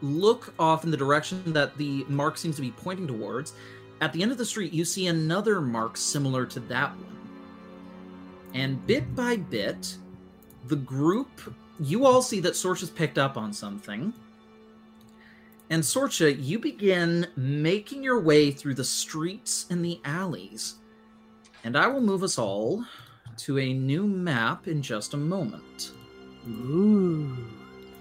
look 0.00 0.54
off 0.58 0.84
in 0.84 0.90
the 0.90 0.96
direction 0.96 1.52
that 1.52 1.76
the 1.76 2.04
mark 2.08 2.38
seems 2.38 2.56
to 2.56 2.62
be 2.62 2.70
pointing 2.70 3.06
towards. 3.06 3.54
At 4.00 4.12
the 4.12 4.22
end 4.22 4.30
of 4.30 4.38
the 4.38 4.44
street, 4.44 4.72
you 4.72 4.84
see 4.84 5.08
another 5.08 5.60
mark 5.60 5.96
similar 5.96 6.46
to 6.46 6.60
that 6.60 6.90
one. 6.90 7.18
And 8.54 8.86
bit 8.86 9.14
by 9.14 9.36
bit, 9.36 9.96
the 10.66 10.76
group, 10.76 11.54
you 11.80 12.06
all 12.06 12.22
see 12.22 12.40
that 12.40 12.54
Sorcha's 12.54 12.90
picked 12.90 13.18
up 13.18 13.36
on 13.36 13.52
something. 13.52 14.12
And 15.70 15.82
Sorcha, 15.82 16.34
you 16.42 16.58
begin 16.58 17.26
making 17.36 18.02
your 18.02 18.20
way 18.20 18.50
through 18.50 18.74
the 18.74 18.84
streets 18.84 19.66
and 19.68 19.84
the 19.84 20.00
alleys. 20.04 20.76
And 21.64 21.76
I 21.76 21.88
will 21.88 22.00
move 22.00 22.22
us 22.22 22.38
all 22.38 22.84
to 23.38 23.58
a 23.58 23.72
new 23.72 24.06
map 24.06 24.66
in 24.66 24.80
just 24.80 25.12
a 25.14 25.18
moment. 25.18 25.92
Ooh. 26.48 27.36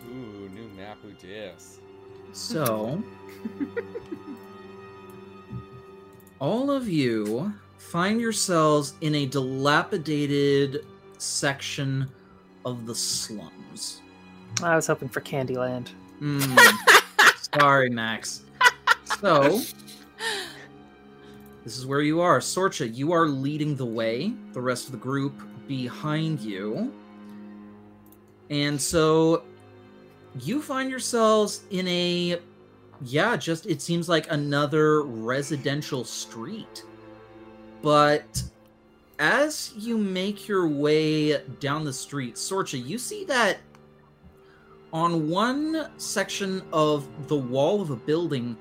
Ooh, 0.09 0.49
new 0.53 0.69
map. 0.77 0.97
Who 1.01 1.11
dis? 1.11 1.79
So, 2.37 3.01
all 6.39 6.69
of 6.69 6.87
you 6.87 7.51
find 7.79 8.21
yourselves 8.21 8.93
in 9.01 9.15
a 9.15 9.25
dilapidated 9.25 10.85
section 11.17 12.07
of 12.63 12.85
the 12.85 12.93
slums. 12.93 14.03
I 14.61 14.75
was 14.75 14.85
hoping 14.85 15.09
for 15.09 15.19
Candyland. 15.19 15.89
Hmm. 16.19 16.55
Sorry, 17.59 17.89
Max. 17.89 18.43
So, 19.19 19.59
this 21.63 21.75
is 21.75 21.87
where 21.87 22.01
you 22.01 22.21
are. 22.21 22.39
Sorcha, 22.39 22.95
you 22.95 23.13
are 23.13 23.27
leading 23.27 23.75
the 23.75 23.85
way. 23.85 24.31
The 24.53 24.61
rest 24.61 24.85
of 24.85 24.91
the 24.91 24.99
group 24.99 25.41
behind 25.67 26.39
you. 26.41 26.93
And 28.51 28.79
so 28.79 29.43
you 30.43 30.61
find 30.61 30.89
yourselves 30.89 31.63
in 31.69 31.87
a 31.87 32.39
yeah, 33.01 33.37
just 33.37 33.65
it 33.67 33.81
seems 33.81 34.09
like 34.09 34.31
another 34.31 35.03
residential 35.03 36.03
street. 36.03 36.83
But 37.81 38.43
as 39.19 39.73
you 39.77 39.97
make 39.97 40.47
your 40.47 40.67
way 40.67 41.41
down 41.59 41.83
the 41.83 41.93
street, 41.93 42.35
Sorcha, 42.35 42.83
you 42.83 42.97
see 42.97 43.23
that 43.25 43.57
on 44.93 45.29
one 45.29 45.89
section 45.97 46.63
of 46.71 47.07
the 47.27 47.35
wall 47.35 47.81
of 47.81 47.91
a 47.91 47.95
building 47.95 48.57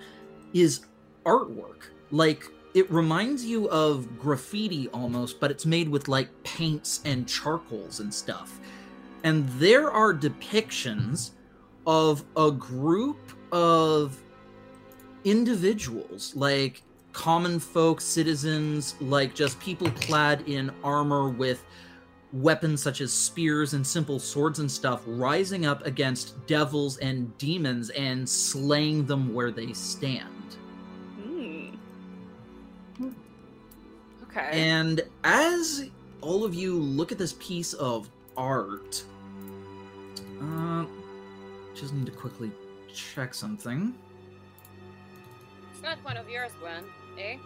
is 0.53 0.81
artwork. 1.25 1.89
Like 2.11 2.45
it 2.75 2.91
reminds 2.91 3.45
you 3.45 3.71
of 3.71 4.19
graffiti 4.19 4.89
almost, 4.89 5.41
but 5.41 5.51
it's 5.51 5.65
made 5.65 5.89
with 5.89 6.09
like 6.09 6.29
paints 6.45 7.01
and 7.05 7.27
charcoals 7.27 8.01
and 8.01 8.13
stuff. 8.13 8.61
And 9.25 9.49
there 9.59 9.91
are 9.91 10.13
depictions 10.13 11.31
of 11.87 12.25
a 12.37 12.51
group 12.51 13.19
of 13.53 14.21
individuals, 15.25 16.35
like 16.35 16.83
common 17.13 17.59
folk, 17.59 18.01
citizens, 18.01 18.95
like 19.01 19.35
just 19.35 19.59
people 19.61 19.91
clad 19.93 20.43
in 20.49 20.71
armor 20.85 21.29
with 21.29 21.65
weapons 22.33 22.83
such 22.83 23.01
as 23.01 23.13
spears 23.13 23.73
and 23.73 23.87
simple 23.87 24.19
swords 24.19 24.59
and 24.59 24.71
stuff, 24.71 25.03
rising 25.07 25.65
up 25.65 25.85
against 25.87 26.47
devils 26.47 26.99
and 26.99 27.37
demons 27.39 27.91
and 27.91 28.29
slaying 28.29 29.07
them 29.07 29.33
where 29.33 29.51
they 29.51 29.73
stand. 29.73 30.57
Hmm. 31.23 31.69
Okay. 34.25 34.49
And 34.53 35.03
as 35.25 35.89
all 36.21 36.45
of 36.45 36.55
you 36.55 36.79
look 36.79 37.13
at 37.13 37.19
this 37.19 37.35
piece 37.39 37.73
of 37.75 38.11
art, 38.37 39.03
uh, 40.43 40.85
just 41.77 41.95
need 41.95 42.07
to 42.07 42.13
quickly 42.13 42.51
check 42.93 43.35
something. 43.35 43.95
It's 45.73 45.83
not 45.83 45.99
one 46.05 46.17
of 46.17 46.29
yours, 46.29 46.51
Gwen, 46.61 46.85
eh? 47.19 47.37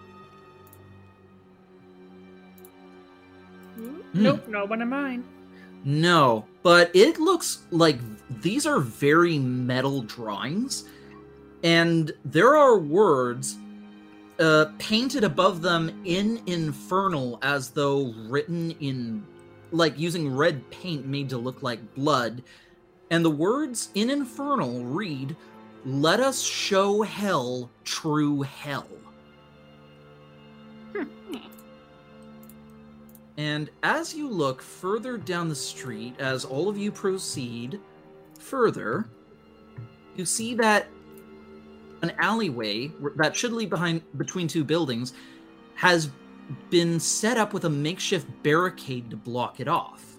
Hmm. 3.75 4.01
Nope, 4.15 4.49
not 4.49 4.69
one 4.69 4.83
of 4.83 4.89
mine. 4.89 5.25
No, 5.85 6.45
but 6.63 6.91
it 6.95 7.19
looks 7.19 7.61
like 7.71 7.99
these 8.43 8.67
are 8.67 8.81
very 8.81 9.39
metal 9.39 10.03
drawings, 10.03 10.85
and 11.65 12.13
there 12.25 12.57
are 12.57 12.79
words 12.79 13.57
uh, 14.39 14.67
painted 14.79 15.25
above 15.25 15.63
them 15.63 16.03
in 16.05 16.43
infernal 16.47 17.39
as 17.43 17.71
though 17.71 18.13
written 18.29 18.73
in, 18.81 19.27
like 19.71 19.99
using 19.99 20.35
red 20.35 20.69
paint 20.71 21.07
made 21.07 21.29
to 21.31 21.39
look 21.39 21.63
like 21.63 21.95
blood. 21.95 22.43
And 23.11 23.25
the 23.25 23.31
words 23.31 23.91
in 23.95 24.09
infernal 24.09 24.85
read, 24.85 25.37
Let 25.85 26.21
us 26.21 26.41
show 26.41 27.03
hell 27.03 27.71
true 27.85 28.43
hell. 28.43 28.87
Hmm. 30.95 31.37
And 33.37 33.71
as 33.83 34.15
you 34.15 34.29
look 34.29 34.63
further 34.63 35.19
down 35.19 35.49
the 35.49 35.55
street, 35.55 36.15
as 36.19 36.45
all 36.45 36.69
of 36.69 36.79
you 36.79 36.93
proceed 36.93 37.81
further, 38.39 39.09
you 40.15 40.25
see 40.25 40.55
that 40.55 40.87
an 42.03 42.13
alleyway 42.19 42.91
that 43.17 43.37
should 43.37 43.53
lead 43.53 43.71
behind 43.71 44.03
between 44.17 44.49
two 44.49 44.65
buildings 44.65 45.13
has 45.75 46.11
been 46.69 46.99
set 46.99 47.37
up 47.37 47.53
with 47.53 47.65
a 47.65 47.71
makeshift 47.71 48.27
barricade 48.43 49.11
to 49.11 49.17
block 49.17 49.61
it 49.61 49.69
off. 49.69 50.10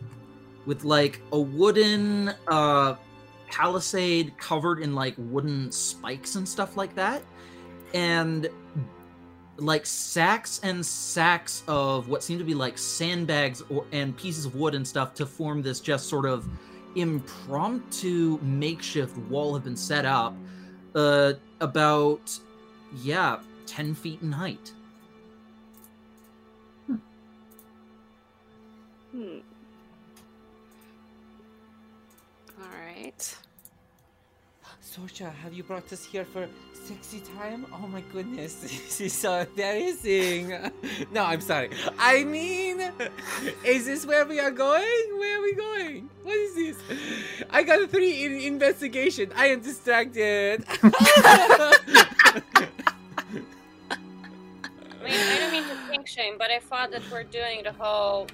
With 0.66 0.84
like 0.84 1.22
a 1.32 1.40
wooden 1.40 2.34
uh 2.48 2.96
palisade 3.48 4.38
covered 4.38 4.80
in 4.80 4.96
like 4.96 5.16
wooden 5.18 5.72
spikes 5.72 6.36
and 6.36 6.48
stuff 6.48 6.78
like 6.78 6.96
that. 6.96 7.22
And 7.94 8.50
like 9.58 9.86
sacks 9.86 10.60
and 10.64 10.84
sacks 10.86 11.64
of 11.68 12.08
what 12.08 12.24
seem 12.24 12.38
to 12.40 12.44
be 12.44 12.54
like 12.54 12.78
sandbags 12.78 13.62
or 13.70 13.86
and 13.92 14.16
pieces 14.18 14.46
of 14.46 14.56
wood 14.56 14.74
and 14.76 14.88
stuff 14.88 15.14
to 15.16 15.26
form 15.26 15.62
this 15.62 15.80
just 15.80 16.10
sort 16.10 16.26
of 16.26 16.48
impromptu 16.96 18.40
makeshift 18.42 19.16
wall 19.30 19.54
have 19.54 19.64
been 19.64 19.78
set 19.78 20.06
up 20.06 20.36
uh 20.96 21.34
about 21.62 22.38
yeah 23.02 23.40
10 23.66 23.94
feet 23.94 24.22
in 24.22 24.32
height 24.32 24.74
Hmm. 29.12 29.40
All 29.40 29.51
Sorcha, 34.92 35.34
have 35.36 35.54
you 35.54 35.64
brought 35.64 35.94
us 35.94 36.04
here 36.04 36.26
for 36.26 36.50
sexy 36.74 37.22
time? 37.38 37.66
Oh 37.72 37.88
my 37.88 38.02
goodness, 38.12 38.56
this 38.62 39.00
is 39.00 39.14
so 39.14 39.40
embarrassing. 39.40 40.50
no, 41.14 41.24
I'm 41.24 41.40
sorry. 41.40 41.70
I 41.98 42.26
mean, 42.26 42.92
is 43.64 43.86
this 43.86 44.06
where 44.06 44.26
we 44.26 44.42
are 44.42 44.52
going? 44.52 45.06
Where 45.18 45.40
are 45.40 45.44
we 45.44 45.54
going? 45.54 46.10
What 46.24 46.36
is 46.36 46.56
this? 46.56 46.78
I 47.50 47.64
got 47.64 47.82
a 47.82 47.88
three 47.88 48.26
in 48.26 48.34
investigation. 48.42 49.32
I 49.34 49.48
am 49.48 49.62
distracted. 49.62 50.66
I 50.84 50.92
mean, 55.02 55.14
I 55.14 55.38
don't 55.40 55.52
mean 55.54 55.64
to 55.64 55.76
think 55.88 56.06
shame, 56.06 56.36
but 56.38 56.52
I 56.52 56.60
thought 56.60 56.92
that 56.92 57.04
we're 57.10 57.24
doing 57.24 57.64
the 57.64 57.72
whole 57.72 58.28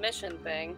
mission 0.00 0.38
thing. 0.38 0.74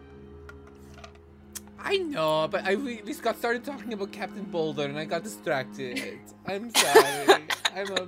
I 1.79 1.97
know, 1.97 2.47
but 2.49 2.65
I 2.65 2.75
we, 2.75 3.01
we 3.05 3.13
got 3.15 3.37
started 3.37 3.63
talking 3.63 3.93
about 3.93 4.11
Captain 4.11 4.43
Boulder 4.43 4.85
and 4.85 4.97
I 4.97 5.05
got 5.05 5.23
distracted. 5.23 6.19
I'm 6.47 6.73
sorry. 6.75 7.47
I'm 7.75 7.91
a. 7.91 8.07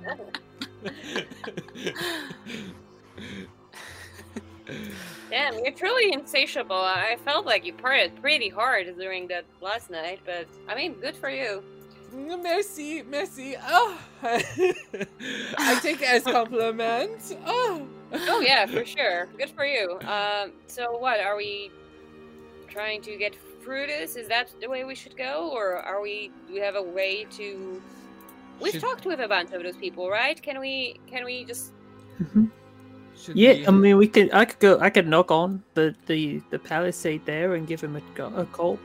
Damn, 5.30 5.64
you're 5.64 5.72
truly 5.72 6.12
insatiable. 6.12 6.76
I 6.76 7.16
felt 7.24 7.46
like 7.46 7.64
you 7.64 7.72
partied 7.72 8.20
pretty 8.20 8.48
hard 8.48 8.96
during 8.98 9.28
that 9.28 9.44
last 9.60 9.90
night, 9.90 10.20
but 10.24 10.46
I 10.68 10.74
mean, 10.74 10.94
good 10.94 11.16
for 11.16 11.30
you. 11.30 11.62
Merci, 12.12 13.02
merci. 13.02 13.56
Oh, 13.62 13.96
I 14.22 15.78
take 15.80 16.02
it 16.02 16.08
as 16.08 16.24
compliment. 16.24 17.36
Oh. 17.46 17.86
Oh 18.12 18.40
yeah, 18.40 18.66
for 18.66 18.84
sure. 18.84 19.26
Good 19.38 19.50
for 19.50 19.64
you. 19.64 20.00
Um, 20.00 20.52
so 20.66 20.98
what 20.98 21.20
are 21.20 21.36
we 21.36 21.70
trying 22.68 23.02
to 23.02 23.16
get 23.16 23.36
through 23.62 23.86
this? 23.86 24.16
Is 24.16 24.28
that 24.28 24.50
the 24.60 24.68
way 24.68 24.84
we 24.84 24.94
should 24.94 25.16
go, 25.16 25.50
or 25.52 25.76
are 25.76 26.00
we? 26.00 26.30
Do 26.48 26.54
we 26.54 26.60
have 26.60 26.76
a 26.76 26.82
way 26.82 27.26
to? 27.38 27.80
We've 28.60 28.72
Should- 28.72 28.82
talked 28.82 29.06
with 29.06 29.20
a 29.20 29.28
bunch 29.28 29.52
of 29.52 29.62
those 29.62 29.76
people, 29.76 30.10
right? 30.10 30.40
Can 30.40 30.60
we? 30.60 31.00
Can 31.06 31.24
we 31.24 31.44
just? 31.44 31.72
Mm-hmm. 32.20 32.46
Should 33.16 33.36
Yeah, 33.36 33.52
we- 33.52 33.66
I 33.66 33.70
mean, 33.70 33.96
we 33.96 34.08
could. 34.08 34.32
I 34.32 34.44
could 34.44 34.58
go. 34.58 34.78
I 34.80 34.90
could 34.90 35.06
knock 35.08 35.30
on 35.30 35.62
the 35.74 35.94
the 36.06 36.40
the 36.50 36.58
palisade 36.58 37.24
there 37.26 37.54
and 37.54 37.66
give 37.66 37.80
him 37.80 37.96
a, 37.96 38.24
a 38.36 38.44
call. 38.46 38.78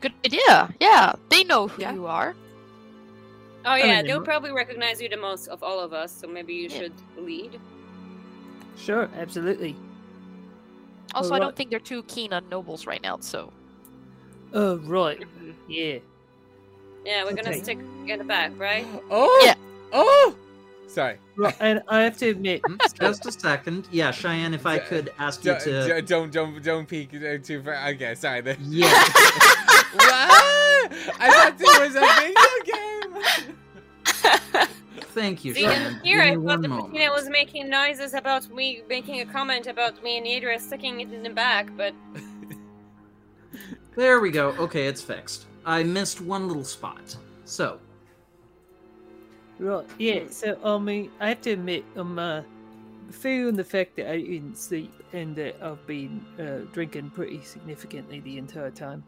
Good 0.00 0.12
idea. 0.24 0.68
Yeah, 0.80 1.14
they 1.28 1.42
know 1.44 1.68
who 1.68 1.82
Yeah. 1.82 1.92
you 1.94 2.06
are. 2.06 2.34
Oh 3.64 3.74
yeah, 3.74 3.96
mean, 3.96 4.06
they'll 4.06 4.20
uh, 4.20 4.24
probably 4.24 4.52
recognize 4.52 5.00
you 5.02 5.08
the 5.08 5.16
most 5.16 5.48
of 5.48 5.62
all 5.62 5.80
of 5.80 5.92
us. 5.92 6.12
So 6.12 6.28
maybe 6.28 6.54
you 6.54 6.68
Yeah. 6.68 6.78
should 6.78 6.92
lead. 7.16 7.58
Sure, 8.76 9.08
absolutely. 9.18 9.74
Also, 11.14 11.34
I 11.34 11.38
don't 11.38 11.56
think 11.56 11.70
they're 11.70 11.78
too 11.80 12.02
keen 12.04 12.32
on 12.32 12.48
nobles 12.48 12.86
right 12.86 13.02
now. 13.02 13.18
So 13.20 13.52
Oh 14.52 14.76
right, 14.78 15.22
yeah. 15.68 15.98
Yeah, 17.04 17.24
we're 17.24 17.34
gonna 17.34 17.54
stick 17.62 17.78
in 18.06 18.18
the 18.18 18.24
back, 18.24 18.52
right? 18.58 18.86
Oh. 19.10 19.42
Yeah. 19.44 19.54
Oh. 19.92 20.36
Sorry. 20.86 21.18
Right, 21.36 21.54
and 21.60 21.82
I 21.88 22.00
have 22.00 22.16
to 22.18 22.30
admit, 22.30 22.62
Hmm, 22.66 22.76
just 22.98 23.26
a 23.26 23.32
second 23.32 23.88
yeah 23.92 24.10
cheyenne 24.10 24.54
if 24.54 24.66
i 24.66 24.78
could 24.78 25.12
ask 25.18 25.44
you 25.44 25.52
Don't, 25.52 25.60
to 25.62 26.02
don't 26.02 26.32
don't 26.32 26.62
don't 26.62 26.88
peek 26.88 27.14
uh, 27.14 27.38
too 27.42 27.62
far. 27.62 27.88
Okay, 27.90 28.14
sorry. 28.14 28.40
The- 28.40 28.56
yeah 28.68 28.88
what? 29.92 30.92
I 31.20 31.30
thought 31.30 31.54
it 31.60 31.80
was 31.80 31.94
a 31.94 32.00
video 32.18 33.44
game. 33.44 33.56
thank 35.18 35.44
you 35.44 35.54
See, 35.54 35.62
cheyenne 35.62 35.86
and 35.86 36.00
here 36.02 36.20
I 36.20 36.30
Give 36.30 36.40
thought 36.40 36.44
one 36.44 36.62
that 36.62 36.68
moment. 36.68 37.14
Was 37.14 37.28
making 37.28 37.68
noises 37.68 38.14
about 38.14 38.48
me 38.50 38.82
making 38.88 39.20
a 39.20 39.26
comment 39.26 39.66
about 39.66 40.02
me 40.02 40.18
and 40.18 40.26
Yadra 40.26 40.60
sticking 40.60 41.00
it 41.00 41.12
in 41.12 41.22
the 41.22 41.30
back, 41.30 41.70
but 41.76 41.94
There 43.98 44.20
we 44.20 44.30
go. 44.30 44.50
Okay, 44.50 44.86
it's 44.86 45.02
fixed. 45.02 45.46
I 45.66 45.82
missed 45.82 46.20
one 46.20 46.46
little 46.46 46.62
spot. 46.62 47.16
So, 47.44 47.80
right, 49.58 49.84
yeah. 49.98 50.28
So 50.30 50.56
I 50.62 50.78
mean, 50.78 51.10
I 51.18 51.30
have 51.30 51.40
to 51.40 51.50
admit, 51.50 51.84
I'm 51.96 52.16
uh, 52.16 52.42
feeling 53.10 53.56
the 53.56 53.64
fact 53.64 53.96
that 53.96 54.08
I 54.08 54.18
didn't 54.18 54.56
sleep 54.56 54.92
and 55.12 55.34
that 55.34 55.60
I've 55.60 55.84
been 55.88 56.24
uh, 56.38 56.72
drinking 56.72 57.10
pretty 57.10 57.42
significantly 57.42 58.20
the 58.20 58.38
entire 58.38 58.70
time. 58.70 59.02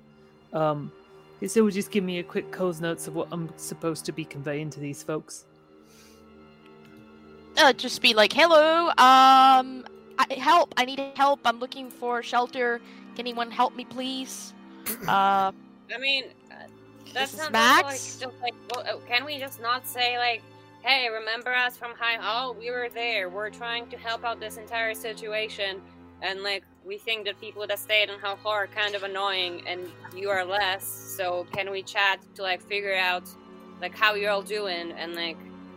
Um, 0.52 0.90
so 1.46 1.62
will 1.62 1.70
just 1.70 1.92
give 1.92 2.02
me 2.02 2.18
a 2.18 2.24
quick 2.24 2.50
Cole's 2.50 2.80
notes 2.80 3.06
of 3.06 3.14
what 3.14 3.28
I'm 3.30 3.48
supposed 3.56 4.04
to 4.06 4.12
be 4.12 4.24
conveying 4.24 4.70
to 4.70 4.80
these 4.80 5.04
folks. 5.04 5.44
Uh, 7.60 7.72
just 7.72 8.00
be 8.02 8.14
like, 8.14 8.32
"Hello, 8.32 8.88
um, 8.88 9.86
I, 10.18 10.34
help! 10.38 10.74
I 10.76 10.84
need 10.84 11.00
help. 11.16 11.40
I'm 11.44 11.58
looking 11.58 11.90
for 11.90 12.22
shelter. 12.22 12.80
Can 13.16 13.20
anyone 13.20 13.50
help 13.50 13.76
me, 13.76 13.84
please? 13.84 14.54
Uh, 15.06 15.52
I 15.94 15.98
mean, 16.00 16.24
uh, 16.50 16.54
that 17.14 17.30
This 17.30 17.34
is 17.34 17.40
sounds 17.40 17.52
Max? 17.52 17.84
like 17.84 18.30
just 18.30 18.42
like, 18.42 18.54
well, 18.74 18.84
uh, 18.86 18.98
can 19.06 19.24
we 19.24 19.38
just 19.38 19.60
not 19.60 19.86
say 19.86 20.18
like, 20.18 20.42
hey, 20.82 21.08
remember 21.10 21.52
us 21.52 21.76
from 21.76 21.92
High 21.98 22.16
Hall? 22.16 22.54
We 22.54 22.70
were 22.70 22.88
there. 22.92 23.28
We're 23.28 23.50
trying 23.50 23.88
to 23.90 23.96
help 23.98 24.24
out 24.24 24.40
this 24.40 24.56
entire 24.56 24.94
situation, 24.94 25.80
and 26.22 26.42
like, 26.42 26.64
we 26.84 26.96
think 26.98 27.26
that 27.26 27.38
people 27.40 27.66
that 27.66 27.78
stayed 27.78 28.08
in 28.08 28.18
High 28.18 28.36
Hall 28.36 28.52
are 28.52 28.66
kind 28.66 28.94
of 28.94 29.02
annoying, 29.02 29.62
and 29.66 29.86
you 30.16 30.30
are 30.30 30.44
less. 30.44 30.84
So 31.16 31.46
can 31.52 31.70
we 31.70 31.82
chat 31.82 32.20
to 32.36 32.42
like 32.42 32.62
figure 32.62 32.96
out 32.96 33.28
like 33.80 33.94
how 33.94 34.14
you're 34.14 34.30
all 34.30 34.42
doing, 34.42 34.92
and 34.92 35.14
like 35.14 35.36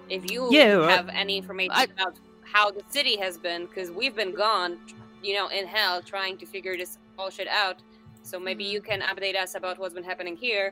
if 0.10 0.30
you 0.32 0.48
Yeah, 0.52 0.88
have 0.90 1.10
any 1.10 1.38
information 1.38 1.72
I- 1.76 1.84
about 1.86 2.16
how 2.44 2.70
the 2.72 2.84
city 2.90 3.18
has 3.18 3.38
been, 3.38 3.66
because 3.66 3.90
we've 3.90 4.16
been 4.16 4.34
gone, 4.34 4.78
you 5.24 5.34
know, 5.36 5.48
in 5.48 5.66
hell 5.66 6.02
trying 6.02 6.38
to 6.38 6.46
figure 6.46 6.78
this 6.78 6.98
bullshit 7.18 7.48
out. 7.48 7.82
So 8.22 8.40
maybe 8.40 8.64
you 8.64 8.82
can 8.82 9.02
update 9.02 9.36
us 9.36 9.56
about 9.56 9.80
what's 9.80 9.94
been 9.94 10.04
happening 10.04 10.36
here 10.38 10.72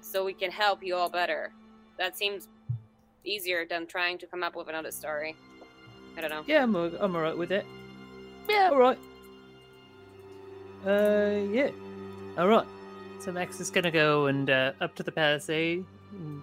so 0.00 0.24
we 0.24 0.32
can 0.34 0.50
help 0.50 0.82
you 0.82 0.96
all 0.96 1.08
better. 1.08 1.52
That 1.98 2.16
seems 2.16 2.48
easier 3.24 3.64
than 3.66 3.86
trying 3.86 4.18
to 4.18 4.26
come 4.26 4.42
up 4.42 4.56
with 4.56 4.68
another 4.68 4.90
story. 4.90 5.36
I 6.16 6.20
don't 6.20 6.30
know. 6.30 6.42
Yeah, 6.46 6.62
I'm, 6.62 6.74
I'm 6.74 7.14
alright 7.14 7.36
with 7.36 7.52
it. 7.52 7.64
yeah. 8.48 8.70
Alright. 8.72 8.98
Uh, 10.86 11.46
yeah. 11.52 11.70
Alright. 12.38 12.66
So 13.20 13.32
Max 13.32 13.60
is 13.60 13.70
gonna 13.70 13.90
go 13.90 14.26
and 14.26 14.48
uh, 14.48 14.72
up 14.80 14.94
to 14.96 15.02
the 15.02 15.12
palisade 15.12 15.84
and 16.12 16.42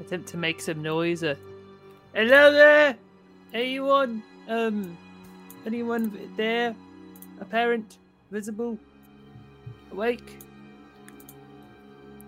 attempt 0.00 0.28
to 0.30 0.36
make 0.36 0.60
some 0.60 0.82
noise. 0.82 1.22
Uh, 1.22 1.34
Hello 2.14 2.52
there! 2.52 2.96
Anyone? 3.54 4.22
Um, 4.48 4.96
anyone 5.66 6.30
there? 6.36 6.74
Apparent? 7.40 7.98
Visible? 8.30 8.78
Awake? 9.92 10.36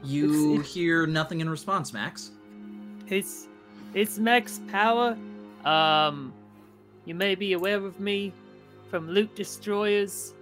You 0.04 0.54
It's- 0.54 0.72
hear 0.72 1.06
nothing 1.06 1.40
in 1.40 1.48
response, 1.50 1.92
Max. 1.92 2.30
It's 3.08 3.48
it's 3.92 4.18
Max 4.18 4.60
Power. 4.68 5.16
Um, 5.64 6.32
you 7.04 7.14
may 7.14 7.34
be 7.34 7.52
aware 7.54 7.76
of 7.84 7.98
me 8.00 8.32
from 8.88 9.08
Loot 9.08 9.34
Destroyers. 9.34 10.32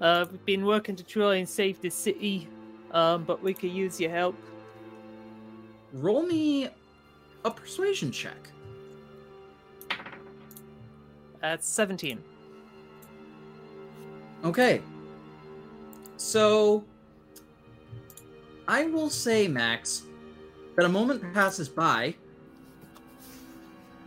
Uh, 0.00 0.26
we've 0.30 0.44
been 0.44 0.64
working 0.66 0.94
to 0.96 1.02
try 1.04 1.36
and 1.36 1.48
save 1.48 1.80
the 1.80 1.88
city, 1.90 2.46
um, 2.92 3.24
but 3.24 3.42
we 3.42 3.54
could 3.54 3.70
use 3.70 3.98
your 4.00 4.10
help. 4.10 4.36
Roll 5.94 6.24
me 6.24 6.68
a 7.44 7.50
persuasion 7.50 8.10
check. 8.10 8.50
That's 11.40 11.66
seventeen. 11.66 12.22
Okay. 14.44 14.82
So, 16.16 16.84
I 18.66 18.86
will 18.86 19.10
say, 19.10 19.46
Max, 19.46 20.02
that 20.76 20.84
a 20.84 20.88
moment 20.88 21.22
passes 21.32 21.68
by, 21.68 22.14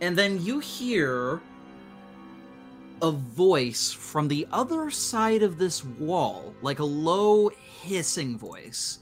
and 0.00 0.16
then 0.16 0.42
you 0.44 0.58
hear 0.58 1.40
a 3.00 3.10
voice 3.12 3.92
from 3.92 4.26
the 4.26 4.46
other 4.52 4.90
side 4.90 5.42
of 5.42 5.58
this 5.58 5.84
wall, 5.84 6.52
like 6.60 6.80
a 6.80 6.84
low 6.84 7.50
hissing 7.82 8.36
voice. 8.36 8.98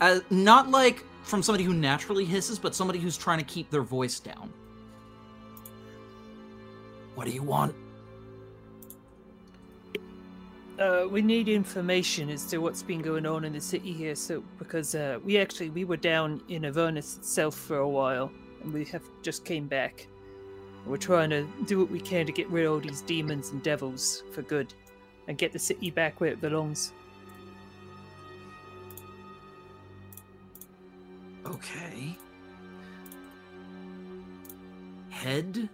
Uh, 0.00 0.20
not 0.30 0.70
like 0.70 1.04
from 1.22 1.42
somebody 1.42 1.64
who 1.64 1.74
naturally 1.74 2.24
hisses, 2.24 2.58
but 2.58 2.74
somebody 2.74 2.98
who's 2.98 3.16
trying 3.16 3.38
to 3.38 3.44
keep 3.44 3.70
their 3.70 3.82
voice 3.82 4.20
down. 4.20 4.52
What 7.14 7.26
do 7.26 7.30
you 7.30 7.42
want? 7.42 7.74
Uh, 10.78 11.06
we 11.08 11.22
need 11.22 11.48
information 11.48 12.28
as 12.30 12.46
to 12.46 12.58
what's 12.58 12.82
been 12.82 13.02
going 13.02 13.26
on 13.26 13.44
in 13.44 13.52
the 13.52 13.60
city 13.60 13.92
here. 13.92 14.14
So, 14.14 14.42
because 14.58 14.94
uh, 14.94 15.18
we 15.24 15.38
actually 15.38 15.70
we 15.70 15.84
were 15.84 15.98
down 15.98 16.42
in 16.48 16.64
Avernus 16.64 17.18
itself 17.18 17.54
for 17.54 17.78
a 17.78 17.88
while, 17.88 18.32
and 18.62 18.72
we 18.72 18.84
have 18.86 19.02
just 19.22 19.44
came 19.44 19.68
back. 19.68 20.08
We're 20.86 20.96
trying 20.96 21.30
to 21.30 21.46
do 21.66 21.78
what 21.78 21.90
we 21.90 22.00
can 22.00 22.26
to 22.26 22.32
get 22.32 22.50
rid 22.50 22.64
of 22.64 22.72
all 22.72 22.80
these 22.80 23.02
demons 23.02 23.50
and 23.50 23.62
devils 23.62 24.24
for 24.32 24.42
good, 24.42 24.74
and 25.28 25.38
get 25.38 25.52
the 25.52 25.58
city 25.58 25.90
back 25.90 26.20
where 26.20 26.30
it 26.30 26.40
belongs. 26.40 26.92
Okay. 31.52 32.16
Head 35.10 35.68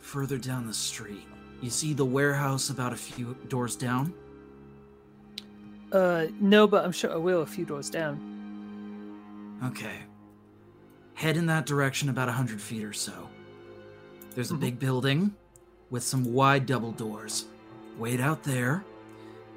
further 0.00 0.38
down 0.38 0.66
the 0.66 0.74
street. 0.74 1.26
You 1.60 1.70
see 1.70 1.92
the 1.92 2.04
warehouse 2.04 2.70
about 2.70 2.92
a 2.92 2.96
few 2.96 3.34
doors 3.48 3.76
down? 3.76 4.12
Uh, 5.92 6.26
no, 6.40 6.66
but 6.66 6.84
I'm 6.84 6.92
sure 6.92 7.12
I 7.12 7.16
will 7.16 7.42
a 7.42 7.46
few 7.46 7.64
doors 7.64 7.88
down. 7.90 8.18
Okay. 9.64 10.00
Head 11.14 11.36
in 11.36 11.46
that 11.46 11.66
direction 11.66 12.08
about 12.08 12.28
a 12.28 12.32
hundred 12.32 12.60
feet 12.60 12.84
or 12.84 12.92
so. 12.92 13.28
There's 14.34 14.50
a 14.50 14.54
Mhm. 14.54 14.60
big 14.60 14.78
building 14.78 15.34
with 15.90 16.02
some 16.02 16.24
wide 16.32 16.66
double 16.66 16.92
doors. 16.92 17.44
Wait 17.98 18.20
out 18.20 18.42
there. 18.42 18.84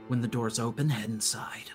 When 0.07 0.21
the 0.21 0.27
doors 0.27 0.59
open, 0.59 0.89
head 0.89 1.09
inside. 1.09 1.71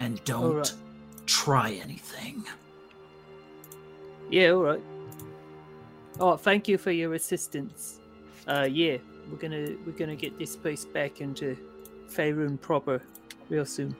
And 0.00 0.22
don't 0.24 0.44
Alright. 0.44 0.72
try 1.26 1.72
anything. 1.72 2.44
Yeah, 4.30 4.50
all 4.50 4.62
right. 4.62 4.82
Oh, 6.18 6.36
thank 6.36 6.68
you 6.68 6.78
for 6.78 6.90
your 6.90 7.14
assistance. 7.14 8.00
Uh, 8.46 8.68
yeah, 8.70 8.96
we're 9.30 9.38
gonna 9.38 9.76
we're 9.84 9.92
gonna 9.92 10.16
get 10.16 10.38
this 10.38 10.56
place 10.56 10.84
back 10.84 11.20
into 11.20 11.56
Faerun 12.08 12.60
proper 12.60 13.02
real 13.48 13.64
soon. 13.64 13.94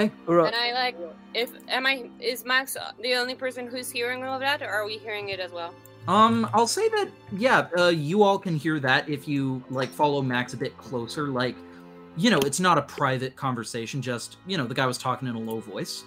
Okay. 0.00 0.12
All 0.28 0.34
right. 0.34 0.52
And 0.52 0.56
I 0.56 0.72
like, 0.72 0.96
if 1.34 1.50
am 1.68 1.86
I 1.86 2.08
is 2.20 2.44
Max 2.44 2.76
the 3.02 3.14
only 3.14 3.34
person 3.34 3.66
who's 3.66 3.90
hearing 3.90 4.24
all 4.24 4.34
of 4.34 4.40
that, 4.40 4.62
or 4.62 4.68
are 4.68 4.86
we 4.86 4.98
hearing 4.98 5.28
it 5.28 5.40
as 5.40 5.52
well? 5.52 5.74
Um, 6.08 6.48
I'll 6.54 6.66
say 6.66 6.88
that 6.88 7.10
yeah, 7.32 7.68
uh, 7.78 7.88
you 7.88 8.22
all 8.22 8.38
can 8.38 8.56
hear 8.56 8.80
that 8.80 9.08
if 9.08 9.28
you 9.28 9.62
like 9.70 9.90
follow 9.90 10.22
Max 10.22 10.54
a 10.54 10.56
bit 10.56 10.76
closer. 10.78 11.28
Like, 11.28 11.56
you 12.16 12.30
know, 12.30 12.38
it's 12.40 12.60
not 12.60 12.78
a 12.78 12.82
private 12.82 13.36
conversation. 13.36 14.02
Just 14.02 14.36
you 14.46 14.56
know, 14.56 14.66
the 14.66 14.74
guy 14.74 14.86
was 14.86 14.98
talking 14.98 15.28
in 15.28 15.34
a 15.34 15.38
low 15.38 15.60
voice. 15.60 16.04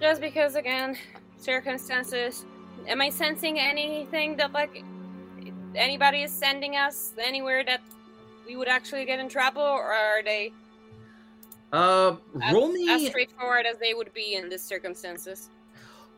Just 0.00 0.20
because, 0.20 0.56
again, 0.56 0.96
circumstances. 1.36 2.44
Am 2.88 3.00
I 3.00 3.10
sensing 3.10 3.60
anything 3.60 4.36
that 4.36 4.52
like 4.52 4.82
anybody 5.74 6.22
is 6.22 6.32
sending 6.32 6.76
us 6.76 7.12
anywhere 7.22 7.64
that 7.64 7.80
we 8.46 8.56
would 8.56 8.68
actually 8.68 9.04
get 9.04 9.20
in 9.20 9.28
trouble, 9.28 9.62
or 9.62 9.92
are 9.92 10.22
they 10.22 10.52
Uh, 11.72 12.16
as, 12.42 12.52
roll 12.52 12.72
me, 12.72 12.90
as 12.90 13.06
straightforward 13.06 13.66
as 13.66 13.78
they 13.78 13.94
would 13.94 14.12
be 14.12 14.34
in 14.34 14.48
these 14.48 14.62
circumstances? 14.62 15.50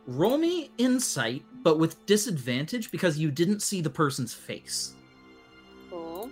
roll 0.07 0.37
me 0.37 0.69
insight, 0.77 1.43
but 1.63 1.79
with 1.79 2.03
disadvantage 2.05 2.91
because 2.91 3.17
you 3.17 3.31
didn't 3.31 3.61
see 3.61 3.81
the 3.81 3.89
person's 3.89 4.33
face. 4.33 4.93
Cool. 5.89 6.29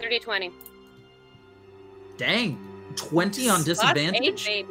30 0.00 0.18
20. 0.18 0.52
Dang, 2.16 2.58
twenty 2.96 3.48
on 3.48 3.62
disadvantage. 3.62 4.46
Eight. 4.48 4.66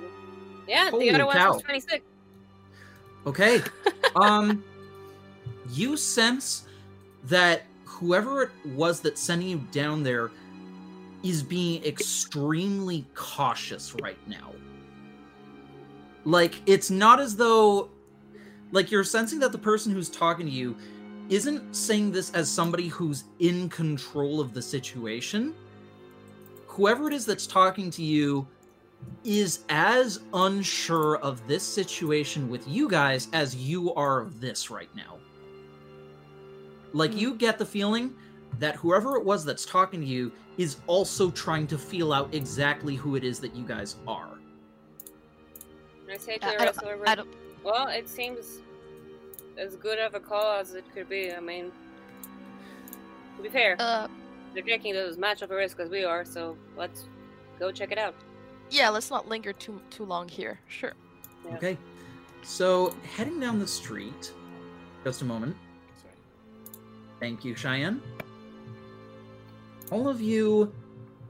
Yeah, 0.68 0.90
Holy 0.92 1.10
the 1.10 1.16
other 1.16 1.26
one 1.26 1.38
was 1.38 1.62
26. 1.64 2.06
Okay. 3.26 3.62
um 4.16 4.64
you 5.72 5.98
sense 5.98 6.66
that 7.26 7.64
whoever 7.86 8.44
it 8.44 8.52
was 8.66 9.02
that's 9.02 9.22
sending 9.22 9.48
you 9.50 9.58
down 9.72 10.04
there 10.04 10.32
is 11.24 11.44
being 11.44 11.84
extremely 11.84 13.06
cautious 13.14 13.94
right 14.02 14.18
now. 14.28 14.54
Like 16.26 16.56
it's 16.66 16.90
not 16.90 17.20
as 17.20 17.36
though 17.36 17.90
like 18.72 18.92
you're 18.92 19.04
sensing 19.04 19.40
that 19.40 19.52
the 19.52 19.58
person 19.58 19.92
who's 19.92 20.10
talking 20.10 20.46
to 20.46 20.52
you 20.52 20.78
isn't 21.30 21.76
saying 21.76 22.12
this 22.12 22.32
as 22.34 22.50
somebody 22.50 22.88
who's 22.88 23.26
in 23.40 23.70
control 23.70 24.40
of 24.40 24.54
the 24.54 24.62
situation. 24.62 25.54
Whoever 26.68 27.08
it 27.08 27.14
is 27.14 27.26
that's 27.26 27.46
talking 27.48 27.90
to 27.92 28.04
you 28.04 28.48
is 29.24 29.64
as 29.70 30.20
unsure 30.34 31.18
of 31.18 31.46
this 31.48 31.64
situation 31.64 32.50
with 32.50 32.68
you 32.68 32.90
guys 32.90 33.28
as 33.34 33.56
you 33.56 33.94
are 33.94 34.20
of 34.20 34.42
this 34.42 34.70
right 34.70 34.94
now. 34.96 35.18
Like, 36.94 37.16
you 37.16 37.36
get 37.36 37.58
the 37.60 37.66
feeling 37.66 38.16
that 38.58 38.76
whoever 38.76 39.16
it 39.16 39.24
was 39.24 39.46
that's 39.46 39.66
talking 39.66 40.02
to 40.02 40.06
you 40.08 40.32
is 40.58 40.78
also 40.88 41.30
trying 41.32 41.68
to 41.68 41.78
feel 41.78 42.12
out 42.12 42.34
exactly 42.34 42.96
who 42.96 43.16
it 43.16 43.24
is 43.24 43.40
that 43.40 43.56
you 43.56 43.64
guys 43.64 43.96
are. 44.08 44.40
And 46.04 46.12
I 46.12 46.18
say 46.18 46.38
to 46.40 46.46
I- 46.46 46.50
the 46.56 46.62
I 46.62 46.66
rest 46.66 46.80
don't- 46.80 46.84
of 46.86 46.90
the 46.90 46.98
room, 46.98 47.04
I 47.08 47.16
don't. 47.16 47.30
well, 47.64 47.88
it 47.88 48.10
seems 48.10 48.60
as 49.60 49.76
good 49.76 50.00
of 50.00 50.16
a 50.16 50.20
call 50.20 50.58
as 50.60 50.74
it 50.74 50.86
could 50.94 51.10
be. 51.10 51.32
I 51.34 51.40
mean, 51.40 51.72
to 53.38 53.44
be 53.44 53.50
fair, 53.50 53.76
Uh, 53.80 54.08
they're 54.54 54.64
taking 54.64 54.96
as 54.96 55.18
much 55.18 55.42
of 55.42 55.52
a 55.52 55.56
risk 55.56 55.80
as 55.80 55.90
we 55.90 56.04
are, 56.04 56.26
so 56.26 56.58
let's 56.78 57.06
go 57.60 57.72
check 57.72 57.92
it 57.92 57.98
out. 57.98 58.16
yeah. 58.72 58.90
Let's 58.90 59.10
not 59.10 59.28
linger 59.28 59.54
too 59.54 59.82
too 59.90 60.06
long 60.06 60.28
here. 60.28 60.60
Sure. 60.68 60.94
Yeah. 61.46 61.56
Okay. 61.56 61.78
So, 62.44 62.96
heading 63.16 63.40
down 63.40 63.60
the 63.60 63.68
street, 63.68 64.32
Just 65.04 65.22
a 65.22 65.26
moment. 65.26 65.56
Sorry. 66.02 66.14
Thank 67.20 67.44
you, 67.46 67.56
Cheyenne. 67.56 68.02
All 69.92 70.08
of 70.10 70.22
you 70.22 70.74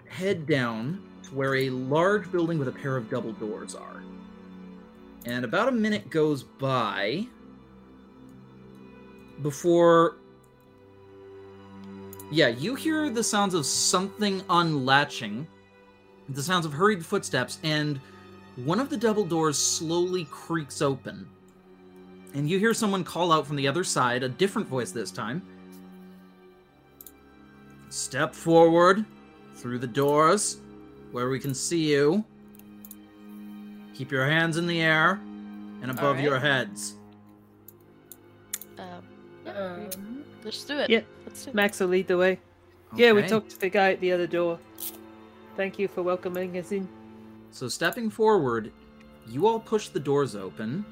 head 0.08 0.46
down 0.48 1.02
to 1.24 1.36
where 1.36 1.56
a 1.56 1.70
large 1.70 2.32
building 2.32 2.58
with 2.60 2.68
a 2.68 2.72
pair 2.72 2.98
of 2.98 3.10
double 3.10 3.32
doors 3.34 3.76
are. 3.76 4.04
And 5.26 5.46
about 5.46 5.68
a 5.68 5.72
minute 5.72 6.10
goes 6.10 6.42
by 6.44 7.28
before. 9.42 10.18
Yeah, 12.32 12.48
you 12.48 12.76
hear 12.76 13.10
the 13.10 13.24
sounds 13.24 13.54
of 13.54 13.66
something 13.66 14.44
unlatching, 14.50 15.48
the 16.30 16.44
sounds 16.44 16.66
of 16.66 16.74
hurried 16.74 17.04
footsteps, 17.04 17.60
and 17.64 18.00
one 18.66 18.80
of 18.80 18.90
the 18.90 18.98
double 18.98 19.26
doors 19.26 19.58
slowly 19.58 20.26
creaks 20.26 20.82
open. 20.82 21.28
And 22.36 22.48
you 22.48 22.60
hear 22.60 22.74
someone 22.76 23.04
call 23.04 23.32
out 23.32 23.48
from 23.48 23.56
the 23.56 23.68
other 23.68 23.84
side, 23.84 24.22
a 24.22 24.30
different 24.30 24.68
voice 24.68 24.92
this 24.92 25.10
time. 25.10 25.42
Step 27.90 28.36
forward 28.36 29.04
through 29.56 29.80
the 29.80 29.88
doors 29.88 30.58
where 31.12 31.30
we 31.30 31.40
can 31.40 31.56
see 31.56 31.92
you. 31.92 32.24
Keep 33.96 34.12
your 34.12 34.28
hands 34.28 34.58
in 34.58 34.68
the 34.68 34.82
air 34.82 35.20
and 35.82 35.90
above 35.90 36.18
Alright. 36.18 36.24
your 36.24 36.38
heads. 36.38 36.99
Um, 39.60 39.82
yeah, 39.82 39.98
we- 39.98 40.24
let's 40.44 40.64
do 40.64 40.78
it. 40.78 40.90
Yeah. 40.90 41.02
Let's 41.26 41.44
do 41.46 41.50
it. 41.50 41.56
Max 41.56 41.80
will 41.80 41.88
lead 41.88 42.08
the 42.08 42.18
way. 42.18 42.40
Yeah, 42.96 43.12
we 43.12 43.22
talked 43.24 43.52
to 43.52 43.60
the 43.60 43.70
guy 43.70 43.92
at 43.92 44.02
the 44.02 44.12
other 44.12 44.26
door. 44.28 44.58
Thank 45.56 45.78
you 45.78 45.88
for 45.88 46.02
welcoming 46.02 46.58
us 46.58 46.72
in. 46.72 46.88
So, 47.52 47.68
stepping 47.68 48.10
forward, 48.10 48.72
you 49.28 49.46
all 49.48 49.60
push 49.60 49.90
the 49.90 50.00
doors 50.00 50.36
open, 50.36 50.84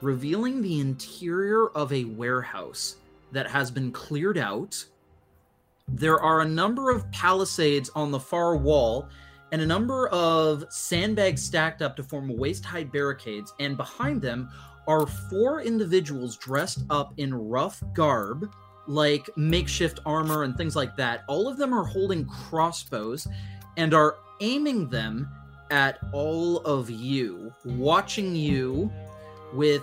revealing 0.00 0.60
the 0.60 0.80
interior 0.80 1.68
of 1.70 1.92
a 1.92 2.04
warehouse 2.04 2.96
that 3.32 3.48
has 3.48 3.70
been 3.70 3.90
cleared 3.90 4.38
out. 4.38 4.84
There 5.88 6.20
are 6.20 6.40
a 6.42 6.48
number 6.48 6.90
of 6.90 7.10
palisades 7.10 7.90
on 7.94 8.10
the 8.10 8.20
far 8.20 8.56
wall 8.56 9.08
and 9.52 9.60
a 9.62 9.66
number 9.66 10.08
of 10.08 10.64
sandbags 10.70 11.42
stacked 11.42 11.82
up 11.82 11.94
to 11.96 12.02
form 12.02 12.28
waist 12.36 12.64
high 12.64 12.84
barricades, 12.84 13.52
and 13.60 13.76
behind 13.76 14.20
them 14.20 14.48
are 14.86 15.06
four 15.06 15.60
individuals 15.60 16.36
dressed 16.36 16.84
up 16.90 17.14
in 17.16 17.34
rough 17.34 17.82
garb, 17.94 18.52
like 18.86 19.28
makeshift 19.36 20.00
armor 20.04 20.42
and 20.42 20.56
things 20.56 20.76
like 20.76 20.96
that. 20.96 21.24
All 21.28 21.48
of 21.48 21.56
them 21.56 21.72
are 21.72 21.84
holding 21.84 22.26
crossbows 22.26 23.26
and 23.76 23.94
are 23.94 24.16
aiming 24.40 24.88
them 24.88 25.28
at 25.70 25.98
all 26.12 26.58
of 26.58 26.90
you, 26.90 27.52
watching 27.64 28.36
you 28.36 28.92
with 29.52 29.82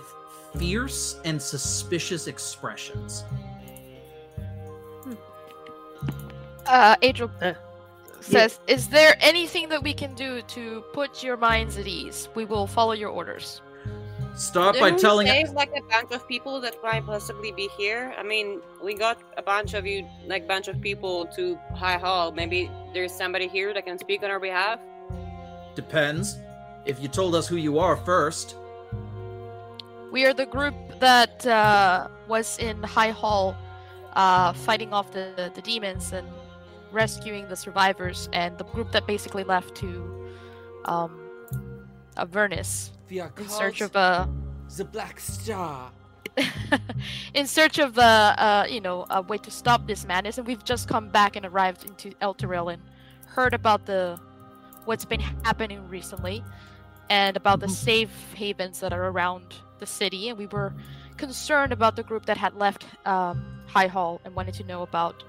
fierce 0.56 1.18
and 1.24 1.40
suspicious 1.40 2.26
expressions. 2.26 3.24
Uh, 6.66 6.94
Angel 7.02 7.30
Uh, 7.40 7.54
says, 8.20 8.60
"Is 8.68 8.88
there 8.88 9.16
anything 9.20 9.68
that 9.70 9.82
we 9.82 9.92
can 9.92 10.14
do 10.14 10.42
to 10.42 10.82
put 10.92 11.24
your 11.24 11.36
minds 11.36 11.76
at 11.76 11.88
ease? 11.88 12.28
We 12.36 12.44
will 12.44 12.68
follow 12.68 12.92
your 12.92 13.10
orders." 13.10 13.60
Start 14.34 14.80
by 14.80 14.86
Didn't 14.88 14.96
we 14.96 15.00
telling 15.02 15.26
save, 15.26 15.50
like 15.50 15.72
a 15.76 15.82
bunch 15.82 16.10
of 16.12 16.26
people 16.26 16.60
that 16.62 16.74
might 16.82 17.04
possibly 17.04 17.52
be 17.52 17.68
here. 17.76 18.14
I 18.16 18.22
mean, 18.22 18.62
we 18.82 18.94
got 18.94 19.18
a 19.36 19.42
bunch 19.42 19.74
of 19.74 19.86
you, 19.86 20.06
like 20.26 20.48
bunch 20.48 20.68
of 20.68 20.80
people 20.80 21.26
to 21.36 21.58
High 21.74 21.98
Hall. 21.98 22.32
Maybe 22.32 22.70
there's 22.94 23.12
somebody 23.12 23.46
here 23.46 23.74
that 23.74 23.84
can 23.84 23.98
speak 23.98 24.22
on 24.22 24.30
our 24.30 24.40
behalf. 24.40 24.80
depends. 25.74 26.38
If 26.86 27.00
you 27.00 27.08
told 27.08 27.34
us 27.34 27.46
who 27.46 27.56
you 27.56 27.78
are 27.78 27.96
first, 27.96 28.56
We 30.10 30.26
are 30.26 30.34
the 30.34 30.46
group 30.46 30.74
that 31.00 31.46
uh, 31.46 32.08
was 32.28 32.58
in 32.58 32.82
High 32.82 33.12
Hall, 33.12 33.56
uh, 34.14 34.52
fighting 34.52 34.92
off 34.92 35.10
the, 35.12 35.50
the 35.54 35.62
demons 35.62 36.12
and 36.12 36.26
rescuing 36.90 37.48
the 37.48 37.56
survivors, 37.56 38.28
and 38.32 38.56
the 38.58 38.64
group 38.64 38.92
that 38.92 39.06
basically 39.06 39.44
left 39.44 39.74
to 39.76 39.88
um, 40.84 41.18
Avernus 42.16 42.91
We 43.12 43.20
are 43.20 43.30
in 43.38 43.46
search 43.46 43.82
of 43.82 43.94
a 43.94 44.26
the 44.74 44.86
Black 44.86 45.20
Star. 45.20 45.92
in 47.34 47.46
search 47.46 47.78
of 47.78 47.98
a 47.98 48.00
uh, 48.00 48.66
you 48.70 48.80
know 48.80 49.04
a 49.10 49.20
way 49.20 49.36
to 49.36 49.50
stop 49.50 49.86
this 49.86 50.06
madness, 50.06 50.38
and 50.38 50.46
we've 50.46 50.64
just 50.64 50.88
come 50.88 51.10
back 51.10 51.36
and 51.36 51.44
arrived 51.44 51.84
into 51.84 52.12
Elturel 52.22 52.72
and 52.72 52.80
heard 53.26 53.52
about 53.52 53.84
the 53.84 54.18
what's 54.86 55.04
been 55.04 55.20
happening 55.20 55.86
recently, 55.90 56.42
and 57.10 57.36
about 57.36 57.60
the 57.60 57.68
safe 57.68 58.32
havens 58.34 58.80
that 58.80 58.94
are 58.94 59.08
around 59.08 59.56
the 59.78 59.86
city, 59.86 60.30
and 60.30 60.38
we 60.38 60.46
were 60.46 60.72
concerned 61.18 61.70
about 61.70 61.96
the 61.96 62.02
group 62.02 62.24
that 62.24 62.38
had 62.38 62.54
left 62.54 62.86
um, 63.04 63.44
High 63.66 63.88
Hall 63.88 64.22
and 64.24 64.34
wanted 64.34 64.54
to 64.54 64.64
know 64.64 64.80
about 64.80 65.22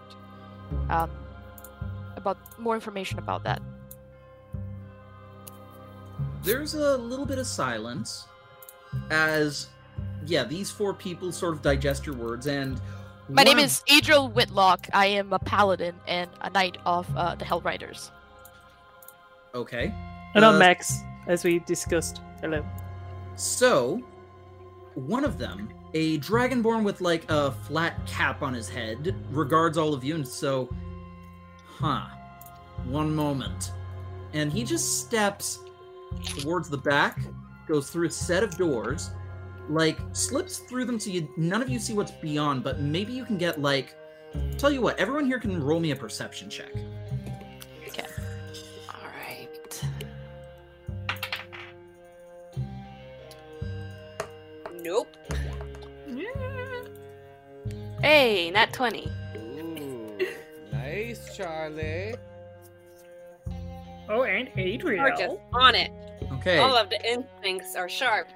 um, 0.89 1.11
about 2.15 2.37
more 2.57 2.75
information 2.75 3.19
about 3.19 3.43
that. 3.43 3.61
There's 6.43 6.73
a 6.73 6.97
little 6.97 7.25
bit 7.25 7.39
of 7.39 7.47
silence 7.47 8.27
as, 9.09 9.67
yeah, 10.25 10.43
these 10.43 10.69
four 10.69 10.93
people 10.93 11.31
sort 11.31 11.53
of 11.53 11.61
digest 11.61 12.05
your 12.05 12.15
words, 12.15 12.47
and 12.47 12.79
My 13.29 13.43
name 13.43 13.55
one 13.57 13.59
of- 13.59 13.65
is 13.65 13.83
Adriel 13.89 14.27
Whitlock. 14.29 14.87
I 14.93 15.07
am 15.07 15.31
a 15.33 15.39
paladin 15.39 15.95
and 16.07 16.29
a 16.41 16.49
knight 16.49 16.77
of 16.85 17.07
uh, 17.15 17.35
the 17.35 17.45
Hell 17.45 17.61
Riders. 17.61 18.11
okay. 19.55 19.93
And 20.35 20.43
I'm 20.43 20.55
Uh, 20.55 20.59
Max, 20.59 20.93
as 21.27 21.43
we 21.43 21.59
discussed. 21.59 22.21
Hello. 22.41 22.65
So, 23.35 24.01
one 24.95 25.23
of 25.23 25.37
them, 25.37 25.69
a 25.93 26.17
dragonborn 26.19 26.83
with 26.83 27.01
like 27.01 27.29
a 27.29 27.51
flat 27.51 28.03
cap 28.07 28.41
on 28.41 28.51
his 28.53 28.67
head, 28.67 29.15
regards 29.29 29.77
all 29.77 29.93
of 29.93 30.03
you 30.03 30.15
and 30.15 30.27
so, 30.27 30.69
huh, 31.79 32.07
one 32.85 33.15
moment. 33.15 33.73
And 34.33 34.51
he 34.51 34.63
just 34.63 35.01
steps 35.01 35.59
towards 36.39 36.69
the 36.69 36.77
back, 36.77 37.19
goes 37.67 37.89
through 37.89 38.07
a 38.07 38.11
set 38.11 38.43
of 38.43 38.57
doors, 38.57 39.11
like 39.69 39.97
slips 40.11 40.59
through 40.59 40.85
them 40.85 40.99
so 40.99 41.09
you 41.09 41.29
none 41.37 41.61
of 41.61 41.69
you 41.69 41.79
see 41.79 41.93
what's 41.93 42.11
beyond, 42.11 42.63
but 42.63 42.79
maybe 42.79 43.13
you 43.13 43.25
can 43.25 43.37
get 43.37 43.61
like 43.61 43.95
tell 44.57 44.71
you 44.71 44.81
what, 44.81 44.97
everyone 44.99 45.25
here 45.25 45.39
can 45.39 45.63
roll 45.63 45.79
me 45.79 45.91
a 45.91 45.95
perception 45.95 46.49
check. 46.49 46.71
Okay. 47.87 48.05
All 48.89 49.07
right. 49.17 49.83
Nope. 54.81 55.07
Hey, 58.01 58.51
not 58.51 58.73
20. 58.73 59.09
Ooh, 59.37 60.17
nice, 60.73 61.33
Charlie. 61.37 62.15
Oh, 64.09 64.23
and 64.23 64.49
Adriel. 64.57 65.01
We're 65.01 65.15
just 65.15 65.37
on 65.53 65.73
it. 65.73 65.89
Okay. 66.35 66.59
All 66.59 66.75
of 66.75 66.89
the 66.89 67.11
instincts 67.11 67.75
are 67.75 67.89
sharp. 67.89 68.27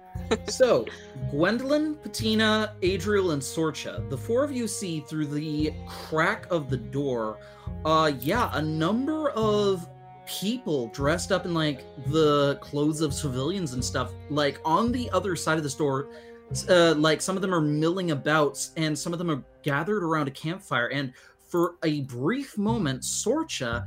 so, 0.48 0.86
Gwendolyn, 1.30 1.96
Patina, 1.96 2.74
Adriel, 2.82 3.32
and 3.32 3.42
Sorcha, 3.42 4.08
the 4.10 4.16
four 4.16 4.44
of 4.44 4.52
you 4.52 4.66
see 4.66 5.00
through 5.00 5.26
the 5.26 5.72
crack 5.86 6.46
of 6.50 6.70
the 6.70 6.76
door, 6.76 7.38
uh, 7.84 8.12
yeah, 8.20 8.50
a 8.54 8.62
number 8.62 9.30
of 9.30 9.86
people 10.26 10.88
dressed 10.88 11.30
up 11.30 11.44
in 11.44 11.54
like 11.54 11.84
the 12.06 12.58
clothes 12.60 13.00
of 13.00 13.14
civilians 13.14 13.72
and 13.74 13.84
stuff, 13.84 14.12
like 14.30 14.60
on 14.64 14.90
the 14.90 15.10
other 15.10 15.36
side 15.36 15.58
of 15.58 15.62
the 15.62 15.70
store. 15.70 16.08
Uh, 16.68 16.94
like 16.94 17.20
some 17.20 17.34
of 17.34 17.42
them 17.42 17.52
are 17.52 17.60
milling 17.60 18.12
about, 18.12 18.68
and 18.76 18.96
some 18.96 19.12
of 19.12 19.18
them 19.18 19.30
are 19.30 19.42
gathered 19.62 20.04
around 20.04 20.28
a 20.28 20.30
campfire. 20.30 20.86
And 20.88 21.12
for 21.44 21.74
a 21.82 22.02
brief 22.02 22.56
moment, 22.56 23.02
Sorcha, 23.02 23.84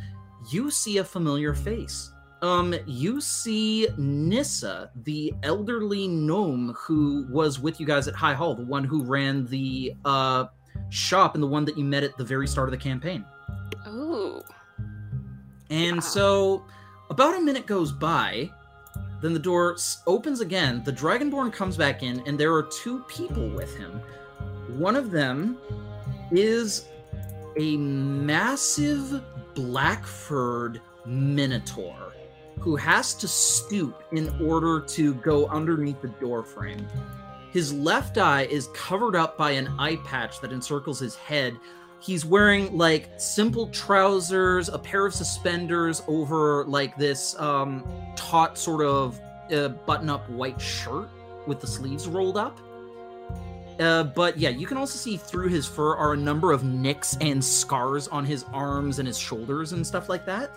you 0.51 0.69
see 0.69 0.97
a 0.97 1.03
familiar 1.03 1.53
face. 1.53 2.11
Um, 2.41 2.73
you 2.85 3.19
see 3.19 3.87
Nissa, 3.97 4.91
the 5.03 5.33
elderly 5.43 6.07
gnome 6.07 6.73
who 6.77 7.27
was 7.29 7.59
with 7.59 7.79
you 7.79 7.85
guys 7.85 8.07
at 8.07 8.15
High 8.15 8.33
Hall, 8.33 8.55
the 8.55 8.63
one 8.63 8.83
who 8.83 9.03
ran 9.03 9.45
the 9.47 9.93
uh 10.05 10.45
shop 10.89 11.35
and 11.35 11.43
the 11.43 11.47
one 11.47 11.65
that 11.65 11.77
you 11.77 11.83
met 11.83 12.03
at 12.03 12.17
the 12.17 12.23
very 12.23 12.47
start 12.47 12.67
of 12.67 12.71
the 12.71 12.77
campaign. 12.77 13.25
Ooh. 13.87 14.41
And 15.69 15.97
Wow. 15.97 16.01
so 16.01 16.65
about 17.09 17.37
a 17.37 17.41
minute 17.41 17.65
goes 17.65 17.91
by, 17.91 18.49
then 19.21 19.33
the 19.33 19.39
door 19.39 19.75
opens 20.07 20.39
again. 20.39 20.81
The 20.85 20.93
Dragonborn 20.93 21.51
comes 21.51 21.75
back 21.75 22.03
in, 22.03 22.23
and 22.25 22.39
there 22.39 22.53
are 22.53 22.63
two 22.63 22.99
people 23.09 23.49
with 23.49 23.75
him. 23.75 24.01
One 24.77 24.95
of 24.95 25.11
them 25.11 25.57
is 26.31 26.85
a 27.57 27.75
massive 27.77 29.21
black 29.53 30.05
furred 30.05 30.79
minotaur 31.05 32.08
who 32.59 32.75
has 32.75 33.13
to 33.15 33.27
stoop 33.27 34.03
in 34.11 34.29
order 34.41 34.81
to 34.81 35.13
go 35.15 35.47
underneath 35.47 36.01
the 36.01 36.07
door 36.07 36.43
frame. 36.43 36.85
His 37.51 37.73
left 37.73 38.17
eye 38.17 38.43
is 38.43 38.67
covered 38.73 39.15
up 39.15 39.37
by 39.37 39.51
an 39.51 39.67
eye 39.79 39.95
patch 39.97 40.39
that 40.41 40.51
encircles 40.51 40.99
his 40.99 41.15
head. 41.15 41.57
He's 41.99 42.25
wearing 42.25 42.77
like 42.77 43.09
simple 43.17 43.67
trousers, 43.69 44.69
a 44.69 44.77
pair 44.77 45.05
of 45.05 45.13
suspenders 45.13 46.01
over 46.07 46.65
like 46.65 46.95
this 46.95 47.37
um, 47.39 47.87
taut 48.15 48.57
sort 48.57 48.85
of 48.85 49.19
uh, 49.51 49.69
button 49.69 50.09
up 50.09 50.29
white 50.29 50.61
shirt 50.61 51.09
with 51.47 51.59
the 51.59 51.67
sleeves 51.67 52.07
rolled 52.07 52.37
up. 52.37 52.59
Uh, 53.79 54.03
but 54.03 54.37
yeah, 54.37 54.49
you 54.49 54.67
can 54.67 54.77
also 54.77 54.97
see 54.97 55.17
through 55.17 55.47
his 55.47 55.65
fur 55.65 55.95
are 55.95 56.13
a 56.13 56.17
number 56.17 56.51
of 56.51 56.63
nicks 56.63 57.17
and 57.21 57.43
scars 57.43 58.07
on 58.09 58.25
his 58.25 58.43
arms 58.53 58.99
and 58.99 59.07
his 59.07 59.17
shoulders 59.17 59.71
and 59.71 59.85
stuff 59.87 60.09
like 60.09 60.25
that. 60.25 60.51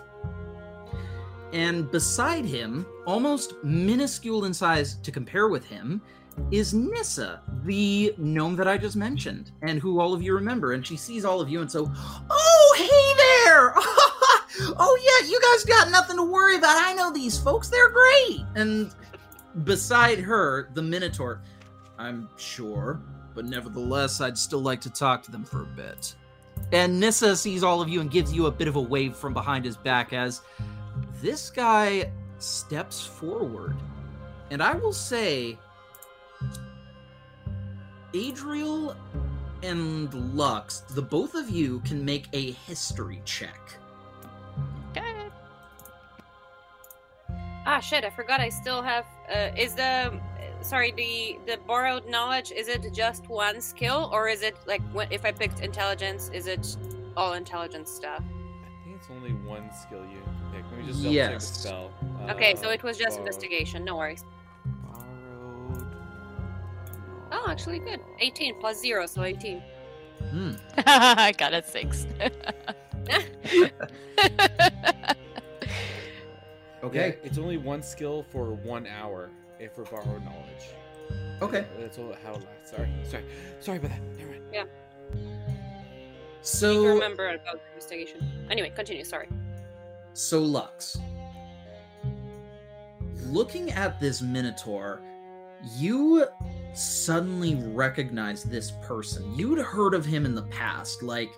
And 1.53 1.89
beside 1.91 2.45
him, 2.45 2.85
almost 3.05 3.63
minuscule 3.63 4.45
in 4.45 4.53
size 4.53 4.95
to 4.95 5.11
compare 5.11 5.47
with 5.47 5.63
him, 5.65 6.01
is 6.49 6.73
Nissa, 6.73 7.41
the 7.63 8.15
gnome 8.17 8.55
that 8.55 8.67
I 8.67 8.75
just 8.75 8.95
mentioned, 8.95 9.51
and 9.61 9.79
who 9.79 9.99
all 9.99 10.15
of 10.15 10.23
you 10.23 10.33
remember. 10.33 10.73
And 10.73 10.85
she 10.85 10.97
sees 10.97 11.23
all 11.25 11.39
of 11.39 11.49
you 11.49 11.61
and 11.61 11.71
so, 11.71 11.91
oh, 12.29 12.75
hey 12.75 13.45
there! 13.45 13.73
oh, 14.79 14.99
yeah, 14.99 15.29
you 15.29 15.39
guys 15.39 15.63
got 15.63 15.91
nothing 15.91 16.17
to 16.17 16.23
worry 16.23 16.55
about. 16.55 16.75
I 16.75 16.93
know 16.93 17.13
these 17.13 17.37
folks, 17.37 17.69
they're 17.69 17.89
great. 17.89 18.41
And 18.55 18.91
beside 19.63 20.19
her, 20.19 20.69
the 20.73 20.81
Minotaur, 20.81 21.39
I'm 21.99 22.29
sure, 22.35 22.99
but 23.35 23.45
nevertheless, 23.45 24.21
I'd 24.21 24.39
still 24.39 24.61
like 24.61 24.81
to 24.81 24.89
talk 24.89 25.21
to 25.23 25.31
them 25.31 25.43
for 25.43 25.61
a 25.61 25.65
bit. 25.65 26.15
And 26.71 26.99
Nissa 26.99 27.35
sees 27.35 27.63
all 27.63 27.81
of 27.81 27.89
you 27.89 28.01
and 28.01 28.09
gives 28.09 28.33
you 28.33 28.47
a 28.47 28.51
bit 28.51 28.67
of 28.67 28.75
a 28.75 28.81
wave 28.81 29.15
from 29.15 29.33
behind 29.33 29.65
his 29.65 29.77
back 29.77 30.13
as 30.13 30.41
this 31.23 31.49
guy 31.49 32.11
steps 32.37 33.05
forward. 33.05 33.77
And 34.51 34.61
I 34.61 34.75
will 34.75 34.93
say, 34.93 35.57
Adriel 38.13 38.95
and 39.63 40.13
Lux, 40.35 40.81
the 40.81 41.01
both 41.01 41.33
of 41.33 41.49
you 41.49 41.79
can 41.79 42.03
make 42.03 42.27
a 42.33 42.51
history 42.51 43.21
check. 43.23 43.57
Okay. 44.91 45.29
Ah, 47.65 47.79
shit! 47.79 48.03
I 48.03 48.09
forgot. 48.09 48.41
I 48.41 48.49
still 48.49 48.81
have. 48.81 49.05
Uh, 49.33 49.49
is 49.57 49.73
the 49.73 50.19
sorry 50.61 50.91
the 50.91 51.39
the 51.47 51.57
borrowed 51.65 52.05
knowledge? 52.05 52.51
Is 52.51 52.67
it 52.67 52.85
just 52.93 53.29
one 53.29 53.61
skill, 53.61 54.09
or 54.11 54.27
is 54.27 54.41
it 54.41 54.57
like 54.67 54.81
if 55.09 55.23
I 55.23 55.31
picked 55.31 55.61
intelligence? 55.61 56.29
Is 56.33 56.47
it 56.47 56.75
all 57.15 57.33
intelligence 57.33 57.89
stuff? 57.89 58.21
I 58.21 58.85
think 58.85 58.97
it's 58.97 59.07
only 59.09 59.31
one 59.31 59.69
skill 59.73 60.03
you 60.03 60.21
can 60.21 60.23
pick. 60.23 60.32
Let 60.32 60.32
me 60.85 60.91
just 60.91 61.03
double 61.03 61.15
check 61.15 61.27
the 61.29 61.33
Yes. 61.33 61.59
spell. 61.59 61.91
Okay, 62.29 62.53
Uh, 62.53 62.57
so 62.57 62.69
it 62.69 62.83
was 62.83 62.97
just 62.97 63.17
borrowed- 63.17 63.19
investigation. 63.27 63.83
No 63.85 63.95
worries. 63.97 64.23
Borrowed. 64.65 65.87
Oh, 67.31 67.45
actually, 67.49 67.79
good. 67.79 67.99
18 68.19 68.59
plus 68.59 68.79
zero, 68.79 69.05
so 69.05 69.23
18. 69.23 69.61
Hmm. 70.29 70.51
I 70.85 71.31
got 71.37 71.53
a 71.53 71.63
six. 71.63 72.05
Okay. 76.83 77.17
Yeah, 77.21 77.27
it's 77.27 77.37
only 77.37 77.57
one 77.57 77.81
skill 77.81 78.23
for 78.29 78.51
one 78.55 78.85
hour 78.87 79.29
if 79.57 79.71
for 79.73 79.83
borrowed 79.85 80.23
knowledge. 80.23 80.65
Okay. 81.41 81.65
That's 81.79 81.97
all 81.97 82.13
how 82.23 82.33
it 82.33 82.43
lasts. 82.43 82.71
Sorry, 82.71 82.89
sorry, 83.09 83.23
sorry 83.61 83.77
about 83.77 83.91
that. 83.91 84.01
Never 84.17 84.31
mind. 84.31 84.43
I 84.53 84.65
So 86.41 86.85
remember 86.85 87.29
about 87.29 87.61
the 87.63 87.67
investigation. 87.73 88.47
Anyway, 88.49 88.69
continue. 88.75 89.05
Sorry. 89.05 89.29
So, 90.13 90.41
Lux, 90.41 90.97
looking 93.25 93.71
at 93.71 93.99
this 93.99 94.21
Minotaur, 94.21 95.01
you 95.75 96.25
suddenly 96.73 97.55
recognize 97.55 98.43
this 98.43 98.73
person. 98.83 99.33
You'd 99.35 99.59
heard 99.59 99.93
of 99.93 100.05
him 100.05 100.25
in 100.25 100.35
the 100.35 100.43
past. 100.43 101.01
Like, 101.01 101.31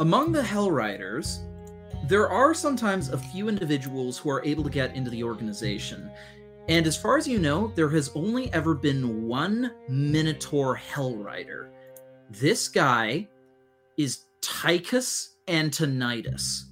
among 0.00 0.32
the 0.32 0.42
Hell 0.42 0.70
Riders, 0.70 1.40
there 2.08 2.28
are 2.28 2.52
sometimes 2.52 3.10
a 3.10 3.18
few 3.18 3.48
individuals 3.48 4.18
who 4.18 4.30
are 4.30 4.44
able 4.44 4.64
to 4.64 4.70
get 4.70 4.96
into 4.96 5.10
the 5.10 5.22
organization. 5.22 6.10
And 6.68 6.84
as 6.86 6.96
far 6.96 7.16
as 7.16 7.28
you 7.28 7.38
know, 7.38 7.72
there 7.76 7.88
has 7.90 8.10
only 8.16 8.52
ever 8.52 8.74
been 8.74 9.28
one 9.28 9.72
Minotaur 9.88 10.74
Hell 10.74 11.14
Rider. 11.14 11.70
This 12.28 12.66
guy 12.66 13.28
is 13.96 14.24
Tychus 14.40 15.36
Antonitus. 15.46 16.66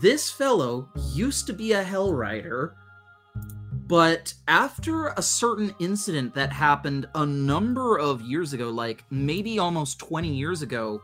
This 0.00 0.30
fellow 0.30 0.88
used 1.12 1.48
to 1.48 1.52
be 1.52 1.72
a 1.72 1.82
Hell 1.82 2.12
Rider, 2.12 2.76
but 3.88 4.32
after 4.46 5.08
a 5.08 5.22
certain 5.22 5.74
incident 5.80 6.34
that 6.36 6.52
happened 6.52 7.08
a 7.16 7.26
number 7.26 7.98
of 7.98 8.22
years 8.22 8.52
ago, 8.52 8.70
like 8.70 9.02
maybe 9.10 9.58
almost 9.58 9.98
20 9.98 10.28
years 10.28 10.62
ago, 10.62 11.02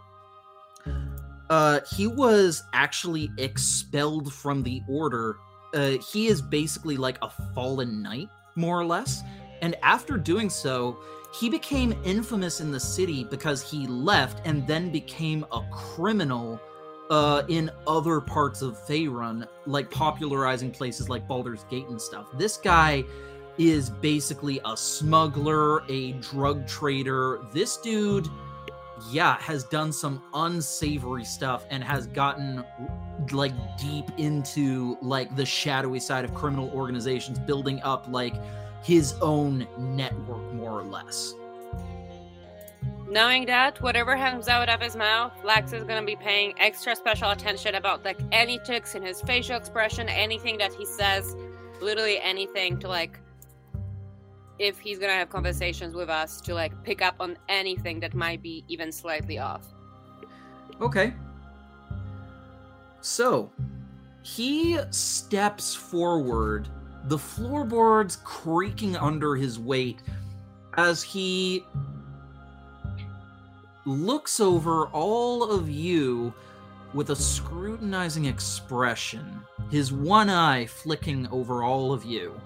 uh, 1.50 1.80
he 1.96 2.06
was 2.06 2.62
actually 2.72 3.32
expelled 3.36 4.32
from 4.32 4.62
the 4.62 4.80
order. 4.88 5.38
Uh, 5.74 5.96
he 6.12 6.28
is 6.28 6.40
basically 6.40 6.96
like 6.96 7.18
a 7.20 7.30
fallen 7.52 8.00
knight, 8.00 8.28
more 8.54 8.78
or 8.78 8.84
less. 8.84 9.22
And 9.60 9.74
after 9.82 10.16
doing 10.16 10.48
so, 10.48 11.00
he 11.40 11.50
became 11.50 12.00
infamous 12.04 12.60
in 12.60 12.70
the 12.70 12.78
city 12.78 13.24
because 13.24 13.60
he 13.68 13.88
left 13.88 14.40
and 14.46 14.64
then 14.68 14.92
became 14.92 15.44
a 15.50 15.62
criminal 15.72 16.60
uh, 17.10 17.42
in 17.48 17.70
other 17.86 18.20
parts 18.20 18.62
of 18.62 18.78
Faerun, 18.86 19.46
like 19.66 19.90
popularizing 19.90 20.70
places 20.70 21.08
like 21.08 21.26
Baldur's 21.28 21.64
Gate 21.64 21.86
and 21.88 22.00
stuff. 22.00 22.26
This 22.36 22.56
guy 22.56 23.04
is 23.58 23.90
basically 23.90 24.60
a 24.64 24.76
smuggler, 24.76 25.82
a 25.88 26.12
drug 26.14 26.66
trader. 26.66 27.40
This 27.52 27.76
dude, 27.76 28.28
yeah, 29.10 29.38
has 29.38 29.64
done 29.64 29.92
some 29.92 30.22
unsavory 30.34 31.24
stuff 31.24 31.66
and 31.70 31.84
has 31.84 32.06
gotten 32.08 32.64
like 33.32 33.52
deep 33.78 34.06
into 34.18 34.96
like 35.02 35.34
the 35.36 35.46
shadowy 35.46 36.00
side 36.00 36.24
of 36.24 36.34
criminal 36.34 36.70
organizations, 36.70 37.38
building 37.38 37.80
up 37.82 38.06
like 38.08 38.34
his 38.82 39.14
own 39.20 39.66
network, 39.78 40.52
more 40.54 40.80
or 40.80 40.84
less. 40.84 41.34
Knowing 43.14 43.46
that, 43.46 43.80
whatever 43.80 44.16
comes 44.16 44.48
out 44.48 44.68
of 44.68 44.80
his 44.80 44.96
mouth, 44.96 45.32
Lux 45.44 45.72
is 45.72 45.84
gonna 45.84 46.04
be 46.04 46.16
paying 46.16 46.52
extra 46.58 46.96
special 46.96 47.30
attention 47.30 47.76
about 47.76 48.04
like 48.04 48.18
any 48.32 48.58
ticks 48.66 48.96
in 48.96 49.04
his 49.04 49.22
facial 49.22 49.56
expression, 49.56 50.08
anything 50.08 50.58
that 50.58 50.74
he 50.74 50.84
says, 50.84 51.36
literally 51.80 52.20
anything 52.20 52.76
to 52.80 52.88
like 52.88 53.20
if 54.58 54.80
he's 54.80 54.98
gonna 54.98 55.12
have 55.12 55.30
conversations 55.30 55.94
with 55.94 56.10
us 56.10 56.40
to 56.40 56.54
like 56.54 56.72
pick 56.82 57.02
up 57.02 57.14
on 57.20 57.38
anything 57.48 58.00
that 58.00 58.14
might 58.14 58.42
be 58.42 58.64
even 58.66 58.90
slightly 58.90 59.38
off. 59.38 59.62
Okay. 60.80 61.14
So, 63.00 63.52
he 64.24 64.76
steps 64.90 65.72
forward, 65.72 66.68
the 67.04 67.18
floorboards 67.18 68.16
creaking 68.24 68.96
under 68.96 69.36
his 69.36 69.56
weight 69.56 70.02
as 70.76 71.04
he 71.04 71.64
looks 73.84 74.40
over 74.40 74.86
all 74.86 75.50
of 75.50 75.68
you 75.68 76.32
with 76.92 77.10
a 77.10 77.16
scrutinizing 77.16 78.26
expression, 78.26 79.40
his 79.70 79.92
one 79.92 80.30
eye 80.30 80.66
flicking 80.66 81.26
over 81.28 81.62
all 81.62 81.92
of 81.92 82.04
you. 82.04 82.40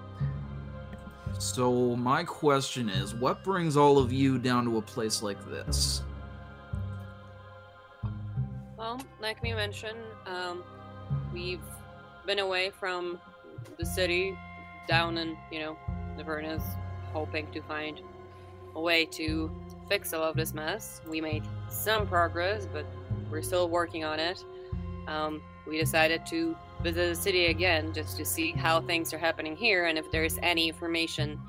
So, 1.38 1.94
my 1.94 2.24
question 2.24 2.88
is 2.88 3.14
what 3.14 3.44
brings 3.44 3.76
all 3.76 3.98
of 3.98 4.12
you 4.12 4.38
down 4.38 4.64
to 4.64 4.78
a 4.78 4.82
place 4.82 5.22
like 5.22 5.38
this? 5.48 6.02
Well, 8.76 9.00
like 9.20 9.40
we 9.42 9.52
mentioned, 9.52 9.98
um, 10.26 10.64
we've 11.32 11.60
been 12.26 12.40
away 12.40 12.70
from 12.70 13.20
the 13.78 13.86
city, 13.86 14.36
down 14.88 15.18
in 15.18 15.36
you 15.52 15.60
know 15.60 15.76
Avernus, 16.18 16.62
hoping 17.12 17.50
to 17.52 17.62
find 17.62 18.00
a 18.74 18.80
way 18.80 19.04
to 19.04 19.50
fix 19.88 20.12
all 20.12 20.22
of 20.22 20.36
this 20.36 20.54
mess. 20.54 21.00
We 21.08 21.20
made 21.20 21.44
some 21.68 22.06
progress, 22.06 22.66
but 22.72 22.86
we're 23.30 23.42
still 23.42 23.68
working 23.68 24.04
on 24.04 24.18
it. 24.18 24.44
Um, 25.06 25.42
we 25.66 25.78
decided 25.78 26.26
to 26.26 26.56
visit 26.82 27.08
the 27.08 27.14
city 27.14 27.46
again 27.46 27.92
just 27.92 28.16
to 28.16 28.24
see 28.24 28.52
how 28.52 28.80
things 28.80 29.12
are 29.12 29.18
happening 29.18 29.56
here 29.56 29.86
and 29.86 29.98
if 29.98 30.10
there's 30.10 30.38
any 30.42 30.68
information 30.68 31.40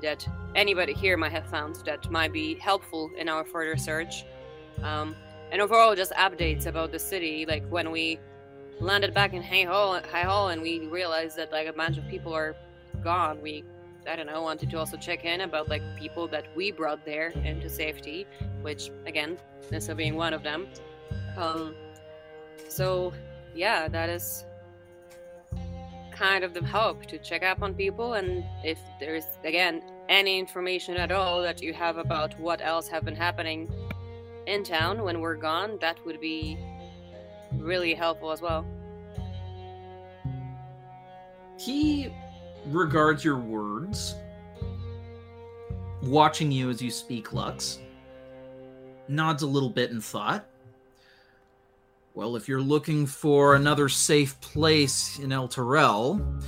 that 0.00 0.26
anybody 0.54 0.92
here 0.92 1.16
might 1.16 1.32
have 1.32 1.46
found 1.46 1.76
that 1.86 2.10
might 2.10 2.32
be 2.32 2.54
helpful 2.54 3.10
in 3.16 3.28
our 3.28 3.44
further 3.44 3.76
search. 3.76 4.24
Um, 4.82 5.14
and 5.52 5.60
overall 5.60 5.94
just 5.94 6.12
updates 6.12 6.66
about 6.66 6.90
the 6.90 6.98
city 6.98 7.46
like 7.46 7.64
when 7.68 7.90
we 7.90 8.18
landed 8.80 9.14
back 9.14 9.32
in 9.32 9.42
High 9.42 9.64
Hall, 9.64 10.00
High 10.10 10.22
Hall 10.22 10.48
and 10.48 10.60
we 10.60 10.86
realized 10.86 11.36
that 11.36 11.52
like 11.52 11.68
a 11.68 11.72
bunch 11.72 11.98
of 11.98 12.08
people 12.08 12.34
are 12.34 12.56
gone 13.04 13.40
we 13.40 13.64
I 14.06 14.16
don't 14.16 14.26
know 14.26 14.42
wanted 14.42 14.70
to 14.70 14.78
also 14.78 14.96
check 14.96 15.24
in 15.24 15.42
about 15.42 15.68
like 15.68 15.82
people 15.96 16.26
that 16.28 16.44
we 16.56 16.72
brought 16.72 17.04
there 17.04 17.28
into 17.30 17.68
safety 17.68 18.26
which 18.62 18.90
again 19.06 19.38
Nissa 19.70 19.94
being 19.94 20.16
one 20.16 20.34
of 20.34 20.42
them 20.42 20.68
um 21.36 21.74
so 22.68 23.12
yeah 23.54 23.88
that 23.88 24.08
is 24.08 24.44
kind 26.10 26.44
of 26.44 26.52
the 26.52 26.64
hope 26.64 27.06
to 27.06 27.18
check 27.18 27.42
up 27.42 27.62
on 27.62 27.74
people 27.74 28.14
and 28.14 28.44
if 28.64 28.78
there's 29.00 29.24
again 29.44 29.82
any 30.08 30.38
information 30.38 30.96
at 30.96 31.10
all 31.10 31.42
that 31.42 31.62
you 31.62 31.72
have 31.72 31.96
about 31.96 32.38
what 32.38 32.60
else 32.60 32.88
have 32.88 33.04
been 33.04 33.16
happening 33.16 33.72
in 34.46 34.64
town 34.64 35.02
when 35.02 35.20
we're 35.20 35.36
gone, 35.36 35.78
that 35.80 36.04
would 36.04 36.20
be 36.20 36.58
really 37.56 37.94
helpful 37.94 38.30
as 38.30 38.40
well. 38.40 38.66
He 41.58 42.12
regards 42.66 43.24
your 43.24 43.38
words 43.38 44.14
watching 46.02 46.50
you 46.50 46.70
as 46.70 46.82
you 46.82 46.90
speak, 46.90 47.32
Lux. 47.32 47.78
Nods 49.08 49.42
a 49.42 49.46
little 49.46 49.70
bit 49.70 49.90
in 49.90 50.00
thought. 50.00 50.46
Well, 52.14 52.36
if 52.36 52.48
you're 52.48 52.60
looking 52.60 53.06
for 53.06 53.54
another 53.54 53.88
safe 53.88 54.38
place 54.40 55.18
in 55.18 55.30
Elturel, 55.30 56.42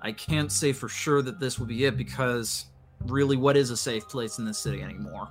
I 0.00 0.12
can't 0.12 0.50
say 0.50 0.72
for 0.72 0.88
sure 0.88 1.22
that 1.22 1.38
this 1.38 1.58
will 1.58 1.66
be 1.66 1.84
it 1.84 1.96
because 1.96 2.66
really, 3.06 3.36
what 3.36 3.56
is 3.56 3.70
a 3.70 3.76
safe 3.76 4.08
place 4.08 4.38
in 4.38 4.44
this 4.44 4.58
city 4.58 4.82
anymore? 4.82 5.28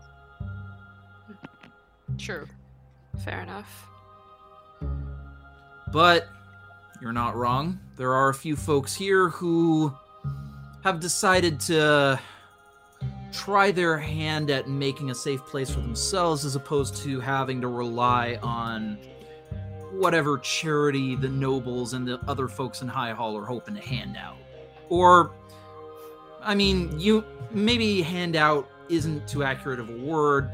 True. 2.17 2.47
Fair 3.23 3.41
enough. 3.41 3.87
But 5.91 6.29
you're 7.01 7.11
not 7.11 7.35
wrong. 7.35 7.79
There 7.97 8.13
are 8.13 8.29
a 8.29 8.33
few 8.33 8.55
folks 8.55 8.93
here 8.93 9.29
who 9.29 9.93
have 10.83 10.99
decided 10.99 11.59
to 11.59 12.19
try 13.31 13.71
their 13.71 13.97
hand 13.97 14.49
at 14.49 14.67
making 14.67 15.09
a 15.09 15.15
safe 15.15 15.45
place 15.45 15.69
for 15.69 15.79
themselves 15.79 16.43
as 16.45 16.55
opposed 16.55 16.97
to 16.97 17.19
having 17.19 17.61
to 17.61 17.67
rely 17.67 18.37
on 18.41 18.97
whatever 19.91 20.37
charity 20.39 21.15
the 21.15 21.29
nobles 21.29 21.93
and 21.93 22.07
the 22.07 22.19
other 22.27 22.47
folks 22.47 22.81
in 22.81 22.87
High 22.87 23.11
Hall 23.11 23.37
are 23.37 23.45
hoping 23.45 23.75
to 23.75 23.81
hand 23.81 24.17
out. 24.17 24.37
Or, 24.89 25.31
I 26.41 26.55
mean, 26.55 26.99
you 26.99 27.23
maybe 27.51 28.01
hand 28.01 28.35
out 28.35 28.69
isn't 28.89 29.27
too 29.27 29.43
accurate 29.43 29.79
of 29.79 29.89
a 29.89 29.97
word. 29.97 30.51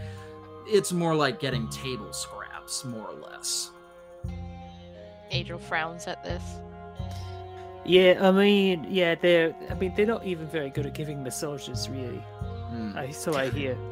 It's 0.68 0.92
more 0.92 1.16
like 1.16 1.40
getting 1.40 1.70
table 1.70 2.12
scraps, 2.14 2.84
more 2.84 3.08
or 3.08 3.16
less. 3.16 3.72
Angel 5.32 5.58
frowns 5.58 6.08
at 6.08 6.24
this. 6.24 6.44
Yeah, 7.88 8.20
I 8.22 8.32
mean, 8.32 8.86
yeah, 8.90 9.16
they're. 9.16 9.56
I 9.70 9.74
mean, 9.76 9.94
they're 9.96 10.06
not 10.06 10.26
even 10.26 10.46
very 10.48 10.70
good 10.70 10.86
at 10.86 10.94
giving 10.94 11.24
massages, 11.24 11.90
really. 11.90 12.22
Hmm. 12.70 12.92
I, 12.98 13.12
so 13.12 13.36
I 13.36 13.50
hear. 13.50 13.78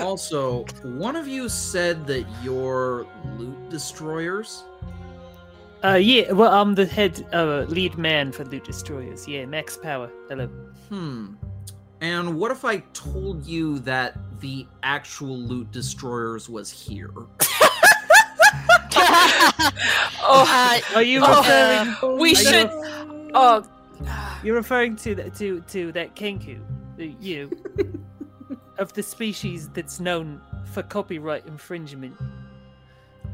Also, 0.00 0.64
one 0.82 1.14
of 1.14 1.28
you 1.28 1.48
said 1.48 2.04
that 2.08 2.26
you're 2.42 3.06
loot 3.36 3.70
destroyers. 3.70 4.64
Uh, 5.84 5.94
yeah. 5.94 6.32
Well, 6.32 6.52
I'm 6.52 6.74
the 6.74 6.84
head, 6.84 7.24
uh, 7.32 7.64
lead 7.68 7.96
man 7.96 8.32
for 8.32 8.44
loot 8.44 8.64
destroyers. 8.64 9.26
Yeah, 9.28 9.46
Max 9.46 9.76
Power. 9.76 10.10
Hello. 10.28 10.46
Hmm. 10.88 11.34
And 12.00 12.38
what 12.38 12.50
if 12.50 12.64
I 12.64 12.78
told 12.92 13.46
you 13.46 13.78
that 13.80 14.18
the 14.40 14.66
actual 14.82 15.38
loot 15.38 15.70
destroyers 15.70 16.48
was 16.48 16.70
here? 16.70 17.10
Oh, 20.26 20.44
Uh, 20.48 20.96
Are 20.96 21.02
you 21.02 21.20
Oh, 21.22 21.38
referring? 21.40 22.18
we 22.18 22.28
are 22.28 22.30
you 22.30 22.34
should. 22.36 22.70
Oh, 23.34 23.64
You're 24.42 24.56
referring 24.56 24.96
to 24.96 25.14
the, 25.14 25.30
to 25.30 25.60
to 25.68 25.92
that 25.92 26.14
kenku, 26.16 26.60
the, 26.96 27.14
you 27.20 27.50
of 28.78 28.92
the 28.92 29.02
species 29.02 29.68
that's 29.70 30.00
known 30.00 30.40
for 30.72 30.82
copyright 30.82 31.46
infringement 31.46 32.16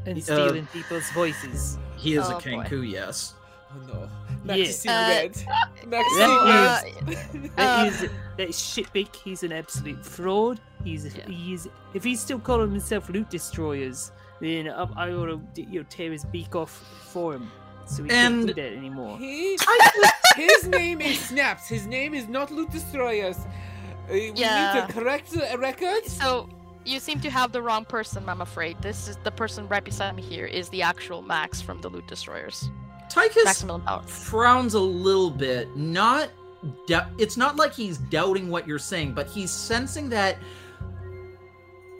and 0.06 0.18
Uh, 0.18 0.20
stealing 0.20 0.66
people's 0.72 1.10
voices. 1.12 1.78
He 1.96 2.14
is 2.14 2.26
Oh, 2.28 2.38
a 2.38 2.40
boy. 2.68 2.80
Yes. 2.82 3.34
Oh 3.72 3.86
no. 3.86 4.08
Next 4.44 4.58
Yeah. 4.58 4.64
is 4.64 4.78
seeing 4.80 4.94
Uh, 4.94 5.08
red. 5.08 5.44
Max 5.86 6.10
is 6.12 6.18
That 6.18 6.82
seeing 6.82 7.42
red. 7.42 7.50
Uh, 7.58 7.84
is 7.86 8.00
that 8.36 8.48
is 8.48 8.56
shitbig. 8.56 9.14
He's 9.16 9.42
an 9.42 9.52
absolute 9.52 10.04
fraud. 10.04 10.60
He's 10.84 11.04
Yeah. 11.14 11.26
he's 11.28 11.68
if 11.94 12.02
he's 12.04 12.20
still 12.20 12.38
calling 12.40 12.70
himself 12.70 13.08
loot 13.10 13.28
destroyers, 13.30 14.12
then 14.40 14.68
I, 14.68 14.82
I 14.96 15.12
ought 15.12 15.26
to 15.54 15.62
you 15.62 15.80
know 15.80 15.86
tear 15.88 16.12
his 16.12 16.24
beak 16.24 16.54
off 16.56 16.70
for 16.70 17.34
him, 17.34 17.50
so 17.86 18.02
he 18.02 18.08
can't 18.08 18.34
And- 18.34 18.46
do 18.48 18.54
that 18.54 18.72
anymore. 18.72 19.18
He, 19.18 19.56
his 20.36 20.66
name 20.66 21.00
is 21.00 21.18
Snaps. 21.20 21.68
His 21.68 21.86
name 21.86 22.14
is 22.14 22.28
not 22.28 22.50
Loot 22.50 22.70
Destroyers. 22.70 23.36
Uh, 23.38 24.12
we 24.12 24.32
Yeah. 24.34 24.74
need 24.74 24.86
to 24.86 24.92
correct 24.92 25.30
the 25.30 25.56
record. 25.58 26.06
So 26.06 26.48
you 26.84 26.98
seem 27.00 27.20
to 27.20 27.30
have 27.30 27.52
the 27.52 27.60
wrong 27.62 27.84
person, 27.84 28.28
I'm 28.28 28.40
afraid. 28.40 28.80
This 28.80 29.06
is 29.08 29.16
the 29.24 29.30
person 29.30 29.68
right 29.68 29.84
beside 29.84 30.16
me 30.16 30.22
here 30.22 30.46
is 30.46 30.68
the 30.70 30.82
actual 30.82 31.20
Max 31.22 31.60
from 31.60 31.80
the 31.80 31.88
Loot 31.88 32.06
Destroyers. 32.06 32.68
Tychus 33.10 34.08
frowns 34.08 34.74
a 34.74 34.80
little 34.80 35.30
bit. 35.30 35.76
Not, 35.76 36.30
dou- 36.86 37.00
it's 37.18 37.36
not 37.36 37.56
like 37.56 37.74
he's 37.74 37.98
doubting 37.98 38.48
what 38.50 38.66
you're 38.68 38.78
saying, 38.78 39.12
but 39.14 39.26
he's 39.28 39.50
sensing 39.50 40.08
that. 40.10 40.36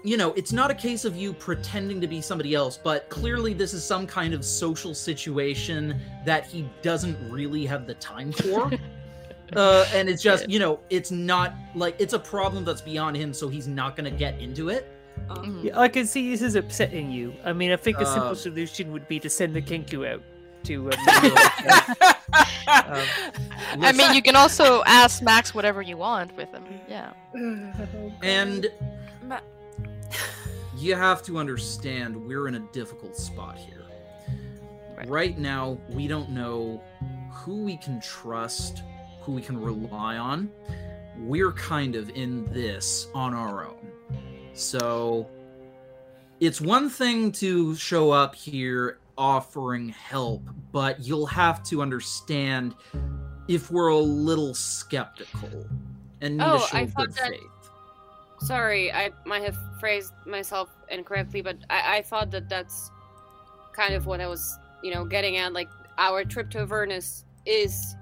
You 0.02 0.16
know, 0.16 0.32
it's 0.32 0.52
not 0.52 0.70
a 0.70 0.74
case 0.74 1.04
of 1.04 1.14
you 1.16 1.32
pretending 1.32 2.00
to 2.00 2.06
be 2.06 2.20
somebody 2.22 2.54
else, 2.54 2.78
but 2.82 3.08
clearly 3.10 3.52
this 3.52 3.74
is 3.74 3.84
some 3.84 4.06
kind 4.06 4.32
of 4.32 4.44
social 4.44 4.94
situation 4.94 6.00
that 6.24 6.46
he 6.46 6.68
doesn't 6.82 7.18
really 7.30 7.66
have 7.66 7.86
the 7.86 7.94
time 7.94 8.32
for. 8.32 8.70
uh, 9.56 9.86
and 9.92 10.08
it's 10.08 10.22
just, 10.22 10.48
you 10.48 10.58
know, 10.58 10.80
it's 10.88 11.10
not 11.10 11.54
like 11.74 11.96
it's 11.98 12.14
a 12.14 12.18
problem 12.18 12.64
that's 12.64 12.80
beyond 12.80 13.16
him, 13.16 13.34
so 13.34 13.48
he's 13.48 13.68
not 13.68 13.94
going 13.96 14.10
to 14.10 14.16
get 14.18 14.40
into 14.40 14.70
it. 14.70 14.88
Mhm. 15.28 15.64
Yeah, 15.64 15.78
I 15.78 15.88
can 15.88 16.06
see 16.06 16.30
this 16.30 16.40
is 16.40 16.54
upsetting 16.54 17.10
you. 17.10 17.34
I 17.44 17.52
mean, 17.52 17.70
I 17.70 17.76
think 17.76 17.98
a 17.98 18.06
simple 18.06 18.30
Uh, 18.30 18.34
solution 18.34 18.92
would 18.92 19.06
be 19.06 19.20
to 19.20 19.28
send 19.28 19.54
the 19.54 19.60
kenku 19.60 20.08
out 20.10 20.22
to. 20.64 20.90
Um, 20.90 20.98
um, 22.66 23.06
I 23.82 23.92
mean, 23.94 24.14
you 24.14 24.22
can 24.22 24.34
also 24.34 24.82
ask 24.86 25.22
Max 25.22 25.54
whatever 25.54 25.82
you 25.82 25.96
want 25.98 26.34
with 26.36 26.48
him. 26.52 26.64
Yeah. 26.88 27.12
And 28.22 28.66
Ma- 29.24 29.40
you 30.76 30.94
have 30.94 31.22
to 31.24 31.38
understand 31.38 32.16
we're 32.16 32.48
in 32.48 32.54
a 32.56 32.60
difficult 32.72 33.16
spot 33.16 33.56
here. 33.58 33.84
Right. 34.96 35.08
Right 35.08 35.38
now, 35.38 35.78
we 35.88 36.06
don't 36.08 36.30
know 36.30 36.82
who 37.30 37.62
we 37.62 37.76
can 37.78 38.00
trust, 38.00 38.82
who 39.22 39.32
we 39.32 39.42
can 39.42 39.60
rely 39.60 40.16
on. 40.16 40.50
We're 41.18 41.52
kind 41.52 41.96
of 41.96 42.10
in 42.10 42.44
this 42.52 43.08
on 43.14 43.34
our 43.34 43.66
own. 43.66 43.90
So 44.52 45.28
it's 46.40 46.60
one 46.60 46.88
thing 46.90 47.32
to 47.32 47.74
show 47.76 48.10
up 48.10 48.34
here 48.34 48.98
offering 49.18 49.90
help, 49.90 50.42
but 50.72 51.00
you'll 51.00 51.26
have 51.26 51.62
to 51.64 51.82
understand 51.82 52.74
if 53.48 53.70
we're 53.70 53.88
a 53.88 53.96
little 53.98 54.54
skeptical 54.54 55.66
and 56.20 56.36
need 56.38 56.44
Oh, 56.46 56.58
to 56.58 56.66
show 56.66 56.76
I 56.78 56.86
thought 56.86 57.06
good 57.08 57.14
that- 57.16 57.30
faith. 57.30 57.49
Sorry, 58.40 58.92
I 58.92 59.10
might 59.26 59.42
have 59.42 59.56
phrased 59.78 60.12
myself 60.26 60.70
incorrectly, 60.88 61.42
but 61.42 61.56
I, 61.68 61.98
I 61.98 62.02
thought 62.02 62.30
that 62.32 62.48
that's 62.48 62.90
kind 63.74 63.94
of 63.94 64.06
what 64.06 64.20
I 64.20 64.26
was, 64.26 64.58
you 64.82 64.92
know, 64.94 65.04
getting 65.04 65.36
at. 65.36 65.52
Like, 65.52 65.68
our 65.98 66.24
trip 66.24 66.50
to 66.52 66.60
Avernus 66.60 67.24
is 67.46 67.94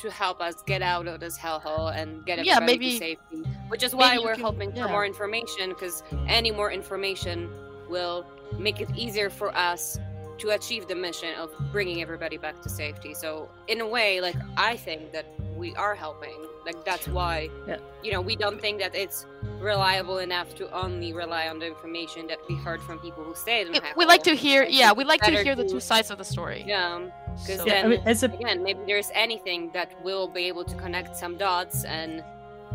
to 0.00 0.10
help 0.10 0.40
us 0.40 0.54
get 0.66 0.82
out 0.82 1.06
of 1.06 1.20
this 1.20 1.38
hellhole 1.38 1.94
and 1.94 2.24
get 2.26 2.44
Yeah, 2.44 2.56
everybody 2.56 2.78
maybe- 2.78 2.92
to 2.92 2.98
safety. 2.98 3.50
Which 3.68 3.82
is 3.82 3.94
why 3.94 4.18
we're 4.18 4.34
can- 4.34 4.44
hoping 4.44 4.72
for 4.72 4.88
more 4.88 5.04
information, 5.04 5.70
because 5.70 6.02
any 6.28 6.50
more 6.50 6.70
information 6.70 7.50
will 7.88 8.24
make 8.58 8.80
it 8.80 8.88
easier 8.96 9.28
for 9.30 9.54
us 9.56 9.98
to 10.38 10.50
achieve 10.50 10.86
the 10.86 10.94
mission 10.94 11.34
of 11.38 11.50
bringing 11.72 12.02
everybody 12.02 12.36
back 12.36 12.60
to 12.62 12.68
safety. 12.68 13.14
So, 13.14 13.48
in 13.68 13.80
a 13.80 13.86
way, 13.86 14.20
like, 14.20 14.36
I 14.56 14.76
think 14.76 15.12
that 15.12 15.26
we 15.56 15.74
are 15.76 15.94
helping. 15.94 16.36
Like, 16.66 16.84
that's 16.84 17.08
why, 17.08 17.48
Yeah. 17.66 17.78
you 18.02 18.12
know, 18.12 18.20
we 18.20 18.36
don't 18.36 18.60
think 18.60 18.80
that 18.80 18.94
it's 18.94 19.24
reliable 19.60 20.18
enough 20.18 20.54
to 20.56 20.70
only 20.72 21.12
rely 21.12 21.48
on 21.48 21.58
the 21.58 21.66
information 21.66 22.26
that 22.26 22.38
we 22.48 22.56
heard 22.56 22.82
from 22.82 22.98
people 22.98 23.24
who 23.24 23.34
stayed 23.34 23.68
It- 23.74 23.82
we 23.96 24.04
like 24.04 24.22
to 24.24 24.34
hear, 24.34 24.64
yeah, 24.64 24.92
we 24.92 25.04
like 25.04 25.22
to 25.22 25.30
better 25.30 25.42
hear 25.42 25.54
the 25.54 25.64
two 25.66 25.80
sides 25.80 26.10
of 26.10 26.18
the 26.18 26.24
story. 26.24 26.64
Yeah, 26.66 26.94
um, 26.94 27.12
because 27.40 27.60
So- 27.60 27.66
yeah, 27.66 27.72
I 27.78 27.82
then 27.82 27.90
mean, 27.90 28.02
as 28.04 28.22
a 28.22 28.26
again, 28.26 28.62
maybe 28.62 28.80
there's 28.86 29.10
anything 29.14 29.70
that 29.72 29.92
will 30.04 30.28
be 30.28 30.44
able 30.48 30.64
to 30.64 30.74
connect 30.76 31.16
some 31.16 31.36
dots 31.38 31.84
and, 31.84 32.22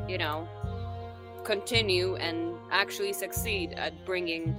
you 0.07 0.17
know, 0.17 0.47
continue 1.43 2.15
and 2.15 2.55
actually 2.71 3.13
succeed 3.13 3.73
at 3.73 3.93
bringing 4.05 4.55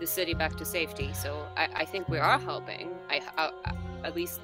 the 0.00 0.06
city 0.06 0.34
back 0.34 0.56
to 0.56 0.64
safety. 0.64 1.10
So 1.12 1.46
I, 1.56 1.68
I 1.74 1.84
think 1.84 2.08
we 2.08 2.18
are 2.18 2.38
helping. 2.38 2.90
I, 3.08 3.20
I, 3.36 3.50
I- 3.66 3.74
at 4.02 4.16
least 4.16 4.40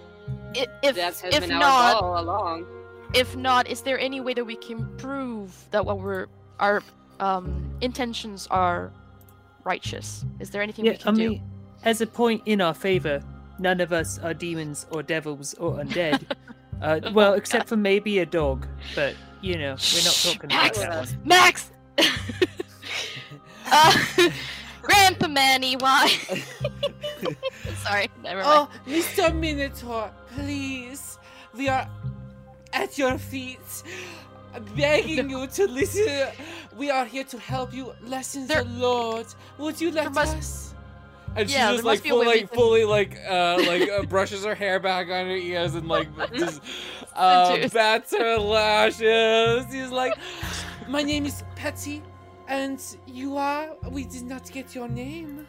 If 0.54 0.94
that 0.96 0.96
has 1.18 1.24
if 1.34 1.40
been 1.40 1.52
our 1.52 1.60
not, 1.60 2.00
goal 2.00 2.10
all 2.12 2.22
along. 2.22 2.66
if 3.14 3.34
not, 3.36 3.66
is 3.68 3.80
there 3.80 3.98
any 3.98 4.20
way 4.20 4.34
that 4.34 4.44
we 4.44 4.56
can 4.56 4.86
prove 4.98 5.50
that 5.70 5.84
what 5.84 5.98
we're 5.98 6.26
our 6.60 6.82
um 7.20 7.70
intentions 7.80 8.46
are 8.50 8.92
righteous? 9.64 10.24
Is 10.40 10.50
there 10.50 10.60
anything 10.62 10.84
yeah, 10.84 10.92
we 10.92 10.96
I 10.98 11.00
can 11.00 11.14
do? 11.14 11.40
as 11.84 12.00
a 12.02 12.06
point 12.06 12.42
in 12.44 12.60
our 12.60 12.74
favor, 12.74 13.22
none 13.58 13.80
of 13.80 13.92
us 13.92 14.18
are 14.18 14.34
demons 14.34 14.86
or 14.90 15.02
devils 15.02 15.54
or 15.54 15.76
undead. 15.78 16.22
uh, 16.82 17.00
well, 17.14 17.32
except 17.32 17.68
for 17.68 17.76
maybe 17.76 18.18
a 18.18 18.26
dog, 18.26 18.66
but 18.94 19.14
you 19.40 19.54
know, 19.56 19.70
we're 19.94 20.04
not 20.04 20.12
Shh, 20.12 20.24
talking 20.34 20.50
about 20.52 20.62
Max! 20.64 20.78
that 20.78 20.90
one. 20.98 21.08
Max! 21.24 21.70
uh, 23.72 24.30
Grandpa 24.86 25.28
Manny, 25.28 25.76
why? 25.76 26.08
Sorry, 27.84 28.08
never 28.22 28.42
mind. 28.42 28.46
Oh, 28.46 28.68
Mr. 28.86 29.34
Minotaur, 29.34 30.10
please. 30.34 31.18
We 31.54 31.68
are 31.68 31.88
at 32.72 32.98
your 32.98 33.18
feet, 33.18 33.58
begging 34.76 35.30
you 35.30 35.46
to 35.46 35.66
listen. 35.66 36.28
We 36.76 36.90
are 36.90 37.04
here 37.04 37.24
to 37.24 37.38
help 37.38 37.72
you 37.72 37.94
listen 38.02 38.46
There- 38.46 38.64
the 38.64 38.70
Lord. 38.70 39.26
Would 39.58 39.80
you 39.80 39.90
let 39.90 40.12
must- 40.12 40.36
us? 40.36 40.62
And 41.34 41.50
Yeah, 41.50 41.68
she 41.68 41.74
just 41.76 41.84
like 41.84 42.02
be 42.02 42.08
full, 42.08 42.24
like 42.24 42.50
fully 42.54 42.84
like 42.86 43.18
uh 43.28 43.58
like 43.66 43.90
uh, 43.90 44.04
brushes 44.04 44.42
her 44.46 44.54
hair 44.54 44.80
back 44.80 45.08
on 45.08 45.26
her 45.26 45.36
ears 45.36 45.74
and 45.74 45.86
like 45.86 46.08
just 46.34 46.62
uh 47.14 47.68
bats 47.68 48.16
her 48.16 48.38
lashes. 48.38 49.66
She's 49.70 49.90
like, 49.90 50.14
my 50.88 51.02
name 51.02 51.26
is 51.26 51.42
Petty, 51.54 52.02
and 52.48 52.80
you 53.06 53.36
are. 53.36 53.76
We 53.90 54.04
did 54.04 54.24
not 54.24 54.50
get 54.50 54.74
your 54.74 54.88
name. 54.88 55.46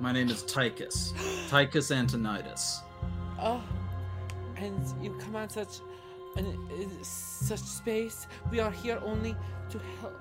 My 0.00 0.12
name 0.12 0.28
is 0.28 0.42
Tychus. 0.44 1.12
Tychus 1.48 1.90
Antonidas. 1.90 2.82
Oh, 3.40 3.62
and 4.56 4.82
you 5.02 5.10
come 5.10 5.20
command 5.20 5.50
such 5.50 5.80
an 6.36 6.88
such 7.02 7.60
space. 7.60 8.26
We 8.50 8.60
are 8.60 8.70
here 8.70 9.00
only 9.04 9.36
to 9.70 9.80
help 10.00 10.20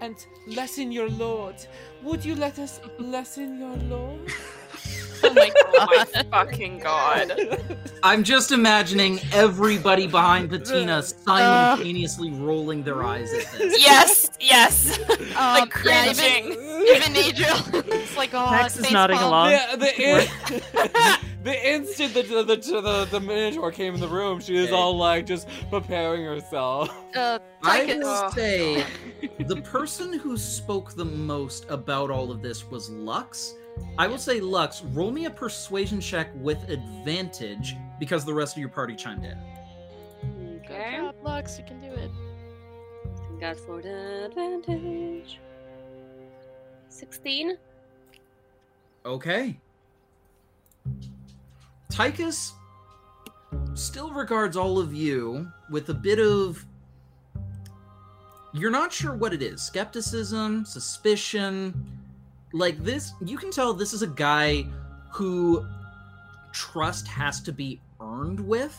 and 0.00 0.16
lessen 0.46 0.90
your 0.90 1.08
load. 1.08 1.56
Would 2.02 2.24
you 2.24 2.34
let 2.34 2.58
us 2.58 2.80
lessen 2.98 3.58
your 3.58 3.76
load? 3.76 4.32
Oh 5.30 5.34
my, 5.34 5.50
oh 5.74 5.86
my 6.14 6.22
fucking 6.24 6.78
god. 6.78 7.62
I'm 8.02 8.24
just 8.24 8.50
imagining 8.50 9.20
everybody 9.32 10.06
behind 10.06 10.50
Patina 10.50 11.02
simultaneously 11.02 12.32
rolling 12.32 12.82
their 12.82 13.04
eyes 13.04 13.32
at 13.32 13.52
this. 13.52 13.80
Yes, 13.80 14.30
yes. 14.40 14.98
Um, 15.08 15.16
like 15.36 15.72
yeah, 15.84 16.12
cringing. 16.12 16.52
even, 16.52 16.86
even 16.86 17.16
Adriel. 17.16 17.58
it's 17.92 18.16
like, 18.16 18.34
oh, 18.34 18.50
Max 18.50 18.76
is 18.76 18.90
nodding 18.90 19.18
palm. 19.18 19.28
along. 19.28 19.50
The, 19.50 19.78
the, 19.78 20.02
in- 20.02 21.20
the 21.44 21.68
instant 21.68 22.14
the, 22.14 22.22
the, 22.22 22.42
the, 22.42 22.56
the, 22.80 23.08
the 23.10 23.20
Minotaur 23.20 23.70
came 23.70 23.94
in 23.94 24.00
the 24.00 24.08
room, 24.08 24.40
she 24.40 24.54
was 24.54 24.72
all 24.72 24.96
like 24.96 25.26
just 25.26 25.46
preparing 25.70 26.24
herself. 26.24 26.90
Uh, 27.14 27.38
I 27.62 27.86
Tychus. 27.86 27.98
will 28.02 28.30
say 28.32 28.86
the 29.38 29.56
person 29.62 30.12
who 30.18 30.36
spoke 30.36 30.94
the 30.94 31.04
most 31.04 31.66
about 31.68 32.10
all 32.10 32.30
of 32.30 32.42
this 32.42 32.68
was 32.70 32.90
Lux. 32.90 33.54
I 33.98 34.06
will 34.06 34.18
say, 34.18 34.40
Lux, 34.40 34.82
roll 34.82 35.10
me 35.10 35.26
a 35.26 35.30
persuasion 35.30 36.00
check 36.00 36.30
with 36.36 36.68
advantage 36.70 37.76
because 37.98 38.24
the 38.24 38.32
rest 38.34 38.56
of 38.56 38.60
your 38.60 38.68
party 38.70 38.94
chimed 38.96 39.24
in. 39.24 39.38
Good 40.66 40.70
Okay. 40.70 40.96
job, 40.98 41.14
Lux. 41.22 41.58
You 41.58 41.64
can 41.64 41.80
do 41.80 41.88
it. 41.88 42.10
That 43.40 43.58
for 43.58 43.80
the 43.82 44.26
advantage. 44.26 45.38
16. 46.88 47.56
Okay. 49.04 49.58
Tychus 51.90 52.52
still 53.74 54.10
regards 54.12 54.56
all 54.56 54.78
of 54.78 54.92
you 54.94 55.50
with 55.70 55.88
a 55.88 55.94
bit 55.94 56.18
of. 56.18 56.64
You're 58.52 58.70
not 58.70 58.92
sure 58.92 59.14
what 59.14 59.32
it 59.32 59.42
is 59.42 59.62
skepticism, 59.62 60.64
suspicion. 60.64 61.99
Like 62.52 62.82
this, 62.82 63.12
you 63.24 63.38
can 63.38 63.50
tell 63.50 63.72
this 63.72 63.92
is 63.92 64.02
a 64.02 64.08
guy 64.08 64.66
who 65.12 65.66
trust 66.52 67.06
has 67.08 67.40
to 67.42 67.52
be 67.52 67.80
earned 68.00 68.40
with. 68.40 68.76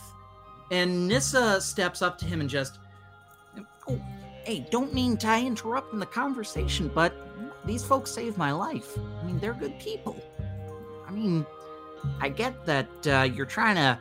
And 0.70 1.08
Nissa 1.08 1.60
steps 1.60 2.02
up 2.02 2.18
to 2.18 2.24
him 2.24 2.40
and 2.40 2.48
just. 2.48 2.78
Oh, 3.88 4.00
hey, 4.44 4.66
don't 4.70 4.94
mean 4.94 5.16
to 5.18 5.36
interrupt 5.36 5.92
in 5.92 5.98
the 5.98 6.06
conversation, 6.06 6.90
but 6.94 7.12
these 7.64 7.84
folks 7.84 8.10
saved 8.10 8.38
my 8.38 8.52
life. 8.52 8.96
I 9.20 9.24
mean, 9.24 9.38
they're 9.38 9.54
good 9.54 9.78
people. 9.78 10.22
I 11.06 11.10
mean, 11.10 11.46
I 12.20 12.28
get 12.28 12.64
that 12.66 12.88
uh, 13.06 13.22
you're 13.22 13.46
trying 13.46 13.76
to 13.76 13.98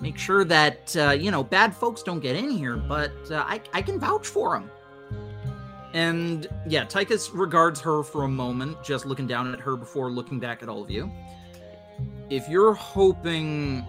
make 0.00 0.18
sure 0.18 0.44
that, 0.44 0.94
uh, 0.96 1.10
you 1.10 1.30
know, 1.30 1.42
bad 1.42 1.74
folks 1.74 2.02
don't 2.02 2.20
get 2.20 2.36
in 2.36 2.50
here, 2.50 2.76
but 2.76 3.12
uh, 3.30 3.44
I, 3.46 3.60
I 3.72 3.82
can 3.82 3.98
vouch 3.98 4.26
for 4.26 4.58
them. 4.58 4.70
And 5.96 6.46
yeah, 6.68 6.84
Tychus 6.84 7.30
regards 7.32 7.80
her 7.80 8.02
for 8.02 8.24
a 8.24 8.28
moment, 8.28 8.84
just 8.84 9.06
looking 9.06 9.26
down 9.26 9.50
at 9.54 9.60
her 9.60 9.78
before 9.78 10.10
looking 10.10 10.38
back 10.38 10.62
at 10.62 10.68
all 10.68 10.82
of 10.82 10.90
you. 10.90 11.10
If 12.28 12.50
you're 12.50 12.74
hoping 12.74 13.82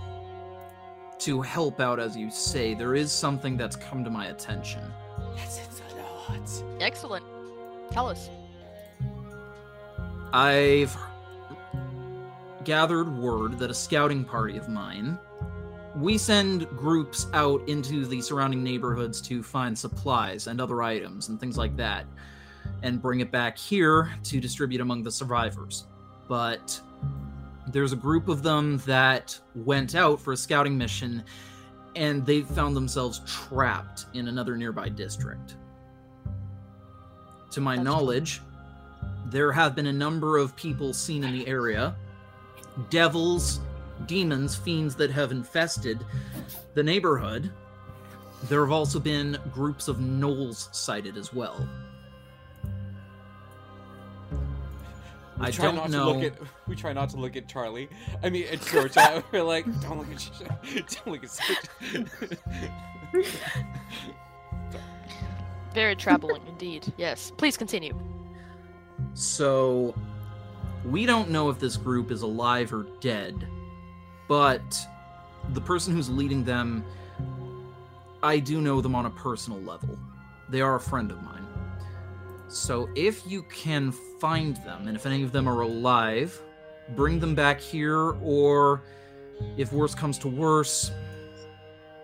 to 1.19 1.41
help 1.41 1.81
out, 1.81 1.99
as 1.99 2.15
you 2.15 2.31
say, 2.31 2.73
there 2.73 2.95
is 2.95 3.11
something 3.11 3.57
that's 3.57 3.75
come 3.75 4.05
to 4.05 4.09
my 4.09 4.27
attention. 4.27 4.89
Yes, 5.35 5.59
it's 5.65 5.81
a 5.81 5.97
lot. 5.97 6.81
Excellent. 6.81 7.25
Tell 7.91 8.07
us. 8.07 8.29
I've 10.31 10.95
gathered 12.63 13.17
word 13.17 13.59
that 13.59 13.69
a 13.69 13.73
scouting 13.73 14.23
party 14.23 14.55
of 14.55 14.69
mine. 14.69 15.19
We 15.97 16.19
send 16.19 16.69
groups 16.77 17.25
out 17.33 17.67
into 17.67 18.05
the 18.05 18.21
surrounding 18.21 18.63
neighborhoods 18.63 19.19
to 19.21 19.41
find 19.41 19.75
supplies 19.75 20.45
and 20.45 20.61
other 20.61 20.83
items 20.83 21.29
and 21.29 21.39
things 21.39 21.57
like 21.57 21.75
that, 21.77 22.05
and 22.83 23.01
bring 23.01 23.19
it 23.21 23.31
back 23.31 23.57
here 23.57 24.13
to 24.25 24.39
distribute 24.39 24.79
among 24.79 25.01
the 25.01 25.11
survivors. 25.11 25.85
But 26.27 26.79
there's 27.69 27.93
a 27.93 27.95
group 27.95 28.27
of 28.27 28.43
them 28.43 28.77
that 28.85 29.39
went 29.55 29.95
out 29.95 30.21
for 30.21 30.33
a 30.33 30.37
scouting 30.37 30.77
mission, 30.77 31.23
and 31.95 32.23
they 32.23 32.41
found 32.41 32.75
themselves 32.75 33.21
trapped 33.25 34.05
in 34.13 34.27
another 34.27 34.55
nearby 34.55 34.89
district. 34.89 35.55
To 37.51 37.61
my 37.61 37.75
That's- 37.75 37.91
knowledge, 37.91 38.41
there 39.25 39.51
have 39.51 39.75
been 39.75 39.87
a 39.87 39.93
number 39.93 40.37
of 40.37 40.55
people 40.55 40.93
seen 40.93 41.23
in 41.23 41.33
the 41.33 41.47
area 41.47 41.95
devils, 42.91 43.61
demons, 44.05 44.55
fiends 44.55 44.95
that 44.95 45.11
have 45.11 45.31
infested 45.31 46.05
the 46.73 46.83
neighborhood. 46.83 47.51
There 48.43 48.61
have 48.61 48.71
also 48.71 48.99
been 48.99 49.37
groups 49.51 49.87
of 49.87 49.97
gnolls 49.97 50.73
sighted 50.73 51.17
as 51.17 51.33
well. 51.33 51.67
We 55.39 55.47
I 55.47 55.51
try 55.51 55.65
don't 55.65 55.75
not 55.75 55.89
know. 55.91 56.13
To 56.13 56.19
look 56.19 56.33
at, 56.33 56.39
we 56.67 56.75
try 56.75 56.93
not 56.93 57.09
to 57.11 57.17
look 57.17 57.35
at 57.35 57.47
Charlie. 57.47 57.89
I 58.23 58.29
mean, 58.29 58.47
at 58.51 58.61
Georgia. 58.61 59.23
We're 59.31 59.43
like, 59.43 59.65
don't 59.81 59.99
look 59.99 60.07
at, 60.11 60.31
don't 61.05 61.07
look 61.07 61.23
at. 61.23 61.39
Very 65.75 65.95
troubling 65.95 66.41
indeed. 66.47 66.91
Yes. 66.97 67.31
Please 67.37 67.55
continue. 67.55 67.95
So, 69.13 69.93
we 70.85 71.05
don't 71.05 71.29
know 71.29 71.49
if 71.49 71.59
this 71.59 71.77
group 71.77 72.09
is 72.09 72.23
alive 72.23 72.73
or 72.73 72.87
dead, 72.99 73.47
but 74.27 74.87
the 75.53 75.61
person 75.61 75.93
who's 75.93 76.09
leading 76.09 76.43
them, 76.43 76.83
I 78.23 78.39
do 78.39 78.61
know 78.61 78.81
them 78.81 78.95
on 78.95 79.05
a 79.05 79.09
personal 79.11 79.61
level. 79.61 79.97
They 80.49 80.61
are 80.61 80.75
a 80.75 80.79
friend 80.79 81.11
of 81.11 81.21
mine. 81.23 81.45
So, 82.49 82.89
if 82.95 83.29
you 83.29 83.43
can 83.43 83.91
find 84.19 84.55
them, 84.57 84.87
and 84.87 84.95
if 84.95 85.05
any 85.05 85.21
of 85.23 85.33
them 85.33 85.49
are 85.49 85.61
alive, 85.61 86.41
bring 86.95 87.19
them 87.19 87.35
back 87.35 87.59
here, 87.59 88.15
or 88.21 88.83
if 89.57 89.73
worse 89.73 89.93
comes 89.93 90.17
to 90.19 90.29
worse, 90.29 90.91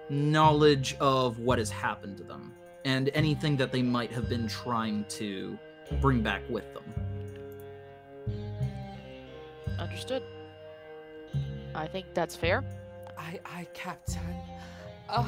knowledge 0.10 0.96
of 1.00 1.40
what 1.40 1.60
has 1.60 1.70
happened 1.70 2.18
to 2.18 2.24
them, 2.24 2.54
and 2.84 3.10
anything 3.14 3.56
that 3.58 3.72
they 3.72 3.82
might 3.82 4.12
have 4.12 4.28
been 4.28 4.48
trying 4.48 5.06
to 5.06 5.58
bring 6.02 6.22
back 6.22 6.42
with 6.50 6.66
them. 6.74 6.84
Understood. 9.80 10.24
I 11.76 11.88
think 11.88 12.14
that's 12.14 12.36
fair. 12.36 12.64
I, 13.18 13.40
I, 13.46 13.68
Captain. 13.74 14.22
Uh, 15.10 15.28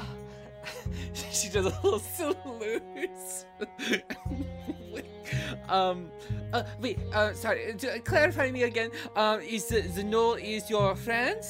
she 1.32 1.50
does 1.50 1.66
a 1.66 1.70
little 1.82 2.00
salute. 2.00 2.82
um, 5.70 6.10
uh, 6.54 6.64
wait, 6.80 7.00
uh, 7.14 7.34
sorry, 7.34 7.74
to 7.78 8.00
clarify 8.00 8.52
me 8.52 8.64
again. 8.64 8.92
Um, 9.16 9.42
is 9.42 9.66
the, 9.66 9.82
the 9.82 10.04
Gnoll 10.04 10.42
is 10.42 10.70
your 10.70 10.96
friend? 10.96 11.42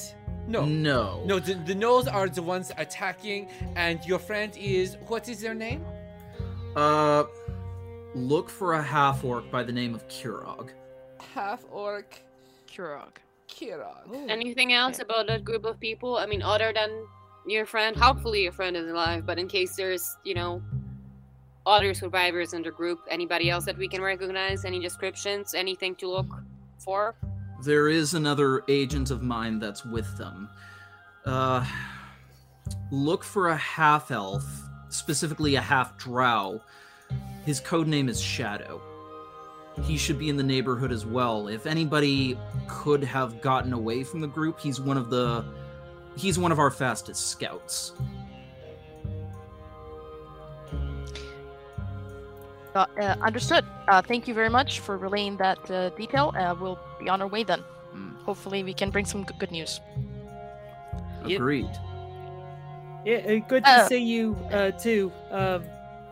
No. 0.47 0.65
No. 0.65 1.23
No, 1.25 1.39
the, 1.39 1.55
the 1.55 1.73
Gnolls 1.73 2.11
are 2.11 2.29
the 2.29 2.43
ones 2.43 2.71
attacking, 2.77 3.49
and 3.75 4.03
your 4.05 4.19
friend 4.19 4.55
is, 4.57 4.97
what 5.07 5.27
is 5.27 5.41
their 5.41 5.55
name? 5.55 5.83
Uh, 6.75 7.23
look 8.13 8.49
for 8.49 8.73
a 8.73 8.81
half 8.81 9.23
orc 9.23 9.49
by 9.49 9.63
the 9.63 9.71
name 9.71 9.95
of 9.95 10.07
Kurog. 10.07 10.69
Half 11.33 11.65
orc 11.71 12.21
Kurog. 13.47 14.07
Kirog. 14.09 14.29
Anything 14.29 14.73
else 14.73 14.99
about 14.99 15.27
that 15.27 15.43
group 15.43 15.65
of 15.65 15.79
people? 15.79 16.17
I 16.17 16.25
mean, 16.25 16.41
other 16.41 16.71
than 16.73 17.05
your 17.45 17.65
friend, 17.65 17.95
hopefully 17.95 18.43
your 18.43 18.51
friend 18.51 18.75
is 18.75 18.89
alive, 18.89 19.25
but 19.25 19.37
in 19.37 19.47
case 19.47 19.75
there's, 19.75 20.17
you 20.23 20.33
know, 20.33 20.61
other 21.65 21.93
survivors 21.93 22.53
in 22.53 22.61
the 22.61 22.71
group, 22.71 22.99
anybody 23.09 23.49
else 23.49 23.65
that 23.65 23.77
we 23.77 23.87
can 23.87 24.01
recognize? 24.01 24.65
Any 24.65 24.79
descriptions? 24.79 25.53
Anything 25.53 25.95
to 25.95 26.09
look 26.09 26.27
for? 26.77 27.15
There 27.63 27.89
is 27.89 28.13
another 28.13 28.63
agent 28.67 29.09
of 29.11 29.23
mine 29.23 29.59
that's 29.59 29.85
with 29.85 30.17
them. 30.17 30.49
Uh, 31.25 31.65
look 32.91 33.23
for 33.23 33.49
a 33.49 33.57
half 33.57 34.11
elf, 34.11 34.45
specifically 34.89 35.55
a 35.55 35.61
half 35.61 35.97
drow. 35.97 36.61
His 37.45 37.59
code 37.59 37.87
name 37.87 38.09
is 38.09 38.21
Shadow. 38.21 38.81
He 39.83 39.97
should 39.97 40.17
be 40.17 40.29
in 40.29 40.37
the 40.37 40.43
neighborhood 40.43 40.91
as 40.91 41.05
well. 41.05 41.47
If 41.47 41.65
anybody 41.65 42.37
could 42.67 43.03
have 43.03 43.41
gotten 43.41 43.73
away 43.73 44.03
from 44.03 44.21
the 44.21 44.27
group, 44.27 44.59
he's 44.59 44.79
one 44.79 44.97
of 44.97 45.09
the 45.09 45.45
he's 46.15 46.39
one 46.39 46.51
of 46.51 46.59
our 46.59 46.71
fastest 46.71 47.27
scouts. 47.27 47.91
Uh, 52.73 52.85
uh, 52.99 53.15
understood. 53.21 53.65
Uh, 53.87 54.01
thank 54.01 54.27
you 54.27 54.33
very 54.33 54.49
much 54.49 54.81
for 54.81 54.97
relaying 54.97 55.37
that 55.37 55.59
uh, 55.71 55.89
detail. 55.91 56.33
Uh, 56.37 56.53
we'll 56.59 56.79
be 56.99 57.07
on 57.07 57.21
our 57.21 57.27
way 57.27 57.43
then. 57.43 57.59
Hmm. 57.91 58.15
Hopefully, 58.25 58.63
we 58.63 58.73
can 58.73 58.91
bring 58.91 59.05
some 59.05 59.25
g- 59.25 59.33
good 59.39 59.51
news. 59.51 59.79
Agreed. 61.23 61.69
Yeah, 63.05 63.17
uh, 63.17 63.39
good 63.47 63.63
to 63.63 63.85
see 63.87 64.03
you 64.03 64.35
uh, 64.51 64.71
too. 64.71 65.11
Um, 65.31 65.63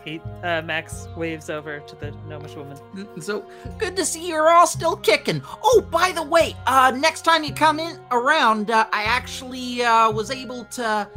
he, 0.03 0.19
uh, 0.43 0.61
Max 0.61 1.07
waves 1.15 1.49
over 1.49 1.79
to 1.79 1.95
the 1.95 2.11
gnomish 2.27 2.55
woman. 2.55 2.77
So 3.21 3.45
good 3.77 3.95
to 3.95 4.05
see 4.05 4.27
you're 4.27 4.49
all 4.49 4.67
still 4.67 4.97
kicking. 4.97 5.41
Oh, 5.63 5.85
by 5.89 6.11
the 6.11 6.23
way, 6.23 6.55
uh, 6.67 6.91
next 6.95 7.21
time 7.21 7.43
you 7.43 7.53
come 7.53 7.79
in 7.79 7.99
around, 8.11 8.69
uh, 8.71 8.87
I 8.91 9.03
actually 9.03 9.83
uh, 9.83 10.11
was 10.11 10.29
able 10.31 10.65
to 10.65 11.07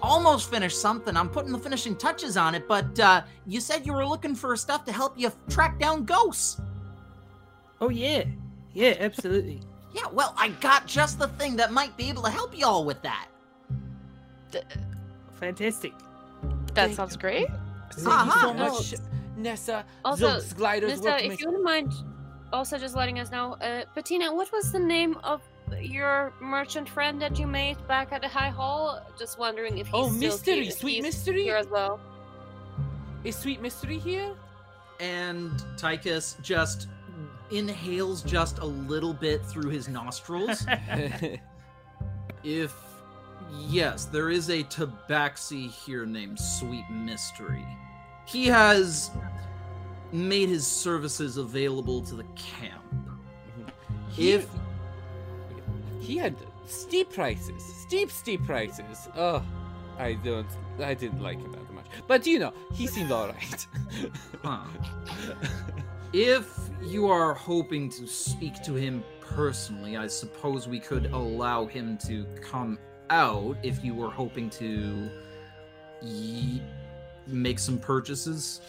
almost 0.00 0.50
finish 0.50 0.74
something. 0.76 1.16
I'm 1.16 1.28
putting 1.28 1.52
the 1.52 1.58
finishing 1.58 1.96
touches 1.96 2.36
on 2.36 2.54
it, 2.54 2.68
but 2.68 2.98
uh, 3.00 3.22
you 3.46 3.60
said 3.60 3.86
you 3.86 3.92
were 3.92 4.06
looking 4.06 4.34
for 4.34 4.56
stuff 4.56 4.84
to 4.84 4.92
help 4.92 5.18
you 5.18 5.32
track 5.48 5.78
down 5.78 6.04
ghosts. 6.04 6.60
Oh 7.80 7.88
yeah, 7.88 8.24
yeah, 8.72 8.94
absolutely. 8.98 9.60
Yeah, 9.94 10.06
well, 10.10 10.34
I 10.38 10.48
got 10.48 10.86
just 10.86 11.18
the 11.18 11.28
thing 11.28 11.54
that 11.56 11.70
might 11.70 11.94
be 11.98 12.08
able 12.08 12.22
to 12.22 12.30
help 12.30 12.56
you 12.56 12.64
all 12.64 12.86
with 12.86 13.02
that. 13.02 13.26
Fantastic. 15.38 15.92
That 16.72 16.94
sounds 16.94 17.14
great. 17.18 17.46
Thank 17.94 18.08
Uh-huh. 18.08 18.24
you 18.24 18.40
so 18.40 18.52
No. 18.52 18.74
much, 18.74 18.94
Nissa. 19.36 19.84
Also, 20.04 20.26
Zilks 20.38 20.56
gliders 20.56 20.90
Mister, 20.92 21.08
welcome 21.10 21.30
if 21.32 21.40
you 21.40 21.46
wouldn't 21.46 21.64
mind 21.64 21.92
also 22.52 22.78
just 22.78 22.94
letting 22.94 23.18
us 23.18 23.30
know, 23.30 23.54
uh, 23.54 23.84
Patina, 23.94 24.32
what 24.34 24.50
was 24.52 24.72
the 24.72 24.78
name 24.78 25.16
of 25.24 25.40
your 25.80 26.32
merchant 26.40 26.86
friend 26.88 27.20
that 27.22 27.38
you 27.38 27.46
made 27.46 27.78
back 27.88 28.12
at 28.12 28.20
the 28.20 28.28
High 28.28 28.50
Hall? 28.50 29.00
Just 29.18 29.38
wondering 29.38 29.78
if 29.78 29.86
he's 29.86 29.94
Oh, 29.94 30.08
still 30.08 30.18
mystery, 30.20 30.62
here, 30.64 30.70
sweet 30.72 30.94
he's 30.96 31.02
mystery. 31.04 31.42
here 31.44 31.56
as 31.56 31.68
well. 31.68 31.98
Is 33.24 33.36
Sweet 33.36 33.62
Mystery 33.62 33.98
here? 33.98 34.34
And 35.00 35.50
Tychus 35.76 36.36
just 36.42 36.88
inhales 37.50 38.22
just 38.22 38.58
a 38.58 38.64
little 38.66 39.14
bit 39.14 39.44
through 39.46 39.70
his 39.70 39.88
nostrils. 39.88 40.66
if 42.44 42.74
yes, 43.68 44.06
there 44.06 44.30
is 44.30 44.48
a 44.50 44.62
tabaxi 44.64 45.70
here 45.70 46.06
named 46.06 46.38
Sweet 46.38 46.84
Mystery. 46.90 47.66
He 48.26 48.46
has 48.46 49.10
made 50.12 50.48
his 50.48 50.66
services 50.66 51.36
available 51.36 52.02
to 52.02 52.14
the 52.14 52.24
camp. 52.36 52.82
Mm-hmm. 52.92 54.10
He- 54.10 54.32
If 54.32 54.48
he 56.00 56.16
had 56.18 56.36
steep 56.66 57.12
prices, 57.12 57.62
steep, 57.86 58.10
steep 58.10 58.44
prices. 58.44 59.08
Oh, 59.16 59.44
I 59.98 60.14
don't, 60.14 60.46
I 60.80 60.94
didn't 60.94 61.22
like 61.22 61.38
him 61.38 61.52
that 61.52 61.72
much. 61.72 61.86
But 62.08 62.26
you 62.26 62.38
know, 62.38 62.52
he 62.72 62.86
seemed 62.86 63.10
alright. 63.12 63.66
Huh. 64.42 64.64
If 66.12 66.58
you 66.82 67.08
are 67.08 67.32
hoping 67.32 67.88
to 67.90 68.06
speak 68.08 68.60
to 68.64 68.74
him 68.74 69.04
personally, 69.20 69.96
I 69.96 70.08
suppose 70.08 70.66
we 70.66 70.80
could 70.80 71.06
allow 71.12 71.64
him 71.66 71.96
to 72.08 72.26
come 72.42 72.76
out 73.10 73.56
if 73.62 73.84
you 73.84 73.94
were 73.94 74.10
hoping 74.10 74.50
to 74.50 75.08
ye- 76.00 76.62
make 77.26 77.58
some 77.58 77.78
purchases. 77.78 78.60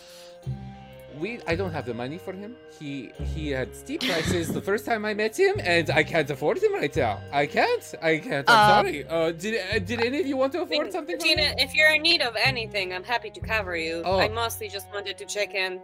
we, 1.19 1.39
I 1.47 1.55
don't 1.55 1.71
have 1.71 1.85
the 1.85 1.93
money 1.93 2.17
for 2.17 2.33
him. 2.33 2.55
He, 2.79 3.11
he 3.35 3.49
had 3.49 3.75
steep 3.75 4.01
prices 4.01 4.51
the 4.51 4.61
first 4.61 4.83
time 4.85 5.05
I 5.05 5.13
met 5.13 5.37
him, 5.37 5.55
and 5.63 5.89
I 5.91 6.03
can't 6.03 6.29
afford 6.29 6.57
him 6.57 6.73
right 6.73 6.93
now. 6.95 7.19
I 7.31 7.45
can't. 7.45 7.95
I 8.01 8.17
can't. 8.17 8.49
I'm 8.49 8.55
Uh, 8.57 8.67
sorry. 8.83 9.07
Uh, 9.07 9.31
did, 9.31 9.61
uh, 9.75 9.79
did 9.79 10.03
any 10.03 10.19
of 10.21 10.25
you 10.27 10.37
want 10.37 10.53
to 10.53 10.59
I 10.59 10.63
afford 10.63 10.91
something? 10.91 11.15
for 11.17 11.23
Bettina, 11.23 11.43
him? 11.43 11.55
if 11.59 11.75
you're 11.75 11.93
in 11.93 12.01
need 12.01 12.21
of 12.21 12.35
anything, 12.43 12.93
I'm 12.93 13.03
happy 13.03 13.29
to 13.29 13.39
cover 13.39 13.77
you. 13.77 14.01
Oh. 14.05 14.19
I 14.19 14.27
mostly 14.29 14.67
just 14.69 14.87
wanted 14.91 15.17
to 15.19 15.25
check 15.25 15.53
in, 15.53 15.79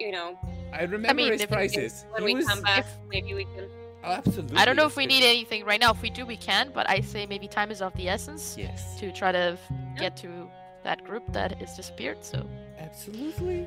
you 0.00 0.10
know, 0.12 0.36
I 0.72 0.82
remember 0.82 1.14
mean, 1.22 1.32
his 1.32 1.46
prices. 1.46 2.04
when 2.10 2.22
He 2.22 2.34
we 2.34 2.34
was- 2.40 2.46
come 2.48 2.60
back, 2.62 2.84
maybe 3.08 3.32
we 3.32 3.44
can. 3.44 3.68
Absolutely. 4.04 4.56
I 4.56 4.64
don't 4.64 4.76
know 4.76 4.86
if 4.86 4.96
we 4.96 5.06
need 5.06 5.24
anything 5.24 5.64
right 5.64 5.80
now. 5.80 5.90
If 5.92 6.02
we 6.02 6.10
do, 6.10 6.26
we 6.26 6.36
can. 6.36 6.70
But 6.74 6.88
I 6.88 7.00
say 7.00 7.26
maybe 7.26 7.48
time 7.48 7.70
is 7.70 7.80
of 7.82 7.94
the 7.94 8.08
essence 8.08 8.56
Yes. 8.58 8.98
to 9.00 9.10
try 9.12 9.32
to 9.32 9.58
get 9.96 10.16
to 10.18 10.48
that 10.84 11.04
group 11.04 11.22
that 11.32 11.58
has 11.60 11.74
disappeared. 11.76 12.18
So 12.24 12.46
Absolutely. 12.78 13.66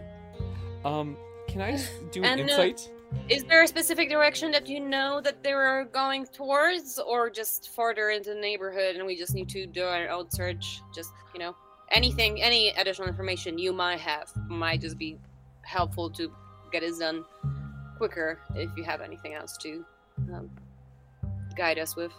Um, 0.86 1.18
can 1.48 1.62
I 1.62 1.72
s- 1.72 1.90
do 2.12 2.24
And, 2.24 2.40
uh, 2.40 2.44
insight? 2.44 2.90
Is 3.30 3.44
there 3.46 3.64
a 3.64 3.68
specific 3.68 4.10
direction 4.10 4.52
that 4.52 4.68
you 4.68 4.80
know 4.82 5.22
that 5.22 5.42
they 5.42 5.54
were 5.54 5.88
going 5.94 6.26
towards, 6.28 7.00
or 7.00 7.30
just 7.30 7.70
farther 7.70 8.10
into 8.10 8.34
the 8.34 8.40
neighborhood 8.40 8.96
and 8.98 9.06
we 9.06 9.16
just 9.18 9.34
need 9.34 9.48
to 9.50 9.66
do 9.66 9.84
our 9.84 10.10
own 10.10 10.30
search? 10.30 10.82
Just, 10.94 11.12
you 11.34 11.40
know, 11.40 11.56
anything, 11.92 12.42
any 12.42 12.70
additional 12.72 13.08
information 13.08 13.58
you 13.58 13.72
might 13.72 14.00
have 14.02 14.30
might 14.50 14.82
just 14.82 14.98
be 14.98 15.18
helpful 15.62 16.10
to 16.12 16.32
get 16.72 16.84
it 16.84 17.00
done 17.00 17.24
quicker 17.98 18.40
if 18.56 18.70
you 18.76 18.84
have 18.84 19.00
anything 19.02 19.34
else 19.34 19.58
to 19.58 19.86
um, 20.34 20.50
guide 21.56 21.80
us 21.80 21.96
with. 21.96 22.12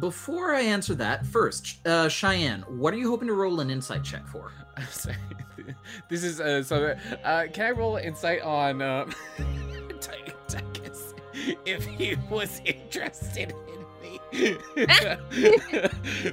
Before 0.00 0.54
I 0.54 0.60
answer 0.60 0.94
that, 0.96 1.26
first, 1.26 1.84
uh, 1.86 2.08
Cheyenne, 2.08 2.62
what 2.68 2.94
are 2.94 2.98
you 2.98 3.08
hoping 3.10 3.28
to 3.28 3.34
roll 3.34 3.60
an 3.60 3.70
insight 3.70 4.04
check 4.04 4.26
for? 4.28 4.52
I'm 4.76 4.86
sorry. 4.90 5.16
This 6.08 6.22
is 6.22 6.40
uh, 6.40 6.62
so. 6.62 6.96
Uh, 7.24 7.46
can 7.52 7.66
I 7.66 7.70
roll 7.72 7.96
insight 7.96 8.42
on 8.42 8.80
um, 8.80 9.12
Tychus 10.48 11.14
if 11.64 11.84
he 11.84 12.16
was 12.30 12.60
interested 12.64 13.54
in 14.32 14.38
me? 14.40 14.58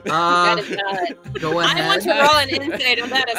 Uh, 0.09 0.55
that 0.55 0.59
is 0.59 0.69
not. 0.77 1.33
Go 1.41 1.59
I 1.59 1.65
ahead. 1.65 1.87
want 1.87 2.01
to 2.03 2.09
roll 2.11 2.37
an 2.37 2.49
insight 2.49 3.01
on 3.01 3.09
that 3.09 3.29
as 3.29 3.35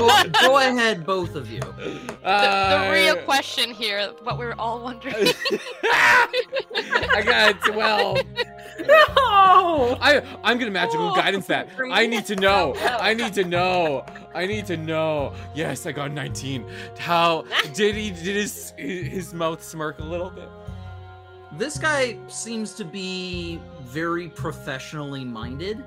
well. 0.00 0.30
go, 0.32 0.48
go 0.48 0.56
ahead, 0.58 1.04
both 1.06 1.34
of 1.34 1.50
you. 1.50 1.60
the, 1.60 2.18
Uh, 2.24 2.84
the 2.86 2.92
real 2.92 3.16
question 3.24 3.70
here, 3.72 4.08
what 4.22 4.38
we're 4.38 4.54
all 4.58 4.82
wondering. 4.82 5.14
I 5.84 7.22
got 7.24 7.50
a 7.68 7.72
twelve. 7.72 8.18
No! 8.80 9.96
I 10.00 10.22
I'm 10.42 10.58
gonna 10.58 10.70
magical 10.70 11.14
guidance 11.14 11.46
that. 11.46 11.68
I 11.90 12.06
need 12.06 12.26
to 12.26 12.36
know. 12.36 12.72
that's 12.74 13.02
I 13.02 13.14
need 13.14 13.34
to 13.34 13.44
know. 13.44 14.04
I 14.34 14.46
need 14.46 14.66
to 14.66 14.76
know. 14.76 15.34
Yes, 15.54 15.84
I 15.86 15.92
got 15.92 16.10
19. 16.10 16.64
How 16.98 17.42
did 17.74 17.94
he? 17.96 18.10
Did 18.10 18.36
his 18.36 18.72
his 18.78 19.34
mouth 19.34 19.62
smirk 19.62 19.98
a 19.98 20.02
little 20.04 20.30
bit? 20.30 20.48
This 21.58 21.76
guy 21.76 22.18
seems 22.28 22.72
to 22.74 22.84
be 22.84 23.60
very 23.82 24.28
professionally 24.28 25.24
minded. 25.24 25.84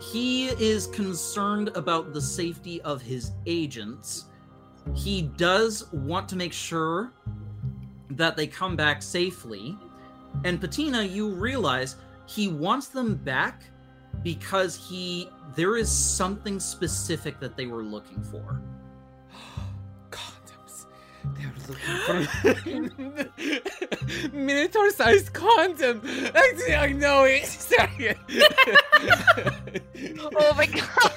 He 0.00 0.48
is 0.48 0.88
concerned 0.88 1.68
about 1.76 2.12
the 2.12 2.20
safety 2.20 2.82
of 2.82 3.00
his 3.00 3.30
agents. 3.46 4.24
He 4.92 5.22
does 5.22 5.92
want 5.92 6.28
to 6.30 6.36
make 6.36 6.52
sure 6.52 7.12
that 8.10 8.36
they 8.36 8.48
come 8.48 8.74
back 8.74 9.02
safely. 9.02 9.78
And 10.44 10.60
Patina, 10.60 11.04
you 11.04 11.28
realize 11.28 11.94
he 12.26 12.48
wants 12.48 12.88
them 12.88 13.14
back 13.14 13.62
because 14.24 14.76
he 14.76 15.28
there 15.54 15.76
is 15.76 15.90
something 15.90 16.58
specific 16.58 17.38
that 17.38 17.56
they 17.56 17.66
were 17.66 17.84
looking 17.84 18.22
for. 18.22 18.60
Condoms. 21.22 21.66
They 21.66 21.74
were 22.12 22.54
looking 22.54 22.88
for 22.90 24.30
minotaur-sized 24.36 25.32
condom. 25.32 26.02
I, 26.34 26.52
I 26.78 26.92
know 26.92 27.24
it. 27.24 27.46
Sorry. 27.46 28.14
oh 30.36 30.54
my 30.56 30.66
god. 30.66 31.12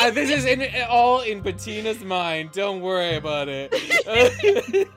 Uh, 0.00 0.10
this 0.10 0.30
is 0.30 0.44
in, 0.44 0.62
all 0.88 1.20
in 1.20 1.42
Patina's 1.42 2.02
mind. 2.04 2.52
Don't 2.52 2.80
worry 2.80 3.16
about 3.16 3.48
it. 3.48 3.72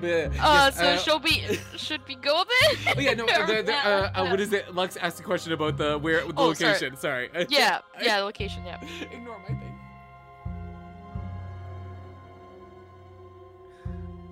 But, 0.00 0.10
Uh, 0.10 0.30
yes, 0.34 0.76
so 0.76 0.84
uh, 0.84 0.96
shall 0.98 1.20
we? 1.20 1.42
Should 1.76 2.00
we 2.08 2.16
go 2.16 2.42
then? 2.44 2.94
Oh 2.96 3.00
yeah, 3.00 3.14
no. 3.14 3.26
The, 3.26 3.62
the, 3.62 3.72
uh, 3.74 4.10
uh, 4.14 4.26
what 4.28 4.40
is 4.40 4.52
it? 4.52 4.74
Lux 4.74 4.96
asked 4.96 5.20
a 5.20 5.22
question 5.22 5.52
about 5.52 5.76
the 5.78 5.96
where 5.98 6.20
the 6.26 6.32
Oh, 6.36 6.52
sorry. 6.52 6.72
location. 6.72 6.96
Sorry. 6.96 7.30
Yeah, 7.48 7.78
yeah, 8.02 8.18
the 8.18 8.24
location, 8.24 8.64
yeah. 8.66 8.80
Ignore 9.12 9.38
my 9.48 9.54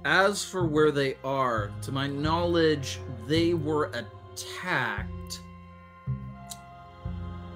As 0.05 0.45
for 0.45 0.67
where 0.67 0.91
they 0.91 1.17
are, 1.25 1.71
to 1.83 1.93
my 1.93 2.07
knowledge, 2.07 2.99
they 3.27 3.55
were 3.55 3.91
attacked. 3.95 5.41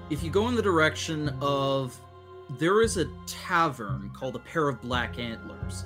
If 0.09 0.23
you 0.23 0.29
go 0.29 0.47
in 0.47 0.55
the 0.55 0.61
direction 0.61 1.29
of. 1.41 1.99
There 2.57 2.81
is 2.81 2.95
a 2.95 3.09
tavern 3.25 4.09
called 4.15 4.37
a 4.37 4.39
Pair 4.39 4.69
of 4.69 4.81
Black 4.81 5.19
Antlers. 5.19 5.83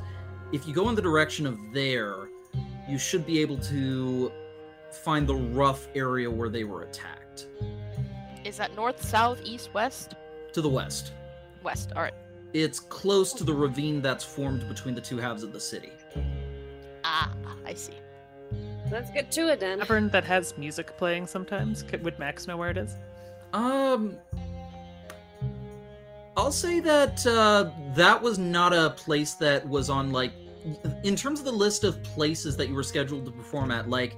If 0.51 0.67
you 0.67 0.75
go 0.75 0.89
in 0.89 0.95
the 0.95 1.01
direction 1.01 1.47
of 1.47 1.57
there, 1.73 2.29
you 2.87 2.99
should 2.99 3.25
be 3.25 3.39
able 3.39 3.57
to 3.57 4.31
find 5.03 5.25
the 5.25 5.33
rough 5.33 5.87
area 5.95 6.29
where 6.29 6.49
they 6.49 6.63
were 6.63 6.83
attacked. 6.83 7.47
Is 8.45 8.57
that 8.57 8.75
north, 8.75 9.03
south, 9.03 9.41
east, 9.43 9.73
west? 9.73 10.13
To 10.53 10.61
the 10.61 10.69
west. 10.69 11.13
West. 11.63 11.93
All 11.95 12.03
right. 12.03 12.13
It's 12.53 12.79
close 12.79 13.33
to 13.33 13.43
the 13.43 13.53
ravine 13.55 13.99
that's 13.99 14.23
formed 14.23 14.67
between 14.67 14.93
the 14.93 15.01
two 15.01 15.17
halves 15.17 15.41
of 15.41 15.53
the 15.53 15.59
city. 15.59 15.93
Ah, 17.03 17.33
I 17.65 17.73
see. 17.73 17.93
Let's 18.91 19.09
get 19.11 19.31
to 19.31 19.47
it 19.49 19.59
then. 19.59 19.79
Tavern 19.79 20.09
that 20.09 20.25
has 20.25 20.57
music 20.57 20.97
playing 20.97 21.27
sometimes. 21.27 21.83
Could, 21.83 22.03
would 22.03 22.19
Max 22.19 22.47
know 22.47 22.57
where 22.57 22.69
it 22.69 22.77
is? 22.77 22.95
Um, 23.53 24.17
I'll 26.35 26.51
say 26.51 26.79
that 26.81 27.25
uh, 27.25 27.71
that 27.95 28.21
was 28.21 28.37
not 28.37 28.73
a 28.73 28.91
place 28.91 29.33
that 29.35 29.67
was 29.67 29.89
on 29.89 30.11
like, 30.11 30.31
in 31.03 31.15
terms 31.15 31.39
of 31.39 31.45
the 31.45 31.51
list 31.51 31.83
of 31.83 32.01
places 32.03 32.57
that 32.57 32.67
you 32.67 32.75
were 32.75 32.83
scheduled 32.83 33.25
to 33.25 33.31
perform 33.31 33.71
at. 33.71 33.89
Like, 33.89 34.15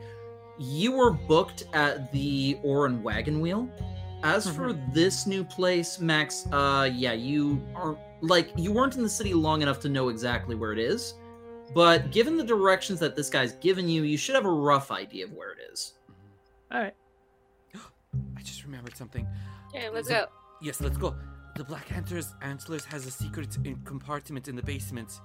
you 0.59 0.91
were 0.91 1.11
booked 1.11 1.63
at 1.73 2.11
the 2.11 2.57
Oar 2.63 2.85
and 2.85 3.03
Wagon 3.03 3.41
Wheel, 3.41 3.69
As 4.23 4.49
for 4.49 4.71
this 4.93 5.27
new 5.27 5.43
place, 5.43 5.99
Max, 5.99 6.47
uh 6.53 6.89
yeah, 6.93 7.11
you 7.11 7.61
are 7.75 7.97
like 8.21 8.51
you 8.55 8.71
weren't 8.71 8.95
in 8.95 9.03
the 9.03 9.09
city 9.09 9.33
long 9.33 9.61
enough 9.61 9.81
to 9.81 9.89
know 9.89 10.07
exactly 10.07 10.55
where 10.55 10.71
it 10.71 10.79
is. 10.79 11.15
But 11.73 12.11
given 12.11 12.37
the 12.37 12.43
directions 12.43 12.99
that 12.99 13.15
this 13.15 13.29
guy's 13.29 13.53
given 13.53 13.87
you, 13.89 14.03
you 14.03 14.17
should 14.17 14.35
have 14.35 14.45
a 14.45 14.51
rough 14.51 14.91
idea 14.91 15.25
of 15.25 15.33
where 15.33 15.51
it 15.51 15.59
is. 15.71 15.93
All 16.71 16.79
right. 16.81 16.95
I 17.75 18.41
just 18.41 18.63
remembered 18.63 18.95
something. 18.95 19.27
Okay, 19.69 19.89
let's 19.89 20.07
So- 20.07 20.13
go. 20.13 20.25
Yes, 20.61 20.79
let's 20.81 20.97
go. 20.97 21.15
The 21.55 21.63
Black 21.63 21.91
Antlers 21.91 22.33
Antlers 22.41 22.85
has 22.85 23.05
a 23.05 23.11
secret 23.11 23.57
in 23.63 23.75
compartment 23.85 24.47
in 24.47 24.55
the 24.55 24.63
basement. 24.63 25.19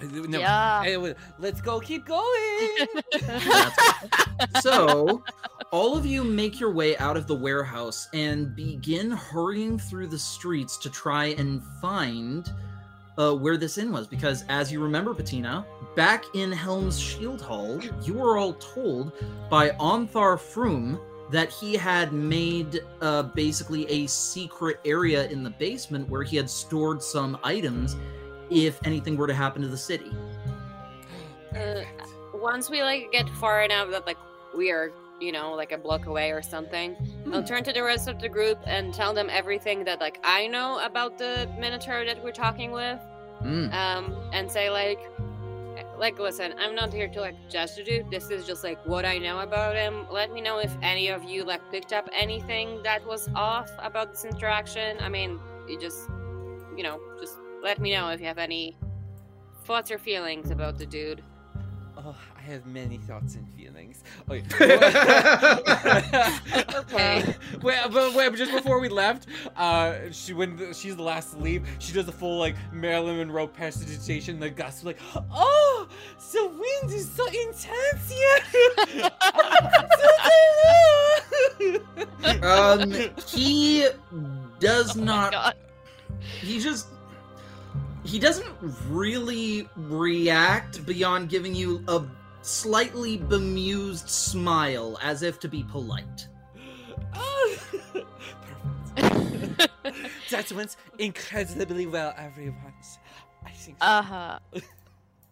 Uh, 0.00 0.04
No, 0.06 0.38
Yeah. 0.38 0.82
anyway, 0.84 1.14
let's 1.38 1.60
go. 1.60 1.78
Keep 1.80 2.06
going. 2.06 2.86
So, 4.60 5.22
all 5.70 5.96
of 5.96 6.04
you 6.04 6.24
make 6.24 6.58
your 6.58 6.72
way 6.72 6.96
out 6.98 7.16
of 7.16 7.26
the 7.26 7.34
warehouse 7.34 8.08
and 8.12 8.54
begin 8.56 9.10
hurrying 9.10 9.78
through 9.78 10.08
the 10.08 10.18
streets 10.18 10.76
to 10.78 10.90
try 10.90 11.26
and 11.26 11.62
find 11.80 12.50
uh, 13.18 13.34
where 13.34 13.56
this 13.56 13.78
inn 13.78 13.92
was. 13.92 14.06
Because, 14.06 14.44
as 14.48 14.72
you 14.72 14.82
remember, 14.82 15.14
Patina, 15.14 15.66
back 15.96 16.24
in 16.34 16.52
Helm's 16.52 16.98
Shield 16.98 17.40
Hall, 17.40 17.80
you 18.02 18.14
were 18.14 18.38
all 18.38 18.54
told 18.54 19.12
by 19.50 19.70
Onthar 19.70 20.38
Frume 20.38 20.98
that 21.30 21.50
he 21.50 21.74
had 21.74 22.12
made 22.12 22.80
uh, 23.00 23.22
basically 23.22 23.86
a 23.90 24.06
secret 24.06 24.78
area 24.84 25.26
in 25.28 25.42
the 25.42 25.50
basement 25.50 26.08
where 26.08 26.22
he 26.22 26.36
had 26.36 26.48
stored 26.48 27.02
some 27.02 27.38
items 27.42 27.96
if 28.50 28.78
anything 28.84 29.16
were 29.16 29.26
to 29.26 29.34
happen 29.34 29.62
to 29.62 29.68
the 29.68 29.76
city. 29.76 30.12
Uh, 31.52 31.84
once 32.32 32.70
we 32.70 32.82
like 32.82 33.12
get 33.12 33.28
far 33.28 33.62
enough 33.62 33.90
that 33.90 34.06
like 34.06 34.16
we 34.56 34.70
are, 34.70 34.90
you 35.22 35.32
know, 35.32 35.52
like 35.52 35.72
a 35.72 35.78
block 35.78 36.06
away 36.06 36.32
or 36.32 36.42
something, 36.42 36.96
I'll 37.32 37.44
turn 37.44 37.62
to 37.64 37.72
the 37.72 37.82
rest 37.82 38.08
of 38.08 38.20
the 38.20 38.28
group 38.28 38.58
and 38.66 38.92
tell 38.92 39.14
them 39.14 39.28
everything 39.30 39.84
that 39.84 40.00
like 40.00 40.18
I 40.24 40.48
know 40.48 40.84
about 40.84 41.16
the 41.16 41.48
Minotaur 41.58 42.04
that 42.04 42.22
we're 42.22 42.32
talking 42.32 42.72
with. 42.72 42.98
Mm. 43.42 43.72
Um, 43.72 44.16
and 44.32 44.50
say 44.50 44.70
like, 44.70 44.98
like 45.98 46.18
listen, 46.18 46.54
I'm 46.58 46.74
not 46.74 46.92
here 46.92 47.08
to 47.08 47.20
like 47.20 47.36
judge 47.48 47.76
the 47.76 47.84
dude. 47.84 48.10
This 48.10 48.30
is 48.30 48.46
just 48.46 48.64
like 48.64 48.84
what 48.84 49.04
I 49.04 49.18
know 49.18 49.40
about 49.40 49.76
him. 49.76 50.06
Let 50.10 50.32
me 50.32 50.40
know 50.40 50.58
if 50.58 50.76
any 50.82 51.08
of 51.08 51.22
you 51.24 51.44
like 51.44 51.62
picked 51.70 51.92
up 51.92 52.08
anything 52.12 52.82
that 52.82 53.06
was 53.06 53.28
off 53.34 53.70
about 53.78 54.12
this 54.12 54.24
interaction. 54.24 54.98
I 55.00 55.08
mean, 55.08 55.38
you 55.68 55.78
just, 55.80 56.08
you 56.76 56.82
know, 56.82 57.00
just 57.20 57.38
let 57.62 57.78
me 57.80 57.92
know 57.92 58.08
if 58.10 58.20
you 58.20 58.26
have 58.26 58.38
any 58.38 58.76
thoughts 59.64 59.90
or 59.90 59.98
feelings 59.98 60.50
about 60.50 60.78
the 60.78 60.86
dude. 60.86 61.22
Oh, 61.98 62.16
I 62.36 62.40
have 62.42 62.66
many 62.66 62.96
thoughts 62.98 63.34
and 63.36 63.46
feelings. 63.50 64.02
Okay. 64.30 64.44
Okay. 66.74 67.34
Wait, 67.62 67.78
but 67.90 68.14
wait, 68.14 68.28
but 68.30 68.36
just 68.36 68.52
before 68.52 68.78
we 68.80 68.88
left, 68.88 69.26
uh, 69.56 69.94
she 70.10 70.32
when 70.32 70.56
the, 70.56 70.74
she's 70.74 70.96
the 70.96 71.02
last 71.02 71.32
to 71.32 71.38
leave, 71.38 71.66
she 71.78 71.92
does 71.92 72.08
a 72.08 72.12
full 72.12 72.38
like 72.38 72.56
Marilyn 72.72 73.16
Monroe 73.18 73.46
prestidigitation. 73.46 74.38
The 74.40 74.50
Gus 74.50 74.84
like, 74.84 74.98
oh, 75.32 75.86
the 76.32 76.46
wind 76.48 76.92
is 76.94 77.10
so 77.10 77.26
intense 77.26 78.10
here. 78.10 79.10
Um, 82.42 82.92
he 83.26 83.86
does 84.60 84.96
Oh 84.96 85.00
not. 85.00 85.32
God. 85.32 85.54
He 86.40 86.58
just. 86.60 86.88
He 88.04 88.18
doesn't 88.18 88.54
really 88.88 89.68
react 89.76 90.84
beyond 90.84 91.28
giving 91.28 91.54
you 91.54 91.84
a 91.88 92.02
slightly 92.42 93.16
bemused 93.16 94.08
smile, 94.08 94.98
as 95.02 95.22
if 95.22 95.38
to 95.40 95.48
be 95.48 95.62
polite. 95.64 96.26
Oh, 97.14 97.56
Perfect. 98.96 100.30
that 100.30 100.52
went 100.52 100.76
incredibly 100.98 101.86
well, 101.86 102.14
everyone. 102.16 102.74
I 103.44 103.50
think. 103.50 103.76
so. 103.80 103.86
Uh 103.86 104.02
huh. 104.02 104.38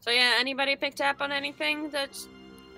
So 0.01 0.11
yeah, 0.11 0.37
anybody 0.39 0.77
picked 0.77 1.01
up 1.01 1.21
on 1.21 1.31
anything 1.33 1.91
that 1.91 2.17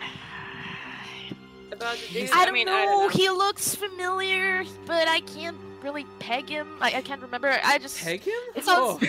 about 1.73 1.97
the 1.97 2.21
dude? 2.21 2.31
I 2.33 2.45
don't 2.45 2.55
mean, 2.55 2.67
know. 2.67 2.75
I 2.75 2.85
don't 2.85 3.03
know. 3.03 3.09
He 3.09 3.29
looks 3.31 3.75
familiar, 3.75 4.65
but 4.87 5.07
I 5.09 5.21
can't 5.21 5.57
really 5.83 6.07
peg 6.19 6.49
him. 6.49 6.69
I, 6.81 6.94
I 6.97 7.01
can't 7.02 7.20
remember. 7.23 7.59
I 7.65 7.78
just. 7.78 7.99
Peg 8.02 8.23
him? 8.23 8.35
It 8.55 8.65
sounds- 8.65 9.02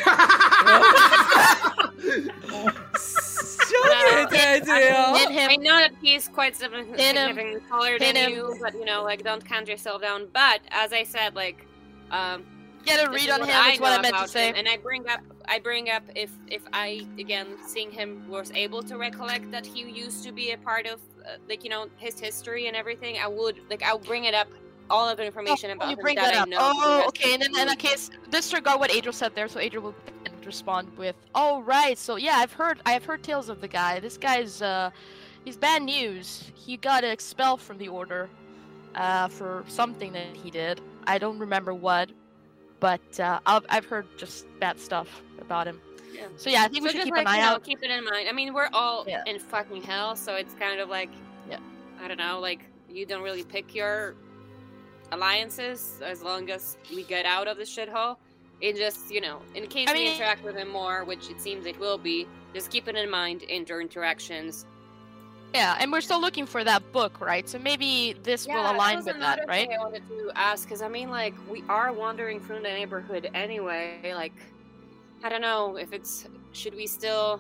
Oh. 2.46 2.70
Sugar 3.68 4.28
Daddy! 4.30 5.20
Hit 5.20 5.32
him. 5.32 5.50
I 5.50 5.56
know 5.56 5.78
that 5.80 5.92
he's 6.02 6.28
quite 6.28 6.56
significant- 6.56 7.00
Hit 7.00 7.16
him. 7.16 7.28
significantly 7.30 7.70
taller 7.70 8.00
than 8.00 8.16
him. 8.16 8.32
you, 8.32 8.58
but 8.62 8.74
you 8.74 8.86
know, 8.86 9.04
like, 9.04 9.24
don't 9.24 9.44
count 9.44 9.68
yourself 9.68 10.02
down. 10.02 10.28
But 10.34 10.62
as 10.72 10.94
I 10.94 11.04
said, 11.04 11.36
like, 11.36 11.66
um, 12.12 12.44
Get 12.86 13.06
a 13.06 13.10
read 13.10 13.30
on 13.30 13.42
him. 13.42 13.50
I 13.54 13.72
Is 13.72 13.80
what 13.80 13.98
I 13.98 14.02
meant 14.02 14.16
to 14.18 14.28
say. 14.28 14.50
him, 14.50 14.56
and 14.58 14.68
I 14.68 14.76
bring 14.78 15.08
up, 15.08 15.22
I 15.48 15.60
bring 15.60 15.90
up 15.90 16.04
if 16.16 16.32
if 16.48 16.62
I 16.74 17.08
again 17.18 17.48
seeing 17.66 17.90
him 17.92 18.28
was 18.28 18.52
able 18.52 18.84
to 18.84 18.98
recollect 18.98 19.50
that 19.52 19.66
he 19.66 19.84
used 19.90 20.24
to 20.26 20.34
be 20.34 20.52
a 20.52 20.58
part 20.58 20.86
of, 20.86 21.00
uh, 21.26 21.38
like, 21.48 21.64
you 21.64 21.70
know, 21.70 21.88
his 21.96 22.20
history 22.20 22.68
and 22.68 22.76
everything. 22.76 23.18
I 23.20 23.28
would 23.28 23.62
like, 23.70 23.84
I'll 23.84 23.98
bring 24.00 24.26
it 24.26 24.34
up. 24.34 24.50
All 24.90 25.08
other 25.08 25.24
information 25.24 25.70
Oh, 25.72 25.74
about 25.74 25.90
you 25.90 25.96
him 25.96 26.02
bring 26.02 26.16
that, 26.16 26.34
that 26.34 26.36
I 26.36 26.42
up. 26.42 26.48
know. 26.50 26.58
Oh, 26.60 27.06
okay. 27.08 27.34
And 27.34 27.42
then 27.42 27.56
in 27.58 27.68
that 27.68 27.80
case, 27.80 28.10
disregard 28.30 28.80
what 28.80 28.92
Adriel 28.94 29.14
said 29.14 29.34
there. 29.36 29.48
So 29.48 29.60
Adriel 29.60 29.84
will 29.84 29.96
respond 30.46 30.96
with, 30.98 31.16
"Oh 31.34 31.62
right. 31.62 31.98
So 31.98 32.18
yeah, 32.18 32.36
I've 32.36 32.52
heard. 32.54 32.82
I 32.86 32.92
have 32.92 33.06
heard 33.06 33.24
tales 33.24 33.50
of 33.50 33.62
the 33.62 33.68
guy. 33.68 34.00
This 34.00 34.18
guy's 34.18 34.62
uh, 34.62 34.92
he's 35.46 35.56
bad 35.58 35.84
news. 35.84 36.52
He 36.54 36.76
got 36.78 37.04
expelled 37.04 37.62
from 37.62 37.78
the 37.78 37.88
order, 37.88 38.30
uh, 38.96 39.30
for 39.30 39.64
something 39.68 40.12
that 40.14 40.36
he 40.36 40.52
did. 40.52 40.82
I 41.08 41.18
don't 41.18 41.40
remember 41.40 41.74
what, 41.74 42.10
but 42.82 43.20
uh, 43.20 43.40
I've 43.46 43.66
I've 43.70 43.86
heard 43.86 44.06
just 44.18 44.46
bad 44.60 44.80
stuff 44.80 45.22
about 45.40 45.66
him. 45.66 45.80
Yeah. 46.14 46.28
So 46.36 46.50
yeah, 46.50 46.64
I 46.64 46.68
think 46.68 46.84
we 46.84 46.92
should 46.92 47.04
keep 47.04 47.14
like, 47.14 47.22
an 47.22 47.28
eye 47.28 47.38
you 47.38 47.42
know, 47.42 47.48
out. 47.54 47.64
Keep 47.64 47.84
it 47.84 47.90
in 47.90 48.04
mind. 48.06 48.28
I 48.30 48.34
mean, 48.34 48.54
we're 48.54 48.70
all 48.74 49.06
Yeah. 49.08 49.24
in 49.26 49.40
fucking 49.40 49.82
hell, 49.82 50.16
so 50.16 50.36
it's 50.36 50.54
kind 50.54 50.80
of 50.80 50.90
like, 50.90 51.10
Yeah. 51.50 51.58
I 52.02 52.08
don't 52.08 52.18
know, 52.20 52.40
like 52.40 52.66
you 52.90 53.06
don't 53.06 53.24
really 53.24 53.44
pick 53.44 53.74
your 53.74 54.14
alliances 55.14 56.02
as 56.04 56.22
long 56.22 56.50
as 56.50 56.78
we 56.90 57.04
get 57.04 57.26
out 57.26 57.48
of 57.48 57.58
the 57.58 57.64
shithole. 57.64 58.18
And 58.62 58.78
just, 58.78 59.12
you 59.12 59.20
know, 59.20 59.42
in 59.56 59.68
case 59.68 59.90
I 59.90 59.94
we 59.94 60.00
mean- 60.00 60.14
interact 60.14 60.44
with 60.44 60.56
him 60.56 60.70
more, 60.70 61.04
which 61.04 61.30
it 61.30 61.42
seems 61.42 61.66
it 61.66 61.78
will 61.80 61.98
be, 61.98 62.28
just 62.54 62.70
keep 62.70 62.88
it 62.88 62.96
in 62.96 63.10
mind 63.10 63.44
in 63.44 63.66
your 63.66 63.82
interactions. 63.82 64.66
Yeah, 65.54 65.78
and 65.80 65.92
we're 65.92 66.02
still 66.02 66.20
looking 66.20 66.48
for 66.48 66.64
that 66.64 66.92
book, 66.92 67.22
right? 67.22 67.48
So 67.48 67.60
maybe 67.60 68.16
this 68.24 68.48
will 68.48 68.72
align 68.72 68.98
was 68.98 69.06
with 69.06 69.20
that, 69.20 69.48
right? 69.48 69.70
I 69.70 69.78
wanted 69.78 70.08
to 70.10 70.32
ask 70.34 70.64
because 70.68 70.82
I 70.82 70.88
mean, 70.88 71.12
like, 71.12 71.36
we 71.48 71.64
are 71.70 71.94
wandering 71.94 72.40
through 72.40 72.58
the 72.58 72.64
neighborhood 72.64 73.30
anyway. 73.36 74.14
Like, 74.16 74.34
I 75.24 75.30
don't 75.30 75.42
know 75.42 75.76
if 75.76 75.94
it's 75.94 76.28
should 76.54 76.74
we 76.76 76.88
still. 76.88 77.40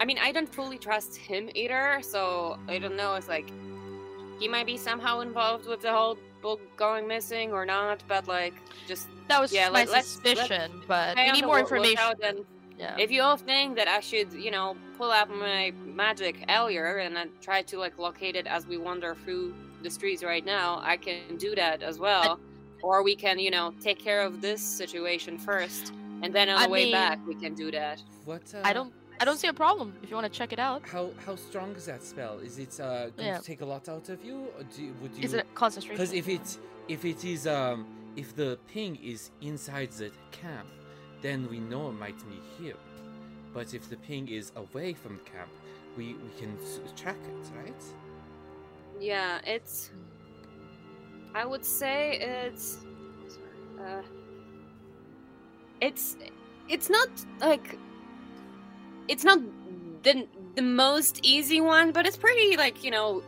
I 0.00 0.06
mean, 0.06 0.18
I 0.18 0.32
don't 0.32 0.52
fully 0.52 0.78
trust 0.78 1.14
him 1.16 1.50
either, 1.54 2.00
so 2.00 2.58
I 2.68 2.78
don't 2.78 2.96
know 2.96 3.14
It's 3.16 3.28
like 3.28 3.50
he 4.40 4.48
might 4.48 4.64
be 4.64 4.78
somehow 4.78 5.20
involved 5.20 5.66
with 5.66 5.82
the 5.82 5.92
whole 5.92 6.16
book 6.42 6.60
going 6.76 7.06
missing 7.06 7.52
or 7.52 7.64
not. 7.64 8.02
But 8.08 8.26
like, 8.28 8.54
just 8.86 9.08
That 9.28 9.40
was 9.40 9.52
yeah, 9.52 9.68
my 9.68 9.80
like, 9.80 9.88
let's- 9.90 10.18
let's 10.24 10.40
suspicion, 10.40 10.82
but 10.88 11.16
we 11.16 11.32
need 11.32 11.46
more 11.46 11.58
information. 11.60 12.12
and 12.22 12.44
Yeah. 12.78 12.96
if 12.98 13.10
you 13.10 13.22
all 13.22 13.36
think 13.36 13.76
that 13.76 13.88
I 13.88 14.00
should, 14.00 14.32
you 14.32 14.50
know, 14.50 14.76
pull 14.98 15.10
out 15.12 15.30
my 15.30 15.72
magic 16.02 16.34
earlier 16.48 16.98
and 16.98 17.14
then 17.16 17.30
try 17.40 17.62
to 17.62 17.78
like 17.78 17.96
locate 17.98 18.34
it 18.36 18.46
as 18.46 18.66
we 18.66 18.76
wander 18.76 19.14
through 19.24 19.54
the 19.82 19.90
streets 19.90 20.22
right 20.24 20.44
now, 20.44 20.80
I 20.82 20.96
can 20.96 21.36
do 21.38 21.54
that 21.54 21.82
as 21.82 21.98
well. 21.98 22.38
Or 22.82 23.02
we 23.04 23.14
can, 23.14 23.38
you 23.38 23.50
know, 23.56 23.72
take 23.80 23.98
care 24.08 24.22
of 24.22 24.40
this 24.40 24.60
situation 24.60 25.38
first, 25.38 25.92
and 26.22 26.34
then 26.34 26.48
on 26.48 26.58
I 26.58 26.64
the 26.66 26.70
way 26.76 26.84
mean- 26.84 26.92
back 26.92 27.18
we 27.26 27.36
can 27.36 27.54
do 27.54 27.70
that. 27.70 28.02
What? 28.24 28.42
Uh, 28.54 28.60
I 28.64 28.72
don't 28.72 28.92
I 29.22 29.24
don't 29.24 29.38
see 29.38 29.46
a 29.46 29.52
problem 29.52 29.94
if 30.02 30.10
you 30.10 30.16
want 30.16 30.26
to 30.32 30.36
check 30.36 30.52
it 30.52 30.58
out. 30.58 30.82
How 30.88 31.10
how 31.24 31.36
strong 31.36 31.76
is 31.76 31.86
that 31.86 32.02
spell? 32.02 32.40
Is 32.40 32.58
it 32.58 32.80
uh, 32.80 33.10
going 33.10 33.28
Yeah. 33.28 33.38
to 33.38 33.44
take 33.44 33.60
a 33.60 33.64
lot 33.74 33.88
out 33.88 34.08
of 34.08 34.18
you? 34.24 34.38
Or 34.58 34.64
do 34.74 34.82
you, 34.82 34.92
would 35.00 35.12
you? 35.16 35.22
Is 35.22 35.32
it 35.34 35.46
concentration? 35.54 35.94
Because 35.94 36.12
if 36.12 36.28
it 36.28 36.58
if 36.88 37.04
it 37.04 37.24
is 37.24 37.46
um 37.46 37.86
if 38.16 38.34
the 38.34 38.58
ping 38.72 38.96
is 38.96 39.30
inside 39.40 39.92
the 39.92 40.10
camp, 40.32 40.68
then 41.20 41.48
we 41.52 41.60
know 41.60 41.90
it 41.90 41.98
might 42.04 42.18
be 42.32 42.38
here. 42.58 42.74
But 43.54 43.74
if 43.74 43.88
the 43.88 43.96
ping 44.08 44.26
is 44.26 44.50
away 44.56 44.92
from 44.92 45.20
camp, 45.32 45.52
we 45.96 46.06
we 46.24 46.30
can 46.40 46.58
track 46.96 47.22
it, 47.32 47.44
right? 47.60 47.82
Yeah, 48.98 49.38
it's. 49.54 49.92
I 51.32 51.44
would 51.50 51.64
say 51.64 51.98
it's. 52.44 52.66
Sorry, 53.34 53.60
uh, 53.86 54.02
it's 55.80 56.16
it's 56.68 56.90
not 56.90 57.10
like 57.40 57.78
it's 59.08 59.24
not 59.24 59.38
the 60.02 60.26
the 60.54 60.62
most 60.62 61.20
easy 61.22 61.60
one, 61.60 61.92
but 61.92 62.06
it's 62.06 62.16
pretty 62.16 62.56
like 62.56 62.82
you 62.84 62.90
know. 62.90 63.22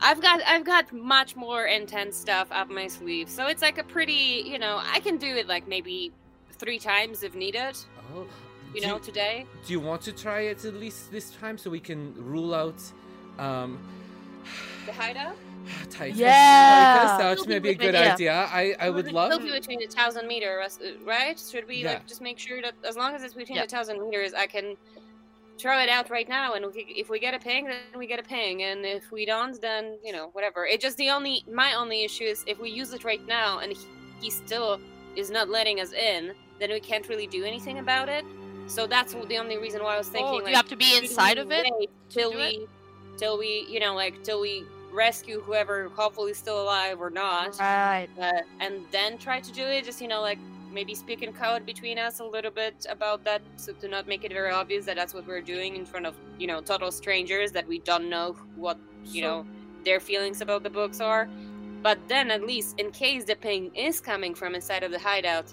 I've 0.00 0.20
got 0.22 0.40
I've 0.46 0.64
got 0.64 0.92
much 0.92 1.34
more 1.34 1.64
intense 1.66 2.16
stuff 2.16 2.46
up 2.52 2.70
my 2.70 2.86
sleeve, 2.86 3.28
so 3.28 3.46
it's 3.48 3.62
like 3.62 3.78
a 3.78 3.82
pretty 3.84 4.44
you 4.46 4.58
know 4.58 4.80
I 4.80 5.00
can 5.00 5.16
do 5.16 5.26
it 5.34 5.48
like 5.48 5.66
maybe 5.66 6.12
three 6.52 6.78
times 6.78 7.22
if 7.24 7.34
needed. 7.34 7.76
Oh, 8.14 8.24
You 8.74 8.80
know 8.82 8.98
today. 8.98 9.44
do 9.66 9.72
you 9.72 9.80
want 9.80 10.02
to 10.02 10.12
try 10.12 10.40
it 10.42 10.64
at 10.64 10.74
least 10.74 11.10
this 11.10 11.30
time 11.40 11.58
so 11.58 11.68
we 11.70 11.80
can 11.80 12.14
rule 12.16 12.54
out? 12.54 12.80
Um, 13.40 13.78
The 14.86 14.92
hideout. 14.92 15.36
Tight. 15.90 16.14
Yeah. 16.14 17.16
Like 17.18 17.36
this 17.36 17.48
out 17.48 17.62
be 17.62 17.70
a 17.70 17.74
good 17.74 17.94
idea. 17.94 18.12
idea. 18.12 18.32
I, 18.32 18.76
I 18.80 18.90
would 18.90 19.06
Should 19.06 19.14
love. 19.14 19.32
Still 19.32 19.46
be 19.46 19.52
between 19.52 19.80
the 19.80 19.86
thousand 19.86 20.26
meter, 20.26 20.64
right? 21.04 21.38
Should 21.38 21.66
we 21.68 21.82
Yeah. 21.82 21.94
like 21.94 22.06
just 22.06 22.20
make 22.20 22.38
sure 22.38 22.60
that 22.62 22.74
as 22.86 22.96
long 22.96 23.14
as 23.14 23.22
it's 23.22 23.34
between 23.34 23.56
Yeah. 23.56 23.64
the 23.66 23.70
thousand 23.70 24.02
meters, 24.02 24.34
I 24.34 24.46
can 24.46 24.76
throw 25.58 25.78
it 25.80 25.88
out 25.88 26.08
right 26.08 26.28
now, 26.28 26.54
and 26.54 26.66
if 26.74 27.10
we 27.10 27.18
get 27.18 27.34
a 27.34 27.38
ping, 27.38 27.64
then 27.64 27.78
we 27.96 28.06
get 28.06 28.20
a 28.20 28.22
ping, 28.22 28.62
and 28.62 28.86
if 28.86 29.10
we 29.10 29.26
don't, 29.26 29.60
then 29.60 29.98
you 30.04 30.12
know 30.12 30.28
whatever. 30.32 30.64
It 30.66 30.80
just 30.80 30.96
the 30.96 31.10
only 31.10 31.44
my 31.52 31.74
only 31.74 32.04
issue 32.04 32.24
is 32.24 32.44
if 32.46 32.58
we 32.60 32.70
use 32.70 32.92
it 32.92 33.04
right 33.04 33.24
now 33.26 33.58
and 33.58 33.72
he, 33.72 33.86
he 34.20 34.30
still 34.30 34.80
is 35.16 35.30
not 35.30 35.48
letting 35.48 35.80
us 35.80 35.92
in, 35.92 36.32
then 36.60 36.70
we 36.70 36.80
can't 36.80 37.08
really 37.08 37.26
do 37.26 37.44
anything 37.44 37.78
about 37.78 38.08
it. 38.08 38.24
So 38.68 38.86
that's 38.86 39.14
the 39.14 39.38
only 39.38 39.58
reason 39.58 39.82
why 39.82 39.94
I 39.94 39.98
was 39.98 40.08
oh, 40.08 40.12
thinking. 40.12 40.40
Oh, 40.40 40.44
like, 40.44 40.50
you 40.50 40.56
have 40.56 40.68
to 40.68 40.76
be 40.76 40.96
inside 40.96 41.38
of 41.38 41.50
it. 41.50 41.66
till 42.08 42.32
we 42.32 42.42
it? 42.42 42.68
till 43.18 43.38
we 43.38 43.66
you 43.68 43.80
know 43.80 43.94
like 43.94 44.22
till 44.22 44.40
we 44.40 44.64
rescue 44.98 45.40
whoever 45.40 45.76
hopefully 46.00 46.34
still 46.34 46.60
alive 46.66 46.96
or 47.00 47.10
not 47.10 47.50
Right. 47.60 48.08
uh, 48.20 48.42
and 48.64 48.74
then 48.90 49.10
try 49.26 49.38
to 49.48 49.52
do 49.60 49.64
it 49.76 49.84
just 49.84 50.00
you 50.02 50.08
know 50.12 50.20
like 50.30 50.40
maybe 50.76 50.94
speak 50.94 51.22
in 51.26 51.32
code 51.32 51.64
between 51.72 51.98
us 52.06 52.18
a 52.20 52.24
little 52.36 52.50
bit 52.62 52.84
about 52.96 53.24
that 53.24 53.40
so 53.56 53.72
to 53.82 53.86
not 53.94 54.04
make 54.12 54.22
it 54.24 54.32
very 54.32 54.50
obvious 54.50 54.84
that 54.86 54.96
that's 54.96 55.14
what 55.14 55.24
we're 55.26 55.46
doing 55.54 55.76
in 55.80 55.84
front 55.92 56.04
of 56.10 56.14
you 56.38 56.46
know 56.50 56.60
total 56.60 56.90
strangers 56.90 57.52
that 57.52 57.66
we 57.72 57.78
don't 57.90 58.08
know 58.14 58.36
what 58.56 58.76
you 59.14 59.22
know 59.22 59.46
their 59.84 60.00
feelings 60.00 60.40
about 60.46 60.62
the 60.64 60.70
books 60.80 61.00
are 61.00 61.28
but 61.82 61.96
then 62.08 62.30
at 62.36 62.42
least 62.52 62.78
in 62.80 62.90
case 62.90 63.22
the 63.24 63.36
ping 63.36 63.64
is 63.74 64.00
coming 64.00 64.34
from 64.34 64.54
inside 64.54 64.82
of 64.82 64.90
the 64.90 64.98
hideout 64.98 65.48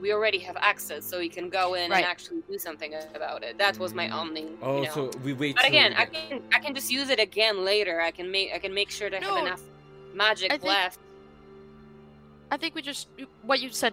we 0.00 0.12
already 0.12 0.38
have 0.38 0.56
access 0.58 1.04
so 1.04 1.18
we 1.18 1.28
can 1.28 1.48
go 1.48 1.74
in 1.74 1.90
Right. 1.90 1.98
and 1.98 2.06
actually 2.06 2.42
do 2.50 2.58
something 2.58 2.92
about 3.14 3.42
it 3.42 3.58
that 3.58 3.78
was 3.78 3.94
my 3.94 4.08
only 4.10 4.46
Oh, 4.62 4.80
you 4.82 4.86
know, 4.86 4.92
so 4.92 5.10
we 5.24 5.32
wait. 5.32 5.56
but 5.56 5.66
again, 5.66 5.92
we 5.92 5.96
I 5.98 6.06
can 6.06 6.42
I 6.54 6.58
can 6.58 6.74
just 6.74 6.90
use 6.90 7.08
it 7.10 7.18
again 7.18 7.64
later. 7.64 8.00
I 8.00 8.10
can 8.10 8.30
make 8.30 8.52
I 8.54 8.58
can 8.58 8.72
make 8.74 8.90
sure 8.90 9.08
to 9.10 9.18
No, 9.20 9.36
have 9.36 9.46
enough 9.46 9.62
magic 10.14 10.52
I 10.52 10.58
think- 10.58 10.64
left. 10.68 10.98
I 12.50 12.56
think 12.56 12.74
we 12.74 12.82
just 12.82 13.08
what 13.42 13.60
you 13.60 13.70
said 13.70 13.92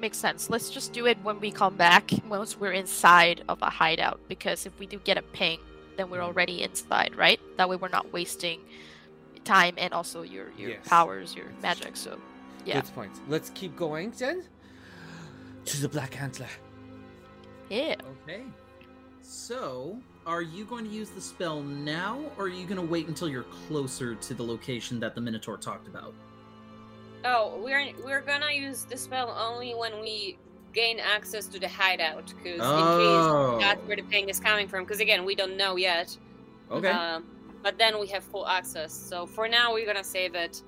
makes 0.00 0.16
sense. 0.16 0.48
Let's 0.48 0.70
just 0.70 0.92
do 0.92 1.06
it 1.06 1.18
when 1.22 1.38
we 1.40 1.50
come 1.50 1.76
back 1.76 2.10
once 2.28 2.58
we're 2.58 2.72
inside 2.72 3.44
of 3.48 3.60
a 3.62 3.68
hideout 3.70 4.18
because 4.28 4.64
if 4.66 4.78
we 4.78 4.86
do 4.86 4.98
get 4.98 5.18
a 5.18 5.22
ping, 5.22 5.58
then 5.96 6.08
we're 6.10 6.22
already 6.22 6.62
inside, 6.62 7.14
right? 7.16 7.38
That 7.58 7.68
way 7.68 7.76
we're 7.76 7.88
not 7.88 8.10
wasting 8.12 8.60
time 9.44 9.74
and 9.76 9.92
also 9.92 10.22
your 10.22 10.46
your 10.56 10.70
Yes. 10.70 10.88
powers, 10.88 11.34
your 11.36 11.46
magic. 11.62 11.96
So 11.96 12.18
yeah. 12.64 12.80
Good 12.80 12.94
point. 12.94 13.12
Let's 13.28 13.50
keep 13.50 13.76
going 13.76 14.12
then. 14.12 14.44
To 15.70 15.80
the 15.82 15.88
Black 15.88 16.20
Antler. 16.20 16.48
Yeah. 17.68 17.94
Okay. 18.24 18.42
So, 19.22 19.96
are 20.26 20.42
you 20.42 20.64
going 20.64 20.84
to 20.84 20.90
use 20.90 21.10
the 21.10 21.20
spell 21.20 21.62
now, 21.62 22.18
or 22.36 22.46
are 22.46 22.48
you 22.48 22.64
going 22.66 22.80
to 22.80 22.86
wait 22.86 23.06
until 23.06 23.28
you're 23.28 23.44
closer 23.68 24.16
to 24.16 24.34
the 24.34 24.42
location 24.42 24.98
that 24.98 25.14
the 25.14 25.20
Minotaur 25.20 25.56
talked 25.56 25.86
about? 25.86 26.12
Oh, 27.24 27.60
we're 27.62 27.92
we're 28.04 28.22
gonna 28.22 28.50
use 28.50 28.84
the 28.84 28.96
spell 28.96 29.30
only 29.38 29.74
when 29.74 30.00
we 30.00 30.38
gain 30.72 30.98
access 30.98 31.46
to 31.48 31.60
the 31.60 31.68
hideout, 31.68 32.32
because 32.42 32.60
Oh. 32.62 33.52
in 33.52 33.58
case 33.60 33.66
that's 33.68 33.86
where 33.86 33.96
the 33.96 34.02
ping 34.04 34.28
is 34.30 34.40
coming 34.40 34.66
from. 34.66 34.84
Because 34.84 35.00
again, 35.00 35.24
we 35.26 35.34
don't 35.34 35.56
know 35.58 35.76
yet. 35.76 36.16
Okay. 36.70 36.88
Um, 36.88 37.26
but 37.62 37.76
then 37.76 38.00
we 38.00 38.06
have 38.08 38.24
full 38.24 38.48
access. 38.48 38.92
So 38.94 39.26
for 39.26 39.46
now, 39.48 39.74
we're 39.74 39.84
gonna 39.86 40.02
save 40.02 40.34
it, 40.34 40.62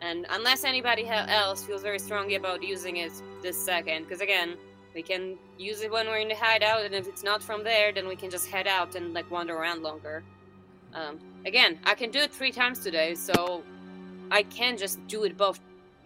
and 0.00 0.26
unless 0.30 0.64
anybody 0.64 1.06
else 1.08 1.62
feels 1.64 1.82
very 1.82 1.98
strongly 1.98 2.34
about 2.34 2.62
using 2.62 2.96
it 2.98 3.12
this 3.42 3.56
second, 3.56 4.04
because 4.04 4.20
again, 4.20 4.56
we 4.94 5.02
can 5.02 5.36
use 5.58 5.80
it 5.82 5.90
when 5.90 6.06
we're 6.06 6.18
in 6.18 6.28
the 6.28 6.34
hideout, 6.34 6.84
and 6.84 6.94
if 6.94 7.06
it's 7.06 7.22
not 7.22 7.42
from 7.42 7.62
there, 7.64 7.92
then 7.92 8.06
we 8.08 8.16
can 8.16 8.30
just 8.30 8.48
head 8.48 8.66
out 8.66 8.94
and 8.94 9.12
like 9.14 9.30
wander 9.30 9.54
around 9.54 9.82
longer. 9.82 10.22
Um, 10.94 11.18
again, 11.44 11.78
I 11.84 11.94
can 11.94 12.10
do 12.10 12.18
it 12.20 12.32
three 12.32 12.52
times 12.52 12.78
today, 12.80 13.14
so 13.14 13.62
I 14.30 14.42
can 14.44 14.76
just 14.76 15.04
do 15.06 15.24
it 15.24 15.36
both 15.36 15.60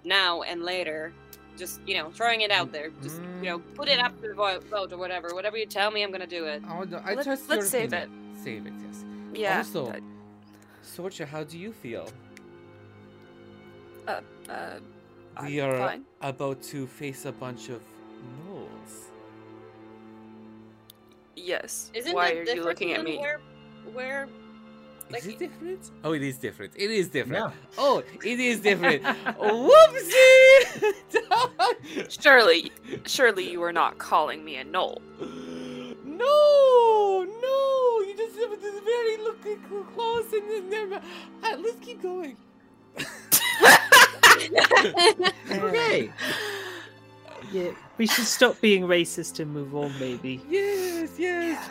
now 0.04 0.42
and 0.42 0.62
later. 0.62 1.12
Just 1.56 1.80
you 1.86 1.94
know, 1.94 2.10
throwing 2.10 2.40
it 2.40 2.50
out 2.50 2.72
there. 2.72 2.90
Just 3.02 3.20
you 3.42 3.48
know, 3.50 3.58
put 3.58 3.88
it 3.88 3.98
up 4.00 4.14
to 4.22 4.28
the 4.28 4.34
vote 4.34 4.92
or 4.92 4.96
whatever. 4.98 5.34
Whatever 5.34 5.56
you 5.58 5.66
tell 5.66 5.90
me, 5.90 6.02
I'm 6.02 6.10
gonna 6.10 6.26
do 6.26 6.46
it. 6.46 6.62
I, 6.66 6.78
would- 6.78 6.94
I 6.94 7.14
Let's- 7.14 7.24
trust 7.26 7.48
let's 7.48 7.68
save 7.68 7.92
opinion. 7.92 8.36
Save 8.42 8.66
it, 8.66 8.72
yes. 8.86 9.04
Yeah. 9.34 9.58
Also, 9.58 9.90
I- 9.92 10.00
Sorcha, 10.84 11.26
how 11.26 11.44
do 11.44 11.58
you 11.58 11.72
feel? 11.72 12.08
Uh, 14.48 14.80
We 15.42 15.60
I'm 15.60 15.70
are 15.70 15.78
fine. 15.78 16.04
about 16.20 16.62
to 16.74 16.86
face 16.86 17.24
a 17.26 17.32
bunch 17.32 17.68
of 17.70 17.80
gnolls. 18.26 19.10
Yes. 21.36 21.90
Isn't 21.94 22.14
Why 22.14 22.28
it 22.28 22.48
are 22.48 22.54
you 22.54 22.64
looking 22.64 22.92
at 22.92 23.02
me? 23.04 23.18
Where, 23.18 23.40
where 23.94 24.28
Like- 25.10 25.22
is 25.22 25.28
it 25.28 25.38
different? 25.38 25.90
Oh, 26.04 26.12
it 26.12 26.22
is 26.22 26.36
different. 26.38 26.72
It 26.76 26.90
is 26.90 27.08
different. 27.08 27.52
Yeah. 27.52 27.78
Oh, 27.78 28.02
it 28.24 28.38
is 28.40 28.60
different. 28.68 29.02
Whoopsie! 29.02 30.84
Surely, 32.22 32.70
surely 33.06 33.50
you 33.50 33.62
are 33.62 33.72
not 33.72 33.98
calling 33.98 34.44
me 34.44 34.56
a 34.56 34.64
gnoll. 34.64 34.98
no, 36.04 37.24
no. 37.24 37.56
You 38.06 38.14
just 38.16 38.36
have 38.38 38.60
this 38.60 38.78
very 38.84 39.16
look 39.18 39.42
look 39.70 39.94
close 39.94 40.32
and 40.32 40.48
then 40.50 40.68
never. 40.70 40.96
Uh, 41.42 41.56
let's 41.58 41.78
keep 41.80 42.02
going. 42.02 42.36
Okay. 45.50 46.12
Yeah, 47.52 47.72
we 47.98 48.06
should 48.06 48.26
stop 48.26 48.60
being 48.60 48.84
racist 48.84 49.40
and 49.40 49.52
move 49.52 49.74
on, 49.74 49.92
maybe. 49.98 50.40
Yes, 50.48 51.10
yes. 51.18 51.68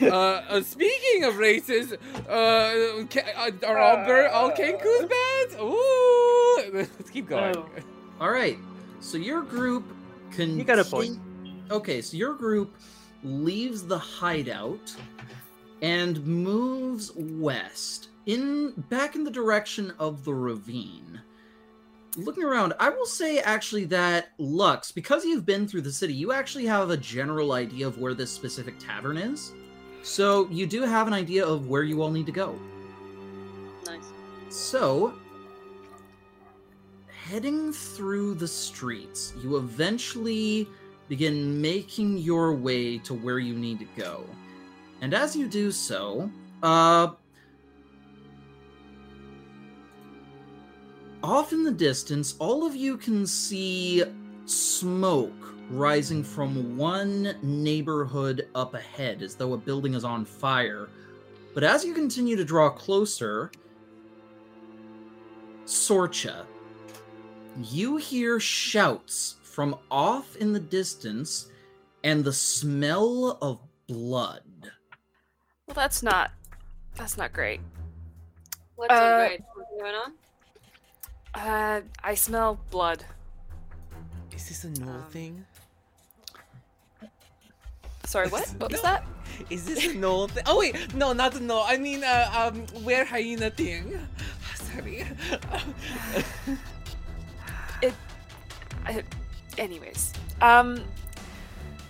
uh, 0.00 0.06
uh, 0.48 0.62
speaking 0.62 1.24
of 1.24 1.36
races, 1.36 1.92
uh, 1.92 3.04
ca- 3.10 3.34
uh, 3.36 3.50
are 3.66 3.76
all 3.78 4.06
bir- 4.06 4.28
all 4.28 4.50
Kenku's 4.52 5.04
bad? 5.04 5.60
Ooh, 5.60 6.70
let's 6.72 7.10
keep 7.10 7.28
going. 7.28 7.54
Oh. 7.58 7.68
All 8.22 8.30
right. 8.30 8.56
So 9.00 9.18
your 9.18 9.42
group 9.42 9.84
can. 10.30 10.56
You 10.56 10.64
got 10.64 10.78
a 10.78 10.84
point. 10.84 11.18
Okay, 11.70 12.00
so 12.00 12.16
your 12.16 12.32
group 12.32 12.74
leaves 13.22 13.82
the 13.86 13.98
hideout 13.98 14.96
and 15.82 16.24
moves 16.26 17.12
west 17.14 18.08
in 18.24 18.70
back 18.88 19.14
in 19.14 19.24
the 19.24 19.30
direction 19.30 19.92
of 19.98 20.24
the 20.24 20.32
ravine. 20.32 21.20
Looking 22.18 22.42
around, 22.42 22.74
I 22.80 22.90
will 22.90 23.06
say 23.06 23.38
actually 23.38 23.84
that 23.86 24.30
Lux, 24.38 24.90
because 24.90 25.24
you've 25.24 25.46
been 25.46 25.68
through 25.68 25.82
the 25.82 25.92
city, 25.92 26.12
you 26.12 26.32
actually 26.32 26.66
have 26.66 26.90
a 26.90 26.96
general 26.96 27.52
idea 27.52 27.86
of 27.86 27.98
where 27.98 28.12
this 28.12 28.28
specific 28.28 28.74
tavern 28.80 29.16
is. 29.16 29.52
So 30.02 30.48
you 30.50 30.66
do 30.66 30.82
have 30.82 31.06
an 31.06 31.12
idea 31.12 31.46
of 31.46 31.68
where 31.68 31.84
you 31.84 32.02
all 32.02 32.10
need 32.10 32.26
to 32.26 32.32
go. 32.32 32.58
nice. 33.86 34.10
So, 34.48 35.14
heading 37.06 37.72
through 37.72 38.34
the 38.34 38.48
streets, 38.48 39.32
you 39.40 39.56
eventually 39.56 40.66
begin 41.08 41.60
making 41.60 42.18
your 42.18 42.52
way 42.52 42.98
to 42.98 43.14
where 43.14 43.38
you 43.38 43.54
need 43.54 43.78
to 43.78 43.86
go. 43.96 44.24
And 45.02 45.14
as 45.14 45.36
you 45.36 45.46
do 45.46 45.70
so, 45.70 46.28
uh, 46.64 47.12
off 51.22 51.52
in 51.52 51.64
the 51.64 51.72
distance, 51.72 52.34
all 52.38 52.66
of 52.66 52.74
you 52.76 52.96
can 52.96 53.26
see 53.26 54.04
smoke 54.44 55.54
rising 55.70 56.24
from 56.24 56.76
one 56.76 57.34
neighborhood 57.42 58.48
up 58.54 58.74
ahead, 58.74 59.22
as 59.22 59.34
though 59.34 59.52
a 59.52 59.58
building 59.58 59.94
is 59.94 60.04
on 60.04 60.24
fire. 60.24 60.88
But 61.54 61.64
as 61.64 61.84
you 61.84 61.92
continue 61.92 62.36
to 62.36 62.44
draw 62.44 62.70
closer, 62.70 63.50
Sorcha, 65.66 66.44
you 67.62 67.96
hear 67.96 68.40
shouts 68.40 69.36
from 69.42 69.76
off 69.90 70.36
in 70.36 70.52
the 70.52 70.60
distance 70.60 71.50
and 72.04 72.24
the 72.24 72.32
smell 72.32 73.38
of 73.42 73.58
blood. 73.86 74.42
Well, 75.66 75.74
that's 75.74 76.02
not. 76.02 76.30
That's 76.94 77.16
not 77.16 77.32
great. 77.32 77.60
What's 78.76 78.92
Uh. 78.92 79.28
What's 79.54 79.70
going 79.80 79.94
on? 79.94 80.12
Uh, 81.38 81.82
I 82.02 82.14
smell 82.16 82.58
blood. 82.70 83.04
Is 84.34 84.48
this 84.48 84.64
a 84.64 84.70
no 84.70 84.90
Um, 84.90 85.04
thing? 85.10 85.46
Sorry, 88.04 88.28
what? 88.28 88.48
What 88.58 88.72
was 88.72 88.82
that? 88.82 89.06
Is 89.48 89.64
this 89.64 89.86
a 89.86 89.94
no 89.94 90.26
thing? 90.26 90.42
Oh 90.46 90.58
wait, 90.58 90.94
no, 90.94 91.12
not 91.12 91.36
a 91.36 91.40
no. 91.40 91.62
I 91.62 91.76
mean, 91.76 92.02
uh, 92.02 92.30
um, 92.34 92.66
where 92.82 93.04
hyena 93.04 93.50
thing? 93.50 94.00
Sorry. 94.56 95.06
I, 98.86 99.04
anyways, 99.58 100.14
um, 100.40 100.82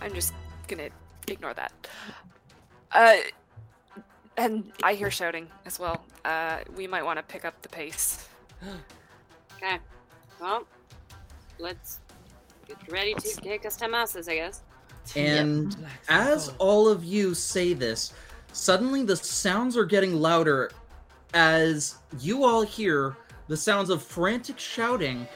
I'm 0.02 0.12
just 0.12 0.34
gonna 0.66 0.90
ignore 1.26 1.54
that. 1.54 1.72
Uh, 2.92 3.16
and 4.36 4.72
I 4.82 4.92
hear 4.92 5.10
shouting 5.10 5.48
as 5.64 5.78
well. 5.78 6.04
Uh, 6.24 6.58
we 6.76 6.86
might 6.86 7.04
want 7.04 7.16
to 7.18 7.22
pick 7.22 7.46
up 7.46 7.62
the 7.62 7.68
pace. 7.70 8.28
Okay. 9.62 9.78
Well, 10.40 10.64
let's 11.58 12.00
get 12.66 12.76
ready 12.90 13.14
to 13.14 13.36
take 13.40 13.66
us 13.66 13.76
to 13.76 13.88
masses, 13.88 14.28
I 14.28 14.36
guess. 14.36 14.62
And 15.16 15.74
Relax, 15.74 15.94
as 16.08 16.48
go. 16.50 16.54
all 16.58 16.88
of 16.88 17.04
you 17.04 17.34
say 17.34 17.72
this, 17.72 18.12
suddenly 18.52 19.04
the 19.04 19.16
sounds 19.16 19.76
are 19.76 19.84
getting 19.84 20.14
louder 20.14 20.70
as 21.34 21.96
you 22.20 22.44
all 22.44 22.62
hear 22.62 23.16
the 23.48 23.56
sounds 23.56 23.90
of 23.90 24.02
frantic 24.02 24.58
shouting, 24.58 25.26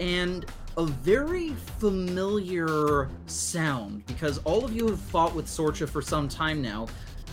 and 0.00 0.44
a 0.76 0.84
very 0.84 1.54
familiar 1.78 3.08
sound 3.26 4.04
because 4.06 4.38
all 4.38 4.64
of 4.64 4.74
you 4.74 4.88
have 4.88 5.00
fought 5.00 5.34
with 5.34 5.46
Sorcha 5.46 5.88
for 5.88 6.02
some 6.02 6.28
time 6.28 6.60
now. 6.60 6.86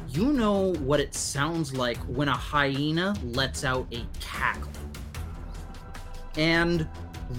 You 0.10 0.32
know 0.32 0.74
what 0.76 1.00
it 1.00 1.14
sounds 1.14 1.76
like 1.76 1.98
when 2.04 2.28
a 2.30 2.38
hyena 2.38 3.16
lets 3.24 3.64
out 3.64 3.88
a 3.92 4.06
cackle. 4.20 4.72
And 6.38 6.88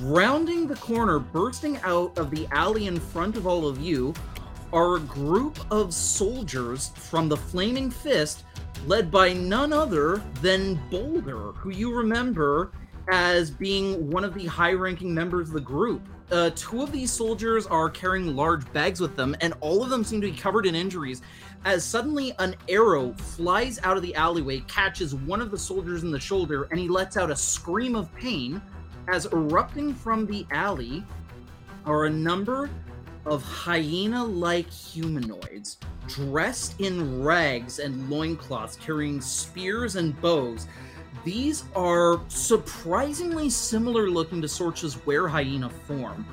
rounding 0.01 0.67
the 0.67 0.77
corner, 0.77 1.19
bursting 1.19 1.79
out 1.83 2.17
of 2.19 2.31
the 2.31 2.47
alley 2.53 2.87
in 2.87 2.99
front 2.99 3.37
of 3.37 3.47
all 3.47 3.67
of 3.67 3.81
you, 3.81 4.15
are 4.73 4.97
a 4.97 5.01
group 5.01 5.59
of 5.71 5.95
soldiers 5.95 6.89
from 6.97 7.29
the 7.29 7.37
Flaming 7.37 7.91
Fist, 7.91 8.45
led 8.87 9.11
by 9.11 9.33
none 9.33 9.73
other 9.73 10.23
than 10.43 10.81
Boulder, 10.91 11.53
who 11.53 11.71
you 11.71 11.95
remember 11.95 12.73
as 13.11 13.51
being 13.51 14.11
one 14.11 14.25
of 14.25 14.35
the 14.35 14.47
high 14.47 14.73
ranking 14.73 15.15
members 15.15 15.49
of 15.49 15.55
the 15.55 15.61
group. 15.61 16.03
Uh, 16.33 16.51
two 16.57 16.83
of 16.83 16.91
these 16.91 17.13
soldiers 17.13 17.67
are 17.67 17.91
carrying 17.91 18.35
large 18.35 18.71
bags 18.73 18.99
with 19.01 19.15
them, 19.15 19.37
and 19.41 19.53
all 19.61 19.83
of 19.83 19.91
them 19.91 20.03
seem 20.03 20.21
to 20.21 20.31
be 20.31 20.37
covered 20.37 20.67
in 20.67 20.75
injuries. 20.75 21.21
As 21.65 21.85
suddenly 21.85 22.35
an 22.39 22.57
arrow 22.69 23.13
flies 23.13 23.79
out 23.83 23.97
of 23.97 24.03
the 24.03 24.15
alleyway, 24.15 24.61
catches 24.61 25.15
one 25.15 25.41
of 25.41 25.51
the 25.51 25.59
soldiers 25.59 26.03
in 26.03 26.11
the 26.11 26.19
shoulder, 26.19 26.65
and 26.71 26.81
he 26.81 26.89
lets 26.89 27.17
out 27.17 27.31
a 27.31 27.37
scream 27.37 27.95
of 27.95 28.13
pain. 28.15 28.61
As 29.08 29.26
erupting 29.26 29.94
from 29.94 30.26
the 30.26 30.47
alley 30.50 31.05
are 31.84 32.07
a 32.07 32.10
number 32.10 32.70
of 33.26 33.42
hyena 33.42 34.24
like 34.24 34.70
humanoids 34.70 35.78
dressed 36.08 36.81
in 36.81 37.23
rags 37.23 37.78
and 37.78 38.08
loincloths, 38.10 38.76
carrying 38.76 39.20
spears 39.20 39.97
and 39.97 40.18
bows. 40.20 40.66
These 41.24 41.65
are 41.74 42.20
surprisingly 42.28 43.49
similar 43.50 44.10
looking 44.10 44.42
to 44.42 44.49
Sorcha's 44.49 45.05
were 45.07 45.28
hyena 45.28 45.70
form. 45.70 46.26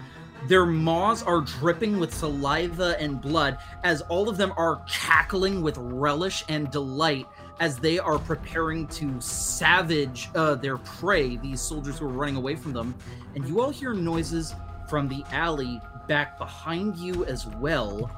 Their 0.47 0.65
maws 0.65 1.23
are 1.23 1.41
dripping 1.41 1.99
with 1.99 2.13
saliva 2.13 2.99
and 2.99 3.21
blood 3.21 3.57
as 3.83 4.01
all 4.01 4.27
of 4.27 4.37
them 4.37 4.53
are 4.57 4.83
cackling 4.89 5.61
with 5.61 5.77
relish 5.77 6.43
and 6.49 6.71
delight 6.71 7.27
as 7.61 7.77
they 7.77 7.99
are 7.99 8.17
preparing 8.17 8.87
to 8.87 9.21
savage 9.21 10.29
uh, 10.33 10.55
their 10.55 10.77
prey, 10.79 11.37
these 11.37 11.61
soldiers 11.61 11.99
who 11.99 12.07
are 12.07 12.09
running 12.09 12.35
away 12.35 12.55
from 12.55 12.73
them. 12.73 12.95
And 13.35 13.47
you 13.47 13.61
all 13.61 13.69
hear 13.69 13.93
noises 13.93 14.55
from 14.89 15.07
the 15.07 15.23
alley 15.31 15.79
back 16.07 16.39
behind 16.39 16.97
you 16.97 17.23
as 17.25 17.45
well. 17.45 18.09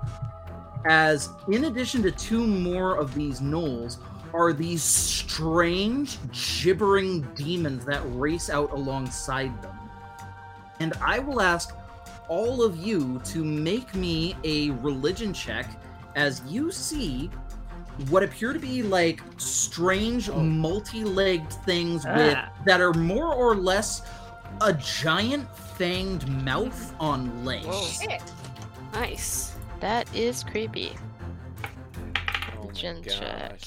As 0.86 1.30
in 1.50 1.66
addition 1.66 2.02
to 2.04 2.12
two 2.12 2.48
more 2.48 2.96
of 2.96 3.14
these 3.14 3.42
gnolls, 3.42 3.98
are 4.34 4.54
these 4.54 4.82
strange, 4.82 6.18
gibbering 6.62 7.22
demons 7.36 7.84
that 7.86 8.02
race 8.16 8.50
out 8.50 8.72
alongside 8.72 9.62
them. 9.62 9.78
And 10.80 10.94
I 11.02 11.20
will 11.20 11.42
ask 11.42 11.76
all 12.30 12.64
of 12.64 12.78
you 12.78 13.22
to 13.26 13.44
make 13.44 13.94
me 13.94 14.36
a 14.46 14.70
religion 14.72 15.34
check 15.34 15.70
as 16.16 16.42
you 16.48 16.72
see 16.72 17.30
what 18.10 18.24
appear 18.24 18.54
to 18.54 18.60
be 18.60 18.82
like 18.84 19.22
strange 19.38 20.30
multi-legged 20.32 21.52
things 21.66 22.06
with 22.06 22.36
Ah. 22.36 22.50
that 22.66 22.82
are 22.82 22.94
more 22.94 23.34
or 23.34 23.56
less 23.56 24.02
a 24.62 24.74
giant 24.74 25.48
fanged 25.78 26.28
mouth 26.44 26.94
on 27.00 27.44
legs. 27.46 27.66
Whoa. 28.02 28.18
Nice. 28.94 29.56
That 29.80 30.08
is 30.16 30.44
creepy. 30.44 30.92
Oh 30.96 32.10
my 32.56 32.62
Religion 32.62 33.04
check. 33.04 33.60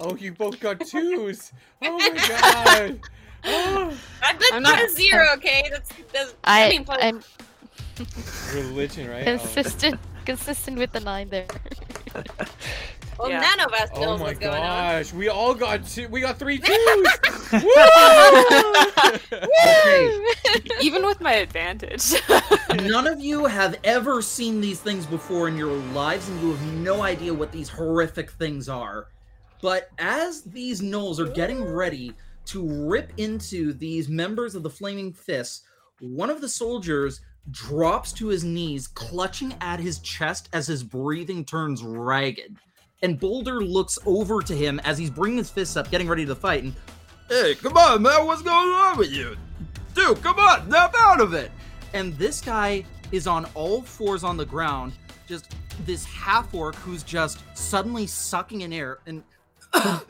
Oh, 0.00 0.16
you 0.16 0.32
both 0.32 0.58
got 0.60 0.80
twos. 0.80 1.52
Oh 1.82 1.96
my 1.98 2.28
god. 2.28 3.00
Oh, 3.46 3.92
I'm 4.22 4.38
not 4.62 4.62
not- 4.62 4.84
a 4.84 4.88
zero, 4.88 5.26
okay? 5.34 5.68
That's, 5.70 5.90
that's 6.14 6.34
I, 6.44 6.64
I, 6.64 6.68
mean, 6.70 6.84
plus, 6.86 6.98
I'm 7.02 7.22
religion, 8.54 9.10
right? 9.10 9.28
Oh. 9.28 9.36
consistent, 9.38 10.00
consistent 10.24 10.78
with 10.78 10.92
the 10.92 11.00
nine 11.00 11.28
there. 11.28 11.46
well, 13.18 13.30
Yeah. 13.30 13.40
none 13.40 13.60
of 13.60 13.72
us 13.72 13.88
Oh, 13.94 14.16
my 14.18 14.22
what's 14.24 14.38
going 14.38 14.54
on. 14.54 14.60
gosh, 15.02 15.12
we 15.12 15.28
all 15.28 15.54
got 15.54 15.86
two. 15.86 16.08
We 16.08 16.20
got 16.20 16.38
three 16.38 16.58
twos. 16.64 17.08
Okay, 19.32 20.20
Even 20.80 21.04
with 21.06 21.20
my 21.20 21.34
advantage. 21.34 22.14
None 22.74 23.06
of 23.06 23.20
you 23.20 23.46
have 23.46 23.78
ever 23.84 24.22
seen 24.22 24.60
these 24.60 24.80
things 24.80 25.06
before 25.06 25.48
in 25.48 25.56
your 25.56 25.76
lives, 25.92 26.28
and 26.28 26.40
you 26.40 26.50
have 26.52 26.72
no 26.74 27.02
idea 27.02 27.32
what 27.32 27.52
these 27.52 27.68
horrific 27.68 28.30
things 28.32 28.68
are. 28.68 29.08
But 29.62 29.88
as 29.98 30.42
these 30.42 30.80
gnolls 30.80 31.18
are 31.18 31.28
getting 31.28 31.62
ready 31.64 32.12
to 32.46 32.88
rip 32.88 33.12
into 33.16 33.72
these 33.72 34.08
members 34.08 34.54
of 34.54 34.62
the 34.62 34.70
Flaming 34.70 35.12
Fists, 35.12 35.62
one 36.00 36.30
of 36.30 36.40
the 36.40 36.48
soldiers 36.48 37.20
drops 37.50 38.12
to 38.14 38.28
his 38.28 38.44
knees, 38.44 38.86
clutching 38.86 39.54
at 39.60 39.80
his 39.80 39.98
chest 40.00 40.48
as 40.52 40.66
his 40.66 40.82
breathing 40.82 41.44
turns 41.44 41.82
ragged. 41.82 42.56
And 43.04 43.20
Boulder 43.20 43.62
looks 43.62 43.98
over 44.06 44.40
to 44.40 44.54
him 44.54 44.80
as 44.80 44.96
he's 44.96 45.10
bringing 45.10 45.38
his 45.38 45.50
fists 45.50 45.76
up, 45.76 45.90
getting 45.90 46.08
ready 46.08 46.24
to 46.24 46.34
fight, 46.34 46.64
and 46.64 46.74
Hey, 47.28 47.54
come 47.54 47.76
on, 47.76 48.02
man, 48.02 48.26
what's 48.26 48.42
going 48.42 48.68
on 48.68 48.98
with 48.98 49.10
you? 49.12 49.36
Dude, 49.94 50.22
come 50.22 50.38
on, 50.38 50.66
snap 50.68 50.94
out 50.98 51.20
of 51.20 51.34
it! 51.34 51.50
and 51.94 52.12
this 52.18 52.40
guy 52.40 52.84
is 53.12 53.26
on 53.26 53.46
all 53.54 53.80
fours 53.80 54.24
on 54.24 54.36
the 54.36 54.44
ground, 54.44 54.92
just 55.26 55.54
this 55.86 56.04
half 56.04 56.52
orc 56.52 56.74
who's 56.76 57.02
just 57.02 57.42
suddenly 57.56 58.06
sucking 58.06 58.60
in 58.62 58.72
air 58.72 58.98
and 59.06 59.22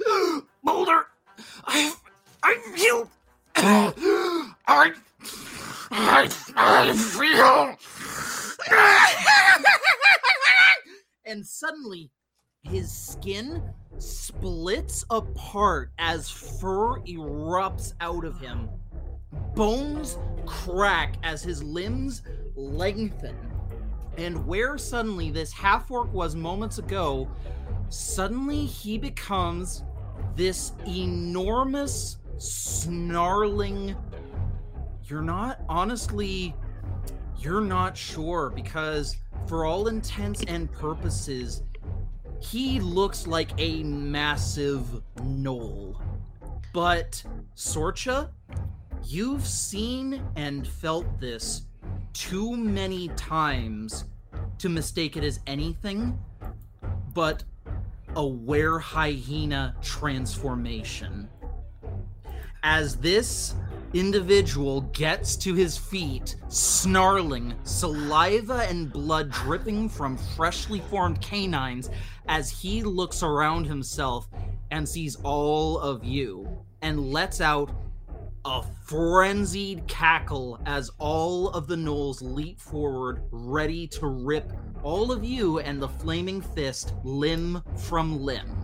Boulder, 0.64 1.06
I 1.66 1.94
I 2.42 2.56
feel 2.74 3.10
I 3.56 4.92
I, 5.90 6.31
I 6.56 6.92
feel 6.97 7.76
and 11.26 11.47
suddenly 11.47 12.10
his 12.64 12.90
skin 12.90 13.62
splits 13.98 15.04
apart 15.10 15.92
as 15.98 16.28
fur 16.28 16.98
erupts 17.00 17.92
out 18.00 18.24
of 18.24 18.40
him 18.40 18.68
bones 19.54 20.18
crack 20.46 21.16
as 21.22 21.42
his 21.42 21.62
limbs 21.62 22.22
lengthen. 22.56 23.36
And 24.16 24.46
where 24.46 24.78
suddenly 24.78 25.30
this 25.30 25.52
half 25.52 25.90
orc 25.90 26.12
was 26.12 26.36
moments 26.36 26.78
ago, 26.78 27.28
suddenly 27.88 28.64
he 28.66 28.98
becomes 28.98 29.82
this 30.36 30.72
enormous, 30.86 32.18
snarling. 32.38 33.96
You're 35.04 35.22
not, 35.22 35.60
honestly, 35.68 36.54
you're 37.38 37.60
not 37.60 37.96
sure 37.96 38.50
because, 38.50 39.16
for 39.46 39.64
all 39.64 39.88
intents 39.88 40.44
and 40.46 40.70
purposes, 40.72 41.62
he 42.40 42.80
looks 42.80 43.26
like 43.26 43.52
a 43.58 43.82
massive 43.82 45.02
gnoll. 45.16 46.00
But, 46.72 47.22
Sorcha, 47.56 48.30
You've 49.06 49.46
seen 49.46 50.22
and 50.34 50.66
felt 50.66 51.20
this 51.20 51.66
too 52.14 52.56
many 52.56 53.08
times 53.08 54.04
to 54.58 54.70
mistake 54.70 55.16
it 55.18 55.24
as 55.24 55.40
anything 55.46 56.18
but 57.12 57.44
a 58.16 58.26
were 58.26 58.78
hyena 58.78 59.76
transformation. 59.82 61.28
As 62.66 62.96
this 62.96 63.54
individual 63.92 64.80
gets 64.94 65.36
to 65.36 65.52
his 65.52 65.76
feet, 65.76 66.36
snarling, 66.48 67.52
saliva 67.62 68.66
and 68.70 68.90
blood 68.90 69.30
dripping 69.30 69.90
from 69.90 70.16
freshly 70.16 70.80
formed 70.80 71.20
canines, 71.20 71.90
as 72.26 72.48
he 72.48 72.82
looks 72.82 73.22
around 73.22 73.66
himself 73.66 74.26
and 74.70 74.88
sees 74.88 75.14
all 75.16 75.78
of 75.78 76.04
you 76.04 76.48
and 76.80 77.12
lets 77.12 77.42
out 77.42 77.70
a 78.46 78.62
frenzied 78.86 79.86
cackle 79.86 80.58
as 80.64 80.90
all 80.96 81.50
of 81.50 81.66
the 81.66 81.76
gnolls 81.76 82.22
leap 82.22 82.58
forward, 82.58 83.22
ready 83.30 83.86
to 83.88 84.06
rip 84.06 84.50
all 84.82 85.12
of 85.12 85.22
you 85.22 85.58
and 85.58 85.82
the 85.82 85.88
flaming 85.88 86.40
fist 86.40 86.94
limb 87.04 87.62
from 87.76 88.18
limb. 88.18 88.63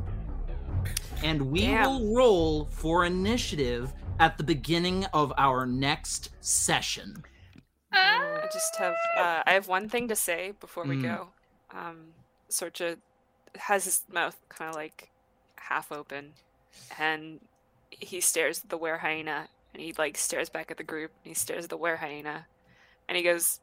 And 1.23 1.51
we 1.51 1.63
Damn. 1.63 1.85
will 1.85 2.17
roll 2.17 2.65
for 2.67 3.05
initiative 3.05 3.93
at 4.19 4.39
the 4.39 4.45
beginning 4.45 5.05
of 5.13 5.33
our 5.37 5.67
next 5.67 6.31
session. 6.41 7.23
I 7.93 8.49
just 8.53 8.77
have 8.77 8.95
uh, 9.17 9.43
I 9.47 9.53
have 9.53 9.69
one 9.69 9.89
thing 9.89 10.09
to 10.09 10.17
say 10.17 10.53
before 10.61 10.85
we 10.87 10.97
Mm. 10.97 11.03
go. 11.03 11.29
Um, 11.75 12.15
Sorcha 12.51 12.97
has 13.57 13.85
his 13.85 14.03
mouth 14.09 14.37
kind 14.49 14.69
of 14.71 14.75
like 14.77 15.11
half 15.59 15.93
open, 15.93 16.35
and 16.99 17.41
he 17.91 18.21
stares 18.21 18.61
at 18.63 18.71
the 18.71 18.79
were 18.79 18.99
hyena, 18.99 19.49
and 19.75 19.83
he 19.83 19.93
like 19.99 20.17
stares 20.17 20.49
back 20.49 20.71
at 20.71 20.77
the 20.77 20.85
group, 20.85 21.13
and 21.25 21.31
he 21.31 21.35
stares 21.35 21.65
at 21.65 21.71
the 21.71 21.77
were 21.77 21.97
hyena, 21.97 22.47
and 23.09 23.17
he 23.17 23.23
goes, 23.25 23.61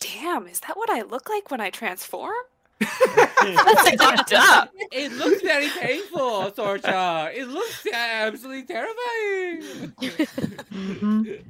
"Damn, 0.00 0.46
is 0.46 0.60
that 0.60 0.76
what 0.76 0.90
I 0.90 1.02
look 1.02 1.28
like 1.28 1.50
when 1.50 1.60
I 1.60 1.70
transform?" 1.70 2.44
That's 2.80 3.90
fucked 4.02 4.32
up. 4.32 4.70
It 4.92 5.12
looks 5.12 5.42
very 5.42 5.68
painful, 5.68 6.50
Sorcha. 6.52 7.34
It 7.34 7.46
looks 7.48 7.86
absolutely 7.92 8.64
terrifying. 8.64 9.92
Mhm. 10.74 11.44